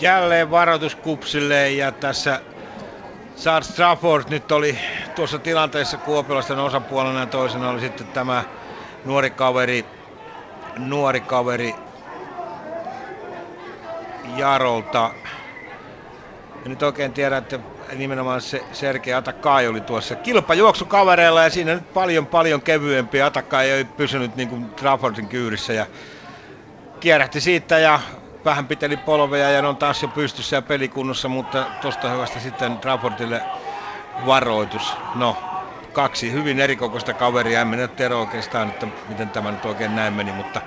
Jälleen 0.00 0.50
varoitus 0.50 0.94
Kupsille 0.96 1.70
ja 1.72 1.92
tässä 1.92 2.42
Charles 3.36 3.68
Trafford 3.68 4.24
nyt 4.30 4.52
oli 4.52 4.78
tuossa 5.14 5.38
tilanteessa 5.38 5.98
Kuopiolaisten 5.98 6.58
osapuolena 6.58 7.20
ja 7.20 7.26
toisena 7.26 7.68
oli 7.68 7.80
sitten 7.80 8.08
tämä 8.08 8.44
nuori 9.04 9.30
kaveri, 9.30 9.90
nuori 10.78 11.20
kaveri 11.20 11.86
Jarolta. 14.24 15.14
En 16.64 16.70
nyt 16.70 16.82
oikein 16.82 17.12
tiedä, 17.12 17.36
että 17.36 17.60
nimenomaan 17.94 18.40
se 18.40 18.66
Sergei 18.72 19.14
Atakai 19.14 19.68
oli 19.68 19.80
tuossa 19.80 20.16
kilpajuoksu 20.16 20.86
kavereilla 20.86 21.42
ja 21.42 21.50
siinä 21.50 21.74
nyt 21.74 21.92
paljon 21.92 22.26
paljon 22.26 22.62
kevyempi. 22.62 23.22
Atakai 23.22 23.70
ei 23.70 23.84
pysynyt 23.84 24.36
niin 24.36 24.48
kuin 24.48 24.74
Traffordin 24.74 25.28
kyyrissä 25.28 25.72
ja 25.72 25.86
kierrähti 27.00 27.40
siitä 27.40 27.78
ja 27.78 28.00
vähän 28.44 28.68
piteli 28.68 28.96
polveja 28.96 29.50
ja 29.50 29.62
ne 29.62 29.68
on 29.68 29.76
taas 29.76 30.02
jo 30.02 30.08
pystyssä 30.08 30.56
ja 30.56 30.62
pelikunnossa, 30.62 31.28
mutta 31.28 31.70
tosta 31.80 32.08
hyvästä 32.08 32.40
sitten 32.40 32.80
Traffordille 32.80 33.46
varoitus. 34.26 34.98
No, 35.14 35.36
kaksi 35.92 36.32
hyvin 36.32 36.60
erikokoista 36.60 37.14
kaveria, 37.14 37.60
en 37.60 37.68
minä 37.68 37.88
tiedä 37.88 38.16
oikeastaan, 38.16 38.68
että 38.68 38.88
miten 39.06 39.30
tämä 39.30 39.52
nyt 39.52 39.64
oikein 39.64 39.94
näin 39.94 40.14
meni, 40.14 40.32
mutta 40.32 40.62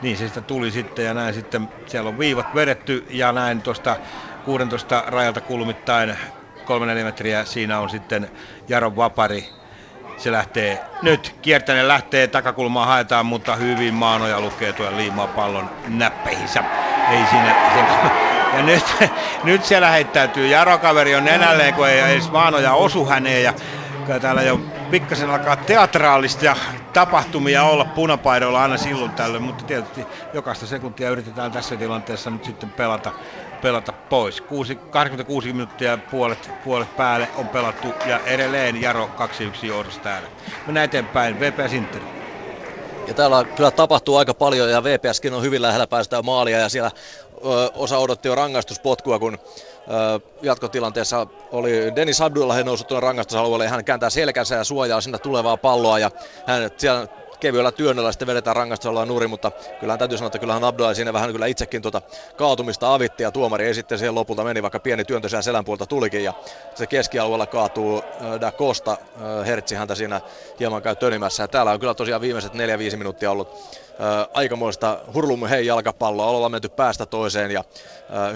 niin 0.00 0.16
se 0.16 0.28
sitä 0.28 0.42
tuli 0.42 0.70
sitten 0.70 1.04
ja 1.04 1.14
näin 1.14 1.34
sitten 1.34 1.70
siellä 1.88 2.08
on 2.08 2.18
viivat 2.18 2.54
vedetty 2.54 3.06
ja 3.10 3.32
näin 3.32 3.62
tuosta 3.62 3.96
16 4.42 5.04
rajalta 5.06 5.40
kulmittain 5.40 6.18
3-4 6.64 7.04
metriä 7.04 7.44
siinä 7.44 7.80
on 7.80 7.90
sitten 7.90 8.30
Jaron 8.68 8.96
Vapari. 8.96 9.48
Se 10.16 10.32
lähtee 10.32 10.80
nyt, 11.02 11.36
kiertäinen 11.42 11.88
lähtee, 11.88 12.26
takakulmaa 12.26 12.86
haetaan, 12.86 13.26
mutta 13.26 13.56
hyvin 13.56 13.94
maanoja 13.94 14.40
lukee 14.40 14.72
tuon 14.72 14.96
liimaa 14.96 15.26
pallon 15.26 15.70
näppeihinsä. 15.86 16.64
Ei 17.10 17.26
siinä 17.26 17.54
sen... 17.74 17.86
Ja 18.56 18.62
nyt, 18.62 18.84
nyt 19.44 19.64
siellä 19.64 19.90
heittäytyy. 19.90 20.46
Jaro 20.46 20.78
kaveri 20.78 21.14
on 21.14 21.24
nenälleen, 21.24 21.74
kun 21.74 21.88
ei 21.88 22.00
edes 22.00 22.30
maanoja 22.30 22.72
osu 22.72 23.06
häneen. 23.06 23.42
Ja 23.42 23.54
täällä 24.20 24.42
jo 24.42 24.60
pikkasen 24.90 25.30
alkaa 25.30 25.56
teatraalista 25.56 26.56
tapahtumia 26.92 27.62
olla 27.62 27.84
punapaidoilla 27.84 28.62
aina 28.62 28.76
silloin 28.76 29.10
tällöin, 29.10 29.42
mutta 29.42 29.64
tietysti 29.64 30.06
jokaista 30.32 30.66
sekuntia 30.66 31.10
yritetään 31.10 31.52
tässä 31.52 31.76
tilanteessa 31.76 32.30
nyt 32.30 32.44
sitten 32.44 32.70
pelata, 32.70 33.12
pelata 33.64 33.92
pois. 34.08 34.40
6, 34.40 34.76
86 34.90 35.52
minuuttia 35.52 35.98
puolet, 36.10 36.50
puolet 36.62 36.96
päälle 36.96 37.28
on 37.34 37.50
pelattu 37.50 37.96
ja 38.04 38.20
edelleen 38.20 38.80
Jaro 38.80 39.06
2-1 39.06 39.66
johdossa 39.66 40.02
täällä. 40.02 40.28
Mennään 40.66 40.84
eteenpäin, 40.84 41.38
VPS 41.38 41.72
Inter. 41.72 42.04
Ja 43.06 43.14
täällä 43.14 43.44
kyllä 43.54 43.70
tapahtuu 43.70 44.16
aika 44.16 44.34
paljon 44.34 44.70
ja 44.70 44.84
VPSkin 44.84 45.34
on 45.34 45.42
hyvin 45.42 45.62
lähellä 45.62 45.86
päästä 45.86 46.22
maalia 46.22 46.58
ja 46.58 46.68
siellä 46.68 46.90
ö, 47.36 47.70
osa 47.74 47.98
odotti 47.98 48.28
jo 48.28 48.34
rangaistuspotkua, 48.34 49.18
kun 49.18 49.38
jatkotilanteessa 50.42 51.26
oli 51.52 51.72
Dennis 51.96 52.20
Abdullah 52.20 52.64
noussut 52.64 52.86
tuonne 52.86 53.06
rangaistusalueelle 53.06 53.64
ja 53.64 53.70
hän 53.70 53.84
kääntää 53.84 54.10
selkänsä 54.10 54.54
ja 54.54 54.64
suojaa 54.64 55.00
sinne 55.00 55.18
tulevaa 55.18 55.56
palloa 55.56 55.98
ja 55.98 56.10
hän 56.46 56.70
siellä 56.78 57.08
kevyellä 57.40 57.72
työnnöllä 57.72 58.12
sitten 58.12 58.28
vedetään 58.28 58.56
rangaistusalueen 58.56 59.08
nurin, 59.08 59.30
mutta 59.30 59.52
kyllähän 59.78 59.98
täytyy 59.98 60.18
sanoa, 60.18 60.26
että 60.26 60.38
kyllähän 60.38 60.64
Abdullah 60.64 60.94
siinä 60.94 61.12
vähän 61.12 61.32
kyllä 61.32 61.46
itsekin 61.46 61.82
tuota 61.82 62.02
kaatumista 62.36 62.94
avitti 62.94 63.22
ja 63.22 63.32
tuomari 63.32 63.66
ei 63.66 63.74
sitten 63.74 63.98
siihen 63.98 64.14
lopulta 64.14 64.44
meni, 64.44 64.62
vaikka 64.62 64.80
pieni 64.80 65.04
työntö 65.04 65.28
siellä 65.28 65.42
selän 65.42 65.64
puolta 65.64 65.86
tulikin 65.86 66.24
ja 66.24 66.34
se 66.74 66.86
keskialueella 66.86 67.46
kaatuu 67.46 68.02
Da 68.40 68.52
Costa, 68.52 68.98
Hertzi 69.46 69.74
häntä 69.74 69.94
siinä 69.94 70.20
hieman 70.60 70.82
käy 70.82 70.96
tönimässä. 70.96 71.42
Ja 71.42 71.48
täällä 71.48 71.72
on 71.72 71.80
kyllä 71.80 71.94
tosiaan 71.94 72.20
viimeiset 72.20 72.52
4-5 72.52 72.56
minuuttia 72.96 73.30
ollut 73.30 73.48
aikamoista 74.34 74.98
hurlumme 75.14 75.50
hei 75.50 75.66
jalkapalloa, 75.66 76.26
ollaan 76.26 76.52
menty 76.52 76.68
päästä 76.68 77.06
toiseen 77.06 77.50
ja 77.50 77.64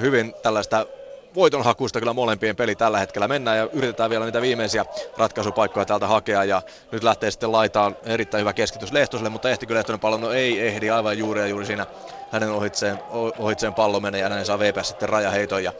hyvin 0.00 0.34
tällaista 0.42 0.86
voitonhakuista 1.34 1.98
kyllä 1.98 2.12
molempien 2.12 2.56
peli 2.56 2.76
tällä 2.76 2.98
hetkellä 2.98 3.28
mennään 3.28 3.58
ja 3.58 3.68
yritetään 3.72 4.10
vielä 4.10 4.24
niitä 4.24 4.42
viimeisiä 4.42 4.86
ratkaisupaikkoja 5.16 5.86
täältä 5.86 6.06
hakea 6.06 6.44
ja 6.44 6.62
nyt 6.92 7.02
lähtee 7.02 7.30
sitten 7.30 7.52
laitaan 7.52 7.96
erittäin 8.02 8.40
hyvä 8.40 8.52
keskitys 8.52 8.92
Lehtoselle, 8.92 9.30
mutta 9.30 9.50
ehtikö 9.50 9.74
Lehtonen 9.74 10.00
pallo? 10.00 10.16
No 10.16 10.32
ei 10.32 10.66
ehdi 10.66 10.90
aivan 10.90 11.18
juuri 11.18 11.40
ja 11.40 11.46
juuri 11.46 11.66
siinä 11.66 11.86
hänen 12.28 12.50
ohitseen, 12.50 13.02
ohitseen 13.38 13.74
pallo 13.74 14.00
menee 14.00 14.20
ja 14.20 14.28
näin 14.28 14.46
saa 14.46 14.58
VPS 14.58 14.88
sitten 14.88 15.08
rajaheiton 15.08 15.64
ja 15.64 15.72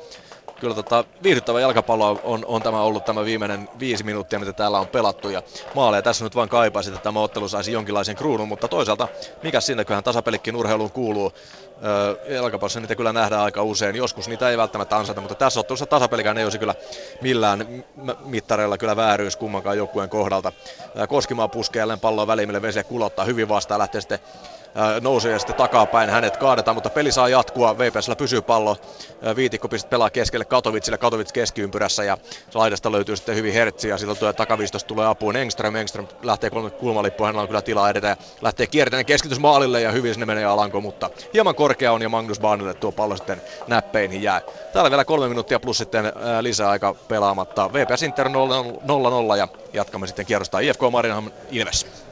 kyllä 0.60 0.74
tota, 0.74 1.04
viihdyttävä 1.22 1.60
jalkapallo 1.60 2.20
on, 2.22 2.44
on, 2.46 2.62
tämä 2.62 2.82
ollut 2.82 3.04
tämä 3.04 3.24
viimeinen 3.24 3.68
viisi 3.78 4.04
minuuttia, 4.04 4.38
mitä 4.38 4.52
täällä 4.52 4.80
on 4.80 4.88
pelattu. 4.88 5.28
Ja 5.28 5.42
maaleja 5.72 6.02
tässä 6.02 6.24
nyt 6.24 6.34
vain 6.34 6.48
kaipaisi, 6.48 6.90
että 6.90 7.02
tämä 7.02 7.20
ottelu 7.20 7.48
saisi 7.48 7.72
jonkinlaisen 7.72 8.16
kruunun, 8.16 8.48
mutta 8.48 8.68
toisaalta 8.68 9.08
mikä 9.42 9.60
sinne, 9.60 9.84
kyllähän 9.84 10.04
tasapelikin 10.04 10.56
urheiluun 10.56 10.92
kuuluu. 10.92 11.32
Jalkapallossa 12.28 12.80
niitä 12.80 12.96
kyllä 12.96 13.12
nähdään 13.12 13.42
aika 13.42 13.62
usein. 13.62 13.96
Joskus 13.96 14.28
niitä 14.28 14.50
ei 14.50 14.58
välttämättä 14.58 14.96
ansata, 14.96 15.20
mutta 15.20 15.34
tässä 15.34 15.60
ottelussa 15.60 15.86
tasapelikään 15.86 16.38
ei 16.38 16.44
olisi 16.44 16.58
kyllä 16.58 16.74
millään 17.20 17.84
mittareilla 18.18 18.78
kyllä 18.78 18.96
vääryys 18.96 19.36
kummankaan 19.36 19.76
joukkueen 19.76 20.10
kohdalta. 20.10 20.52
Koskimaa 21.08 21.48
puskee 21.48 21.80
jälleen 21.80 22.00
palloa 22.00 22.26
välimille, 22.26 22.62
vesiä 22.62 22.84
kulottaa 22.84 23.24
hyvin 23.24 23.48
vastaan, 23.48 23.78
lähtee 23.78 24.00
sitten 24.00 24.18
nousee 25.00 25.32
ja 25.32 25.38
sitten 25.38 25.56
takapäin 25.56 26.10
hänet 26.10 26.36
kaadetaan, 26.36 26.76
mutta 26.76 26.90
peli 26.90 27.12
saa 27.12 27.28
jatkua. 27.28 27.78
VPSllä 27.78 28.16
pysyy 28.16 28.42
pallo. 28.42 28.76
Viitikko 29.36 29.68
pistää 29.68 29.90
pelaa 29.90 30.10
keskelle 30.10 30.44
Katovitsille, 30.44 30.98
Katovits 30.98 31.32
keskiympyrässä 31.32 32.04
ja 32.04 32.18
laidasta 32.54 32.92
löytyy 32.92 33.16
sitten 33.16 33.36
hyvin 33.36 33.52
Hertzi 33.54 33.88
ja 33.88 33.98
silloin 33.98 34.18
tulee 34.18 34.32
takaviistosta 34.32 34.88
tulee 34.88 35.06
apuun 35.06 35.36
Engström. 35.36 35.76
Engström 35.76 36.06
lähtee 36.22 36.50
kolme 36.50 36.70
kulmalippua, 36.70 37.26
hänellä 37.26 37.42
on 37.42 37.48
kyllä 37.48 37.62
tilaa 37.62 37.90
edetä 37.90 38.08
ja 38.08 38.16
lähtee 38.42 38.66
kiertämään 38.66 39.06
keskitys 39.06 39.38
maalille 39.38 39.80
ja 39.80 39.92
hyvin 39.92 40.14
sinne 40.14 40.26
menee 40.26 40.44
Alanko, 40.44 40.80
mutta 40.80 41.10
hieman 41.34 41.54
korkea 41.54 41.92
on 41.92 42.02
ja 42.02 42.08
Magnus 42.08 42.40
Baanille 42.40 42.74
tuo 42.74 42.92
pallo 42.92 43.16
sitten 43.16 43.42
näppeihin 43.66 44.22
jää. 44.22 44.40
Täällä 44.72 44.90
vielä 44.90 45.04
kolme 45.04 45.28
minuuttia 45.28 45.60
plus 45.60 45.78
sitten 45.78 46.12
ää, 46.22 46.42
lisäaika 46.42 46.94
pelaamatta. 47.08 47.72
VPS 47.72 48.02
Inter 48.02 48.28
0-0 48.28 48.30
ja 49.38 49.48
jatkamme 49.72 50.06
sitten 50.06 50.26
kierrosta 50.26 50.58
IFK 50.58 50.80
Marienhamn 50.90 51.32
Ilves 51.50 52.07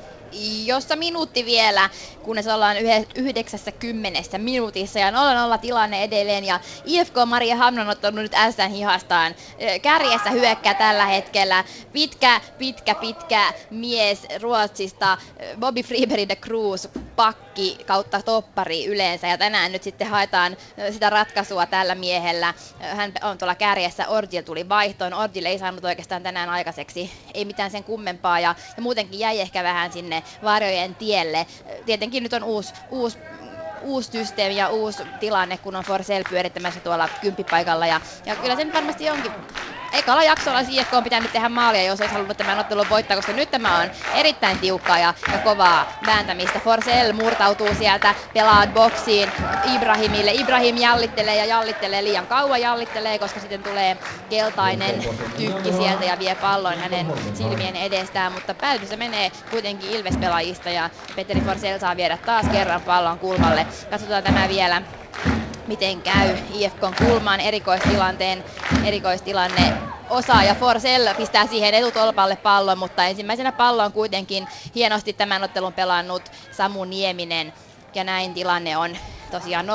jossa 0.65 0.97
minuutti 0.97 1.45
vielä, 1.45 1.91
kunnes 2.23 2.47
ollaan 2.47 2.77
90 3.15 4.39
minuutissa. 4.39 4.99
Ja 4.99 5.11
0-0 5.11 5.59
tilanne 5.61 6.03
edelleen. 6.03 6.45
Ja 6.45 6.61
IFK 6.85 7.15
Maria 7.27 7.57
Hamna 7.57 7.83
on 7.83 7.89
ottanut 7.89 8.23
nyt 8.23 8.33
SN 8.51 8.71
hihastaan. 8.71 9.35
Kärjessä 9.83 10.31
hyökkää 10.31 10.75
tällä 10.75 11.07
hetkellä. 11.07 11.65
Pitkä, 11.93 12.41
pitkä, 12.59 12.95
pitkä 12.95 13.53
mies 13.71 14.27
Ruotsista, 14.41 15.19
Bobby 15.61 15.83
Freeberg 15.83 16.29
de 16.29 16.37
Cruz, 16.37 16.89
pakki 17.17 17.79
kautta 17.87 18.23
toppari 18.23 18.87
yleensä. 18.87 19.27
Ja 19.27 19.39
tänään 19.39 19.73
nyt 19.73 19.83
sitten 19.83 20.07
haetaan 20.07 20.57
sitä 20.91 21.11
ratkaisua 21.11 21.67
tällä 21.67 21.95
miehellä. 21.95 22.55
Hän 22.79 23.13
on 23.23 23.39
tuolla 23.39 23.55
kärjessä, 23.55 24.09
Orgil 24.09 24.43
tuli 24.43 24.69
vaihtoon, 24.69 25.15
Orgil 25.15 25.47
ei 25.47 25.59
saanut 25.59 25.85
oikeastaan 25.85 26.23
tänään 26.23 26.51
aikaiseksi, 26.51 27.11
ei 27.35 27.45
mitään 27.45 27.71
sen 27.71 27.85
kummempaa. 27.85 28.41
Ja, 28.41 28.55
ja 28.77 28.83
muutenkin 28.83 29.19
jäi 29.19 29.41
ehkä 29.41 29.63
vähän 29.65 29.93
sinne 29.93 30.23
varjojen 30.43 30.97
tielle. 30.97 31.47
Tietenkin 31.87 32.23
nyt 32.23 32.33
on 32.33 32.45
uusi, 32.45 32.75
uusi 32.89 33.19
uusi 33.81 34.11
systeemi 34.11 34.57
ja 34.57 34.69
uusi 34.69 35.03
tilanne, 35.19 35.59
kun 35.59 35.77
on 35.77 35.85
Forsell 35.85 36.25
pyörittämässä 36.25 36.81
tuolla 36.81 37.09
kymppipaikalla. 37.21 37.87
Ja, 37.87 38.01
ja 38.27 38.37
kyllä 38.37 38.57
sen 38.57 38.73
varmasti 38.73 39.11
onkin 39.11 39.33
ekalla 39.93 40.23
jaksolla 40.23 40.61
IFK 40.69 40.95
on 40.95 41.05
pitänyt 41.05 41.33
tehdä 41.33 41.49
maalia, 41.49 41.83
jos 41.83 42.01
olisi 42.01 42.13
halunnut 42.15 42.37
tämän 42.37 42.59
ottelun 42.59 42.89
voittaa, 42.89 43.17
koska 43.17 43.33
nyt 43.33 43.51
tämä 43.51 43.79
on 43.79 43.91
erittäin 44.13 44.59
tiukkaa 44.59 44.99
ja, 44.99 45.15
ja 45.33 45.39
kovaa 45.39 45.87
vääntämistä. 46.07 46.61
Forsell 46.61 47.13
murtautuu 47.13 47.75
sieltä, 47.75 48.15
pelaa 48.33 48.67
boksiin 48.67 49.33
Ibrahimille. 49.63 50.33
Ibrahim 50.35 50.77
jallittelee 50.77 51.37
ja 51.37 51.45
jallittelee 51.45 52.05
liian 52.05 52.27
kauan 52.27 52.61
jallittelee, 52.61 53.19
koska 53.19 53.41
sitten 53.41 53.63
tulee 53.63 53.97
keltainen 54.29 54.95
tykki 55.37 55.73
sieltä 55.73 56.05
ja 56.05 56.19
vie 56.19 56.35
pallon 56.35 56.79
hänen 56.79 57.07
silmien 57.35 57.77
edestään, 57.77 58.33
mutta 58.33 58.55
päätössä 58.55 58.97
menee 58.97 59.31
kuitenkin 59.51 59.91
Ilves-pelaajista 59.91 60.71
ja 60.71 60.91
Petteri 61.15 61.41
Forsell 61.41 61.79
saa 61.79 61.97
viedä 61.97 62.19
taas 62.25 62.47
kerran 62.53 62.83
pallon 62.83 63.19
kulmalle. 63.19 63.66
Katsotaan 63.91 64.23
tämä 64.25 64.49
vielä 64.49 64.83
miten 65.67 66.03
käy. 66.03 66.37
IFKn 66.51 66.95
kulmaan 66.97 67.41
erikoistilanteen, 67.41 68.45
erikoistilanne. 68.83 69.75
Osaa 70.09 70.45
ja 70.45 70.55
Forsell 70.55 71.15
pistää 71.17 71.47
siihen 71.47 71.75
etutolpalle 71.75 72.37
pallon, 72.37 72.79
mutta 72.79 73.05
ensimmäisenä 73.07 73.53
pallon 73.53 73.93
kuitenkin 73.93 74.49
hienosti 74.75 75.13
tämän 75.13 75.45
ottelun 75.45 75.75
pelannut 75.75 76.29
Samu 76.51 76.85
Nieminen. 76.85 77.53
Ja 77.95 78.05
näin 78.05 78.35
tilanne 78.35 78.77
on 78.77 78.99
tosiaan 79.31 79.67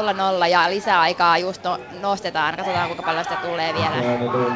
0-0 0.44 0.48
ja 0.48 0.70
lisäaikaa 0.70 1.38
just 1.38 1.64
no, 1.64 1.80
nostetaan. 2.02 2.56
Katsotaan 2.56 2.88
kuinka 2.88 3.04
paljon 3.04 3.24
sitä 3.24 3.36
tulee 3.36 3.74
vielä. 3.74 3.96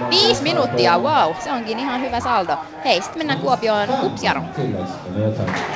Viisi 0.09 0.43
minuuttia, 0.43 0.97
wow, 0.97 1.35
se 1.39 1.51
onkin 1.51 1.79
ihan 1.79 2.01
hyvä 2.01 2.19
saldo. 2.19 2.57
Hei, 2.85 3.01
sitten 3.01 3.19
mennään 3.19 3.39
Kuopioon 3.39 3.89
Kupsjaro. 4.01 4.41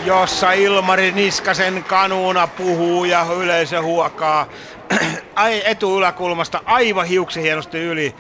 Jossa 0.06 0.52
Ilmari 0.52 1.12
Niskasen 1.12 1.84
kanuuna 1.84 2.48
puhuu 2.48 3.06
ja 3.06 3.26
yleisö 3.38 3.82
huokaa. 3.82 4.46
Ai, 5.36 5.62
etuyläkulmasta 5.66 6.62
aivan 6.66 7.06
hiuksi 7.06 7.42
hienosti 7.42 7.78
yli 7.78 8.16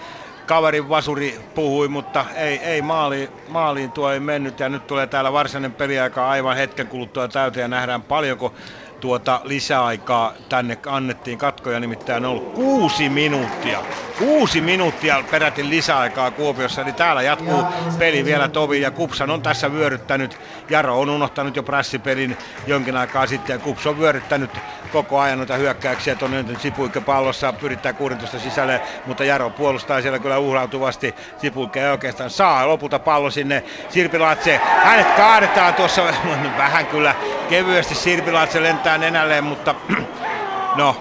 kaverin 0.45 0.89
vasuri 0.89 1.39
puhui, 1.55 1.87
mutta 1.87 2.25
ei, 2.35 2.57
ei 2.57 2.81
maaliin, 2.81 3.29
maaliin 3.47 3.91
tuo 3.91 4.11
ei 4.11 4.19
mennyt. 4.19 4.59
Ja 4.59 4.69
nyt 4.69 4.87
tulee 4.87 5.07
täällä 5.07 5.33
varsinainen 5.33 5.73
peliaika 5.73 6.29
aivan 6.29 6.55
hetken 6.57 6.87
kuluttua 6.87 7.27
täyteen 7.27 7.61
ja 7.61 7.67
nähdään 7.67 8.01
paljonko 8.01 8.53
tuota 8.99 9.41
lisäaikaa 9.43 10.33
tänne 10.49 10.77
annettiin. 10.85 11.37
Katkoja 11.37 11.79
nimittäin 11.79 12.25
on 12.25 12.31
ollut 12.31 12.53
kuusi 12.53 13.09
minuuttia. 13.09 13.83
Kuusi 14.19 14.61
minuuttia 14.61 15.23
peräti 15.31 15.69
lisäaikaa 15.69 16.31
Kuopiossa, 16.31 16.81
eli 16.81 16.93
täällä 16.93 17.21
jatkuu 17.21 17.63
peli 17.99 18.25
vielä 18.25 18.47
tovi 18.47 18.81
ja 18.81 18.91
Kupsan 18.91 19.29
on 19.29 19.41
tässä 19.41 19.71
vyöryttänyt. 19.71 20.37
Jaro 20.69 20.99
on 20.99 21.09
unohtanut 21.09 21.55
jo 21.55 21.63
prässipelin 21.63 22.37
jonkin 22.67 22.97
aikaa 22.97 23.27
sitten 23.27 23.53
ja 23.53 23.59
Kups 23.59 23.87
on 23.87 23.99
vyöryttänyt 23.99 24.51
koko 24.91 25.19
ajan 25.19 25.37
noita 25.37 25.55
hyökkäyksiä 25.55 26.15
tuonne 26.15 26.45
Sipuikka 26.59 27.01
pallossa 27.01 27.53
pyrittää 27.53 27.93
16 27.93 28.39
sisälle, 28.39 28.81
mutta 29.05 29.23
Jaro 29.23 29.49
puolustaa 29.49 30.01
siellä 30.01 30.19
kyllä 30.19 30.37
uhrautuvasti. 30.37 31.15
Sipuikka 31.37 31.79
ei 31.79 31.91
oikeastaan 31.91 32.29
saa 32.29 32.67
lopulta 32.67 32.99
pallo 32.99 33.29
sinne 33.31 33.63
Sirpilatse. 33.89 34.61
Hänet 34.83 35.07
kaadetaan 35.07 35.73
tuossa 35.73 36.03
vähän 36.57 36.85
kyllä 36.85 37.15
kevyesti 37.49 37.95
Sirpilatse 37.95 38.63
lentää 38.63 38.88
nenälleen, 38.97 39.43
mutta 39.43 39.75
no 40.73 40.95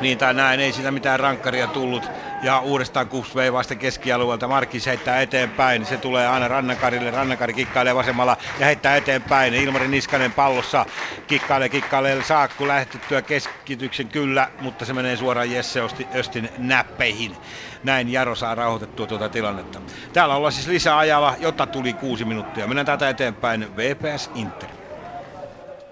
niin 0.00 0.18
tai 0.18 0.34
näin, 0.34 0.60
ei 0.60 0.72
siitä 0.72 0.90
mitään 0.90 1.20
rankkaria 1.20 1.68
tullut. 1.68 2.12
Ja 2.42 2.60
uudestaan 2.60 3.08
Kups 3.08 3.34
vei 3.34 3.52
vasta 3.52 3.76
keskialueelta. 3.76 4.48
Markis 4.48 4.86
heittää 4.86 5.20
eteenpäin. 5.20 5.86
Se 5.86 5.98
tulee 5.98 6.28
aina 6.28 6.48
Rannakarille. 6.48 7.10
Rannakari 7.10 7.54
kikkailee 7.54 7.94
vasemmalla 7.94 8.36
ja 8.58 8.66
heittää 8.66 8.96
eteenpäin. 8.96 9.54
Ilmari 9.54 9.88
Niskanen 9.88 10.32
pallossa 10.32 10.86
kikkailee, 11.26 11.68
kikkailee. 11.68 12.22
Saakku 12.22 12.68
lähetettyä 12.68 13.22
keskityksen 13.22 14.08
kyllä, 14.08 14.50
mutta 14.60 14.84
se 14.84 14.92
menee 14.92 15.16
suoraan 15.16 15.50
Jesse 15.50 15.80
Östin 16.14 16.50
näppeihin. 16.58 17.36
Näin 17.82 18.08
Jaro 18.08 18.34
saa 18.34 18.54
rauhoitettua 18.54 19.06
tuota 19.06 19.28
tilannetta. 19.30 19.82
Täällä 20.12 20.36
ollaan 20.36 20.52
siis 20.52 20.66
lisäajalla, 20.66 21.36
jota 21.38 21.66
tuli 21.66 21.94
kuusi 21.94 22.24
minuuttia. 22.24 22.66
Mennään 22.66 22.86
täältä 22.86 23.08
eteenpäin. 23.08 23.76
VPS 23.76 24.30
Inter. 24.34 24.79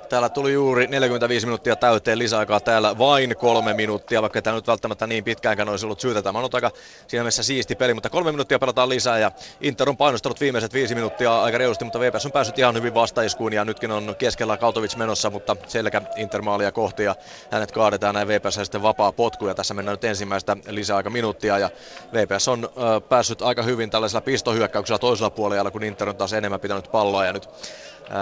Täällä 0.09 0.29
tuli 0.29 0.53
juuri 0.53 0.87
45 0.87 1.47
minuuttia 1.47 1.77
täyteen 1.77 2.19
lisäaikaa 2.19 2.61
täällä 2.61 2.99
vain 2.99 3.37
kolme 3.37 3.75
minuuttia, 3.75 4.23
vaikka 4.23 4.43
tämä 4.43 4.57
nyt 4.57 4.67
välttämättä 4.67 5.07
niin 5.07 5.25
pitkäänkään 5.25 5.69
olisi 5.69 5.87
ollut 5.87 6.01
syytä. 6.01 6.23
Tämä 6.23 6.39
on 6.39 6.51
aika 6.53 6.71
siinä 7.07 7.23
mielessä 7.23 7.43
siisti 7.43 7.75
peli, 7.75 7.95
mutta 7.95 8.11
kolme 8.11 8.33
minuuttia 8.33 8.59
pelataan 8.59 8.89
lisää 8.89 9.19
ja 9.19 9.33
Inter 9.61 9.89
on 9.89 9.97
painostanut 9.97 10.41
viimeiset 10.41 10.73
viisi 10.73 10.95
minuuttia 10.95 11.43
aika 11.43 11.59
reilusti, 11.59 11.85
mutta 11.85 12.01
VPS 12.01 12.27
on 12.27 12.33
päässyt 12.33 12.59
ihan 12.59 12.75
hyvin 12.75 12.95
vastaiskuun 12.95 13.53
ja 13.53 13.65
nytkin 13.65 13.91
on 13.91 14.17
keskellä 14.19 14.57
Kautovic 14.57 14.97
menossa, 14.97 15.31
mutta 15.31 15.57
selkä 15.67 16.03
Intermaalia 16.17 16.73
kohti 16.73 17.03
ja 17.03 17.15
hänet 17.51 17.73
kaadetaan 17.73 18.15
näin 18.15 18.29
VPS 18.29 18.55
sitten 18.55 18.83
vapaa 18.83 19.13
potku 19.13 19.49
ja 19.49 19.55
tässä 19.55 19.75
mennään 19.75 19.93
nyt 19.93 20.05
ensimmäistä 20.05 20.57
lisäaika 20.69 21.11
minuuttia 21.11 21.59
ja 21.59 21.71
VPS 22.13 22.49
on 22.49 22.65
ö, 22.65 23.01
päässyt 23.01 23.43
aika 23.43 23.63
hyvin 23.63 23.91
tällaisella 23.91 24.21
pistohyökkäyksellä 24.21 24.99
toisella 24.99 25.31
puolella, 25.31 25.71
kun 25.71 25.85
Inter 25.85 26.09
on 26.09 26.17
taas 26.17 26.33
enemmän 26.33 26.61
pitänyt 26.61 26.91
palloa 26.93 27.25
ja 27.25 27.33
nyt 27.33 27.49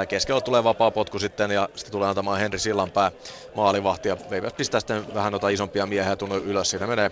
Keskellä 0.08 0.40
tulee 0.40 0.65
vapaa 0.65 0.90
potku 0.90 1.18
sitten 1.18 1.50
ja 1.50 1.68
sitten 1.77 1.93
tulee 1.93 2.09
antamaan 2.09 2.41
Henri 2.41 2.59
Sillanpää 2.59 3.13
maalivahti 3.55 4.09
ja 4.09 4.17
VPS 4.31 4.55
pistää 4.55 4.81
sitten 4.81 5.15
vähän 5.15 5.33
noita 5.33 5.49
isompia 5.49 5.87
miehiä 5.87 6.17
tunne 6.17 6.37
ylös. 6.37 6.71
Siinä 6.71 6.87
menee 6.87 7.11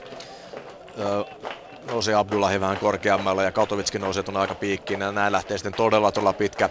nousee 1.84 2.14
Abdullahi 2.14 2.60
vähän 2.60 2.78
korkeammalle 2.78 3.44
ja 3.44 3.52
Kautovitskin 3.52 4.00
nousee 4.00 4.22
tuonne 4.22 4.40
aika 4.40 4.54
piikkiin 4.54 5.00
ja 5.00 5.12
näin 5.12 5.32
lähtee 5.32 5.58
sitten 5.58 5.74
todella 5.74 6.12
todella 6.12 6.32
pitkä 6.32 6.70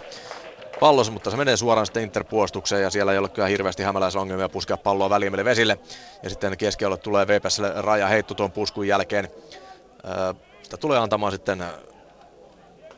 pallos, 0.78 1.10
mutta 1.10 1.30
se 1.30 1.36
menee 1.36 1.56
suoraan 1.56 1.86
sitten 1.86 2.02
Interpuolustukseen 2.02 2.82
ja 2.82 2.90
siellä 2.90 3.12
ei 3.12 3.18
ole 3.18 3.28
kyllä 3.28 3.48
hirveästi 3.48 3.82
hämäläisongelmia 3.82 4.48
puskea 4.48 4.76
palloa 4.76 5.10
väliemelle 5.10 5.44
vesille. 5.44 5.78
Ja 6.22 6.30
sitten 6.30 6.56
keskiölle 6.56 6.96
tulee 6.96 7.26
VPSlle 7.26 7.72
raja 7.76 8.06
heitto 8.06 8.34
tuon 8.34 8.52
puskun 8.52 8.88
jälkeen. 8.88 9.28
Sitä 10.62 10.76
tulee 10.76 10.98
antamaan 10.98 11.32
sitten 11.32 11.64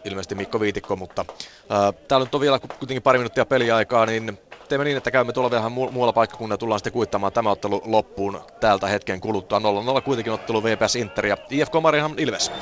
ilmeisesti 0.05 0.35
Mikko 0.35 0.61
Viitikko, 0.61 0.97
mutta 0.97 1.25
ää, 1.69 1.93
täällä 1.93 2.25
nyt 2.25 2.35
on 2.35 2.41
vielä 2.41 2.59
kuitenkin 2.59 3.03
pari 3.03 3.19
minuuttia 3.19 3.47
peliaikaa, 3.47 4.07
niin 4.07 4.39
teemme 4.69 4.85
niin, 4.85 4.97
että 4.97 5.11
käymme 5.11 5.33
tuolla 5.33 5.51
vähän 5.51 5.73
muualla 5.73 6.13
paikkakunnalla 6.13 6.59
tullaan 6.59 6.79
sitten 6.79 6.93
kuittamaan 6.93 7.33
tämä 7.33 7.51
ottelu 7.51 7.83
loppuun 7.85 8.41
täältä 8.61 8.87
hetken 8.87 9.21
kuluttua. 9.21 9.59
0-0 9.99 10.03
kuitenkin 10.03 10.33
ottelu 10.33 10.65
VPS 10.65 10.97
Inter 10.97 11.27
ja 11.27 11.37
IFK 11.51 11.73
Marihan 11.83 12.15
Ilves 12.17 12.53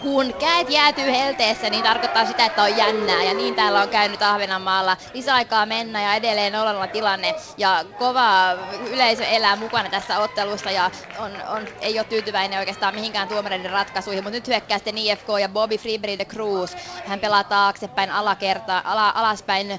kun 0.00 0.34
käet 0.34 0.70
jäätyy 0.70 1.10
helteessä, 1.10 1.70
niin 1.70 1.82
tarkoittaa 1.82 2.26
sitä, 2.26 2.46
että 2.46 2.62
on 2.62 2.76
jännää. 2.76 3.22
Ja 3.22 3.34
niin 3.34 3.54
täällä 3.54 3.80
on 3.82 3.88
käynyt 3.88 4.22
Ahvenanmaalla. 4.22 4.96
Lisäaikaa 5.14 5.66
mennä 5.66 6.02
ja 6.02 6.14
edelleen 6.14 6.54
olla 6.54 6.88
tilanne. 6.88 7.34
Ja 7.56 7.84
kova 7.96 8.52
yleisö 8.88 9.24
elää 9.24 9.56
mukana 9.56 9.90
tässä 9.90 10.18
ottelussa 10.18 10.70
ja 10.70 10.90
on, 11.18 11.32
on, 11.46 11.68
ei 11.80 11.98
ole 11.98 12.04
tyytyväinen 12.04 12.58
oikeastaan 12.58 12.94
mihinkään 12.94 13.28
tuomareiden 13.28 13.70
ratkaisuihin. 13.70 14.24
Mutta 14.24 14.36
nyt 14.36 14.48
hyökkää 14.48 14.78
sitten 14.78 14.98
IFK 14.98 15.26
ja 15.40 15.48
Bobby 15.48 15.78
Freeberry 15.78 16.18
de 16.18 16.24
Cruz. 16.24 16.74
Hän 17.04 17.20
pelaa 17.20 17.44
taaksepäin 17.44 18.10
alakerta, 18.10 18.82
ala, 18.84 19.08
alaspäin 19.10 19.70
äh, 19.70 19.78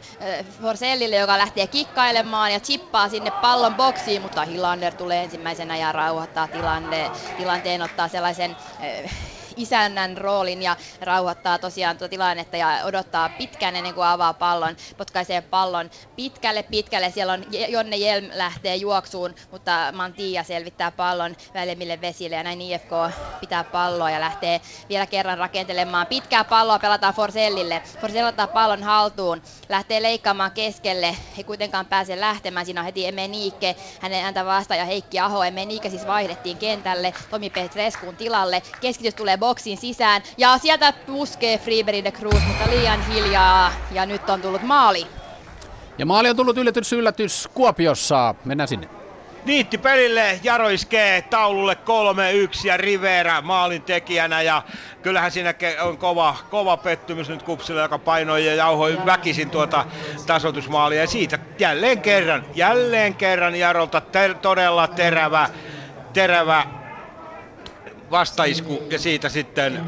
Forsellille, 0.61 1.15
joka 1.15 1.37
lähtee 1.37 1.67
kikkailemaan 1.67 2.53
ja 2.53 2.59
chippaa 2.59 3.09
sinne 3.09 3.31
pallon 3.31 3.75
boksiin. 3.75 4.21
Mutta 4.21 4.45
Hilander 4.45 4.95
tulee 4.95 5.23
ensimmäisenä 5.23 5.77
ja 5.77 5.91
rauhoittaa 5.91 6.47
tilanne, 6.47 7.11
tilanteen, 7.35 7.81
ottaa 7.81 8.07
sellaisen 8.07 8.57
äh, 9.05 9.36
isännän 9.57 10.17
roolin 10.17 10.61
ja 10.63 10.75
rauhoittaa 11.01 11.59
tosiaan 11.59 11.97
tuota 11.97 12.09
tilannetta 12.09 12.57
ja 12.57 12.79
odottaa 12.83 13.29
pitkään 13.29 13.75
ennen 13.75 13.93
kuin 13.93 14.07
avaa 14.07 14.33
pallon, 14.33 14.75
potkaisee 14.97 15.41
pallon 15.41 15.89
pitkälle 16.15 16.63
pitkälle. 16.63 17.11
Siellä 17.11 17.33
on 17.33 17.45
Jonne 17.67 17.97
Jelm 17.97 18.29
lähtee 18.33 18.75
juoksuun, 18.75 19.35
mutta 19.51 19.71
Mantia 19.93 20.43
selvittää 20.43 20.91
pallon 20.91 21.35
välemmille 21.53 22.01
vesille 22.01 22.35
ja 22.35 22.43
näin 22.43 22.61
IFK 22.61 22.91
pitää 23.39 23.63
palloa 23.63 24.11
ja 24.11 24.19
lähtee 24.19 24.61
vielä 24.89 25.05
kerran 25.05 25.37
rakentelemaan. 25.37 26.07
Pitkää 26.07 26.43
palloa 26.43 26.79
pelataan 26.79 27.13
Forsellille. 27.13 27.81
Forsell 28.01 28.27
ottaa 28.27 28.47
pallon 28.47 28.83
haltuun, 28.83 29.41
lähtee 29.69 30.01
leikkaamaan 30.01 30.51
keskelle, 30.51 31.15
ei 31.37 31.43
kuitenkaan 31.43 31.85
pääse 31.85 32.19
lähtemään. 32.19 32.65
Siinä 32.65 32.81
on 32.81 32.85
heti 32.85 33.07
Eme 33.07 33.27
Niikke, 33.27 33.75
hänen 34.01 34.23
ääntä 34.23 34.45
vastaan 34.45 34.77
ja 34.77 34.85
Heikki 34.85 35.19
Aho. 35.19 35.43
Eme 35.43 35.65
Niikke 35.65 35.89
siis 35.89 36.07
vaihdettiin 36.07 36.57
kentälle 36.57 37.13
Tomi 37.29 37.49
Petreskun 37.49 38.15
tilalle. 38.15 38.61
Keskitys 38.81 39.15
tulee 39.15 39.39
boksiin 39.47 39.77
sisään 39.77 40.21
ja 40.37 40.57
sieltä 40.57 40.93
puskee 40.93 41.57
Freeberg 41.57 42.03
de 42.03 42.11
Cruz, 42.11 42.43
mutta 42.47 42.69
liian 42.69 43.01
hiljaa 43.01 43.71
ja 43.91 44.05
nyt 44.05 44.29
on 44.29 44.41
tullut 44.41 44.61
maali. 44.61 45.07
Ja 45.97 46.05
maali 46.05 46.29
on 46.29 46.35
tullut 46.35 46.57
yllätys 46.57 46.93
yllätys 46.93 47.49
Kuopiossa. 47.53 48.35
Mennään 48.45 48.67
sinne. 48.67 48.87
Niitti 49.45 49.77
pelille, 49.77 50.39
Jaro 50.43 50.69
iskee 50.69 51.21
taululle 51.21 51.77
3-1 52.63 52.67
ja 52.67 52.77
Rivera 52.77 53.41
maalin 53.41 53.81
tekijänä 53.81 54.41
ja 54.41 54.61
kyllähän 55.01 55.31
siinä 55.31 55.53
on 55.81 55.97
kova, 55.97 56.35
kova 56.49 56.77
pettymys 56.77 57.29
nyt 57.29 57.43
Kupsille, 57.43 57.81
joka 57.81 57.99
painoi 57.99 58.45
ja 58.45 58.55
jauhoi 58.55 58.97
väkisin 59.05 59.49
tuota 59.49 59.85
tasoitusmaalia 60.25 61.01
ja 61.01 61.07
siitä 61.07 61.39
jälleen 61.59 62.01
kerran, 62.01 62.45
jälleen 62.55 63.15
kerran 63.15 63.55
Jarolta 63.55 64.01
te- 64.01 64.35
todella 64.41 64.87
terävä, 64.87 65.49
terävä 66.13 66.65
vastaisku 68.11 68.83
ja 68.89 68.99
siitä 68.99 69.29
sitten 69.29 69.79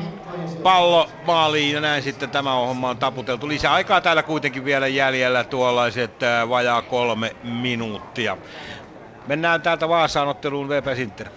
pallo 0.64 1.10
maaliin 1.26 1.74
ja 1.74 1.82
näin 1.82 2.04
sitten 2.04 2.30
tämä 2.30 2.54
homma 2.54 2.90
on 2.90 2.98
taputeltu. 2.98 3.48
Lisää 3.48 3.74
aikaa 3.74 4.02
täällä 4.02 4.24
kuitenkin 4.24 4.66
vielä 4.66 4.88
jäljellä 4.88 5.44
tuollaiset 5.44 6.24
äh, 6.24 6.50
vajaa 6.50 6.82
kolme 6.82 7.36
minuuttia. 7.44 8.38
Mennään 9.28 9.62
täältä 9.62 9.90
Vaasaan 9.90 10.28
otteluun 10.28 10.70
VP 10.70 10.86
Sinter. 10.96 11.30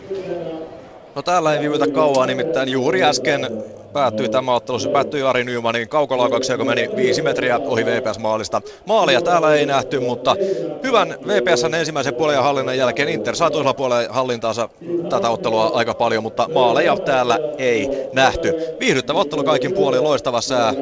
No 1.15 1.23
täällä 1.23 1.55
ei 1.55 1.60
viivytä 1.60 1.86
kauan, 1.86 2.28
nimittäin 2.28 2.68
juuri 2.68 3.02
äsken 3.05 3.65
päättyi 3.92 4.28
tämä 4.28 4.55
ottelu. 4.55 4.78
Se 4.78 4.89
päättyi 4.89 5.23
Ari 5.23 5.44
Nymanin 5.44 5.89
kaukolaukauksen, 5.89 6.55
joka 6.55 6.65
meni 6.65 6.91
viisi 6.97 7.23
metriä 7.23 7.58
ohi 7.58 7.86
VPS-maalista. 7.86 8.62
Maalia 8.86 9.20
täällä 9.20 9.55
ei 9.55 9.66
nähty, 9.66 10.00
mutta 10.00 10.36
hyvän 10.82 11.16
VPSn 11.26 11.74
ensimmäisen 11.74 12.15
puolen 12.15 12.42
hallinnan 12.42 12.78
jälkeen 12.78 13.08
Inter 13.08 13.36
saa 13.36 13.50
toisella 13.50 13.74
puolella 13.74 14.12
hallintaansa 14.12 14.68
tätä 15.10 15.31
ottelua 15.31 15.70
aika 15.74 15.94
paljon, 15.94 16.23
mutta 16.23 16.49
maaleja 16.55 16.97
täällä 16.97 17.39
ei 17.58 18.08
nähty. 18.12 18.55
Viihdyttävä 18.81 19.18
ottelu 19.18 19.44
kaikin 19.44 19.74
puolin, 19.74 20.05
loistava 20.05 20.41
sää, 20.41 20.74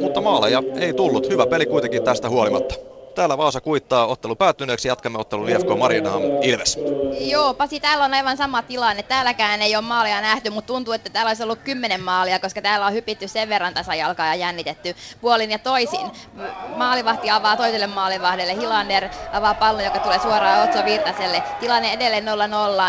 mutta 0.00 0.20
maaleja 0.20 0.62
ei 0.80 0.92
tullut. 0.92 1.28
Hyvä 1.28 1.46
peli 1.46 1.66
kuitenkin 1.66 2.02
tästä 2.02 2.28
huolimatta. 2.28 2.91
Täällä 3.14 3.38
Vaasa 3.38 3.60
kuittaa 3.60 4.06
ottelu 4.06 4.36
päättyneeksi. 4.36 4.88
Jatkamme 4.88 5.18
ottelun 5.18 5.48
IFK 5.48 5.68
Marinaham 5.78 6.22
Ilves. 6.42 6.78
Joo, 7.20 7.54
Pasi, 7.54 7.80
täällä 7.80 8.04
on 8.04 8.14
aivan 8.14 8.36
sama 8.36 8.62
tilanne. 8.62 9.02
Täälläkään 9.02 9.62
ei 9.62 9.76
ole 9.76 9.84
maalia 9.84 10.20
nähty, 10.20 10.50
mutta 10.50 10.66
tuntuu, 10.66 10.94
että 10.94 11.10
täällä 11.10 11.28
olisi 11.28 11.42
ollut 11.42 11.58
kymmenen 11.58 12.02
maalia, 12.02 12.38
koska 12.38 12.62
täällä 12.62 12.86
on 12.86 12.92
hypitty 12.92 13.28
sen 13.28 13.48
verran 13.48 13.74
tasajalkaa 13.74 14.26
ja 14.26 14.34
jännitetty 14.34 14.94
puolin 15.20 15.50
ja 15.50 15.58
toisin. 15.58 16.10
Maalivahti 16.76 17.30
avaa 17.30 17.56
toiselle 17.56 17.86
maalivahdelle, 17.86 18.56
Hilander 18.56 19.08
avaa 19.32 19.54
pallon, 19.54 19.84
joka 19.84 19.98
tulee 19.98 20.18
suoraan 20.18 20.68
Otso 20.68 20.84
Virtaselle. 20.84 21.42
Tilanne 21.60 21.92
edelleen 21.92 22.24
0-0. 22.24 22.28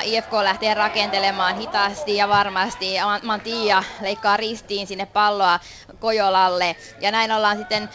IFK 0.03 0.33
lähtee 0.33 0.73
rakentelemaan 0.73 1.55
hitaasti 1.55 2.15
ja 2.15 2.29
varmasti. 2.29 2.95
Mantia 3.23 3.83
leikkaa 4.01 4.37
ristiin 4.37 4.87
sinne 4.87 5.05
palloa 5.05 5.59
Kojolalle. 5.99 6.75
Ja 7.01 7.11
näin 7.11 7.31
ollaan 7.31 7.57
sitten 7.57 7.89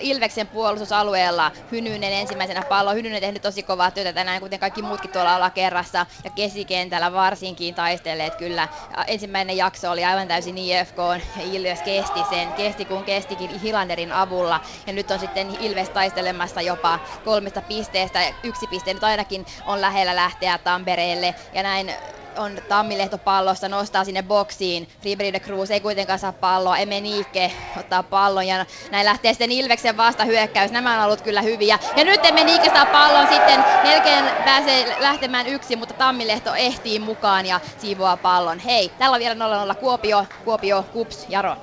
Ilveksen 0.00 0.46
puolustusalueella. 0.46 1.50
Hynynen 1.70 2.12
ensimmäisenä 2.12 2.64
pallo. 2.68 2.94
Hynynen 2.94 3.20
tehnyt 3.20 3.42
tosi 3.42 3.62
kovaa 3.62 3.90
työtä 3.90 4.12
tänään, 4.12 4.40
kuten 4.40 4.58
kaikki 4.58 4.82
muutkin 4.82 5.10
tuolla 5.10 5.34
alakerrassa. 5.34 6.06
Ja 6.24 6.30
kesikentällä 6.30 7.12
varsinkin 7.12 7.74
taistelleet 7.74 8.36
kyllä. 8.36 8.68
Ensimmäinen 9.06 9.56
jakso 9.56 9.90
oli 9.90 10.04
aivan 10.04 10.28
täysin 10.28 10.58
IFK 10.58 10.96
Ilves 11.40 11.82
kesti 11.82 12.24
sen. 12.24 12.54
Kesti 12.54 12.86
kun 12.86 13.04
kestikin 13.04 13.50
Hilanderin 13.60 14.12
avulla. 14.12 14.60
Ja 14.86 14.92
nyt 14.92 15.10
on 15.10 15.18
sitten 15.18 15.50
Ilves 15.58 15.90
taistelemassa 15.90 16.62
jopa 16.62 17.00
kolmesta 17.22 17.62
pisteestä. 17.62 18.34
Yksi 18.44 18.66
piste 18.66 18.94
nyt 18.94 19.04
ainakin 19.04 19.46
on 19.64 19.80
lähellä 19.80 20.16
lähteä 20.16 20.58
Tampereelle. 20.58 21.34
Ja 21.52 21.62
näin 21.62 21.92
on 22.38 22.58
Tammilehto 22.68 23.18
pallossa, 23.18 23.68
nostaa 23.68 24.04
sinne 24.04 24.22
boksiin. 24.22 24.88
Friberg 25.02 25.32
de 25.32 25.40
Cruz 25.40 25.70
ei 25.70 25.80
kuitenkaan 25.80 26.18
saa 26.18 26.32
palloa. 26.32 26.76
Emeniike 26.76 27.52
ottaa 27.76 28.02
pallon 28.02 28.46
ja 28.46 28.66
näin 28.90 29.06
lähtee 29.06 29.32
sitten 29.32 29.52
Ilveksen 29.52 29.96
vastahyökkäys. 29.96 30.70
Nämä 30.70 30.98
on 30.98 31.04
ollut 31.04 31.20
kyllä 31.20 31.42
hyviä. 31.42 31.78
Ja 31.96 32.04
nyt 32.04 32.26
Emeniike 32.26 32.70
saa 32.70 32.86
pallon 32.86 33.26
sitten. 33.26 33.64
Melkein 33.82 34.24
pääsee 34.44 34.96
lähtemään 35.00 35.46
yksi, 35.46 35.76
mutta 35.76 35.94
Tammilehto 35.94 36.54
ehtii 36.54 36.98
mukaan 36.98 37.46
ja 37.46 37.60
siivoaa 37.78 38.16
pallon. 38.16 38.58
Hei, 38.58 38.90
täällä 38.98 39.14
on 39.14 39.20
vielä 39.20 39.72
0-0 39.72 39.74
Kuopio, 39.74 40.26
Kuopio, 40.44 40.84
Kups, 40.92 41.26
Jaro. 41.28 41.56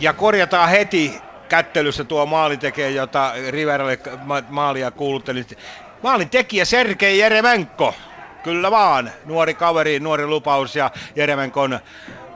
Ja 0.00 0.12
korjataan 0.12 0.68
heti 0.68 1.20
kättelyssä 1.48 2.04
tuo 2.04 2.26
maali 2.26 2.56
tekee, 2.56 2.90
jota 2.90 3.32
Riveralle 3.50 3.98
maalia 4.48 4.90
kuulutteli. 4.90 5.46
Maalin 6.02 6.30
tekijä 6.30 6.64
Sergei 6.64 7.18
Jeremenko. 7.18 7.94
Kyllä 8.44 8.70
vaan, 8.70 9.10
nuori 9.24 9.54
kaveri, 9.54 10.00
nuori 10.00 10.26
lupaus 10.26 10.76
ja 10.76 10.90
Jeremenkon 11.16 11.78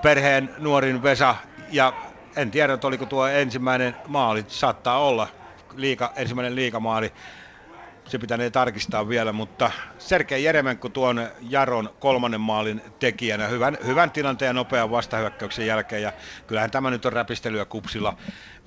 perheen 0.03 0.55
nuorin 0.59 1.03
Vesa. 1.03 1.35
Ja 1.71 1.93
en 2.37 2.51
tiedä, 2.51 2.79
oliko 2.85 3.07
tuo 3.07 3.27
ensimmäinen 3.27 3.97
maali, 4.07 4.45
saattaa 4.47 4.99
olla 4.99 5.29
liika, 5.77 6.13
ensimmäinen 6.17 6.55
liikamaali. 6.55 7.13
Se 8.09 8.19
pitänee 8.19 8.51
tarkistaa 8.51 9.09
vielä, 9.09 9.33
mutta 9.33 9.71
Sergei 9.99 10.45
Jeremenko 10.45 10.89
tuon 10.89 11.29
Jaron 11.41 11.91
kolmannen 11.99 12.41
maalin 12.41 12.83
tekijänä 12.99 13.47
hyvän, 13.47 13.79
hyvän 13.87 14.11
tilanteen 14.11 14.49
ja 14.49 14.53
nopean 14.53 14.91
vastahyökkäyksen 14.91 15.67
jälkeen. 15.67 16.03
Ja 16.03 16.13
kyllähän 16.47 16.71
tämä 16.71 16.91
nyt 16.91 17.07
on 17.07 17.13
räpistelyä 17.13 17.65
kupsilla, 17.65 18.17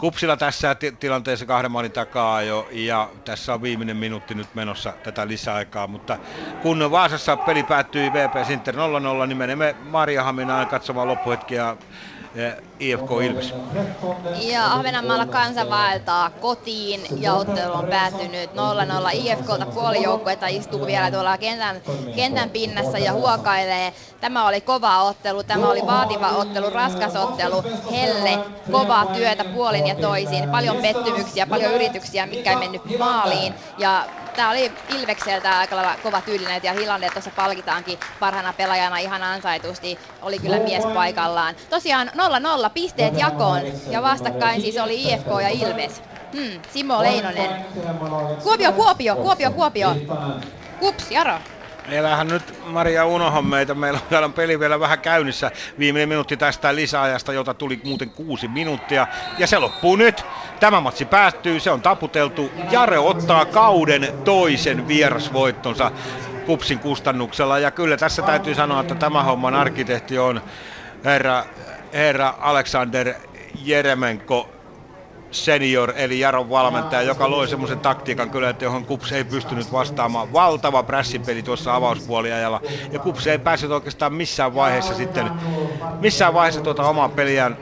kupsilla 0.01 0.38
tässä 0.38 0.75
t- 0.75 0.99
tilanteessa 0.99 1.45
kahden 1.45 1.71
maalin 1.71 1.91
takaa 1.91 2.41
jo. 2.41 2.67
Ja 2.71 3.09
tässä 3.25 3.53
on 3.53 3.61
viimeinen 3.61 3.97
minuutti 3.97 4.35
nyt 4.35 4.47
menossa 4.53 4.93
tätä 5.03 5.27
lisäaikaa. 5.27 5.88
Mutta 5.88 6.17
kun 6.61 6.91
Vaasassa 6.91 7.38
peli 7.38 7.63
päättyi 7.63 8.13
VP 8.13 8.33
Sinter 8.43 8.75
0-0, 8.75 8.77
niin 9.27 9.38
menemme 9.38 9.75
Mariahaminaan 9.80 10.67
katsomaan 10.67 11.07
loppuhetkiä 11.07 11.77
IFK 12.80 13.11
Ilves. 13.23 13.53
Ja 14.41 14.73
Ahvenanmaalla 14.73 15.25
kansa 15.25 15.69
vaeltaa 15.69 16.30
kotiin 16.30 17.01
ja 17.21 17.33
ottelu 17.33 17.73
on 17.73 17.88
päättynyt 17.88 18.51
0-0. 18.51 18.55
IFKlta 19.13 19.65
puolijoukkuetta 19.65 20.47
istuu 20.47 20.85
vielä 20.85 21.11
tuolla 21.11 21.38
kentän, 21.38 21.81
kentän 22.15 22.49
pinnassa 22.49 22.97
ja 22.97 23.13
huokailee. 23.13 23.93
Tämä 24.21 24.47
oli 24.47 24.61
kova 24.61 25.03
ottelu, 25.03 25.43
tämä 25.43 25.69
oli 25.69 25.81
vaativa 25.88 26.27
ottelu, 26.30 26.69
raskas 26.69 27.15
ottelu, 27.15 27.63
helle, 27.91 28.38
kovaa 28.71 29.05
työtä 29.05 29.43
puolin 29.45 29.88
ja 29.91 30.01
toisin. 30.01 30.49
Paljon 30.49 30.77
pettymyksiä, 30.81 31.47
paljon 31.47 31.73
yrityksiä, 31.73 32.25
mikä 32.25 32.49
ei 32.49 32.55
mennyt 32.55 32.99
maaliin. 32.99 33.53
Ja 33.77 34.07
tämä 34.35 34.49
oli 34.49 34.71
Ilvekseltä 34.87 35.57
aika 35.57 35.75
lailla 35.75 35.97
kova 36.03 36.21
tyylinen 36.21 36.61
ja 36.63 36.73
Hilander 36.73 37.11
tuossa 37.11 37.31
palkitaankin 37.35 37.99
parhaana 38.19 38.53
pelaajana 38.53 38.97
ihan 38.97 39.23
ansaitusti. 39.23 39.99
Oli 40.21 40.39
kyllä 40.39 40.59
mies 40.59 40.83
paikallaan. 40.93 41.55
Tosiaan 41.69 42.11
0-0 42.67 42.69
pisteet 42.73 43.17
jakoon 43.17 43.61
ja 43.89 44.01
vastakkain 44.01 44.61
siis 44.61 44.77
oli 44.77 45.03
IFK 45.03 45.27
ja 45.41 45.49
Ilves. 45.49 46.01
Hmm, 46.33 46.61
Simo 46.67 47.01
Leinonen. 47.01 47.65
Kuopio, 48.43 48.71
Kuopio, 48.71 49.15
Kuopio, 49.15 49.51
Kuopio. 49.51 49.95
Kups, 50.79 51.11
Jaro. 51.11 51.39
Elähän 51.90 52.27
nyt 52.27 52.56
Maria 52.66 53.06
unohan 53.06 53.45
meitä. 53.45 53.74
Meillä 53.76 54.00
on 54.00 54.08
täällä 54.10 54.30
peli 54.30 54.60
vielä 54.60 54.80
vähän 54.80 55.00
käynnissä. 55.00 55.51
Viimeinen 55.80 56.10
minuutti 56.10 56.38
tästä 56.38 56.76
lisäajasta, 56.76 57.34
jota 57.34 57.53
tuli 57.53 57.80
muuten 57.84 58.10
kuusi 58.10 58.48
minuuttia. 58.48 59.08
Ja 59.38 59.48
se 59.48 59.60
loppuu 59.60 59.95
nyt. 59.95 60.26
Tämä 60.60 60.82
matsi 60.82 61.06
päättyy, 61.06 61.60
se 61.60 61.72
on 61.72 61.82
taputeltu. 61.82 62.51
Jare 62.72 63.00
ottaa 63.00 63.45
kauden 63.45 64.14
toisen 64.24 64.88
vierasvoittonsa 64.88 65.92
kupsin 66.45 66.80
kustannuksella. 66.80 67.60
Ja 67.60 67.72
kyllä 67.72 67.98
tässä 67.98 68.22
täytyy 68.22 68.56
sanoa, 68.56 68.82
että 68.82 68.95
tämä 68.95 69.24
homman 69.24 69.53
arkkitehti 69.53 70.18
on 70.18 70.42
herra, 71.06 71.45
herra 71.93 72.34
Alexander 72.40 73.14
Jeremenko 73.64 74.60
senior, 75.32 75.93
eli 75.95 76.19
Jaron 76.19 76.50
valmentaja, 76.50 77.01
joka 77.01 77.30
loi 77.30 77.48
semmoisen 77.48 77.80
taktiikan 77.80 78.30
kyllä, 78.30 78.50
että 78.50 78.66
johon 78.66 78.85
Kups 78.85 79.11
ei 79.11 79.24
pystynyt 79.24 79.72
vastaamaan. 79.72 80.34
Valtava 80.34 80.84
prässipeli 80.84 81.43
tuossa 81.43 81.76
avauspuoliajalla, 81.76 82.61
ja 82.92 83.00
Kups 83.00 83.27
ei 83.27 83.40
päässyt 83.40 83.72
oikeastaan 83.72 84.14
missään 84.14 84.56
vaiheessa 84.56 84.93
sitten, 84.93 85.32
missään 86.00 86.34
vaiheessa 86.34 86.61
tuota 86.61 86.84
omaa 86.84 87.10
peliään 87.10 87.58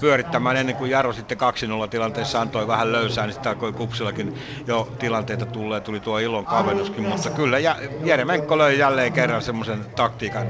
pyörittämään 0.00 0.56
ennen 0.56 0.76
kuin 0.76 0.90
Jaro 0.90 1.12
sitten 1.12 1.38
2-0 1.84 1.88
tilanteessa 1.88 2.40
antoi 2.40 2.66
vähän 2.66 2.92
löysää, 2.92 3.26
niin 3.26 3.34
sitten 3.34 3.50
alkoi 3.50 3.72
Kupsillakin 3.72 4.38
jo 4.66 4.88
tilanteita 4.98 5.46
tulee, 5.46 5.80
tuli 5.80 6.00
tuo 6.00 6.18
ilon 6.18 6.46
kavennuskin, 6.46 7.08
mutta 7.08 7.30
kyllä 7.30 7.58
Jeremenko 8.04 8.58
löi 8.58 8.78
jälleen 8.78 9.12
kerran 9.12 9.42
semmoisen 9.42 9.84
taktiikan. 9.96 10.46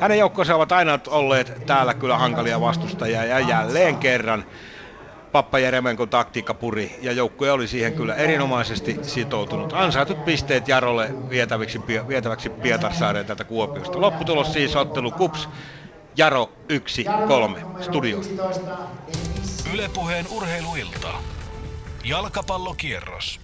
Hänen 0.00 0.18
joukkonsa 0.18 0.54
ovat 0.54 0.72
aina 0.72 0.98
olleet 1.06 1.66
täällä 1.66 1.94
kyllä 1.94 2.18
hankalia 2.18 2.60
vastustajia 2.60 3.24
ja 3.24 3.40
jälleen 3.40 3.96
kerran 3.96 4.44
Pappa 5.34 5.58
Jeremenko 5.58 6.06
taktiikka 6.06 6.54
puri 6.54 6.98
ja 7.02 7.12
joukkue 7.12 7.50
oli 7.50 7.68
siihen 7.68 7.94
kyllä 7.94 8.14
erinomaisesti 8.14 8.98
sitoutunut. 9.02 9.72
Ansaitut 9.72 10.24
pisteet 10.24 10.68
Jarolle 10.68 11.10
vietäväksi, 11.28 11.80
vietäväksi 12.08 12.50
Pietarsaareen 12.50 13.26
tätä 13.26 13.44
Kuopiosta. 13.44 14.00
Lopputulos 14.00 14.52
siis 14.52 14.76
ottelu 14.76 15.10
Kups 15.10 15.48
Jaro 16.16 16.52
1-3 17.78 17.82
studioon. 17.82 18.24
Ylepuheen 19.74 20.26
urheiluilta. 20.30 21.08
Jalkapallokierros. 22.04 23.40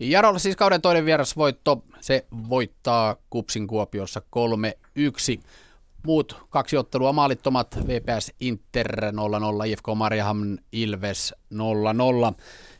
Jarolla 0.00 0.38
siis 0.38 0.56
kauden 0.56 0.82
toinen 0.82 1.04
vierasvoitto. 1.04 1.82
Se 2.00 2.26
voittaa 2.48 3.16
Kupsin 3.30 3.66
Kuopiossa 3.66 4.22
3-1. 5.38 5.42
Muut 6.06 6.46
kaksi 6.50 6.76
ottelua 6.76 7.12
maalittomat, 7.12 7.78
VPS 7.86 8.32
Inter 8.40 8.86
0-0, 9.64 9.66
IFK 9.66 9.84
Marjahamn 9.94 10.58
Ilves 10.72 11.34
0-0. 11.54 11.56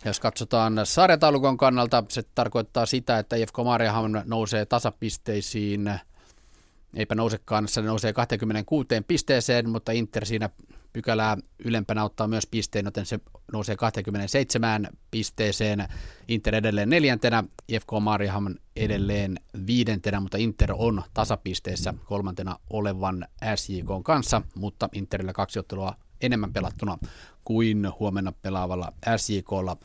Ja 0.04 0.10
jos 0.10 0.20
katsotaan 0.20 0.80
sarjataulukon 0.84 1.56
kannalta, 1.56 2.04
se 2.08 2.22
tarkoittaa 2.34 2.86
sitä, 2.86 3.18
että 3.18 3.36
IFK 3.36 3.58
Marjahamn 3.64 4.22
nousee 4.24 4.66
tasapisteisiin 4.66 6.00
eipä 6.96 7.14
nousekaan, 7.14 7.68
se 7.68 7.82
nousee 7.82 8.12
26 8.12 8.88
pisteeseen, 9.08 9.70
mutta 9.70 9.92
Inter 9.92 10.26
siinä 10.26 10.50
pykälää 10.94 11.36
ylempänä 11.64 12.04
ottaa 12.04 12.28
myös 12.28 12.46
pisteen, 12.46 12.84
joten 12.84 13.06
se 13.06 13.20
nousee 13.52 13.76
27 13.76 14.88
pisteeseen. 15.10 15.88
Inter 16.28 16.54
edelleen 16.54 16.90
neljäntenä, 16.90 17.44
IFK 17.68 17.88
Mariham 18.00 18.54
edelleen 18.76 19.40
viidentenä, 19.66 20.20
mutta 20.20 20.38
Inter 20.38 20.72
on 20.78 21.02
tasapisteessä 21.14 21.94
kolmantena 22.04 22.58
olevan 22.70 23.28
SJK 23.54 23.88
kanssa, 24.02 24.42
mutta 24.54 24.88
Interillä 24.92 25.32
kaksi 25.32 25.58
ottelua 25.58 25.94
enemmän 26.20 26.52
pelattuna 26.52 26.98
kuin 27.44 27.88
huomenna 28.00 28.32
pelaavalla 28.32 28.92
SJKlla. 29.16 29.76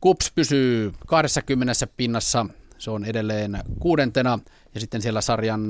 Kups 0.00 0.32
pysyy 0.34 0.92
20 1.06 1.86
pinnassa, 1.96 2.46
se 2.78 2.90
on 2.90 3.04
edelleen 3.04 3.58
kuudentena 3.78 4.38
ja 4.74 4.80
sitten 4.80 5.02
siellä 5.02 5.20
sarjan 5.20 5.68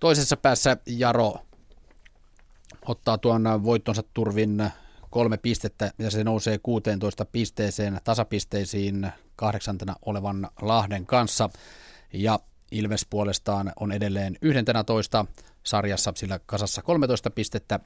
toisessa 0.00 0.36
päässä 0.36 0.76
Jaro 0.86 1.34
ottaa 2.90 3.18
tuon 3.18 3.64
voittonsa 3.64 4.02
turvin 4.14 4.70
kolme 5.10 5.36
pistettä 5.36 5.92
ja 5.98 6.10
se 6.10 6.24
nousee 6.24 6.58
16 6.62 7.24
pisteeseen 7.24 8.00
tasapisteisiin 8.04 9.12
kahdeksantena 9.36 9.96
olevan 10.06 10.48
Lahden 10.62 11.06
kanssa. 11.06 11.50
Ja 12.12 12.38
Ilves 12.70 13.06
puolestaan 13.10 13.72
on 13.80 13.92
edelleen 13.92 14.36
11 14.42 15.26
sarjassa, 15.62 16.12
sillä 16.16 16.40
kasassa 16.46 16.82
13 16.82 17.30
pistettä. 17.30 17.80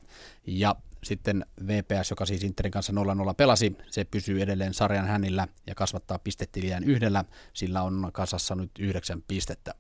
Ja 0.47 0.76
sitten 1.05 1.47
VPS, 1.66 2.10
joka 2.10 2.26
siis 2.26 2.44
Interin 2.44 2.73
kanssa 2.73 2.92
0-0 2.92 3.34
pelasi, 3.36 3.76
se 3.91 4.05
pysyy 4.05 4.42
edelleen 4.42 4.74
sarjan 4.74 5.07
hänillä 5.07 5.49
ja 5.66 5.74
kasvattaa 5.74 6.18
pistetiliään 6.18 6.84
yhdellä. 6.84 7.24
Sillä 7.52 7.83
on 7.83 8.10
kasassa 8.12 8.55
nyt 8.55 8.70
9 8.78 9.23
pistettä. 9.28 9.74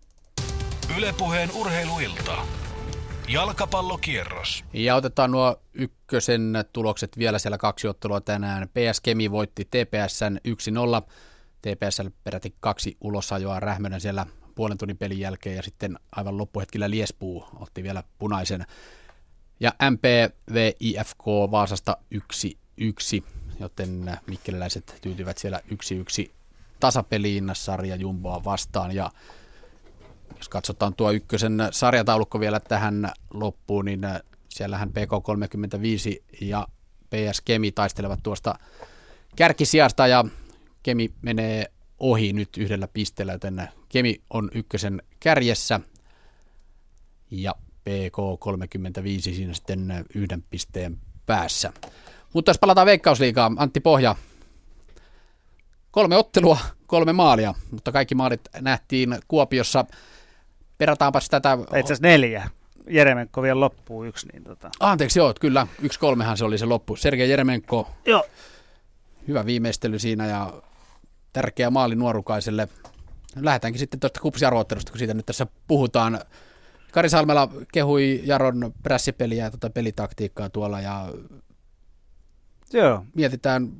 Ylepuheen 0.96 1.50
urheiluilta. 1.54 2.46
Jalkapallokierros. 3.28 4.64
Ja 4.72 4.94
otetaan 4.94 5.30
nuo 5.30 5.60
ykkösen 5.72 6.64
tulokset 6.72 7.18
vielä 7.18 7.38
siellä 7.38 7.58
kaksi 7.58 7.88
ottelua 7.88 8.20
tänään. 8.20 8.68
PS 8.68 9.00
Kemi 9.00 9.30
voitti 9.30 9.64
TPSn 9.64 10.38
1-0. 10.48 11.10
TPSL 11.62 12.08
peräti 12.24 12.54
kaksi 12.60 12.96
ulosajoa 13.00 13.60
Rähmönen 13.60 14.00
siellä 14.00 14.26
puolen 14.54 14.78
tunnin 14.78 14.98
pelin 14.98 15.20
jälkeen 15.20 15.56
ja 15.56 15.62
sitten 15.62 15.98
aivan 16.12 16.38
loppuhetkillä 16.38 16.90
Liespuu 16.90 17.46
otti 17.60 17.82
vielä 17.82 18.02
punaisen. 18.18 18.66
Ja 19.60 19.72
MPVIFK 19.90 21.26
Vaasasta 21.50 21.96
1-1, 22.14 22.20
joten 23.60 24.18
mikkeliläiset 24.26 24.98
tyytyvät 25.02 25.38
siellä 25.38 25.60
1-1 26.26 26.30
tasapeliin 26.80 27.50
sarja 27.52 27.96
Jumboa 27.96 28.44
vastaan 28.44 28.94
ja 28.94 29.10
jos 30.44 30.48
katsotaan 30.48 30.94
tuo 30.94 31.10
ykkösen 31.10 31.58
sarjataulukko 31.70 32.40
vielä 32.40 32.60
tähän 32.60 33.12
loppuun, 33.34 33.84
niin 33.84 34.04
äh, 34.04 34.20
siellähän 34.48 34.88
PK35 34.88 36.24
ja 36.40 36.66
PS 37.10 37.40
Kemi 37.40 37.72
taistelevat 37.72 38.20
tuosta 38.22 38.54
kärkisijasta 39.36 40.06
ja 40.06 40.24
Kemi 40.82 41.12
menee 41.22 41.70
ohi 41.98 42.32
nyt 42.32 42.56
yhdellä 42.56 42.88
pisteellä, 42.88 43.32
joten 43.32 43.68
Kemi 43.88 44.20
on 44.30 44.50
ykkösen 44.54 45.02
kärjessä 45.20 45.80
ja 47.30 47.54
PK35 47.88 49.22
siinä 49.22 49.54
sitten 49.54 50.04
yhden 50.14 50.44
pisteen 50.50 50.98
päässä. 51.26 51.72
Mutta 52.32 52.50
jos 52.50 52.58
palataan 52.58 52.86
Veikkausliigaan, 52.86 53.56
Antti 53.58 53.80
Pohja, 53.80 54.16
kolme 55.90 56.16
ottelua, 56.16 56.58
kolme 56.86 57.12
maalia, 57.12 57.54
mutta 57.70 57.92
kaikki 57.92 58.14
maalit 58.14 58.40
nähtiin 58.60 59.18
Kuopiossa. 59.28 59.84
Perataanpas 60.78 61.28
tätä. 61.28 61.58
Itse 61.62 61.78
asiassa 61.78 62.02
neljä. 62.08 62.50
Jeremenko 62.90 63.42
vielä 63.42 63.60
loppuu 63.60 64.04
yksi. 64.04 64.28
Niin 64.32 64.44
tota. 64.44 64.70
Anteeksi, 64.80 65.18
joo, 65.18 65.34
kyllä. 65.40 65.66
Yksi 65.82 65.98
kolmehan 65.98 66.36
se 66.36 66.44
oli 66.44 66.58
se 66.58 66.66
loppu. 66.66 66.96
Sergei 66.96 67.30
Jeremenko. 67.30 67.90
Joo. 68.06 68.24
Hyvä 69.28 69.46
viimeistely 69.46 69.98
siinä 69.98 70.26
ja 70.26 70.52
tärkeä 71.32 71.70
maali 71.70 71.94
nuorukaiselle. 71.94 72.68
Lähdetäänkin 73.40 73.78
sitten 73.78 74.00
tuosta 74.00 74.20
kupsiarvoottelusta, 74.20 74.92
kun 74.92 74.98
siitä 74.98 75.14
nyt 75.14 75.26
tässä 75.26 75.46
puhutaan. 75.66 76.20
Kari 76.92 77.08
Salmela 77.08 77.48
kehui 77.72 78.20
Jaron 78.24 78.72
prässipeliä 78.82 79.44
ja 79.44 79.50
tuota 79.50 79.70
pelitaktiikkaa 79.70 80.50
tuolla 80.50 80.80
ja 80.80 81.12
Joo. 82.72 83.04
mietitään 83.14 83.72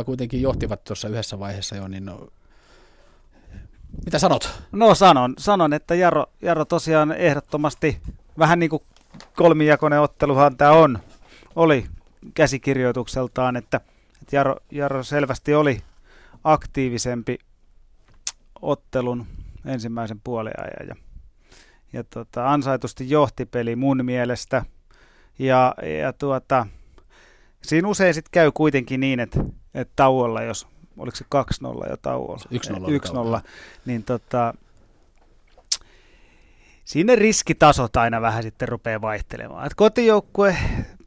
2-0 0.00 0.04
kuitenkin 0.04 0.42
johtivat 0.42 0.84
tuossa 0.84 1.08
yhdessä 1.08 1.38
vaiheessa 1.38 1.76
jo, 1.76 1.88
niin 1.88 2.10
mitä 4.04 4.18
sanot? 4.18 4.62
No 4.72 4.94
sanon, 4.94 5.34
sanon 5.38 5.72
että 5.72 5.94
Jaro, 5.94 6.26
Jaro 6.42 6.64
tosiaan 6.64 7.12
ehdottomasti 7.12 8.00
vähän 8.38 8.58
niin 8.58 8.70
kuin 8.70 8.82
kolmijakoinen 9.36 10.00
otteluhan 10.00 10.56
tämä 10.56 10.72
on, 10.72 10.98
oli 11.56 11.86
käsikirjoitukseltaan, 12.34 13.56
että, 13.56 13.80
että 14.22 14.36
Jaro, 14.36 14.56
Jaro 14.70 15.02
selvästi 15.02 15.54
oli 15.54 15.82
aktiivisempi 16.44 17.38
ottelun 18.62 19.26
ensimmäisen 19.64 20.20
puoliajan 20.24 20.88
ja, 20.88 20.94
ja 21.92 22.04
tota, 22.04 22.52
ansaitusti 22.52 23.10
johti 23.10 23.46
peli 23.46 23.76
mun 23.76 24.04
mielestä. 24.04 24.64
Ja, 25.38 25.74
ja 26.02 26.12
tuota, 26.12 26.66
siinä 27.62 27.88
usein 27.88 28.14
sitten 28.14 28.30
käy 28.30 28.52
kuitenkin 28.52 29.00
niin, 29.00 29.20
että, 29.20 29.40
että 29.74 29.92
tauolla, 29.96 30.42
jos 30.42 30.66
oliko 30.98 31.16
se 31.16 31.24
2-0 31.84 31.90
jo 31.90 31.96
tauolla? 31.96 32.44
1-0. 33.34 33.38
1-0, 33.38 33.48
niin 33.86 34.04
tota, 34.04 34.54
siinä 36.84 37.14
riskitasot 37.14 37.96
aina 37.96 38.20
vähän 38.20 38.42
sitten 38.42 38.68
rupeaa 38.68 39.00
vaihtelemaan. 39.00 39.66
Et 39.66 39.74
kotijoukkue, 39.74 40.56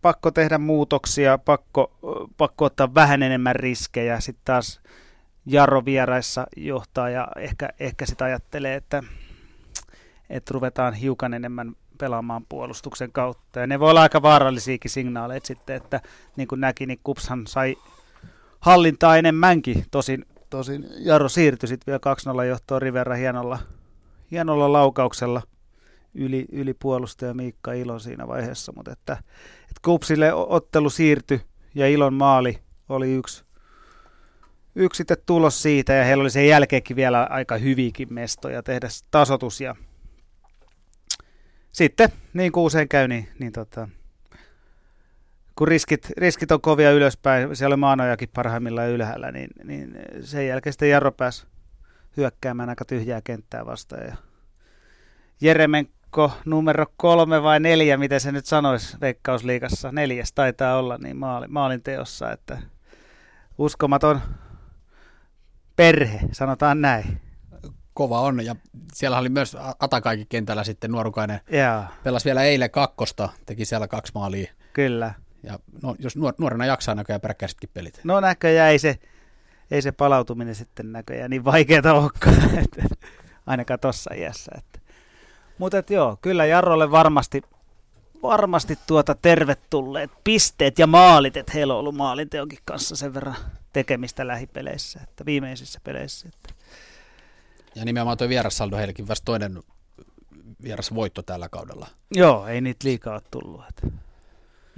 pakko 0.01 0.31
tehdä 0.31 0.57
muutoksia, 0.57 1.37
pakko, 1.37 1.91
pakko 2.37 2.65
ottaa 2.65 2.93
vähän 2.93 3.23
enemmän 3.23 3.55
riskejä. 3.55 4.19
Sitten 4.19 4.45
taas 4.45 4.81
Jarro 5.45 5.85
vieraissa 5.85 6.47
johtaa 6.55 7.09
ja 7.09 7.27
ehkä, 7.37 7.69
ehkä 7.79 8.05
sitä 8.05 8.25
ajattelee, 8.25 8.75
että, 8.75 9.03
että 10.29 10.53
ruvetaan 10.53 10.93
hiukan 10.93 11.33
enemmän 11.33 11.75
pelaamaan 11.97 12.45
puolustuksen 12.49 13.11
kautta. 13.11 13.59
Ja 13.59 13.67
ne 13.67 13.79
voi 13.79 13.89
olla 13.89 14.01
aika 14.01 14.21
vaarallisiakin 14.21 14.91
signaaleja 14.91 15.39
sitten, 15.43 15.75
että 15.75 16.01
niin 16.35 16.47
kuin 16.47 16.61
näki, 16.61 16.85
niin 16.85 16.99
Kupshan 17.03 17.47
sai 17.47 17.75
hallintaa 18.59 19.17
enemmänkin. 19.17 19.85
Tosin, 19.91 20.25
tosin. 20.49 20.85
Jarro 20.97 21.29
siirtyi 21.29 21.67
sitten 21.69 21.91
vielä 21.91 22.43
2-0 22.43 22.45
johtoon 22.45 22.81
Rivera 22.81 23.15
hienolla, 23.15 23.59
hienolla 24.31 24.73
laukauksella 24.73 25.41
yli, 26.13 26.45
yli 26.51 26.73
puolustaja 26.73 27.33
Miikka 27.33 27.73
Ilo 27.73 27.99
siinä 27.99 28.27
vaiheessa, 28.27 28.71
mutta 28.75 28.91
että, 28.91 29.13
että 29.61 29.79
Kupsille 29.85 30.33
ottelu 30.33 30.89
siirtyi 30.89 31.41
ja 31.75 31.87
Ilon 31.87 32.13
maali 32.13 32.59
oli 32.89 33.13
yksi, 33.13 33.43
yksi 34.75 34.97
sitten 34.97 35.17
tulos 35.25 35.61
siitä. 35.61 35.93
Ja 35.93 36.03
heillä 36.03 36.21
oli 36.21 36.29
sen 36.29 36.47
jälkeenkin 36.47 36.95
vielä 36.95 37.27
aika 37.29 37.57
hyviäkin 37.57 38.13
mestoja 38.13 38.63
tehdä 38.63 38.87
tasotus 39.11 39.61
ja 39.61 39.75
sitten, 41.71 42.09
niin 42.33 42.51
kuin 42.51 42.63
usein 42.63 42.89
käy, 42.89 43.07
niin, 43.07 43.27
niin 43.39 43.51
tota, 43.51 43.89
kun 45.59 45.67
riskit, 45.67 46.07
riskit 46.17 46.51
on 46.51 46.61
kovia 46.61 46.91
ylöspäin, 46.91 47.55
siellä 47.55 47.73
on 47.73 47.79
maanojakin 47.79 48.29
parhaimmillaan 48.33 48.89
ylhäällä, 48.89 49.31
niin, 49.31 49.49
niin 49.63 49.97
sen 50.21 50.47
jälkeen 50.47 50.73
sitten 50.73 50.89
Jarro 50.89 51.11
pääsi 51.11 51.47
hyökkäämään 52.17 52.69
aika 52.69 52.85
tyhjää 52.85 53.21
kenttää 53.23 53.65
vastaan. 53.65 54.05
Ja 54.05 54.15
Jeremen, 55.41 55.87
pakko 56.11 56.31
numero 56.45 56.85
kolme 56.97 57.43
vai 57.43 57.59
neljä, 57.59 57.97
miten 57.97 58.19
se 58.19 58.31
nyt 58.31 58.45
sanoisi 58.45 58.97
Veikkausliigassa. 59.01 59.91
Neljäs 59.91 60.33
taitaa 60.33 60.77
olla 60.77 60.97
niin 60.97 61.17
maali, 61.17 61.47
maalin 61.47 61.83
teossa, 61.83 62.31
että 62.31 62.57
uskomaton 63.57 64.21
perhe, 65.75 66.19
sanotaan 66.31 66.81
näin. 66.81 67.21
Kova 67.93 68.21
on, 68.21 68.45
ja 68.45 68.55
siellä 68.93 69.17
oli 69.17 69.29
myös 69.29 69.57
Atakaikin 69.79 70.27
kentällä 70.29 70.63
sitten 70.63 70.91
nuorukainen. 70.91 71.39
Joo. 71.51 71.83
Pelasi 72.03 72.25
vielä 72.25 72.43
eilen 72.43 72.71
kakkosta, 72.71 73.29
teki 73.45 73.65
siellä 73.65 73.87
kaksi 73.87 74.11
maalia. 74.15 74.51
Kyllä. 74.73 75.13
Ja 75.43 75.59
no, 75.83 75.95
jos 75.99 76.15
nuor- 76.15 76.35
nuorena 76.37 76.65
jaksaa 76.65 76.95
näköjään 76.95 77.21
peräkkäisetkin 77.21 77.69
pelit. 77.73 77.99
No 78.03 78.19
näköjään 78.19 78.71
ei 78.71 78.79
se, 78.79 78.99
ei 79.71 79.81
se 79.81 79.91
palautuminen 79.91 80.55
sitten 80.55 80.91
näköjään 80.91 81.29
niin 81.29 81.45
vaikeaa 81.45 81.93
olekaan, 81.93 82.57
että, 82.63 82.95
ainakaan 83.45 83.79
tuossa 83.79 84.13
iässä. 84.13 84.51
Että. 84.57 84.79
Mutta 85.57 85.83
joo, 85.89 86.17
kyllä 86.21 86.45
Jarrolle 86.45 86.91
varmasti, 86.91 87.41
varmasti 88.23 88.77
tuota 88.87 89.15
tervetulleet 89.15 90.11
pisteet 90.23 90.79
ja 90.79 90.87
maalit, 90.87 91.37
että 91.37 91.51
heillä 91.55 91.73
on 91.73 91.79
ollut 91.79 91.95
maalinteonkin 91.95 92.59
kanssa 92.65 92.95
sen 92.95 93.13
verran 93.13 93.35
tekemistä 93.73 94.27
lähipeleissä, 94.27 94.99
että 95.03 95.25
viimeisissä 95.25 95.79
peleissä. 95.83 96.29
Että. 96.29 96.53
Ja 97.75 97.85
nimenomaan 97.85 98.17
tuo 98.17 98.29
vierassaldo 98.29 98.77
heillekin 98.77 99.07
vasta 99.07 99.25
toinen 99.25 99.59
vierasvoitto 100.63 101.21
tällä 101.21 101.49
kaudella. 101.49 101.87
Joo, 102.11 102.47
ei 102.47 102.61
niitä 102.61 102.87
liikaa 102.87 103.13
ole 103.13 103.21
tullut. 103.31 103.63
Että. 103.69 103.97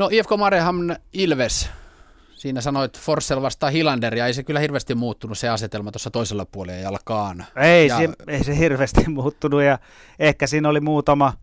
No 0.01 0.09
IFK 0.11 0.29
Mariehamn 0.37 0.95
Ilves, 1.13 1.69
siinä 2.35 2.61
sanoit 2.61 2.99
Forssell 2.99 3.41
vastaan 3.41 3.73
Hilander, 3.73 4.15
ja 4.15 4.27
ei 4.27 4.33
se 4.33 4.43
kyllä 4.43 4.59
hirveästi 4.59 4.95
muuttunut 4.95 5.37
se 5.37 5.49
asetelma 5.49 5.91
tuossa 5.91 6.11
toisella 6.11 6.45
puolella 6.45 6.81
jalkaan. 6.81 7.45
Ei, 7.55 7.87
ja... 7.87 7.97
se, 7.97 8.09
ei 8.27 8.43
se 8.43 8.57
hirveästi 8.57 9.09
muuttunut, 9.13 9.63
ja 9.63 9.79
ehkä 10.19 10.47
siinä 10.47 10.69
oli 10.69 10.79
muutama, 10.79 11.33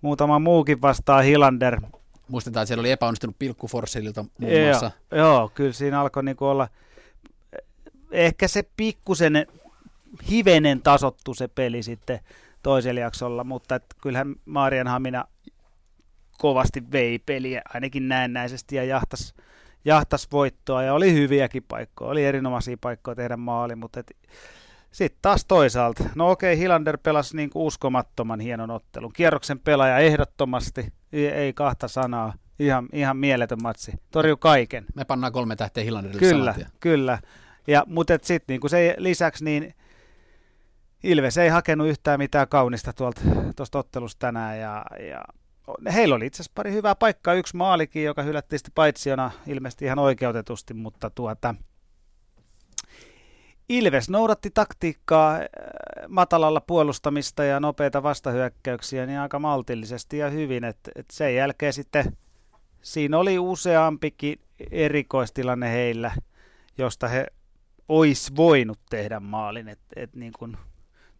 muutama 0.00 0.38
muukin 0.38 0.82
vastaan 0.82 1.24
Hilander. 1.24 1.80
Muistetaan, 2.28 2.62
että 2.62 2.68
siellä 2.68 2.80
oli 2.80 2.90
epäonnistunut 2.90 3.36
pilkku 3.38 3.68
Forssellilta 3.68 4.24
muun 4.38 4.52
muassa. 4.66 4.90
Joo, 5.10 5.26
joo 5.26 5.50
kyllä 5.54 5.72
siinä 5.72 6.00
alkoi 6.00 6.24
niinku 6.24 6.46
olla, 6.46 6.68
ehkä 8.10 8.48
se 8.48 8.62
pikkusen 8.76 9.46
hivenen 10.30 10.82
tasottu 10.82 11.34
se 11.34 11.48
peli 11.48 11.82
sitten 11.82 12.20
toisella 12.62 13.00
jaksolla, 13.00 13.44
mutta 13.44 13.74
et 13.74 13.84
kyllähän 14.02 14.34
Marianhamina 14.44 15.24
kovasti 16.42 16.92
vei 16.92 17.18
peliä, 17.18 17.62
ainakin 17.74 18.08
näennäisesti, 18.08 18.76
ja 18.76 18.84
jahtas, 18.84 19.34
jahtas 19.84 20.28
voittoa, 20.32 20.82
ja 20.82 20.94
oli 20.94 21.12
hyviäkin 21.12 21.62
paikkoja, 21.68 22.10
oli 22.10 22.24
erinomaisia 22.24 22.76
paikkoja 22.80 23.14
tehdä 23.14 23.36
maali, 23.36 23.76
mutta 23.76 24.02
sitten 24.92 25.18
taas 25.22 25.44
toisaalta, 25.44 26.04
no 26.14 26.30
okei, 26.30 26.58
Hilander 26.58 26.98
pelasi 27.02 27.36
niin 27.36 27.50
uskomattoman 27.54 28.40
hienon 28.40 28.70
ottelun, 28.70 29.12
kierroksen 29.12 29.58
pelaaja 29.58 29.98
ehdottomasti, 29.98 30.92
ei 31.12 31.52
kahta 31.52 31.88
sanaa, 31.88 32.34
ihan, 32.58 32.88
ihan 32.92 33.16
mieletön 33.16 33.62
matsi, 33.62 33.92
torju 34.10 34.36
kaiken. 34.36 34.84
Me 34.94 35.04
pannaan 35.04 35.32
kolme 35.32 35.56
tähteä 35.56 35.84
Hilanderille 35.84 36.20
Kyllä, 36.20 36.54
kyllä, 36.80 37.18
ja, 37.66 37.84
mutta 37.86 38.18
sitten 38.22 38.54
niin 38.60 38.70
se 38.70 38.94
lisäksi 38.98 39.44
niin 39.44 39.74
Ilves 41.02 41.38
ei 41.38 41.48
hakenut 41.48 41.88
yhtään 41.88 42.20
mitään 42.20 42.48
kaunista 42.48 42.92
tuolta 42.92 43.20
tuosta 43.56 43.78
ottelusta 43.78 44.18
tänään 44.18 44.58
ja, 44.58 44.84
ja 45.08 45.24
heillä 45.92 46.14
oli 46.14 46.26
itse 46.26 46.36
asiassa 46.36 46.52
pari 46.54 46.72
hyvää 46.72 46.94
paikkaa. 46.94 47.34
Yksi 47.34 47.56
maalikin, 47.56 48.04
joka 48.04 48.22
hylättiin 48.22 48.58
sitten 48.58 48.72
paitsiona 48.74 49.30
ilmeisesti 49.46 49.84
ihan 49.84 49.98
oikeutetusti, 49.98 50.74
mutta 50.74 51.10
tuota, 51.10 51.54
Ilves 53.68 54.10
noudatti 54.10 54.50
taktiikkaa 54.50 55.34
äh, 55.34 55.42
matalalla 56.08 56.60
puolustamista 56.60 57.44
ja 57.44 57.60
nopeita 57.60 58.02
vastahyökkäyksiä 58.02 59.06
niin 59.06 59.18
aika 59.18 59.38
maltillisesti 59.38 60.18
ja 60.18 60.30
hyvin. 60.30 60.64
Et, 60.64 60.78
et 60.94 61.06
sen 61.12 61.34
jälkeen 61.34 61.72
sitten 61.72 62.16
siinä 62.82 63.18
oli 63.18 63.38
useampikin 63.38 64.40
erikoistilanne 64.70 65.72
heillä, 65.72 66.12
josta 66.78 67.08
he 67.08 67.26
olisi 67.88 68.36
voinut 68.36 68.78
tehdä 68.90 69.20
maalin. 69.20 69.68
Et, 69.68 69.80
et 69.96 70.14
niin 70.14 70.32
kun, 70.38 70.56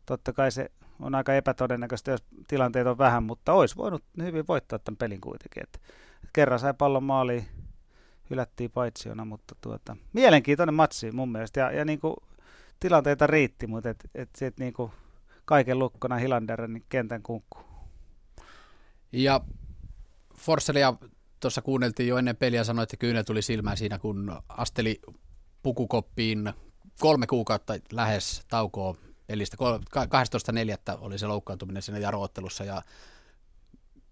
totta 0.07 0.33
kai 0.33 0.53
se 0.53 0.71
on 1.03 1.15
aika 1.15 1.35
epätodennäköistä, 1.35 2.11
jos 2.11 2.25
tilanteet 2.49 2.87
on 2.87 2.99
vähän, 2.99 3.23
mutta 3.23 3.53
olisi 3.53 3.77
voinut 3.77 4.05
hyvin 4.23 4.45
voittaa 4.49 4.79
tämän 4.79 4.97
pelin 4.97 5.21
kuitenkin. 5.21 5.63
Et, 5.63 5.81
kerran 6.33 6.59
sai 6.59 6.75
pallon 6.75 7.03
maaliin, 7.03 7.47
hylättiin 8.31 8.71
paitsiona, 8.71 9.25
mutta 9.25 9.55
tuota, 9.61 9.97
mielenkiintoinen 10.13 10.75
matsi 10.75 11.13
mun 11.13 11.33
mielestä. 11.33 11.61
Ja, 11.61 11.71
ja 11.73 11.85
niin 11.85 12.01
kuin 12.01 12.17
tilanteita 12.81 13.27
riitti, 13.27 13.67
mutta 13.67 13.91
et, 13.91 14.11
et 14.15 14.31
sit 14.37 14.59
niin 14.59 14.73
kuin 14.73 14.93
kaiken 15.45 15.79
lukkona 15.79 16.17
Hilanderin 16.17 16.73
niin 16.73 16.85
kentän 16.89 17.23
kunkku. 17.23 17.59
Ja 19.13 19.41
Forsselia 20.35 20.95
tuossa 21.41 21.63
kuunneltiin 21.63 22.09
jo 22.09 22.19
ennen 22.19 22.37
peliä, 22.37 22.65
sanoi, 22.65 22.83
että 22.83 22.97
kyynel 22.97 23.23
tuli 23.23 23.43
silmään 23.43 23.77
siinä, 23.77 23.99
kun 23.99 24.43
asteli 24.49 25.01
pukukoppiin 25.63 26.53
kolme 27.01 27.27
kuukautta 27.27 27.75
lähes 27.93 28.43
taukoa 28.49 28.97
pelistä. 29.33 29.57
12.4. 29.61 30.99
oli 31.01 31.19
se 31.19 31.27
loukkaantuminen 31.27 31.83
siinä 31.83 31.99
jaroottelussa 31.99 32.65
ja 32.65 32.83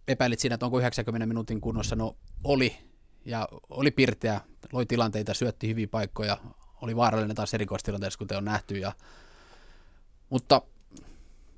epäilit 0.09 0.41
siinä, 0.41 0.55
että 0.55 0.67
onko 0.67 0.79
90 0.79 1.27
minuutin 1.27 1.61
kunnossa. 1.61 1.97
No 1.97 2.17
oli 2.45 2.77
ja 3.25 3.49
oli 3.71 3.91
pirteä, 3.91 4.41
loi 4.73 4.87
tilanteita, 4.87 5.35
syötti 5.35 5.69
hyviä 5.69 5.89
paikkoja, 5.89 6.37
oli 6.83 6.97
vaarallinen 6.97 7.37
taas 7.37 7.55
erikoistilanteessa, 7.55 8.19
kuten 8.19 8.39
on 8.39 8.45
nähty. 8.45 8.79
Ja, 8.79 8.93
mutta 10.31 10.63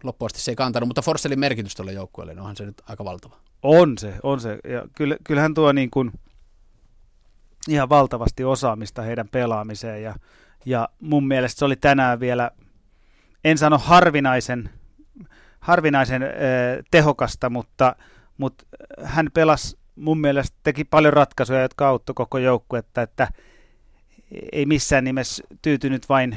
loppuasti 0.03 0.41
se 0.41 0.51
ei 0.51 0.57
kantanut, 0.57 0.89
mutta 0.89 1.03
Forselin 1.03 1.41
merkitys 1.41 1.75
tuolle 1.75 1.93
joukkueelle, 1.93 2.33
onhan 2.33 2.57
se 2.57 2.65
nyt 2.65 2.83
aika 2.89 3.05
valtava. 3.05 3.37
On 3.63 3.99
se, 3.99 4.15
on 4.23 4.41
se. 4.41 4.59
Ja 4.65 4.85
kyllähän 5.25 5.55
tuo 5.55 5.73
niin 5.73 5.91
kuin 5.91 6.13
ihan 7.69 7.89
valtavasti 7.89 8.45
osaamista 8.45 9.03
heidän 9.03 9.29
pelaamiseen 9.29 10.03
ja, 10.03 10.15
ja 10.67 10.89
mun 11.01 11.29
mielestä 11.29 11.59
se 11.59 11.65
oli 11.65 11.77
tänään 11.77 12.21
vielä 12.21 12.51
en 13.45 13.59
sano 13.59 13.79
harvinaisen, 13.79 14.71
harvinaisen 15.61 16.23
äh, 16.23 16.29
tehokasta, 16.91 17.51
mutta, 17.51 17.97
mutta 18.39 18.65
hän 19.03 19.29
pelasi 19.35 19.79
mun 19.97 20.21
mielestä, 20.21 20.57
teki 20.63 20.85
paljon 20.85 21.13
ratkaisuja, 21.13 21.63
jotka 21.63 21.89
auttoi 21.89 22.15
koko 22.15 22.39
joukkuetta, 22.39 23.03
että 23.03 23.29
ei 24.53 24.67
missään 24.67 25.05
nimessä 25.05 25.45
tyytynyt 25.63 26.09
vain 26.09 26.37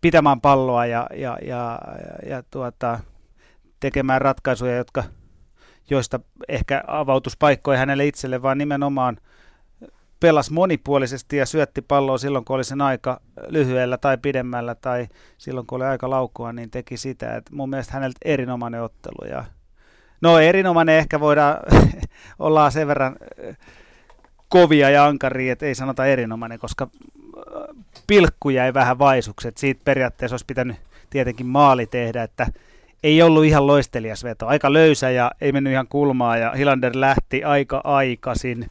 pitämään 0.00 0.40
palloa 0.40 0.86
ja, 0.86 1.06
ja, 1.14 1.38
ja, 1.42 1.78
ja, 2.22 2.30
ja 2.30 2.42
tuota, 2.50 3.00
tekemään 3.80 4.20
ratkaisuja, 4.20 4.76
jotka, 4.76 5.04
joista 5.90 6.20
ehkä 6.48 6.84
avautuspaikkoja 6.86 7.78
hänelle 7.78 8.06
itselle, 8.06 8.42
vaan 8.42 8.58
nimenomaan– 8.58 9.16
pelasi 10.20 10.52
monipuolisesti 10.52 11.36
ja 11.36 11.46
syötti 11.46 11.82
palloa 11.82 12.18
silloin, 12.18 12.44
kun 12.44 12.56
oli 12.56 12.64
sen 12.64 12.80
aika 12.80 13.20
lyhyellä 13.48 13.98
tai 13.98 14.18
pidemmällä 14.18 14.74
tai 14.74 15.06
silloin, 15.38 15.66
kun 15.66 15.76
oli 15.76 15.84
aika 15.84 16.10
laukua, 16.10 16.52
niin 16.52 16.70
teki 16.70 16.96
sitä. 16.96 17.36
Et 17.36 17.50
mun 17.50 17.70
mielestä 17.70 17.92
häneltä 17.92 18.18
erinomainen 18.24 18.82
ottelu. 18.82 19.28
Ja 19.30 19.44
no 20.20 20.38
erinomainen 20.38 20.96
ehkä 20.96 21.20
voidaan 21.20 21.56
olla 22.38 22.70
sen 22.70 22.86
verran 22.86 23.16
äh, 23.48 23.56
kovia 24.48 24.90
ja 24.90 25.06
ankaria, 25.06 25.52
että 25.52 25.66
ei 25.66 25.74
sanota 25.74 26.06
erinomainen, 26.06 26.58
koska 26.58 26.88
äh, 26.92 27.76
pilkku 28.06 28.50
jäi 28.50 28.74
vähän 28.74 28.98
vaisukset. 28.98 29.56
Siitä 29.56 29.80
periaatteessa 29.84 30.34
olisi 30.34 30.46
pitänyt 30.46 30.76
tietenkin 31.10 31.46
maali 31.46 31.86
tehdä, 31.86 32.22
että 32.22 32.46
ei 33.02 33.22
ollut 33.22 33.44
ihan 33.44 33.66
loistelias 33.66 34.24
veto. 34.24 34.46
Aika 34.46 34.72
löysä 34.72 35.10
ja 35.10 35.30
ei 35.40 35.52
mennyt 35.52 35.72
ihan 35.72 35.88
kulmaa 35.88 36.36
ja 36.36 36.52
Hilander 36.52 36.92
lähti 36.94 37.44
aika 37.44 37.80
aikaisin 37.84 38.70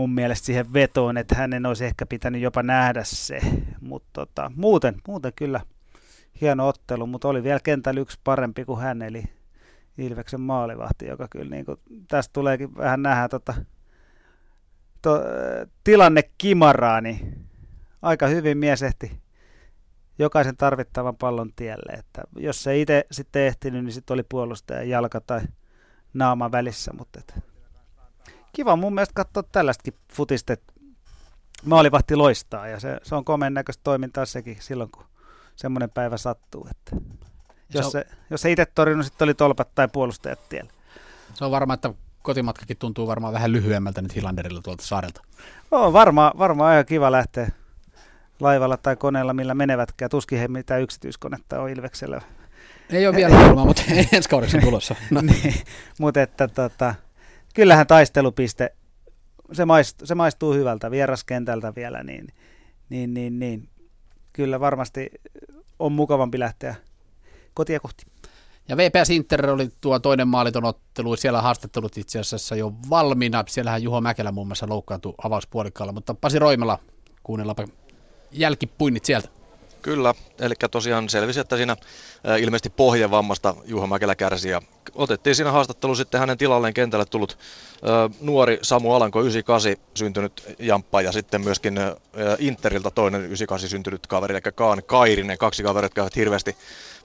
mun 0.00 0.10
mielestä 0.10 0.46
siihen 0.46 0.72
vetoon, 0.72 1.16
että 1.16 1.34
hänen 1.34 1.66
olisi 1.66 1.84
ehkä 1.84 2.06
pitänyt 2.06 2.42
jopa 2.42 2.62
nähdä 2.62 3.04
se. 3.04 3.40
Mutta 3.80 4.10
tota, 4.12 4.52
muuten, 4.56 4.94
muuten 5.08 5.32
kyllä 5.36 5.60
hieno 6.40 6.68
ottelu, 6.68 7.06
mutta 7.06 7.28
oli 7.28 7.42
vielä 7.42 7.60
kentällä 7.64 8.00
yksi 8.00 8.18
parempi 8.24 8.64
kuin 8.64 8.80
hän, 8.80 9.02
eli 9.02 9.24
Ilveksen 9.98 10.40
maalivahti, 10.40 11.06
joka 11.06 11.28
kyllä 11.28 11.50
niin 11.50 11.64
kuin, 11.64 11.78
tästä 12.08 12.32
tuleekin 12.32 12.76
vähän 12.76 13.02
nähdä 13.02 13.28
tota, 13.28 13.54
to, 15.02 15.20
tilanne 15.84 16.22
kimaraa, 16.38 17.00
niin 17.00 17.46
aika 18.02 18.26
hyvin 18.26 18.58
mies 18.58 18.82
ehti 18.82 19.20
jokaisen 20.18 20.56
tarvittavan 20.56 21.16
pallon 21.16 21.52
tielle. 21.56 21.92
Että 21.92 22.22
jos 22.36 22.62
se 22.62 22.80
itse 22.80 23.06
sitten 23.10 23.42
ehtinyt, 23.42 23.84
niin 23.84 23.92
sitten 23.92 24.14
oli 24.14 24.22
puolustaja 24.28 24.82
jalka 24.82 25.20
tai 25.20 25.40
naama 26.14 26.52
välissä, 26.52 26.92
mutta 26.98 27.20
et, 27.20 27.49
kiva 28.52 28.76
mun 28.76 28.94
mielestä 28.94 29.14
katsoa 29.14 29.42
tällaistakin 29.42 29.94
futista, 30.12 30.52
että 30.52 30.72
maalivahti 31.64 32.16
loistaa 32.16 32.68
ja 32.68 32.80
se, 32.80 33.00
se 33.02 33.14
on 33.14 33.24
komeen 33.24 33.54
näköistä 33.54 33.80
toimintaa 33.84 34.26
sekin 34.26 34.56
silloin, 34.60 34.90
kun 34.90 35.04
semmoinen 35.56 35.90
päivä 35.90 36.16
sattuu. 36.16 36.68
Että 36.70 36.96
jos, 37.74 37.92
se, 37.92 38.06
jos 38.30 38.42
se 38.42 38.52
itse 38.52 38.66
torjunut, 38.66 39.06
sitten 39.06 39.26
oli 39.26 39.34
tolpat 39.34 39.74
tai 39.74 39.88
puolustajat 39.88 40.48
tiellä. 40.48 40.70
Se 41.34 41.44
on 41.44 41.50
varma, 41.50 41.74
että 41.74 41.94
kotimatkakin 42.22 42.76
tuntuu 42.76 43.06
varmaan 43.06 43.32
vähän 43.32 43.52
lyhyemmältä 43.52 44.02
nyt 44.02 44.14
Hilanderilla 44.14 44.60
tuolta 44.62 44.84
saarelta. 44.84 45.22
On 45.70 45.92
varmaan 45.92 46.32
varma 46.38 46.66
aika 46.66 46.84
kiva 46.84 47.12
lähteä 47.12 47.50
laivalla 48.40 48.76
tai 48.76 48.96
koneella, 48.96 49.34
millä 49.34 49.54
menevätkään. 49.54 50.10
Tuskin 50.10 50.38
he 50.38 50.48
mitä 50.48 50.78
yksityiskonetta 50.78 51.60
on 51.60 51.70
Ilveksellä 51.70 52.20
Ei 52.90 53.06
ole 53.06 53.16
vielä 53.16 53.36
kulmaa, 53.36 53.64
mutta 53.64 53.82
ensi 54.12 54.28
kaudeksi 54.28 54.58
tulossa. 54.58 54.94
No. 55.10 55.20
niin, 55.42 55.54
mutta 55.98 56.22
että 56.22 56.48
tota, 56.48 56.94
kyllähän 57.54 57.86
taistelupiste, 57.86 58.74
se 59.52 59.64
maistuu, 59.64 60.06
se 60.06 60.14
maistuu 60.14 60.52
hyvältä 60.52 60.90
vieraskentältä 60.90 61.72
vielä, 61.76 62.02
niin, 62.02 62.26
niin, 62.88 63.14
niin, 63.14 63.38
niin 63.38 63.68
kyllä 64.32 64.60
varmasti 64.60 65.10
on 65.78 65.92
mukavampi 65.92 66.38
lähteä 66.38 66.74
kotia 67.54 67.80
kohti. 67.80 68.04
Ja 68.68 68.76
VPS 68.76 69.10
Inter 69.10 69.50
oli 69.50 69.68
tuo 69.80 69.98
toinen 69.98 70.28
maaliton 70.28 70.64
ottelu, 70.64 71.16
siellä 71.16 71.42
haastattelut 71.42 71.96
itse 71.96 72.18
asiassa 72.18 72.56
jo 72.56 72.72
valmiina. 72.90 73.44
Siellähän 73.48 73.82
Juho 73.82 74.00
Mäkelä 74.00 74.32
muun 74.32 74.46
muassa 74.46 74.68
loukkaantui 74.68 75.14
avauspuolikkaalla, 75.24 75.92
mutta 75.92 76.14
Pasi 76.14 76.38
Roimela, 76.38 76.78
kuunnellaanpa 77.22 77.64
jälkipuinnit 78.32 79.04
sieltä. 79.04 79.39
Kyllä, 79.82 80.14
eli 80.40 80.54
tosiaan 80.70 81.08
selvisi, 81.08 81.40
että 81.40 81.56
siinä 81.56 81.76
ilmeisesti 82.38 82.70
pohjevammasta 82.70 83.54
Juha 83.64 83.86
Mäkelä 83.86 84.14
kärsi 84.14 84.48
ja 84.48 84.62
otettiin 84.94 85.36
siinä 85.36 85.52
haastattelu 85.52 85.94
sitten 85.94 86.20
hänen 86.20 86.38
tilalleen 86.38 86.74
kentälle 86.74 87.04
tullut 87.04 87.38
nuori 88.20 88.58
Samu 88.62 88.94
Alanko 88.94 89.20
98 89.20 89.84
syntynyt 89.94 90.56
jamppa 90.58 91.02
ja 91.02 91.12
sitten 91.12 91.40
myöskin 91.40 91.78
Interiltä 92.38 92.90
toinen 92.90 93.20
98 93.20 93.68
syntynyt 93.68 94.06
kaveri, 94.06 94.34
eli 94.34 94.52
Kaan 94.54 94.82
Kairinen, 94.86 95.38
kaksi 95.38 95.62
kaveria, 95.62 95.84
jotka 95.84 96.02
ovat 96.02 96.16
hirveästi 96.16 96.56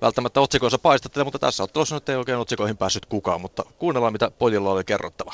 välttämättä 0.02 0.42
otsikoissa 0.42 0.80
paistatte, 0.80 1.24
mutta 1.24 1.40
tässä 1.40 1.64
ottelussa 1.64 1.95
nyt 1.95 2.10
ei 2.10 2.16
oikein 2.16 2.38
otsikoihin 2.38 2.78
päässyt 2.78 3.06
kukaan, 3.06 3.42
mutta 3.42 3.64
kuunnellaan 3.80 4.14
mitä 4.14 4.32
pojilla 4.32 4.72
oli 4.72 4.84
kerrottava. 4.84 5.34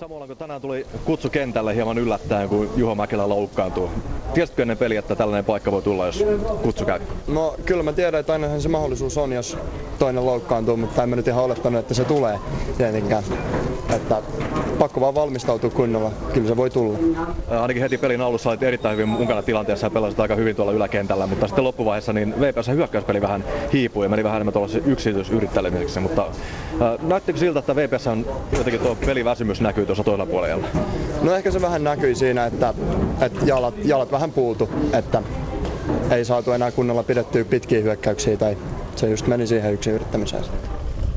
Samoin 0.00 0.28
kun 0.28 0.36
tänään 0.36 0.60
tuli 0.60 0.86
kutsu 1.04 1.30
kentälle 1.30 1.74
hieman 1.74 1.98
yllättäen, 1.98 2.48
kun 2.48 2.70
Juho 2.76 2.94
Mäkelä 2.94 3.28
loukkaantuu. 3.28 3.90
Tiesitkö 4.34 4.62
ennen 4.62 4.76
peliä, 4.76 4.98
että 4.98 5.16
tällainen 5.16 5.44
paikka 5.44 5.72
voi 5.72 5.82
tulla, 5.82 6.06
jos 6.06 6.24
kutsu 6.62 6.84
käy? 6.84 7.00
No 7.28 7.54
kyllä 7.66 7.82
mä 7.82 7.92
tiedän, 7.92 8.20
että 8.20 8.32
ainahan 8.32 8.60
se 8.60 8.68
mahdollisuus 8.68 9.18
on, 9.18 9.32
jos 9.32 9.58
toinen 9.98 10.26
loukkaantuu, 10.26 10.76
mutta 10.76 11.02
en 11.02 11.08
mä 11.08 11.16
nyt 11.16 11.28
ihan 11.28 11.44
olettanut, 11.44 11.80
että 11.80 11.94
se 11.94 12.04
tulee 12.04 12.38
tietenkään. 12.78 13.24
Että 13.96 14.22
pakko 14.78 15.00
vaan 15.00 15.14
valmistautua 15.14 15.70
kunnolla, 15.70 16.12
kyllä 16.32 16.48
se 16.48 16.56
voi 16.56 16.70
tulla. 16.70 16.98
Ainakin 17.60 17.82
heti 17.82 17.98
pelin 17.98 18.20
alussa 18.20 18.50
olit 18.50 18.62
erittäin 18.62 18.96
hyvin 18.96 19.08
mukana 19.08 19.42
tilanteessa 19.42 19.86
ja 19.86 19.90
pelasit 19.90 20.20
aika 20.20 20.34
hyvin 20.34 20.56
tuolla 20.56 20.72
yläkentällä, 20.72 21.26
mutta 21.26 21.46
sitten 21.46 21.64
loppuvaiheessa 21.64 22.12
niin 22.12 22.40
VPS 22.40 22.68
hyökkäyspeli 22.68 23.20
vähän 23.20 23.44
hiipui 23.72 24.04
ja 24.04 24.08
meni 24.08 24.24
vähän 24.24 24.36
enemmän 24.36 24.52
tuollaisen 24.52 24.82
yksityisyrittelemiseksi, 24.86 26.00
mutta 26.00 26.26
äh, 26.82 27.08
näyttikö 27.08 27.38
siltä, 27.38 27.58
että 27.58 27.76
VPS 27.76 28.06
on 28.06 28.26
jotenkin 28.58 28.80
tuo 28.80 28.94
peliväsymys 29.06 29.60
näkyy 29.60 29.86
tuossa 29.90 30.04
toisella 30.04 30.26
puolella? 30.26 30.66
No 31.22 31.34
ehkä 31.34 31.50
se 31.50 31.60
vähän 31.60 31.84
näkyi 31.84 32.14
siinä, 32.14 32.46
että, 32.46 32.74
että 33.20 33.44
jalat, 33.44 33.74
jalat 33.84 34.12
vähän 34.12 34.32
puutu, 34.32 34.68
että 34.92 35.22
ei 36.10 36.24
saatu 36.24 36.52
enää 36.52 36.70
kunnolla 36.70 37.02
pidettyä 37.02 37.44
pitkiä 37.44 37.80
hyökkäyksiä 37.80 38.36
tai 38.36 38.56
se 38.96 39.08
just 39.08 39.26
meni 39.26 39.46
siihen 39.46 39.72
yksin 39.72 39.92
yrittämiseen. 39.92 40.44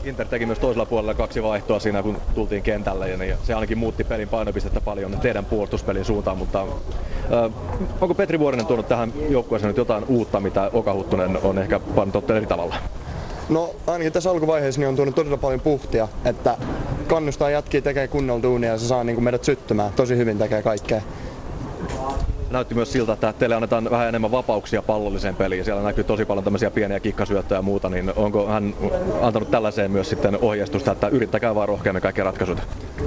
Inter 0.04 0.28
teki 0.28 0.46
myös 0.46 0.60
toisella 0.60 0.86
puolella 0.86 1.14
kaksi 1.14 1.44
vaihtoa 1.44 1.80
siinä, 1.80 2.04
kun 2.04 2.18
tultiin 2.36 2.64
kentälle, 2.64 3.10
ja 3.10 3.18
niin 3.18 3.36
se 3.44 3.54
ainakin 3.54 3.78
muutti 3.78 4.04
pelin 4.04 4.30
painopistettä 4.30 4.82
paljon 4.82 5.20
teidän 5.20 5.46
puolustuspelin 5.46 6.06
suuntaan, 6.06 6.38
mutta 6.38 6.62
äh, 6.62 7.52
onko 8.02 8.16
Petri 8.16 8.40
Vuorinen 8.40 8.66
tuonut 8.66 8.88
tähän 8.88 9.14
joukkueeseen 9.30 9.68
nyt 9.68 9.78
jotain 9.78 10.06
uutta, 10.08 10.40
mitä 10.40 10.70
Oka 10.74 10.94
Huttunen 10.94 11.38
on 11.44 11.58
ehkä 11.58 11.80
pannut 11.80 12.32
eri 12.32 12.46
tavalla? 12.46 12.76
No 13.50 13.76
ainakin 13.88 14.14
tässä 14.14 14.30
alkuvaiheessa 14.32 14.82
niin 14.82 14.90
on 14.90 14.96
tullut 14.96 15.16
todella 15.16 15.38
paljon 15.38 15.62
puhtia, 15.62 16.08
että 16.26 16.58
kannustaa 17.08 17.50
jätkiä 17.50 17.82
tekee 17.82 18.08
kunnolla 18.08 18.44
duunia 18.44 18.72
ja 18.72 18.78
se 18.78 18.88
saa 18.88 19.04
niin 19.04 19.16
kuin 19.16 19.24
meidät 19.24 19.44
syttymään. 19.44 19.94
Tosi 19.94 20.18
hyvin 20.18 20.38
tekee 20.38 20.64
kaikkea. 20.64 21.02
Näytti 22.50 22.76
myös 22.76 22.92
siltä, 22.92 23.14
että 23.14 23.34
teille 23.34 23.56
annetaan 23.56 23.92
vähän 23.92 24.08
enemmän 24.08 24.32
vapauksia 24.32 24.82
pallolliseen 24.82 25.36
peliin. 25.36 25.66
Siellä 25.66 25.84
näkyy 25.84 26.04
tosi 26.04 26.26
paljon 26.26 26.44
tämmöisiä 26.44 26.72
pieniä 26.72 27.00
kikkasyöttöjä 27.00 27.58
ja 27.58 27.62
muuta, 27.62 27.90
niin 27.90 28.14
onko 28.16 28.48
hän 28.48 28.74
antanut 29.22 29.52
tällaiseen 29.52 29.92
myös 29.92 30.10
sitten 30.10 30.38
ohjeistusta, 30.42 30.92
että 30.92 31.08
yrittäkää 31.08 31.56
vaan 31.56 31.68
rohkeammin 31.68 32.02
kaikkia 32.02 32.24
ratkaisut? 32.24 32.60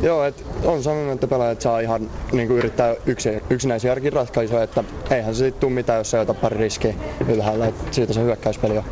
Joo, 0.02 0.24
et 0.24 0.47
on 0.65 0.82
sanonut, 0.82 1.15
että 1.15 1.26
pelaajat 1.26 1.60
saa 1.60 1.81
ihan 1.81 2.10
niin 2.32 2.48
kuin 2.48 2.58
yrittää 2.58 2.94
yksi, 3.06 3.42
yksinäisiä 3.50 3.97
ratkaisuja, 4.12 4.62
että 4.62 4.84
eihän 5.10 5.34
se 5.34 5.39
sitten 5.39 5.60
tule 5.60 5.73
mitään, 5.73 5.98
jos 5.98 6.15
ei 6.15 6.20
ota 6.20 6.34
pari 6.34 6.56
riskiä 6.56 6.94
ylhäällä, 7.28 7.66
että 7.66 7.84
siitä 7.90 8.12
se 8.12 8.23
hyökkäyspeli 8.23 8.78
on. 8.78 8.84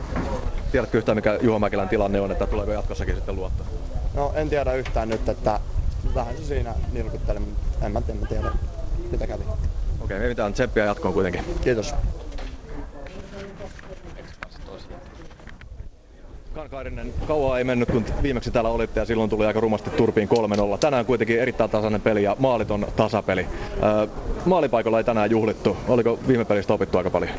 Tiedätkö 0.74 0.98
yhtään, 0.98 1.16
mikä 1.18 1.38
Juho 1.42 1.58
Mäkelän 1.58 1.88
tilanne 1.88 2.20
on, 2.20 2.32
että 2.32 2.46
tuleeko 2.46 2.72
jatkossakin 2.72 3.14
sitten 3.14 3.36
luottaa? 3.36 3.66
No 4.14 4.32
en 4.34 4.50
tiedä 4.50 4.72
yhtään 4.72 5.08
nyt, 5.08 5.28
että 5.28 5.60
vähän 6.14 6.36
se 6.36 6.44
siinä 6.44 6.74
nilkutteli, 6.92 7.38
en 7.82 7.92
mä 7.92 8.00
tiedä, 8.00 8.26
tiedä 8.28 8.50
mitä 9.12 9.26
kävi. 9.26 9.44
Okei, 10.00 10.18
me 10.18 10.28
mitään 10.28 10.52
tseppiä 10.52 10.84
jatkoon 10.84 11.14
kuitenkin. 11.14 11.44
Kiitos. 11.60 11.94
Kankaarinen, 16.54 17.14
kauan 17.28 17.58
ei 17.58 17.64
mennyt, 17.64 17.90
kun 17.90 18.04
viimeksi 18.22 18.50
täällä 18.50 18.70
olitte 18.70 19.00
ja 19.00 19.06
silloin 19.06 19.30
tuli 19.30 19.46
aika 19.46 19.60
rumasti 19.60 19.90
turpiin 19.90 20.28
3-0. 20.74 20.78
Tänään 20.78 21.06
kuitenkin 21.06 21.40
erittäin 21.40 21.70
tasainen 21.70 22.00
peli 22.00 22.22
ja 22.22 22.36
maaliton 22.38 22.86
tasapeli. 22.96 23.46
Öö, 23.82 24.06
maalipaikalla 24.44 24.98
ei 24.98 25.04
tänään 25.04 25.30
juhlittu. 25.30 25.76
Oliko 25.88 26.18
viime 26.28 26.44
pelistä 26.44 26.74
opittu 26.74 26.98
aika 26.98 27.10
paljon? 27.10 27.32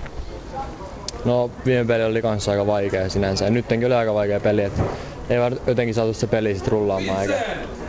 No 1.26 1.52
viime 1.66 1.86
peli 1.86 2.04
oli 2.04 2.22
kanssa 2.22 2.52
aika 2.52 2.68
vaikea 2.68 3.10
sinänsä 3.10 3.46
ja 3.46 3.52
nytkin 3.52 3.86
oli 3.86 3.94
aika 3.94 4.14
vaikea 4.14 4.40
peli, 4.40 4.64
että 4.64 4.82
ei 5.30 5.40
vaan 5.40 5.58
jotenkin 5.68 5.96
saatu 5.96 6.14
se 6.14 6.28
peli 6.28 6.56
sit 6.56 6.68
rullaamaan 6.68 7.22
eikä 7.22 7.40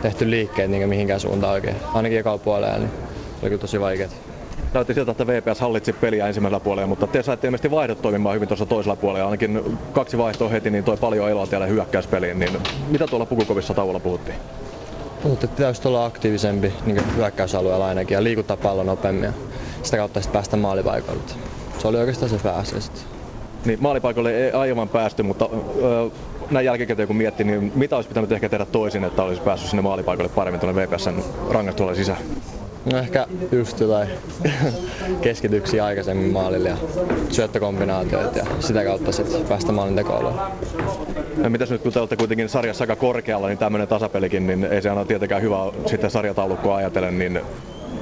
tehty 0.01 0.29
liikkeet 0.29 0.71
niin 0.71 0.89
mihinkään 0.89 1.19
suuntaan 1.19 1.53
oikein. 1.53 1.75
Ainakin 1.93 2.19
ekalla 2.19 2.37
puolella, 2.37 2.77
niin 2.77 2.91
oli 3.41 3.49
kyllä 3.49 3.61
tosi 3.61 3.79
vaikeet. 3.79 4.11
Näytti 4.73 4.93
siltä, 4.93 5.11
että 5.11 5.27
VPS 5.27 5.59
hallitsi 5.59 5.93
peliä 5.93 6.27
ensimmäisellä 6.27 6.59
puolella, 6.59 6.87
mutta 6.87 7.07
te 7.07 7.23
saitte 7.23 7.47
ilmeisesti 7.47 7.71
vaihdot 7.71 8.01
toimimaan 8.01 8.35
hyvin 8.35 8.47
tuossa 8.47 8.65
toisella 8.65 8.95
puolella. 8.95 9.25
Ainakin 9.25 9.77
kaksi 9.91 10.17
vaihtoa 10.17 10.49
heti, 10.49 10.69
niin 10.69 10.83
toi 10.83 10.97
paljon 10.97 11.29
eloa 11.29 11.47
teille 11.47 11.69
hyökkäyspeliin. 11.69 12.39
Niin 12.39 12.57
mitä 12.87 13.07
tuolla 13.07 13.25
Pukukovissa 13.25 13.73
tauolla 13.73 13.99
puhuttiin? 13.99 14.37
Puhuttiin, 15.23 15.49
että 15.49 15.57
pitäisi 15.57 15.87
olla 15.87 16.05
aktiivisempi 16.05 16.73
niin 16.85 17.15
hyökkäysalueella 17.15 17.87
ainakin 17.87 18.15
ja 18.15 18.23
liikuttaa 18.23 18.57
pallon 18.57 18.85
nopeammin 18.85 19.23
ja 19.23 19.33
sitä 19.83 19.97
kautta 19.97 20.21
sitten 20.21 20.33
päästä 20.33 20.57
maalipaikoille. 20.57 21.23
Se 21.77 21.87
oli 21.87 21.97
oikeastaan 21.97 22.29
se 22.29 22.37
päässä 22.43 22.79
sitten. 22.81 23.16
Niin 23.67 23.81
maalipaikalle 23.81 24.45
ei 24.45 24.51
aivan 24.51 24.89
päästy, 24.89 25.23
mutta 25.23 25.49
öö, 25.51 26.09
näin 26.51 26.65
jälkikäteen 26.65 27.07
kun 27.07 27.17
miettii, 27.17 27.45
niin 27.45 27.71
mitä 27.75 27.95
olisi 27.95 28.09
pitänyt 28.09 28.31
ehkä 28.31 28.49
tehdä 28.49 28.65
toisin, 28.65 29.03
että 29.03 29.23
olisi 29.23 29.41
päässyt 29.41 29.69
sinne 29.69 29.81
maalipaikalle 29.81 30.29
paremmin 30.29 30.59
tuonne 30.61 30.81
VPSn 30.81 31.23
rangaistualle 31.49 31.95
sisään? 31.95 32.17
No 32.91 32.97
ehkä 32.97 33.27
just 33.51 33.79
jotain 33.79 34.09
keskityksiä 35.21 35.85
aikaisemmin 35.85 36.31
maalille 36.31 36.69
ja 36.69 36.77
syöttökombinaatioita 37.29 38.39
ja 38.39 38.45
sitä 38.59 38.83
kautta 38.83 39.11
sitten 39.11 39.43
päästä 39.45 39.71
maalin 39.71 39.95
tekoiluun. 39.95 40.39
No 41.37 41.49
mitäs 41.49 41.71
nyt 41.71 41.81
kun 41.81 41.93
te 41.93 41.99
olette 41.99 42.15
kuitenkin 42.15 42.49
sarjassa 42.49 42.83
aika 42.83 42.95
korkealla, 42.95 43.47
niin 43.47 43.57
tämmöinen 43.57 43.87
tasapelikin, 43.87 44.47
niin 44.47 44.63
ei 44.63 44.81
se 44.81 44.89
aina 44.89 45.05
tietenkään 45.05 45.41
hyvä 45.41 45.57
sitten 45.85 46.11
sarjataulukkoa 46.11 46.75
ajatellen, 46.75 47.19
niin 47.19 47.39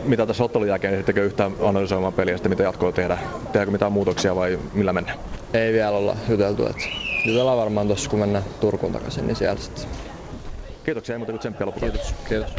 mitä 0.06 0.25
tässä 0.25 0.43
ottelun 0.43 0.67
jälkeen, 0.67 0.93
esittekö 0.93 1.24
yhtään 1.25 1.56
analysoimaan 1.61 2.14
peliä 2.14 2.38
sitten 2.38 2.50
mitä 2.50 2.64
jatkoa 2.64 2.92
tehdä? 2.92 3.17
Tehdäänkö 3.45 3.72
mitään 3.72 3.92
muutoksia 3.92 4.35
vai 4.35 4.59
millä 4.74 4.93
mennään? 4.93 5.19
Ei 5.53 5.74
vielä 5.74 5.90
olla 5.92 6.16
juteltu, 6.30 6.66
että 6.67 6.84
jutellaan 7.25 7.58
varmaan 7.58 7.88
tuossa 7.88 8.09
kun 8.09 8.19
mennään 8.19 8.45
Turkuun 8.59 8.93
takaisin, 8.93 9.27
niin 9.27 9.35
siellä 9.35 9.61
sitten. 9.61 9.85
Kiitoksia, 10.85 11.16
ei 11.16 11.17
muuta 11.17 11.32
kuin 11.32 11.40
tsemppiä 11.40 11.67
lopuksi. 11.67 11.85
Kiitos. 11.92 12.14
Kiitos. 12.30 12.50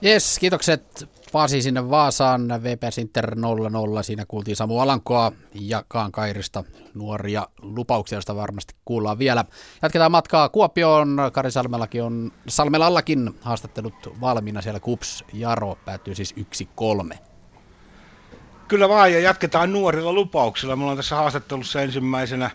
Jes, 0.00 0.38
kiitokset 0.38 1.08
Pasi 1.32 1.62
sinne 1.62 1.90
Vaasaan, 1.90 2.48
VPS 2.62 2.98
Inter 2.98 3.34
0-0. 3.34 4.02
Siinä 4.02 4.24
kuultiin 4.26 4.56
Samu 4.56 4.80
Alankoa 4.80 5.32
ja 5.54 5.84
Kaan 5.88 6.12
Kairista 6.12 6.64
nuoria 6.94 7.48
lupauksia, 7.62 8.16
joista 8.16 8.36
varmasti 8.36 8.74
kuullaan 8.84 9.18
vielä. 9.18 9.44
Jatketaan 9.82 10.10
matkaa 10.10 10.48
Kuopioon. 10.48 11.18
Kari 11.32 11.50
Salmelakin 11.50 12.02
on, 12.02 12.32
Salmelallakin 12.48 13.30
haastattelut 13.40 14.20
valmiina 14.20 14.62
siellä. 14.62 14.80
Kups 14.80 15.24
Jaro 15.32 15.78
päättyy 15.84 16.14
siis 16.14 16.34
1-3. 17.12 17.16
Kyllä 18.68 18.88
vaan, 18.88 19.12
ja 19.12 19.20
jatketaan 19.20 19.72
nuorilla 19.72 20.12
lupauksilla. 20.12 20.76
Mulla 20.76 20.90
on 20.90 20.96
tässä 20.96 21.16
haastattelussa 21.16 21.82
ensimmäisenä 21.82 22.50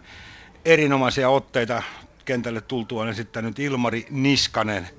erinomaisia 0.65 1.29
otteita 1.29 1.83
kentälle 2.25 2.61
tultuaan 2.61 3.09
esittänyt 3.09 3.59
Ilmari 3.59 4.07
Niskanen– 4.09 4.89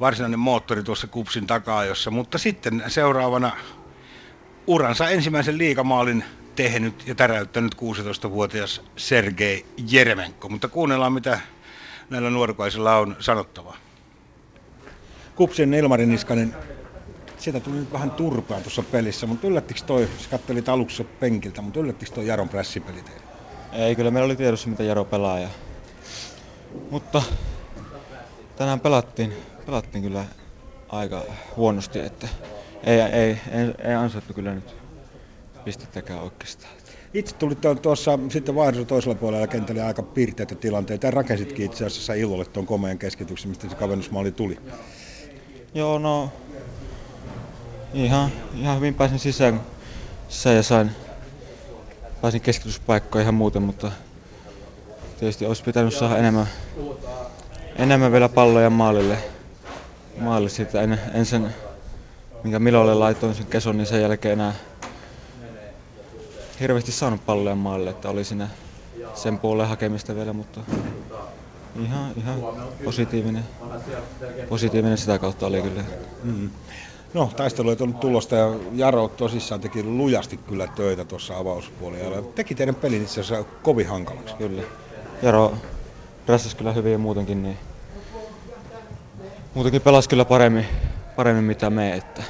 varsinainen 0.00 0.38
moottori 0.38 0.82
tuossa 0.82 1.06
kupsin 1.06 1.46
takaa, 1.46 1.84
jossa, 1.84 2.10
mutta 2.10 2.38
sitten 2.38 2.84
seuraavana 2.86 3.52
uransa 4.66 5.10
ensimmäisen 5.10 5.58
liikamaalin 5.58 6.24
tehnyt 6.56 7.06
ja 7.06 7.14
täräyttänyt 7.14 7.74
16-vuotias 7.74 8.82
Sergei 8.96 9.66
Jeremenko. 9.90 10.48
Mutta 10.48 10.68
kuunnellaan, 10.68 11.12
mitä 11.12 11.40
näillä 12.10 12.30
nuorukaisilla 12.30 12.96
on 12.96 13.16
sanottavaa. 13.20 13.76
Kupsin 15.34 15.74
Ilmari 15.74 16.06
Niskanen, 16.06 16.54
sieltä 17.38 17.60
tuli 17.60 17.76
nyt 17.76 17.92
vähän 17.92 18.10
turpaa 18.10 18.60
tuossa 18.60 18.82
pelissä, 18.82 19.26
mutta 19.26 19.46
yllättikö 19.46 19.80
toi, 19.86 20.08
sä 20.18 20.28
kattelit 20.30 20.68
aluksi 20.68 21.04
penkiltä, 21.04 21.62
mutta 21.62 21.80
yllättikö 21.80 22.12
toi 22.12 22.26
Jaron 22.26 22.48
prässipeli 22.48 23.02
teille? 23.02 23.22
Ei, 23.72 23.96
kyllä 23.96 24.10
meillä 24.10 24.26
oli 24.26 24.36
tiedossa, 24.36 24.68
mitä 24.68 24.82
Jaro 24.82 25.04
pelaa. 25.04 25.38
Ja... 25.38 25.48
Mutta 26.90 27.22
tänään 28.56 28.80
pelattiin 28.80 29.32
pelattiin 29.66 30.04
kyllä 30.04 30.24
aika 30.88 31.22
huonosti, 31.56 31.98
että 31.98 32.28
ei, 32.84 33.00
ei, 33.00 33.40
ei, 33.50 33.74
ei 33.84 33.94
ansaittu 33.94 34.34
kyllä 34.34 34.54
nyt 34.54 34.74
pistettäkään 35.64 36.20
oikeastaan. 36.20 36.74
Itse 37.14 37.34
tulit 37.34 37.58
tuossa 37.82 38.18
sitten 38.30 38.54
vaihdossa 38.54 38.88
toisella 38.88 39.14
puolella 39.14 39.46
kentällä 39.46 39.86
aika 39.86 40.02
piirteitä 40.02 40.54
tilanteita 40.54 41.06
ja 41.06 41.10
rakensitkin 41.10 41.66
itse 41.66 41.86
asiassa 41.86 42.14
Illolle 42.14 42.44
tuon 42.44 42.66
komeen 42.66 42.98
keskityksen, 42.98 43.48
mistä 43.48 43.68
se 43.68 43.76
kavennusmaali 43.76 44.32
tuli. 44.32 44.58
Joo, 45.74 45.98
no 45.98 46.32
ihan, 47.94 48.30
ihan 48.60 48.76
hyvin 48.76 48.94
pääsin 48.94 49.18
sisään, 49.18 49.60
sisään 50.28 50.56
ja 50.56 50.62
sain, 50.62 50.90
pääsin 52.20 52.40
keskityspaikkoon 52.40 53.22
ihan 53.22 53.34
muuten, 53.34 53.62
mutta 53.62 53.92
tietysti 55.18 55.46
olisi 55.46 55.64
pitänyt 55.64 55.94
saada 55.94 56.18
enemmän, 56.18 56.46
enemmän 57.78 58.12
vielä 58.12 58.28
palloja 58.28 58.70
maalille. 58.70 59.33
Maalille 60.20 60.50
siitä 60.50 60.82
en, 60.82 61.00
en 61.14 61.26
sen, 61.26 61.54
minkä 62.42 62.58
Milolle 62.58 62.94
laitoin 62.94 63.34
sen 63.34 63.46
keson, 63.46 63.76
niin 63.76 63.86
sen 63.86 64.02
jälkeen 64.02 64.32
enää 64.32 64.54
hirveästi 66.60 66.92
saanut 66.92 67.26
palloja 67.26 67.54
maalille, 67.56 67.90
että 67.90 68.10
oli 68.10 68.24
siinä 68.24 68.48
sen 69.14 69.38
puolen 69.38 69.68
hakemista 69.68 70.14
vielä, 70.14 70.32
mutta 70.32 70.60
ihan, 71.84 72.12
ihan 72.16 72.42
positiivinen, 72.84 73.44
positiivinen 74.48 74.98
sitä 74.98 75.18
kautta 75.18 75.46
oli 75.46 75.62
kyllä. 75.62 75.84
Mm. 76.22 76.50
No, 77.14 77.30
taistelu 77.36 77.70
ei 77.70 77.76
tullut 77.76 78.00
tulosta 78.00 78.36
ja 78.36 78.46
Jaro 78.72 79.08
tosissaan 79.08 79.60
teki 79.60 79.82
lujasti 79.82 80.36
kyllä 80.36 80.66
töitä 80.66 81.04
tuossa 81.04 81.38
avauspuolella. 81.38 82.22
Teki 82.22 82.54
teidän 82.54 82.74
pelin 82.74 83.02
itse 83.02 83.20
asiassa 83.20 83.44
kovin 83.62 83.88
hankalaksi. 83.88 84.34
Kyllä. 84.34 84.62
Jaro 85.22 85.54
rässäsi 86.26 86.56
kyllä 86.56 86.72
hyvin 86.72 86.92
ja 86.92 86.98
muutenkin, 86.98 87.42
niin 87.42 87.58
muutenkin 89.54 89.82
pelasi 89.82 90.08
kyllä 90.08 90.24
paremmin, 90.24 90.66
paremmin 91.16 91.44
mitä 91.44 91.70
me, 91.70 91.94
että 91.94 92.22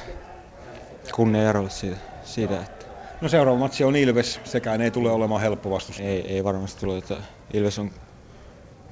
kunnia 1.15 1.43
Jarolle 1.43 1.69
siitä, 1.69 1.97
siitä 2.23 2.61
että 2.61 2.85
No 3.21 3.29
seuraava 3.29 3.59
matsi 3.59 3.83
on 3.83 3.95
Ilves, 3.95 4.39
sekään 4.43 4.81
ei 4.81 4.91
tule 4.91 5.11
olemaan 5.11 5.41
helppo 5.41 5.69
vastus. 5.69 5.99
ei, 5.99 6.33
ei 6.33 6.43
varmasti 6.43 6.79
tule, 6.79 6.97
että 6.97 7.17
Ilves 7.53 7.79
on 7.79 7.91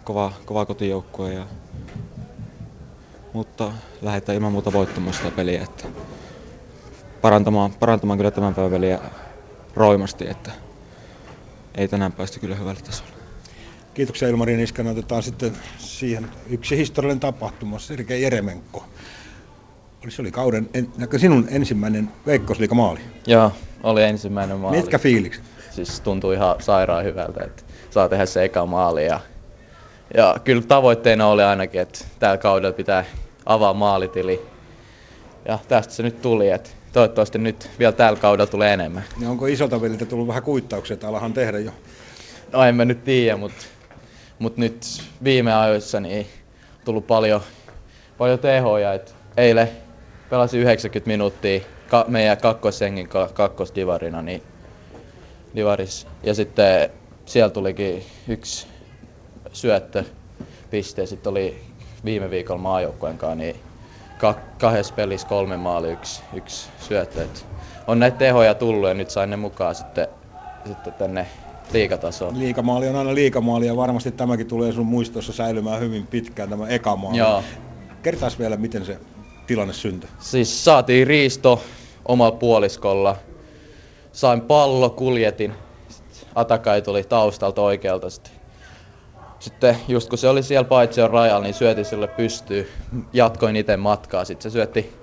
kova, 0.04 0.34
kova 0.46 0.66
kotijoukkue, 0.66 1.34
ja, 1.34 1.48
mutta 3.34 3.74
lähdetään 4.02 4.36
ilman 4.36 4.52
muuta 4.52 4.74
voittamaan 4.74 5.14
sitä 5.14 5.32
peliä, 5.32 5.64
että 5.64 5.88
parantamaan, 7.22 7.74
parantamaan 7.74 8.18
kyllä 8.18 8.32
tämän 8.32 8.56
päivän 8.56 8.72
peliä 8.72 9.00
roimasti, 9.76 10.30
että 10.30 10.52
ei 11.78 11.88
tänään 11.88 12.14
päästy 12.14 12.40
kyllä 12.40 12.56
hyvälle 12.56 12.82
tasolle. 12.82 13.13
Kiitoksia 13.94 14.28
Ilmari 14.28 14.58
Niskanen. 14.58 14.92
Otetaan 14.92 15.24
sitten 15.24 15.52
siihen 15.78 16.28
yksi 16.50 16.78
historiallinen 16.78 17.20
tapahtuma, 17.20 17.80
Sergei 17.80 18.22
Jeremenko. 18.22 18.86
Oli- 20.04 20.12
Se 20.12 20.22
oli 20.22 20.32
kauden, 20.32 20.70
en, 20.74 20.88
sinun 21.18 21.48
ensimmäinen 21.52 22.10
veikkausliikamaali. 22.26 23.00
Joo, 23.28 23.52
oli 23.84 24.04
ensimmäinen 24.04 24.58
maali. 24.58 24.78
Mitkä 24.78 25.00
fiilikset? 25.00 25.44
Siis 25.72 26.02
tuntui 26.02 26.36
ihan 26.36 26.56
sairaan 26.60 27.04
hyvältä, 27.04 27.44
että 27.44 27.64
saa 27.90 28.10
tehdä 28.10 28.26
se 28.26 28.44
eka 28.44 28.66
maali. 28.66 29.06
Ja, 29.06 29.20
ja 30.18 30.36
kyllä 30.44 30.62
tavoitteena 30.62 31.28
oli 31.28 31.44
ainakin, 31.44 31.82
että 31.82 32.06
tällä 32.20 32.38
kaudella 32.38 32.74
pitää 32.74 33.06
avaa 33.46 33.74
maalitili. 33.74 34.42
Ja 35.48 35.60
tästä 35.68 35.94
se 35.94 36.04
nyt 36.04 36.22
tuli, 36.22 36.50
että 36.50 36.70
toivottavasti 36.94 37.38
nyt 37.38 37.70
vielä 37.80 37.92
tällä 37.92 38.20
kaudella 38.20 38.52
tulee 38.52 38.74
enemmän. 38.74 39.04
Ja 39.20 39.30
onko 39.30 39.46
isolta 39.46 39.82
veliltä 39.82 40.06
tullut 40.06 40.28
vähän 40.28 40.44
kuittauksia, 40.44 40.94
että 40.94 41.08
alahan 41.08 41.34
tehdä 41.34 41.60
jo? 41.60 41.72
No 42.52 42.64
en 42.64 42.76
mä 42.76 42.86
nyt 42.86 43.04
tiedä, 43.04 43.38
mutta 43.38 43.66
mut 44.44 44.58
nyt 44.58 44.86
viime 45.24 45.54
ajoissa 45.54 46.00
niin 46.00 46.28
tullut 46.86 47.08
paljon, 47.08 47.42
paljon 48.18 48.40
tehoja. 48.40 48.94
Et 48.94 49.16
eilen 49.38 49.70
pelasin 50.30 50.60
90 50.60 51.08
minuuttia 51.08 51.60
ka- 51.88 52.06
meidän 52.08 52.38
kakkosengin 52.38 53.08
ka- 53.10 53.30
kakkosdivarina, 53.34 54.22
niin 54.22 54.44
divaris. 55.56 56.08
Ja 56.24 56.34
sitten 56.34 56.90
siellä 57.26 57.50
tulikin 57.50 58.06
yksi 58.28 58.68
syöttö 59.54 60.04
piste. 60.70 61.06
Sitten 61.06 61.32
oli 61.32 61.64
viime 62.06 62.30
viikolla 62.30 62.62
maajoukkojen 62.62 63.18
kanssa, 63.18 63.36
niin 63.36 63.64
ka- 64.18 64.42
kahdessa 64.58 64.94
pelissä 64.94 65.28
kolme 65.28 65.58
maali, 65.58 65.92
yksi, 65.92 66.24
yksi 66.34 66.70
syöttö. 66.80 67.24
Et 67.24 67.46
on 67.88 68.00
näitä 68.00 68.18
tehoja 68.18 68.56
tullut 68.56 68.88
ja 68.90 68.94
nyt 68.94 69.10
sain 69.10 69.30
ne 69.30 69.36
mukaan 69.36 69.76
sitten, 69.76 70.08
sitten 70.66 70.94
tänne 70.94 71.28
liikatasoon. 71.74 72.40
Liikamaali 72.40 72.88
on 72.88 72.96
aina 72.96 73.16
liikamaali 73.16 73.68
ja 73.68 73.76
varmasti 73.76 74.12
tämäkin 74.12 74.48
tulee 74.48 74.72
sun 74.72 74.86
muistossa 74.86 75.34
säilymään 75.34 75.80
hyvin 75.80 76.08
pitkään, 76.08 76.50
tämä 76.50 76.68
eka 76.68 76.96
maali. 76.96 77.18
Joo. 77.18 77.44
Kertaas 78.04 78.40
vielä, 78.40 78.58
miten 78.58 78.86
se 78.86 79.00
tilanne 79.48 79.74
syntyi. 79.74 80.10
Siis 80.20 80.66
saatiin 80.66 81.08
riisto 81.08 81.62
omalla 82.06 82.38
puoliskolla. 82.38 83.16
Sain 84.12 84.42
pallo, 84.42 84.90
kuljetin. 84.90 85.54
Sitten 85.90 86.30
Atakai 86.36 86.82
tuli 86.82 87.04
taustalta 87.04 87.62
oikealta. 87.62 88.10
Sitten, 88.10 88.34
sitten 89.40 89.78
just 89.88 90.10
kun 90.10 90.18
se 90.18 90.30
oli 90.30 90.44
siellä 90.44 90.68
paitsion 90.68 91.10
rajalla, 91.10 91.44
niin 91.44 91.54
syötin 91.54 91.86
sille 91.86 92.08
pystyy. 92.08 92.72
Jatkoin 93.14 93.56
itse 93.56 93.78
matkaa. 93.78 94.26
Sitten 94.26 94.52
se 94.52 94.54
syötti 94.54 94.94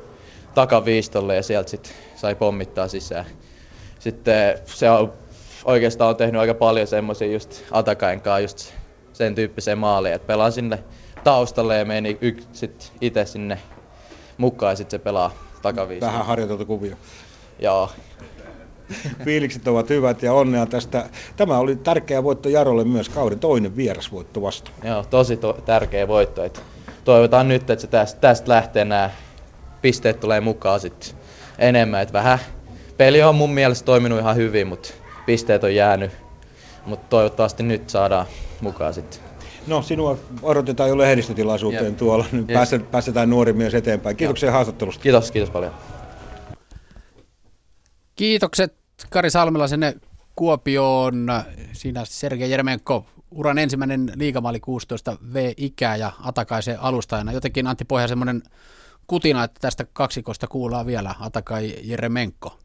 takaviistolle 0.54 1.36
ja 1.36 1.42
sieltä 1.42 1.70
sitten 1.70 1.92
sai 2.16 2.34
pommittaa 2.34 2.88
sisään. 2.88 3.26
Sitten 3.98 4.58
se 4.66 4.86
oikeastaan 5.64 6.10
on 6.10 6.16
tehnyt 6.16 6.40
aika 6.40 6.54
paljon 6.54 6.86
semmoisia 6.86 7.32
just 7.32 7.62
Atakain 7.70 8.20
kanssa 8.20 8.40
just 8.40 8.72
sen 9.12 9.34
tyyppiseen 9.34 9.78
maaliin, 9.78 10.14
että 10.14 10.26
pelaan 10.26 10.52
sinne 10.52 10.84
taustalle 11.24 11.78
ja 11.78 11.84
meni 11.84 12.18
yk, 12.20 12.42
sit 12.52 12.92
itse 13.00 13.24
sinne 13.24 13.58
mukaan 14.38 14.72
ja 14.72 14.76
sitten 14.76 15.00
se 15.00 15.04
pelaa 15.04 15.30
takaviistolle. 15.62 16.12
Vähän 16.12 16.26
harjoiteltu 16.26 16.66
kuvio. 16.66 16.96
Joo. 17.58 17.90
Fiilikset 19.24 19.68
ovat 19.68 19.90
hyvät 19.90 20.22
ja 20.22 20.32
onnea 20.32 20.66
tästä. 20.66 21.08
Tämä 21.36 21.58
oli 21.58 21.76
tärkeä 21.76 22.22
voitto 22.22 22.48
Jarolle 22.48 22.84
myös 22.84 23.08
kauden 23.08 23.38
toinen 23.38 23.76
vierasvoitto 23.76 24.42
vasta. 24.42 24.70
Joo, 24.84 25.04
tosi 25.10 25.36
to- 25.36 25.58
tärkeä 25.64 26.08
voitto. 26.08 26.44
Et 26.44 26.62
toivotaan 27.04 27.48
nyt, 27.48 27.70
että 27.70 27.80
se 27.82 27.86
tästä, 27.86 28.20
tästä 28.20 28.52
lähtee 28.52 28.84
nämä 28.84 29.10
pisteet 29.82 30.20
tulee 30.20 30.40
mukaan 30.40 30.80
sit 30.80 31.16
enemmän. 31.58 32.02
Et 32.02 32.12
vähän 32.12 32.38
peli 32.96 33.22
on 33.22 33.34
mun 33.34 33.50
mielestä 33.50 33.86
toiminut 33.86 34.18
ihan 34.18 34.36
hyvin, 34.36 34.66
mutta 34.66 34.92
pisteet 35.30 35.64
on 35.64 35.74
jäänyt. 35.74 36.10
Mutta 36.86 37.06
toivottavasti 37.08 37.62
nyt 37.62 37.90
saadaan 37.90 38.26
mukaan 38.60 38.94
sitten. 38.94 39.20
No, 39.66 39.82
sinua 39.82 40.18
odotetaan 40.42 40.88
jo 40.88 40.98
lehdistötilaisuuteen 40.98 41.84
Jep. 41.84 41.96
tuolla. 41.96 42.24
Nyt 42.32 42.48
Jep. 42.48 42.54
pääse, 42.54 42.78
päästetään 42.78 43.30
nuori 43.30 43.52
mies 43.52 43.74
eteenpäin. 43.74 44.16
Kiitoksia 44.16 44.52
haastattelusta. 44.52 45.02
Kiitos, 45.02 45.30
kiitos 45.30 45.50
paljon. 45.50 45.74
Kiitokset 48.16 48.74
Kari 49.10 49.30
Salmelaisen 49.30 50.00
Kuopioon. 50.36 51.26
Siinä 51.72 52.04
Sergei 52.04 52.50
Jeremenko, 52.50 53.06
uran 53.30 53.58
ensimmäinen 53.58 54.12
liigamaali 54.16 54.60
16 54.60 55.16
V-ikää 55.32 55.96
ja 55.96 56.12
Atakaisen 56.22 56.80
alustajana. 56.80 57.32
Jotenkin 57.32 57.66
Antti 57.66 57.84
Pohja 57.84 58.08
semmoinen 58.08 58.42
kutina, 59.06 59.44
että 59.44 59.60
tästä 59.60 59.86
kaksikosta 59.92 60.46
kuullaan 60.46 60.86
vielä 60.86 61.14
Atakai 61.20 61.74
Jeremenko. 61.82 62.59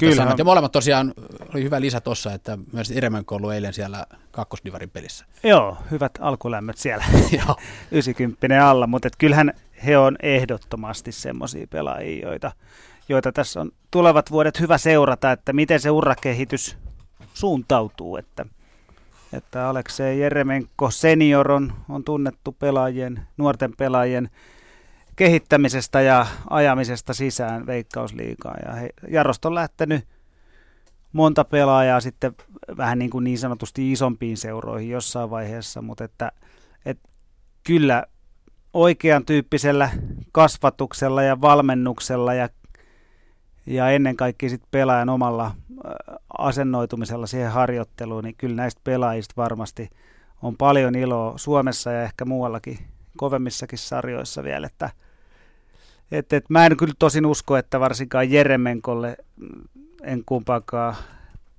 Kyllä. 0.00 0.34
Ja 0.38 0.44
molemmat 0.44 0.72
tosiaan 0.72 1.14
oli 1.54 1.62
hyvä 1.62 1.80
lisä 1.80 2.00
tuossa, 2.00 2.32
että 2.32 2.58
myös 2.72 2.90
Jeremenko 2.90 3.34
on 3.34 3.38
ollut 3.40 3.52
eilen 3.52 3.72
siellä 3.72 4.06
kakkosdivarin 4.30 4.90
pelissä. 4.90 5.24
Joo, 5.42 5.76
hyvät 5.90 6.12
alkulämmöt 6.20 6.78
siellä. 6.78 7.04
Joo. 7.46 7.56
90 7.90 8.68
alla, 8.68 8.86
mutta 8.86 9.08
et 9.08 9.16
kyllähän 9.18 9.52
he 9.86 9.98
on 9.98 10.16
ehdottomasti 10.22 11.12
semmoisia 11.12 11.66
pelaajia, 11.70 12.28
joita, 12.28 12.52
joita 13.08 13.32
tässä 13.32 13.60
on 13.60 13.70
tulevat 13.90 14.30
vuodet 14.30 14.60
hyvä 14.60 14.78
seurata, 14.78 15.32
että 15.32 15.52
miten 15.52 15.80
se 15.80 15.90
urakehitys 15.90 16.76
suuntautuu. 17.34 18.16
Että, 18.16 18.46
että 19.32 19.68
Aleksei 19.68 20.20
Jeremenko 20.20 20.90
senior 20.90 21.52
on, 21.52 21.72
on 21.88 22.04
tunnettu 22.04 22.52
pelaajien, 22.52 23.26
nuorten 23.36 23.72
pelaajien 23.76 24.30
kehittämisestä 25.20 26.00
ja 26.00 26.26
ajamisesta 26.50 27.14
sisään 27.14 27.66
Veikkausliigaan. 27.66 28.60
Ja 28.66 28.72
he, 28.72 28.90
Jarosta 29.08 29.48
on 29.48 29.54
lähtenyt 29.54 30.04
monta 31.12 31.44
pelaajaa 31.44 32.00
sitten 32.00 32.34
vähän 32.76 32.98
niin, 32.98 33.10
kuin 33.10 33.24
niin 33.24 33.38
sanotusti 33.38 33.92
isompiin 33.92 34.36
seuroihin 34.36 34.90
jossain 34.90 35.30
vaiheessa, 35.30 35.82
mutta 35.82 36.04
että, 36.04 36.32
että 36.86 37.08
kyllä 37.64 38.04
oikean 38.74 39.24
tyyppisellä 39.24 39.90
kasvatuksella 40.32 41.22
ja 41.22 41.40
valmennuksella 41.40 42.34
ja, 42.34 42.48
ja 43.66 43.90
ennen 43.90 44.16
kaikkea 44.16 44.48
sit 44.48 44.62
pelaajan 44.70 45.08
omalla 45.08 45.46
äh, 45.46 45.54
asennoitumisella 46.38 47.26
siihen 47.26 47.52
harjoitteluun, 47.52 48.24
niin 48.24 48.36
kyllä 48.38 48.56
näistä 48.56 48.80
pelaajista 48.84 49.34
varmasti 49.36 49.90
on 50.42 50.56
paljon 50.56 50.94
iloa 50.94 51.38
Suomessa 51.38 51.92
ja 51.92 52.02
ehkä 52.02 52.24
muuallakin 52.24 52.78
kovemmissakin 53.16 53.78
sarjoissa 53.78 54.42
vielä, 54.42 54.66
että 54.66 54.90
et, 56.12 56.32
et 56.32 56.50
mä 56.50 56.66
en 56.66 56.76
kyllä 56.76 56.94
tosin 56.98 57.26
usko, 57.26 57.56
että 57.56 57.80
varsinkaan 57.80 58.30
Jeremenkolle 58.30 59.16
mm, 59.36 59.62
en 60.02 60.22
kumpaakaan 60.26 60.96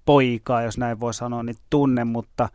poikaa, 0.05 0.61
jos 0.61 0.77
näin 0.77 0.99
voi 0.99 1.13
sanoa, 1.13 1.43
niin 1.43 1.55
tunne, 1.69 2.03
mutta, 2.03 2.49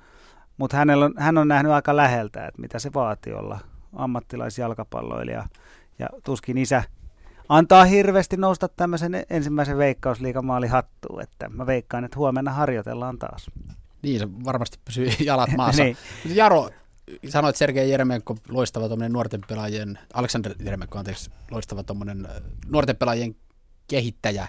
mutta 0.57 0.77
hänellä 0.77 1.05
on, 1.05 1.15
hän 1.17 1.39
on 1.39 1.49
nähnyt 1.49 1.73
aika 1.73 1.97
läheltä, 1.97 2.47
että 2.47 2.61
mitä 2.61 2.79
se 2.79 2.91
vaatii 2.95 3.33
olla 3.33 3.59
ammattilaisjalkapalloilija. 3.93 5.49
Ja 5.99 6.09
tuskin 6.25 6.59
isä 6.59 6.83
antaa 7.49 7.85
hirveästi 7.85 8.37
nousta 8.37 8.69
tämmöisen 8.69 9.25
ensimmäisen 9.31 9.79
veikkausliikamaali 9.79 10.67
hattuun, 10.67 11.23
että 11.23 11.49
mä 11.49 11.67
veikkaan, 11.67 12.05
että 12.05 12.19
huomenna 12.19 12.53
harjoitellaan 12.53 13.19
taas. 13.19 13.51
Niin, 14.03 14.19
se 14.19 14.29
varmasti 14.45 14.79
pysyy 14.85 15.09
jalat 15.21 15.51
maassa. 15.57 15.83
niin. 15.85 15.97
Jaro, 16.25 16.71
sanoit 17.29 17.57
Sergei 17.57 17.91
Jeremenko, 17.91 18.37
loistava 18.49 18.89
tuommoinen 18.89 19.13
nuorten 19.13 19.41
pelaajien, 19.49 19.99
Aleksander 20.15 20.55
Jeremenko, 20.59 20.99
anteeksi, 20.99 21.31
loistava 21.51 21.83
tuommoinen 21.83 22.29
nuorten 22.69 22.97
pelaajien 22.97 23.37
kehittäjä, 23.89 24.49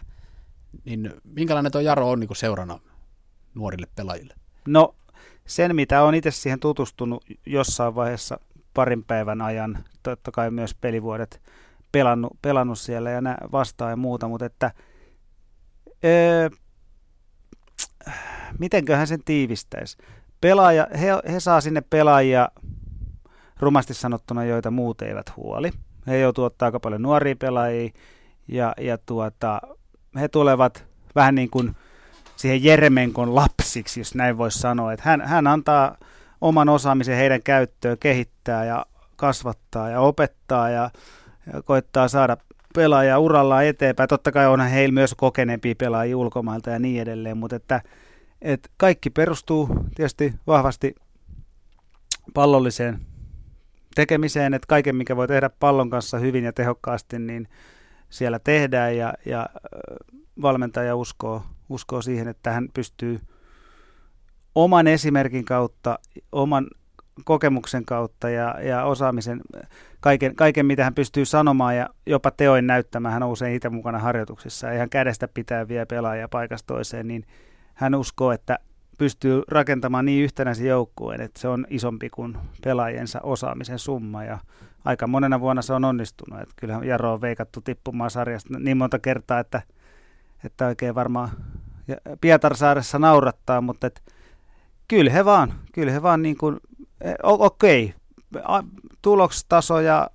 niin 0.86 1.14
minkälainen 1.24 1.72
tuo 1.72 1.82
Jaro 1.82 2.10
on 2.10 2.20
niin 2.20 2.28
kuin 2.28 2.38
seurana 2.38 2.80
nuorille 3.56 3.88
pelaajille? 3.96 4.34
No 4.68 4.96
sen, 5.46 5.76
mitä 5.76 6.04
on 6.04 6.16
itse 6.16 6.32
siihen 6.32 6.60
tutustunut 6.60 7.26
jossain 7.46 7.96
vaiheessa 7.96 8.40
parin 8.74 9.04
päivän 9.04 9.42
ajan, 9.42 9.84
totta 10.04 10.32
kai 10.32 10.52
myös 10.52 10.76
pelivuodet 10.76 11.42
pelannut, 11.92 12.38
pelannut 12.42 12.80
siellä 12.80 13.10
ja 13.10 13.22
vastaan 13.52 13.92
ja 13.92 13.96
muuta, 13.96 14.28
mutta 14.28 14.46
että 14.46 14.72
öö, 16.06 16.50
mitenköhän 18.60 19.08
sen 19.08 19.24
tiivistäisi? 19.24 19.98
Pelaaja, 20.42 20.88
he, 21.02 21.08
he 21.34 21.40
saa 21.40 21.62
sinne 21.62 21.82
pelaajia 21.82 22.50
rumasti 23.60 23.94
sanottuna, 23.94 24.46
joita 24.46 24.72
muut 24.72 25.02
eivät 25.02 25.36
huoli. 25.38 25.72
He 26.08 26.20
joutuu 26.20 26.46
ottaa 26.46 26.66
aika 26.66 26.80
paljon 26.80 27.02
nuoria 27.02 27.36
pelaajia 27.36 27.90
ja, 28.48 28.74
ja 28.82 28.98
tuota, 28.98 29.62
he 30.20 30.28
tulevat 30.28 30.86
vähän 31.16 31.36
niin 31.36 31.50
kuin 31.50 31.76
siihen 32.36 32.64
Jeremenkon 32.64 33.36
lapsiksi, 33.36 34.00
jos 34.00 34.16
näin 34.16 34.38
voisi 34.38 34.60
sanoa. 34.60 34.94
Että 34.94 35.10
hän, 35.10 35.22
hän 35.22 35.48
antaa 35.48 35.98
oman 36.42 36.70
osaamisen 36.70 37.18
heidän 37.18 37.44
käyttöön, 37.44 37.98
kehittää 38.00 38.66
ja 38.66 38.86
kasvattaa 39.16 39.90
ja 39.90 40.02
opettaa 40.02 40.70
ja, 40.70 40.90
ja 41.54 41.62
koittaa 41.62 42.08
saada 42.08 42.38
pelaajia 42.76 43.20
urallaan 43.20 43.66
eteenpäin. 43.66 44.10
Totta 44.10 44.32
kai 44.32 44.48
onhan 44.48 44.70
heillä 44.70 44.94
myös 44.94 45.16
kokeneempia 45.18 45.76
pelaajia 45.78 46.18
ulkomailta 46.18 46.70
ja 46.70 46.80
niin 46.80 47.02
edelleen, 47.02 47.38
mutta 47.38 47.56
että, 47.56 47.82
että 48.42 48.70
kaikki 48.78 49.10
perustuu 49.10 49.70
tietysti 49.96 50.34
vahvasti 50.48 50.96
pallolliseen 52.34 53.00
tekemiseen, 53.96 54.54
että 54.54 54.68
kaiken 54.68 54.96
mikä 54.96 55.16
voi 55.16 55.28
tehdä 55.28 55.50
pallon 55.50 55.90
kanssa 55.90 56.20
hyvin 56.20 56.44
ja 56.44 56.54
tehokkaasti, 56.54 57.20
niin 57.20 57.48
siellä 58.10 58.40
tehdään 58.40 58.98
ja, 58.98 59.14
ja 59.26 59.50
valmentaja 60.42 60.96
uskoo, 60.96 61.44
uskoo 61.70 62.02
siihen, 62.02 62.28
että 62.28 62.52
hän 62.52 62.68
pystyy 62.74 63.20
oman 64.56 64.88
esimerkin 64.88 65.46
kautta, 65.46 66.00
oman 66.32 66.68
kokemuksen 67.26 67.86
kautta 67.86 68.30
ja, 68.30 68.56
ja 68.62 68.84
osaamisen, 68.84 69.42
kaiken, 70.00 70.36
kaiken 70.36 70.66
mitä 70.66 70.84
hän 70.84 70.96
pystyy 70.96 71.26
sanomaan 71.26 71.78
ja 71.78 71.90
jopa 72.06 72.32
teoin 72.32 72.68
näyttämään, 72.68 73.14
hän 73.14 73.24
on 73.24 73.30
usein 73.30 73.56
itse 73.56 73.70
mukana 73.70 74.00
harjoituksissa. 74.00 74.72
Ihan 74.72 74.90
kädestä 74.90 75.28
pitää 75.28 75.68
vie 75.68 75.86
pelaajia 75.86 76.28
paikasta 76.28 76.74
toiseen, 76.74 77.08
niin 77.08 77.26
hän 77.78 77.96
uskoo, 77.96 78.32
että 78.32 78.60
pystyy 78.98 79.42
rakentamaan 79.48 80.06
niin 80.06 80.24
yhtenäisen 80.24 80.68
joukkueen, 80.68 81.22
että 81.22 81.40
se 81.40 81.48
on 81.48 81.68
isompi 81.70 82.10
kuin 82.10 82.38
pelaajiensa 82.64 83.20
osaamisen 83.24 83.80
summa 83.80 84.24
ja 84.24 84.38
aika 84.86 85.08
monena 85.08 85.40
vuonna 85.40 85.62
se 85.62 85.74
on 85.74 85.86
onnistunut. 85.86 86.42
Että 86.42 86.54
kyllähän 86.56 86.84
Jaro 86.84 87.14
on 87.14 87.22
veikattu 87.22 87.62
tippumaan 87.62 88.12
sarjasta 88.12 88.60
niin 88.60 88.78
monta 88.78 89.00
kertaa, 89.00 89.40
että, 89.40 89.62
että 90.44 90.68
oikein 90.68 90.96
varmaan 90.96 91.30
Pietarsaaressa 92.22 93.00
naurattaa, 93.00 93.62
mutta 93.62 93.88
että 93.88 94.02
kyllä 94.88 95.12
he 95.12 95.26
vaan, 95.26 95.54
kyllä 95.74 95.92
he 95.92 96.02
vaan 96.02 96.22
niin 96.22 96.38
kuin, 96.38 96.58
e, 97.02 97.14
okei, 97.24 97.94
okay, 98.36 99.84
ja, 99.84 100.10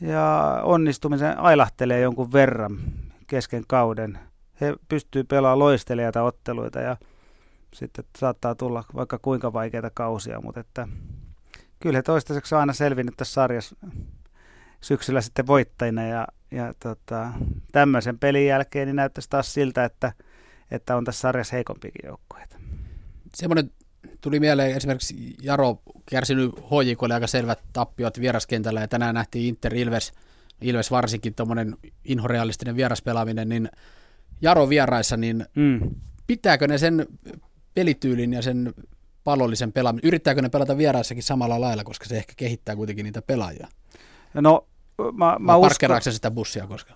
ja 0.00 0.60
onnistumisen 0.62 1.38
ailahtelee 1.38 2.00
jonkun 2.00 2.32
verran 2.32 2.78
kesken 3.26 3.64
kauden. 3.66 4.18
He 4.60 4.74
pystyy 4.88 5.24
pelaamaan 5.24 5.58
loistelijoita 5.58 6.22
otteluita 6.22 6.80
ja 6.80 6.96
sitten 7.74 8.04
saattaa 8.18 8.54
tulla 8.54 8.84
vaikka 8.94 9.18
kuinka 9.18 9.52
vaikeita 9.52 9.90
kausia, 9.94 10.40
mutta 10.40 10.60
että 10.60 10.88
kyllä 11.80 11.98
he 11.98 12.02
toistaiseksi 12.02 12.54
on 12.54 12.60
aina 12.60 12.72
selvinnyt 12.72 13.16
tässä 13.16 13.32
sarjassa 13.32 13.76
syksyllä 14.80 15.20
sitten 15.20 15.46
voittajina 15.46 16.06
ja, 16.06 16.28
ja 16.50 16.74
tota, 16.82 17.28
tämmöisen 17.72 18.18
pelin 18.18 18.46
jälkeen 18.46 18.86
niin 18.88 18.96
näyttäisi 18.96 19.30
taas 19.30 19.54
siltä, 19.54 19.84
että, 19.84 20.12
että 20.70 20.96
on 20.96 21.04
tässä 21.04 21.20
sarjassa 21.20 21.56
heikompikin 21.56 22.08
joukkueita. 22.08 22.56
Semmoinen 23.34 23.70
tuli 24.20 24.40
mieleen 24.40 24.76
esimerkiksi 24.76 25.36
Jaro 25.42 25.82
kärsinyt 26.10 26.54
HJKlle 26.56 27.14
aika 27.14 27.26
selvät 27.26 27.60
tappiot 27.72 28.20
vieraskentällä 28.20 28.80
ja 28.80 28.88
tänään 28.88 29.14
nähtiin 29.14 29.48
Inter 29.48 29.74
Ilves, 29.74 30.12
Ilves 30.60 30.90
varsinkin 30.90 31.34
tuommoinen 31.34 31.76
inhorealistinen 32.04 32.76
vieraspelaaminen, 32.76 33.48
niin 33.48 33.70
Jaro 34.42 34.68
vieraissa, 34.68 35.16
niin 35.16 35.46
mm. 35.54 35.80
pitääkö 36.26 36.68
ne 36.68 36.78
sen 36.78 37.06
pelityylin 37.74 38.32
ja 38.32 38.42
sen 38.42 38.74
pallollisen 39.24 39.72
pelaamisen, 39.72 40.08
yrittääkö 40.08 40.42
ne 40.42 40.48
pelata 40.48 40.78
vieraissakin 40.78 41.22
samalla 41.22 41.60
lailla, 41.60 41.84
koska 41.84 42.04
se 42.04 42.16
ehkä 42.16 42.32
kehittää 42.36 42.76
kuitenkin 42.76 43.04
niitä 43.04 43.22
pelaajia? 43.22 43.68
No, 44.34 44.66
mä, 45.12 45.36
mä 45.38 45.56
uskon, 45.56 46.02
sitä 46.02 46.30
bussia 46.30 46.66
koska? 46.66 46.94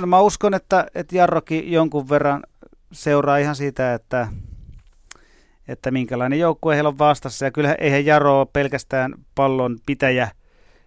No, 0.00 0.06
mä 0.06 0.20
uskon, 0.20 0.54
että, 0.54 0.86
että 0.94 1.16
Jarrokin 1.16 1.72
jonkun 1.72 2.08
verran 2.08 2.42
seuraa 2.92 3.38
ihan 3.38 3.56
siitä, 3.56 3.94
että, 3.94 4.28
että 5.68 5.90
minkälainen 5.90 6.38
joukkue 6.38 6.74
heillä 6.74 6.88
on 6.88 6.98
vastassa. 6.98 7.44
Ja 7.44 7.50
kyllä 7.50 7.74
eihän 7.74 8.06
Jaro 8.06 8.40
ole 8.40 8.48
pelkästään 8.52 9.14
pallon 9.34 9.78
pitäjä 9.86 10.30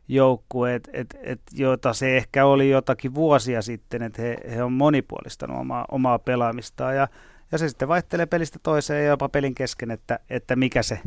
joukkue, 0.07 0.75
et, 0.75 0.89
et, 1.23 1.41
jota 1.53 1.93
se 1.93 2.17
ehkä 2.17 2.45
oli 2.45 2.69
jotakin 2.69 3.15
vuosia 3.15 3.61
sitten, 3.61 4.03
että 4.03 4.21
he, 4.21 4.37
he 4.55 4.63
on 4.63 4.73
monipuolistanut 4.73 5.59
omaa, 5.59 5.85
omaa 5.91 6.19
pelaamistaan. 6.19 6.95
Ja 6.95 7.07
ja 7.51 7.57
se 7.57 7.69
sitten 7.69 7.87
vaihtelee 7.87 8.25
pelistä 8.25 8.59
toiseen 8.63 9.03
ja 9.03 9.09
jopa 9.09 9.29
pelin 9.29 9.55
kesken, 9.55 9.91
että, 9.91 10.19
että 10.29 10.55
mikä 10.55 10.83
se, 10.83 10.99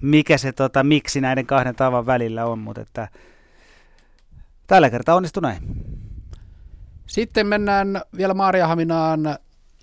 mikä 0.00 0.38
se 0.38 0.52
tota, 0.52 0.84
miksi 0.84 1.20
näiden 1.20 1.46
kahden 1.46 1.74
tavan 1.74 2.06
välillä 2.06 2.46
on, 2.46 2.58
mutta 2.58 2.80
että 2.80 3.08
tällä 4.66 4.90
kertaa 4.90 5.14
onnistui 5.14 5.42
näin. 5.42 5.62
Sitten 7.06 7.46
mennään 7.46 8.02
vielä 8.16 8.34
Maariahaminaan. 8.34 9.20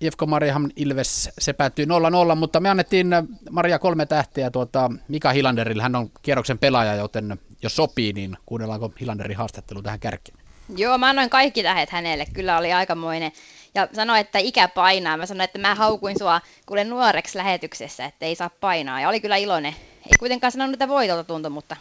IFK 0.00 0.22
Mariaham 0.26 0.68
Ilves, 0.76 1.30
se 1.38 1.52
päättyi 1.52 1.86
0-0, 2.32 2.34
mutta 2.36 2.60
me 2.60 2.68
annettiin 2.70 3.08
Maria 3.50 3.78
kolme 3.78 4.06
tähteä 4.06 4.50
tuota 4.50 4.90
Mika 5.08 5.32
Hilanderille. 5.32 5.82
Hän 5.82 5.96
on 5.96 6.10
kierroksen 6.22 6.58
pelaaja, 6.58 6.94
joten 6.94 7.38
jos 7.62 7.76
sopii, 7.76 8.12
niin 8.12 8.36
kuunnellaanko 8.46 8.92
Hilanderin 9.00 9.36
haastattelu 9.36 9.82
tähän 9.82 10.00
kärkeen? 10.00 10.38
Joo, 10.76 10.98
mä 10.98 11.08
annoin 11.08 11.30
kaikki 11.30 11.62
tähet 11.62 11.90
hänelle. 11.90 12.26
Kyllä 12.32 12.58
oli 12.58 12.72
aikamoinen 12.72 13.32
ja 13.74 13.88
sanoi, 13.92 14.20
että 14.20 14.38
ikä 14.38 14.68
painaa. 14.68 15.16
Mä 15.16 15.26
sanoin, 15.26 15.44
että 15.44 15.58
mä 15.58 15.74
haukuin 15.74 16.18
sua 16.18 16.40
kuule 16.66 16.84
nuoreksi 16.84 17.38
lähetyksessä, 17.38 18.04
että 18.04 18.26
ei 18.26 18.34
saa 18.34 18.50
painaa. 18.60 19.00
Ja 19.00 19.08
oli 19.08 19.20
kyllä 19.20 19.36
iloinen. 19.36 19.74
Ei 20.06 20.18
kuitenkaan 20.18 20.52
sanonut, 20.52 20.74
että 20.74 20.88
voitolta 20.88 21.24
tuntui, 21.24 21.50
mutta 21.50 21.76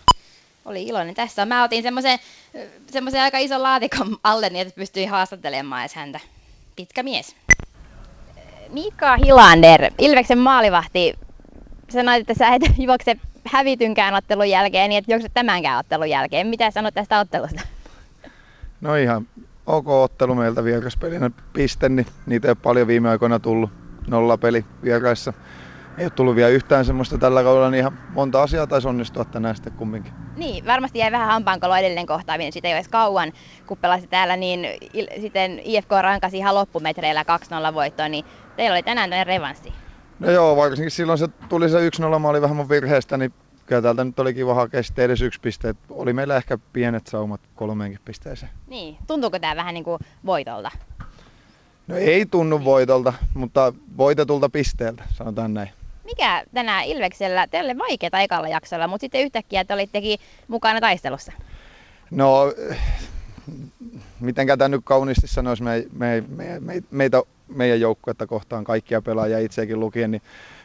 oli 0.66 0.84
iloinen 0.84 1.16
tässä. 1.16 1.46
Mä 1.46 1.64
otin 1.64 1.84
semmoisen, 1.84 3.22
aika 3.24 3.38
ison 3.38 3.64
laatikon 3.64 4.18
alle, 4.24 4.50
niin 4.50 4.68
että 4.68 4.80
pystyin 4.80 5.10
haastattelemaan 5.10 5.82
edes 5.82 5.96
häntä. 5.96 6.20
Pitkä 6.76 7.04
mies. 7.04 7.36
Mika 8.70 9.18
Hilander, 9.18 9.92
Ilveksen 9.98 10.38
maalivahti, 10.38 11.14
sanoit, 11.90 12.22
että 12.22 12.34
sä 12.34 12.56
et 12.56 12.62
juokse 12.78 13.16
hävitynkään 13.46 14.14
ottelun 14.14 14.50
jälkeen, 14.50 14.90
niin 14.90 14.98
et 14.98 15.06
juokse 15.08 15.28
tämänkään 15.34 15.80
ottelun 15.80 16.10
jälkeen. 16.10 16.48
Mitä 16.48 16.72
sanot 16.72 16.94
tästä 16.94 17.20
ottelusta? 17.20 17.62
No 18.82 18.96
ihan 18.96 19.28
ok 19.66 19.88
ottelu 19.88 20.36
meiltä 20.36 20.64
vieraspelinä 20.64 21.32
piste, 21.54 21.90
niin 21.90 22.08
niitä 22.26 22.48
ei 22.48 22.50
ole 22.50 22.58
paljon 22.62 22.88
viime 22.88 23.10
aikoina 23.10 23.40
tullut. 23.40 23.70
Nolla 24.08 24.38
peli 24.38 24.66
vieraissa. 24.84 25.34
Ei 25.98 26.06
ole 26.06 26.12
tullut 26.16 26.36
vielä 26.36 26.50
yhtään 26.50 26.86
semmoista 26.86 27.18
tällä 27.18 27.44
kaudella, 27.44 27.70
niin 27.70 27.80
ihan 27.80 28.00
monta 28.08 28.42
asiaa 28.44 28.68
taisi 28.68 28.88
onnistua 28.88 29.26
tänään 29.26 29.56
sitten 29.56 29.74
kumminkin. 29.76 30.14
Niin, 30.36 30.66
varmasti 30.66 31.00
jäi 31.00 31.12
vähän 31.12 31.28
hampaankolo 31.28 31.76
edellinen 31.76 32.06
kohtaaminen, 32.06 32.54
sitä 32.54 32.68
ei 32.68 32.72
ole 32.74 32.78
edes 32.78 32.88
kauan, 32.90 33.32
kun 33.68 33.78
pelasi 33.78 34.08
täällä, 34.08 34.36
niin 34.38 34.66
il- 34.98 35.22
sitten 35.22 35.62
IFK 35.64 35.92
rankasi 36.02 36.38
ihan 36.38 36.56
loppumetreillä 36.56 37.24
2-0 37.72 37.74
voittoon, 37.74 38.12
niin 38.12 38.26
teillä 38.56 38.76
oli 38.76 38.84
tänään 38.84 39.10
tämmöinen 39.10 39.28
revanssi. 39.28 39.74
No 40.20 40.32
joo, 40.32 40.56
varsinkin 40.56 40.92
silloin 40.92 41.20
se 41.20 41.28
tuli 41.50 41.70
se 41.70 41.90
1-0 42.16 42.20
maali 42.20 42.42
vähän 42.42 42.56
mun 42.56 42.70
virheestä, 42.70 43.18
niin 43.18 43.34
kyllä 43.66 43.82
täältä 43.82 44.04
nyt 44.04 44.20
oli 44.20 44.34
kiva 44.34 44.54
hakea 44.54 44.84
sitten 44.84 45.06
edes 45.06 45.22
yksi 45.22 45.40
piste. 45.40 45.76
Oli 45.90 46.14
meillä 46.14 46.38
ehkä 46.38 46.58
pienet 46.74 47.08
saumat 47.08 47.42
kolmeenkin 47.56 48.00
pisteeseen. 48.06 48.52
Niin, 48.68 48.98
tuntuuko 49.08 49.40
tämä 49.40 49.56
vähän 49.56 49.74
niin 49.74 49.84
kuin 49.84 50.00
voitolta? 50.26 50.72
No 51.88 51.96
ei 51.96 52.26
tunnu 52.26 52.64
voitolta, 52.64 53.14
mutta 53.34 53.74
voitetulta 53.98 54.50
pisteeltä, 54.50 55.04
sanotaan 55.14 55.54
näin. 55.54 55.70
Mikä 56.04 56.44
tänään 56.54 56.86
Ilveksellä, 56.86 57.48
teille 57.48 57.78
vaikeaa 57.78 58.22
ekalla 58.22 58.48
jaksolla, 58.48 58.88
mutta 58.88 59.02
sitten 59.02 59.22
yhtäkkiä 59.22 59.66
te 59.66 59.74
olittekin 59.74 60.20
mukana 60.48 60.82
taistelussa? 60.82 61.32
No, 62.12 62.54
mitenkä 64.20 64.58
tämä 64.58 64.68
nyt 64.68 64.82
kauniisti 64.84 65.28
sanoisi 65.28 65.64
me, 65.64 65.86
me, 65.94 66.24
me, 66.28 66.60
me, 66.60 66.84
meitä, 66.92 67.24
meidän 67.50 67.80
joukkuetta 67.80 68.28
kohtaan 68.28 68.64
kaikkia 68.64 69.02
pelaajia 69.02 69.40
itsekin 69.40 69.80
lukien, 69.80 70.12
niin 70.12 70.22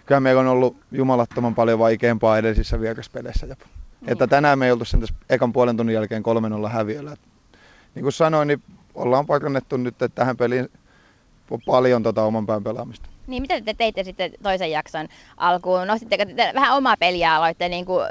kyllä 0.06 0.20
meillä 0.20 0.40
on 0.40 0.46
ollut 0.46 0.76
jumalattoman 0.92 1.54
paljon 1.54 1.78
vaikeampaa 1.78 2.38
edellisissä 2.38 2.80
vieraspeleissä. 2.80 3.46
Jopa. 3.46 3.64
Niin. 4.00 4.12
Että 4.12 4.26
tänään 4.26 4.58
me 4.58 4.66
ei 4.66 4.72
oltu 4.72 4.84
sen 4.84 5.02
ekan 5.30 5.52
puolen 5.52 5.76
tunnin 5.76 5.94
jälkeen 5.94 6.22
3-0 6.66 6.68
häviöllä. 6.68 7.16
Niin 7.94 8.02
kuin 8.02 8.12
sanoin, 8.12 8.48
niin 8.48 8.62
ollaan 8.94 9.26
parannettu 9.26 9.76
nyt 9.76 10.02
että 10.02 10.08
tähän 10.14 10.36
peliin 10.36 10.68
paljon 11.66 12.02
tota 12.02 12.22
oman 12.22 12.46
pään 12.46 12.64
pelaamista. 12.64 13.08
Niin, 13.26 13.42
mitä 13.42 13.60
te 13.60 13.74
teitte 13.74 14.04
sitten 14.04 14.30
toisen 14.42 14.70
jakson 14.70 15.08
alkuun? 15.36 15.86
Nostitteko 15.86 16.24
te 16.36 16.52
vähän 16.54 16.76
omaa 16.76 16.96
peliä 16.96 17.34
aloitte 17.34 17.68
niin 17.68 17.84
kuin 17.84 18.06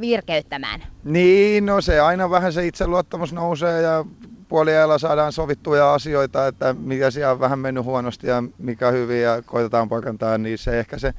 virkeyttämään? 0.00 0.82
Niin, 1.04 1.66
no 1.66 1.80
se 1.80 2.00
aina 2.00 2.30
vähän 2.30 2.52
se 2.52 2.66
itseluottamus 2.66 3.32
nousee 3.32 3.82
ja 3.82 4.04
puoliajalla 4.48 4.98
saadaan 4.98 5.32
sovittuja 5.32 5.94
asioita, 5.94 6.46
että 6.46 6.74
mikä 6.78 7.10
siellä 7.10 7.32
on 7.32 7.40
vähän 7.40 7.58
mennyt 7.58 7.84
huonosti 7.84 8.26
ja 8.26 8.42
mikä 8.58 8.90
hyvin 8.90 9.22
ja 9.22 9.42
koitetaan 9.42 9.88
parantaa, 9.88 10.38
niin 10.38 10.58
se 10.58 10.78
ehkä 10.78 10.98
se 10.98 11.14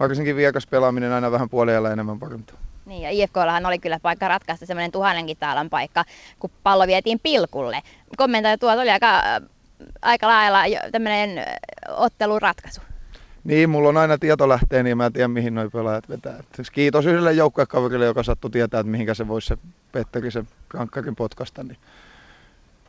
varsinkin 0.00 0.36
viekas 0.36 0.66
pelaaminen 0.66 1.12
aina 1.12 1.30
vähän 1.30 1.48
puoliajalla 1.48 1.90
enemmän 1.90 2.18
parantaa. 2.18 2.56
Niin, 2.86 3.02
ja 3.02 3.10
IFKllahan 3.10 3.66
oli 3.66 3.78
kyllä 3.78 3.98
paikka 4.02 4.28
ratkaista 4.28 4.66
semmoinen 4.66 4.92
tuhannenkin 4.92 5.36
taalan 5.36 5.70
paikka, 5.70 6.04
kun 6.38 6.50
pallo 6.62 6.86
vietiin 6.86 7.20
pilkulle. 7.22 7.80
Kommentoija 8.16 8.58
tuo 8.58 8.72
oli 8.72 8.90
aika, 8.90 9.22
aika 10.02 10.26
lailla 10.26 10.88
tämmöinen 10.92 11.44
ottelun 11.88 12.42
ratkaisu. 12.42 12.80
Niin, 13.44 13.70
mulla 13.70 13.88
on 13.88 13.96
aina 13.96 14.18
tieto 14.18 14.48
lähtee, 14.48 14.82
niin 14.82 14.96
mä 14.96 15.06
en 15.06 15.12
tiedä 15.12 15.28
mihin 15.28 15.54
noi 15.54 15.70
pelaajat 15.70 16.08
vetää. 16.08 16.36
Et 16.38 16.46
siis 16.56 16.70
kiitos 16.70 17.06
yhdelle 17.06 17.32
joukkuekaverille, 17.32 18.04
joka 18.04 18.22
sattui 18.22 18.50
tietää, 18.50 18.80
että 18.80 18.90
mihinkä 18.90 19.14
se 19.14 19.28
voisi 19.28 19.48
se 19.48 19.58
Petteri 19.92 20.30
se 20.30 20.44
rankkarin 20.74 21.16
potkasta. 21.16 21.62
Niin 21.62 21.78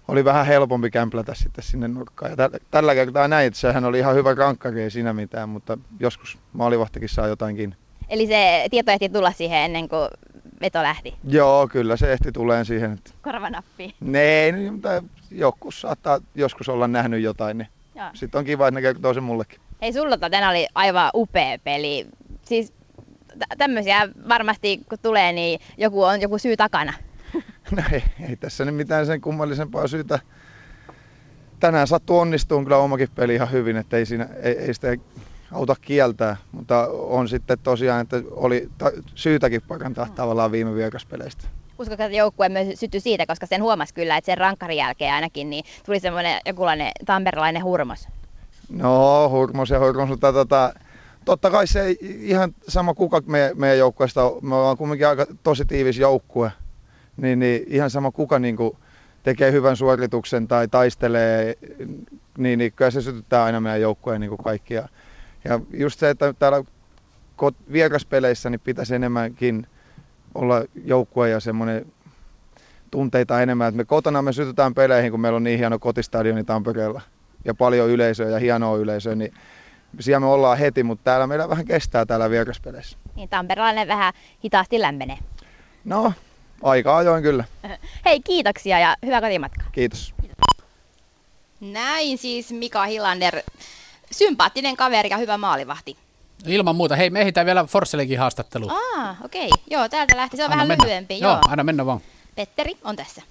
oli 0.09 0.25
vähän 0.25 0.45
helpompi 0.45 0.91
kämplätä 0.91 1.33
sitten 1.35 1.63
sinne 1.63 1.87
nurkkaan. 1.87 2.31
Ja 2.31 2.49
tällä 2.71 2.95
kertaa 2.95 3.27
näin, 3.27 3.47
että 3.47 3.59
sehän 3.59 3.85
oli 3.85 3.99
ihan 3.99 4.15
hyvä 4.15 4.33
rankkari, 4.33 4.81
ei 4.81 4.91
siinä 4.91 5.13
mitään, 5.13 5.49
mutta 5.49 5.77
joskus 5.99 6.37
maalivahtikin 6.53 7.09
saa 7.09 7.27
jotainkin. 7.27 7.75
Eli 8.09 8.27
se 8.27 8.67
tieto 8.71 8.91
ehti 8.91 9.09
tulla 9.09 9.31
siihen 9.31 9.59
ennen 9.59 9.89
kuin 9.89 10.09
veto 10.61 10.83
lähti? 10.83 11.15
Joo, 11.23 11.67
kyllä 11.67 11.97
se 11.97 12.13
ehti 12.13 12.31
tulee 12.31 12.65
siihen. 12.65 12.93
Että... 12.93 13.11
Korvanappi? 13.21 13.95
Nee, 13.99 14.51
niin, 14.51 14.73
mutta 14.73 15.03
joskus 15.31 15.81
saattaa 15.81 16.19
joskus 16.35 16.69
olla 16.69 16.87
nähnyt 16.87 17.21
jotain, 17.21 17.57
niin 17.57 17.67
sitten 18.13 18.39
on 18.39 18.45
kiva, 18.45 18.67
että 18.67 18.75
ne 18.75 18.81
kertoo 18.81 19.13
sen 19.13 19.23
mullekin. 19.23 19.59
Hei, 19.81 19.93
sulla 19.93 20.17
tänään 20.17 20.51
oli 20.51 20.67
aivan 20.75 21.09
upea 21.13 21.57
peli. 21.63 22.07
Siis 22.41 22.73
tämmöisiä 23.57 24.09
varmasti 24.29 24.81
kun 24.89 24.97
tulee, 25.01 25.31
niin 25.31 25.59
joku 25.77 26.03
on 26.03 26.21
joku 26.21 26.37
syy 26.37 26.57
takana. 26.57 26.93
No 27.75 27.83
ei, 27.91 28.03
ei 28.29 28.35
tässä 28.35 28.65
nyt 28.65 28.75
mitään 28.75 29.05
sen 29.05 29.21
kummallisempaa 29.21 29.87
syytä. 29.87 30.19
Tänään 31.59 31.87
sattuu 31.87 32.19
onnistuun 32.19 32.63
kyllä 32.63 32.77
omakin 32.77 33.09
peli 33.15 33.35
ihan 33.35 33.51
hyvin, 33.51 33.77
että 33.77 33.97
ei, 33.97 34.05
siinä, 34.05 34.29
ei, 34.41 34.57
ei 34.57 34.73
sitä 34.73 34.95
auta 35.51 35.75
kieltää, 35.81 36.37
mutta 36.51 36.87
on 36.87 37.29
sitten 37.29 37.59
tosiaan, 37.63 38.01
että 38.01 38.21
oli 38.31 38.69
ta- 38.77 38.91
syytäkin 39.15 39.61
parantaa 39.67 40.05
mm. 40.05 40.11
tavallaan 40.11 40.51
viime 40.51 40.75
vieraspeleistä. 40.75 41.47
Uskotko, 41.79 42.03
että 42.03 42.17
joukkue 42.17 42.49
myös 42.49 42.79
syttyi 42.79 42.99
siitä, 42.99 43.25
koska 43.25 43.45
sen 43.45 43.63
huomasi 43.63 43.93
kyllä, 43.93 44.17
että 44.17 44.25
sen 44.25 44.37
rankkarin 44.37 44.77
jälkeen 44.77 45.13
ainakin 45.13 45.49
niin 45.49 45.63
tuli 45.85 45.99
semmoinen 45.99 46.39
jokinlainen 46.45 46.91
tamperelainen 47.05 47.63
hurmos? 47.63 48.07
No, 48.69 49.29
hurmos 49.29 49.69
ja 49.69 49.79
hurmos, 49.79 50.09
mutta 50.09 50.33
tota, 50.33 50.73
totta 51.25 51.51
kai 51.51 51.67
se 51.67 51.95
ihan 52.01 52.55
sama 52.67 52.93
kuka 52.93 53.21
me, 53.25 53.51
meidän 53.55 53.77
joukkueesta, 53.77 54.31
me 54.41 54.55
ollaan 54.55 54.77
kuitenkin 54.77 55.07
aika 55.07 55.25
tosi 55.43 55.65
tiivis 55.65 55.97
joukkue, 55.97 56.51
niin, 57.19 57.39
niin 57.39 57.63
ihan 57.67 57.89
sama 57.89 58.11
kuka 58.11 58.39
niin 58.39 58.55
kuin 58.55 58.77
tekee 59.23 59.51
hyvän 59.51 59.75
suorituksen 59.75 60.47
tai 60.47 60.67
taistelee, 60.67 61.57
niin, 62.37 62.59
niin 62.59 62.73
kyllä 62.73 62.91
se 62.91 63.01
sytyttää 63.01 63.43
aina 63.43 63.59
meidän 63.59 63.81
joukkueen 63.81 64.21
niin 64.21 64.29
kuin 64.29 64.43
kaikki. 64.43 64.73
Ja, 64.73 64.89
just 65.73 65.99
se, 65.99 66.09
että 66.09 66.33
täällä 66.33 66.63
vieraspeleissä 67.71 68.49
niin 68.49 68.59
pitäisi 68.59 68.95
enemmänkin 68.95 69.67
olla 70.35 70.63
joukkue 70.85 71.29
ja 71.29 71.39
semmoinen 71.39 71.85
tunteita 72.91 73.41
enemmän. 73.41 73.67
Että 73.67 73.77
me 73.77 73.85
kotona 73.85 74.21
me 74.21 74.33
sytytään 74.33 74.73
peleihin, 74.73 75.11
kun 75.11 75.19
meillä 75.19 75.35
on 75.35 75.43
niin 75.43 75.59
hieno 75.59 75.79
kotistadioni 75.79 76.43
Tampereella 76.43 77.01
ja 77.45 77.53
paljon 77.53 77.89
yleisöä 77.89 78.29
ja 78.29 78.39
hienoa 78.39 78.77
yleisöä, 78.77 79.15
niin 79.15 79.33
siellä 79.99 80.19
me 80.19 80.25
ollaan 80.25 80.57
heti, 80.57 80.83
mutta 80.83 81.03
täällä 81.03 81.27
meillä 81.27 81.49
vähän 81.49 81.65
kestää 81.65 82.05
täällä 82.05 82.29
vieraspeleissä. 82.29 82.97
Niin 83.15 83.29
tamperelainen 83.29 83.87
vähän 83.87 84.13
hitaasti 84.43 84.81
lämmenee. 84.81 85.17
No, 85.85 86.13
aika 86.63 86.97
ajoin 86.97 87.23
kyllä. 87.23 87.43
Hei, 88.05 88.19
kiitoksia 88.19 88.79
ja 88.79 88.95
hyvää 89.05 89.21
kotimatkaa. 89.21 89.67
Kiitos. 89.71 90.13
Näin 91.59 92.17
siis 92.17 92.51
Mika 92.51 92.85
Hillander, 92.85 93.41
sympaattinen 94.11 94.77
kaveri 94.77 95.09
ja 95.09 95.17
hyvä 95.17 95.37
maalivahti. 95.37 95.97
Ilman 96.45 96.75
muuta. 96.75 96.95
Hei, 96.95 97.09
me 97.09 97.21
ehditään 97.21 97.45
vielä 97.45 97.63
Forssellekin 97.63 98.19
haastattelu. 98.19 98.69
Ah, 98.69 99.25
okei. 99.25 99.45
Okay. 99.45 99.63
Joo, 99.69 99.89
täältä 99.89 100.17
lähti. 100.17 100.37
Se 100.37 100.43
on 100.43 100.51
Anna 100.51 100.55
vähän 100.55 100.67
mennä. 100.67 100.83
lyhyempi. 100.83 101.19
Joo, 101.19 101.39
aina 101.47 101.63
mennä 101.63 101.85
vaan. 101.85 102.01
Petteri 102.35 102.77
on 102.83 102.95
tässä. 102.95 103.21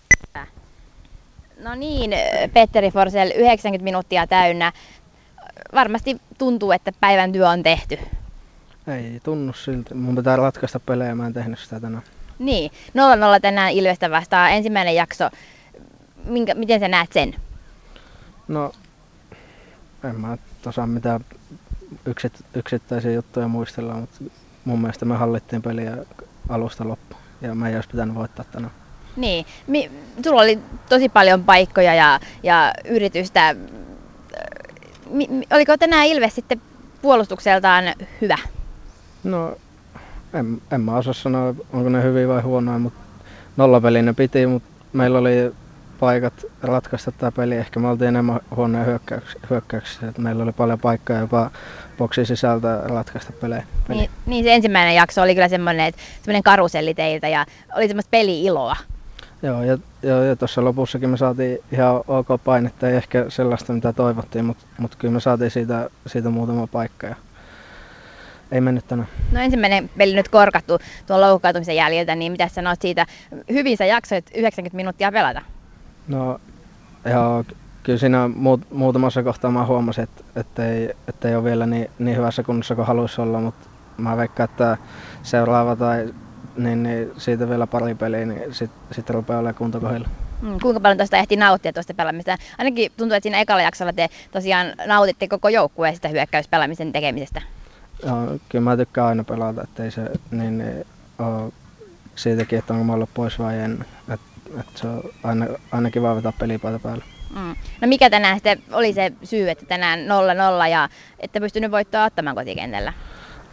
No 1.59 1.75
niin, 1.75 2.11
Petteri 2.53 2.91
Forsell, 2.91 3.31
90 3.37 3.85
minuuttia 3.85 4.27
täynnä. 4.27 4.73
Varmasti 5.75 6.17
tuntuu, 6.39 6.73
että 6.73 6.93
päivän 7.01 7.33
työ 7.33 7.49
on 7.49 7.63
tehty. 7.63 7.99
Ei 8.87 9.21
tunnu 9.23 9.53
siltä. 9.53 9.95
Mun 9.95 10.17
pitää 10.17 10.37
ratkaista 10.37 10.81
pelejä, 10.81 11.15
mä 11.15 11.27
en 11.27 11.35
tehnyt 11.35 11.59
sitä 11.59 11.81
tänään. 11.81 12.03
Niin, 12.39 12.71
0-0 13.37 13.41
tänään 13.43 13.73
Ilvestä 13.73 14.11
vastaan. 14.11 14.51
Ensimmäinen 14.53 14.95
jakso. 14.95 15.31
Minkä, 16.25 16.55
miten 16.55 16.81
sä 16.81 16.89
näet 16.89 17.13
sen? 17.13 17.35
No, 18.49 18.73
en 20.05 20.21
mä 20.21 20.37
osaa 20.67 20.87
mitään 20.87 21.21
yksit, 22.07 22.45
yksittäisiä 22.55 23.13
juttuja 23.13 23.49
muistella, 23.49 23.95
mutta 23.95 24.25
mun 24.65 24.81
mielestä 24.81 25.05
me 25.05 25.17
hallittiin 25.17 25.63
peliä 25.63 25.97
alusta 26.49 26.89
loppuun 26.89 27.21
ja 27.41 27.55
me 27.55 27.69
ei 27.69 27.75
olisi 27.75 27.89
pitänyt 27.89 28.15
voittaa 28.15 28.45
tänään. 28.45 28.73
Niin, 29.17 29.47
Mi- 29.67 29.91
sulla 30.25 30.43
oli 30.43 30.59
tosi 30.89 31.09
paljon 31.09 31.45
paikkoja 31.45 31.95
ja, 31.95 32.21
ja 32.43 32.73
yritystä. 32.85 33.57
Mi- 35.11 35.29
oliko 35.53 35.77
tänään 35.77 36.07
Ilves 36.07 36.35
sitten 36.35 36.63
puolustukseltaan 37.03 37.85
hyvä? 38.21 38.39
No, 39.25 39.57
en, 40.35 40.63
en 40.73 40.81
mä 40.81 40.97
osaa 40.97 41.13
sanoa, 41.13 41.55
onko 41.73 41.89
ne 41.89 42.03
hyviä 42.03 42.29
vai 42.29 42.43
huonoja, 42.43 42.79
mutta 42.79 43.01
nollapeli 43.57 44.03
ne 44.03 44.13
piti, 44.13 44.47
mutta 44.47 44.69
meillä 44.93 45.19
oli 45.19 45.53
paikat 46.01 46.47
ratkaista 46.63 47.13
tämä 47.13 47.33
peli. 47.33 47.57
Ehkä 47.57 47.81
me 47.81 47.89
oltiin 47.89 48.09
enemmän 48.09 48.41
huonoja 48.57 48.99
hyökkäyksiä, 49.51 50.09
että 50.09 50.23
meillä 50.23 50.43
oli 50.43 50.53
paljon 50.53 50.79
paikkoja 50.79 51.19
jopa 51.19 51.51
boksin 51.99 52.27
sisältä 52.27 52.81
ratkaista 52.85 53.33
pelejä. 53.33 53.63
Peli. 53.89 53.99
Niin, 53.99 54.11
niin, 54.27 54.45
se 54.45 54.55
ensimmäinen 54.55 54.95
jakso 54.95 55.23
oli 55.23 55.35
kyllä 55.35 55.49
semmoinen, 55.49 55.87
että 55.87 56.01
semmoinen 56.23 56.43
karuselli 56.43 56.95
teiltä 56.95 57.29
ja 57.29 57.47
oli 57.77 57.89
semmoista 57.89 58.11
peli-iloa. 58.11 58.77
Joo, 59.43 59.63
ja, 59.63 59.79
ja, 60.03 60.25
ja 60.25 60.37
tuossa 60.37 60.65
lopussakin 60.65 61.09
me 61.09 61.17
saatiin 61.17 61.59
ihan 61.73 62.01
ok 62.09 62.29
painetta, 62.45 62.89
ei 62.89 62.97
ehkä 62.97 63.25
sellaista 63.29 63.73
mitä 63.73 63.93
toivottiin, 63.93 64.45
mutta, 64.45 64.65
mutta 64.79 64.97
kyllä 65.01 65.15
me 65.15 65.21
saatiin 65.21 65.51
siitä, 65.51 65.91
siitä 66.07 66.31
muutama 66.31 66.67
paikka 66.67 67.07
ja 67.07 67.17
ei 68.53 68.61
mennyt 68.61 68.89
tänään. 68.89 69.09
No 69.33 69.41
ensimmäinen 69.41 69.91
peli 69.99 70.15
nyt 70.15 70.29
korkattu 70.29 70.79
tuon 71.07 71.21
loukkaantumisen 71.21 71.77
jäljiltä, 71.77 72.15
niin 72.15 72.33
mitä 72.33 72.49
sanot 72.49 72.83
siitä? 72.83 73.07
Hyvin 73.53 73.77
sä 73.77 73.85
jaksoit 73.85 74.31
90 74.35 74.77
minuuttia 74.77 75.13
pelata. 75.13 75.43
No 76.09 76.41
joo, 77.05 77.45
kyllä 77.83 77.99
siinä 77.99 78.29
muut, 78.29 78.61
muutamassa 78.71 79.23
kohtaa 79.23 79.51
mä 79.51 79.67
huomasin, 79.67 80.05
että, 80.05 80.25
että, 80.37 80.69
ei, 80.69 80.91
että 81.09 81.29
ei 81.29 81.37
ole 81.37 81.45
vielä 81.45 81.67
niin, 81.67 81.91
niin 81.99 82.17
hyvässä 82.17 82.43
kunnossa 82.43 82.75
kuin 82.75 82.87
haluaisi 82.87 83.21
olla, 83.21 83.41
mutta 83.41 83.69
mä 83.97 84.17
veikkaan, 84.17 84.51
että 84.51 84.77
seuraava 85.23 85.77
tai 85.77 86.15
niin, 86.57 86.83
niin 86.83 87.13
siitä 87.17 87.49
vielä 87.49 87.67
pari 87.67 87.95
peliä, 87.95 88.27
niin 88.27 88.55
sitten 88.55 88.81
sit 88.95 89.11
rupeaa 89.11 89.39
olemaan 89.39 89.55
kunto 89.55 89.81
kohdilla. 89.81 90.09
Hmm, 90.41 90.61
kuinka 90.63 90.81
paljon 90.81 90.97
tuosta 90.97 91.17
ehti 91.17 91.37
nauttia 91.37 91.73
tuosta 91.73 91.95
pelaamista? 91.95 92.37
Ainakin 92.59 92.93
tuntuu, 92.97 93.17
että 93.17 93.25
siinä 93.25 93.41
ekalla 93.41 93.63
jaksolla 93.63 93.93
te 93.93 94.09
tosiaan 94.31 94.67
nautitte 94.87 95.29
koko 95.29 95.49
joukkueen 95.49 95.95
sitä 95.95 96.09
hyökkäyspelaamisen 96.09 96.93
tekemisestä. 96.93 97.43
Kyllä 98.49 98.65
mä 98.65 98.77
tykkään 98.77 99.07
aina 99.07 99.25
pelata, 99.25 99.63
ettei 99.63 99.91
se 99.91 100.03
niin, 100.31 100.59
niin 100.59 100.85
ole 101.19 101.53
siitäkin, 102.17 102.59
että 102.59 102.73
onko 102.73 102.85
mä 102.85 102.93
ollut 102.93 103.11
pois 103.15 103.39
vai 103.39 103.59
en. 103.59 103.85
Et, 104.15 104.21
et 104.61 104.67
se 104.75 104.89
on 104.89 105.03
aina, 105.25 105.47
aina 105.73 105.91
kiva 105.91 106.17
vetää 106.17 106.33
pelipaita 106.39 106.79
päälle. 106.79 107.05
Mm. 107.35 107.57
No 107.81 107.89
mikä 107.89 108.11
tänään 108.11 108.37
sitten 108.37 108.63
oli 108.73 108.93
se 108.93 109.13
syy, 109.25 109.51
että 109.51 109.67
tänään 109.67 110.01
0-0 110.65 110.69
ja 110.71 110.89
että 111.21 111.41
pystynyt 111.41 111.71
voittoa 111.71 112.05
ottamaan 112.05 112.37
kotikentällä? 112.37 112.93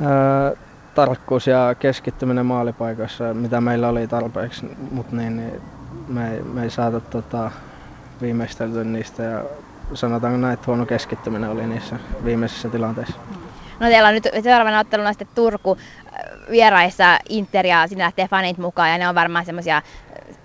Öö, 0.01 0.55
tarkkuus 0.93 1.47
ja 1.47 1.75
keskittyminen 1.79 2.45
maalipaikoissa, 2.45 3.33
mitä 3.33 3.61
meillä 3.61 3.89
oli 3.89 4.07
tarpeeksi, 4.07 4.65
mutta 4.91 5.15
niin, 5.15 5.37
niin 5.37 5.61
me, 6.07 6.33
ei, 6.33 6.43
me 6.43 6.63
ei 6.63 6.69
saatu 6.69 7.01
tota, 7.01 7.51
viimeisteltyä 8.21 8.83
niistä 8.83 9.23
ja 9.23 9.43
sanotaanko 9.93 10.37
näin, 10.37 10.53
että 10.53 10.65
huono 10.67 10.85
keskittyminen 10.85 11.49
oli 11.49 11.67
niissä 11.67 11.99
viimeisissä 12.23 12.69
tilanteissa. 12.69 13.19
No 13.79 13.87
teillä 13.87 14.07
on 14.07 14.13
nyt 14.13 14.27
seuraavana 14.43 14.79
otteluna 14.79 15.13
sitten 15.13 15.27
Turku 15.35 15.77
äh, 15.77 16.19
vieraissa 16.51 17.19
Inter 17.29 17.65
ja 17.65 17.87
sinne 17.87 18.03
lähtee 18.03 18.27
fanit 18.27 18.57
mukaan 18.57 18.91
ja 18.91 18.97
ne 18.97 19.09
on 19.09 19.15
varmaan 19.15 19.45
semmoisia, 19.45 19.81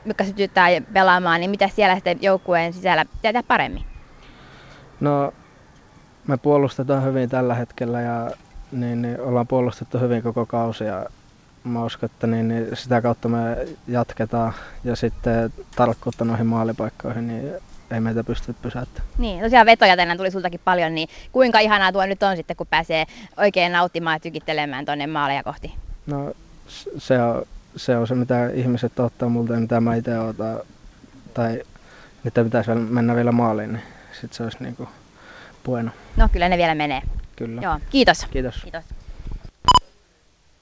jotka 0.07 0.25
sytyttää 0.25 0.69
pelaamaan, 0.93 1.41
niin 1.41 1.51
mitä 1.51 1.69
siellä 1.69 1.95
sitten 1.95 2.19
joukkueen 2.21 2.73
sisällä 2.73 3.05
pitää 3.05 3.19
tehdä 3.23 3.43
paremmin? 3.43 3.85
No 5.01 5.33
me 6.27 6.37
puolustetaan 6.37 7.05
hyvin 7.05 7.29
tällä 7.29 7.55
hetkellä 7.55 8.01
ja 8.01 8.31
niin, 8.73 9.03
niin 9.03 9.21
ollaan 9.21 9.47
puolustettu 9.47 9.99
hyvin 9.99 10.23
koko 10.23 10.47
kausi 10.47 10.85
ja 10.85 11.07
mä 11.65 11.85
uskon, 11.85 12.11
että 12.11 12.27
niin, 12.27 12.49
niin 12.49 12.77
sitä 12.77 13.03
kautta 13.03 13.29
me 13.29 13.67
jatketaan 13.89 14.53
ja 14.85 14.97
sitten 14.97 15.53
tarkkuutta 15.77 16.25
noihin 16.25 16.47
maalipaikkoihin, 16.47 17.29
niin 17.29 17.53
ei 17.91 18.01
meitä 18.01 18.25
pysty 18.25 18.55
pysäyttämään. 18.63 19.13
Niin, 19.19 19.41
tosiaan 19.43 19.67
vetoja 19.67 19.97
tänään 19.97 20.19
tuli 20.19 20.31
sultakin 20.31 20.61
paljon, 20.65 20.95
niin 20.95 21.09
kuinka 21.33 21.59
ihanaa 21.59 21.93
tuo 21.93 22.07
nyt 22.07 22.23
on 22.23 22.37
sitten, 22.37 22.57
kun 22.57 22.67
pääsee 22.71 23.07
oikein 23.37 23.73
nauttimaan 23.73 24.15
ja 24.15 24.21
tykittelemään 24.21 24.85
tuonne 24.85 25.07
maaleja 25.07 25.43
kohti? 25.43 25.75
No 26.07 26.33
se 26.99 27.23
on, 27.23 27.45
se 27.77 27.97
on 27.97 28.07
se, 28.07 28.15
mitä 28.15 28.51
ihmiset 28.51 29.01
ottaa 29.01 29.29
multa 29.29 29.53
ja 29.53 29.61
mitä 29.61 29.81
mä 29.81 29.95
itse 29.95 30.19
otan, 30.19 30.61
tai 31.35 31.63
mitä 32.25 32.45
pitäisi 32.45 32.75
mennä 32.75 33.17
vielä 33.17 33.33
maaliin, 33.33 33.73
niin 33.73 33.83
sitten 34.13 34.37
se 34.37 34.43
olisi 34.43 34.57
niinku 34.61 34.89
bueno. 35.65 35.91
No 36.17 36.29
kyllä 36.33 36.49
ne 36.49 36.57
vielä 36.57 36.75
menee. 36.75 37.03
Kyllä. 37.37 37.61
Joo, 37.63 37.79
kiitos. 37.91 38.27
Kiitos. 38.31 38.63
kiitos. 38.63 38.85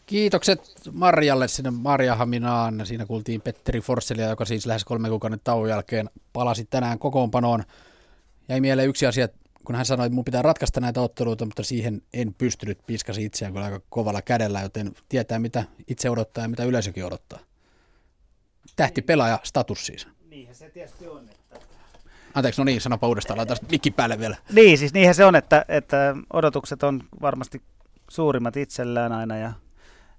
Kiitokset 0.09 0.61
Marjalle 0.93 1.49
sinne 1.49 1.71
Marjahaminaan. 1.71 2.87
Siinä 2.87 3.07
kuultiin 3.07 3.41
Petteri 3.41 3.81
Forsselia, 3.81 4.29
joka 4.29 4.45
siis 4.45 4.67
lähes 4.67 4.85
kolme 4.85 5.09
kuukauden 5.09 5.41
tauon 5.45 5.69
jälkeen 5.69 6.11
palasi 6.33 6.65
tänään 6.65 6.99
kokoonpanoon. 6.99 7.65
Jäi 8.49 8.61
mieleen 8.61 8.89
yksi 8.89 9.07
asia, 9.07 9.29
kun 9.65 9.75
hän 9.75 9.87
sanoi, 9.87 10.07
että 10.07 10.15
mun 10.15 10.25
pitää 10.25 10.43
ratkaista 10.43 10.81
näitä 10.81 11.01
otteluita, 11.01 11.45
mutta 11.45 11.63
siihen 11.63 12.03
en 12.13 12.35
pystynyt, 12.35 12.79
piskasi 12.87 13.25
itseään 13.25 13.53
kyllä 13.53 13.67
aika 13.67 13.81
kovalla 13.91 14.23
kädellä, 14.23 14.61
joten 14.61 14.93
tietää 15.09 15.39
mitä 15.39 15.65
itse 15.89 16.11
odottaa 16.11 16.45
ja 16.45 16.49
mitä 16.49 16.65
yleisökin 16.65 17.05
odottaa. 17.05 17.39
Tähti 18.77 19.03
pelaaja 19.03 19.41
status 19.43 19.87
siis. 19.87 20.09
Niinhän 20.31 20.55
se 20.55 20.71
tietysti 20.71 21.09
on. 21.09 21.29
Että... 21.29 21.61
Anteeksi, 22.35 22.61
no 22.61 22.65
niin, 22.65 22.81
sanapa 22.81 23.09
uudestaan, 23.09 23.37
laitetaan 23.37 23.69
mikki 23.71 23.91
päälle 23.91 24.19
vielä. 24.19 24.37
Niin, 24.53 24.79
siis 24.79 24.93
niinhän 24.93 25.15
se 25.15 25.25
on, 25.25 25.37
että, 25.37 25.65
että 25.69 26.17
odotukset 26.33 26.83
on 26.83 27.01
varmasti 27.21 27.63
suurimmat 28.11 28.57
itsellään 28.57 29.13
aina 29.13 29.37
ja 29.37 29.53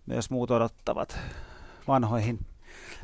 myös 0.09 0.29
muut 0.29 0.51
odottavat 0.51 1.19
vanhoihin 1.87 2.39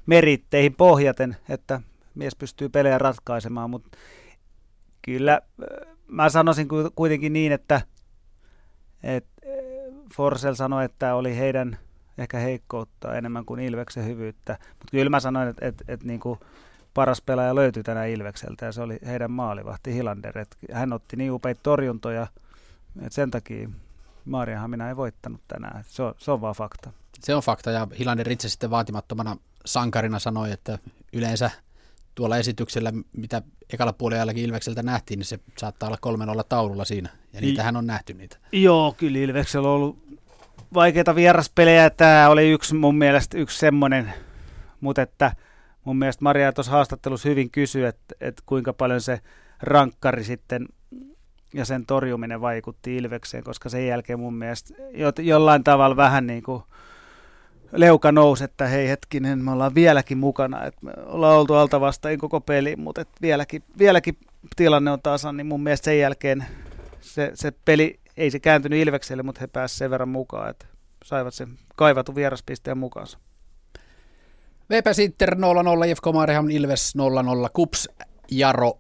meritteihin 0.06 0.76
pohjaten, 0.76 1.38
että 1.50 1.82
mies 2.16 2.36
pystyy 2.36 2.70
pelejä 2.70 2.98
ratkaisemaan, 2.98 3.70
mutta 3.70 3.98
kyllä 5.02 5.34
äh, 5.34 5.96
mä 6.08 6.30
sanoisin 6.30 6.68
kuitenkin 6.96 7.34
niin, 7.34 7.52
että, 7.52 7.82
että 9.04 9.42
äh, 9.48 9.94
Forsell 10.16 10.54
sanoi, 10.54 10.86
että 10.86 11.16
oli 11.16 11.38
heidän 11.38 11.78
ehkä 12.18 12.38
heikkoutta 12.38 13.16
enemmän 13.16 13.46
kuin 13.46 13.60
Ilveksen 13.60 14.06
hyvyyttä, 14.06 14.58
mutta 14.70 14.92
kyllä 14.92 15.10
mä 15.10 15.20
sanoin, 15.20 15.48
että, 15.48 15.68
että, 15.68 15.86
että 15.88 16.06
niin 16.08 16.20
kuin 16.20 16.40
paras 16.94 17.22
pelaaja 17.22 17.56
löytyi 17.56 17.84
tänään 17.84 18.10
Ilvekseltä 18.10 18.66
ja 18.66 18.72
se 18.72 18.82
oli 18.82 19.00
heidän 19.06 19.32
maalivahti 19.32 19.94
Hilander. 19.94 20.38
Että 20.38 20.58
hän 20.74 20.94
otti 20.94 21.16
niin 21.16 21.32
upeita 21.32 21.60
torjuntoja, 21.64 22.28
että 23.02 23.16
sen 23.16 23.32
takia 23.32 23.70
minä 24.26 24.90
ei 24.90 24.96
voittanut 24.96 25.42
tänään. 25.48 25.84
Se 25.88 26.04
on, 26.04 26.14
se 26.18 26.32
on 26.32 26.42
vaan 26.42 26.56
fakta. 26.56 26.92
Se 27.20 27.36
on 27.36 27.44
fakta 27.44 27.72
ja 27.72 27.88
Hilander 28.00 28.32
itse 28.32 28.50
sitten 28.50 28.70
vaatimattomana 28.70 29.38
sankarina 29.66 30.20
sanoi, 30.20 30.52
että 30.52 30.80
yleensä 31.14 31.52
tuolla 32.16 32.38
esityksellä, 32.38 32.94
mitä 33.18 33.42
ekalla 33.74 33.94
puoliajallakin 33.94 34.46
Ilvekseltä 34.46 34.84
nähtiin, 34.84 35.18
niin 35.20 35.26
se 35.26 35.40
saattaa 35.58 35.88
olla 35.88 35.98
kolmen 36.02 36.30
olla 36.30 36.44
taululla 36.44 36.86
siinä. 36.86 37.10
Ja 37.34 37.42
niitähän 37.42 37.76
on 37.76 37.88
nähty 37.88 38.14
niitä. 38.14 38.38
Joo, 38.52 38.96
kyllä 38.98 39.20
Ilveksellä 39.20 39.68
on 39.68 39.76
ollut 39.76 40.06
vaikeita 40.74 41.16
vieraspelejä. 41.16 41.90
Tämä 41.90 42.30
oli 42.30 42.52
yksi 42.52 42.76
mun 42.76 42.96
mielestä 42.96 43.38
yksi 43.38 43.60
semmoinen, 43.60 44.14
mutta 44.82 45.02
että 45.02 45.36
mun 45.84 45.98
mielestä 45.98 46.24
Maria 46.24 46.54
tuossa 46.54 46.72
haastattelussa 46.72 47.30
hyvin 47.30 47.52
kysyi, 47.52 47.84
että, 47.84 48.16
että 48.22 48.44
kuinka 48.46 48.74
paljon 48.74 49.02
se 49.02 49.22
rankkari 49.62 50.24
sitten 50.24 50.66
ja 51.56 51.66
sen 51.66 51.86
torjuminen 51.86 52.42
vaikutti 52.42 52.98
Ilvekseen, 52.98 53.44
koska 53.44 53.70
sen 53.70 53.88
jälkeen 53.88 54.20
mun 54.20 54.34
mielestä 54.34 54.74
jollain 55.22 55.64
tavalla 55.64 55.96
vähän 55.96 56.28
niin 56.28 56.44
kuin 56.44 56.64
leuka 57.72 58.12
nousi, 58.12 58.44
että 58.44 58.68
hei 58.68 58.90
hetkinen, 58.90 59.40
me 59.40 59.52
ollaan 59.52 59.76
vieläkin 59.76 60.18
mukana, 60.18 60.66
että 60.66 60.80
me 60.86 60.94
ollaan 61.06 61.38
oltu 61.38 61.54
alta 61.54 61.82
vastaan 61.82 62.18
koko 62.18 62.42
peli, 62.42 62.76
mutta 62.76 63.02
että 63.02 63.18
vieläkin, 63.22 63.64
vieläkin 63.78 64.18
tilanne 64.56 64.92
on 64.92 65.02
tasan, 65.02 65.38
niin 65.38 65.48
mun 65.48 65.64
mielestä 65.64 65.86
sen 65.86 66.00
jälkeen 66.00 66.46
se, 67.02 67.32
se 67.34 67.52
peli, 67.66 68.00
ei 68.18 68.32
se 68.32 68.40
kääntynyt 68.40 68.80
Ilvekselle, 68.80 69.24
mutta 69.24 69.42
he 69.42 69.48
pääsivät 69.48 69.78
sen 69.78 69.92
verran 69.92 70.10
mukaan, 70.10 70.50
että 70.50 70.66
saivat 71.04 71.34
sen 71.34 71.58
kaivatun 71.76 72.16
vieraspisteen 72.16 72.78
mukaansa. 72.78 73.18
VP 74.70 74.86
Sinter 74.92 75.36
0-0, 75.36 75.38
IFK 75.88 76.04
Mariham 76.14 76.50
Ilves 76.50 76.94
0-0, 77.46 77.50
Kups 77.54 77.90
Jaro 78.32 78.80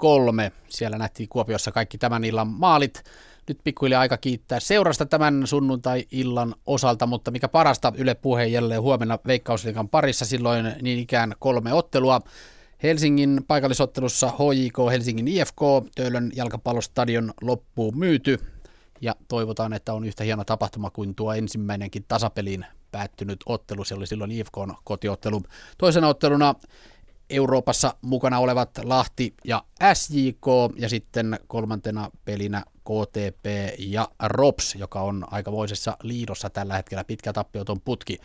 1-3. 0.00 0.52
Siellä 0.68 0.98
nähtiin 0.98 1.28
Kuopiossa 1.28 1.72
kaikki 1.72 1.98
tämän 1.98 2.24
illan 2.24 2.48
maalit. 2.48 3.02
Nyt 3.48 3.58
pikkuhiljaa 3.64 4.00
aika 4.00 4.16
kiittää 4.16 4.60
seurasta 4.60 5.06
tämän 5.06 5.42
sunnuntai-illan 5.44 6.54
osalta, 6.66 7.06
mutta 7.06 7.30
mikä 7.30 7.48
parasta 7.48 7.92
Yle 7.96 8.14
puheen 8.14 8.52
jälleen 8.52 8.82
huomenna 8.82 9.18
Veikkausliikan 9.26 9.88
parissa 9.88 10.24
silloin 10.24 10.72
niin 10.82 10.98
ikään 10.98 11.34
kolme 11.38 11.72
ottelua. 11.72 12.20
Helsingin 12.82 13.40
paikallisottelussa 13.46 14.28
HJK 14.28 14.90
Helsingin 14.90 15.28
IFK, 15.28 15.60
Töölön 15.94 16.30
jalkapallostadion 16.36 17.32
loppuun 17.42 17.98
myyty 17.98 18.38
ja 19.00 19.14
toivotaan, 19.28 19.72
että 19.72 19.92
on 19.92 20.04
yhtä 20.04 20.24
hieno 20.24 20.44
tapahtuma 20.44 20.90
kuin 20.90 21.14
tuo 21.14 21.34
ensimmäinenkin 21.34 22.04
tasapeliin 22.08 22.66
päättynyt 22.92 23.40
ottelu. 23.46 23.84
Se 23.84 23.94
oli 23.94 24.06
silloin 24.06 24.30
IFK 24.30 24.54
kotiottelu. 24.84 25.42
Toisena 25.78 26.08
otteluna 26.08 26.54
Euroopassa 27.30 27.94
mukana 28.02 28.38
olevat 28.38 28.70
Lahti 28.82 29.34
ja 29.44 29.64
SJK 29.94 30.46
ja 30.76 30.88
sitten 30.88 31.40
kolmantena 31.46 32.10
pelinä 32.24 32.64
KTP 32.80 33.46
ja 33.78 34.08
ROPS, 34.22 34.74
joka 34.74 35.00
on 35.00 35.26
aikamoisessa 35.30 35.96
liidossa 36.02 36.50
tällä 36.50 36.74
hetkellä. 36.74 37.04
Pitkä 37.04 37.32
tappioton 37.32 37.80
putki 37.80 38.18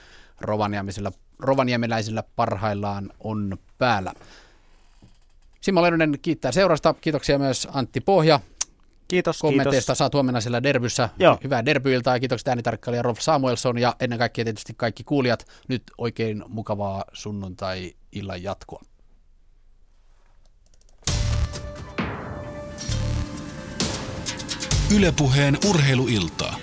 rovaniemeläisillä 1.39 2.23
parhaillaan 2.35 3.11
on 3.19 3.57
päällä. 3.77 4.13
Simo 5.61 5.81
Leinonen 5.81 6.19
kiittää 6.21 6.51
seurasta. 6.51 6.93
Kiitoksia 6.93 7.39
myös 7.39 7.67
Antti 7.73 8.01
Pohja. 8.01 8.39
Kiitos, 9.07 9.39
kommenteista. 9.39 9.71
kiitos. 9.71 9.97
Saat 9.97 10.13
huomenna 10.13 10.41
siellä 10.41 10.63
derbyssä. 10.63 11.09
Joo. 11.19 11.37
Hyvää 11.43 11.65
derbyiltaa 11.65 12.15
ja 12.15 12.19
kiitoksia 12.19 12.51
äänitarkkailija 12.51 13.01
Rolf 13.01 13.19
Samuelson 13.19 13.77
ja 13.77 13.95
ennen 13.99 14.19
kaikkea 14.19 14.45
tietysti 14.45 14.73
kaikki 14.77 15.03
kuulijat. 15.03 15.47
Nyt 15.67 15.83
oikein 15.97 16.43
mukavaa 16.47 17.03
sunnuntai-illan 17.13 18.43
jatkoa. 18.43 18.81
Ylepuheen 24.91 25.57
urheiluiltaa. 25.69 26.55